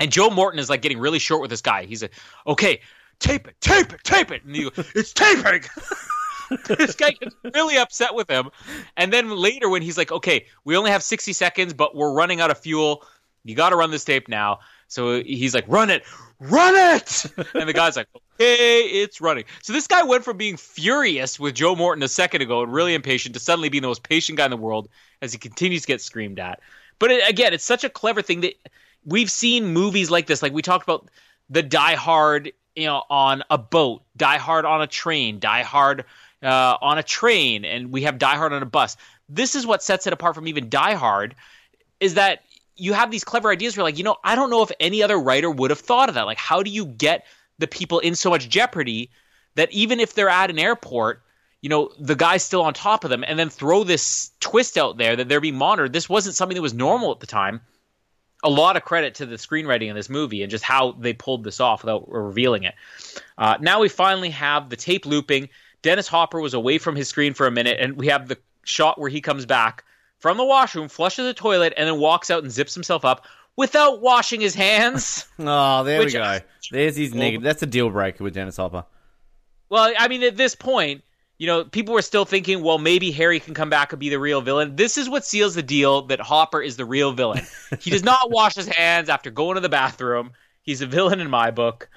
And 0.00 0.10
Joe 0.10 0.30
Morton 0.30 0.58
is 0.58 0.68
like 0.68 0.82
getting 0.82 0.98
really 0.98 1.18
short 1.18 1.40
with 1.40 1.50
this 1.50 1.60
guy. 1.60 1.84
He's 1.84 2.02
like, 2.02 2.14
okay, 2.46 2.80
tape 3.20 3.46
it, 3.46 3.60
tape 3.60 3.92
it, 3.92 4.02
tape 4.04 4.30
it. 4.30 4.44
And 4.44 4.56
you 4.56 4.70
go, 4.70 4.82
it's 4.94 5.12
taping. 5.12 5.62
this 6.66 6.94
guy 6.94 7.12
gets 7.12 7.34
really 7.54 7.76
upset 7.78 8.14
with 8.14 8.28
him. 8.28 8.50
And 8.96 9.12
then 9.12 9.30
later, 9.30 9.68
when 9.68 9.82
he's 9.82 9.96
like, 9.96 10.10
okay, 10.10 10.46
we 10.64 10.76
only 10.76 10.90
have 10.90 11.02
60 11.02 11.32
seconds, 11.32 11.72
but 11.72 11.94
we're 11.94 12.12
running 12.12 12.40
out 12.40 12.50
of 12.50 12.58
fuel. 12.58 13.04
You 13.44 13.54
got 13.54 13.70
to 13.70 13.76
run 13.76 13.90
this 13.90 14.04
tape 14.04 14.28
now. 14.28 14.60
So 14.88 15.22
he's 15.22 15.54
like, 15.54 15.64
run 15.68 15.90
it, 15.90 16.04
run 16.38 16.74
it. 16.96 17.26
And 17.54 17.68
the 17.68 17.72
guy's 17.72 17.96
like, 17.96 18.08
okay, 18.16 18.80
it's 18.80 19.20
running. 19.20 19.44
So 19.62 19.72
this 19.72 19.86
guy 19.86 20.02
went 20.02 20.24
from 20.24 20.36
being 20.36 20.56
furious 20.56 21.38
with 21.38 21.54
Joe 21.54 21.74
Morton 21.74 22.02
a 22.02 22.08
second 22.08 22.42
ago 22.42 22.62
and 22.62 22.72
really 22.72 22.94
impatient 22.94 23.34
to 23.34 23.40
suddenly 23.40 23.68
being 23.68 23.82
the 23.82 23.88
most 23.88 24.02
patient 24.02 24.38
guy 24.38 24.44
in 24.44 24.50
the 24.50 24.56
world 24.56 24.88
as 25.22 25.32
he 25.32 25.38
continues 25.38 25.82
to 25.82 25.88
get 25.88 26.00
screamed 26.00 26.38
at. 26.38 26.60
But 26.98 27.10
it, 27.10 27.28
again, 27.28 27.54
it's 27.54 27.64
such 27.64 27.84
a 27.84 27.88
clever 27.88 28.22
thing 28.22 28.40
that 28.42 28.54
we've 29.04 29.30
seen 29.30 29.66
movies 29.66 30.10
like 30.10 30.26
this. 30.26 30.42
Like 30.42 30.52
we 30.52 30.62
talked 30.62 30.84
about 30.84 31.08
the 31.50 31.62
Die 31.62 31.94
Hard, 31.94 32.52
you 32.74 32.86
know, 32.86 33.02
on 33.10 33.42
a 33.50 33.58
boat, 33.58 34.02
Die 34.16 34.38
Hard 34.38 34.64
on 34.64 34.82
a 34.82 34.86
train, 34.86 35.38
Die 35.38 35.62
Hard 35.62 36.04
uh, 36.42 36.76
on 36.80 36.98
a 36.98 37.02
train, 37.02 37.64
and 37.64 37.92
we 37.92 38.02
have 38.02 38.18
Die 38.18 38.36
Hard 38.36 38.52
on 38.52 38.62
a 38.62 38.66
bus. 38.66 38.96
This 39.28 39.54
is 39.54 39.66
what 39.66 39.82
sets 39.82 40.06
it 40.06 40.12
apart 40.12 40.34
from 40.34 40.48
even 40.48 40.68
Die 40.68 40.94
Hard, 40.94 41.34
is 42.00 42.14
that 42.14 42.42
you 42.76 42.92
have 42.92 43.10
these 43.10 43.24
clever 43.24 43.50
ideas. 43.50 43.76
Where 43.76 43.84
like, 43.84 43.98
you 43.98 44.04
know, 44.04 44.16
I 44.24 44.34
don't 44.34 44.50
know 44.50 44.62
if 44.62 44.72
any 44.80 45.02
other 45.02 45.18
writer 45.18 45.50
would 45.50 45.70
have 45.70 45.80
thought 45.80 46.08
of 46.08 46.16
that. 46.16 46.26
Like, 46.26 46.38
how 46.38 46.62
do 46.62 46.70
you 46.70 46.86
get 46.86 47.24
the 47.58 47.66
people 47.66 48.00
in 48.00 48.14
so 48.14 48.30
much 48.30 48.48
jeopardy 48.48 49.10
that 49.54 49.70
even 49.72 50.00
if 50.00 50.14
they're 50.14 50.28
at 50.28 50.50
an 50.50 50.58
airport, 50.58 51.22
you 51.60 51.68
know, 51.68 51.92
the 51.98 52.16
guy's 52.16 52.42
still 52.42 52.62
on 52.62 52.74
top 52.74 53.04
of 53.04 53.10
them, 53.10 53.24
and 53.26 53.38
then 53.38 53.48
throw 53.48 53.84
this 53.84 54.32
twist 54.40 54.76
out 54.76 54.98
there 54.98 55.16
that 55.16 55.28
they're 55.28 55.40
being 55.40 55.56
monitored. 55.56 55.92
This 55.92 56.08
wasn't 56.08 56.34
something 56.34 56.56
that 56.56 56.62
was 56.62 56.74
normal 56.74 57.12
at 57.12 57.20
the 57.20 57.26
time 57.26 57.60
a 58.44 58.50
lot 58.50 58.76
of 58.76 58.84
credit 58.84 59.16
to 59.16 59.26
the 59.26 59.36
screenwriting 59.36 59.88
in 59.88 59.96
this 59.96 60.10
movie 60.10 60.42
and 60.42 60.50
just 60.50 60.62
how 60.62 60.92
they 60.92 61.12
pulled 61.14 61.42
this 61.42 61.60
off 61.60 61.82
without 61.82 62.08
revealing 62.08 62.64
it. 62.64 62.74
Uh, 63.38 63.56
now 63.60 63.80
we 63.80 63.88
finally 63.88 64.30
have 64.30 64.68
the 64.68 64.76
tape 64.76 65.06
looping. 65.06 65.48
Dennis 65.82 66.06
Hopper 66.06 66.40
was 66.40 66.54
away 66.54 66.78
from 66.78 66.94
his 66.94 67.08
screen 67.08 67.34
for 67.34 67.46
a 67.46 67.50
minute, 67.50 67.78
and 67.80 67.96
we 67.96 68.08
have 68.08 68.28
the 68.28 68.38
shot 68.62 69.00
where 69.00 69.10
he 69.10 69.20
comes 69.20 69.46
back 69.46 69.84
from 70.18 70.36
the 70.36 70.44
washroom, 70.44 70.88
flushes 70.88 71.24
the 71.24 71.34
toilet, 71.34 71.72
and 71.76 71.88
then 71.88 71.98
walks 71.98 72.30
out 72.30 72.42
and 72.42 72.52
zips 72.52 72.74
himself 72.74 73.04
up 73.04 73.26
without 73.56 74.00
washing 74.00 74.40
his 74.40 74.54
hands. 74.54 75.26
Oh, 75.38 75.82
there 75.84 76.00
we 76.00 76.12
go. 76.12 76.38
There's 76.70 76.96
his 76.96 77.14
negative. 77.14 77.42
That's 77.42 77.62
a 77.62 77.66
deal 77.66 77.90
breaker 77.90 78.22
with 78.24 78.34
Dennis 78.34 78.56
Hopper. 78.56 78.84
Well, 79.68 79.92
I 79.98 80.08
mean, 80.08 80.22
at 80.22 80.36
this 80.36 80.54
point, 80.54 81.02
you 81.38 81.46
know, 81.46 81.64
people 81.64 81.94
were 81.94 82.02
still 82.02 82.24
thinking, 82.24 82.62
well, 82.62 82.78
maybe 82.78 83.10
Harry 83.10 83.40
can 83.40 83.54
come 83.54 83.70
back 83.70 83.92
and 83.92 84.00
be 84.00 84.08
the 84.08 84.18
real 84.18 84.40
villain. 84.40 84.76
This 84.76 84.96
is 84.96 85.08
what 85.08 85.24
seals 85.24 85.54
the 85.54 85.62
deal 85.62 86.02
that 86.02 86.20
Hopper 86.20 86.62
is 86.62 86.76
the 86.76 86.84
real 86.84 87.12
villain. 87.12 87.44
he 87.80 87.90
does 87.90 88.04
not 88.04 88.30
wash 88.30 88.54
his 88.54 88.68
hands 88.68 89.08
after 89.08 89.30
going 89.30 89.56
to 89.56 89.60
the 89.60 89.68
bathroom. 89.68 90.32
He's 90.62 90.80
a 90.80 90.86
villain 90.86 91.20
in 91.20 91.28
my 91.28 91.50
book. 91.50 91.88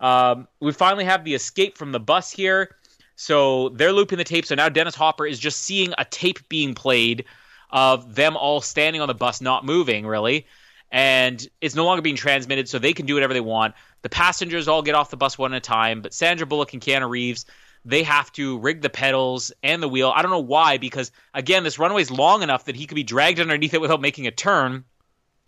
Um, 0.00 0.48
we 0.60 0.72
finally 0.72 1.04
have 1.04 1.24
the 1.24 1.34
escape 1.34 1.76
from 1.76 1.92
the 1.92 2.00
bus 2.00 2.30
here. 2.30 2.74
So 3.16 3.70
they're 3.70 3.92
looping 3.92 4.18
the 4.18 4.24
tape. 4.24 4.46
So 4.46 4.54
now 4.54 4.68
Dennis 4.68 4.94
Hopper 4.94 5.26
is 5.26 5.38
just 5.38 5.62
seeing 5.62 5.94
a 5.98 6.04
tape 6.04 6.48
being 6.48 6.74
played 6.74 7.24
of 7.70 8.14
them 8.14 8.36
all 8.36 8.60
standing 8.60 9.00
on 9.02 9.08
the 9.08 9.14
bus, 9.14 9.40
not 9.40 9.64
moving, 9.64 10.06
really. 10.06 10.46
And 10.92 11.46
it's 11.60 11.74
no 11.74 11.84
longer 11.84 12.02
being 12.02 12.16
transmitted, 12.16 12.68
so 12.68 12.78
they 12.78 12.92
can 12.92 13.06
do 13.06 13.14
whatever 13.14 13.34
they 13.34 13.40
want. 13.40 13.74
The 14.02 14.08
passengers 14.08 14.68
all 14.68 14.82
get 14.82 14.94
off 14.94 15.10
the 15.10 15.16
bus 15.16 15.36
one 15.36 15.52
at 15.52 15.56
a 15.56 15.60
time, 15.60 16.00
but 16.00 16.14
Sandra 16.14 16.46
Bullock 16.46 16.72
and 16.74 16.82
Keanu 16.82 17.08
Reeves, 17.08 17.44
they 17.86 18.02
have 18.02 18.32
to 18.32 18.58
rig 18.58 18.82
the 18.82 18.90
pedals 18.90 19.52
and 19.62 19.80
the 19.80 19.88
wheel. 19.88 20.12
I 20.14 20.20
don't 20.20 20.32
know 20.32 20.40
why, 20.40 20.76
because 20.76 21.12
again, 21.32 21.62
this 21.62 21.78
runway 21.78 22.02
is 22.02 22.10
long 22.10 22.42
enough 22.42 22.64
that 22.64 22.74
he 22.74 22.84
could 22.84 22.96
be 22.96 23.04
dragged 23.04 23.38
underneath 23.38 23.74
it 23.74 23.80
without 23.80 24.00
making 24.00 24.26
a 24.26 24.32
turn, 24.32 24.84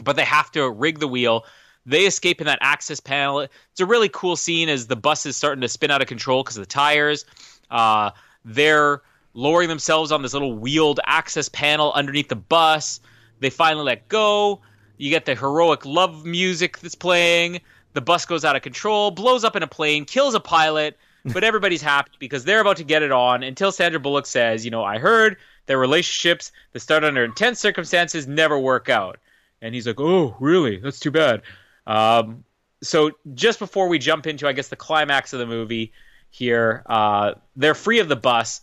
but 0.04 0.14
they 0.14 0.24
have 0.24 0.52
to 0.52 0.70
rig 0.70 1.00
the 1.00 1.08
wheel. 1.08 1.44
They 1.84 2.06
escape 2.06 2.40
in 2.40 2.46
that 2.46 2.60
access 2.60 3.00
panel. 3.00 3.40
It's 3.40 3.80
a 3.80 3.86
really 3.86 4.08
cool 4.08 4.36
scene 4.36 4.68
as 4.68 4.86
the 4.86 4.94
bus 4.94 5.26
is 5.26 5.36
starting 5.36 5.62
to 5.62 5.68
spin 5.68 5.90
out 5.90 6.00
of 6.00 6.06
control 6.06 6.44
because 6.44 6.56
of 6.56 6.62
the 6.62 6.68
tires. 6.68 7.24
Uh, 7.72 8.12
they're 8.44 9.02
lowering 9.34 9.68
themselves 9.68 10.12
on 10.12 10.22
this 10.22 10.32
little 10.32 10.54
wheeled 10.54 11.00
access 11.06 11.48
panel 11.48 11.92
underneath 11.92 12.28
the 12.28 12.36
bus. 12.36 13.00
They 13.40 13.50
finally 13.50 13.84
let 13.84 14.06
go. 14.06 14.60
You 14.96 15.10
get 15.10 15.24
the 15.24 15.34
heroic 15.34 15.84
love 15.84 16.24
music 16.24 16.78
that's 16.78 16.94
playing. 16.94 17.60
The 17.94 18.00
bus 18.00 18.26
goes 18.26 18.44
out 18.44 18.54
of 18.54 18.62
control, 18.62 19.10
blows 19.10 19.42
up 19.42 19.56
in 19.56 19.64
a 19.64 19.66
plane, 19.66 20.04
kills 20.04 20.34
a 20.34 20.40
pilot, 20.40 20.96
but 21.32 21.44
everybody's 21.44 21.82
happy 21.82 22.12
because 22.18 22.44
they're 22.44 22.60
about 22.60 22.76
to 22.78 22.84
get 22.84 23.02
it 23.02 23.12
on 23.12 23.42
until 23.42 23.72
Sandra 23.72 24.00
Bullock 24.00 24.26
says, 24.26 24.64
You 24.64 24.70
know, 24.70 24.84
I 24.84 24.98
heard 24.98 25.36
that 25.66 25.76
relationships 25.76 26.52
that 26.72 26.80
start 26.80 27.04
under 27.04 27.24
intense 27.24 27.60
circumstances 27.60 28.26
never 28.26 28.58
work 28.58 28.88
out. 28.88 29.18
And 29.60 29.74
he's 29.74 29.86
like, 29.86 30.00
Oh, 30.00 30.36
really? 30.40 30.78
That's 30.78 31.00
too 31.00 31.10
bad. 31.10 31.42
Um, 31.86 32.44
so 32.82 33.12
just 33.34 33.58
before 33.58 33.88
we 33.88 33.98
jump 33.98 34.26
into, 34.26 34.46
I 34.46 34.52
guess, 34.52 34.68
the 34.68 34.76
climax 34.76 35.32
of 35.32 35.38
the 35.38 35.46
movie 35.46 35.92
here, 36.30 36.82
uh, 36.86 37.34
they're 37.56 37.74
free 37.74 37.98
of 37.98 38.08
the 38.08 38.16
bus. 38.16 38.60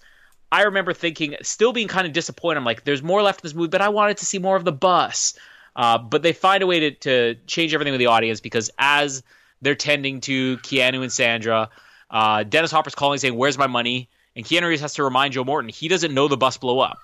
I 0.52 0.64
remember 0.64 0.94
thinking, 0.94 1.36
still 1.42 1.74
being 1.74 1.88
kind 1.88 2.08
of 2.08 2.14
disappointed. 2.14 2.60
I'm 2.60 2.66
like, 2.66 2.86
there's 2.86 3.04
more 3.04 3.22
left 3.22 3.42
in 3.42 3.48
this 3.48 3.56
movie, 3.56 3.68
but 3.68 3.82
I 3.82 3.90
wanted 3.90 4.18
to 4.18 4.26
see 4.26 4.40
more 4.40 4.56
of 4.56 4.64
the 4.64 4.72
bus. 4.72 5.38
Uh, 5.76 5.98
but 5.98 6.22
they 6.22 6.32
find 6.32 6.64
a 6.64 6.68
way 6.68 6.80
to, 6.80 6.92
to 6.92 7.36
change 7.48 7.74
everything 7.74 7.92
with 7.92 8.00
the 8.00 8.06
audience 8.06 8.40
because 8.40 8.70
as 8.80 9.24
they're 9.62 9.76
tending 9.76 10.22
to 10.22 10.58
Keanu 10.58 11.02
and 11.02 11.12
Sandra, 11.12 11.70
Uh, 12.16 12.44
Dennis 12.44 12.72
Hopper's 12.72 12.96
calling 12.96 13.20
saying, 13.20 13.36
"Where's 13.36 13.58
my 13.58 13.68
money?" 13.68 14.10
And 14.38 14.46
Keanu 14.46 14.68
Reeves 14.70 14.82
has 14.82 14.94
to 14.94 15.04
remind 15.04 15.34
Joe 15.34 15.44
Morton 15.44 15.70
he 15.70 15.90
doesn't 15.90 16.14
know 16.14 16.28
the 16.30 16.38
bus 16.38 16.56
blew 16.58 16.80
up. 16.80 16.98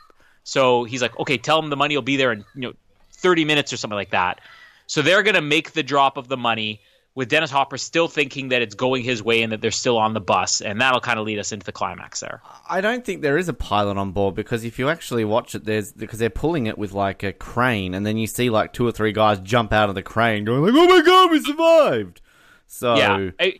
So 0.44 0.86
he's 0.86 1.02
like, 1.02 1.20
"Okay, 1.20 1.38
tell 1.38 1.60
him 1.60 1.70
the 1.70 1.76
money 1.76 1.96
will 1.98 2.02
be 2.02 2.16
there 2.16 2.32
in 2.32 2.46
you 2.56 2.62
know 2.62 2.74
30 3.12 3.44
minutes 3.46 3.74
or 3.74 3.78
something 3.78 3.98
like 3.98 4.12
that." 4.12 4.40
So 4.88 5.02
they're 5.02 5.22
gonna 5.24 5.42
make 5.42 5.74
the 5.74 5.84
drop 5.84 6.16
of 6.16 6.30
the 6.30 6.38
money 6.38 6.80
with 7.14 7.28
Dennis 7.28 7.52
Hopper 7.52 7.78
still 7.78 8.08
thinking 8.08 8.50
that 8.50 8.62
it's 8.62 8.74
going 8.74 9.04
his 9.04 9.22
way 9.22 9.44
and 9.44 9.52
that 9.52 9.60
they're 9.60 9.70
still 9.72 9.98
on 9.98 10.14
the 10.14 10.22
bus, 10.22 10.62
and 10.62 10.80
that'll 10.80 11.02
kind 11.02 11.20
of 11.20 11.26
lead 11.26 11.40
us 11.40 11.52
into 11.52 11.66
the 11.66 11.74
climax 11.74 12.22
there. 12.22 12.42
I 12.70 12.80
don't 12.80 13.04
think 13.04 13.22
there 13.22 13.38
is 13.38 13.50
a 13.50 13.54
pilot 13.54 13.98
on 13.98 14.12
board 14.14 14.34
because 14.36 14.64
if 14.64 14.80
you 14.80 14.88
actually 14.88 15.26
watch 15.26 15.54
it, 15.54 15.66
there's 15.66 15.92
because 15.92 16.20
they're 16.20 16.30
pulling 16.30 16.68
it 16.68 16.78
with 16.78 16.94
like 16.94 17.22
a 17.22 17.34
crane, 17.34 17.94
and 17.94 18.06
then 18.06 18.16
you 18.18 18.28
see 18.28 18.50
like 18.50 18.72
two 18.72 18.88
or 18.88 18.94
three 18.94 19.12
guys 19.12 19.40
jump 19.42 19.74
out 19.74 19.90
of 19.90 19.96
the 19.96 20.04
crane, 20.04 20.46
going 20.46 20.62
like, 20.62 20.74
"Oh 20.74 20.88
my 20.88 21.02
god, 21.06 21.32
we 21.32 21.42
survived!" 21.42 22.22
So, 22.68 22.96
Yeah. 22.96 23.32
I- 23.40 23.60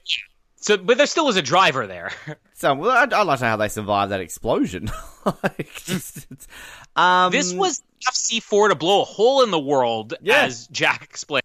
so, 0.62 0.78
but 0.78 0.98
there 0.98 1.06
still 1.08 1.28
is 1.28 1.36
a 1.36 1.42
driver 1.42 1.86
there. 1.88 2.12
so 2.54 2.74
well, 2.74 2.92
I'd, 2.92 3.12
I'd 3.14 3.24
like 3.24 3.40
to 3.40 3.46
know 3.46 3.50
how 3.52 3.58
they 3.58 3.68
survived 3.68 4.12
that 4.12 4.22
explosion. 4.22 4.90
like, 5.26 5.72
just, 5.84 6.26
it's, 6.32 6.48
um, 6.96 7.32
this 7.32 7.54
was 7.54 7.84
FC4 8.08 8.70
to 8.70 8.76
blow 8.76 9.02
a 9.02 9.06
hole 9.06 9.44
in 9.44 9.52
the 9.52 9.60
world, 9.60 10.14
Yeah. 10.22 10.44
as 10.44 10.68
Jack 10.68 11.04
explained. 11.04 11.42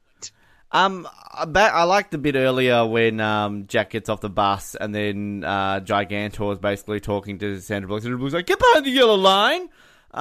Um, 0.73 1.09
I 1.33 1.85
liked 1.85 2.11
the 2.11 2.19
bit 2.19 2.35
earlier 2.35 2.85
when 2.87 3.21
um, 3.21 3.67
Jack 3.67 3.91
gets 3.91 4.09
off 4.09 4.21
the 4.21 4.29
bus 4.29 4.75
and 4.75 4.95
then 4.95 5.45
uh, 5.45 5.81
Gigantor 5.81 6.53
is 6.53 6.59
basically 6.59 7.01
talking 7.01 7.39
to 7.39 7.61
Sandra 7.61 7.89
Bullock. 7.89 8.03
Sandra 8.03 8.19
Bullock's 8.19 8.35
like, 8.35 8.47
"Get 8.47 8.59
behind 8.59 8.85
the 8.85 8.91
yellow 8.91 9.15
line." 9.15 9.69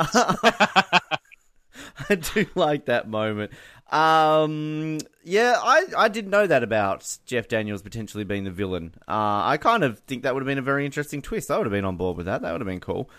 I 2.09 2.15
do 2.15 2.45
like 2.55 2.85
that 2.85 3.07
moment. 3.09 3.51
Um, 3.91 4.99
yeah, 5.24 5.56
I, 5.62 5.86
I 5.98 6.07
didn't 6.07 6.32
know 6.32 6.48
that 6.48 6.64
about 6.64 7.18
Jeff 7.26 7.48
Daniels 7.48 7.82
potentially 7.82 8.24
being 8.24 8.44
the 8.44 8.52
villain. 8.52 8.94
Uh, 9.07 9.45
I 9.45 9.57
kind 9.60 9.84
of 9.84 9.99
think 9.99 10.24
that 10.24 10.34
would 10.34 10.41
have 10.41 10.48
been 10.48 10.57
a 10.57 10.64
very 10.64 10.86
interesting 10.86 11.22
twist. 11.22 11.52
I 11.52 11.57
would 11.57 11.66
have 11.68 11.72
been 11.72 11.86
on 11.86 11.95
board 11.95 12.18
with 12.18 12.26
that. 12.26 12.41
That 12.41 12.52
would 12.52 12.62
have 12.62 12.68
been 12.68 12.80
cool. 12.80 13.10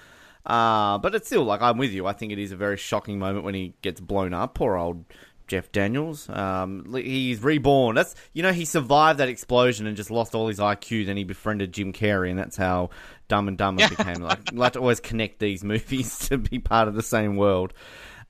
Uh, 0.45 0.99
but 0.99 1.15
it's 1.15 1.27
still 1.27 1.45
like 1.45 1.61
I'm 1.63 1.79
with 1.79 1.93
you. 1.93 2.07
I 2.07 2.13
think 2.13 2.33
it 2.33 2.39
is 2.39 2.53
a 2.53 2.57
very 2.57 2.77
shocking 2.77 3.19
moment 3.19 3.45
when 3.45 3.55
he 3.55 3.75
gets 3.83 4.01
blown 4.01 4.33
up. 4.33 4.55
Poor 4.55 4.77
old 4.77 5.05
Jeff 5.49 5.73
Daniels. 5.73 6.29
Um, 6.29 6.93
he's 6.95 7.43
reborn. 7.43 7.97
That's 7.97 8.15
you 8.33 8.43
know 8.45 8.53
he 8.53 8.65
survived 8.65 9.19
that 9.19 9.29
explosion 9.29 9.87
and 9.87 9.97
just 9.97 10.11
lost 10.11 10.35
all 10.35 10.47
his 10.47 10.59
IQ. 10.61 11.07
Then 11.07 11.17
he 11.17 11.25
befriended 11.25 11.73
Jim 11.73 11.93
Carrey, 11.93 12.31
and 12.31 12.39
that's 12.39 12.57
how 12.57 12.91
Dumb 13.29 13.49
and 13.49 13.59
Dumber 13.59 13.89
became. 13.89 14.23
Like, 14.23 14.53
like 14.53 14.73
to 14.75 14.81
always 14.81 15.01
connect 15.01 15.41
these 15.41 15.65
movies 15.65 16.29
to 16.29 16.39
be 16.39 16.59
part 16.61 16.87
of 16.87 16.95
the 16.95 17.03
same 17.03 17.37
world. 17.37 17.75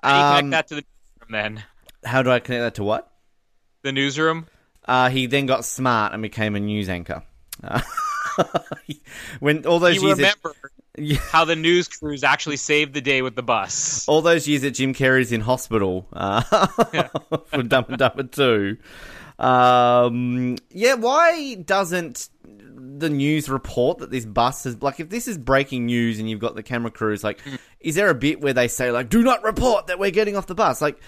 You 0.03 0.11
Um, 0.11 0.37
connect 0.37 0.51
that 0.51 0.69
to 0.69 0.75
the 0.77 0.85
then? 1.29 1.63
How 2.07 2.23
do 2.23 2.31
I 2.31 2.39
connect 2.39 2.63
that 2.63 2.75
to 2.77 2.85
what? 2.85 3.11
The 3.83 3.93
newsroom? 3.93 4.47
Uh, 4.87 5.11
he 5.11 5.27
then 5.27 5.47
got 5.47 5.65
smart 5.65 6.13
and 6.13 6.23
became 6.23 6.55
a 6.57 6.61
news 6.61 6.89
anchor. 6.89 7.23
Uh, 7.63 7.81
when 9.41 9.67
all 9.67 9.79
those 9.79 9.97
You 9.97 10.07
years, 10.09 10.19
at, 10.21 10.37
remember 10.43 10.55
Yeah. 10.97 11.19
how 11.31 11.45
the 11.45 11.57
news 11.57 11.89
crews 11.89 12.23
actually 12.25 12.57
saved 12.57 12.95
the 12.95 13.01
day 13.01 13.23
with 13.23 13.35
the 13.35 13.43
bus. 13.43 14.07
all 14.09 14.23
those 14.23 14.47
years 14.47 14.63
that 14.63 14.73
Jim 14.73 14.95
Carrey's 14.95 15.33
in 15.33 15.41
hospital 15.41 16.07
uh, 16.13 16.41
for 17.47 17.63
Dumb 17.63 17.87
and 17.89 17.99
Dumber 17.99 18.23
Two. 18.25 18.77
Um, 19.39 20.57
yeah, 20.71 20.95
why 20.95 21.55
doesn't 21.55 22.29
the 22.45 23.11
news 23.11 23.49
report 23.51 23.99
that 23.99 24.11
this 24.11 24.25
bus 24.25 24.65
is 24.65 24.81
like 24.83 25.01
if 25.01 25.11
this 25.11 25.29
is 25.29 25.37
breaking 25.37 25.87
news 25.87 26.19
and 26.19 26.31
you've 26.31 26.41
got 26.41 26.55
the 26.55 26.63
camera 26.63 26.91
crews 26.91 27.23
like 27.23 27.41
is 27.81 27.95
there 27.95 28.09
a 28.09 28.15
bit 28.15 28.41
where 28.41 28.55
they 28.55 28.69
say 28.69 28.91
like 28.91 29.11
do 29.11 29.23
not 29.23 29.43
report 29.43 29.89
that 29.89 29.99
we're 29.99 30.11
getting 30.11 30.35
off 30.37 30.47
the 30.47 30.55
bus 30.55 30.81
like 30.81 30.99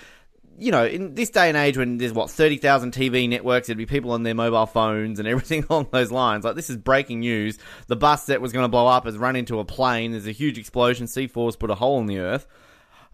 you 0.58 0.72
know, 0.72 0.84
in 0.84 1.14
this 1.14 1.30
day 1.30 1.48
and 1.48 1.56
age 1.56 1.76
when 1.76 1.98
there's 1.98 2.12
what 2.12 2.30
thirty 2.30 2.56
thousand 2.56 2.92
TV 2.92 3.28
networks, 3.28 3.68
there'd 3.68 3.78
be 3.78 3.86
people 3.86 4.12
on 4.12 4.22
their 4.22 4.34
mobile 4.34 4.66
phones 4.66 5.18
and 5.18 5.28
everything 5.28 5.64
along 5.70 5.88
those 5.90 6.10
lines. 6.10 6.44
Like 6.44 6.56
this 6.56 6.70
is 6.70 6.76
breaking 6.76 7.20
news. 7.20 7.58
The 7.86 7.96
bus 7.96 8.26
that 8.26 8.40
was 8.40 8.52
going 8.52 8.64
to 8.64 8.68
blow 8.68 8.86
up 8.86 9.04
has 9.04 9.16
run 9.16 9.36
into 9.36 9.58
a 9.60 9.64
plane. 9.64 10.12
There's 10.12 10.26
a 10.26 10.32
huge 10.32 10.58
explosion. 10.58 11.06
C4's 11.06 11.56
put 11.56 11.70
a 11.70 11.74
hole 11.74 12.00
in 12.00 12.06
the 12.06 12.18
earth. 12.18 12.46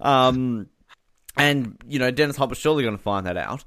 Um, 0.00 0.68
and 1.36 1.76
you 1.86 1.98
know, 1.98 2.10
Dennis 2.10 2.36
Hopper's 2.36 2.58
surely 2.58 2.82
going 2.82 2.96
to 2.96 3.02
find 3.02 3.26
that 3.26 3.36
out. 3.36 3.64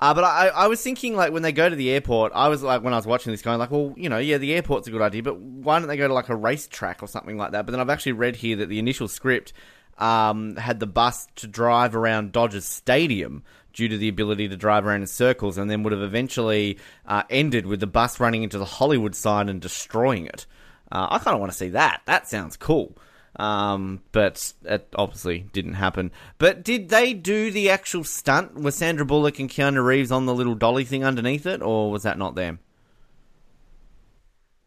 Uh, 0.00 0.14
but 0.14 0.24
I, 0.24 0.48
I 0.48 0.66
was 0.68 0.82
thinking, 0.82 1.14
like, 1.14 1.30
when 1.30 1.42
they 1.42 1.52
go 1.52 1.68
to 1.68 1.76
the 1.76 1.90
airport, 1.90 2.32
I 2.34 2.48
was 2.48 2.62
like, 2.62 2.82
when 2.82 2.94
I 2.94 2.96
was 2.96 3.06
watching 3.06 3.32
this, 3.32 3.42
going 3.42 3.58
like, 3.58 3.70
well, 3.70 3.92
you 3.98 4.08
know, 4.08 4.16
yeah, 4.16 4.38
the 4.38 4.54
airport's 4.54 4.88
a 4.88 4.90
good 4.90 5.02
idea, 5.02 5.22
but 5.22 5.38
why 5.38 5.78
don't 5.78 5.88
they 5.88 5.98
go 5.98 6.08
to 6.08 6.14
like 6.14 6.30
a 6.30 6.36
racetrack 6.36 7.02
or 7.02 7.06
something 7.06 7.36
like 7.36 7.52
that? 7.52 7.66
But 7.66 7.72
then 7.72 7.80
I've 7.80 7.90
actually 7.90 8.12
read 8.12 8.36
here 8.36 8.56
that 8.56 8.70
the 8.70 8.78
initial 8.78 9.08
script 9.08 9.52
um, 10.00 10.56
had 10.56 10.80
the 10.80 10.86
bus 10.86 11.28
to 11.36 11.46
drive 11.46 11.94
around 11.94 12.32
Dodgers 12.32 12.64
Stadium 12.64 13.42
due 13.72 13.88
to 13.88 13.96
the 13.96 14.08
ability 14.08 14.48
to 14.48 14.56
drive 14.56 14.86
around 14.86 15.02
in 15.02 15.06
circles, 15.06 15.56
and 15.58 15.70
then 15.70 15.82
would 15.82 15.92
have 15.92 16.02
eventually 16.02 16.78
uh, 17.06 17.22
ended 17.30 17.66
with 17.66 17.80
the 17.80 17.86
bus 17.86 18.18
running 18.18 18.42
into 18.42 18.58
the 18.58 18.64
Hollywood 18.64 19.14
sign 19.14 19.48
and 19.48 19.60
destroying 19.60 20.26
it. 20.26 20.46
Uh, 20.90 21.06
I 21.10 21.18
kind 21.18 21.34
of 21.34 21.40
want 21.40 21.52
to 21.52 21.58
see 21.58 21.68
that. 21.70 22.02
That 22.06 22.28
sounds 22.28 22.56
cool. 22.56 22.96
Um, 23.36 24.00
but 24.10 24.52
it 24.64 24.88
obviously 24.96 25.46
didn't 25.52 25.74
happen. 25.74 26.10
But 26.38 26.64
did 26.64 26.88
they 26.88 27.14
do 27.14 27.52
the 27.52 27.70
actual 27.70 28.02
stunt? 28.02 28.54
Was 28.54 28.74
Sandra 28.74 29.06
Bullock 29.06 29.38
and 29.38 29.48
Keanu 29.48 29.84
Reeves 29.84 30.10
on 30.10 30.26
the 30.26 30.34
little 30.34 30.56
dolly 30.56 30.84
thing 30.84 31.04
underneath 31.04 31.46
it, 31.46 31.62
or 31.62 31.92
was 31.92 32.02
that 32.02 32.18
not 32.18 32.34
them? 32.34 32.58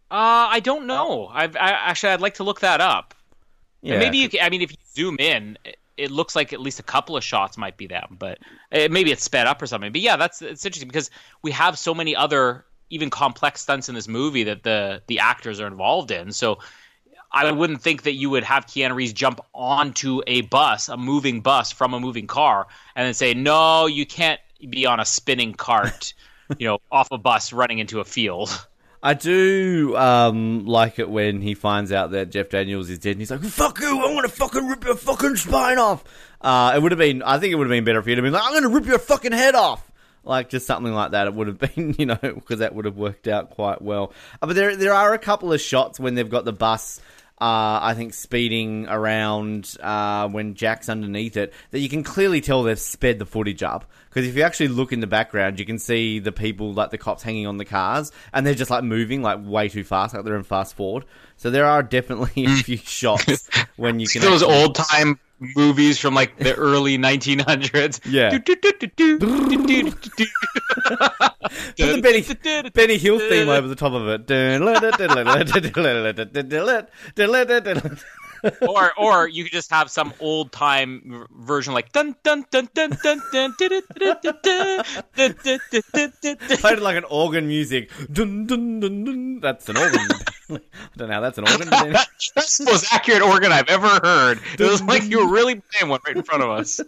Uh, 0.09 0.47
I 0.49 0.59
don't 0.61 0.87
know. 0.87 1.27
I've 1.33 1.55
I, 1.57 1.71
actually 1.71 2.13
I'd 2.13 2.21
like 2.21 2.35
to 2.35 2.43
look 2.43 2.61
that 2.61 2.79
up. 2.79 3.13
Yeah, 3.83 3.99
Maybe 3.99 4.17
you. 4.17 4.29
Can, 4.29 4.39
I 4.41 4.49
mean, 4.49 4.61
if 4.61 4.71
you 4.71 4.77
zoom 4.95 5.17
in, 5.19 5.57
it, 5.65 5.77
it 5.97 6.09
looks 6.09 6.35
like 6.35 6.53
at 6.53 6.59
least 6.59 6.79
a 6.79 6.83
couple 6.83 7.15
of 7.17 7.23
shots 7.23 7.57
might 7.57 7.77
be 7.77 7.85
them, 7.85 8.15
but 8.17 8.39
uh 8.71 8.87
maybe 8.89 9.11
it's 9.11 9.23
sped 9.23 9.45
up 9.45 9.61
or 9.61 9.67
something. 9.67 9.91
But 9.91 10.01
yeah, 10.01 10.15
that's 10.15 10.41
it's 10.41 10.65
interesting 10.65 10.87
because 10.87 11.11
we 11.41 11.51
have 11.51 11.77
so 11.77 11.93
many 11.93 12.15
other 12.15 12.65
even 12.89 13.09
complex 13.09 13.61
stunts 13.61 13.89
in 13.89 13.95
this 13.95 14.07
movie 14.07 14.45
that 14.45 14.63
the 14.63 15.01
the 15.07 15.19
actors 15.19 15.59
are 15.59 15.67
involved 15.67 16.11
in. 16.11 16.31
So 16.31 16.59
I 17.31 17.51
wouldn't 17.51 17.81
think 17.81 18.03
that 18.03 18.13
you 18.13 18.29
would 18.29 18.43
have 18.43 18.67
Keanu 18.67 18.95
Reeves 18.95 19.11
jump 19.11 19.41
onto 19.53 20.21
a 20.27 20.41
bus, 20.41 20.87
a 20.87 20.95
moving 20.95 21.41
bus 21.41 21.71
from 21.71 21.93
a 21.93 21.99
moving 21.99 22.27
car, 22.27 22.67
and 22.95 23.05
then 23.05 23.13
say, 23.13 23.33
"No, 23.33 23.87
you 23.87 24.05
can't 24.05 24.39
be 24.69 24.85
on 24.85 24.99
a 24.99 25.05
spinning 25.05 25.53
cart." 25.53 26.13
you 26.57 26.67
know, 26.67 26.79
off 26.91 27.09
a 27.11 27.17
bus 27.17 27.51
running 27.51 27.79
into 27.79 27.99
a 27.99 28.05
field. 28.05 28.67
I 29.05 29.15
do 29.15 29.97
um, 29.97 30.65
like 30.65 30.97
it 30.97 31.09
when 31.09 31.41
he 31.41 31.55
finds 31.55 31.91
out 31.91 32.11
that 32.11 32.31
Jeff 32.31 32.47
Daniels 32.47 32.89
is 32.89 32.99
dead, 32.99 33.11
and 33.11 33.19
he's 33.19 33.29
like, 33.31 33.41
"Fuck 33.41 33.81
you! 33.81 34.01
I'm 34.01 34.15
gonna 34.15 34.29
fucking 34.29 34.65
rip 34.65 34.85
your 34.85 34.95
fucking 34.95 35.35
spine 35.35 35.77
off." 35.77 36.05
Uh, 36.39 36.71
it 36.73 36.81
would 36.81 36.93
have 36.93 36.99
been, 36.99 37.21
I 37.21 37.37
think 37.37 37.51
it 37.51 37.55
would 37.55 37.67
have 37.67 37.71
been 37.71 37.83
better 37.83 37.99
if 37.99 38.05
he'd 38.05 38.17
have 38.17 38.23
been 38.23 38.31
like, 38.31 38.43
"I'm 38.45 38.53
gonna 38.53 38.73
rip 38.73 38.85
your 38.85 38.99
fucking 38.99 39.33
head 39.33 39.55
off." 39.55 39.91
Like 40.23 40.47
just 40.47 40.65
something 40.65 40.93
like 40.93 41.11
that, 41.11 41.27
it 41.27 41.33
would 41.33 41.47
have 41.47 41.59
been, 41.75 41.95
you 41.99 42.05
know, 42.05 42.17
because 42.21 42.59
that 42.59 42.73
would 42.73 42.85
have 42.85 42.95
worked 42.95 43.27
out 43.27 43.49
quite 43.49 43.81
well. 43.81 44.13
Uh, 44.41 44.47
but 44.47 44.55
there, 44.55 44.77
there 44.77 44.93
are 44.93 45.13
a 45.13 45.19
couple 45.19 45.51
of 45.51 45.59
shots 45.59 45.99
when 45.99 46.15
they've 46.15 46.29
got 46.29 46.45
the 46.45 46.53
bus 46.53 47.01
uh, 47.43 47.79
I 47.81 47.93
think 47.93 48.13
speeding 48.13 48.87
around 48.87 49.75
uh, 49.81 50.29
when 50.29 50.53
Jack's 50.55 50.87
underneath 50.87 51.35
it, 51.35 51.53
that 51.71 51.79
you 51.79 51.89
can 51.89 52.01
clearly 52.01 52.39
tell 52.39 52.63
they've 52.63 52.79
sped 52.79 53.19
the 53.19 53.25
footage 53.25 53.61
up. 53.61 53.91
Because 54.09 54.25
if 54.29 54.37
you 54.37 54.43
actually 54.43 54.69
look 54.69 54.93
in 54.93 55.01
the 55.01 55.07
background, 55.07 55.59
you 55.59 55.65
can 55.65 55.77
see 55.77 56.19
the 56.19 56.31
people, 56.31 56.71
like 56.71 56.91
the 56.91 56.97
cops, 56.97 57.21
hanging 57.21 57.45
on 57.47 57.57
the 57.57 57.65
cars, 57.65 58.13
and 58.31 58.45
they're 58.47 58.53
just 58.53 58.71
like 58.71 58.83
moving 58.85 59.21
like 59.21 59.39
way 59.43 59.67
too 59.67 59.83
fast, 59.83 60.15
like 60.15 60.23
they're 60.23 60.37
in 60.37 60.43
fast 60.43 60.75
forward. 60.75 61.03
So 61.35 61.49
there 61.49 61.65
are 61.65 61.83
definitely 61.83 62.45
a 62.45 62.55
few 62.55 62.77
shots 62.77 63.49
when 63.75 63.99
you 63.99 64.07
can. 64.07 64.21
those 64.21 64.41
actually- 64.41 64.61
old 64.61 64.75
time 64.75 65.19
movies 65.55 65.99
from 65.99 66.13
like 66.13 66.37
the 66.37 66.53
early 66.55 66.97
1900s. 66.97 67.99
Yeah. 68.05 68.31
Put 68.31 68.45
the 71.77 72.01
Benny, 72.01 72.69
Benny 72.71 72.97
Hill 72.97 73.19
theme 73.19 73.49
over 73.49 73.67
the 73.67 73.75
top 73.75 73.93
of 73.93 74.07
it 74.07 74.27
or 78.67 78.91
or 78.97 79.27
you 79.27 79.43
could 79.43 79.53
just 79.53 79.71
have 79.71 79.89
some 79.89 80.13
old 80.19 80.51
time 80.51 81.25
version 81.31 81.73
like 81.73 81.91
dun 81.91 82.15
dun 82.23 82.45
dun 82.51 82.69
dun 82.73 82.97
dun 83.03 83.21
dun 83.31 83.53
played 86.59 86.79
like 86.79 86.97
an 86.97 87.03
organ 87.09 87.47
music. 87.47 87.89
Dun 88.11 88.45
dun 88.45 88.79
dun 88.79 89.03
dun. 89.03 89.39
That's 89.39 89.69
an 89.69 89.77
organ. 89.77 90.07
I 90.49 90.59
don't 90.97 91.09
know. 91.09 91.21
That's 91.21 91.37
an 91.37 91.47
organ. 91.47 91.69
that's 91.69 92.57
the 92.57 92.65
most 92.65 92.93
accurate 92.93 93.21
organ 93.21 93.51
I've 93.51 93.69
ever 93.69 93.87
heard. 93.87 94.39
It 94.59 94.69
was 94.69 94.81
like 94.83 95.03
you 95.03 95.25
were 95.25 95.31
really 95.31 95.55
playing 95.55 95.89
one 95.89 95.99
right 96.05 96.15
in 96.15 96.23
front 96.23 96.43
of 96.43 96.49
us. 96.49 96.79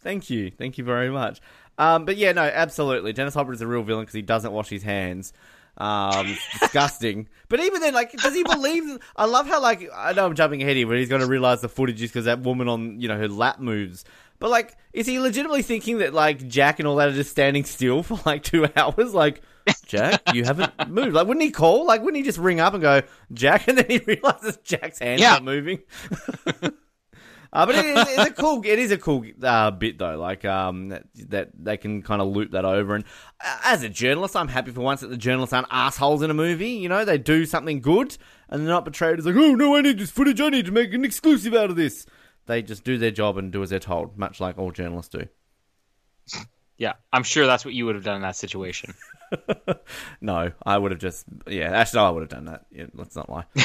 Thank 0.00 0.30
you. 0.30 0.50
Thank 0.50 0.78
you 0.78 0.84
very 0.84 1.10
much. 1.10 1.40
Um, 1.78 2.04
but 2.04 2.16
yeah, 2.16 2.32
no, 2.32 2.42
absolutely. 2.42 3.12
Dennis 3.12 3.34
Hopper 3.34 3.52
is 3.52 3.60
a 3.60 3.66
real 3.66 3.82
villain 3.82 4.02
because 4.02 4.14
he 4.14 4.22
doesn't 4.22 4.52
wash 4.52 4.68
his 4.68 4.82
hands. 4.82 5.32
Um, 5.78 6.36
disgusting. 6.58 7.28
But 7.48 7.60
even 7.60 7.80
then, 7.80 7.92
like, 7.94 8.12
does 8.12 8.34
he 8.34 8.42
believe? 8.42 8.98
I 9.14 9.26
love 9.26 9.46
how, 9.46 9.60
like, 9.60 9.88
I 9.94 10.12
know 10.14 10.24
I'm 10.26 10.34
jumping 10.34 10.62
ahead 10.62 10.76
here, 10.76 10.86
but 10.86 10.96
he's 10.98 11.08
going 11.08 11.20
to 11.20 11.26
realize 11.28 11.60
the 11.60 11.68
footage 11.68 12.02
is 12.02 12.10
because 12.10 12.24
that 12.24 12.40
woman 12.40 12.66
on, 12.68 13.00
you 13.00 13.08
know, 13.08 13.16
her 13.18 13.28
lap 13.28 13.60
moves. 13.60 14.04
But 14.38 14.50
like, 14.50 14.76
is 14.92 15.06
he 15.06 15.18
legitimately 15.18 15.62
thinking 15.62 15.98
that 15.98 16.12
like 16.12 16.46
Jack 16.46 16.78
and 16.78 16.86
all 16.86 16.96
that 16.96 17.08
are 17.08 17.12
just 17.12 17.30
standing 17.30 17.64
still 17.64 18.02
for 18.02 18.18
like 18.26 18.42
two 18.42 18.66
hours? 18.76 19.14
Like, 19.14 19.40
Jack, 19.86 20.22
you 20.34 20.44
haven't 20.44 20.88
moved. 20.90 21.14
Like, 21.14 21.26
wouldn't 21.26 21.42
he 21.44 21.50
call? 21.50 21.86
Like, 21.86 22.02
wouldn't 22.02 22.18
he 22.18 22.22
just 22.22 22.38
ring 22.38 22.60
up 22.60 22.74
and 22.74 22.82
go, 22.82 23.02
Jack? 23.32 23.66
And 23.68 23.78
then 23.78 23.86
he 23.88 23.98
realizes 23.98 24.58
Jack's 24.58 24.98
hands 24.98 25.20
Yeah. 25.22 25.32
not 25.32 25.44
moving. 25.44 25.80
Uh, 27.52 27.66
but 27.66 27.74
it 27.74 27.84
is, 27.84 28.06
it's 28.08 28.30
a 28.30 28.32
cool. 28.32 28.62
It 28.64 28.78
is 28.78 28.90
a 28.90 28.98
cool 28.98 29.24
uh, 29.42 29.70
bit 29.70 29.98
though. 29.98 30.18
Like 30.18 30.44
um, 30.44 30.88
that, 30.88 31.04
that 31.28 31.50
they 31.54 31.76
can 31.76 32.02
kind 32.02 32.20
of 32.20 32.28
loop 32.28 32.52
that 32.52 32.64
over. 32.64 32.94
And 32.94 33.04
uh, 33.44 33.58
as 33.64 33.82
a 33.82 33.88
journalist, 33.88 34.36
I'm 34.36 34.48
happy 34.48 34.70
for 34.70 34.80
once 34.80 35.00
that 35.00 35.08
the 35.08 35.16
journalists 35.16 35.52
aren't 35.52 35.68
assholes 35.70 36.22
in 36.22 36.30
a 36.30 36.34
movie. 36.34 36.70
You 36.70 36.88
know, 36.88 37.04
they 37.04 37.18
do 37.18 37.46
something 37.46 37.80
good, 37.80 38.16
and 38.48 38.62
they're 38.62 38.68
not 38.68 38.84
betrayed 38.84 39.18
as 39.18 39.26
like, 39.26 39.36
oh 39.36 39.54
no, 39.54 39.76
I 39.76 39.80
need 39.80 39.98
this 39.98 40.10
footage. 40.10 40.40
I 40.40 40.48
need 40.48 40.66
to 40.66 40.72
make 40.72 40.92
an 40.92 41.04
exclusive 41.04 41.54
out 41.54 41.70
of 41.70 41.76
this. 41.76 42.06
They 42.46 42.62
just 42.62 42.84
do 42.84 42.98
their 42.98 43.10
job 43.10 43.38
and 43.38 43.52
do 43.52 43.62
as 43.62 43.70
they're 43.70 43.80
told, 43.80 44.16
much 44.16 44.40
like 44.40 44.58
all 44.58 44.70
journalists 44.70 45.10
do. 45.10 45.26
Yeah, 46.78 46.92
I'm 47.12 47.22
sure 47.22 47.46
that's 47.46 47.64
what 47.64 47.74
you 47.74 47.86
would 47.86 47.94
have 47.94 48.04
done 48.04 48.16
in 48.16 48.22
that 48.22 48.36
situation. 48.36 48.94
No, 50.20 50.52
I 50.64 50.78
would 50.78 50.92
have 50.92 51.00
just 51.00 51.24
yeah. 51.48 51.70
Actually, 51.70 51.98
no, 51.98 52.06
I 52.06 52.10
would 52.10 52.20
have 52.22 52.30
done 52.30 52.44
that. 52.44 52.66
Yeah, 52.70 52.86
let's 52.94 53.16
not 53.16 53.28
lie. 53.28 53.44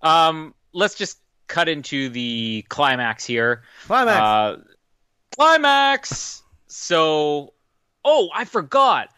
Um, 0.00 0.54
let's 0.72 0.94
just 0.94 1.18
cut 1.48 1.68
into 1.68 2.08
the 2.10 2.64
climax 2.68 3.24
here. 3.24 3.62
Climax. 3.86 4.20
Uh, 4.20 4.56
climax. 5.34 6.42
So, 6.66 7.54
oh, 8.04 8.28
I 8.34 8.44
forgot. 8.44 9.08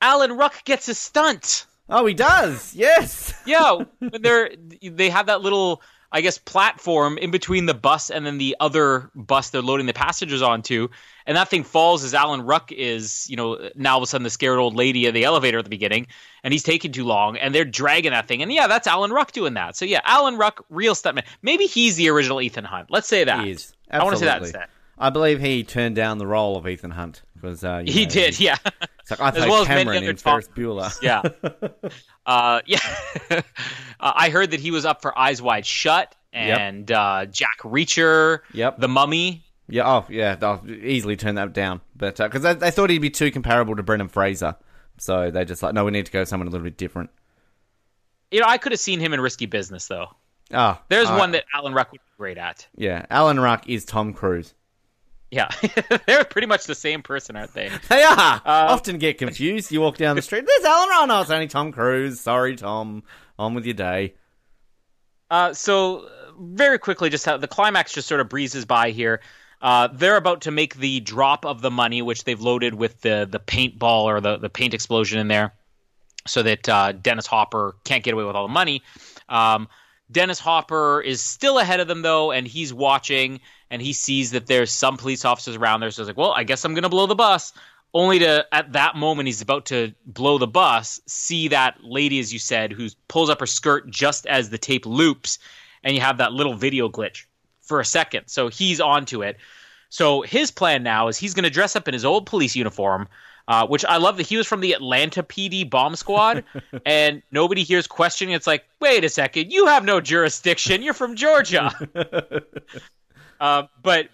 Alan 0.00 0.32
Ruck 0.36 0.64
gets 0.64 0.88
a 0.88 0.94
stunt. 0.94 1.66
oh, 1.88 2.04
he 2.06 2.14
does. 2.14 2.74
Yes. 2.74 3.34
Yeah, 3.46 3.84
when 3.98 4.22
they're 4.22 4.50
they 4.82 5.10
have 5.10 5.26
that 5.26 5.42
little, 5.42 5.82
I 6.12 6.20
guess, 6.20 6.38
platform 6.38 7.18
in 7.18 7.30
between 7.30 7.66
the 7.66 7.74
bus 7.74 8.10
and 8.10 8.24
then 8.24 8.38
the 8.38 8.56
other 8.60 9.10
bus 9.14 9.50
they're 9.50 9.62
loading 9.62 9.86
the 9.86 9.92
passengers 9.92 10.42
onto, 10.42 10.88
and 11.26 11.36
that 11.36 11.48
thing 11.48 11.64
falls 11.64 12.04
as 12.04 12.14
Alan 12.14 12.42
Ruck 12.42 12.70
is, 12.72 13.28
you 13.28 13.36
know, 13.36 13.70
now 13.74 13.94
all 13.94 13.98
of 13.98 14.02
a 14.04 14.06
sudden 14.06 14.22
the 14.22 14.30
scared 14.30 14.58
old 14.58 14.74
lady 14.74 15.06
in 15.06 15.14
the 15.14 15.24
elevator 15.24 15.58
at 15.58 15.64
the 15.64 15.70
beginning, 15.70 16.06
and 16.42 16.52
he's 16.52 16.62
taking 16.62 16.92
too 16.92 17.04
long, 17.04 17.36
and 17.36 17.54
they're 17.54 17.64
dragging 17.64 18.12
that 18.12 18.28
thing, 18.28 18.42
and 18.42 18.52
yeah, 18.52 18.66
that's 18.66 18.86
Alan 18.86 19.12
Ruck 19.12 19.32
doing 19.32 19.54
that. 19.54 19.76
So 19.76 19.84
yeah, 19.84 20.00
Alan 20.04 20.36
Ruck, 20.36 20.64
real 20.70 20.94
stuntman. 20.94 21.24
Maybe 21.42 21.66
he's 21.66 21.96
the 21.96 22.08
original 22.10 22.40
Ethan 22.40 22.64
Hunt. 22.64 22.90
Let's 22.90 23.08
say 23.08 23.24
that. 23.24 23.44
He 23.44 23.52
is. 23.52 23.74
I 23.90 24.02
want 24.02 24.14
to 24.14 24.20
say 24.20 24.26
that 24.26 24.42
instead. 24.42 24.68
I 24.98 25.10
believe 25.10 25.40
he 25.40 25.64
turned 25.64 25.96
down 25.96 26.18
the 26.18 26.26
role 26.26 26.56
of 26.56 26.68
Ethan 26.68 26.92
Hunt 26.92 27.22
because 27.34 27.64
uh, 27.64 27.82
He 27.84 28.04
know, 28.04 28.10
did, 28.10 28.40
yeah. 28.40 28.56
It's 29.04 29.10
like 29.10 29.20
I 29.20 29.28
As 29.28 29.46
well 29.46 29.62
as 29.62 29.68
many 29.68 29.84
Cameron 29.84 30.04
other 30.04 30.16
Ferris 30.16 30.48
Bueller. 30.48 30.90
Yeah. 31.02 31.20
uh, 32.26 32.60
yeah. 32.64 32.78
uh, 33.30 33.42
I 34.00 34.30
heard 34.30 34.52
that 34.52 34.60
he 34.60 34.70
was 34.70 34.86
up 34.86 35.02
for 35.02 35.16
Eyes 35.18 35.42
Wide 35.42 35.66
Shut 35.66 36.14
Yep. 36.32 36.58
and 36.58 36.90
uh, 36.90 37.26
Jack 37.26 37.58
Reacher, 37.60 38.40
Yep. 38.54 38.78
The 38.80 38.88
Mummy. 38.88 39.44
Yeah. 39.68 39.86
Oh, 39.86 40.06
yeah. 40.08 40.36
They'll 40.36 40.64
easily 40.66 41.16
turn 41.16 41.34
that 41.34 41.52
down, 41.52 41.82
but 41.94 42.16
because 42.16 42.42
they, 42.42 42.54
they 42.54 42.70
thought 42.70 42.88
he'd 42.88 42.98
be 43.00 43.10
too 43.10 43.30
comparable 43.30 43.76
to 43.76 43.82
Brendan 43.82 44.08
Fraser, 44.08 44.56
so 44.98 45.30
they 45.30 45.44
just 45.44 45.62
like, 45.62 45.74
no, 45.74 45.84
we 45.84 45.90
need 45.90 46.06
to 46.06 46.12
go 46.12 46.24
someone 46.24 46.48
a 46.48 46.50
little 46.50 46.64
bit 46.64 46.78
different. 46.78 47.10
You 48.30 48.40
know, 48.40 48.46
I 48.48 48.56
could 48.58 48.72
have 48.72 48.80
seen 48.80 49.00
him 49.00 49.12
in 49.12 49.20
Risky 49.20 49.46
Business, 49.46 49.86
though. 49.86 50.08
Ah, 50.52 50.82
There's 50.88 51.08
uh, 51.08 51.16
one 51.16 51.32
that 51.32 51.44
Alan 51.54 51.74
Ruck 51.74 51.92
would 51.92 52.00
be 52.00 52.10
great 52.16 52.38
at. 52.38 52.66
Yeah, 52.76 53.04
Alan 53.10 53.38
Ruck 53.38 53.68
is 53.68 53.84
Tom 53.84 54.12
Cruise. 54.12 54.54
Yeah. 55.34 55.48
They're 56.06 56.24
pretty 56.24 56.46
much 56.46 56.66
the 56.66 56.76
same 56.76 57.02
person, 57.02 57.34
aren't 57.34 57.54
they? 57.54 57.68
They 57.88 58.04
are. 58.04 58.16
Uh, 58.16 58.40
Often 58.70 58.98
get 58.98 59.18
confused. 59.18 59.72
You 59.72 59.80
walk 59.80 59.96
down 59.96 60.14
the 60.14 60.22
street. 60.22 60.44
There's 60.46 60.64
Alan 60.64 60.88
Ruck. 60.88 61.08
No, 61.08 61.20
it's 61.22 61.30
only 61.30 61.48
Tom 61.48 61.72
Cruise. 61.72 62.20
Sorry, 62.20 62.54
Tom. 62.54 63.02
On 63.36 63.52
with 63.54 63.64
your 63.64 63.74
day. 63.74 64.14
Uh, 65.28 65.52
so, 65.52 66.08
very 66.38 66.78
quickly, 66.78 67.10
just 67.10 67.26
how 67.26 67.36
the 67.36 67.48
climax 67.48 67.92
just 67.92 68.06
sort 68.06 68.20
of 68.20 68.28
breezes 68.28 68.64
by 68.64 68.90
here. 68.92 69.20
Uh, 69.60 69.88
they're 69.92 70.16
about 70.16 70.42
to 70.42 70.52
make 70.52 70.76
the 70.76 71.00
drop 71.00 71.44
of 71.44 71.62
the 71.62 71.70
money, 71.70 72.00
which 72.00 72.22
they've 72.22 72.40
loaded 72.40 72.74
with 72.74 73.00
the 73.00 73.26
the 73.28 73.40
paintball 73.40 74.04
or 74.04 74.20
the, 74.20 74.36
the 74.36 74.50
paint 74.50 74.72
explosion 74.72 75.18
in 75.18 75.26
there, 75.26 75.52
so 76.28 76.44
that 76.44 76.68
uh, 76.68 76.92
Dennis 76.92 77.26
Hopper 77.26 77.74
can't 77.82 78.04
get 78.04 78.14
away 78.14 78.22
with 78.22 78.36
all 78.36 78.46
the 78.46 78.52
money. 78.52 78.82
Um, 79.28 79.66
Dennis 80.12 80.38
Hopper 80.38 81.00
is 81.00 81.20
still 81.20 81.58
ahead 81.58 81.80
of 81.80 81.88
them 81.88 82.02
though, 82.02 82.30
and 82.30 82.46
he's 82.46 82.72
watching, 82.72 83.40
and 83.74 83.82
he 83.82 83.92
sees 83.92 84.30
that 84.30 84.46
there's 84.46 84.70
some 84.70 84.96
police 84.96 85.24
officers 85.24 85.56
around 85.56 85.80
there. 85.80 85.90
So 85.90 86.02
he's 86.02 86.06
like, 86.06 86.16
"Well, 86.16 86.30
I 86.30 86.44
guess 86.44 86.64
I'm 86.64 86.74
gonna 86.74 86.88
blow 86.88 87.06
the 87.06 87.16
bus." 87.16 87.52
Only 87.92 88.20
to 88.20 88.46
at 88.52 88.72
that 88.72 88.94
moment 88.94 89.26
he's 89.26 89.40
about 89.40 89.66
to 89.66 89.92
blow 90.06 90.38
the 90.38 90.46
bus, 90.46 91.00
see 91.06 91.48
that 91.48 91.82
lady, 91.82 92.20
as 92.20 92.32
you 92.32 92.38
said, 92.38 92.72
who 92.72 92.88
pulls 93.08 93.30
up 93.30 93.40
her 93.40 93.46
skirt 93.46 93.90
just 93.90 94.26
as 94.26 94.48
the 94.48 94.58
tape 94.58 94.86
loops, 94.86 95.40
and 95.82 95.92
you 95.92 96.00
have 96.00 96.18
that 96.18 96.32
little 96.32 96.54
video 96.54 96.88
glitch 96.88 97.24
for 97.62 97.80
a 97.80 97.84
second. 97.84 98.28
So 98.28 98.46
he's 98.46 98.80
onto 98.80 99.24
it. 99.24 99.38
So 99.88 100.22
his 100.22 100.52
plan 100.52 100.84
now 100.84 101.08
is 101.08 101.18
he's 101.18 101.34
going 101.34 101.44
to 101.44 101.50
dress 101.50 101.74
up 101.74 101.88
in 101.88 101.94
his 101.94 102.04
old 102.04 102.26
police 102.26 102.54
uniform, 102.54 103.08
uh, 103.48 103.66
which 103.66 103.84
I 103.84 103.96
love 103.96 104.16
that 104.18 104.26
he 104.26 104.36
was 104.36 104.46
from 104.46 104.60
the 104.60 104.72
Atlanta 104.72 105.24
PD 105.24 105.68
bomb 105.68 105.96
squad, 105.96 106.44
and 106.86 107.22
nobody 107.32 107.64
here's 107.64 107.88
questioning. 107.88 108.34
It's 108.34 108.46
like, 108.46 108.64
wait 108.80 109.04
a 109.04 109.08
second, 109.08 109.52
you 109.52 109.66
have 109.66 109.84
no 109.84 110.00
jurisdiction. 110.00 110.82
You're 110.82 110.94
from 110.94 111.16
Georgia. 111.16 111.72
uh, 113.40 113.64
but 113.82 114.08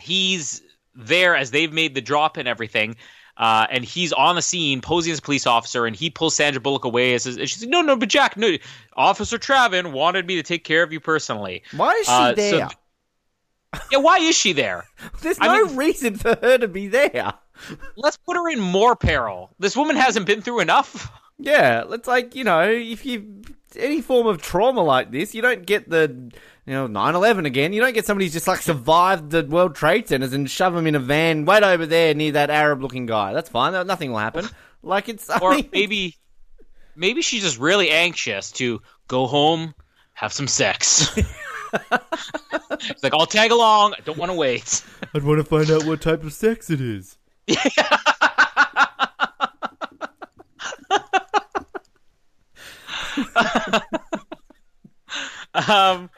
he's 0.00 0.62
there 0.94 1.36
as 1.36 1.50
they've 1.50 1.72
made 1.72 1.94
the 1.94 2.00
drop 2.00 2.36
and 2.36 2.48
everything. 2.48 2.96
Uh, 3.36 3.66
and 3.70 3.84
he's 3.84 4.12
on 4.12 4.34
the 4.34 4.42
scene 4.42 4.80
posing 4.82 5.12
as 5.12 5.18
a 5.18 5.22
police 5.22 5.46
officer, 5.46 5.86
and 5.86 5.96
he 5.96 6.10
pulls 6.10 6.34
Sandra 6.36 6.60
Bullock 6.60 6.84
away. 6.84 7.12
And, 7.12 7.22
says, 7.22 7.36
and 7.38 7.48
she's 7.48 7.62
like, 7.62 7.70
"No, 7.70 7.80
no, 7.80 7.96
but 7.96 8.10
Jack, 8.10 8.36
no, 8.36 8.56
Officer 8.96 9.38
Traven 9.38 9.92
wanted 9.92 10.26
me 10.26 10.36
to 10.36 10.42
take 10.42 10.62
care 10.62 10.82
of 10.82 10.92
you 10.92 11.00
personally." 11.00 11.62
Why 11.74 11.92
is 11.94 12.06
she 12.06 12.12
Uh, 12.12 12.28
so 12.30 12.34
there? 12.34 12.68
th- 12.68 13.82
yeah, 13.92 13.98
why 13.98 14.18
is 14.18 14.36
she 14.36 14.52
there? 14.52 14.84
There's 15.22 15.38
I 15.40 15.46
no 15.46 15.64
mean- 15.66 15.76
reason 15.76 16.16
for 16.16 16.36
her 16.42 16.58
to 16.58 16.68
be 16.68 16.88
there. 16.88 17.32
Let's 17.96 18.18
put 18.18 18.36
her 18.36 18.48
in 18.50 18.60
more 18.60 18.94
peril. 18.96 19.50
This 19.58 19.74
woman 19.76 19.96
hasn't 19.96 20.26
been 20.26 20.42
through 20.42 20.60
enough. 20.60 21.10
Yeah, 21.38 21.84
it's 21.90 22.08
like, 22.08 22.34
you 22.34 22.44
know, 22.44 22.60
if 22.68 23.06
you 23.06 23.42
any 23.76 24.02
form 24.02 24.26
of 24.26 24.42
trauma 24.42 24.82
like 24.82 25.10
this, 25.12 25.34
you 25.34 25.40
don't 25.40 25.64
get 25.64 25.88
the 25.88 26.30
you 26.70 26.76
know, 26.76 26.86
9-11 26.86 27.46
again. 27.46 27.72
You 27.72 27.80
don't 27.80 27.94
get 27.94 28.06
somebody 28.06 28.26
who's 28.26 28.32
just 28.32 28.46
like 28.46 28.62
survived 28.62 29.30
the 29.30 29.42
World 29.44 29.74
Trade 29.74 30.06
Centers 30.06 30.32
and 30.32 30.48
shove 30.48 30.72
them 30.72 30.86
in 30.86 30.94
a 30.94 31.00
van 31.00 31.44
wait 31.44 31.64
over 31.64 31.84
there 31.84 32.14
near 32.14 32.30
that 32.30 32.48
Arab 32.48 32.80
looking 32.80 33.06
guy. 33.06 33.32
That's 33.32 33.48
fine. 33.48 33.72
Nothing 33.88 34.12
will 34.12 34.18
happen. 34.20 34.46
Like 34.82 35.10
it's 35.10 35.28
I 35.28 35.38
Or 35.40 35.56
mean, 35.56 35.68
maybe, 35.74 36.16
maybe 36.96 37.20
she's 37.20 37.42
just 37.42 37.58
really 37.58 37.90
anxious 37.90 38.50
to 38.52 38.80
go 39.08 39.26
home, 39.26 39.74
have 40.14 40.32
some 40.32 40.48
sex. 40.48 41.10
She's 42.78 43.02
like, 43.02 43.12
I'll 43.12 43.26
tag 43.26 43.50
along. 43.50 43.92
I 43.98 44.00
don't 44.06 44.16
want 44.16 44.30
to 44.30 44.36
wait. 44.36 44.82
I'd 45.14 45.22
want 45.22 45.36
to 45.36 45.44
find 45.44 45.70
out 45.70 45.84
what 45.84 46.00
type 46.00 46.24
of 46.24 46.32
sex 46.32 46.70
it 46.70 46.80
is. 46.80 47.18
Um, 55.52 56.10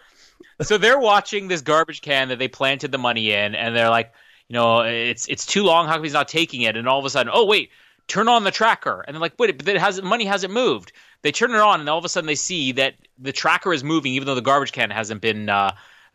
so 0.60 0.78
they're 0.78 0.98
watching 0.98 1.48
this 1.48 1.62
garbage 1.62 2.02
can 2.02 2.28
that 2.28 2.38
they 2.38 2.48
planted 2.48 2.92
the 2.92 2.98
money 2.98 3.32
in, 3.32 3.54
and 3.54 3.74
they're 3.74 3.90
like, 3.90 4.12
you 4.48 4.54
know, 4.54 4.80
it's 4.80 5.26
it's 5.28 5.46
too 5.46 5.62
long. 5.62 5.86
How 5.86 5.94
come 5.94 6.04
he's 6.04 6.12
not 6.12 6.28
taking 6.28 6.62
it? 6.62 6.76
And 6.76 6.88
all 6.88 6.98
of 6.98 7.04
a 7.04 7.10
sudden, 7.10 7.32
oh 7.34 7.46
wait, 7.46 7.70
turn 8.06 8.28
on 8.28 8.44
the 8.44 8.50
tracker. 8.50 9.00
And 9.00 9.14
they're 9.14 9.20
like, 9.20 9.38
wait, 9.38 9.56
but 9.56 9.68
it 9.68 9.78
hasn't 9.78 10.06
money 10.06 10.24
hasn't 10.24 10.52
moved. 10.52 10.92
They 11.22 11.32
turn 11.32 11.52
it 11.52 11.60
on, 11.60 11.80
and 11.80 11.88
all 11.88 11.98
of 11.98 12.04
a 12.04 12.08
sudden 12.08 12.26
they 12.26 12.34
see 12.34 12.72
that 12.72 12.94
the 13.18 13.32
tracker 13.32 13.72
is 13.72 13.82
moving, 13.82 14.12
even 14.14 14.26
though 14.26 14.34
the 14.34 14.40
garbage 14.40 14.72
can 14.72 14.90
hasn't 14.90 15.20
been 15.20 15.48
uh, 15.48 15.72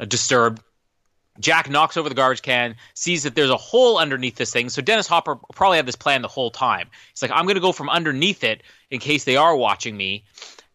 disturbed. 0.08 0.62
Jack 1.40 1.70
knocks 1.70 1.98
over 1.98 2.10
the 2.10 2.16
garbage 2.16 2.42
can, 2.42 2.76
sees 2.96 3.22
that 3.24 3.36
there's 3.36 3.52
a 3.52 3.58
hole 3.58 4.00
underneath 4.00 4.36
this 4.36 4.52
thing. 4.52 4.70
So 4.70 4.82
Dennis 4.82 5.08
Hopper 5.08 5.36
probably 5.54 5.78
had 5.78 5.86
this 5.86 5.96
plan 5.96 6.24
the 6.24 6.28
whole 6.28 6.50
time. 6.50 6.90
He's 7.14 7.22
like, 7.22 7.30
I'm 7.30 7.46
going 7.46 7.56
to 7.56 7.62
go 7.62 7.72
from 7.72 7.90
underneath 7.90 8.44
it 8.44 8.64
in 8.90 9.00
case 9.00 9.24
they 9.24 9.38
are 9.38 9.56
watching 9.56 9.96
me. 9.96 10.26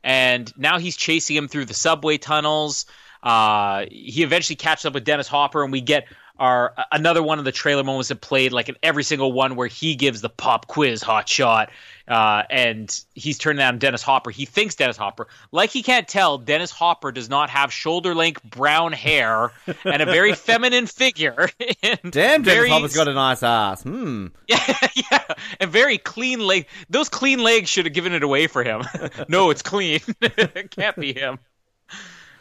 And 0.05 0.53
now 0.57 0.79
he's 0.79 0.97
chasing 0.97 1.35
him 1.37 1.49
through 1.49 1.65
the 1.65 1.75
subway 1.75 2.17
tunnels. 2.17 2.87
Uh, 3.23 3.87
he 3.91 4.23
eventually 4.23 4.57
catches 4.57 4.85
up 4.85 4.95
with 4.95 5.05
Dennis 5.05 5.29
Hopper, 5.29 5.63
and 5.63 5.73
we 5.73 5.81
get 5.81 6.07
our 6.39 6.75
another 6.91 7.23
one 7.23 7.39
of 7.39 7.45
the 7.45 7.53
trailer 7.53 7.85
moments 7.85 8.09
that 8.09 8.21
played 8.21 8.53
like 8.53 8.69
in 8.69 8.77
every 8.83 9.05
single 9.05 9.33
one 9.33 9.55
where 9.55 9.69
he 9.69 9.95
gives 9.95 10.23
the 10.23 10.29
pop 10.29 10.67
quiz 10.67 11.03
hot 11.03 11.29
shot. 11.29 11.71
Uh, 12.09 12.43
and 12.51 13.05
he's 13.15 13.39
turning 13.39 13.59
down 13.59 13.79
Dennis 13.79 14.03
Hopper. 14.03 14.31
He 14.31 14.45
thinks 14.45 14.75
Dennis 14.75 14.97
Hopper, 14.97 15.29
like 15.53 15.71
he 15.71 15.85
can't 15.85 16.09
tell, 16.09 16.37
Dennis 16.37 16.73
Hopper 16.73 17.13
does 17.13 17.31
not 17.31 17.49
have 17.49 17.73
shoulder 17.73 18.13
length 18.13 18.43
brown 18.43 18.93
hair 18.93 19.53
and 19.85 20.03
a 20.03 20.05
very 20.05 20.35
feminine 20.35 20.87
figure. 20.87 21.49
and 21.83 22.01
damn, 22.11 22.43
Dennis 22.43 22.47
very, 22.47 22.71
Hopper's 22.71 22.95
got 22.95 23.07
a 23.07 23.15
nice 23.15 23.45
ass. 23.45 23.85
Hmm. 23.85 24.27
yeah, 24.49 24.77
yeah, 24.95 25.25
and 25.61 25.71
very 25.71 25.97
clean 25.97 26.41
leg. 26.41 26.67
Those 26.91 27.09
clean 27.09 27.39
legs 27.39 27.71
should 27.71 27.87
have 27.87 27.95
given 27.95 28.13
it 28.13 28.25
away 28.25 28.49
for 28.49 28.65
him. 28.65 28.83
no, 29.29 29.51
it's 29.51 29.63
clean. 29.63 30.01
it 30.21 30.73
can't 30.73 30.97
be 30.97 31.13
him. 31.13 31.39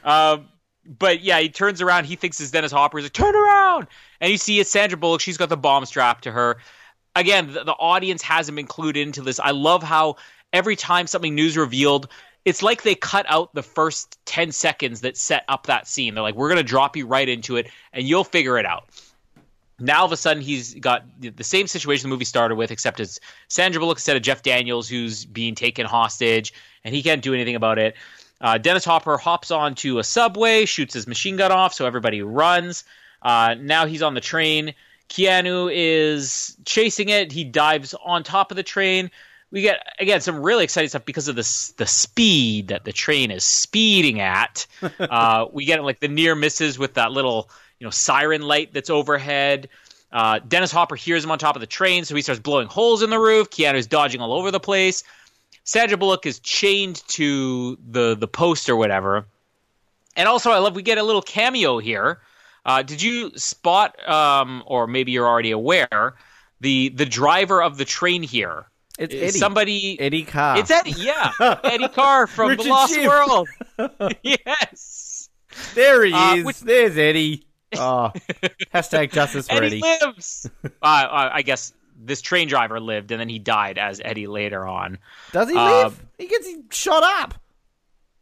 Um, 0.04 0.48
but 0.86 1.22
yeah, 1.22 1.40
he 1.40 1.50
turns 1.50 1.82
around. 1.82 2.06
He 2.06 2.16
thinks 2.16 2.40
it's 2.40 2.52
Dennis 2.52 2.72
Hopper. 2.72 2.98
He's 2.98 3.06
like, 3.06 3.14
"Turn 3.14 3.36
around!" 3.36 3.88
And 4.20 4.32
you 4.32 4.38
see 4.38 4.60
it's 4.60 4.70
Sandra 4.70 4.98
Bullock. 4.98 5.22
She's 5.22 5.38
got 5.38 5.50
the 5.50 5.58
bomb 5.58 5.86
strapped 5.86 6.24
to 6.24 6.32
her. 6.32 6.58
Again, 7.16 7.54
the, 7.54 7.64
the 7.64 7.74
audience 7.74 8.22
hasn't 8.22 8.56
been 8.56 8.68
clued 8.68 8.96
into 8.96 9.22
this. 9.22 9.40
I 9.40 9.52
love 9.52 9.84
how 9.84 10.16
every 10.54 10.76
time 10.76 11.08
something 11.08 11.36
new's 11.36 11.58
revealed, 11.58 12.08
it's 12.46 12.64
like 12.64 12.84
they 12.84 12.96
cut 12.96 13.26
out 13.30 13.54
the 13.54 13.64
first 13.64 14.18
ten 14.26 14.52
seconds 14.52 15.02
that 15.02 15.18
set 15.18 15.44
up 15.48 15.68
that 15.68 15.88
scene. 15.88 16.14
They're 16.14 16.24
like, 16.24 16.36
"We're 16.36 16.50
gonna 16.50 16.64
drop 16.64 16.96
you 16.98 17.06
right 17.06 17.28
into 17.28 17.58
it, 17.58 17.70
and 17.94 18.08
you'll 18.08 18.24
figure 18.24 18.58
it 18.58 18.66
out." 18.66 18.90
now 19.82 20.00
all 20.00 20.06
of 20.06 20.12
a 20.12 20.18
sudden 20.18 20.42
he's 20.44 20.76
got 20.76 21.04
the 21.20 21.44
same 21.44 21.68
situation 21.68 22.10
the 22.10 22.14
movie 22.14 22.26
started 22.26 22.56
with, 22.56 22.72
except 22.72 23.00
it's 23.00 23.20
Sandra 23.48 23.80
Bullock 23.80 23.98
instead 23.98 24.16
of 24.16 24.22
Jeff 24.22 24.44
Daniels 24.44 24.88
who's 24.88 25.26
being 25.26 25.56
taken 25.56 25.86
hostage, 25.86 26.54
and 26.84 26.94
he 26.94 27.02
can't 27.04 27.22
do 27.22 27.34
anything 27.34 27.56
about 27.56 27.80
it. 27.80 27.96
Uh, 28.42 28.58
Dennis 28.58 28.84
Hopper 28.84 29.18
hops 29.18 29.52
onto 29.52 30.00
a 30.00 30.04
subway, 30.04 30.66
shoots 30.66 30.96
his 30.96 31.08
machine 31.08 31.38
gun 31.38 31.52
off, 31.52 31.74
so 31.74 31.86
everybody 31.86 32.24
runs. 32.24 32.84
Uh, 33.22 33.56
now 33.60 33.86
he's 33.86 34.02
on 34.02 34.16
the 34.16 34.22
train. 34.22 34.74
Keanu 35.10 35.70
is 35.72 36.58
chasing 36.66 37.10
it. 37.10 37.32
He 37.32 37.44
dives 37.44 37.94
on 37.94 38.24
top 38.24 38.50
of 38.50 38.58
the 38.58 38.64
train. 38.64 39.12
We 39.52 39.62
get 39.62 39.86
again 40.00 40.22
some 40.22 40.42
really 40.42 40.64
exciting 40.64 40.90
stuff 40.90 41.04
because 41.04 41.28
of 41.28 41.36
the 41.36 41.74
the 41.78 41.86
speed 41.86 42.70
that 42.70 42.86
the 42.86 42.94
train 42.94 43.30
is 43.30 43.44
speeding 43.44 44.22
at. 44.22 44.66
uh, 45.00 45.48
we 45.52 45.66
get 45.66 45.84
like 45.84 46.00
the 46.00 46.08
near 46.08 46.34
misses 46.34 46.80
with 46.80 46.94
that 46.94 47.12
little 47.12 47.50
you 47.78 47.86
know 47.86 47.92
siren 47.92 48.42
light 48.42 48.74
that's 48.74 48.90
overhead. 48.90 49.68
Uh, 50.12 50.40
Dennis 50.40 50.72
Hopper 50.72 50.96
hears 50.96 51.24
him 51.24 51.32
on 51.32 51.40
top 51.40 51.56
of 51.56 51.62
the 51.62 51.68
train, 51.68 52.06
so 52.06 52.16
he 52.16 52.22
starts 52.22 52.40
blowing 52.40 52.68
holes 52.68 53.02
in 53.02 53.10
the 53.10 53.20
roof. 53.20 53.50
Keanu's 53.50 53.88
dodging 53.88 54.22
all 54.22 54.34
over 54.34 54.52
the 54.52 54.60
place. 54.60 55.04
Sandra 55.64 55.98
Bullock 55.98 56.26
is 56.26 56.40
chained 56.40 57.04
to 57.10 57.78
the 57.88 58.16
the 58.16 58.28
post 58.28 58.70
or 58.70 58.76
whatever. 58.76 59.26
And 60.16 60.28
also, 60.28 60.52
I 60.52 60.58
love 60.58 60.76
we 60.76 60.82
get 60.82 60.98
a 60.98 61.04
little 61.04 61.22
cameo 61.22 61.78
here. 61.80 62.20
Uh, 62.66 62.82
did 62.84 63.02
you 63.02 63.32
spot, 63.38 63.98
um, 64.08 64.64
or 64.68 64.86
maybe 64.88 65.12
you're 65.12 65.28
already 65.28 65.52
aware, 65.52 66.16
the 66.60 66.90
the 66.90 67.06
driver 67.06 67.62
of 67.64 67.78
the 67.78 67.86
train 67.86 68.22
here? 68.24 68.66
It's 69.00 69.16
Eddie. 69.16 69.30
Somebody. 69.32 70.00
Eddie 70.00 70.24
Carr. 70.26 70.58
It's 70.60 70.70
Eddie, 70.70 70.92
yeah, 70.98 71.32
Eddie 71.64 71.88
Carr 71.88 72.28
from 72.28 72.50
Richard 72.50 72.66
The 72.66 72.70
Lost. 72.70 72.98
World. 73.00 73.48
yes, 74.24 75.30
There 75.76 76.04
he 76.06 76.14
Uh, 76.14 76.36
is. 76.36 76.46
which- 76.46 76.60
There's 76.60 76.98
Eddie. 76.98 77.46
Oh, 77.78 78.12
hashtag 78.76 79.14
justice 79.14 79.48
for 79.48 79.64
Eddie 79.64 79.82
Eddie. 79.82 80.06
lives. 80.06 80.50
uh, 80.66 80.70
I 80.82 81.42
guess 81.42 81.72
this 82.04 82.22
train 82.22 82.48
driver 82.48 82.80
lived, 82.80 83.12
and 83.12 83.20
then 83.20 83.30
he 83.30 83.40
died 83.40 83.78
as 83.78 84.02
Eddie 84.04 84.28
later 84.28 84.66
on. 84.68 84.98
Does 85.32 85.50
he 85.50 85.56
Uh, 85.56 85.64
live? 85.84 86.06
He 86.18 86.28
gets 86.28 86.50
shot 86.72 87.04
up. 87.22 87.36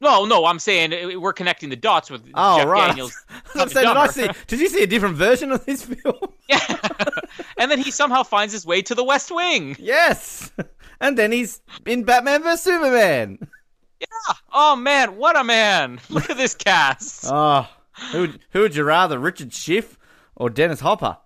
No, 0.01 0.23
no, 0.25 0.45
I'm 0.45 0.59
saying 0.59 0.93
uh, 0.93 1.19
we're 1.19 1.33
connecting 1.33 1.69
the 1.69 1.75
dots 1.75 2.09
with 2.09 2.21
Oh, 2.33 2.57
Jeff 2.59 2.67
right. 2.67 2.87
Daniels. 2.87 3.13
I'm 3.55 3.67
saying, 3.67 3.87
did, 3.87 3.97
I 3.97 4.07
see, 4.07 4.29
did 4.47 4.59
you 4.61 4.69
see 4.69 4.83
a 4.83 4.87
different 4.87 5.15
version 5.17 5.51
of 5.51 5.65
this 5.65 5.83
film? 5.83 6.15
Yeah. 6.49 6.77
and 7.59 7.69
then 7.69 7.77
he 7.79 7.91
somehow 7.91 8.23
finds 8.23 8.51
his 8.53 8.65
way 8.65 8.81
to 8.83 8.95
the 8.95 9.03
West 9.03 9.29
Wing. 9.29 9.75
yes. 9.77 10.51
And 11.01 11.15
then 11.17 11.31
he's 11.31 11.61
in 11.85 12.03
Batman 12.05 12.41
vs 12.43 12.61
Superman. 12.63 13.37
Yeah. 14.01 14.07
Oh 14.53 14.75
man, 14.75 15.17
what 15.17 15.37
a 15.37 15.43
man! 15.43 15.99
Look 16.09 16.29
at 16.29 16.37
this 16.37 16.55
cast. 16.55 17.25
Oh, 17.27 17.67
who 18.13 18.29
who 18.51 18.61
would 18.61 18.75
you 18.75 18.83
rather, 18.83 19.19
Richard 19.19 19.53
Schiff 19.53 19.99
or 20.35 20.49
Dennis 20.49 20.79
Hopper? 20.79 21.17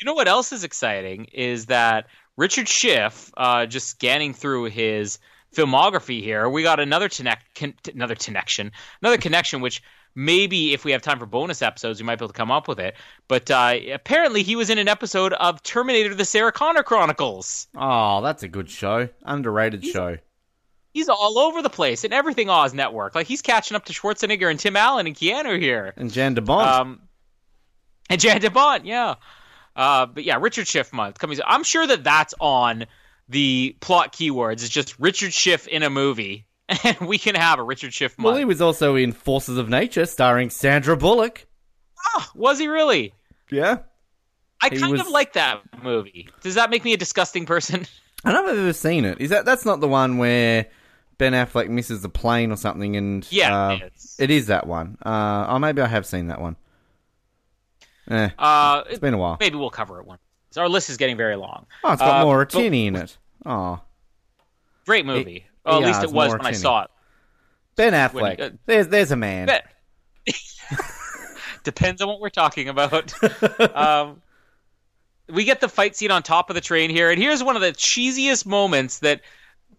You 0.00 0.06
know 0.06 0.14
what 0.14 0.28
else 0.28 0.52
is 0.52 0.64
exciting 0.64 1.26
is 1.32 1.66
that 1.66 2.06
Richard 2.36 2.68
Schiff, 2.68 3.30
uh, 3.36 3.66
just 3.66 3.88
scanning 3.88 4.34
through 4.34 4.64
his 4.64 5.18
filmography 5.54 6.22
here, 6.22 6.48
we 6.48 6.62
got 6.62 6.80
another 6.80 7.08
connect, 7.08 7.54
con- 7.54 7.74
another 7.94 8.14
connection, 8.14 8.72
another 9.00 9.16
connection, 9.16 9.62
which 9.62 9.82
maybe 10.14 10.74
if 10.74 10.84
we 10.84 10.92
have 10.92 11.00
time 11.00 11.18
for 11.18 11.26
bonus 11.26 11.62
episodes, 11.62 12.00
we 12.00 12.06
might 12.06 12.16
be 12.16 12.24
able 12.24 12.32
to 12.32 12.36
come 12.36 12.50
up 12.50 12.68
with 12.68 12.78
it. 12.78 12.94
But 13.26 13.50
uh, 13.50 13.76
apparently, 13.92 14.42
he 14.42 14.54
was 14.54 14.68
in 14.68 14.78
an 14.78 14.88
episode 14.88 15.32
of 15.32 15.62
Terminator: 15.62 16.14
The 16.14 16.24
Sarah 16.26 16.52
Connor 16.52 16.82
Chronicles. 16.82 17.68
Oh, 17.74 18.20
that's 18.20 18.42
a 18.42 18.48
good 18.48 18.68
show. 18.68 19.08
Underrated 19.22 19.84
show. 19.84 20.18
He's 20.92 21.08
all 21.10 21.38
over 21.38 21.60
the 21.60 21.70
place 21.70 22.04
in 22.04 22.12
everything 22.12 22.48
Oz 22.48 22.72
Network. 22.72 23.14
Like 23.14 23.26
he's 23.26 23.42
catching 23.42 23.76
up 23.76 23.84
to 23.86 23.92
Schwarzenegger 23.92 24.50
and 24.50 24.58
Tim 24.58 24.76
Allen 24.76 25.06
and 25.06 25.14
Keanu 25.14 25.60
here. 25.60 25.92
And 25.96 26.10
Jan 26.10 26.34
de 26.34 26.40
Bont. 26.40 26.68
Um, 26.68 27.00
and 28.08 28.20
Jan 28.20 28.40
de 28.40 28.50
Bont, 28.50 28.86
yeah. 28.86 29.16
Uh, 29.76 30.06
but 30.06 30.24
yeah, 30.24 30.38
Richard 30.40 30.66
Schiff 30.66 30.92
month 30.92 31.18
coming. 31.18 31.38
I'm 31.46 31.62
sure 31.62 31.86
that 31.86 32.02
that's 32.02 32.34
on 32.40 32.86
the 33.28 33.76
plot 33.80 34.12
keywords. 34.12 34.54
It's 34.54 34.68
just 34.70 34.98
Richard 34.98 35.32
Schiff 35.34 35.66
in 35.68 35.82
a 35.82 35.90
movie, 35.90 36.46
and 36.84 36.98
we 37.00 37.18
can 37.18 37.34
have 37.34 37.58
a 37.58 37.62
Richard 37.62 37.92
Schiff 37.92 38.16
month. 38.18 38.24
well, 38.26 38.36
he 38.36 38.44
was 38.44 38.60
also 38.62 38.94
in 38.96 39.12
Forces 39.12 39.58
of 39.58 39.68
Nature, 39.68 40.06
starring 40.06 40.48
Sandra 40.50 40.96
Bullock. 40.96 41.46
Ah, 42.14 42.30
was 42.34 42.58
he 42.58 42.68
really? 42.68 43.12
Yeah. 43.50 43.78
I 44.62 44.70
He 44.70 44.78
kind 44.78 44.92
was- 44.92 45.02
of 45.02 45.08
like 45.08 45.34
that 45.34 45.60
movie. 45.82 46.28
Does 46.40 46.54
that 46.54 46.70
make 46.70 46.82
me 46.84 46.92
a 46.94 46.96
disgusting 46.96 47.44
person? 47.46 47.86
I 48.24 48.32
don't 48.32 48.44
know 48.44 48.50
if 48.50 48.54
I've 48.54 48.60
ever 48.64 48.72
seen 48.72 49.04
it. 49.04 49.20
Is 49.20 49.30
that 49.30 49.44
that's 49.44 49.64
not 49.66 49.80
the 49.80 49.86
one 49.88 50.16
where 50.18 50.66
Ben 51.18 51.32
Affleck 51.34 51.68
misses 51.68 52.00
the 52.02 52.08
plane 52.08 52.50
or 52.50 52.56
something? 52.56 52.96
And 52.96 53.26
Yeah, 53.30 53.54
uh, 53.56 53.78
it 54.18 54.30
is 54.30 54.46
that 54.46 54.66
one. 54.66 54.96
Uh, 55.04 55.46
oh, 55.48 55.58
maybe 55.58 55.82
I 55.82 55.86
have 55.86 56.06
seen 56.06 56.28
that 56.28 56.40
one. 56.40 56.56
Eh, 58.08 58.28
Uh, 58.38 58.84
it's 58.88 58.98
been 59.00 59.14
a 59.14 59.18
while. 59.18 59.36
maybe 59.40 59.56
we'll 59.56 59.70
cover 59.70 60.00
it 60.00 60.06
one. 60.06 60.18
So 60.50 60.60
our 60.62 60.68
list 60.68 60.88
is 60.90 60.96
getting 60.96 61.16
very 61.16 61.36
long. 61.36 61.66
Oh, 61.84 61.92
it's 61.92 62.00
got 62.00 62.08
Uh, 62.20 62.22
but- 62.22 62.26
in 62.86 62.96
it. 62.96 63.18
Oh, 63.44 63.80
Great 64.86 65.04
movie. 65.04 65.46
Well, 65.64 65.76
at 65.76 65.80
yeah, 65.80 65.86
least 65.88 66.02
it 66.04 66.12
was 66.12 66.30
when 66.32 66.46
I 66.46 66.52
saw 66.52 66.82
it. 66.84 66.90
Ben 67.74 67.92
When- 67.92 68.36
Affleck. 68.36 68.40
uh, 68.40 68.50
there's 68.66 68.88
there's 68.88 69.10
a 69.10 69.16
man. 69.16 69.46
Bet. 69.46 69.66
Depends 71.64 72.00
on 72.00 72.08
what 72.08 72.20
we're 72.20 72.28
talking 72.30 72.68
about. 72.68 73.12
um, 73.76 74.22
we 75.28 75.42
get 75.44 75.60
the 75.60 75.68
fight 75.68 75.96
scene 75.96 76.12
on 76.12 76.22
top 76.22 76.48
of 76.50 76.54
the 76.54 76.60
train 76.60 76.88
here, 76.90 77.10
and 77.10 77.20
here's 77.20 77.42
one 77.42 77.56
of 77.56 77.62
the 77.62 77.72
cheesiest 77.72 78.46
moments 78.46 79.00
that, 79.00 79.22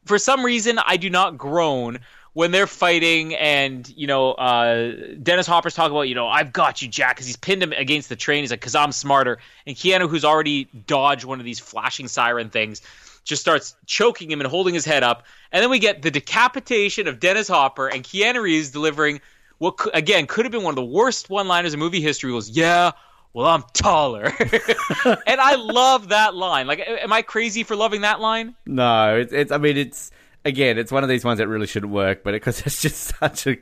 for 0.06 0.20
some 0.20 0.44
reason, 0.44 0.78
I 0.86 0.98
do 0.98 1.10
not 1.10 1.38
groan 1.38 1.99
when 2.38 2.51
they're 2.51 2.68
fighting, 2.68 3.34
and 3.34 3.91
you 3.97 4.05
know, 4.05 4.34
uh, 4.34 4.91
Dennis 5.23 5.47
Hopper's 5.47 5.73
talking 5.73 5.89
about, 5.89 6.03
you 6.03 6.14
know, 6.14 6.27
I've 6.27 6.53
got 6.53 6.84
you, 6.84 6.88
Jack, 6.88 7.15
because 7.15 7.26
he's 7.26 7.35
pinned 7.35 7.64
him 7.64 7.72
against 7.72 8.09
the 8.09 8.15
train. 8.15 8.43
He's 8.43 8.51
like, 8.51 8.59
because 8.59 8.76
I'm 8.76 8.91
smarter, 8.91 9.39
and 9.65 9.76
Keanu, 9.76 10.07
who's 10.07 10.23
already 10.23 10.65
dodged 10.85 11.26
one 11.26 11.39
of 11.39 11.45
these 11.45 11.57
flashing 11.59 12.07
siren 12.07 12.51
things. 12.51 12.84
Just 13.23 13.41
starts 13.41 13.76
choking 13.88 14.30
him 14.30 14.39
and 14.39 14.47
holding 14.47 14.76
his 14.76 14.85
head 14.85 15.01
up, 15.01 15.26
and 15.51 15.64
then 15.64 15.72
we 15.72 15.80
get 15.80 16.03
the 16.03 16.11
decapitation 16.11 17.07
of 17.07 17.19
Dennis 17.19 17.47
Hopper 17.47 17.88
and 17.88 18.03
Keanu 18.03 18.43
Reeves 18.43 18.69
delivering 18.69 19.19
what 19.57 19.73
again 19.95 20.28
could 20.28 20.45
have 20.45 20.52
been 20.52 20.62
one 20.62 20.73
of 20.73 20.76
the 20.76 20.86
worst 20.86 21.31
one-liners 21.31 21.73
in 21.73 21.79
movie 21.79 21.99
history 21.99 22.31
was 22.31 22.52
yeah 22.52 22.91
well 23.34 23.47
i'm 23.47 23.63
taller 23.73 24.26
and 25.26 25.41
i 25.41 25.55
love 25.55 26.10
that 26.10 26.36
line 26.36 26.68
like 26.68 26.79
am 26.87 27.12
i 27.12 27.23
crazy 27.23 27.63
for 27.63 27.76
loving 27.76 28.02
that 28.02 28.20
line 28.20 28.55
No, 28.68 29.18
it's 29.18 29.34
it's. 29.34 29.52
I 29.52 29.57
mean, 29.57 29.76
it's 29.76 30.12
again, 30.46 30.78
it's 30.78 30.91
one 30.91 31.04
of 31.04 31.10
these 31.10 31.26
ones 31.26 31.40
that 31.40 31.48
really 31.48 31.68
shouldn't 31.68 31.91
work, 31.91 32.24
but 32.24 32.32
because 32.32 32.62
it's 32.66 32.82
just 32.82 33.18
such 33.20 33.48
a, 33.48 33.57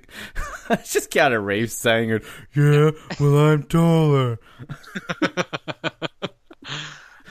it's 0.69 0.93
just 0.93 1.11
Keanu 1.11 1.43
Reeves 1.43 1.73
saying 1.73 2.11
it. 2.11 2.23
Yeah, 2.55 2.91
well, 3.19 3.37
I'm 3.37 3.63
taller. 3.63 4.39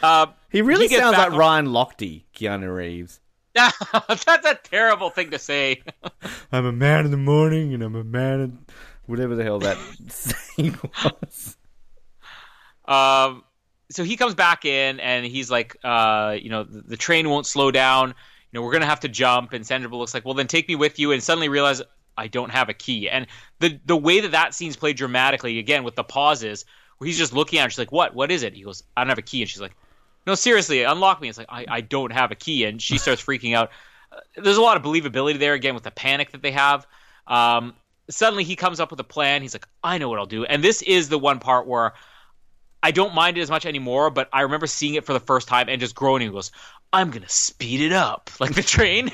uh, 0.03 0.27
He 0.51 0.63
really 0.63 0.89
He 0.89 0.97
sounds 0.97 1.17
like 1.17 1.33
on- 1.33 1.39
Ryan 1.39 1.67
Lochte, 1.67 2.25
Keanu 2.35 2.75
Reeves. 2.75 3.21
that's 3.55 4.27
a 4.27 4.59
terrible 4.65 5.11
thing 5.11 5.31
to 5.31 5.39
say 5.39 5.81
I'm 6.51 6.67
a 6.67 6.73
man 6.73 7.05
in 7.05 7.13
the 7.13 7.17
morning 7.17 7.73
and 7.73 7.85
I'm 7.85 7.95
a 7.95 8.03
man 8.03 8.41
in... 8.41 8.59
Whatever 9.07 9.37
the 9.37 9.45
hell 9.45 9.61
that 9.61 9.77
saying 10.09 10.77
was. 11.05 11.57
um, 12.85 13.45
so 13.93 14.03
he 14.03 14.17
comes 14.17 14.35
back 14.35 14.65
in 14.65 14.99
and 14.99 15.25
he's 15.25 15.53
like 15.53 15.77
uh, 15.85 16.37
you 16.41 16.51
know 16.51 16.65
the, 16.65 16.81
the 16.83 16.97
train 16.97 17.29
won't 17.29 17.47
slow 17.47 17.71
down 17.71 18.15
know 18.55 18.63
we're 18.63 18.73
gonna 18.73 18.87
have 18.87 19.01
to 19.01 19.09
jump 19.09 19.53
and 19.53 19.67
sandra 19.67 19.91
bullock's 19.91 20.15
like 20.15 20.25
well 20.25 20.35
then 20.35 20.47
take 20.47 20.69
me 20.69 20.75
with 20.77 20.99
you 20.99 21.13
and 21.13 21.23
suddenly 21.23 21.49
realize 21.49 21.83
i 22.17 22.27
don't 22.27 22.51
have 22.51 22.69
a 22.69 22.75
key. 22.75 23.09
And 23.09 23.27
the 23.61 23.79
the 23.85 23.97
way 23.97 24.21
that 24.21 24.33
that 24.33 24.55
scene's 24.55 24.77
played 24.77 24.97
dramatically 24.97 25.59
again 25.59 25.85
with 25.85 25.97
the 25.97 26.05
pauses 26.05 26.65
where 26.99 27.07
he's 27.07 27.19
just 27.19 27.33
looking 27.33 27.59
at 27.59 27.65
her 27.65 27.71
she's 27.71 27.79
like 27.79 27.93
what? 27.93 28.15
What 28.15 28.31
is 28.31 28.43
it? 28.43 28.55
He 28.55 28.63
goes 28.63 28.83
i 28.97 29.03
don't 29.03 29.11
have 29.11 29.19
a 29.19 29.23
key 29.23 29.43
and 29.43 29.51
she's 29.51 29.61
like 29.61 29.75
no 30.27 30.35
seriously 30.35 30.83
unlock 30.83 31.21
me. 31.21 31.29
It's 31.29 31.39
like 31.39 31.49
i, 31.51 31.67
I 31.69 31.81
don't 31.81 32.13
have 32.13 32.31
a 32.31 32.35
key 32.35 32.65
and 32.65 32.81
she 32.81 32.99
starts 32.99 33.23
freaking 33.23 33.55
out. 33.55 33.71
Uh, 34.13 34.21
there's 34.37 34.57
a 34.57 34.63
lot 34.63 34.77
of 34.77 34.83
believability 34.83 35.39
there 35.39 35.55
again 35.55 35.75
with 35.75 35.85
the 35.85 35.91
panic 35.91 36.33
that 36.33 36.43
they 36.43 36.53
have. 36.53 36.87
Um, 37.27 37.75
suddenly 38.11 38.45
he 38.45 38.57
comes 38.57 38.81
up 38.81 38.91
with 38.91 39.01
a 39.01 39.05
plan. 39.05 39.43
He's 39.43 39.55
like 39.55 39.67
i 39.83 39.99
know 39.99 40.09
what 40.09 40.19
i'll 40.19 40.27
do. 40.27 40.45
And 40.45 40.63
this 40.63 40.83
is 40.83 41.09
the 41.09 41.19
one 41.19 41.41
part 41.41 41.67
where 41.67 41.95
I 42.85 42.91
don't 42.91 43.15
mind 43.15 43.39
it 43.39 43.41
as 43.41 43.49
much 43.49 43.65
anymore, 43.65 44.11
but 44.11 44.29
I 44.31 44.43
remember 44.43 44.67
seeing 44.67 44.93
it 44.93 45.07
for 45.07 45.15
the 45.15 45.21
first 45.21 45.49
time 45.49 45.71
and 45.71 45.81
just 45.81 45.95
groaning. 45.95 46.29
He 46.29 46.33
goes, 46.33 46.51
I'm 46.95 47.11
gonna 47.11 47.29
speed 47.29 47.81
it 47.81 47.93
up 47.93 48.31
like 48.41 48.55
the 48.55 48.63
train, 48.63 49.11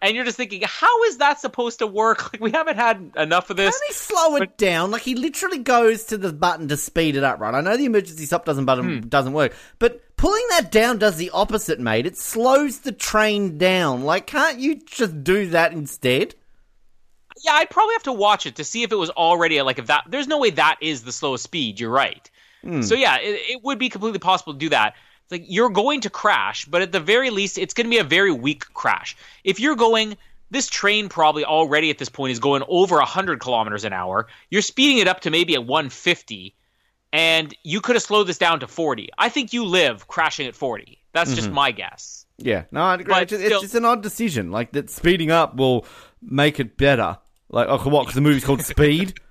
and 0.00 0.16
you're 0.16 0.24
just 0.24 0.36
thinking, 0.36 0.62
how 0.64 1.04
is 1.04 1.18
that 1.18 1.40
supposed 1.40 1.80
to 1.80 1.86
work? 1.86 2.22
Like 2.32 2.40
we 2.40 2.50
haven't 2.52 2.76
had 2.76 3.12
enough 3.16 3.50
of 3.50 3.56
this. 3.56 3.74
Can 3.74 3.86
he 3.88 3.92
slow 3.92 4.36
it 4.36 4.56
down? 4.56 4.90
Like 4.90 5.02
he 5.02 5.14
literally 5.14 5.58
goes 5.58 6.04
to 6.04 6.16
the 6.16 6.32
button 6.32 6.68
to 6.68 6.76
speed 6.76 7.16
it 7.16 7.24
up, 7.24 7.40
right? 7.40 7.54
I 7.54 7.60
know 7.60 7.76
the 7.76 7.84
emergency 7.84 8.24
stop 8.24 8.44
doesn't 8.44 8.64
button 8.64 9.02
hmm. 9.02 9.08
doesn't 9.08 9.34
work, 9.34 9.54
but 9.78 10.16
pulling 10.16 10.44
that 10.50 10.70
down 10.70 10.98
does 10.98 11.16
the 11.16 11.30
opposite, 11.30 11.80
mate. 11.80 12.06
It 12.06 12.16
slows 12.16 12.78
the 12.80 12.92
train 12.92 13.58
down. 13.58 14.04
Like, 14.04 14.26
can't 14.26 14.58
you 14.58 14.76
just 14.76 15.24
do 15.24 15.48
that 15.50 15.72
instead? 15.72 16.34
Yeah, 17.44 17.52
I'd 17.54 17.70
probably 17.70 17.94
have 17.94 18.04
to 18.04 18.12
watch 18.12 18.46
it 18.46 18.56
to 18.56 18.64
see 18.64 18.84
if 18.84 18.92
it 18.92 18.96
was 18.96 19.10
already 19.10 19.60
like 19.62 19.78
if 19.78 19.88
that. 19.88 20.04
There's 20.08 20.28
no 20.28 20.38
way 20.38 20.50
that 20.50 20.76
is 20.80 21.02
the 21.02 21.12
slowest 21.12 21.44
speed. 21.44 21.80
You're 21.80 21.90
right. 21.90 22.30
Hmm. 22.62 22.82
So 22.82 22.94
yeah, 22.94 23.18
it, 23.18 23.40
it 23.50 23.64
would 23.64 23.78
be 23.78 23.88
completely 23.88 24.20
possible 24.20 24.52
to 24.54 24.58
do 24.58 24.68
that. 24.70 24.94
Like 25.32 25.44
you're 25.48 25.70
going 25.70 26.02
to 26.02 26.10
crash, 26.10 26.66
but 26.66 26.82
at 26.82 26.92
the 26.92 27.00
very 27.00 27.30
least, 27.30 27.58
it's 27.58 27.74
going 27.74 27.86
to 27.86 27.90
be 27.90 27.98
a 27.98 28.04
very 28.04 28.30
weak 28.30 28.72
crash. 28.74 29.16
If 29.42 29.58
you're 29.58 29.74
going, 29.74 30.16
this 30.50 30.68
train 30.68 31.08
probably 31.08 31.44
already 31.44 31.88
at 31.90 31.98
this 31.98 32.10
point 32.10 32.32
is 32.32 32.38
going 32.38 32.62
over 32.68 32.96
100 32.96 33.40
kilometers 33.40 33.84
an 33.84 33.94
hour. 33.94 34.28
You're 34.50 34.62
speeding 34.62 34.98
it 34.98 35.08
up 35.08 35.20
to 35.20 35.30
maybe 35.30 35.54
a 35.54 35.60
150, 35.60 36.54
and 37.12 37.54
you 37.64 37.80
could 37.80 37.96
have 37.96 38.02
slowed 38.02 38.26
this 38.26 38.38
down 38.38 38.60
to 38.60 38.68
40. 38.68 39.08
I 39.16 39.30
think 39.30 39.54
you 39.54 39.64
live 39.64 40.06
crashing 40.06 40.46
at 40.46 40.54
40. 40.54 40.98
That's 41.12 41.34
just 41.34 41.46
mm-hmm. 41.46 41.54
my 41.54 41.72
guess. 41.72 42.26
Yeah, 42.36 42.64
no, 42.70 42.82
I 42.82 42.94
agree. 42.94 43.06
But 43.06 43.32
It's 43.32 43.48
just, 43.48 43.64
it's 43.64 43.74
an 43.74 43.86
odd 43.86 44.02
decision. 44.02 44.50
Like 44.50 44.72
that, 44.72 44.90
speeding 44.90 45.30
up 45.30 45.56
will 45.56 45.86
make 46.20 46.60
it 46.60 46.76
better. 46.76 47.18
Like, 47.48 47.68
oh, 47.68 47.78
what? 47.88 48.02
Because 48.02 48.14
the 48.14 48.20
movie's 48.20 48.44
called 48.44 48.62
Speed. 48.62 49.18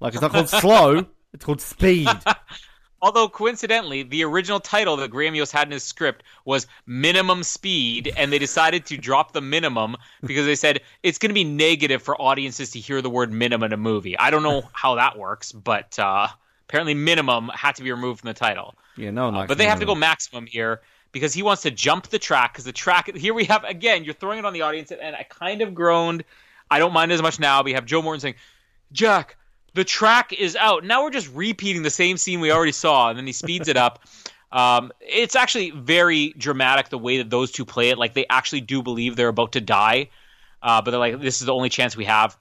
Like, 0.00 0.14
it's 0.14 0.20
not 0.20 0.32
called 0.32 0.48
Slow. 0.48 1.06
It's 1.32 1.44
called 1.44 1.60
Speed. 1.60 2.08
Although 3.02 3.28
coincidentally, 3.28 4.04
the 4.04 4.22
original 4.22 4.60
title 4.60 4.96
that 4.96 5.10
Graham 5.10 5.34
Yost 5.34 5.50
had 5.50 5.66
in 5.66 5.72
his 5.72 5.82
script 5.82 6.22
was 6.44 6.68
Minimum 6.86 7.42
Speed, 7.42 8.12
and 8.16 8.32
they 8.32 8.38
decided 8.38 8.86
to 8.86 8.96
drop 8.96 9.32
the 9.32 9.40
minimum 9.40 9.96
because 10.24 10.46
they 10.46 10.54
said 10.54 10.80
it's 11.02 11.18
going 11.18 11.30
to 11.30 11.34
be 11.34 11.42
negative 11.42 12.00
for 12.00 12.20
audiences 12.22 12.70
to 12.70 12.78
hear 12.78 13.02
the 13.02 13.10
word 13.10 13.32
minimum 13.32 13.66
in 13.66 13.72
a 13.72 13.76
movie. 13.76 14.16
I 14.16 14.30
don't 14.30 14.44
know 14.44 14.62
how 14.72 14.94
that 14.94 15.18
works, 15.18 15.50
but 15.50 15.98
uh, 15.98 16.28
apparently 16.68 16.94
minimum 16.94 17.50
had 17.52 17.74
to 17.74 17.82
be 17.82 17.90
removed 17.90 18.20
from 18.20 18.28
the 18.28 18.34
title. 18.34 18.76
Yeah, 18.96 19.10
no 19.10 19.30
likes 19.30 19.48
but 19.48 19.58
they 19.58 19.66
have 19.66 19.80
to 19.80 19.86
go 19.86 19.96
maximum 19.96 20.46
here 20.46 20.80
because 21.10 21.34
he 21.34 21.42
wants 21.42 21.62
to 21.62 21.72
jump 21.72 22.06
the 22.08 22.18
track 22.20 22.52
because 22.52 22.64
the 22.64 22.72
track 22.72 23.14
here 23.16 23.34
we 23.34 23.44
have 23.44 23.64
again 23.64 24.04
you're 24.04 24.14
throwing 24.14 24.38
it 24.38 24.44
on 24.44 24.52
the 24.52 24.62
audience 24.62 24.92
and 24.92 25.16
I 25.16 25.24
kind 25.28 25.60
of 25.62 25.74
groaned. 25.74 26.24
I 26.70 26.78
don't 26.78 26.92
mind 26.92 27.10
as 27.10 27.20
much 27.20 27.40
now. 27.40 27.62
We 27.62 27.72
have 27.72 27.84
Joe 27.84 28.00
Morton 28.00 28.20
saying, 28.20 28.34
"Jack, 28.92 29.36
the 29.74 29.84
track 29.84 30.32
is 30.32 30.56
out." 30.56 30.84
Now 30.84 31.02
we're 31.02 31.10
just 31.10 31.32
repeating 31.32 31.82
the 31.82 31.90
same 31.90 32.16
scene 32.16 32.40
we 32.40 32.50
already 32.50 32.72
saw, 32.72 33.08
and 33.08 33.18
then 33.18 33.26
he 33.26 33.32
speeds 33.32 33.68
it 33.68 33.76
up. 33.76 34.00
Um, 34.52 34.92
it's 35.00 35.34
actually 35.34 35.70
very 35.70 36.34
dramatic 36.36 36.90
the 36.90 36.98
way 36.98 37.18
that 37.18 37.30
those 37.30 37.50
two 37.50 37.64
play 37.64 37.88
it. 37.88 37.96
Like 37.96 38.12
they 38.12 38.26
actually 38.28 38.60
do 38.60 38.82
believe 38.82 39.16
they're 39.16 39.28
about 39.28 39.52
to 39.52 39.62
die, 39.62 40.10
uh, 40.62 40.82
but 40.82 40.90
they're 40.90 41.00
like, 41.00 41.20
"This 41.20 41.40
is 41.40 41.46
the 41.46 41.54
only 41.54 41.70
chance 41.70 41.96
we 41.96 42.04
have." 42.04 42.36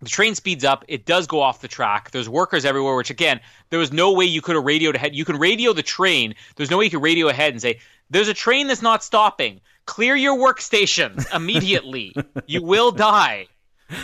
The 0.00 0.08
train 0.08 0.34
speeds 0.34 0.64
up. 0.64 0.82
It 0.88 1.04
does 1.04 1.26
go 1.26 1.42
off 1.42 1.60
the 1.60 1.68
track. 1.68 2.10
There's 2.10 2.28
workers 2.28 2.64
everywhere, 2.64 2.96
which 2.96 3.10
again, 3.10 3.40
there 3.68 3.78
was 3.78 3.92
no 3.92 4.12
way 4.12 4.24
you 4.24 4.40
could 4.40 4.56
have 4.56 4.64
radioed 4.64 4.96
ahead. 4.96 5.14
You 5.14 5.26
can 5.26 5.36
radio 5.36 5.74
the 5.74 5.82
train. 5.82 6.34
There's 6.56 6.70
no 6.70 6.78
way 6.78 6.86
you 6.86 6.90
could 6.90 7.02
radio 7.02 7.28
ahead 7.28 7.52
and 7.52 7.60
say, 7.60 7.80
"There's 8.08 8.28
a 8.28 8.34
train 8.34 8.66
that's 8.66 8.80
not 8.80 9.04
stopping. 9.04 9.60
Clear 9.84 10.16
your 10.16 10.38
workstations 10.38 11.26
immediately. 11.34 12.14
you 12.46 12.62
will 12.62 12.92
die." 12.92 13.46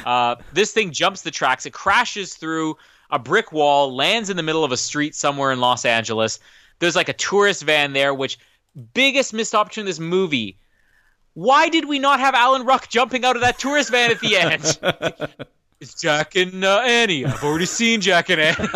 Uh, 0.04 0.36
this 0.52 0.72
thing 0.72 0.90
jumps 0.92 1.22
the 1.22 1.30
tracks. 1.30 1.66
It 1.66 1.72
crashes 1.72 2.34
through 2.34 2.76
a 3.10 3.18
brick 3.18 3.52
wall, 3.52 3.94
lands 3.94 4.30
in 4.30 4.36
the 4.36 4.42
middle 4.42 4.64
of 4.64 4.72
a 4.72 4.76
street 4.76 5.14
somewhere 5.14 5.52
in 5.52 5.60
Los 5.60 5.84
Angeles. 5.84 6.38
There's 6.78 6.96
like 6.96 7.08
a 7.08 7.14
tourist 7.14 7.62
van 7.62 7.92
there, 7.92 8.14
which 8.14 8.38
biggest 8.94 9.32
missed 9.32 9.54
opportunity 9.54 9.88
in 9.88 9.90
this 9.90 10.00
movie. 10.00 10.58
Why 11.34 11.68
did 11.68 11.86
we 11.86 11.98
not 11.98 12.20
have 12.20 12.34
Alan 12.34 12.64
Ruck 12.64 12.88
jumping 12.88 13.24
out 13.24 13.36
of 13.36 13.42
that 13.42 13.58
tourist 13.58 13.90
van 13.90 14.10
at 14.10 14.20
the 14.20 14.36
end? 14.36 15.36
It's 15.78 16.00
Jack 16.00 16.36
and 16.36 16.64
uh, 16.64 16.80
Annie. 16.86 17.26
I've 17.26 17.44
already 17.44 17.66
seen 17.66 18.00
Jack 18.00 18.30
and 18.30 18.40
Annie. 18.40 18.68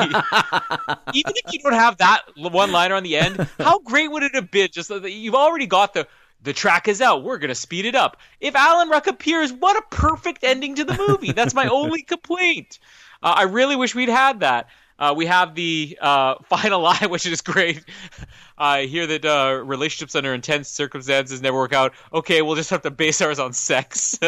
Even 1.14 1.32
if 1.34 1.50
you 1.50 1.58
don't 1.60 1.72
have 1.72 1.96
that 1.96 2.24
one 2.36 2.72
liner 2.72 2.94
on 2.94 3.02
the 3.04 3.16
end, 3.16 3.48
how 3.58 3.78
great 3.78 4.10
would 4.10 4.22
it 4.22 4.34
have 4.34 4.50
been? 4.50 4.68
Just 4.70 4.90
that 4.90 5.10
you've 5.10 5.34
already 5.34 5.66
got 5.66 5.94
the 5.94 6.06
the 6.42 6.52
track 6.52 6.88
is 6.88 7.00
out. 7.00 7.22
We're 7.22 7.38
gonna 7.38 7.54
speed 7.54 7.84
it 7.84 7.94
up. 7.94 8.18
If 8.40 8.54
Alan 8.54 8.88
Ruck 8.88 9.06
appears, 9.06 9.52
what 9.52 9.76
a 9.76 9.82
perfect 9.94 10.44
ending 10.44 10.76
to 10.76 10.84
the 10.84 10.96
movie. 11.08 11.32
That's 11.32 11.54
my 11.54 11.66
only 11.72 12.02
complaint. 12.02 12.78
Uh, 13.22 13.34
I 13.36 13.42
really 13.42 13.76
wish 13.76 13.94
we'd 13.94 14.08
had 14.08 14.40
that. 14.40 14.68
Uh, 14.98 15.14
we 15.16 15.26
have 15.26 15.54
the 15.54 15.98
uh, 16.00 16.34
final 16.44 16.80
line, 16.80 17.08
which 17.10 17.26
is 17.26 17.40
great. 17.40 17.84
I 18.58 18.84
hear 18.84 19.06
that 19.06 19.24
uh, 19.24 19.62
relationships 19.64 20.14
under 20.14 20.34
intense 20.34 20.68
circumstances 20.68 21.40
never 21.40 21.56
work 21.56 21.72
out. 21.72 21.94
Okay, 22.12 22.42
we'll 22.42 22.56
just 22.56 22.70
have 22.70 22.82
to 22.82 22.90
base 22.90 23.20
ours 23.20 23.38
on 23.38 23.52
sex. 23.52 24.18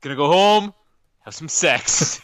Gonna 0.00 0.16
go 0.16 0.26
home, 0.26 0.74
have 1.24 1.34
some 1.34 1.48
sex. 1.48 2.20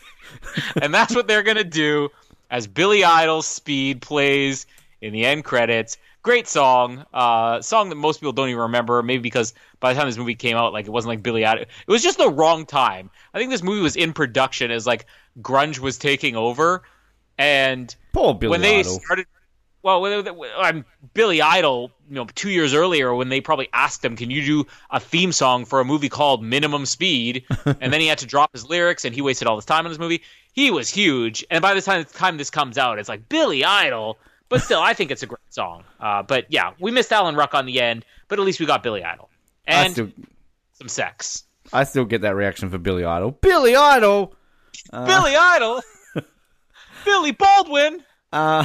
and 0.83 0.93
that's 0.93 1.15
what 1.15 1.29
they're 1.29 1.43
going 1.43 1.57
to 1.57 1.65
do 1.65 2.11
as 2.51 2.67
Billy 2.67 3.05
Idol's 3.05 3.47
Speed 3.47 4.03
plays 4.03 4.67
in 5.01 5.13
the 5.13 5.25
end 5.25 5.45
credits. 5.45 5.97
Great 6.23 6.49
song. 6.49 7.05
Uh, 7.15 7.63
song 7.63 7.89
that 7.89 7.95
most 7.95 8.21
people 8.21 8.33
don't 8.33 8.49
even 8.49 8.61
remember, 8.63 9.03
maybe 9.03 9.23
because 9.23 9.55
by 9.81 9.93
the 9.93 9.99
time 9.99 10.09
this 10.09 10.19
movie 10.19 10.35
came 10.35 10.57
out, 10.57 10.73
like 10.73 10.87
it 10.87 10.91
wasn't 10.91 11.11
like 11.11 11.23
Billy 11.23 11.45
Idol. 11.45 11.63
It 11.63 11.91
was 11.91 12.03
just 12.03 12.19
the 12.19 12.29
wrong 12.29 12.67
time. 12.67 13.11
I 13.33 13.39
think 13.39 13.51
this 13.51 13.63
movie 13.63 13.81
was 13.81 13.97
in 13.97 14.13
production 14.13 14.71
as 14.71 14.87
like 14.87 15.07
grunge 15.41 15.79
was 15.79 15.97
taking 15.97 16.37
over. 16.37 16.83
And 17.39 17.95
Poor 18.13 18.35
Billy 18.35 18.51
when 18.51 18.61
they 18.63 18.81
Idol. 18.81 18.99
started 18.99 19.27
well 19.83 20.05
I'm 20.59 20.85
Billy 21.15 21.41
Idol 21.41 21.93
you 22.09 22.17
know 22.17 22.27
2 22.35 22.51
years 22.51 22.75
earlier 22.75 23.15
when 23.15 23.29
they 23.29 23.41
probably 23.41 23.69
asked 23.73 24.05
him 24.05 24.17
can 24.17 24.31
you 24.31 24.45
do 24.45 24.67
a 24.91 24.99
theme 24.99 25.31
song 25.31 25.65
for 25.65 25.79
a 25.81 25.85
movie 25.85 26.09
called 26.09 26.43
Minimum 26.43 26.85
Speed 26.85 27.45
and 27.65 27.93
then 27.93 28.01
he 28.01 28.09
had 28.09 28.19
to 28.19 28.27
drop 28.27 28.51
his 28.53 28.69
lyrics 28.69 29.05
and 29.05 29.15
he 29.15 29.23
wasted 29.23 29.47
all 29.47 29.57
this 29.57 29.65
time 29.65 29.85
on 29.85 29.93
this 29.93 30.01
movie 30.01 30.23
he 30.53 30.71
was 30.73 30.89
huge 30.89 31.45
and 31.51 31.63
by 31.63 31.75
the 31.75 31.81
time, 31.81 32.05
time 32.05 32.39
this 32.39 32.51
comes 32.51 32.77
out 32.77 32.99
it's 32.99 33.09
like 33.09 33.29
Billy 33.29 33.65
Idol 33.65 34.19
but 34.49 34.63
still 34.63 34.81
I 34.81 34.95
think 34.95 35.11
it's 35.11 35.23
a 35.23 35.27
great 35.27 35.41
song 35.51 35.85
uh, 36.01 36.23
but 36.23 36.47
yeah 36.49 36.73
we 36.81 36.91
missed 36.91 37.13
Alan 37.13 37.35
Ruck 37.37 37.55
on 37.55 37.67
the 37.67 37.81
end 37.81 38.05
but 38.29 38.39
at 38.39 38.45
least 38.45 38.61
we 38.61 38.67
got 38.67 38.83
Billy 38.83 39.03
Idol 39.03 39.29
and 39.67 39.93
still, 39.93 40.11
some 40.75 40.89
sex 40.89 41.45
I 41.73 41.85
still 41.85 42.05
get 42.05 42.23
that 42.23 42.35
reaction 42.35 42.71
for 42.71 42.79
Billy 42.79 43.05
Idol. 43.05 43.33
Billy 43.33 43.77
Idol. 43.77 44.35
Billy 44.91 45.37
Idol 45.37 45.83
Billy 47.05 47.33
Baldwin 47.33 48.03
Uh, 48.33 48.65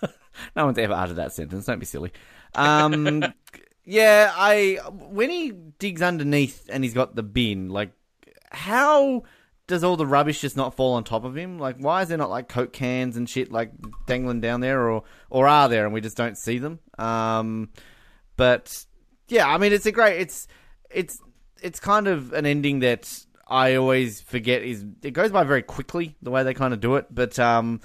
no 0.56 0.66
one's 0.66 0.78
ever 0.78 0.92
uttered 0.92 1.16
that 1.16 1.32
sentence. 1.32 1.66
Don't 1.66 1.78
be 1.78 1.86
silly. 1.86 2.12
Um, 2.54 3.24
yeah, 3.84 4.32
I 4.34 4.78
when 4.86 5.30
he 5.30 5.52
digs 5.78 6.02
underneath 6.02 6.68
and 6.70 6.84
he's 6.84 6.94
got 6.94 7.14
the 7.14 7.22
bin, 7.22 7.68
like 7.70 7.92
how 8.50 9.24
does 9.68 9.84
all 9.84 9.96
the 9.96 10.06
rubbish 10.06 10.40
just 10.40 10.56
not 10.56 10.74
fall 10.74 10.94
on 10.94 11.04
top 11.04 11.24
of 11.24 11.36
him? 11.36 11.58
Like, 11.58 11.76
why 11.76 12.02
is 12.02 12.08
there 12.08 12.18
not 12.18 12.30
like 12.30 12.48
coke 12.48 12.72
cans 12.72 13.16
and 13.16 13.28
shit 13.28 13.52
like 13.52 13.70
dangling 14.06 14.40
down 14.40 14.60
there, 14.60 14.88
or 14.90 15.04
or 15.30 15.46
are 15.46 15.68
there 15.68 15.84
and 15.84 15.94
we 15.94 16.00
just 16.00 16.16
don't 16.16 16.36
see 16.36 16.58
them? 16.58 16.80
Um, 16.98 17.68
but 18.36 18.84
yeah, 19.28 19.46
I 19.46 19.58
mean, 19.58 19.72
it's 19.72 19.86
a 19.86 19.92
great. 19.92 20.20
It's 20.20 20.48
it's 20.90 21.20
it's 21.62 21.78
kind 21.78 22.08
of 22.08 22.32
an 22.32 22.46
ending 22.46 22.80
that 22.80 23.24
I 23.46 23.76
always 23.76 24.20
forget 24.22 24.62
is 24.62 24.84
it 25.02 25.12
goes 25.12 25.30
by 25.30 25.44
very 25.44 25.62
quickly 25.62 26.16
the 26.22 26.30
way 26.30 26.42
they 26.42 26.54
kind 26.54 26.74
of 26.74 26.80
do 26.80 26.96
it, 26.96 27.06
but 27.10 27.38
um. 27.38 27.80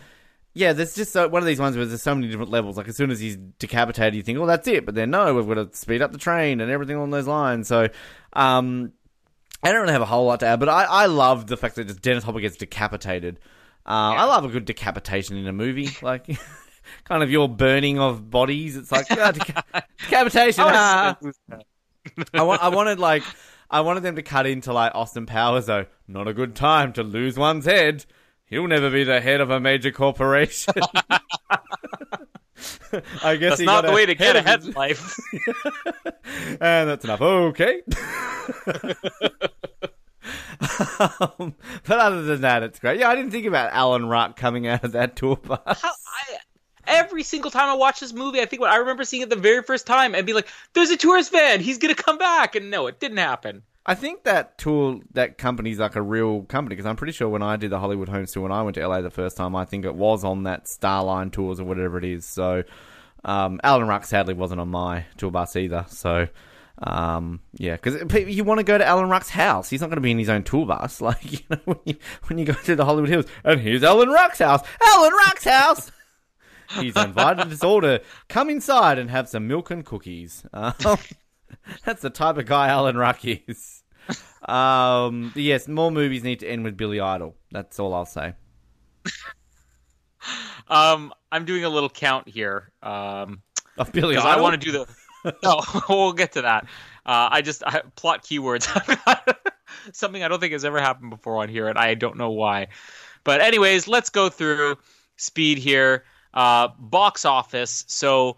Yeah, 0.56 0.74
there's 0.74 0.94
just 0.94 1.12
so, 1.12 1.28
one 1.28 1.42
of 1.42 1.48
these 1.48 1.60
ones 1.60 1.76
where 1.76 1.84
there's 1.84 2.04
so 2.04 2.14
many 2.14 2.28
different 2.28 2.52
levels. 2.52 2.78
Like 2.78 2.88
as 2.88 2.96
soon 2.96 3.10
as 3.10 3.20
he's 3.20 3.38
decapitated, 3.58 4.14
you 4.14 4.22
think, 4.22 4.38
"Oh, 4.38 4.46
that's 4.46 4.68
it," 4.68 4.86
but 4.86 4.94
then 4.94 5.10
no, 5.10 5.34
we've 5.34 5.48
got 5.48 5.56
to 5.56 5.76
speed 5.76 6.04
up 6.04 6.12
the 6.12 6.20
train 6.20 6.62
and 6.62 6.70
everything 6.70 6.96
along 6.96 7.10
those 7.10 7.26
lines. 7.26 7.68
So, 7.68 7.88
um, 8.34 8.92
I 9.64 9.72
don't 9.72 9.82
really 9.82 9.94
have 9.94 10.02
a 10.02 10.06
whole 10.06 10.26
lot 10.26 10.42
to 10.42 10.46
add, 10.46 10.60
but 10.60 10.70
I, 10.70 10.84
I 10.84 11.06
love 11.06 11.48
the 11.48 11.56
fact 11.58 11.76
that 11.76 11.88
just 11.88 12.02
Dennis 12.02 12.24
Hopper 12.24 12.40
gets 12.42 12.58
decapitated. 12.58 13.40
Uh, 13.86 14.16
I 14.16 14.26
love 14.26 14.46
a 14.46 14.50
good 14.50 14.66
decapitation 14.66 15.38
in 15.38 15.48
a 15.48 15.54
movie, 15.54 15.90
like 16.02 16.28
kind 17.06 17.24
of 17.24 17.32
your 17.32 17.48
burning 17.50 18.00
of 18.00 18.30
bodies. 18.30 18.76
It's 18.76 18.92
like 18.92 19.08
ah, 19.12 19.32
deca- 19.32 19.84
decapitation. 20.00 20.64
ah. 20.68 21.18
I 22.34 22.44
want, 22.44 22.62
I 22.62 22.70
wanted 22.70 23.00
like, 23.00 23.24
I 23.70 23.82
wanted 23.82 24.04
them 24.04 24.18
to 24.18 24.22
cut 24.22 24.46
into 24.46 24.74
like 24.74 24.94
Austin 24.94 25.26
Powers 25.26 25.66
though. 25.68 25.86
Not 26.08 26.28
a 26.28 26.34
good 26.34 26.56
time 26.56 26.92
to 26.94 27.04
lose 27.04 27.38
one's 27.38 27.66
head. 27.66 28.06
He'll 28.46 28.68
never 28.68 28.90
be 28.90 29.04
the 29.04 29.22
head 29.22 29.42
of 29.42 29.50
a 29.50 29.60
major 29.60 29.92
corporation. 29.92 30.74
I 33.24 33.36
guess 33.36 33.58
that's 33.58 33.62
not 33.62 33.86
the 33.86 33.92
way 33.92 34.06
to 34.06 34.16
get 34.16 34.36
ahead 34.36 34.64
in 34.64 34.72
life 34.74 35.18
and 36.62 36.90
that's 36.90 37.04
enough. 37.04 37.22
Okay. 37.22 37.82
um, 41.00 41.56
but 41.86 42.00
other 42.00 42.24
than 42.24 42.42
that, 42.42 42.64
it's 42.64 42.80
great. 42.80 43.00
Yeah, 43.00 43.10
I 43.10 43.16
didn't 43.16 43.32
think 43.32 43.46
about 43.46 43.74
Alan 43.74 44.08
Ruck 44.08 44.36
coming 44.36 44.68
out 44.68 44.84
of 44.84 44.94
that 44.94 45.16
tour 45.16 45.36
bus. 45.36 45.82
How, 45.82 45.90
I, 45.90 46.38
every 46.86 47.24
single 47.24 47.52
time 47.52 47.70
I 47.70 47.74
watch 47.74 48.00
this 48.00 48.14
movie, 48.14 48.42
I 48.42 48.46
think 48.46 48.62
when 48.62 48.72
I 48.72 48.78
remember 48.78 49.04
seeing 49.04 49.24
it 49.24 49.30
the 49.30 49.36
very 49.36 49.64
first 49.64 49.86
time 49.86 50.16
and 50.16 50.26
be 50.26 50.34
like, 50.34 50.48
"There's 50.74 50.90
a 50.90 50.98
tourist 50.98 51.32
van. 51.32 51.60
He's 51.60 51.78
gonna 51.78 51.96
come 51.96 52.18
back." 52.18 52.56
And 52.56 52.72
no, 52.72 52.88
it 52.88 53.00
didn't 53.00 53.18
happen. 53.18 53.64
I 53.86 53.96
think 53.96 54.24
that 54.24 54.58
tool, 54.58 55.02
that 55.12 55.38
company's 55.38 55.80
like 55.80 55.96
a 55.96 56.02
real 56.02 56.44
company 56.44 56.76
because 56.76 56.86
I'm 56.86 56.96
pretty 56.96 57.12
sure 57.14 57.28
when 57.28 57.44
I 57.44 57.58
did 57.58 57.70
the 57.70 57.80
Hollywood 57.80 58.08
Homes 58.08 58.32
tour 58.32 58.44
when 58.44 58.52
I 58.52 58.62
went 58.62 58.76
to 58.76 58.88
LA 58.88 59.02
the 59.02 59.10
first 59.10 59.36
time, 59.36 59.56
I 59.56 59.66
think 59.66 59.84
it 59.84 59.96
was 59.96 60.24
on 60.24 60.44
that 60.44 60.66
Starline 60.66 61.32
tours 61.32 61.60
or 61.60 61.66
whatever 61.66 61.98
it 61.98 62.06
is. 62.06 62.26
So, 62.26 62.64
um, 63.26 63.60
Alan 63.64 63.88
Ruck 63.88 64.06
sadly 64.06 64.34
wasn't 64.34 64.62
on 64.62 64.70
my 64.70 65.06
tour 65.18 65.32
bus 65.32 65.56
either. 65.58 65.86
So, 65.90 66.30
um, 66.82 67.42
yeah, 67.54 67.76
because 67.76 68.26
you 68.28 68.46
want 68.46 68.60
to 68.60 68.64
go 68.64 68.78
to 68.78 68.86
Alan 68.86 69.10
Ruck's 69.10 69.30
house. 69.30 69.70
He's 69.70 69.82
not 69.82 69.88
going 69.88 69.98
to 69.98 70.02
be 70.02 70.12
in 70.12 70.20
his 70.20 70.30
own 70.30 70.44
tour 70.44 70.66
bus. 70.66 71.02
Like, 71.02 71.32
you 71.34 71.40
know, 71.50 71.60
when 71.66 71.80
you, 71.84 71.96
when 72.28 72.40
you 72.40 72.46
go 72.46 72.54
to 72.54 72.76
the 72.78 72.86
Hollywood 72.86 73.10
Hills, 73.10 73.26
and 73.44 73.60
here's 73.60 73.84
Alan 73.84 74.10
Ruck's 74.10 74.40
house. 74.40 74.62
Alan 74.82 75.12
Ruck's 75.12 75.44
house! 75.44 75.92
He's 76.80 76.96
invited 76.96 77.52
us 77.52 77.64
all 77.64 77.82
to 77.82 78.02
come 78.30 78.50
inside 78.50 78.98
and 78.98 79.10
have 79.10 79.28
some 79.28 79.48
milk 79.48 79.72
and 79.72 79.86
cookies. 79.86 80.46
Um, 80.54 80.74
that's 81.86 82.02
the 82.02 82.10
type 82.10 82.38
of 82.38 82.46
guy 82.46 82.68
Alan 82.68 82.98
Ruck 82.98 83.20
is. 83.24 83.84
Um, 84.44 85.32
yes, 85.36 85.68
more 85.68 85.92
movies 85.92 86.24
need 86.24 86.40
to 86.42 86.48
end 86.48 86.64
with 86.64 86.76
Billy 86.76 87.00
Idol. 87.00 87.36
That's 87.52 87.80
all 87.80 87.94
I'll 87.94 88.06
say. 88.06 88.34
Um, 90.70 91.14
I'm 91.32 91.46
doing 91.46 91.66
a 91.66 91.70
little 91.70 91.90
count 91.90 92.28
here. 92.30 92.72
Um, 92.82 93.42
Of 93.78 93.92
Billy 93.92 94.16
Idol. 94.16 94.30
I 94.30 94.40
want 94.40 94.60
to 94.60 94.66
do 94.66 94.72
the. 94.72 94.88
No, 95.44 95.62
we'll 95.88 96.12
get 96.12 96.34
to 96.34 96.42
that. 96.42 96.66
Uh, 97.06 97.30
I 97.32 97.42
just 97.42 97.64
I, 97.66 97.82
plot 97.96 98.24
keywords. 98.26 98.68
Something 99.94 100.22
I 100.22 100.28
don't 100.28 100.42
think 100.42 100.52
has 100.52 100.66
ever 100.66 100.82
happened 100.82 101.12
before 101.12 101.42
on 101.42 101.48
here, 101.48 101.70
and 101.70 101.78
I 101.78 101.94
don't 101.94 102.18
know 102.18 102.32
why. 102.32 102.68
But 103.24 103.40
anyways, 103.40 103.88
let's 103.88 104.10
go 104.10 104.28
through 104.28 104.78
speed 105.16 105.60
here. 105.60 106.04
Uh, 106.34 106.70
box 106.78 107.24
office. 107.24 107.86
So 107.88 108.36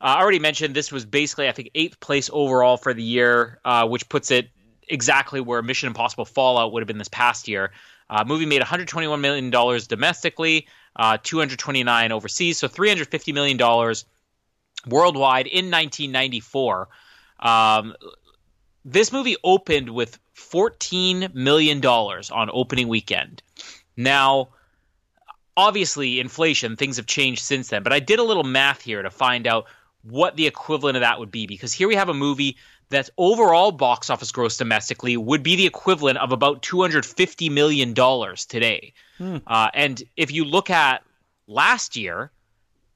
I 0.00 0.20
already 0.20 0.38
mentioned 0.38 0.74
this 0.74 0.92
was 0.92 1.04
basically 1.04 1.48
I 1.48 1.52
think 1.52 1.70
eighth 1.74 2.00
place 2.00 2.30
overall 2.32 2.76
for 2.76 2.92
the 2.92 3.02
year, 3.02 3.60
uh, 3.64 3.86
which 3.86 4.08
puts 4.08 4.30
it 4.30 4.50
exactly 4.88 5.40
where 5.40 5.62
Mission 5.62 5.88
Impossible 5.88 6.24
Fallout 6.24 6.72
would 6.72 6.82
have 6.82 6.86
been 6.86 6.98
this 6.98 7.08
past 7.08 7.48
year. 7.48 7.72
Uh, 8.08 8.24
movie 8.24 8.46
made 8.46 8.60
121 8.60 9.20
million 9.20 9.50
dollars 9.50 9.86
domestically, 9.86 10.66
uh, 10.96 11.18
229 11.22 12.12
overseas, 12.12 12.58
so 12.58 12.68
350 12.68 13.32
million 13.32 13.56
dollars 13.56 14.04
worldwide 14.86 15.46
in 15.46 15.70
1994. 15.70 16.88
Um, 17.40 17.94
this 18.84 19.10
movie 19.12 19.36
opened 19.42 19.90
with 19.90 20.18
14 20.34 21.30
million 21.34 21.80
dollars 21.80 22.30
on 22.30 22.48
opening 22.52 22.88
weekend. 22.88 23.42
Now, 23.96 24.50
obviously, 25.56 26.20
inflation 26.20 26.76
things 26.76 26.98
have 26.98 27.06
changed 27.06 27.42
since 27.42 27.68
then, 27.68 27.82
but 27.82 27.92
I 27.92 27.98
did 27.98 28.18
a 28.18 28.22
little 28.22 28.44
math 28.44 28.82
here 28.82 29.02
to 29.02 29.10
find 29.10 29.46
out 29.46 29.66
what 30.10 30.36
the 30.36 30.46
equivalent 30.46 30.96
of 30.96 31.00
that 31.00 31.18
would 31.18 31.30
be 31.30 31.46
because 31.46 31.72
here 31.72 31.88
we 31.88 31.94
have 31.96 32.08
a 32.08 32.14
movie 32.14 32.56
that's 32.88 33.10
overall 33.18 33.72
box 33.72 34.10
office 34.10 34.30
gross 34.30 34.56
domestically 34.56 35.16
would 35.16 35.42
be 35.42 35.56
the 35.56 35.66
equivalent 35.66 36.18
of 36.18 36.32
about 36.32 36.62
250 36.62 37.48
million 37.48 37.92
dollars 37.94 38.46
today. 38.46 38.92
Uh, 39.46 39.70
and 39.74 40.02
if 40.16 40.30
you 40.30 40.44
look 40.44 40.70
at 40.70 41.02
last 41.48 41.96
year, 41.96 42.30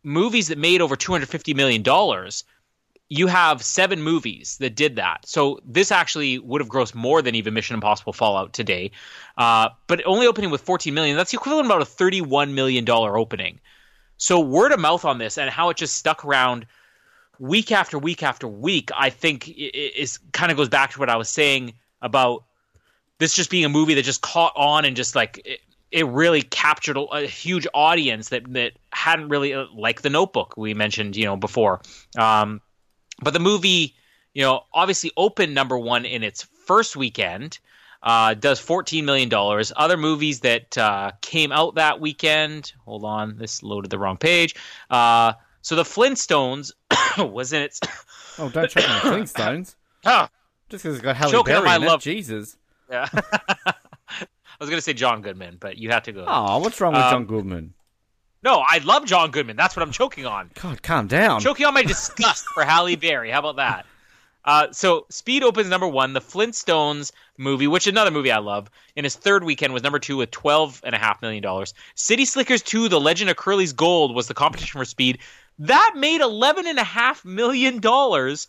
movies 0.02 0.48
that 0.48 0.58
made 0.58 0.80
over 0.80 0.96
250 0.96 1.54
million 1.54 1.82
dollars, 1.82 2.44
you 3.08 3.26
have 3.26 3.62
seven 3.62 4.00
movies 4.00 4.56
that 4.58 4.76
did 4.76 4.96
that. 4.96 5.26
So 5.26 5.58
this 5.64 5.90
actually 5.90 6.38
would 6.38 6.60
have 6.60 6.70
grossed 6.70 6.94
more 6.94 7.22
than 7.22 7.34
even 7.34 7.54
Mission 7.54 7.74
Impossible 7.74 8.12
Fallout 8.12 8.52
today. 8.52 8.92
Uh, 9.36 9.70
but 9.88 10.06
only 10.06 10.28
opening 10.28 10.50
with 10.50 10.60
14 10.60 10.94
million, 10.94 11.16
that's 11.16 11.32
the 11.32 11.38
equivalent 11.38 11.66
of 11.66 11.70
about 11.72 11.82
a 11.82 11.86
31 11.86 12.54
million 12.54 12.84
dollar 12.84 13.18
opening. 13.18 13.58
So 14.16 14.38
word 14.38 14.70
of 14.70 14.78
mouth 14.78 15.04
on 15.04 15.18
this 15.18 15.38
and 15.38 15.50
how 15.50 15.70
it 15.70 15.76
just 15.76 15.96
stuck 15.96 16.24
around 16.24 16.66
week 17.40 17.72
after 17.72 17.98
week 17.98 18.22
after 18.22 18.46
week, 18.46 18.90
I 18.96 19.10
think 19.10 19.48
is 19.48 20.18
kind 20.32 20.52
of 20.52 20.56
goes 20.56 20.68
back 20.68 20.92
to 20.92 21.00
what 21.00 21.08
I 21.08 21.16
was 21.16 21.28
saying 21.28 21.72
about 22.02 22.44
this 23.18 23.34
just 23.34 23.50
being 23.50 23.64
a 23.64 23.68
movie 23.68 23.94
that 23.94 24.04
just 24.04 24.22
caught 24.22 24.52
on 24.54 24.84
and 24.84 24.94
just 24.94 25.16
like 25.16 25.40
it, 25.44 25.60
it 25.90 26.06
really 26.06 26.42
captured 26.42 26.96
a, 26.96 27.00
a 27.00 27.26
huge 27.26 27.66
audience 27.74 28.28
that 28.28 28.52
that 28.52 28.74
hadn't 28.92 29.30
really 29.30 29.54
uh, 29.54 29.64
like 29.74 30.02
the 30.02 30.10
Notebook 30.10 30.54
we 30.56 30.74
mentioned 30.74 31.16
you 31.16 31.24
know 31.24 31.36
before. 31.36 31.80
Um, 32.16 32.60
but 33.22 33.32
the 33.32 33.40
movie, 33.40 33.96
you 34.34 34.42
know, 34.42 34.64
obviously 34.72 35.10
opened 35.16 35.54
number 35.54 35.78
one 35.78 36.04
in 36.04 36.22
its 36.22 36.42
first 36.66 36.94
weekend. 36.94 37.58
Uh, 38.02 38.32
does 38.32 38.58
fourteen 38.58 39.04
million 39.04 39.28
dollars. 39.28 39.72
Other 39.76 39.96
movies 39.96 40.40
that 40.40 40.76
uh, 40.78 41.12
came 41.20 41.52
out 41.52 41.74
that 41.74 42.00
weekend. 42.00 42.72
Hold 42.84 43.04
on, 43.04 43.36
this 43.36 43.62
loaded 43.62 43.90
the 43.90 43.98
wrong 43.98 44.16
page. 44.16 44.54
So 45.62 45.76
the 45.76 45.82
Flintstones 45.82 46.72
was 47.18 47.52
in 47.52 47.62
its. 47.62 47.80
Oh, 48.38 48.48
don't 48.48 48.70
choke 48.70 48.88
on 48.88 49.10
the 49.12 49.16
Flintstones. 49.18 49.74
Ah, 50.04 50.30
Just 50.68 50.82
because 50.84 50.96
it's 50.96 51.04
got 51.04 51.16
Halle 51.16 51.42
Berry 51.42 51.68
in 51.76 51.82
it. 51.82 51.86
love. 51.86 52.00
Jesus. 52.02 52.56
yeah. 52.90 53.08
I 53.64 54.64
was 54.64 54.68
gonna 54.68 54.82
say 54.82 54.92
John 54.92 55.22
Goodman, 55.22 55.56
but 55.58 55.78
you 55.78 55.90
have 55.90 56.02
to 56.04 56.12
go. 56.12 56.24
Oh, 56.26 56.58
what's 56.58 56.80
wrong 56.80 56.92
with 56.92 57.02
Um, 57.02 57.10
John 57.12 57.24
Goodman? 57.26 57.74
No, 58.42 58.62
I 58.66 58.78
love 58.78 59.04
John 59.06 59.30
Goodman. 59.30 59.56
That's 59.56 59.76
what 59.76 59.82
I'm 59.82 59.92
choking 59.92 60.26
on. 60.26 60.50
God, 60.60 60.82
calm 60.82 61.06
down. 61.06 61.40
choking 61.40 61.66
on 61.66 61.74
my 61.74 61.82
disgust 61.82 62.44
for 62.54 62.64
Halle 62.64 62.96
Berry. 62.96 63.30
How 63.30 63.38
about 63.40 63.56
that? 63.56 63.86
Uh, 64.42 64.68
so 64.72 65.04
Speed 65.10 65.42
opens 65.42 65.68
number 65.68 65.86
one. 65.86 66.14
The 66.14 66.20
Flintstones 66.20 67.12
movie, 67.36 67.66
which 67.66 67.86
is 67.86 67.90
another 67.92 68.10
movie 68.10 68.32
I 68.32 68.38
love, 68.38 68.70
in 68.96 69.04
his 69.04 69.14
third 69.14 69.44
weekend 69.44 69.74
was 69.74 69.82
number 69.82 69.98
two 69.98 70.16
with 70.16 70.30
twelve 70.30 70.80
and 70.84 70.94
a 70.94 70.98
half 70.98 71.20
million 71.20 71.42
dollars. 71.42 71.74
City 71.94 72.24
Slickers 72.24 72.62
two: 72.62 72.88
The 72.88 73.00
Legend 73.00 73.28
of 73.30 73.36
Curly's 73.36 73.74
Gold 73.74 74.14
was 74.14 74.28
the 74.28 74.34
competition 74.34 74.78
for 74.80 74.84
Speed. 74.86 75.18
That 75.60 75.92
made 75.96 76.20
eleven 76.22 76.66
and 76.66 76.78
a 76.78 76.84
half 76.84 77.24
million 77.24 77.80
dollars. 77.80 78.48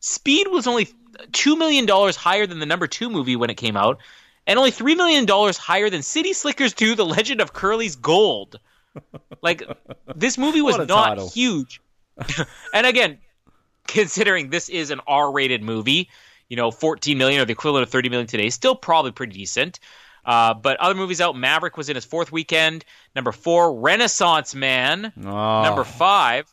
Speed 0.00 0.48
was 0.48 0.66
only 0.66 0.88
two 1.32 1.56
million 1.56 1.84
dollars 1.84 2.16
higher 2.16 2.46
than 2.46 2.58
the 2.58 2.66
number 2.66 2.86
two 2.86 3.10
movie 3.10 3.36
when 3.36 3.50
it 3.50 3.56
came 3.56 3.76
out, 3.76 3.98
and 4.46 4.58
only 4.58 4.70
three 4.70 4.94
million 4.94 5.26
dollars 5.26 5.58
higher 5.58 5.90
than 5.90 6.02
City 6.02 6.32
Slickers 6.32 6.72
two: 6.72 6.94
The 6.94 7.04
Legend 7.04 7.40
of 7.40 7.52
Curly's 7.52 7.96
Gold. 7.96 8.58
Like 9.40 9.62
this 10.16 10.36
movie 10.36 10.60
was 10.62 10.76
not 10.76 10.88
title. 10.88 11.30
huge. 11.30 11.80
and 12.74 12.84
again, 12.84 13.18
considering 13.86 14.50
this 14.50 14.68
is 14.68 14.90
an 14.90 15.00
R-rated 15.06 15.62
movie, 15.62 16.10
you 16.48 16.56
know, 16.56 16.72
14 16.72 17.16
million 17.16 17.40
or 17.40 17.44
the 17.44 17.52
equivalent 17.52 17.84
of 17.84 17.90
30 17.90 18.08
million 18.08 18.26
today, 18.26 18.50
still 18.50 18.74
probably 18.74 19.12
pretty 19.12 19.34
decent. 19.34 19.78
Uh, 20.28 20.52
but 20.52 20.78
other 20.78 20.94
movies 20.94 21.20
out, 21.22 21.34
Maverick 21.36 21.76
was 21.78 21.88
in 21.88 21.96
its 21.96 22.04
fourth 22.04 22.30
weekend. 22.30 22.84
Number 23.16 23.32
four, 23.32 23.74
Renaissance 23.80 24.54
Man. 24.54 25.10
Oh, 25.24 25.62
Number 25.62 25.84
five, 25.84 26.52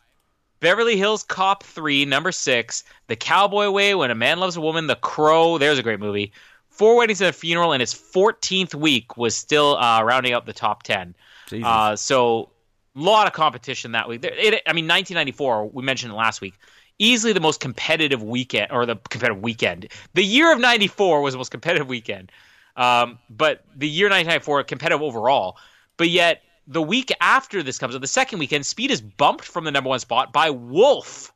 Beverly 0.60 0.96
Hills 0.96 1.22
Cop 1.22 1.62
3. 1.62 2.06
Number 2.06 2.32
six, 2.32 2.84
The 3.08 3.16
Cowboy 3.16 3.68
Way, 3.70 3.94
When 3.94 4.10
a 4.10 4.14
Man 4.14 4.40
Loves 4.40 4.56
a 4.56 4.62
Woman. 4.62 4.86
The 4.86 4.96
Crow. 4.96 5.58
There's 5.58 5.78
a 5.78 5.82
great 5.82 6.00
movie. 6.00 6.32
Four 6.70 6.96
Weddings 6.96 7.20
and 7.20 7.28
a 7.28 7.32
Funeral 7.34 7.72
in 7.74 7.80
its 7.82 7.94
14th 7.94 8.74
week 8.74 9.16
was 9.18 9.36
still 9.36 9.76
uh, 9.76 10.02
rounding 10.02 10.32
up 10.32 10.46
the 10.46 10.52
top 10.54 10.82
10. 10.82 11.14
Jesus. 11.48 11.66
Uh, 11.66 11.96
so, 11.96 12.48
a 12.96 13.00
lot 13.00 13.26
of 13.26 13.34
competition 13.34 13.92
that 13.92 14.08
week. 14.08 14.22
There- 14.22 14.32
It, 14.34 14.54
I 14.66 14.72
mean, 14.72 14.86
1994, 14.88 15.66
we 15.68 15.82
mentioned 15.82 16.12
it 16.14 16.16
last 16.16 16.40
week. 16.40 16.54
Easily 16.98 17.34
the 17.34 17.40
most 17.40 17.60
competitive 17.60 18.22
weekend, 18.22 18.72
or 18.72 18.86
the 18.86 18.96
competitive 19.10 19.42
weekend. 19.42 19.88
The 20.14 20.24
year 20.24 20.50
of 20.50 20.58
94 20.58 21.20
was 21.20 21.34
the 21.34 21.38
most 21.38 21.50
competitive 21.50 21.88
weekend. 21.88 22.32
Um, 22.76 23.18
but 23.30 23.64
the 23.74 23.88
year 23.88 24.06
1994, 24.06 24.64
competitive 24.64 25.02
overall. 25.02 25.56
But 25.96 26.10
yet, 26.10 26.42
the 26.66 26.82
week 26.82 27.10
after 27.20 27.62
this 27.62 27.78
comes 27.78 27.94
out, 27.94 28.00
the 28.02 28.06
second 28.06 28.38
weekend, 28.38 28.66
Speed 28.66 28.90
is 28.90 29.00
bumped 29.00 29.44
from 29.44 29.64
the 29.64 29.70
number 29.70 29.88
one 29.88 29.98
spot 30.00 30.32
by 30.32 30.50
Wolf. 30.50 31.32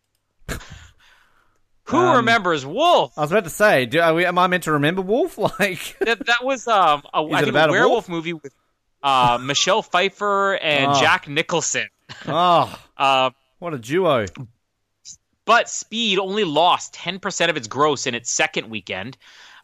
Who 1.85 1.97
Um, 1.97 2.17
remembers 2.19 2.65
Wolf? 2.65 3.13
I 3.17 3.23
was 3.23 3.33
about 3.33 3.45
to 3.45 3.51
say, 3.51 3.87
do, 3.87 4.01
are 4.01 4.15
we, 4.15 4.25
am 4.25 4.39
I 4.39 4.47
meant 4.47 4.65
to 4.65 4.73
remember 4.73 5.03
Wolf? 5.03 5.39
Like, 5.59 5.97
that, 6.01 6.25
that 6.27 6.45
was 6.45 6.69
um, 6.69 7.03
a, 7.13 7.23
I 7.33 7.43
think 7.43 7.55
a 7.57 7.65
a 7.65 7.71
werewolf 7.71 8.09
wolf? 8.09 8.09
movie 8.09 8.33
with 8.35 8.55
uh, 9.03 9.39
Michelle 9.41 9.83
Pfeiffer 9.83 10.55
and 10.55 10.93
Oh. 10.93 11.01
Jack 11.01 11.27
Nicholson. 11.29 11.89
oh, 12.29 12.79
Uh, 12.97 13.31
what 13.61 13.73
a 13.73 13.79
duo. 13.79 14.27
but 15.47 15.69
Speed 15.71 16.19
only 16.19 16.45
lost 16.45 16.93
10% 16.95 17.49
of 17.49 17.57
its 17.57 17.67
gross 17.67 18.07
in 18.07 18.15
its 18.15 18.31
second 18.31 18.69
weekend. 18.69 19.17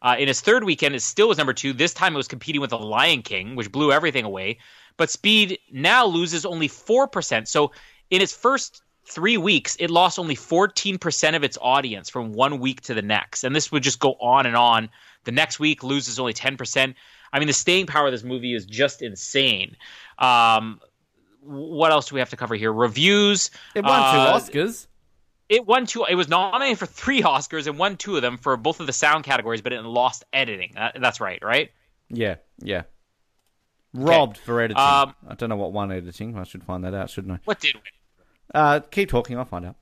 Uh, 0.02 0.16
in 0.18 0.28
its 0.28 0.40
third 0.40 0.64
weekend, 0.64 0.94
it 0.94 1.00
still 1.02 1.28
was 1.28 1.38
number 1.38 1.52
two. 1.52 1.72
This 1.72 1.94
time 1.94 2.14
it 2.14 2.16
was 2.16 2.28
competing 2.28 2.60
with 2.60 2.70
The 2.70 2.78
Lion 2.78 3.22
King, 3.22 3.56
which 3.56 3.72
blew 3.72 3.92
everything 3.92 4.24
away. 4.24 4.58
But 4.96 5.10
Speed 5.10 5.58
now 5.72 6.06
loses 6.06 6.44
only 6.46 6.68
4%. 6.68 7.48
So 7.48 7.72
in 8.10 8.20
its 8.22 8.34
first 8.34 8.82
three 9.04 9.36
weeks, 9.36 9.76
it 9.78 9.90
lost 9.90 10.18
only 10.18 10.36
14% 10.36 11.36
of 11.36 11.44
its 11.44 11.58
audience 11.60 12.08
from 12.10 12.32
one 12.32 12.58
week 12.60 12.80
to 12.82 12.94
the 12.94 13.02
next. 13.02 13.44
And 13.44 13.54
this 13.54 13.70
would 13.70 13.82
just 13.82 13.98
go 14.00 14.12
on 14.20 14.46
and 14.46 14.56
on. 14.56 14.88
The 15.24 15.32
next 15.32 15.58
week 15.60 15.82
loses 15.82 16.18
only 16.18 16.34
10%. 16.34 16.94
I 17.32 17.38
mean, 17.38 17.48
the 17.48 17.52
staying 17.52 17.86
power 17.86 18.06
of 18.06 18.12
this 18.12 18.22
movie 18.22 18.54
is 18.54 18.64
just 18.64 19.02
insane. 19.02 19.76
Um, 20.18 20.80
what 21.42 21.92
else 21.92 22.08
do 22.08 22.14
we 22.14 22.20
have 22.20 22.30
to 22.30 22.36
cover 22.36 22.54
here? 22.54 22.72
Reviews. 22.72 23.50
It 23.74 23.84
won 23.84 24.00
two 24.12 24.18
Uh, 24.18 24.38
Oscars. 24.38 24.86
It 25.48 25.66
won 25.66 25.86
two. 25.86 26.04
It 26.08 26.14
was 26.14 26.28
nominated 26.28 26.78
for 26.78 26.86
three 26.86 27.22
Oscars 27.22 27.66
and 27.66 27.78
won 27.78 27.96
two 27.96 28.16
of 28.16 28.22
them 28.22 28.36
for 28.38 28.56
both 28.56 28.80
of 28.80 28.86
the 28.86 28.92
sound 28.92 29.24
categories, 29.24 29.62
but 29.62 29.72
it 29.72 29.82
lost 29.82 30.24
editing. 30.32 30.72
That, 30.74 30.98
that's 31.00 31.20
right, 31.20 31.42
right? 31.42 31.70
Yeah, 32.08 32.36
yeah. 32.58 32.82
Robbed 33.94 34.38
for 34.38 34.60
editing. 34.60 34.82
Um, 34.82 35.14
I 35.26 35.34
don't 35.34 35.48
know 35.48 35.56
what 35.56 35.72
one 35.72 35.90
editing. 35.90 36.36
I 36.36 36.44
should 36.44 36.64
find 36.64 36.84
that 36.84 36.94
out, 36.94 37.10
shouldn't 37.10 37.34
I? 37.34 37.38
What 37.44 37.60
did 37.60 37.74
win? 37.74 37.82
Uh, 38.54 38.80
keep 38.80 39.08
talking. 39.08 39.38
I'll 39.38 39.44
find 39.44 39.66
out. 39.66 39.76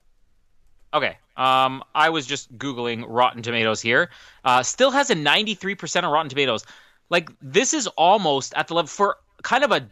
Okay. 0.93 1.19
Um, 1.37 1.83
I 1.95 2.11
was 2.11 2.27
just 2.27 2.57
googling 2.57 3.05
Rotten 3.09 3.43
Tomatoes 3.43 3.81
here. 3.81 4.11
Uh, 4.45 4.63
still 4.63 4.93
has 4.93 5.11
a 5.11 5.17
93% 5.17 6.05
on 6.05 6.13
Rotten 6.13 6.29
Tomatoes. 6.29 6.65
Like 7.11 7.31
this 7.43 7.75
is 7.75 7.87
almost 7.89 8.55
at 8.55 8.69
the 8.69 8.75
level 8.75 8.89
for 8.89 9.17
kind 9.43 9.65
of 9.65 9.73
a 9.73 9.89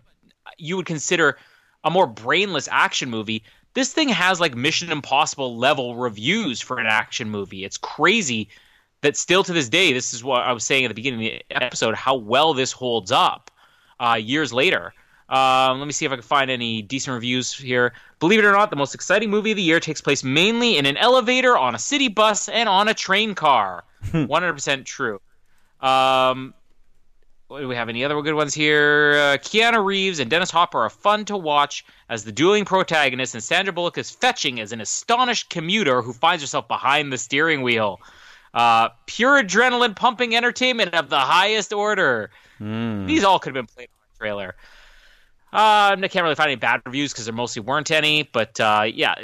you 0.58 0.76
would 0.76 0.86
consider 0.86 1.36
a 1.84 1.90
more 1.90 2.06
brainless 2.06 2.68
action 2.70 3.10
movie. 3.10 3.42
This 3.74 3.92
thing 3.92 4.08
has 4.08 4.40
like 4.40 4.54
Mission 4.54 4.92
Impossible 4.92 5.56
level 5.56 5.96
reviews 5.96 6.60
for 6.60 6.78
an 6.78 6.86
action 6.86 7.30
movie. 7.30 7.64
It's 7.64 7.78
crazy 7.78 8.48
that 9.00 9.16
still 9.16 9.42
to 9.44 9.52
this 9.52 9.68
day, 9.68 9.92
this 9.92 10.14
is 10.14 10.22
what 10.22 10.42
I 10.42 10.52
was 10.52 10.64
saying 10.64 10.84
at 10.84 10.88
the 10.88 10.94
beginning 10.94 11.26
of 11.26 11.32
the 11.32 11.56
episode, 11.64 11.94
how 11.94 12.16
well 12.16 12.54
this 12.54 12.72
holds 12.72 13.10
up 13.10 13.50
uh, 13.98 14.18
years 14.20 14.52
later. 14.52 14.94
Um, 15.28 15.78
let 15.78 15.86
me 15.86 15.92
see 15.92 16.04
if 16.04 16.12
I 16.12 16.16
can 16.16 16.22
find 16.22 16.50
any 16.50 16.82
decent 16.82 17.14
reviews 17.14 17.52
here. 17.54 17.94
Believe 18.18 18.38
it 18.38 18.44
or 18.44 18.52
not, 18.52 18.68
the 18.68 18.76
most 18.76 18.94
exciting 18.94 19.30
movie 19.30 19.52
of 19.52 19.56
the 19.56 19.62
year 19.62 19.80
takes 19.80 20.00
place 20.00 20.22
mainly 20.22 20.76
in 20.76 20.84
an 20.84 20.98
elevator, 20.98 21.56
on 21.56 21.74
a 21.74 21.78
city 21.78 22.08
bus, 22.08 22.48
and 22.48 22.68
on 22.68 22.88
a 22.88 22.94
train 22.94 23.34
car. 23.34 23.84
100% 24.04 24.84
true. 24.84 25.20
Um, 25.80 26.52
do 27.60 27.68
we 27.68 27.74
have 27.74 27.88
any 27.88 28.04
other 28.04 28.20
good 28.22 28.34
ones 28.34 28.54
here? 28.54 29.12
Uh, 29.14 29.38
Keanu 29.38 29.84
Reeves 29.84 30.18
and 30.18 30.30
Dennis 30.30 30.50
Hopper 30.50 30.80
are 30.80 30.90
fun 30.90 31.24
to 31.26 31.36
watch 31.36 31.84
as 32.08 32.24
the 32.24 32.32
dueling 32.32 32.64
protagonists, 32.64 33.34
and 33.34 33.42
Sandra 33.42 33.72
Bullock 33.72 33.98
is 33.98 34.10
fetching 34.10 34.60
as 34.60 34.72
an 34.72 34.80
astonished 34.80 35.50
commuter 35.50 36.02
who 36.02 36.12
finds 36.12 36.42
herself 36.42 36.68
behind 36.68 37.12
the 37.12 37.18
steering 37.18 37.62
wheel. 37.62 38.00
Uh, 38.54 38.90
pure 39.06 39.42
adrenaline 39.42 39.96
pumping 39.96 40.36
entertainment 40.36 40.94
of 40.94 41.08
the 41.08 41.18
highest 41.18 41.72
order. 41.72 42.30
These 43.06 43.24
all 43.24 43.38
could 43.38 43.54
have 43.54 43.66
been 43.66 43.74
played 43.74 43.88
on 43.88 44.14
a 44.14 44.18
trailer. 44.18 44.54
Uh, 45.52 45.96
I 45.98 46.08
can't 46.08 46.22
really 46.22 46.34
find 46.34 46.48
any 46.48 46.56
bad 46.56 46.80
reviews 46.86 47.12
because 47.12 47.26
there 47.26 47.34
mostly 47.34 47.60
weren't 47.60 47.90
any, 47.90 48.22
but 48.22 48.58
uh, 48.58 48.84
yeah, 48.86 49.14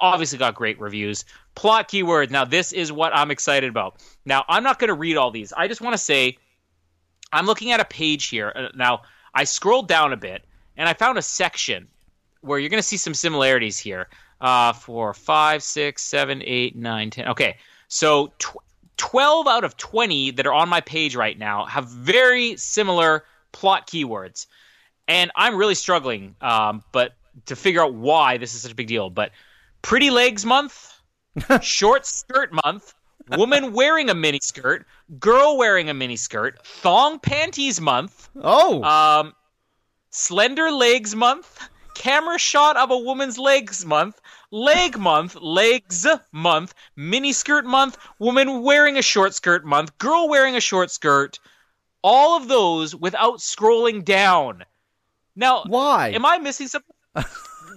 obviously 0.00 0.38
got 0.38 0.54
great 0.54 0.80
reviews. 0.80 1.26
Plot 1.54 1.88
keywords. 1.88 2.30
Now, 2.30 2.46
this 2.46 2.72
is 2.72 2.90
what 2.90 3.14
I'm 3.14 3.30
excited 3.30 3.68
about. 3.68 3.96
Now, 4.24 4.44
I'm 4.48 4.62
not 4.62 4.78
going 4.78 4.88
to 4.88 4.94
read 4.94 5.16
all 5.16 5.30
these. 5.30 5.52
I 5.52 5.68
just 5.68 5.82
want 5.82 5.92
to 5.92 5.98
say 5.98 6.38
I'm 7.32 7.46
looking 7.46 7.72
at 7.72 7.80
a 7.80 7.84
page 7.84 8.26
here. 8.26 8.52
Uh, 8.54 8.68
Now, 8.74 9.02
I 9.34 9.44
scrolled 9.44 9.88
down 9.88 10.12
a 10.12 10.16
bit 10.16 10.44
and 10.76 10.88
I 10.88 10.94
found 10.94 11.18
a 11.18 11.22
section 11.22 11.88
where 12.40 12.58
you're 12.58 12.70
going 12.70 12.82
to 12.82 12.86
see 12.86 12.96
some 12.96 13.14
similarities 13.14 13.78
here. 13.78 14.08
Uh, 14.40 14.72
for 14.72 15.12
five, 15.12 15.64
six, 15.64 16.00
seven, 16.00 16.40
eight, 16.44 16.76
nine, 16.76 17.10
ten. 17.10 17.26
Okay, 17.26 17.56
so 17.88 18.28
tw- 18.38 18.58
12 18.96 19.48
out 19.48 19.64
of 19.64 19.76
20 19.76 20.30
that 20.32 20.46
are 20.46 20.52
on 20.52 20.68
my 20.68 20.80
page 20.80 21.16
right 21.16 21.36
now 21.36 21.64
have 21.66 21.88
very 21.88 22.56
similar 22.56 23.24
plot 23.50 23.88
keywords. 23.88 24.46
And 25.08 25.32
I'm 25.34 25.56
really 25.56 25.74
struggling, 25.74 26.36
um, 26.40 26.84
but 26.92 27.14
to 27.46 27.56
figure 27.56 27.82
out 27.82 27.94
why 27.94 28.36
this 28.36 28.54
is 28.54 28.62
such 28.62 28.70
a 28.70 28.74
big 28.76 28.86
deal. 28.86 29.10
But 29.10 29.32
Pretty 29.82 30.10
Legs 30.10 30.44
Month, 30.44 30.92
Short 31.60 32.06
Skirt 32.06 32.52
Month, 32.64 32.94
Woman 33.36 33.72
wearing 33.72 34.10
a 34.10 34.14
mini 34.14 34.40
skirt, 34.42 34.86
Girl 35.18 35.56
wearing 35.56 35.88
a 35.90 35.94
mini 35.94 36.16
skirt, 36.16 36.64
Thong 36.64 37.18
Panties 37.18 37.80
Month, 37.80 38.28
Oh, 38.40 38.82
um, 38.82 39.34
Slender 40.10 40.70
Legs 40.70 41.14
Month, 41.14 41.68
Camera 41.94 42.38
Shot 42.38 42.76
of 42.76 42.90
a 42.90 42.98
Woman's 42.98 43.38
Legs 43.38 43.84
Month, 43.84 44.20
Leg 44.50 44.98
Month, 44.98 45.36
Legs 45.36 46.06
Month, 46.32 46.74
Mini 46.96 47.32
Skirt 47.32 47.66
Month, 47.66 47.98
Woman 48.18 48.62
Wearing 48.62 48.96
a 48.96 49.02
Short 49.02 49.34
Skirt 49.34 49.64
Month, 49.64 49.98
Girl 49.98 50.28
Wearing 50.28 50.56
a 50.56 50.60
Short 50.60 50.90
Skirt. 50.90 51.38
All 52.02 52.36
of 52.36 52.48
those 52.48 52.94
without 52.94 53.38
scrolling 53.38 54.04
down. 54.04 54.64
Now, 55.34 55.64
why? 55.66 56.10
am 56.10 56.24
I 56.24 56.38
missing 56.38 56.68
something? 56.68 56.94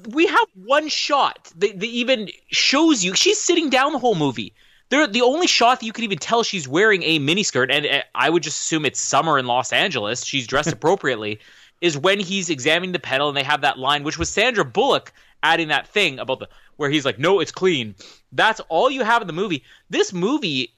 we 0.09 0.27
have 0.27 0.47
one 0.53 0.87
shot 0.87 1.51
that, 1.57 1.79
that 1.79 1.89
even 1.89 2.29
shows 2.51 3.03
you 3.03 3.15
she's 3.15 3.41
sitting 3.41 3.69
down 3.69 3.93
the 3.93 3.99
whole 3.99 4.15
movie. 4.15 4.53
They're 4.91 5.07
the 5.07 5.21
only 5.21 5.47
shot 5.47 5.79
that 5.79 5.85
you 5.85 5.93
could 5.93 6.03
even 6.03 6.17
tell 6.17 6.43
she's 6.43 6.67
wearing 6.67 7.01
a 7.03 7.17
miniskirt, 7.17 7.71
and 7.71 7.85
uh, 7.85 8.03
I 8.13 8.29
would 8.29 8.43
just 8.43 8.59
assume 8.59 8.85
it's 8.85 8.99
summer 8.99 9.39
in 9.39 9.47
Los 9.47 9.71
Angeles. 9.71 10.25
She's 10.25 10.45
dressed 10.45 10.71
appropriately. 10.73 11.39
is 11.79 11.97
when 11.97 12.19
he's 12.19 12.49
examining 12.49 12.91
the 12.91 12.99
pedal, 12.99 13.29
and 13.29 13.37
they 13.37 13.43
have 13.43 13.61
that 13.61 13.79
line, 13.79 14.03
which 14.03 14.19
was 14.19 14.29
Sandra 14.29 14.65
Bullock 14.65 15.13
adding 15.43 15.69
that 15.69 15.87
thing 15.87 16.19
about 16.19 16.39
the 16.39 16.49
where 16.75 16.89
he's 16.89 17.05
like, 17.05 17.17
"No, 17.17 17.39
it's 17.39 17.53
clean." 17.53 17.95
That's 18.33 18.59
all 18.67 18.91
you 18.91 19.03
have 19.03 19.21
in 19.21 19.27
the 19.27 19.33
movie. 19.33 19.63
This 19.89 20.11
movie 20.11 20.73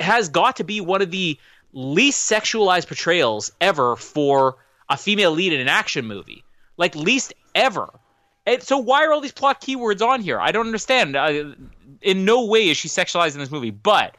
has 0.00 0.30
got 0.30 0.56
to 0.56 0.64
be 0.64 0.80
one 0.80 1.02
of 1.02 1.10
the 1.10 1.38
least 1.74 2.30
sexualized 2.30 2.86
portrayals 2.86 3.52
ever 3.60 3.96
for 3.96 4.56
a 4.88 4.96
female 4.96 5.32
lead 5.32 5.52
in 5.52 5.60
an 5.60 5.68
action 5.68 6.06
movie. 6.06 6.42
Like 6.78 6.96
least 6.96 7.34
ever. 7.54 7.90
And 8.46 8.62
so 8.62 8.78
why 8.78 9.04
are 9.04 9.12
all 9.12 9.20
these 9.20 9.32
plot 9.32 9.60
keywords 9.60 10.00
on 10.00 10.22
here? 10.22 10.40
I 10.40 10.52
don't 10.52 10.64
understand. 10.64 11.16
Uh, 11.16 11.52
in 12.02 12.24
no 12.24 12.44
way 12.46 12.68
is 12.68 12.76
she 12.76 12.88
sexualized 12.88 13.34
in 13.34 13.40
this 13.40 13.50
movie, 13.50 13.70
but 13.70 14.16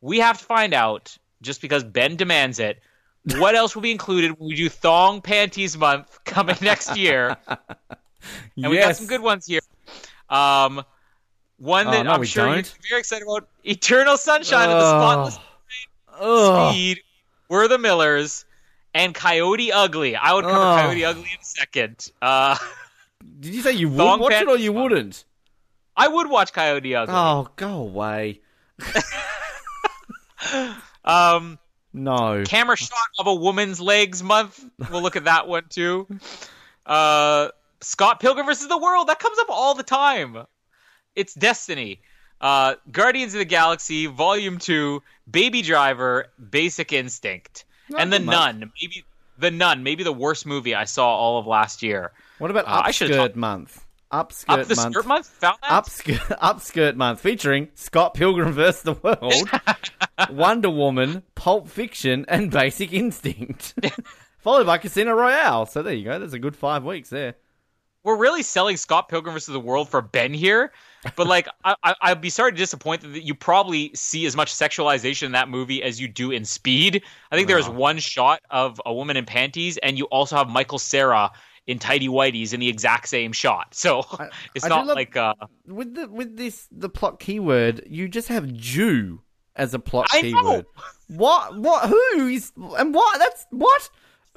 we 0.00 0.18
have 0.18 0.38
to 0.38 0.44
find 0.44 0.74
out 0.74 1.16
just 1.42 1.60
because 1.60 1.84
Ben 1.84 2.16
demands 2.16 2.58
it. 2.58 2.80
What 3.36 3.54
else 3.54 3.74
will 3.74 3.82
be 3.82 3.92
included 3.92 4.32
when 4.38 4.48
we 4.48 4.56
do 4.56 4.68
Thong 4.68 5.20
Panties 5.20 5.76
Month 5.78 6.18
coming 6.24 6.56
next 6.60 6.96
year? 6.96 7.36
And 8.56 8.70
we 8.70 8.78
got 8.78 8.94
some 8.94 9.06
good 9.08 9.20
ones 9.20 9.46
here. 9.46 9.58
Um, 10.30 10.84
one 11.58 11.88
Oh, 11.88 11.90
that 11.90 12.04
no, 12.04 12.12
I'm 12.12 12.22
sure 12.22 12.46
you're 12.54 12.62
very 12.88 13.00
excited 13.00 13.26
about: 13.26 13.48
Eternal 13.64 14.16
Sunshine 14.16 14.70
of 14.70 14.78
the 14.78 14.90
Spotless. 14.90 16.70
Speed, 16.70 17.00
We're 17.48 17.66
the 17.66 17.78
Millers, 17.78 18.44
and 18.94 19.14
Coyote 19.14 19.72
Ugly. 19.72 20.14
I 20.16 20.34
would 20.34 20.44
cover. 20.44 20.54
Coyote 20.56 21.04
Ugly 21.04 21.22
in 21.22 21.40
a 21.40 21.44
second. 21.44 22.12
Uh, 22.20 22.56
Did 23.40 23.54
you 23.54 23.62
say 23.62 23.72
you 23.72 23.88
would 23.88 24.20
watch 24.20 24.32
it 24.34 24.46
or 24.48 24.56
you 24.56 24.72
wouldn't? 24.72 25.24
I 25.96 26.08
would 26.08 26.28
watch 26.30 26.52
Coyote 26.52 26.94
Ugly. 26.94 27.14
Oh, 27.14 27.48
go 27.56 27.74
away. 27.78 28.40
Um, 31.04 31.58
No. 31.92 32.42
camera 32.46 32.76
shot 32.76 32.96
of 33.18 33.26
a 33.26 33.34
woman's 33.34 33.80
legs 33.80 34.22
month. 34.22 34.64
We'll 34.90 35.02
look 35.02 35.16
at 35.16 35.24
that 35.24 35.46
one 35.48 35.64
too. 35.68 36.06
Uh, 36.86 37.48
Scott 37.80 38.20
Pilgrim 38.20 38.46
versus 38.46 38.68
the 38.68 38.78
World. 38.78 39.08
That 39.08 39.18
comes 39.18 39.38
up 39.38 39.46
all 39.50 39.74
the 39.74 39.82
time. 39.82 40.44
It's 41.14 41.34
Destiny. 41.34 42.00
Uh, 42.40 42.74
Guardians 42.90 43.34
of 43.34 43.38
the 43.38 43.44
Galaxy 43.44 44.06
Volume 44.06 44.58
Two, 44.58 45.02
Baby 45.30 45.62
Driver, 45.62 46.26
Basic 46.50 46.92
Instinct, 46.92 47.64
and 47.96 48.12
The 48.12 48.18
much. 48.20 48.32
Nun. 48.34 48.72
Maybe 48.80 49.04
The 49.38 49.50
Nun. 49.50 49.82
Maybe 49.84 50.02
the 50.02 50.12
worst 50.12 50.44
movie 50.46 50.74
I 50.74 50.84
saw 50.84 51.08
all 51.08 51.38
of 51.38 51.46
last 51.46 51.82
year. 51.82 52.12
What 52.38 52.50
about 52.50 52.66
Uh, 52.66 52.82
I 52.84 52.90
should've 52.90 53.16
Upskirt 53.16 53.20
talked- 53.20 53.36
Month? 53.36 53.84
Upskirt 54.12 54.60
Up 54.60 54.66
the 54.68 54.74
Month. 54.76 54.92
Skirt 54.94 55.06
Month. 55.06 55.26
Found 55.40 55.58
that. 55.62 55.84
Upskirt, 55.84 56.38
Upskirt 56.42 56.96
Month 56.96 57.20
featuring 57.20 57.68
Scott 57.74 58.14
Pilgrim 58.14 58.52
vs. 58.52 58.82
the 58.82 58.92
World, 58.94 59.48
Wonder 60.30 60.70
Woman, 60.70 61.22
Pulp 61.34 61.68
Fiction, 61.68 62.24
and 62.28 62.50
Basic 62.50 62.92
Instinct. 62.92 63.74
Followed 64.38 64.66
by 64.66 64.78
Casino 64.78 65.12
Royale. 65.14 65.66
So 65.66 65.82
there 65.82 65.94
you 65.94 66.04
go. 66.04 66.18
There's 66.18 66.32
a 66.34 66.38
good 66.38 66.56
five 66.56 66.84
weeks 66.84 67.08
there. 67.10 67.34
we're 68.02 68.16
really 68.16 68.42
selling 68.42 68.76
Scott 68.76 69.08
Pilgrim 69.08 69.34
versus 69.34 69.52
the 69.52 69.60
World 69.60 69.88
for 69.88 70.02
Ben 70.02 70.34
here, 70.34 70.72
but 71.16 71.26
like 71.28 71.46
I, 71.64 71.76
I, 71.84 71.94
I'd 72.02 72.20
be 72.20 72.30
sorry 72.30 72.50
to 72.50 72.58
disappoint 72.58 73.02
that 73.02 73.22
you 73.24 73.34
probably 73.34 73.92
see 73.94 74.26
as 74.26 74.34
much 74.34 74.52
sexualization 74.52 75.22
in 75.24 75.32
that 75.32 75.48
movie 75.48 75.82
as 75.82 76.00
you 76.00 76.08
do 76.08 76.32
in 76.32 76.44
Speed. 76.44 77.02
I 77.30 77.36
think 77.36 77.46
there 77.48 77.58
is 77.58 77.68
one 77.68 77.98
shot 77.98 78.40
of 78.50 78.80
a 78.84 78.92
woman 78.92 79.16
in 79.16 79.24
panties, 79.24 79.78
and 79.78 79.96
you 79.96 80.06
also 80.06 80.36
have 80.36 80.48
Michael 80.48 80.80
Cera 80.80 81.30
in 81.66 81.78
tidy 81.78 82.08
whities 82.08 82.52
in 82.52 82.60
the 82.60 82.68
exact 82.68 83.08
same 83.08 83.32
shot. 83.32 83.74
So 83.74 84.04
I- 84.18 84.28
it's 84.54 84.64
I 84.64 84.68
not 84.68 84.86
love- 84.86 84.96
like 84.96 85.16
uh, 85.16 85.34
With 85.66 85.94
the 85.94 86.08
with 86.08 86.36
this 86.36 86.68
the 86.70 86.88
plot 86.88 87.20
keyword, 87.20 87.82
you 87.88 88.08
just 88.08 88.28
have 88.28 88.52
Jew 88.52 89.20
as 89.56 89.74
a 89.74 89.78
plot 89.78 90.08
I 90.12 90.22
know. 90.22 90.40
keyword. 90.42 90.66
What? 91.08 91.58
What? 91.58 91.88
Who 91.88 92.26
is? 92.28 92.52
And 92.78 92.94
what? 92.94 93.18
That's 93.18 93.46
what? 93.50 93.90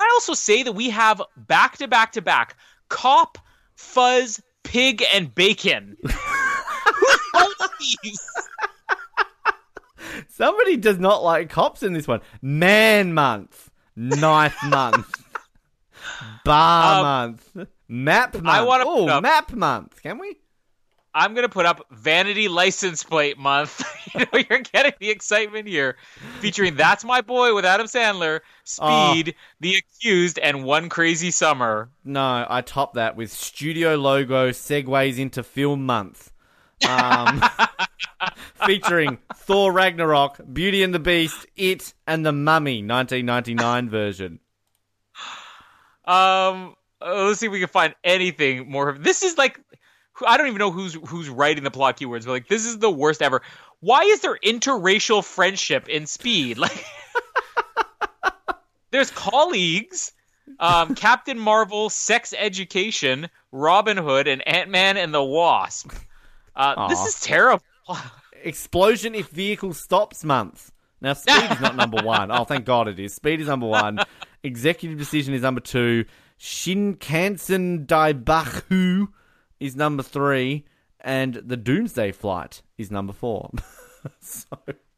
I 0.00 0.10
also 0.14 0.34
say 0.34 0.62
that 0.62 0.72
we 0.72 0.90
have 0.90 1.20
back 1.36 1.76
to 1.78 1.86
back 1.88 2.12
to 2.12 2.22
back 2.22 2.56
cop, 2.88 3.38
fuzz, 3.74 4.40
pig, 4.62 5.02
and 5.14 5.34
bacon. 5.34 5.96
Who 6.04 7.38
owns 7.40 7.54
these? 8.02 8.20
Somebody 10.28 10.76
does 10.76 10.98
not 10.98 11.22
like 11.22 11.48
cops 11.50 11.82
in 11.82 11.92
this 11.92 12.06
one. 12.06 12.20
Man 12.42 13.14
month, 13.14 13.70
knife 13.96 14.56
month, 14.68 15.12
bar 16.44 16.98
Um, 16.98 17.02
month, 17.02 17.68
map 17.88 18.34
month. 18.34 18.46
I 18.46 18.62
wanna 18.62 18.84
oh, 18.86 19.04
put 19.04 19.10
up- 19.10 19.22
map 19.22 19.52
month. 19.52 20.02
Can 20.02 20.18
we? 20.18 20.38
I'm 21.16 21.34
gonna 21.34 21.48
put 21.48 21.64
up 21.64 21.86
vanity 21.92 22.48
license 22.48 23.04
plate 23.04 23.38
month. 23.38 23.84
you 24.14 24.20
know, 24.20 24.44
you're 24.50 24.58
getting 24.60 24.94
the 24.98 25.10
excitement 25.10 25.68
here, 25.68 25.96
featuring 26.40 26.74
"That's 26.74 27.04
My 27.04 27.20
Boy" 27.20 27.54
with 27.54 27.64
Adam 27.64 27.86
Sandler, 27.86 28.40
Speed, 28.64 29.36
The 29.60 29.76
Accused, 29.76 30.40
and 30.40 30.64
One 30.64 30.88
Crazy 30.88 31.30
Summer. 31.30 31.90
No, 32.04 32.46
I 32.48 32.62
top 32.62 32.94
that 32.94 33.14
with 33.14 33.30
studio 33.32 33.94
logo 33.94 34.50
segues 34.50 35.18
into 35.18 35.44
film 35.44 35.86
month. 35.86 36.32
Um, 36.88 37.40
featuring 38.66 39.18
Thor 39.36 39.72
Ragnarok, 39.72 40.40
Beauty 40.52 40.82
and 40.82 40.92
the 40.92 40.98
Beast, 40.98 41.46
It, 41.56 41.94
and 42.08 42.26
The 42.26 42.32
Mummy, 42.32 42.82
1999 42.82 43.88
version. 43.88 44.40
Um, 46.06 46.74
uh, 47.00 47.24
let's 47.24 47.40
see 47.40 47.46
if 47.46 47.52
we 47.52 47.60
can 47.60 47.68
find 47.68 47.94
anything 48.04 48.70
more. 48.70 48.96
This 48.98 49.22
is 49.22 49.38
like, 49.38 49.60
I 50.26 50.36
don't 50.36 50.46
even 50.46 50.58
know 50.58 50.70
who's 50.70 50.94
who's 50.94 51.28
writing 51.28 51.64
the 51.64 51.70
plot 51.70 51.98
keywords, 51.98 52.24
but 52.24 52.32
like, 52.32 52.48
this 52.48 52.64
is 52.64 52.78
the 52.78 52.90
worst 52.90 53.22
ever. 53.22 53.42
Why 53.80 54.02
is 54.02 54.20
there 54.20 54.38
interracial 54.44 55.24
friendship 55.24 55.88
in 55.88 56.06
Speed? 56.06 56.58
Like, 56.64 56.84
there's 58.90 59.10
colleagues, 59.10 60.12
um, 60.60 60.94
Captain 60.94 61.38
Marvel, 61.38 61.90
Sex 61.90 62.32
Education, 62.36 63.28
Robin 63.50 63.96
Hood, 63.96 64.28
and 64.28 64.46
Ant 64.46 64.70
Man 64.70 64.96
and 64.96 65.12
the 65.12 65.22
Wasp. 65.22 65.92
Uh, 66.54 66.88
this 66.88 67.04
is 67.04 67.20
terrible. 67.20 67.62
Explosion 68.44 69.14
if 69.14 69.28
vehicle 69.28 69.74
stops 69.74 70.22
month. 70.22 70.70
Now, 71.00 71.14
speed 71.14 71.50
is 71.50 71.60
not 71.60 71.76
number 71.76 72.02
one. 72.02 72.30
Oh, 72.30 72.44
thank 72.44 72.64
God 72.64 72.88
it 72.88 72.98
is. 72.98 73.14
Speed 73.14 73.40
is 73.40 73.48
number 73.48 73.66
one. 73.66 73.98
Executive 74.44 74.98
decision 74.98 75.34
is 75.34 75.42
number 75.42 75.60
two. 75.60 76.04
Shinkansen 76.38 77.86
Daibaku 77.86 79.08
is 79.58 79.74
number 79.74 80.02
three. 80.02 80.64
And 81.00 81.34
the 81.34 81.56
Doomsday 81.56 82.12
Flight 82.12 82.62
is 82.78 82.90
number 82.90 83.12
four. 83.12 83.50
so, 84.20 84.46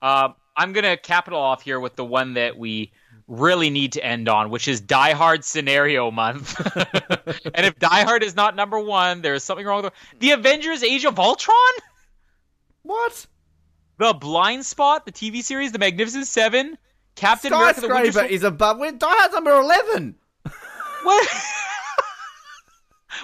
Uh, 0.03 0.29
I'm 0.57 0.73
gonna 0.73 0.97
capital 0.97 1.41
off 1.41 1.63
here 1.63 1.81
with 1.81 1.97
the 1.97 2.05
one 2.05 2.35
that 2.35 2.57
we 2.59 2.93
really 3.29 3.71
need 3.71 3.93
to 3.93 4.05
end 4.05 4.29
on, 4.29 4.51
which 4.51 4.69
is 4.69 4.81
Die 4.81 5.13
Hard 5.13 5.45
Scenario 5.45 6.11
Month. 6.11 6.61
and 7.55 7.67
if 7.67 7.77
Die 7.79 8.05
Hard 8.05 8.23
is 8.23 8.37
not 8.37 8.55
number 8.55 8.79
one, 8.79 9.23
there 9.23 9.35
is 9.35 9.43
something 9.43 9.67
wrong 9.67 9.83
with 9.83 9.93
the, 10.13 10.19
the 10.29 10.31
Avengers: 10.33 10.83
Age 10.83 11.05
of 11.05 11.19
Ultron, 11.19 11.57
what? 12.83 13.27
the 13.99 14.13
Blind 14.15 14.65
Spot, 14.65 15.05
the 15.05 15.13
TV 15.13 15.43
series, 15.43 15.73
the 15.73 15.79
Magnificent 15.79 16.27
Seven, 16.27 16.79
Captain 17.17 17.53
America: 17.53 17.81
The 17.81 17.89
Winter 17.89 18.13
Soldier. 18.13 18.29
is 18.29 18.43
above. 18.45 18.79
We're 18.79 18.93
Die 18.93 19.07
Hard's 19.09 19.35
number 19.35 19.51
11. 19.53 20.15
What? 21.03 21.29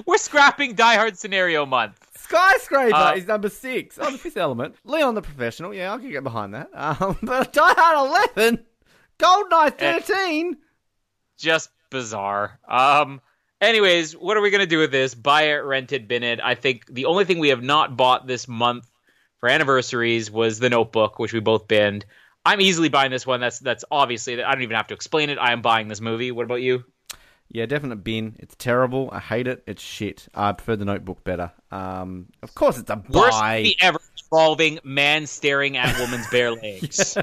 We're 0.07 0.17
scrapping 0.19 0.75
Die 0.75 0.95
Hard 0.95 1.19
scenario 1.19 1.67
month. 1.67 1.99
Skyscraper 2.17 2.95
Uh, 2.95 3.15
is 3.15 3.27
number 3.27 3.49
six. 3.49 3.99
Oh, 4.01 4.11
the 4.11 4.17
fifth 4.19 4.37
element. 4.39 4.77
Leon 4.85 5.15
the 5.15 5.23
Professional. 5.23 5.75
Yeah, 5.75 5.93
I 5.93 5.99
can 5.99 6.11
get 6.11 6.23
behind 6.25 6.55
that. 6.55 6.71
Um, 6.73 7.19
but 7.23 7.53
Die 7.53 7.61
Hard 7.77 8.33
11. 8.37 8.65
Goldeneye 9.19 9.75
Eh. 9.79 10.01
13. 10.01 10.57
Just 11.39 11.71
bizarre. 11.91 12.59
Um. 12.69 13.21
Anyways, 13.61 14.15
what 14.17 14.37
are 14.37 14.41
we 14.41 14.51
gonna 14.51 14.67
do 14.67 14.79
with 14.79 14.91
this? 14.93 15.15
Buy 15.15 15.43
it, 15.43 15.57
rent 15.59 15.93
it, 15.93 16.09
bin 16.09 16.23
it. 16.23 16.41
I 16.43 16.55
think 16.55 16.87
the 16.93 17.05
only 17.05 17.25
thing 17.25 17.39
we 17.39 17.51
have 17.51 17.63
not 17.63 17.97
bought 17.97 18.27
this 18.27 18.49
month 18.49 18.89
for 19.39 19.49
anniversaries 19.49 20.31
was 20.31 20.59
the 20.59 20.71
Notebook, 20.71 21.19
which 21.19 21.33
we 21.33 21.41
both 21.41 21.69
binned. 21.69 22.05
I'm 22.45 22.61
easily 22.61 22.89
buying 22.89 23.11
this 23.11 23.27
one. 23.27 23.41
That's 23.41 23.59
that's 23.61 23.85
obviously 23.91 24.43
I 24.43 24.53
don't 24.53 24.63
even 24.63 24.77
have 24.77 24.89
to 24.89 24.95
explain 24.95 25.31
it. 25.31 25.39
I 25.39 25.53
am 25.53 25.63
buying 25.63 25.89
this 25.89 26.01
movie. 26.01 26.31
What 26.33 26.45
about 26.45 26.63
you? 26.63 26.85
Yeah, 27.51 27.67
definite 27.67 27.97
bin. 27.97 28.37
It's 28.39 28.55
terrible. 28.57 29.11
I 29.13 29.19
hate 29.21 29.47
it. 29.47 29.63
It's 29.67 29.83
shit. 29.83 30.27
I 30.35 30.53
prefer 30.53 30.75
the 30.75 30.87
Notebook 30.87 31.23
better. 31.23 31.53
Um, 31.71 32.29
of 32.43 32.55
course, 32.55 32.79
it's 32.79 32.89
a 32.91 33.03
Worst 33.11 33.39
buy. 33.39 33.59
movie 33.59 33.77
ever 33.81 34.01
involving 34.25 34.79
man 34.85 35.27
staring 35.27 35.77
at 35.77 35.99
woman's 36.01 36.27
bare 36.29 36.51
legs. 36.63 37.17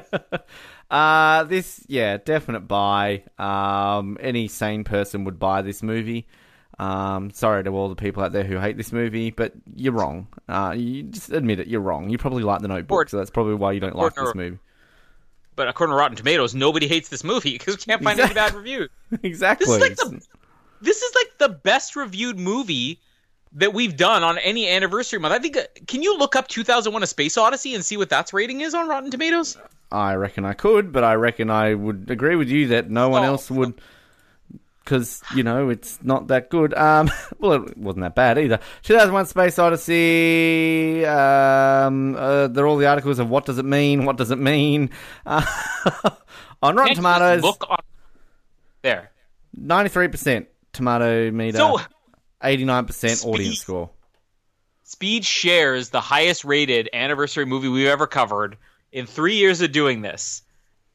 Uh, 0.91 1.43
this, 1.45 1.83
yeah, 1.87 2.17
definite 2.17 2.61
buy. 2.67 3.23
Um, 3.37 4.17
any 4.19 4.47
sane 4.47 4.83
person 4.83 5.23
would 5.25 5.39
buy 5.39 5.61
this 5.63 5.83
movie. 5.83 6.27
Um, 6.77 7.31
sorry 7.31 7.63
to 7.63 7.71
all 7.71 7.89
the 7.89 7.95
people 7.95 8.23
out 8.23 8.31
there 8.31 8.43
who 8.43 8.57
hate 8.59 8.77
this 8.77 8.91
movie, 8.91 9.31
but 9.31 9.53
you're 9.75 9.93
wrong. 9.93 10.27
Uh, 10.47 10.73
you 10.77 11.03
just 11.03 11.31
admit 11.31 11.59
it, 11.59 11.67
you're 11.67 11.81
wrong. 11.81 12.09
You 12.09 12.17
probably 12.17 12.43
like 12.43 12.61
the 12.61 12.67
Notebook, 12.69 12.95
Or- 12.97 13.07
so 13.07 13.17
that's 13.17 13.29
probably 13.31 13.55
why 13.55 13.71
you 13.73 13.79
don't 13.79 13.95
like 13.95 14.17
or- 14.17 14.25
this 14.25 14.35
movie. 14.35 14.59
But 15.59 15.67
according 15.67 15.91
to 15.91 15.97
Rotten 15.97 16.15
Tomatoes, 16.15 16.55
nobody 16.55 16.87
hates 16.87 17.09
this 17.09 17.21
movie 17.21 17.57
because 17.57 17.75
we 17.75 17.81
can't 17.83 18.01
find 18.01 18.17
any 18.17 18.33
bad 18.33 18.53
reviews. 18.53 18.89
exactly. 19.23 19.65
This 19.67 19.75
is 19.75 19.81
like 19.81 19.95
the 19.97 20.25
this 20.79 21.01
is 21.01 21.13
like 21.15 21.37
the 21.37 21.49
best 21.49 21.97
reviewed 21.97 22.39
movie 22.39 23.01
that 23.51 23.73
we've 23.73 23.97
done 23.97 24.23
on 24.23 24.37
any 24.37 24.69
anniversary 24.69 25.19
month. 25.19 25.33
I 25.33 25.39
think. 25.39 25.57
uh, 25.57 25.63
Can 25.85 26.01
you 26.01 26.17
look 26.17 26.37
up 26.37 26.47
2001: 26.47 27.03
A 27.03 27.07
Space 27.07 27.37
Odyssey 27.37 27.75
and 27.75 27.83
see 27.83 27.97
what 27.97 28.09
that's 28.09 28.31
rating 28.31 28.61
is 28.61 28.73
on 28.73 28.87
Rotten 28.87 29.11
Tomatoes? 29.11 29.57
I 29.91 30.13
reckon 30.15 30.45
I 30.45 30.53
could, 30.53 30.93
but 30.93 31.03
I 31.03 31.15
reckon 31.15 31.49
I 31.49 31.73
would 31.73 32.09
agree 32.09 32.37
with 32.37 32.47
you 32.47 32.67
that 32.67 32.89
no 32.89 33.09
one 33.09 33.23
Oh. 33.23 33.27
else 33.27 33.51
would. 33.51 33.81
Because, 34.83 35.21
you 35.35 35.43
know, 35.43 35.69
it's 35.69 35.99
not 36.01 36.27
that 36.27 36.49
good. 36.49 36.73
Um, 36.73 37.11
well, 37.39 37.65
it 37.65 37.77
wasn't 37.77 38.03
that 38.03 38.15
bad 38.15 38.37
either. 38.39 38.59
2001 38.83 39.25
Space 39.27 39.59
Odyssey. 39.59 41.05
Um, 41.05 42.15
uh, 42.15 42.47
they're 42.47 42.67
all 42.67 42.77
the 42.77 42.87
articles 42.87 43.19
of 43.19 43.29
what 43.29 43.45
does 43.45 43.57
it 43.57 43.65
mean? 43.65 44.05
What 44.05 44.17
does 44.17 44.31
it 44.31 44.39
mean? 44.39 44.89
Uh, 45.25 45.45
on 46.63 46.75
Rotten 46.75 46.87
Can't 46.87 46.95
Tomatoes, 46.95 47.43
Look 47.43 47.65
on 47.69 47.77
there. 48.81 49.11
93% 49.59 50.47
tomato 50.73 51.31
meter, 51.31 51.57
So 51.57 51.79
89% 52.43 53.25
audience 53.25 53.59
score. 53.59 53.89
Speed 54.83 55.23
shares 55.23 55.89
the 55.89 56.01
highest 56.01 56.45
rated 56.45 56.89
anniversary 56.93 57.45
movie 57.45 57.67
we've 57.67 57.87
ever 57.87 58.07
covered 58.07 58.57
in 58.91 59.05
three 59.05 59.35
years 59.35 59.61
of 59.61 59.71
doing 59.71 60.01
this 60.01 60.41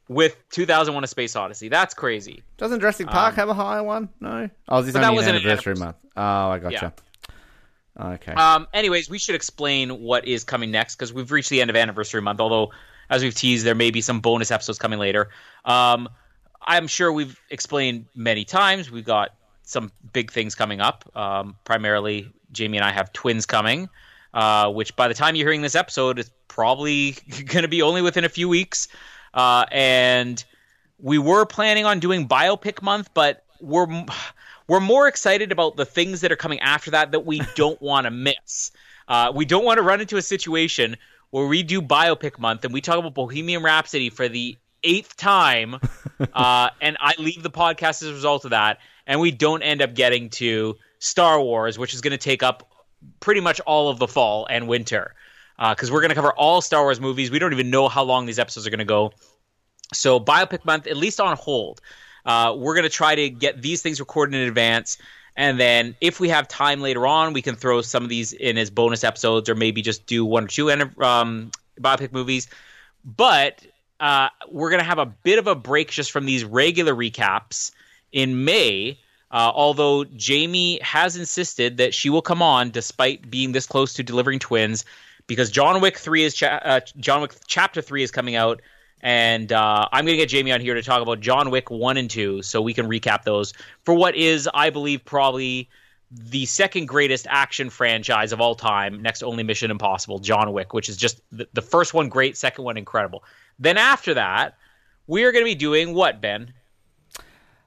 with 0.09 0.37
2001: 0.51 1.05
A 1.05 1.07
Space 1.07 1.37
Odyssey. 1.37 1.69
That's 1.69 1.95
crazy. 1.95 2.43
Doesn't 2.59 2.81
Jurassic 2.81 3.07
Park 3.09 3.35
have 3.37 3.49
a 3.49 3.55
higher 3.55 3.83
one? 3.83 4.09
No? 4.21 4.49
Oh, 4.69 4.79
is 4.79 4.87
this 4.87 4.95
Um, 4.95 5.03
that 5.03 5.11
only 5.11 5.23
an 5.25 5.31
an 5.31 5.37
anniversary 5.37 5.73
anniversary. 5.73 5.85
month? 5.87 5.97
Oh, 6.17 6.51
I 6.51 6.59
gotcha. 6.59 6.93
Okay. 7.99 8.33
Um, 8.33 8.67
anyways, 8.73 9.09
we 9.09 9.19
should 9.19 9.35
explain 9.37 10.03
what 10.03 10.27
is 10.27 10.43
coming 10.45 10.71
next 10.71 10.97
because 10.97 11.13
we've 11.13 11.31
reached 11.31 11.51
the 11.51 11.61
end 11.61 11.71
of 11.71 11.77
anniversary 11.77 12.21
month. 12.21 12.41
Although, 12.41 12.73
as 13.09 13.23
we've 13.23 13.35
teased, 13.35 13.65
there 13.65 13.75
may 13.77 13.91
be 13.91 14.01
some 14.01 14.21
bonus 14.21 14.51
episodes 14.51 14.79
coming 14.79 14.99
later. 14.99 15.29
Um, 15.65 16.09
I'm 16.67 16.87
sure 16.89 17.13
we've 17.13 17.39
explained 17.51 18.07
many 18.17 18.45
times. 18.45 18.91
We've 18.91 19.05
got 19.05 19.31
some 19.63 19.93
big 20.13 20.33
things 20.33 20.55
coming 20.55 20.81
up. 20.81 21.09
Um, 21.17 21.57
primarily, 21.65 22.31
Jamie 22.53 22.79
and 22.79 22.85
I 22.85 22.91
have 22.91 23.13
twins 23.13 23.47
coming, 23.47 23.89
uh, 24.33 24.73
which 24.73 24.97
by 24.97 25.07
the 25.07 25.15
time 25.15 25.37
you're 25.37 25.47
hearing 25.47 25.63
this 25.63 25.75
episode, 25.77 26.19
is 26.19 26.31
probably 26.49 27.13
going 27.47 27.63
to 27.63 27.69
be 27.69 27.81
only 27.83 28.03
within 28.03 28.25
a 28.25 28.29
few 28.29 28.49
weeks. 28.49 28.89
Uh, 29.35 29.67
and 29.71 30.43
we 30.99 31.19
were 31.19 31.45
planning 31.45 31.85
on 31.85 32.01
doing 32.01 32.29
biopic 32.29 32.81
month, 32.81 33.11
but 33.13 33.45
we're 33.61 34.07
we're 34.67 34.81
more 34.81 35.09
excited 35.09 35.53
about 35.53 35.77
the 35.77 35.85
things 35.85 36.23
that 36.23 36.33
are 36.33 36.37
coming 36.37 36.61
after 36.61 36.93
that 36.93 37.13
that 37.13 37.27
we 37.27 37.41
don't 37.57 37.81
want 37.83 38.05
to 38.05 38.11
miss. 38.11 38.71
Uh, 39.07 39.33
we 39.35 39.45
don't 39.45 39.65
want 39.65 39.77
to 39.79 39.83
run 39.83 40.01
into 40.01 40.17
a 40.17 40.23
situation 40.23 40.97
where 41.31 41.47
we 41.47 41.63
do 41.63 41.83
biopic 41.83 42.39
month 42.39 42.65
and 42.65 42.73
we 42.73 42.81
talk 42.81 42.99
about 42.99 43.15
Bohemian 43.15 43.63
Rhapsody 43.63 44.09
for 44.09 44.29
the 44.29 44.57
eighth 44.83 45.17
time, 45.17 45.77
uh, 46.33 46.71
and 46.81 46.97
I 47.01 47.15
leave 47.19 47.43
the 47.43 47.51
podcast 47.51 48.03
as 48.03 48.09
a 48.09 48.13
result 48.13 48.45
of 48.45 48.53
that, 48.53 48.79
and 49.07 49.21
we 49.21 49.31
don't 49.31 49.63
end 49.63 49.83
up 49.83 49.95
getting 49.95 50.31
to 50.31 50.77
Star 51.01 51.41
Wars, 51.41 51.79
which 51.79 51.93
is 51.93 52.01
going 52.01 52.13
to 52.13 52.19
take 52.19 52.43
up 52.43 52.71
pretty 53.21 53.41
much 53.41 53.61
all 53.61 53.89
of 53.89 53.99
the 53.99 54.07
fall 54.09 54.47
and 54.49 54.69
winter. 54.69 55.15
Because 55.59 55.91
we're 55.91 56.01
going 56.01 56.11
to 56.11 56.15
cover 56.15 56.33
all 56.33 56.61
Star 56.61 56.83
Wars 56.83 57.01
movies. 57.01 57.31
We 57.31 57.39
don't 57.39 57.53
even 57.53 57.71
know 57.71 57.89
how 57.89 58.03
long 58.03 58.27
these 58.27 58.39
episodes 58.39 58.67
are 58.67 58.71
going 58.71 58.79
to 58.79 58.85
go. 58.85 59.13
So 59.93 60.19
biopic 60.19 60.65
month, 60.65 60.87
at 60.87 60.97
least 60.97 61.21
on 61.21 61.37
hold. 61.37 61.81
Uh, 62.25 62.55
we're 62.57 62.75
going 62.75 62.85
to 62.85 62.91
try 62.91 63.15
to 63.15 63.31
get 63.31 63.61
these 63.61 63.83
things 63.83 64.01
recorded 64.01 64.35
in 64.35 64.49
advance. 64.49 64.99
And 65.37 65.59
then 65.59 65.97
if 66.01 66.21
we 66.21 66.29
have 66.29 66.49
time 66.49 66.81
later 66.81 67.07
on, 67.07 67.33
we 67.33 67.43
can 67.43 67.57
throw 67.57 67.83
some 67.83 68.03
of 68.03 68.09
these 68.09 68.33
in 68.33 68.57
as 68.57 68.71
bonus 68.71 69.05
episodes 69.05 69.49
or 69.49 69.55
maybe 69.55 69.83
just 69.83 70.07
do 70.07 70.25
one 70.25 70.45
or 70.45 70.49
two 70.49 70.71
um, 70.71 71.51
biopic 71.81 72.13
movies. 72.13 72.49
But 73.05 73.67
uh, 74.01 74.29
we're 74.49 74.71
going 74.71 74.81
to 74.81 74.87
have 74.87 74.99
a 74.99 75.07
bit 75.07 75.39
of 75.39 75.47
a 75.47 75.55
break 75.55 75.91
just 75.91 76.13
from 76.13 76.25
these 76.25 76.45
regular 76.45 76.95
recaps 76.95 77.73
in 78.13 78.45
May. 78.45 78.99
Uh, 79.31 79.51
although 79.53 80.05
Jamie 80.05 80.79
has 80.81 81.17
insisted 81.17 81.79
that 81.79 81.93
she 81.93 82.09
will 82.09 82.23
come 82.23 82.41
on 82.41 82.71
despite 82.71 83.29
being 83.29 83.51
this 83.51 83.67
close 83.67 83.95
to 83.95 84.05
delivering 84.05 84.39
twins, 84.39 84.85
because 85.27 85.51
John 85.51 85.81
Wick 85.81 85.99
three 85.99 86.25
is 86.25 86.35
cha- 86.35 86.61
uh, 86.63 86.81
John 86.97 87.21
Wick 87.23 87.35
chapter 87.47 87.83
three 87.83 88.03
is 88.03 88.11
coming 88.11 88.37
out, 88.37 88.63
and 89.01 89.53
uh, 89.53 89.89
I'm 89.93 90.05
going 90.05 90.17
to 90.17 90.23
get 90.23 90.29
Jamie 90.29 90.53
on 90.53 90.61
here 90.61 90.75
to 90.75 90.83
talk 90.83 91.03
about 91.03 91.21
John 91.21 91.51
Wick 91.51 91.71
one 91.71 91.97
and 91.97 92.11
two, 92.11 92.43
so 92.43 92.61
we 92.61 92.75
can 92.75 92.87
recap 92.87 93.23
those 93.23 93.53
for 93.85 93.95
what 93.95 94.15
is, 94.15 94.49
I 94.53 94.71
believe, 94.71 95.05
probably 95.05 95.69
the 96.11 96.47
second 96.47 96.87
greatest 96.87 97.27
action 97.29 97.71
franchise 97.71 98.33
of 98.33 98.41
all 98.41 98.55
time, 98.55 99.03
next 99.03 99.23
only 99.23 99.43
Mission 99.43 99.71
Impossible, 99.71 100.19
John 100.21 100.53
Wick, 100.53 100.73
which 100.73 100.89
is 100.89 100.97
just 100.97 101.21
the, 101.33 101.49
the 101.53 101.63
first 101.63 101.93
one 101.95 102.09
great, 102.09 102.37
second 102.37 102.65
one 102.65 102.77
incredible. 102.77 103.25
Then 103.59 103.79
after 103.79 104.15
that, 104.15 104.57
we 105.07 105.25
are 105.25 105.33
going 105.33 105.45
to 105.45 105.51
be 105.51 105.55
doing 105.55 105.95
what, 105.95 106.21
Ben? 106.21 106.53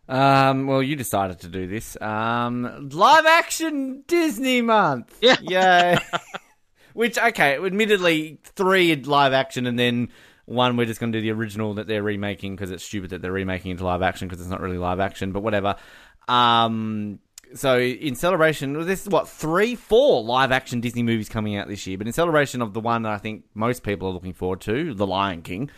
Um, 0.07 0.67
well, 0.67 0.81
you 0.81 0.95
decided 0.95 1.41
to 1.41 1.49
do 1.49 1.67
this. 1.67 1.99
Um, 2.01 2.89
live 2.89 3.25
action 3.25 4.03
Disney 4.07 4.61
month. 4.61 5.17
Yeah. 5.21 5.35
Yay. 5.41 5.97
Which, 6.97 7.19
okay, 7.19 7.63
admittedly, 7.63 8.39
three 8.43 8.95
live 8.95 9.31
action 9.31 9.67
and 9.67 9.77
then 9.77 10.09
one 10.45 10.77
we're 10.77 10.87
just 10.87 10.99
going 10.99 11.11
to 11.11 11.19
do 11.19 11.21
the 11.21 11.31
original 11.31 11.75
that 11.75 11.85
they're 11.85 12.01
remaking 12.01 12.55
because 12.55 12.71
it's 12.71 12.83
stupid 12.83 13.11
that 13.11 13.21
they're 13.21 13.31
remaking 13.31 13.69
into 13.69 13.83
live 13.83 14.01
action 14.01 14.27
because 14.27 14.41
it's 14.41 14.49
not 14.49 14.61
really 14.61 14.79
live 14.79 14.99
action, 14.99 15.31
but 15.31 15.43
whatever. 15.43 15.75
Um, 16.27 17.19
so 17.53 17.79
in 17.79 18.15
celebration, 18.15 18.75
well, 18.75 18.83
this 18.83 19.03
is 19.03 19.09
what 19.09 19.29
three, 19.29 19.75
four 19.75 20.23
live 20.23 20.51
action 20.51 20.81
Disney 20.81 21.03
movies 21.03 21.29
coming 21.29 21.55
out 21.55 21.67
this 21.67 21.85
year, 21.85 21.99
but 21.99 22.07
in 22.07 22.13
celebration 22.13 22.63
of 22.63 22.73
the 22.73 22.79
one 22.79 23.03
that 23.03 23.11
I 23.11 23.19
think 23.19 23.43
most 23.53 23.83
people 23.83 24.07
are 24.07 24.13
looking 24.13 24.33
forward 24.33 24.61
to, 24.61 24.95
The 24.95 25.05
Lion 25.05 25.43
King. 25.43 25.69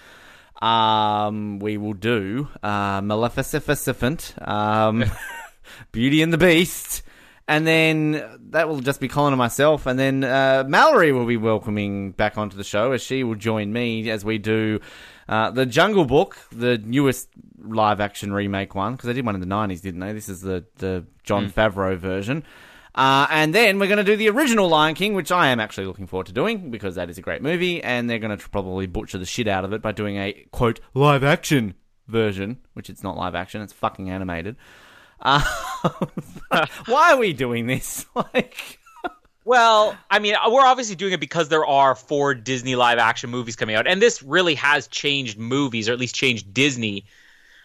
Um, 0.62 1.60
we 1.60 1.76
will 1.76 1.96
do 1.96 2.48
uh, 2.64 3.02
Maleficent, 3.02 4.36
um, 4.42 5.04
Beauty 5.92 6.22
and 6.22 6.32
the 6.32 6.38
Beast, 6.38 7.04
and 7.50 7.66
then 7.66 8.40
that 8.52 8.70
will 8.70 8.80
just 8.80 9.00
be 9.00 9.08
Colin 9.08 9.34
and 9.34 9.40
myself, 9.40 9.88
and 9.88 9.98
then 9.98 10.24
uh, 10.24 10.64
Mallory 10.68 11.12
will 11.12 11.26
be 11.26 11.36
welcoming 11.36 12.12
back 12.12 12.38
onto 12.38 12.56
the 12.56 12.64
show 12.64 12.92
as 12.92 13.02
she 13.02 13.24
will 13.24 13.34
join 13.34 13.74
me 13.74 14.08
as 14.12 14.24
we 14.24 14.38
do 14.38 14.80
uh, 15.28 15.50
the 15.50 15.66
Jungle 15.66 16.06
Book, 16.06 16.38
the 16.52 16.78
newest 16.78 17.28
live 17.58 18.00
action 18.00 18.32
remake 18.32 18.76
one, 18.76 18.94
because 18.94 19.08
they 19.08 19.14
did 19.14 19.26
one 19.26 19.34
in 19.34 19.42
the 19.42 19.48
nineties, 19.48 19.82
didn't 19.82 20.00
they? 20.00 20.14
This 20.14 20.30
is 20.30 20.42
the 20.42 20.64
the 20.76 21.08
Jon 21.24 21.50
Favreau 21.50 21.98
version. 21.98 22.44
Uh, 22.94 23.26
and 23.32 23.56
then 23.56 23.80
we're 23.80 23.88
going 23.88 23.98
to 23.98 24.04
do 24.04 24.16
the 24.16 24.30
original 24.30 24.70
Lion 24.70 24.94
King, 24.94 25.16
which 25.16 25.32
I 25.32 25.48
am 25.48 25.60
actually 25.60 25.88
looking 25.88 26.06
forward 26.06 26.28
to 26.28 26.34
doing 26.34 26.70
because 26.70 26.96
that 26.96 27.10
is 27.10 27.18
a 27.18 27.22
great 27.24 27.42
movie, 27.42 27.84
and 27.84 28.08
they're 28.08 28.20
going 28.20 28.38
to 28.38 28.50
probably 28.50 28.86
butcher 28.86 29.18
the 29.18 29.26
shit 29.26 29.48
out 29.48 29.66
of 29.66 29.74
it 29.74 29.82
by 29.82 29.92
doing 29.92 30.18
a 30.18 30.46
quote 30.52 30.80
live 30.94 31.24
action 31.24 31.74
version, 32.08 32.58
which 32.74 32.92
it's 32.92 33.02
not 33.02 33.18
live 33.18 33.34
action; 33.34 33.64
it's 33.64 33.74
fucking 33.74 34.08
animated. 34.12 34.56
Uh, 35.22 35.44
why 36.86 37.14
are 37.14 37.18
we 37.18 37.34
doing 37.34 37.68
this? 37.68 38.06
Like, 38.16 38.80
Well, 39.46 39.98
I 40.12 40.20
mean, 40.20 40.36
we're 40.48 40.66
obviously 40.66 40.96
doing 40.96 41.14
it 41.14 41.20
because 41.20 41.50
there 41.50 41.66
are 41.66 41.96
four 41.96 42.36
Disney 42.36 42.76
live 42.76 43.00
action 43.00 43.30
movies 43.30 43.56
coming 43.56 43.76
out, 43.76 43.88
and 43.88 44.02
this 44.02 44.22
really 44.22 44.56
has 44.56 44.88
changed 44.88 45.40
movies, 45.40 45.90
or 45.90 45.94
at 45.94 46.00
least 46.00 46.16
changed 46.16 46.54
Disney. 46.54 47.06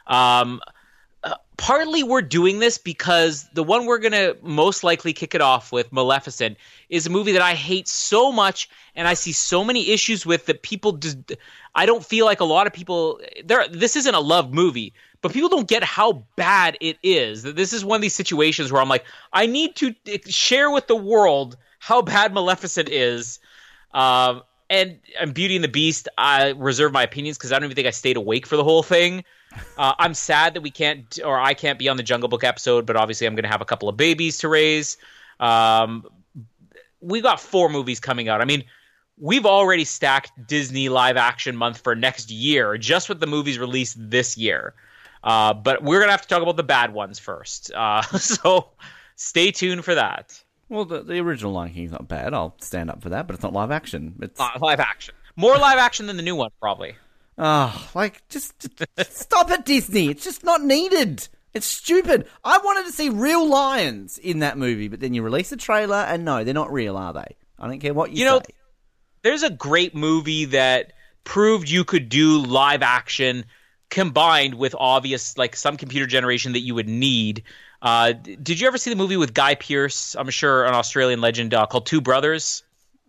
Um, 0.07 0.60
uh, 1.24 1.34
partly 1.57 2.02
we're 2.02 2.23
doing 2.23 2.58
this 2.58 2.78
because 2.78 3.49
the 3.55 3.62
one 3.62 3.86
we're 3.86 3.99
going 3.99 4.12
to 4.12 4.36
most 4.42 4.84
likely 4.84 5.12
kick 5.12 5.34
it 5.34 5.41
off 5.41 5.73
with, 5.73 5.92
Maleficent, 5.92 6.58
is 6.89 7.07
a 7.07 7.10
movie 7.10 7.33
that 7.33 7.42
I 7.42 7.55
hate 7.55 7.89
so 7.89 8.31
much, 8.31 8.68
and 8.94 9.08
I 9.08 9.15
see 9.15 9.33
so 9.33 9.65
many 9.65 9.91
issues 9.91 10.24
with 10.26 10.47
that 10.47 10.62
people 10.62 10.92
just. 10.92 11.18
I 11.74 11.86
don't 11.86 12.05
feel 12.05 12.24
like 12.26 12.41
a 12.41 12.44
lot 12.44 12.66
of 12.66 12.73
people. 12.73 13.20
There, 13.44 13.66
this 13.68 13.97
isn't 13.97 14.15
a 14.15 14.20
love 14.20 14.52
movie, 14.52 14.92
but 15.25 15.33
people 15.33 15.49
don't 15.49 15.67
get 15.67 15.83
how 15.83 16.23
bad 16.36 16.77
it 16.83 16.99
is. 17.03 17.44
This 17.44 17.73
is 17.73 17.83
one 17.83 17.97
of 17.97 18.03
these 18.03 18.15
situations 18.15 18.70
where 18.70 18.83
I'm 18.83 18.91
like, 18.91 19.07
I 19.33 19.47
need 19.47 19.75
to 19.77 19.94
share 20.27 20.70
with 20.70 20.86
the 20.86 20.94
world 20.94 21.57
how 21.78 22.03
bad 22.03 22.35
Maleficent 22.35 22.91
is. 22.91 23.39
Um, 23.94 24.43
and, 24.69 24.99
and 25.19 25.33
Beauty 25.33 25.55
and 25.55 25.65
the 25.65 25.69
Beast, 25.69 26.11
I 26.19 26.51
reserve 26.51 26.93
my 26.93 27.03
opinions 27.03 27.39
because 27.39 27.53
I 27.53 27.55
don't 27.55 27.65
even 27.65 27.75
think 27.75 27.86
I 27.86 27.91
stayed 27.91 28.19
awake 28.19 28.47
for 28.47 28.59
the 28.59 28.65
whole 28.65 28.83
thing. 28.83 29.25
Uh, 29.78 29.94
I'm 29.99 30.12
sad 30.12 30.53
that 30.53 30.61
we 30.61 30.70
can't, 30.70 31.19
or 31.25 31.41
I 31.41 31.55
can't 31.55 31.78
be 31.78 31.89
on 31.89 31.97
the 31.97 32.03
Jungle 32.03 32.28
Book 32.28 32.44
episode, 32.44 32.85
but 32.85 32.94
obviously 32.94 33.27
I'm 33.27 33.35
going 33.35 33.44
to 33.44 33.51
have 33.51 33.62
a 33.62 33.65
couple 33.65 33.89
of 33.89 33.97
babies 33.97 34.36
to 34.39 34.49
raise. 34.51 34.99
Um, 35.41 36.07
we 37.01 37.23
got 37.23 37.41
four 37.41 37.70
movies 37.70 37.99
coming 37.99 38.28
out. 38.28 38.43
I 38.43 38.44
mean, 38.44 38.62
we've 39.17 39.47
already 39.47 39.86
stacked 39.86 40.33
Disney 40.47 40.91
live 40.91 41.17
action 41.17 41.57
month 41.57 41.78
for 41.78 41.94
next 41.94 42.31
year 42.31 42.77
just 42.77 43.09
with 43.09 43.20
the 43.20 43.27
movies 43.27 43.59
released 43.59 43.97
this 43.99 44.36
year. 44.36 44.75
Uh, 45.25 45.55
but 45.55 45.83
we're 45.83 46.01
gonna 46.01 46.12
have 46.12 46.23
to 46.23 46.28
talk 46.28 46.43
about 46.43 46.57
the 46.57 46.62
bad 46.62 46.93
ones 46.93 47.19
first. 47.19 47.73
Uh, 47.75 48.03
so 48.19 48.69
stay 49.17 49.51
tuned 49.51 49.85
for 49.85 49.94
that. 49.94 50.41
Well, 50.69 50.85
the, 50.85 51.03
the 51.03 51.19
original 51.19 51.53
Lion 51.53 51.73
King's 51.73 51.93
not 51.93 52.07
bad. 52.07 52.35
I'll 52.35 52.55
stand 52.61 52.91
up 52.91 53.03
for 53.03 53.09
that, 53.09 53.27
but 53.27 53.35
it's 53.35 53.43
not 53.43 53.55
live 53.55 53.70
action. 53.70 54.17
It's 54.20 54.39
uh, 54.39 54.51
live 54.61 54.81
action, 54.81 55.15
more 55.35 55.57
live 55.57 55.78
action 55.78 56.07
than 56.07 56.19
the 56.19 56.23
new 56.23 56.36
one, 56.36 56.51
probably. 56.61 56.97
Oh, 57.39 57.91
like 57.94 58.27
just, 58.28 58.55
just 58.97 59.17
stop 59.17 59.51
it, 59.51 59.65
Disney. 59.65 60.09
It's 60.09 60.23
just 60.25 60.44
not 60.44 60.62
needed. 60.62 61.27
It's 61.55 61.67
stupid. 61.67 62.27
I 62.44 62.59
wanted 62.59 62.86
to 62.86 62.93
see 62.93 63.09
real 63.09 63.49
lions 63.49 64.19
in 64.19 64.41
that 64.41 64.59
movie, 64.59 64.89
but 64.89 65.01
then 65.01 65.15
you 65.15 65.23
release 65.23 65.51
a 65.53 65.57
trailer, 65.57 65.97
and 65.97 66.25
no, 66.25 66.44
they're 66.44 66.53
not 66.53 66.73
real, 66.73 66.97
are 66.97 67.12
they? 67.12 67.36
I 67.59 67.67
don't 67.67 67.81
care 67.81 67.94
what 67.94 68.11
you, 68.11 68.19
you 68.19 68.25
know, 68.25 68.39
say. 68.39 68.55
There's 69.23 69.43
a 69.43 69.51
great 69.51 69.94
movie 69.94 70.47
that 70.47 70.93
proved 71.23 71.70
you 71.70 71.85
could 71.85 72.09
do 72.09 72.39
live 72.39 72.83
action 72.83 73.47
combined 73.94 74.55
with 74.55 74.74
obvious 74.76 75.39
like 75.39 75.55
some 75.55 75.76
computer 75.76 76.06
generation 76.06 76.52
that 76.52 76.60
you 76.60 76.74
would 76.74 76.89
need. 76.89 77.44
Uh, 77.81 78.12
did 78.12 78.60
you 78.60 78.66
ever 78.66 78.76
see 78.76 78.90
the 78.90 78.97
movie 78.97 79.16
with 79.16 79.32
Guy 79.32 79.55
Pearce? 79.55 80.16
I'm 80.16 80.28
sure 80.31 80.64
an 80.64 80.74
Australian 80.74 81.20
legend 81.20 81.55
uh, 81.55 81.66
called 81.66 81.86
Two 81.86 82.00
Brothers. 82.00 82.64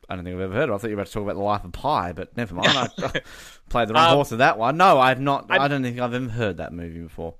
I 0.07 0.15
don't 0.15 0.23
think 0.23 0.35
I've 0.35 0.41
ever 0.41 0.53
heard. 0.53 0.69
Of. 0.69 0.69
It. 0.69 0.73
I 0.73 0.77
thought 0.77 0.89
you 0.89 0.95
were 0.95 1.01
about 1.01 1.07
to 1.07 1.13
talk 1.13 1.23
about 1.23 1.35
the 1.35 1.41
life 1.41 1.63
of 1.63 1.71
Pi, 1.71 2.13
but 2.13 2.37
never 2.37 2.53
mind. 2.53 2.69
I 2.97 3.21
played 3.69 3.87
the 3.87 3.95
wrong 3.95 4.09
um, 4.09 4.15
horse 4.15 4.29
with 4.29 4.39
that 4.39 4.59
one. 4.59 4.77
No, 4.77 4.99
I've 4.99 5.19
not. 5.19 5.47
i 5.49 5.57
I 5.57 5.67
do 5.67 5.79
not 5.79 5.83
think 5.83 5.99
I've 5.99 6.13
ever 6.13 6.29
heard 6.29 6.57
that 6.57 6.71
movie 6.71 6.99
before. 6.99 7.33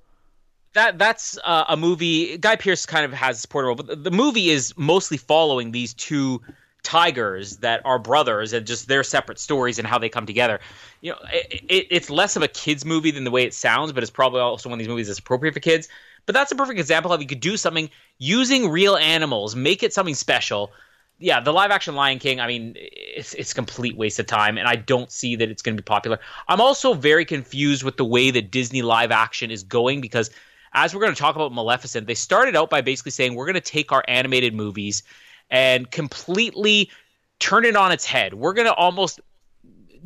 That 0.74 0.98
that's 0.98 1.38
uh, 1.44 1.66
a 1.68 1.76
movie. 1.76 2.36
Guy 2.38 2.56
Pearce 2.56 2.84
kind 2.84 3.04
of 3.04 3.12
has 3.12 3.38
a 3.38 3.40
supporting 3.40 3.66
role, 3.68 3.76
but 3.76 4.02
the 4.02 4.10
movie 4.10 4.50
is 4.50 4.74
mostly 4.76 5.16
following 5.16 5.70
these 5.70 5.94
two 5.94 6.42
tigers 6.86 7.56
that 7.56 7.80
are 7.84 7.98
brothers 7.98 8.52
and 8.52 8.64
just 8.64 8.86
their 8.86 9.02
separate 9.02 9.40
stories 9.40 9.80
and 9.80 9.88
how 9.88 9.98
they 9.98 10.08
come 10.08 10.24
together. 10.24 10.60
You 11.00 11.12
know, 11.12 11.18
it, 11.32 11.64
it, 11.68 11.86
it's 11.90 12.08
less 12.08 12.36
of 12.36 12.44
a 12.44 12.48
kids 12.48 12.84
movie 12.84 13.10
than 13.10 13.24
the 13.24 13.30
way 13.32 13.42
it 13.42 13.52
sounds, 13.52 13.90
but 13.92 14.04
it's 14.04 14.10
probably 14.10 14.40
also 14.40 14.68
one 14.68 14.76
of 14.76 14.78
these 14.78 14.88
movies 14.88 15.08
that's 15.08 15.18
appropriate 15.18 15.52
for 15.52 15.58
kids. 15.58 15.88
But 16.26 16.36
that's 16.36 16.52
a 16.52 16.54
perfect 16.54 16.78
example 16.78 17.12
of 17.12 17.20
you 17.20 17.26
could 17.26 17.40
do 17.40 17.56
something 17.56 17.90
using 18.18 18.70
real 18.70 18.96
animals, 18.96 19.56
make 19.56 19.82
it 19.82 19.92
something 19.92 20.14
special. 20.14 20.70
Yeah, 21.18 21.40
the 21.40 21.52
live 21.52 21.72
action 21.72 21.96
Lion 21.96 22.20
King, 22.20 22.38
I 22.38 22.46
mean, 22.46 22.74
it's 22.76 23.34
it's 23.34 23.52
complete 23.52 23.96
waste 23.96 24.20
of 24.20 24.26
time, 24.26 24.56
and 24.56 24.68
I 24.68 24.76
don't 24.76 25.10
see 25.10 25.34
that 25.36 25.50
it's 25.50 25.62
going 25.62 25.76
to 25.76 25.82
be 25.82 25.84
popular. 25.84 26.20
I'm 26.46 26.60
also 26.60 26.94
very 26.94 27.24
confused 27.24 27.82
with 27.82 27.96
the 27.96 28.04
way 28.04 28.30
that 28.30 28.52
Disney 28.52 28.82
live 28.82 29.10
action 29.10 29.50
is 29.50 29.64
going 29.64 30.00
because 30.00 30.30
as 30.72 30.94
we're 30.94 31.00
going 31.00 31.14
to 31.14 31.18
talk 31.18 31.34
about 31.34 31.52
Maleficent, 31.52 32.06
they 32.06 32.14
started 32.14 32.54
out 32.54 32.70
by 32.70 32.80
basically 32.80 33.10
saying 33.10 33.34
we're 33.34 33.46
going 33.46 33.54
to 33.54 33.60
take 33.60 33.90
our 33.90 34.04
animated 34.06 34.54
movies 34.54 35.02
and 35.50 35.90
completely 35.90 36.90
turn 37.38 37.64
it 37.64 37.76
on 37.76 37.92
its 37.92 38.04
head. 38.04 38.34
We're 38.34 38.54
going 38.54 38.66
to 38.66 38.74
almost 38.74 39.20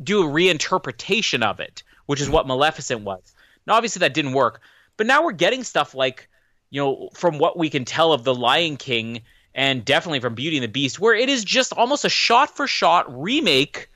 do 0.03 0.23
a 0.23 0.25
reinterpretation 0.25 1.43
of 1.43 1.59
it, 1.59 1.83
which 2.05 2.21
is 2.21 2.29
what 2.29 2.47
Maleficent 2.47 3.01
was. 3.01 3.33
Now, 3.65 3.75
obviously, 3.75 4.01
that 4.01 4.13
didn't 4.13 4.33
work, 4.33 4.61
but 4.97 5.07
now 5.07 5.23
we're 5.23 5.31
getting 5.31 5.63
stuff 5.63 5.93
like, 5.93 6.27
you 6.69 6.81
know, 6.81 7.09
from 7.13 7.37
what 7.37 7.57
we 7.57 7.69
can 7.69 7.85
tell 7.85 8.13
of 8.13 8.23
The 8.23 8.33
Lion 8.33 8.77
King 8.77 9.21
and 9.53 9.83
definitely 9.83 10.19
from 10.19 10.33
Beauty 10.33 10.57
and 10.57 10.63
the 10.63 10.69
Beast, 10.69 10.99
where 10.99 11.13
it 11.13 11.29
is 11.29 11.43
just 11.43 11.73
almost 11.73 12.05
a 12.05 12.09
shot 12.09 12.55
for 12.55 12.67
shot 12.67 13.05
remake, 13.21 13.89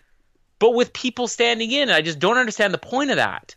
but 0.59 0.71
with 0.71 0.93
people 0.93 1.27
standing 1.27 1.71
in. 1.71 1.89
I 1.89 2.01
just 2.01 2.19
don't 2.19 2.37
understand 2.37 2.73
the 2.73 2.79
point 2.79 3.09
of 3.11 3.17
that. 3.17 3.55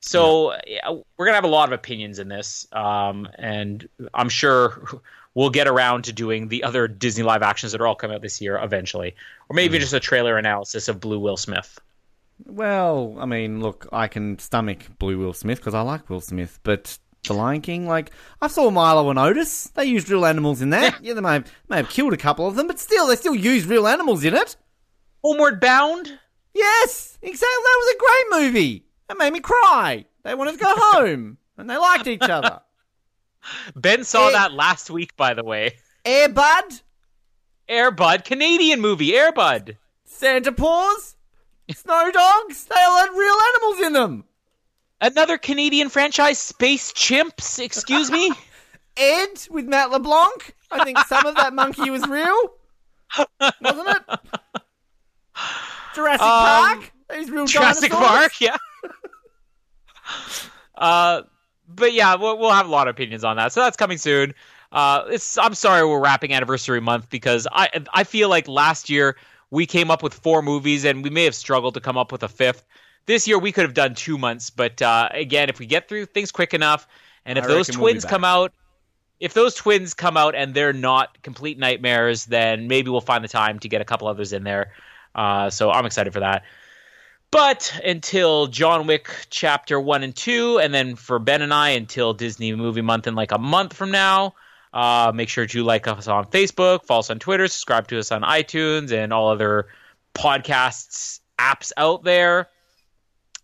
So 0.00 0.54
yeah, 0.66 0.88
we're 1.16 1.26
gonna 1.26 1.34
have 1.34 1.44
a 1.44 1.48
lot 1.48 1.68
of 1.68 1.72
opinions 1.72 2.18
in 2.18 2.28
this, 2.28 2.66
um, 2.72 3.28
and 3.34 3.86
I'm 4.14 4.28
sure 4.28 5.02
we'll 5.34 5.50
get 5.50 5.68
around 5.68 6.04
to 6.04 6.12
doing 6.12 6.48
the 6.48 6.64
other 6.64 6.88
Disney 6.88 7.24
live 7.24 7.42
actions 7.42 7.72
that 7.72 7.80
are 7.80 7.86
all 7.86 7.94
coming 7.94 8.16
out 8.16 8.22
this 8.22 8.40
year 8.40 8.58
eventually, 8.58 9.14
or 9.48 9.54
maybe 9.54 9.78
mm. 9.78 9.80
just 9.80 9.92
a 9.92 10.00
trailer 10.00 10.36
analysis 10.38 10.88
of 10.88 11.00
Blue 11.00 11.18
Will 11.18 11.36
Smith. 11.36 11.78
Well, 12.46 13.16
I 13.18 13.26
mean, 13.26 13.60
look, 13.60 13.86
I 13.92 14.08
can 14.08 14.38
stomach 14.38 14.98
Blue 14.98 15.18
Will 15.18 15.32
Smith 15.32 15.58
because 15.58 15.74
I 15.74 15.82
like 15.82 16.08
Will 16.08 16.20
Smith, 16.20 16.58
but 16.62 16.98
The 17.24 17.34
Lion 17.34 17.60
King, 17.60 17.86
like 17.86 18.10
I 18.40 18.48
saw 18.48 18.70
Milo 18.70 19.10
and 19.10 19.18
Otis, 19.18 19.68
they 19.74 19.84
used 19.84 20.08
real 20.08 20.24
animals 20.24 20.62
in 20.62 20.70
that. 20.70 20.98
yeah, 21.02 21.14
they 21.14 21.20
may 21.20 21.34
have, 21.34 21.52
may 21.68 21.76
have 21.76 21.90
killed 21.90 22.12
a 22.12 22.18
couple 22.18 22.46
of 22.46 22.56
them, 22.56 22.66
but 22.66 22.78
still, 22.78 23.06
they 23.06 23.16
still 23.16 23.34
use 23.34 23.66
real 23.66 23.86
animals 23.86 24.24
in 24.24 24.34
it. 24.34 24.56
Homeward 25.22 25.60
Bound. 25.60 26.18
Yes, 26.54 27.18
exactly. 27.22 27.62
That 27.62 27.78
was 27.78 27.94
a 27.94 27.98
great 27.98 28.42
movie. 28.42 28.84
That 29.08 29.18
made 29.18 29.32
me 29.32 29.40
cry. 29.40 30.06
They 30.22 30.34
wanted 30.34 30.52
to 30.52 30.58
go 30.58 30.74
home, 30.76 31.36
and 31.56 31.68
they 31.68 31.76
liked 31.76 32.06
each 32.06 32.22
other. 32.22 32.62
Ben 33.74 34.04
saw 34.04 34.30
that 34.30 34.52
last 34.52 34.90
week, 34.90 35.16
by 35.16 35.34
the 35.34 35.44
way. 35.44 35.76
Airbud? 36.04 36.82
Airbud, 37.68 38.24
Canadian 38.24 38.80
movie, 38.80 39.12
Airbud. 39.12 39.76
Santa 40.04 40.52
Paws? 40.52 41.16
Snow 41.72 42.10
Dogs? 42.10 42.64
They 42.64 42.80
all 42.80 42.98
had 42.98 43.10
real 43.10 43.36
animals 43.54 43.86
in 43.86 43.92
them. 43.92 44.24
Another 45.00 45.38
Canadian 45.38 45.88
franchise, 45.88 46.38
Space 46.38 46.92
Chimps, 46.92 47.58
excuse 47.58 48.10
me? 48.10 48.32
Ed 48.96 49.46
with 49.50 49.66
Matt 49.66 49.90
LeBlanc? 49.90 50.54
I 50.70 50.84
think 50.84 50.98
some 51.00 51.26
of 51.26 51.36
that 51.36 51.52
monkey 51.54 51.90
was 51.90 52.06
real. 52.06 52.52
Wasn't 53.40 53.88
it? 53.88 54.02
Jurassic 55.94 56.22
um, 56.22 56.28
Park? 56.28 56.92
These 57.10 57.30
real 57.30 57.46
Jurassic 57.46 57.90
dinosaurs? 57.90 58.18
Park, 58.18 58.40
yeah. 58.40 58.56
uh, 60.76 61.22
but 61.74 61.92
yeah, 61.92 62.14
we'll, 62.16 62.38
we'll 62.38 62.52
have 62.52 62.66
a 62.66 62.70
lot 62.70 62.88
of 62.88 62.94
opinions 62.94 63.24
on 63.24 63.36
that. 63.36 63.52
So 63.52 63.60
that's 63.60 63.76
coming 63.76 63.98
soon. 63.98 64.34
Uh, 64.72 65.04
it's 65.08 65.36
I'm 65.36 65.54
sorry 65.54 65.84
we're 65.86 66.00
wrapping 66.00 66.32
anniversary 66.32 66.80
month 66.80 67.10
because 67.10 67.46
I 67.50 67.68
I 67.92 68.04
feel 68.04 68.28
like 68.28 68.46
last 68.46 68.88
year 68.88 69.16
we 69.50 69.66
came 69.66 69.90
up 69.90 70.02
with 70.02 70.14
four 70.14 70.42
movies 70.42 70.84
and 70.84 71.02
we 71.02 71.10
may 71.10 71.24
have 71.24 71.34
struggled 71.34 71.74
to 71.74 71.80
come 71.80 71.98
up 71.98 72.12
with 72.12 72.22
a 72.22 72.28
fifth. 72.28 72.64
This 73.06 73.26
year 73.26 73.38
we 73.38 73.50
could 73.50 73.64
have 73.64 73.74
done 73.74 73.94
two 73.94 74.16
months, 74.16 74.50
but 74.50 74.80
uh, 74.80 75.08
again, 75.12 75.48
if 75.48 75.58
we 75.58 75.66
get 75.66 75.88
through 75.88 76.06
things 76.06 76.30
quick 76.30 76.54
enough, 76.54 76.86
and 77.24 77.36
if 77.36 77.44
I 77.44 77.48
those 77.48 77.66
twins 77.66 78.04
we'll 78.04 78.10
come 78.10 78.24
out, 78.24 78.52
if 79.18 79.34
those 79.34 79.54
twins 79.54 79.92
come 79.94 80.16
out 80.16 80.34
and 80.34 80.54
they're 80.54 80.72
not 80.72 81.20
complete 81.22 81.58
nightmares, 81.58 82.26
then 82.26 82.68
maybe 82.68 82.90
we'll 82.90 83.00
find 83.00 83.24
the 83.24 83.28
time 83.28 83.58
to 83.60 83.68
get 83.68 83.80
a 83.80 83.84
couple 83.84 84.06
others 84.06 84.32
in 84.32 84.44
there. 84.44 84.72
Uh, 85.14 85.50
so 85.50 85.70
I'm 85.70 85.86
excited 85.86 86.12
for 86.12 86.20
that. 86.20 86.44
But 87.30 87.80
until 87.84 88.48
John 88.48 88.86
Wick 88.86 89.08
Chapter 89.30 89.80
1 89.80 90.02
and 90.02 90.14
2, 90.14 90.58
and 90.58 90.74
then 90.74 90.96
for 90.96 91.18
Ben 91.20 91.42
and 91.42 91.54
I 91.54 91.70
until 91.70 92.12
Disney 92.12 92.52
Movie 92.54 92.82
Month 92.82 93.06
in 93.06 93.14
like 93.14 93.30
a 93.30 93.38
month 93.38 93.72
from 93.72 93.92
now, 93.92 94.34
uh, 94.72 95.12
make 95.14 95.28
sure 95.28 95.46
to 95.46 95.62
like 95.62 95.86
us 95.86 96.08
on 96.08 96.26
Facebook, 96.26 96.84
follow 96.84 97.00
us 97.00 97.10
on 97.10 97.20
Twitter, 97.20 97.46
subscribe 97.46 97.86
to 97.88 97.98
us 97.98 98.10
on 98.10 98.22
iTunes, 98.22 98.92
and 98.92 99.12
all 99.12 99.28
other 99.28 99.68
podcasts 100.14 101.20
apps 101.38 101.70
out 101.76 102.02
there. 102.02 102.48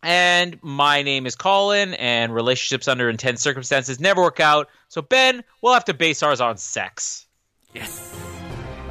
And 0.03 0.59
my 0.63 1.03
name 1.03 1.27
is 1.27 1.37
Colin, 1.37 1.95
and 1.95 2.35
relationships 2.35 2.89
under 2.89 3.09
intense 3.09 3.41
circumstances 3.41 4.01
never 4.01 4.23
work 4.23 4.41
out. 4.41 4.69
So, 4.89 5.03
Ben, 5.03 5.43
we'll 5.63 5.75
have 5.75 5.85
to 5.87 5.95
base 5.95 6.23
ours 6.23 6.41
on 6.41 6.59
sex. 6.59 7.27
Yes. 7.73 8.26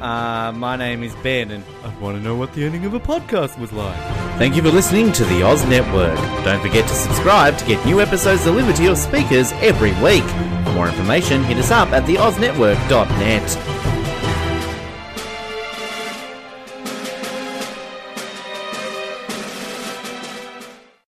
Uh, 0.00 0.52
my 0.54 0.76
name 0.76 1.02
is 1.02 1.14
Ben, 1.16 1.50
and 1.50 1.64
I 1.82 1.88
want 1.98 2.16
to 2.16 2.22
know 2.22 2.36
what 2.36 2.52
the 2.52 2.64
ending 2.64 2.84
of 2.84 2.94
a 2.94 3.00
podcast 3.00 3.58
was 3.58 3.72
like. 3.72 3.96
Thank 4.38 4.54
you 4.54 4.62
for 4.62 4.70
listening 4.70 5.10
to 5.12 5.24
the 5.24 5.42
Oz 5.42 5.64
Network. 5.66 6.16
Don't 6.44 6.60
forget 6.60 6.86
to 6.86 6.94
subscribe 6.94 7.56
to 7.58 7.64
get 7.64 7.84
new 7.86 8.00
episodes 8.00 8.44
delivered 8.44 8.76
to 8.76 8.82
your 8.82 8.96
speakers 8.96 9.52
every 9.54 9.92
week. 10.02 10.24
For 10.66 10.72
more 10.72 10.88
information, 10.88 11.42
hit 11.44 11.56
us 11.56 11.70
up 11.70 11.88
at 11.92 12.04
theoznetwork.net. 12.04 13.85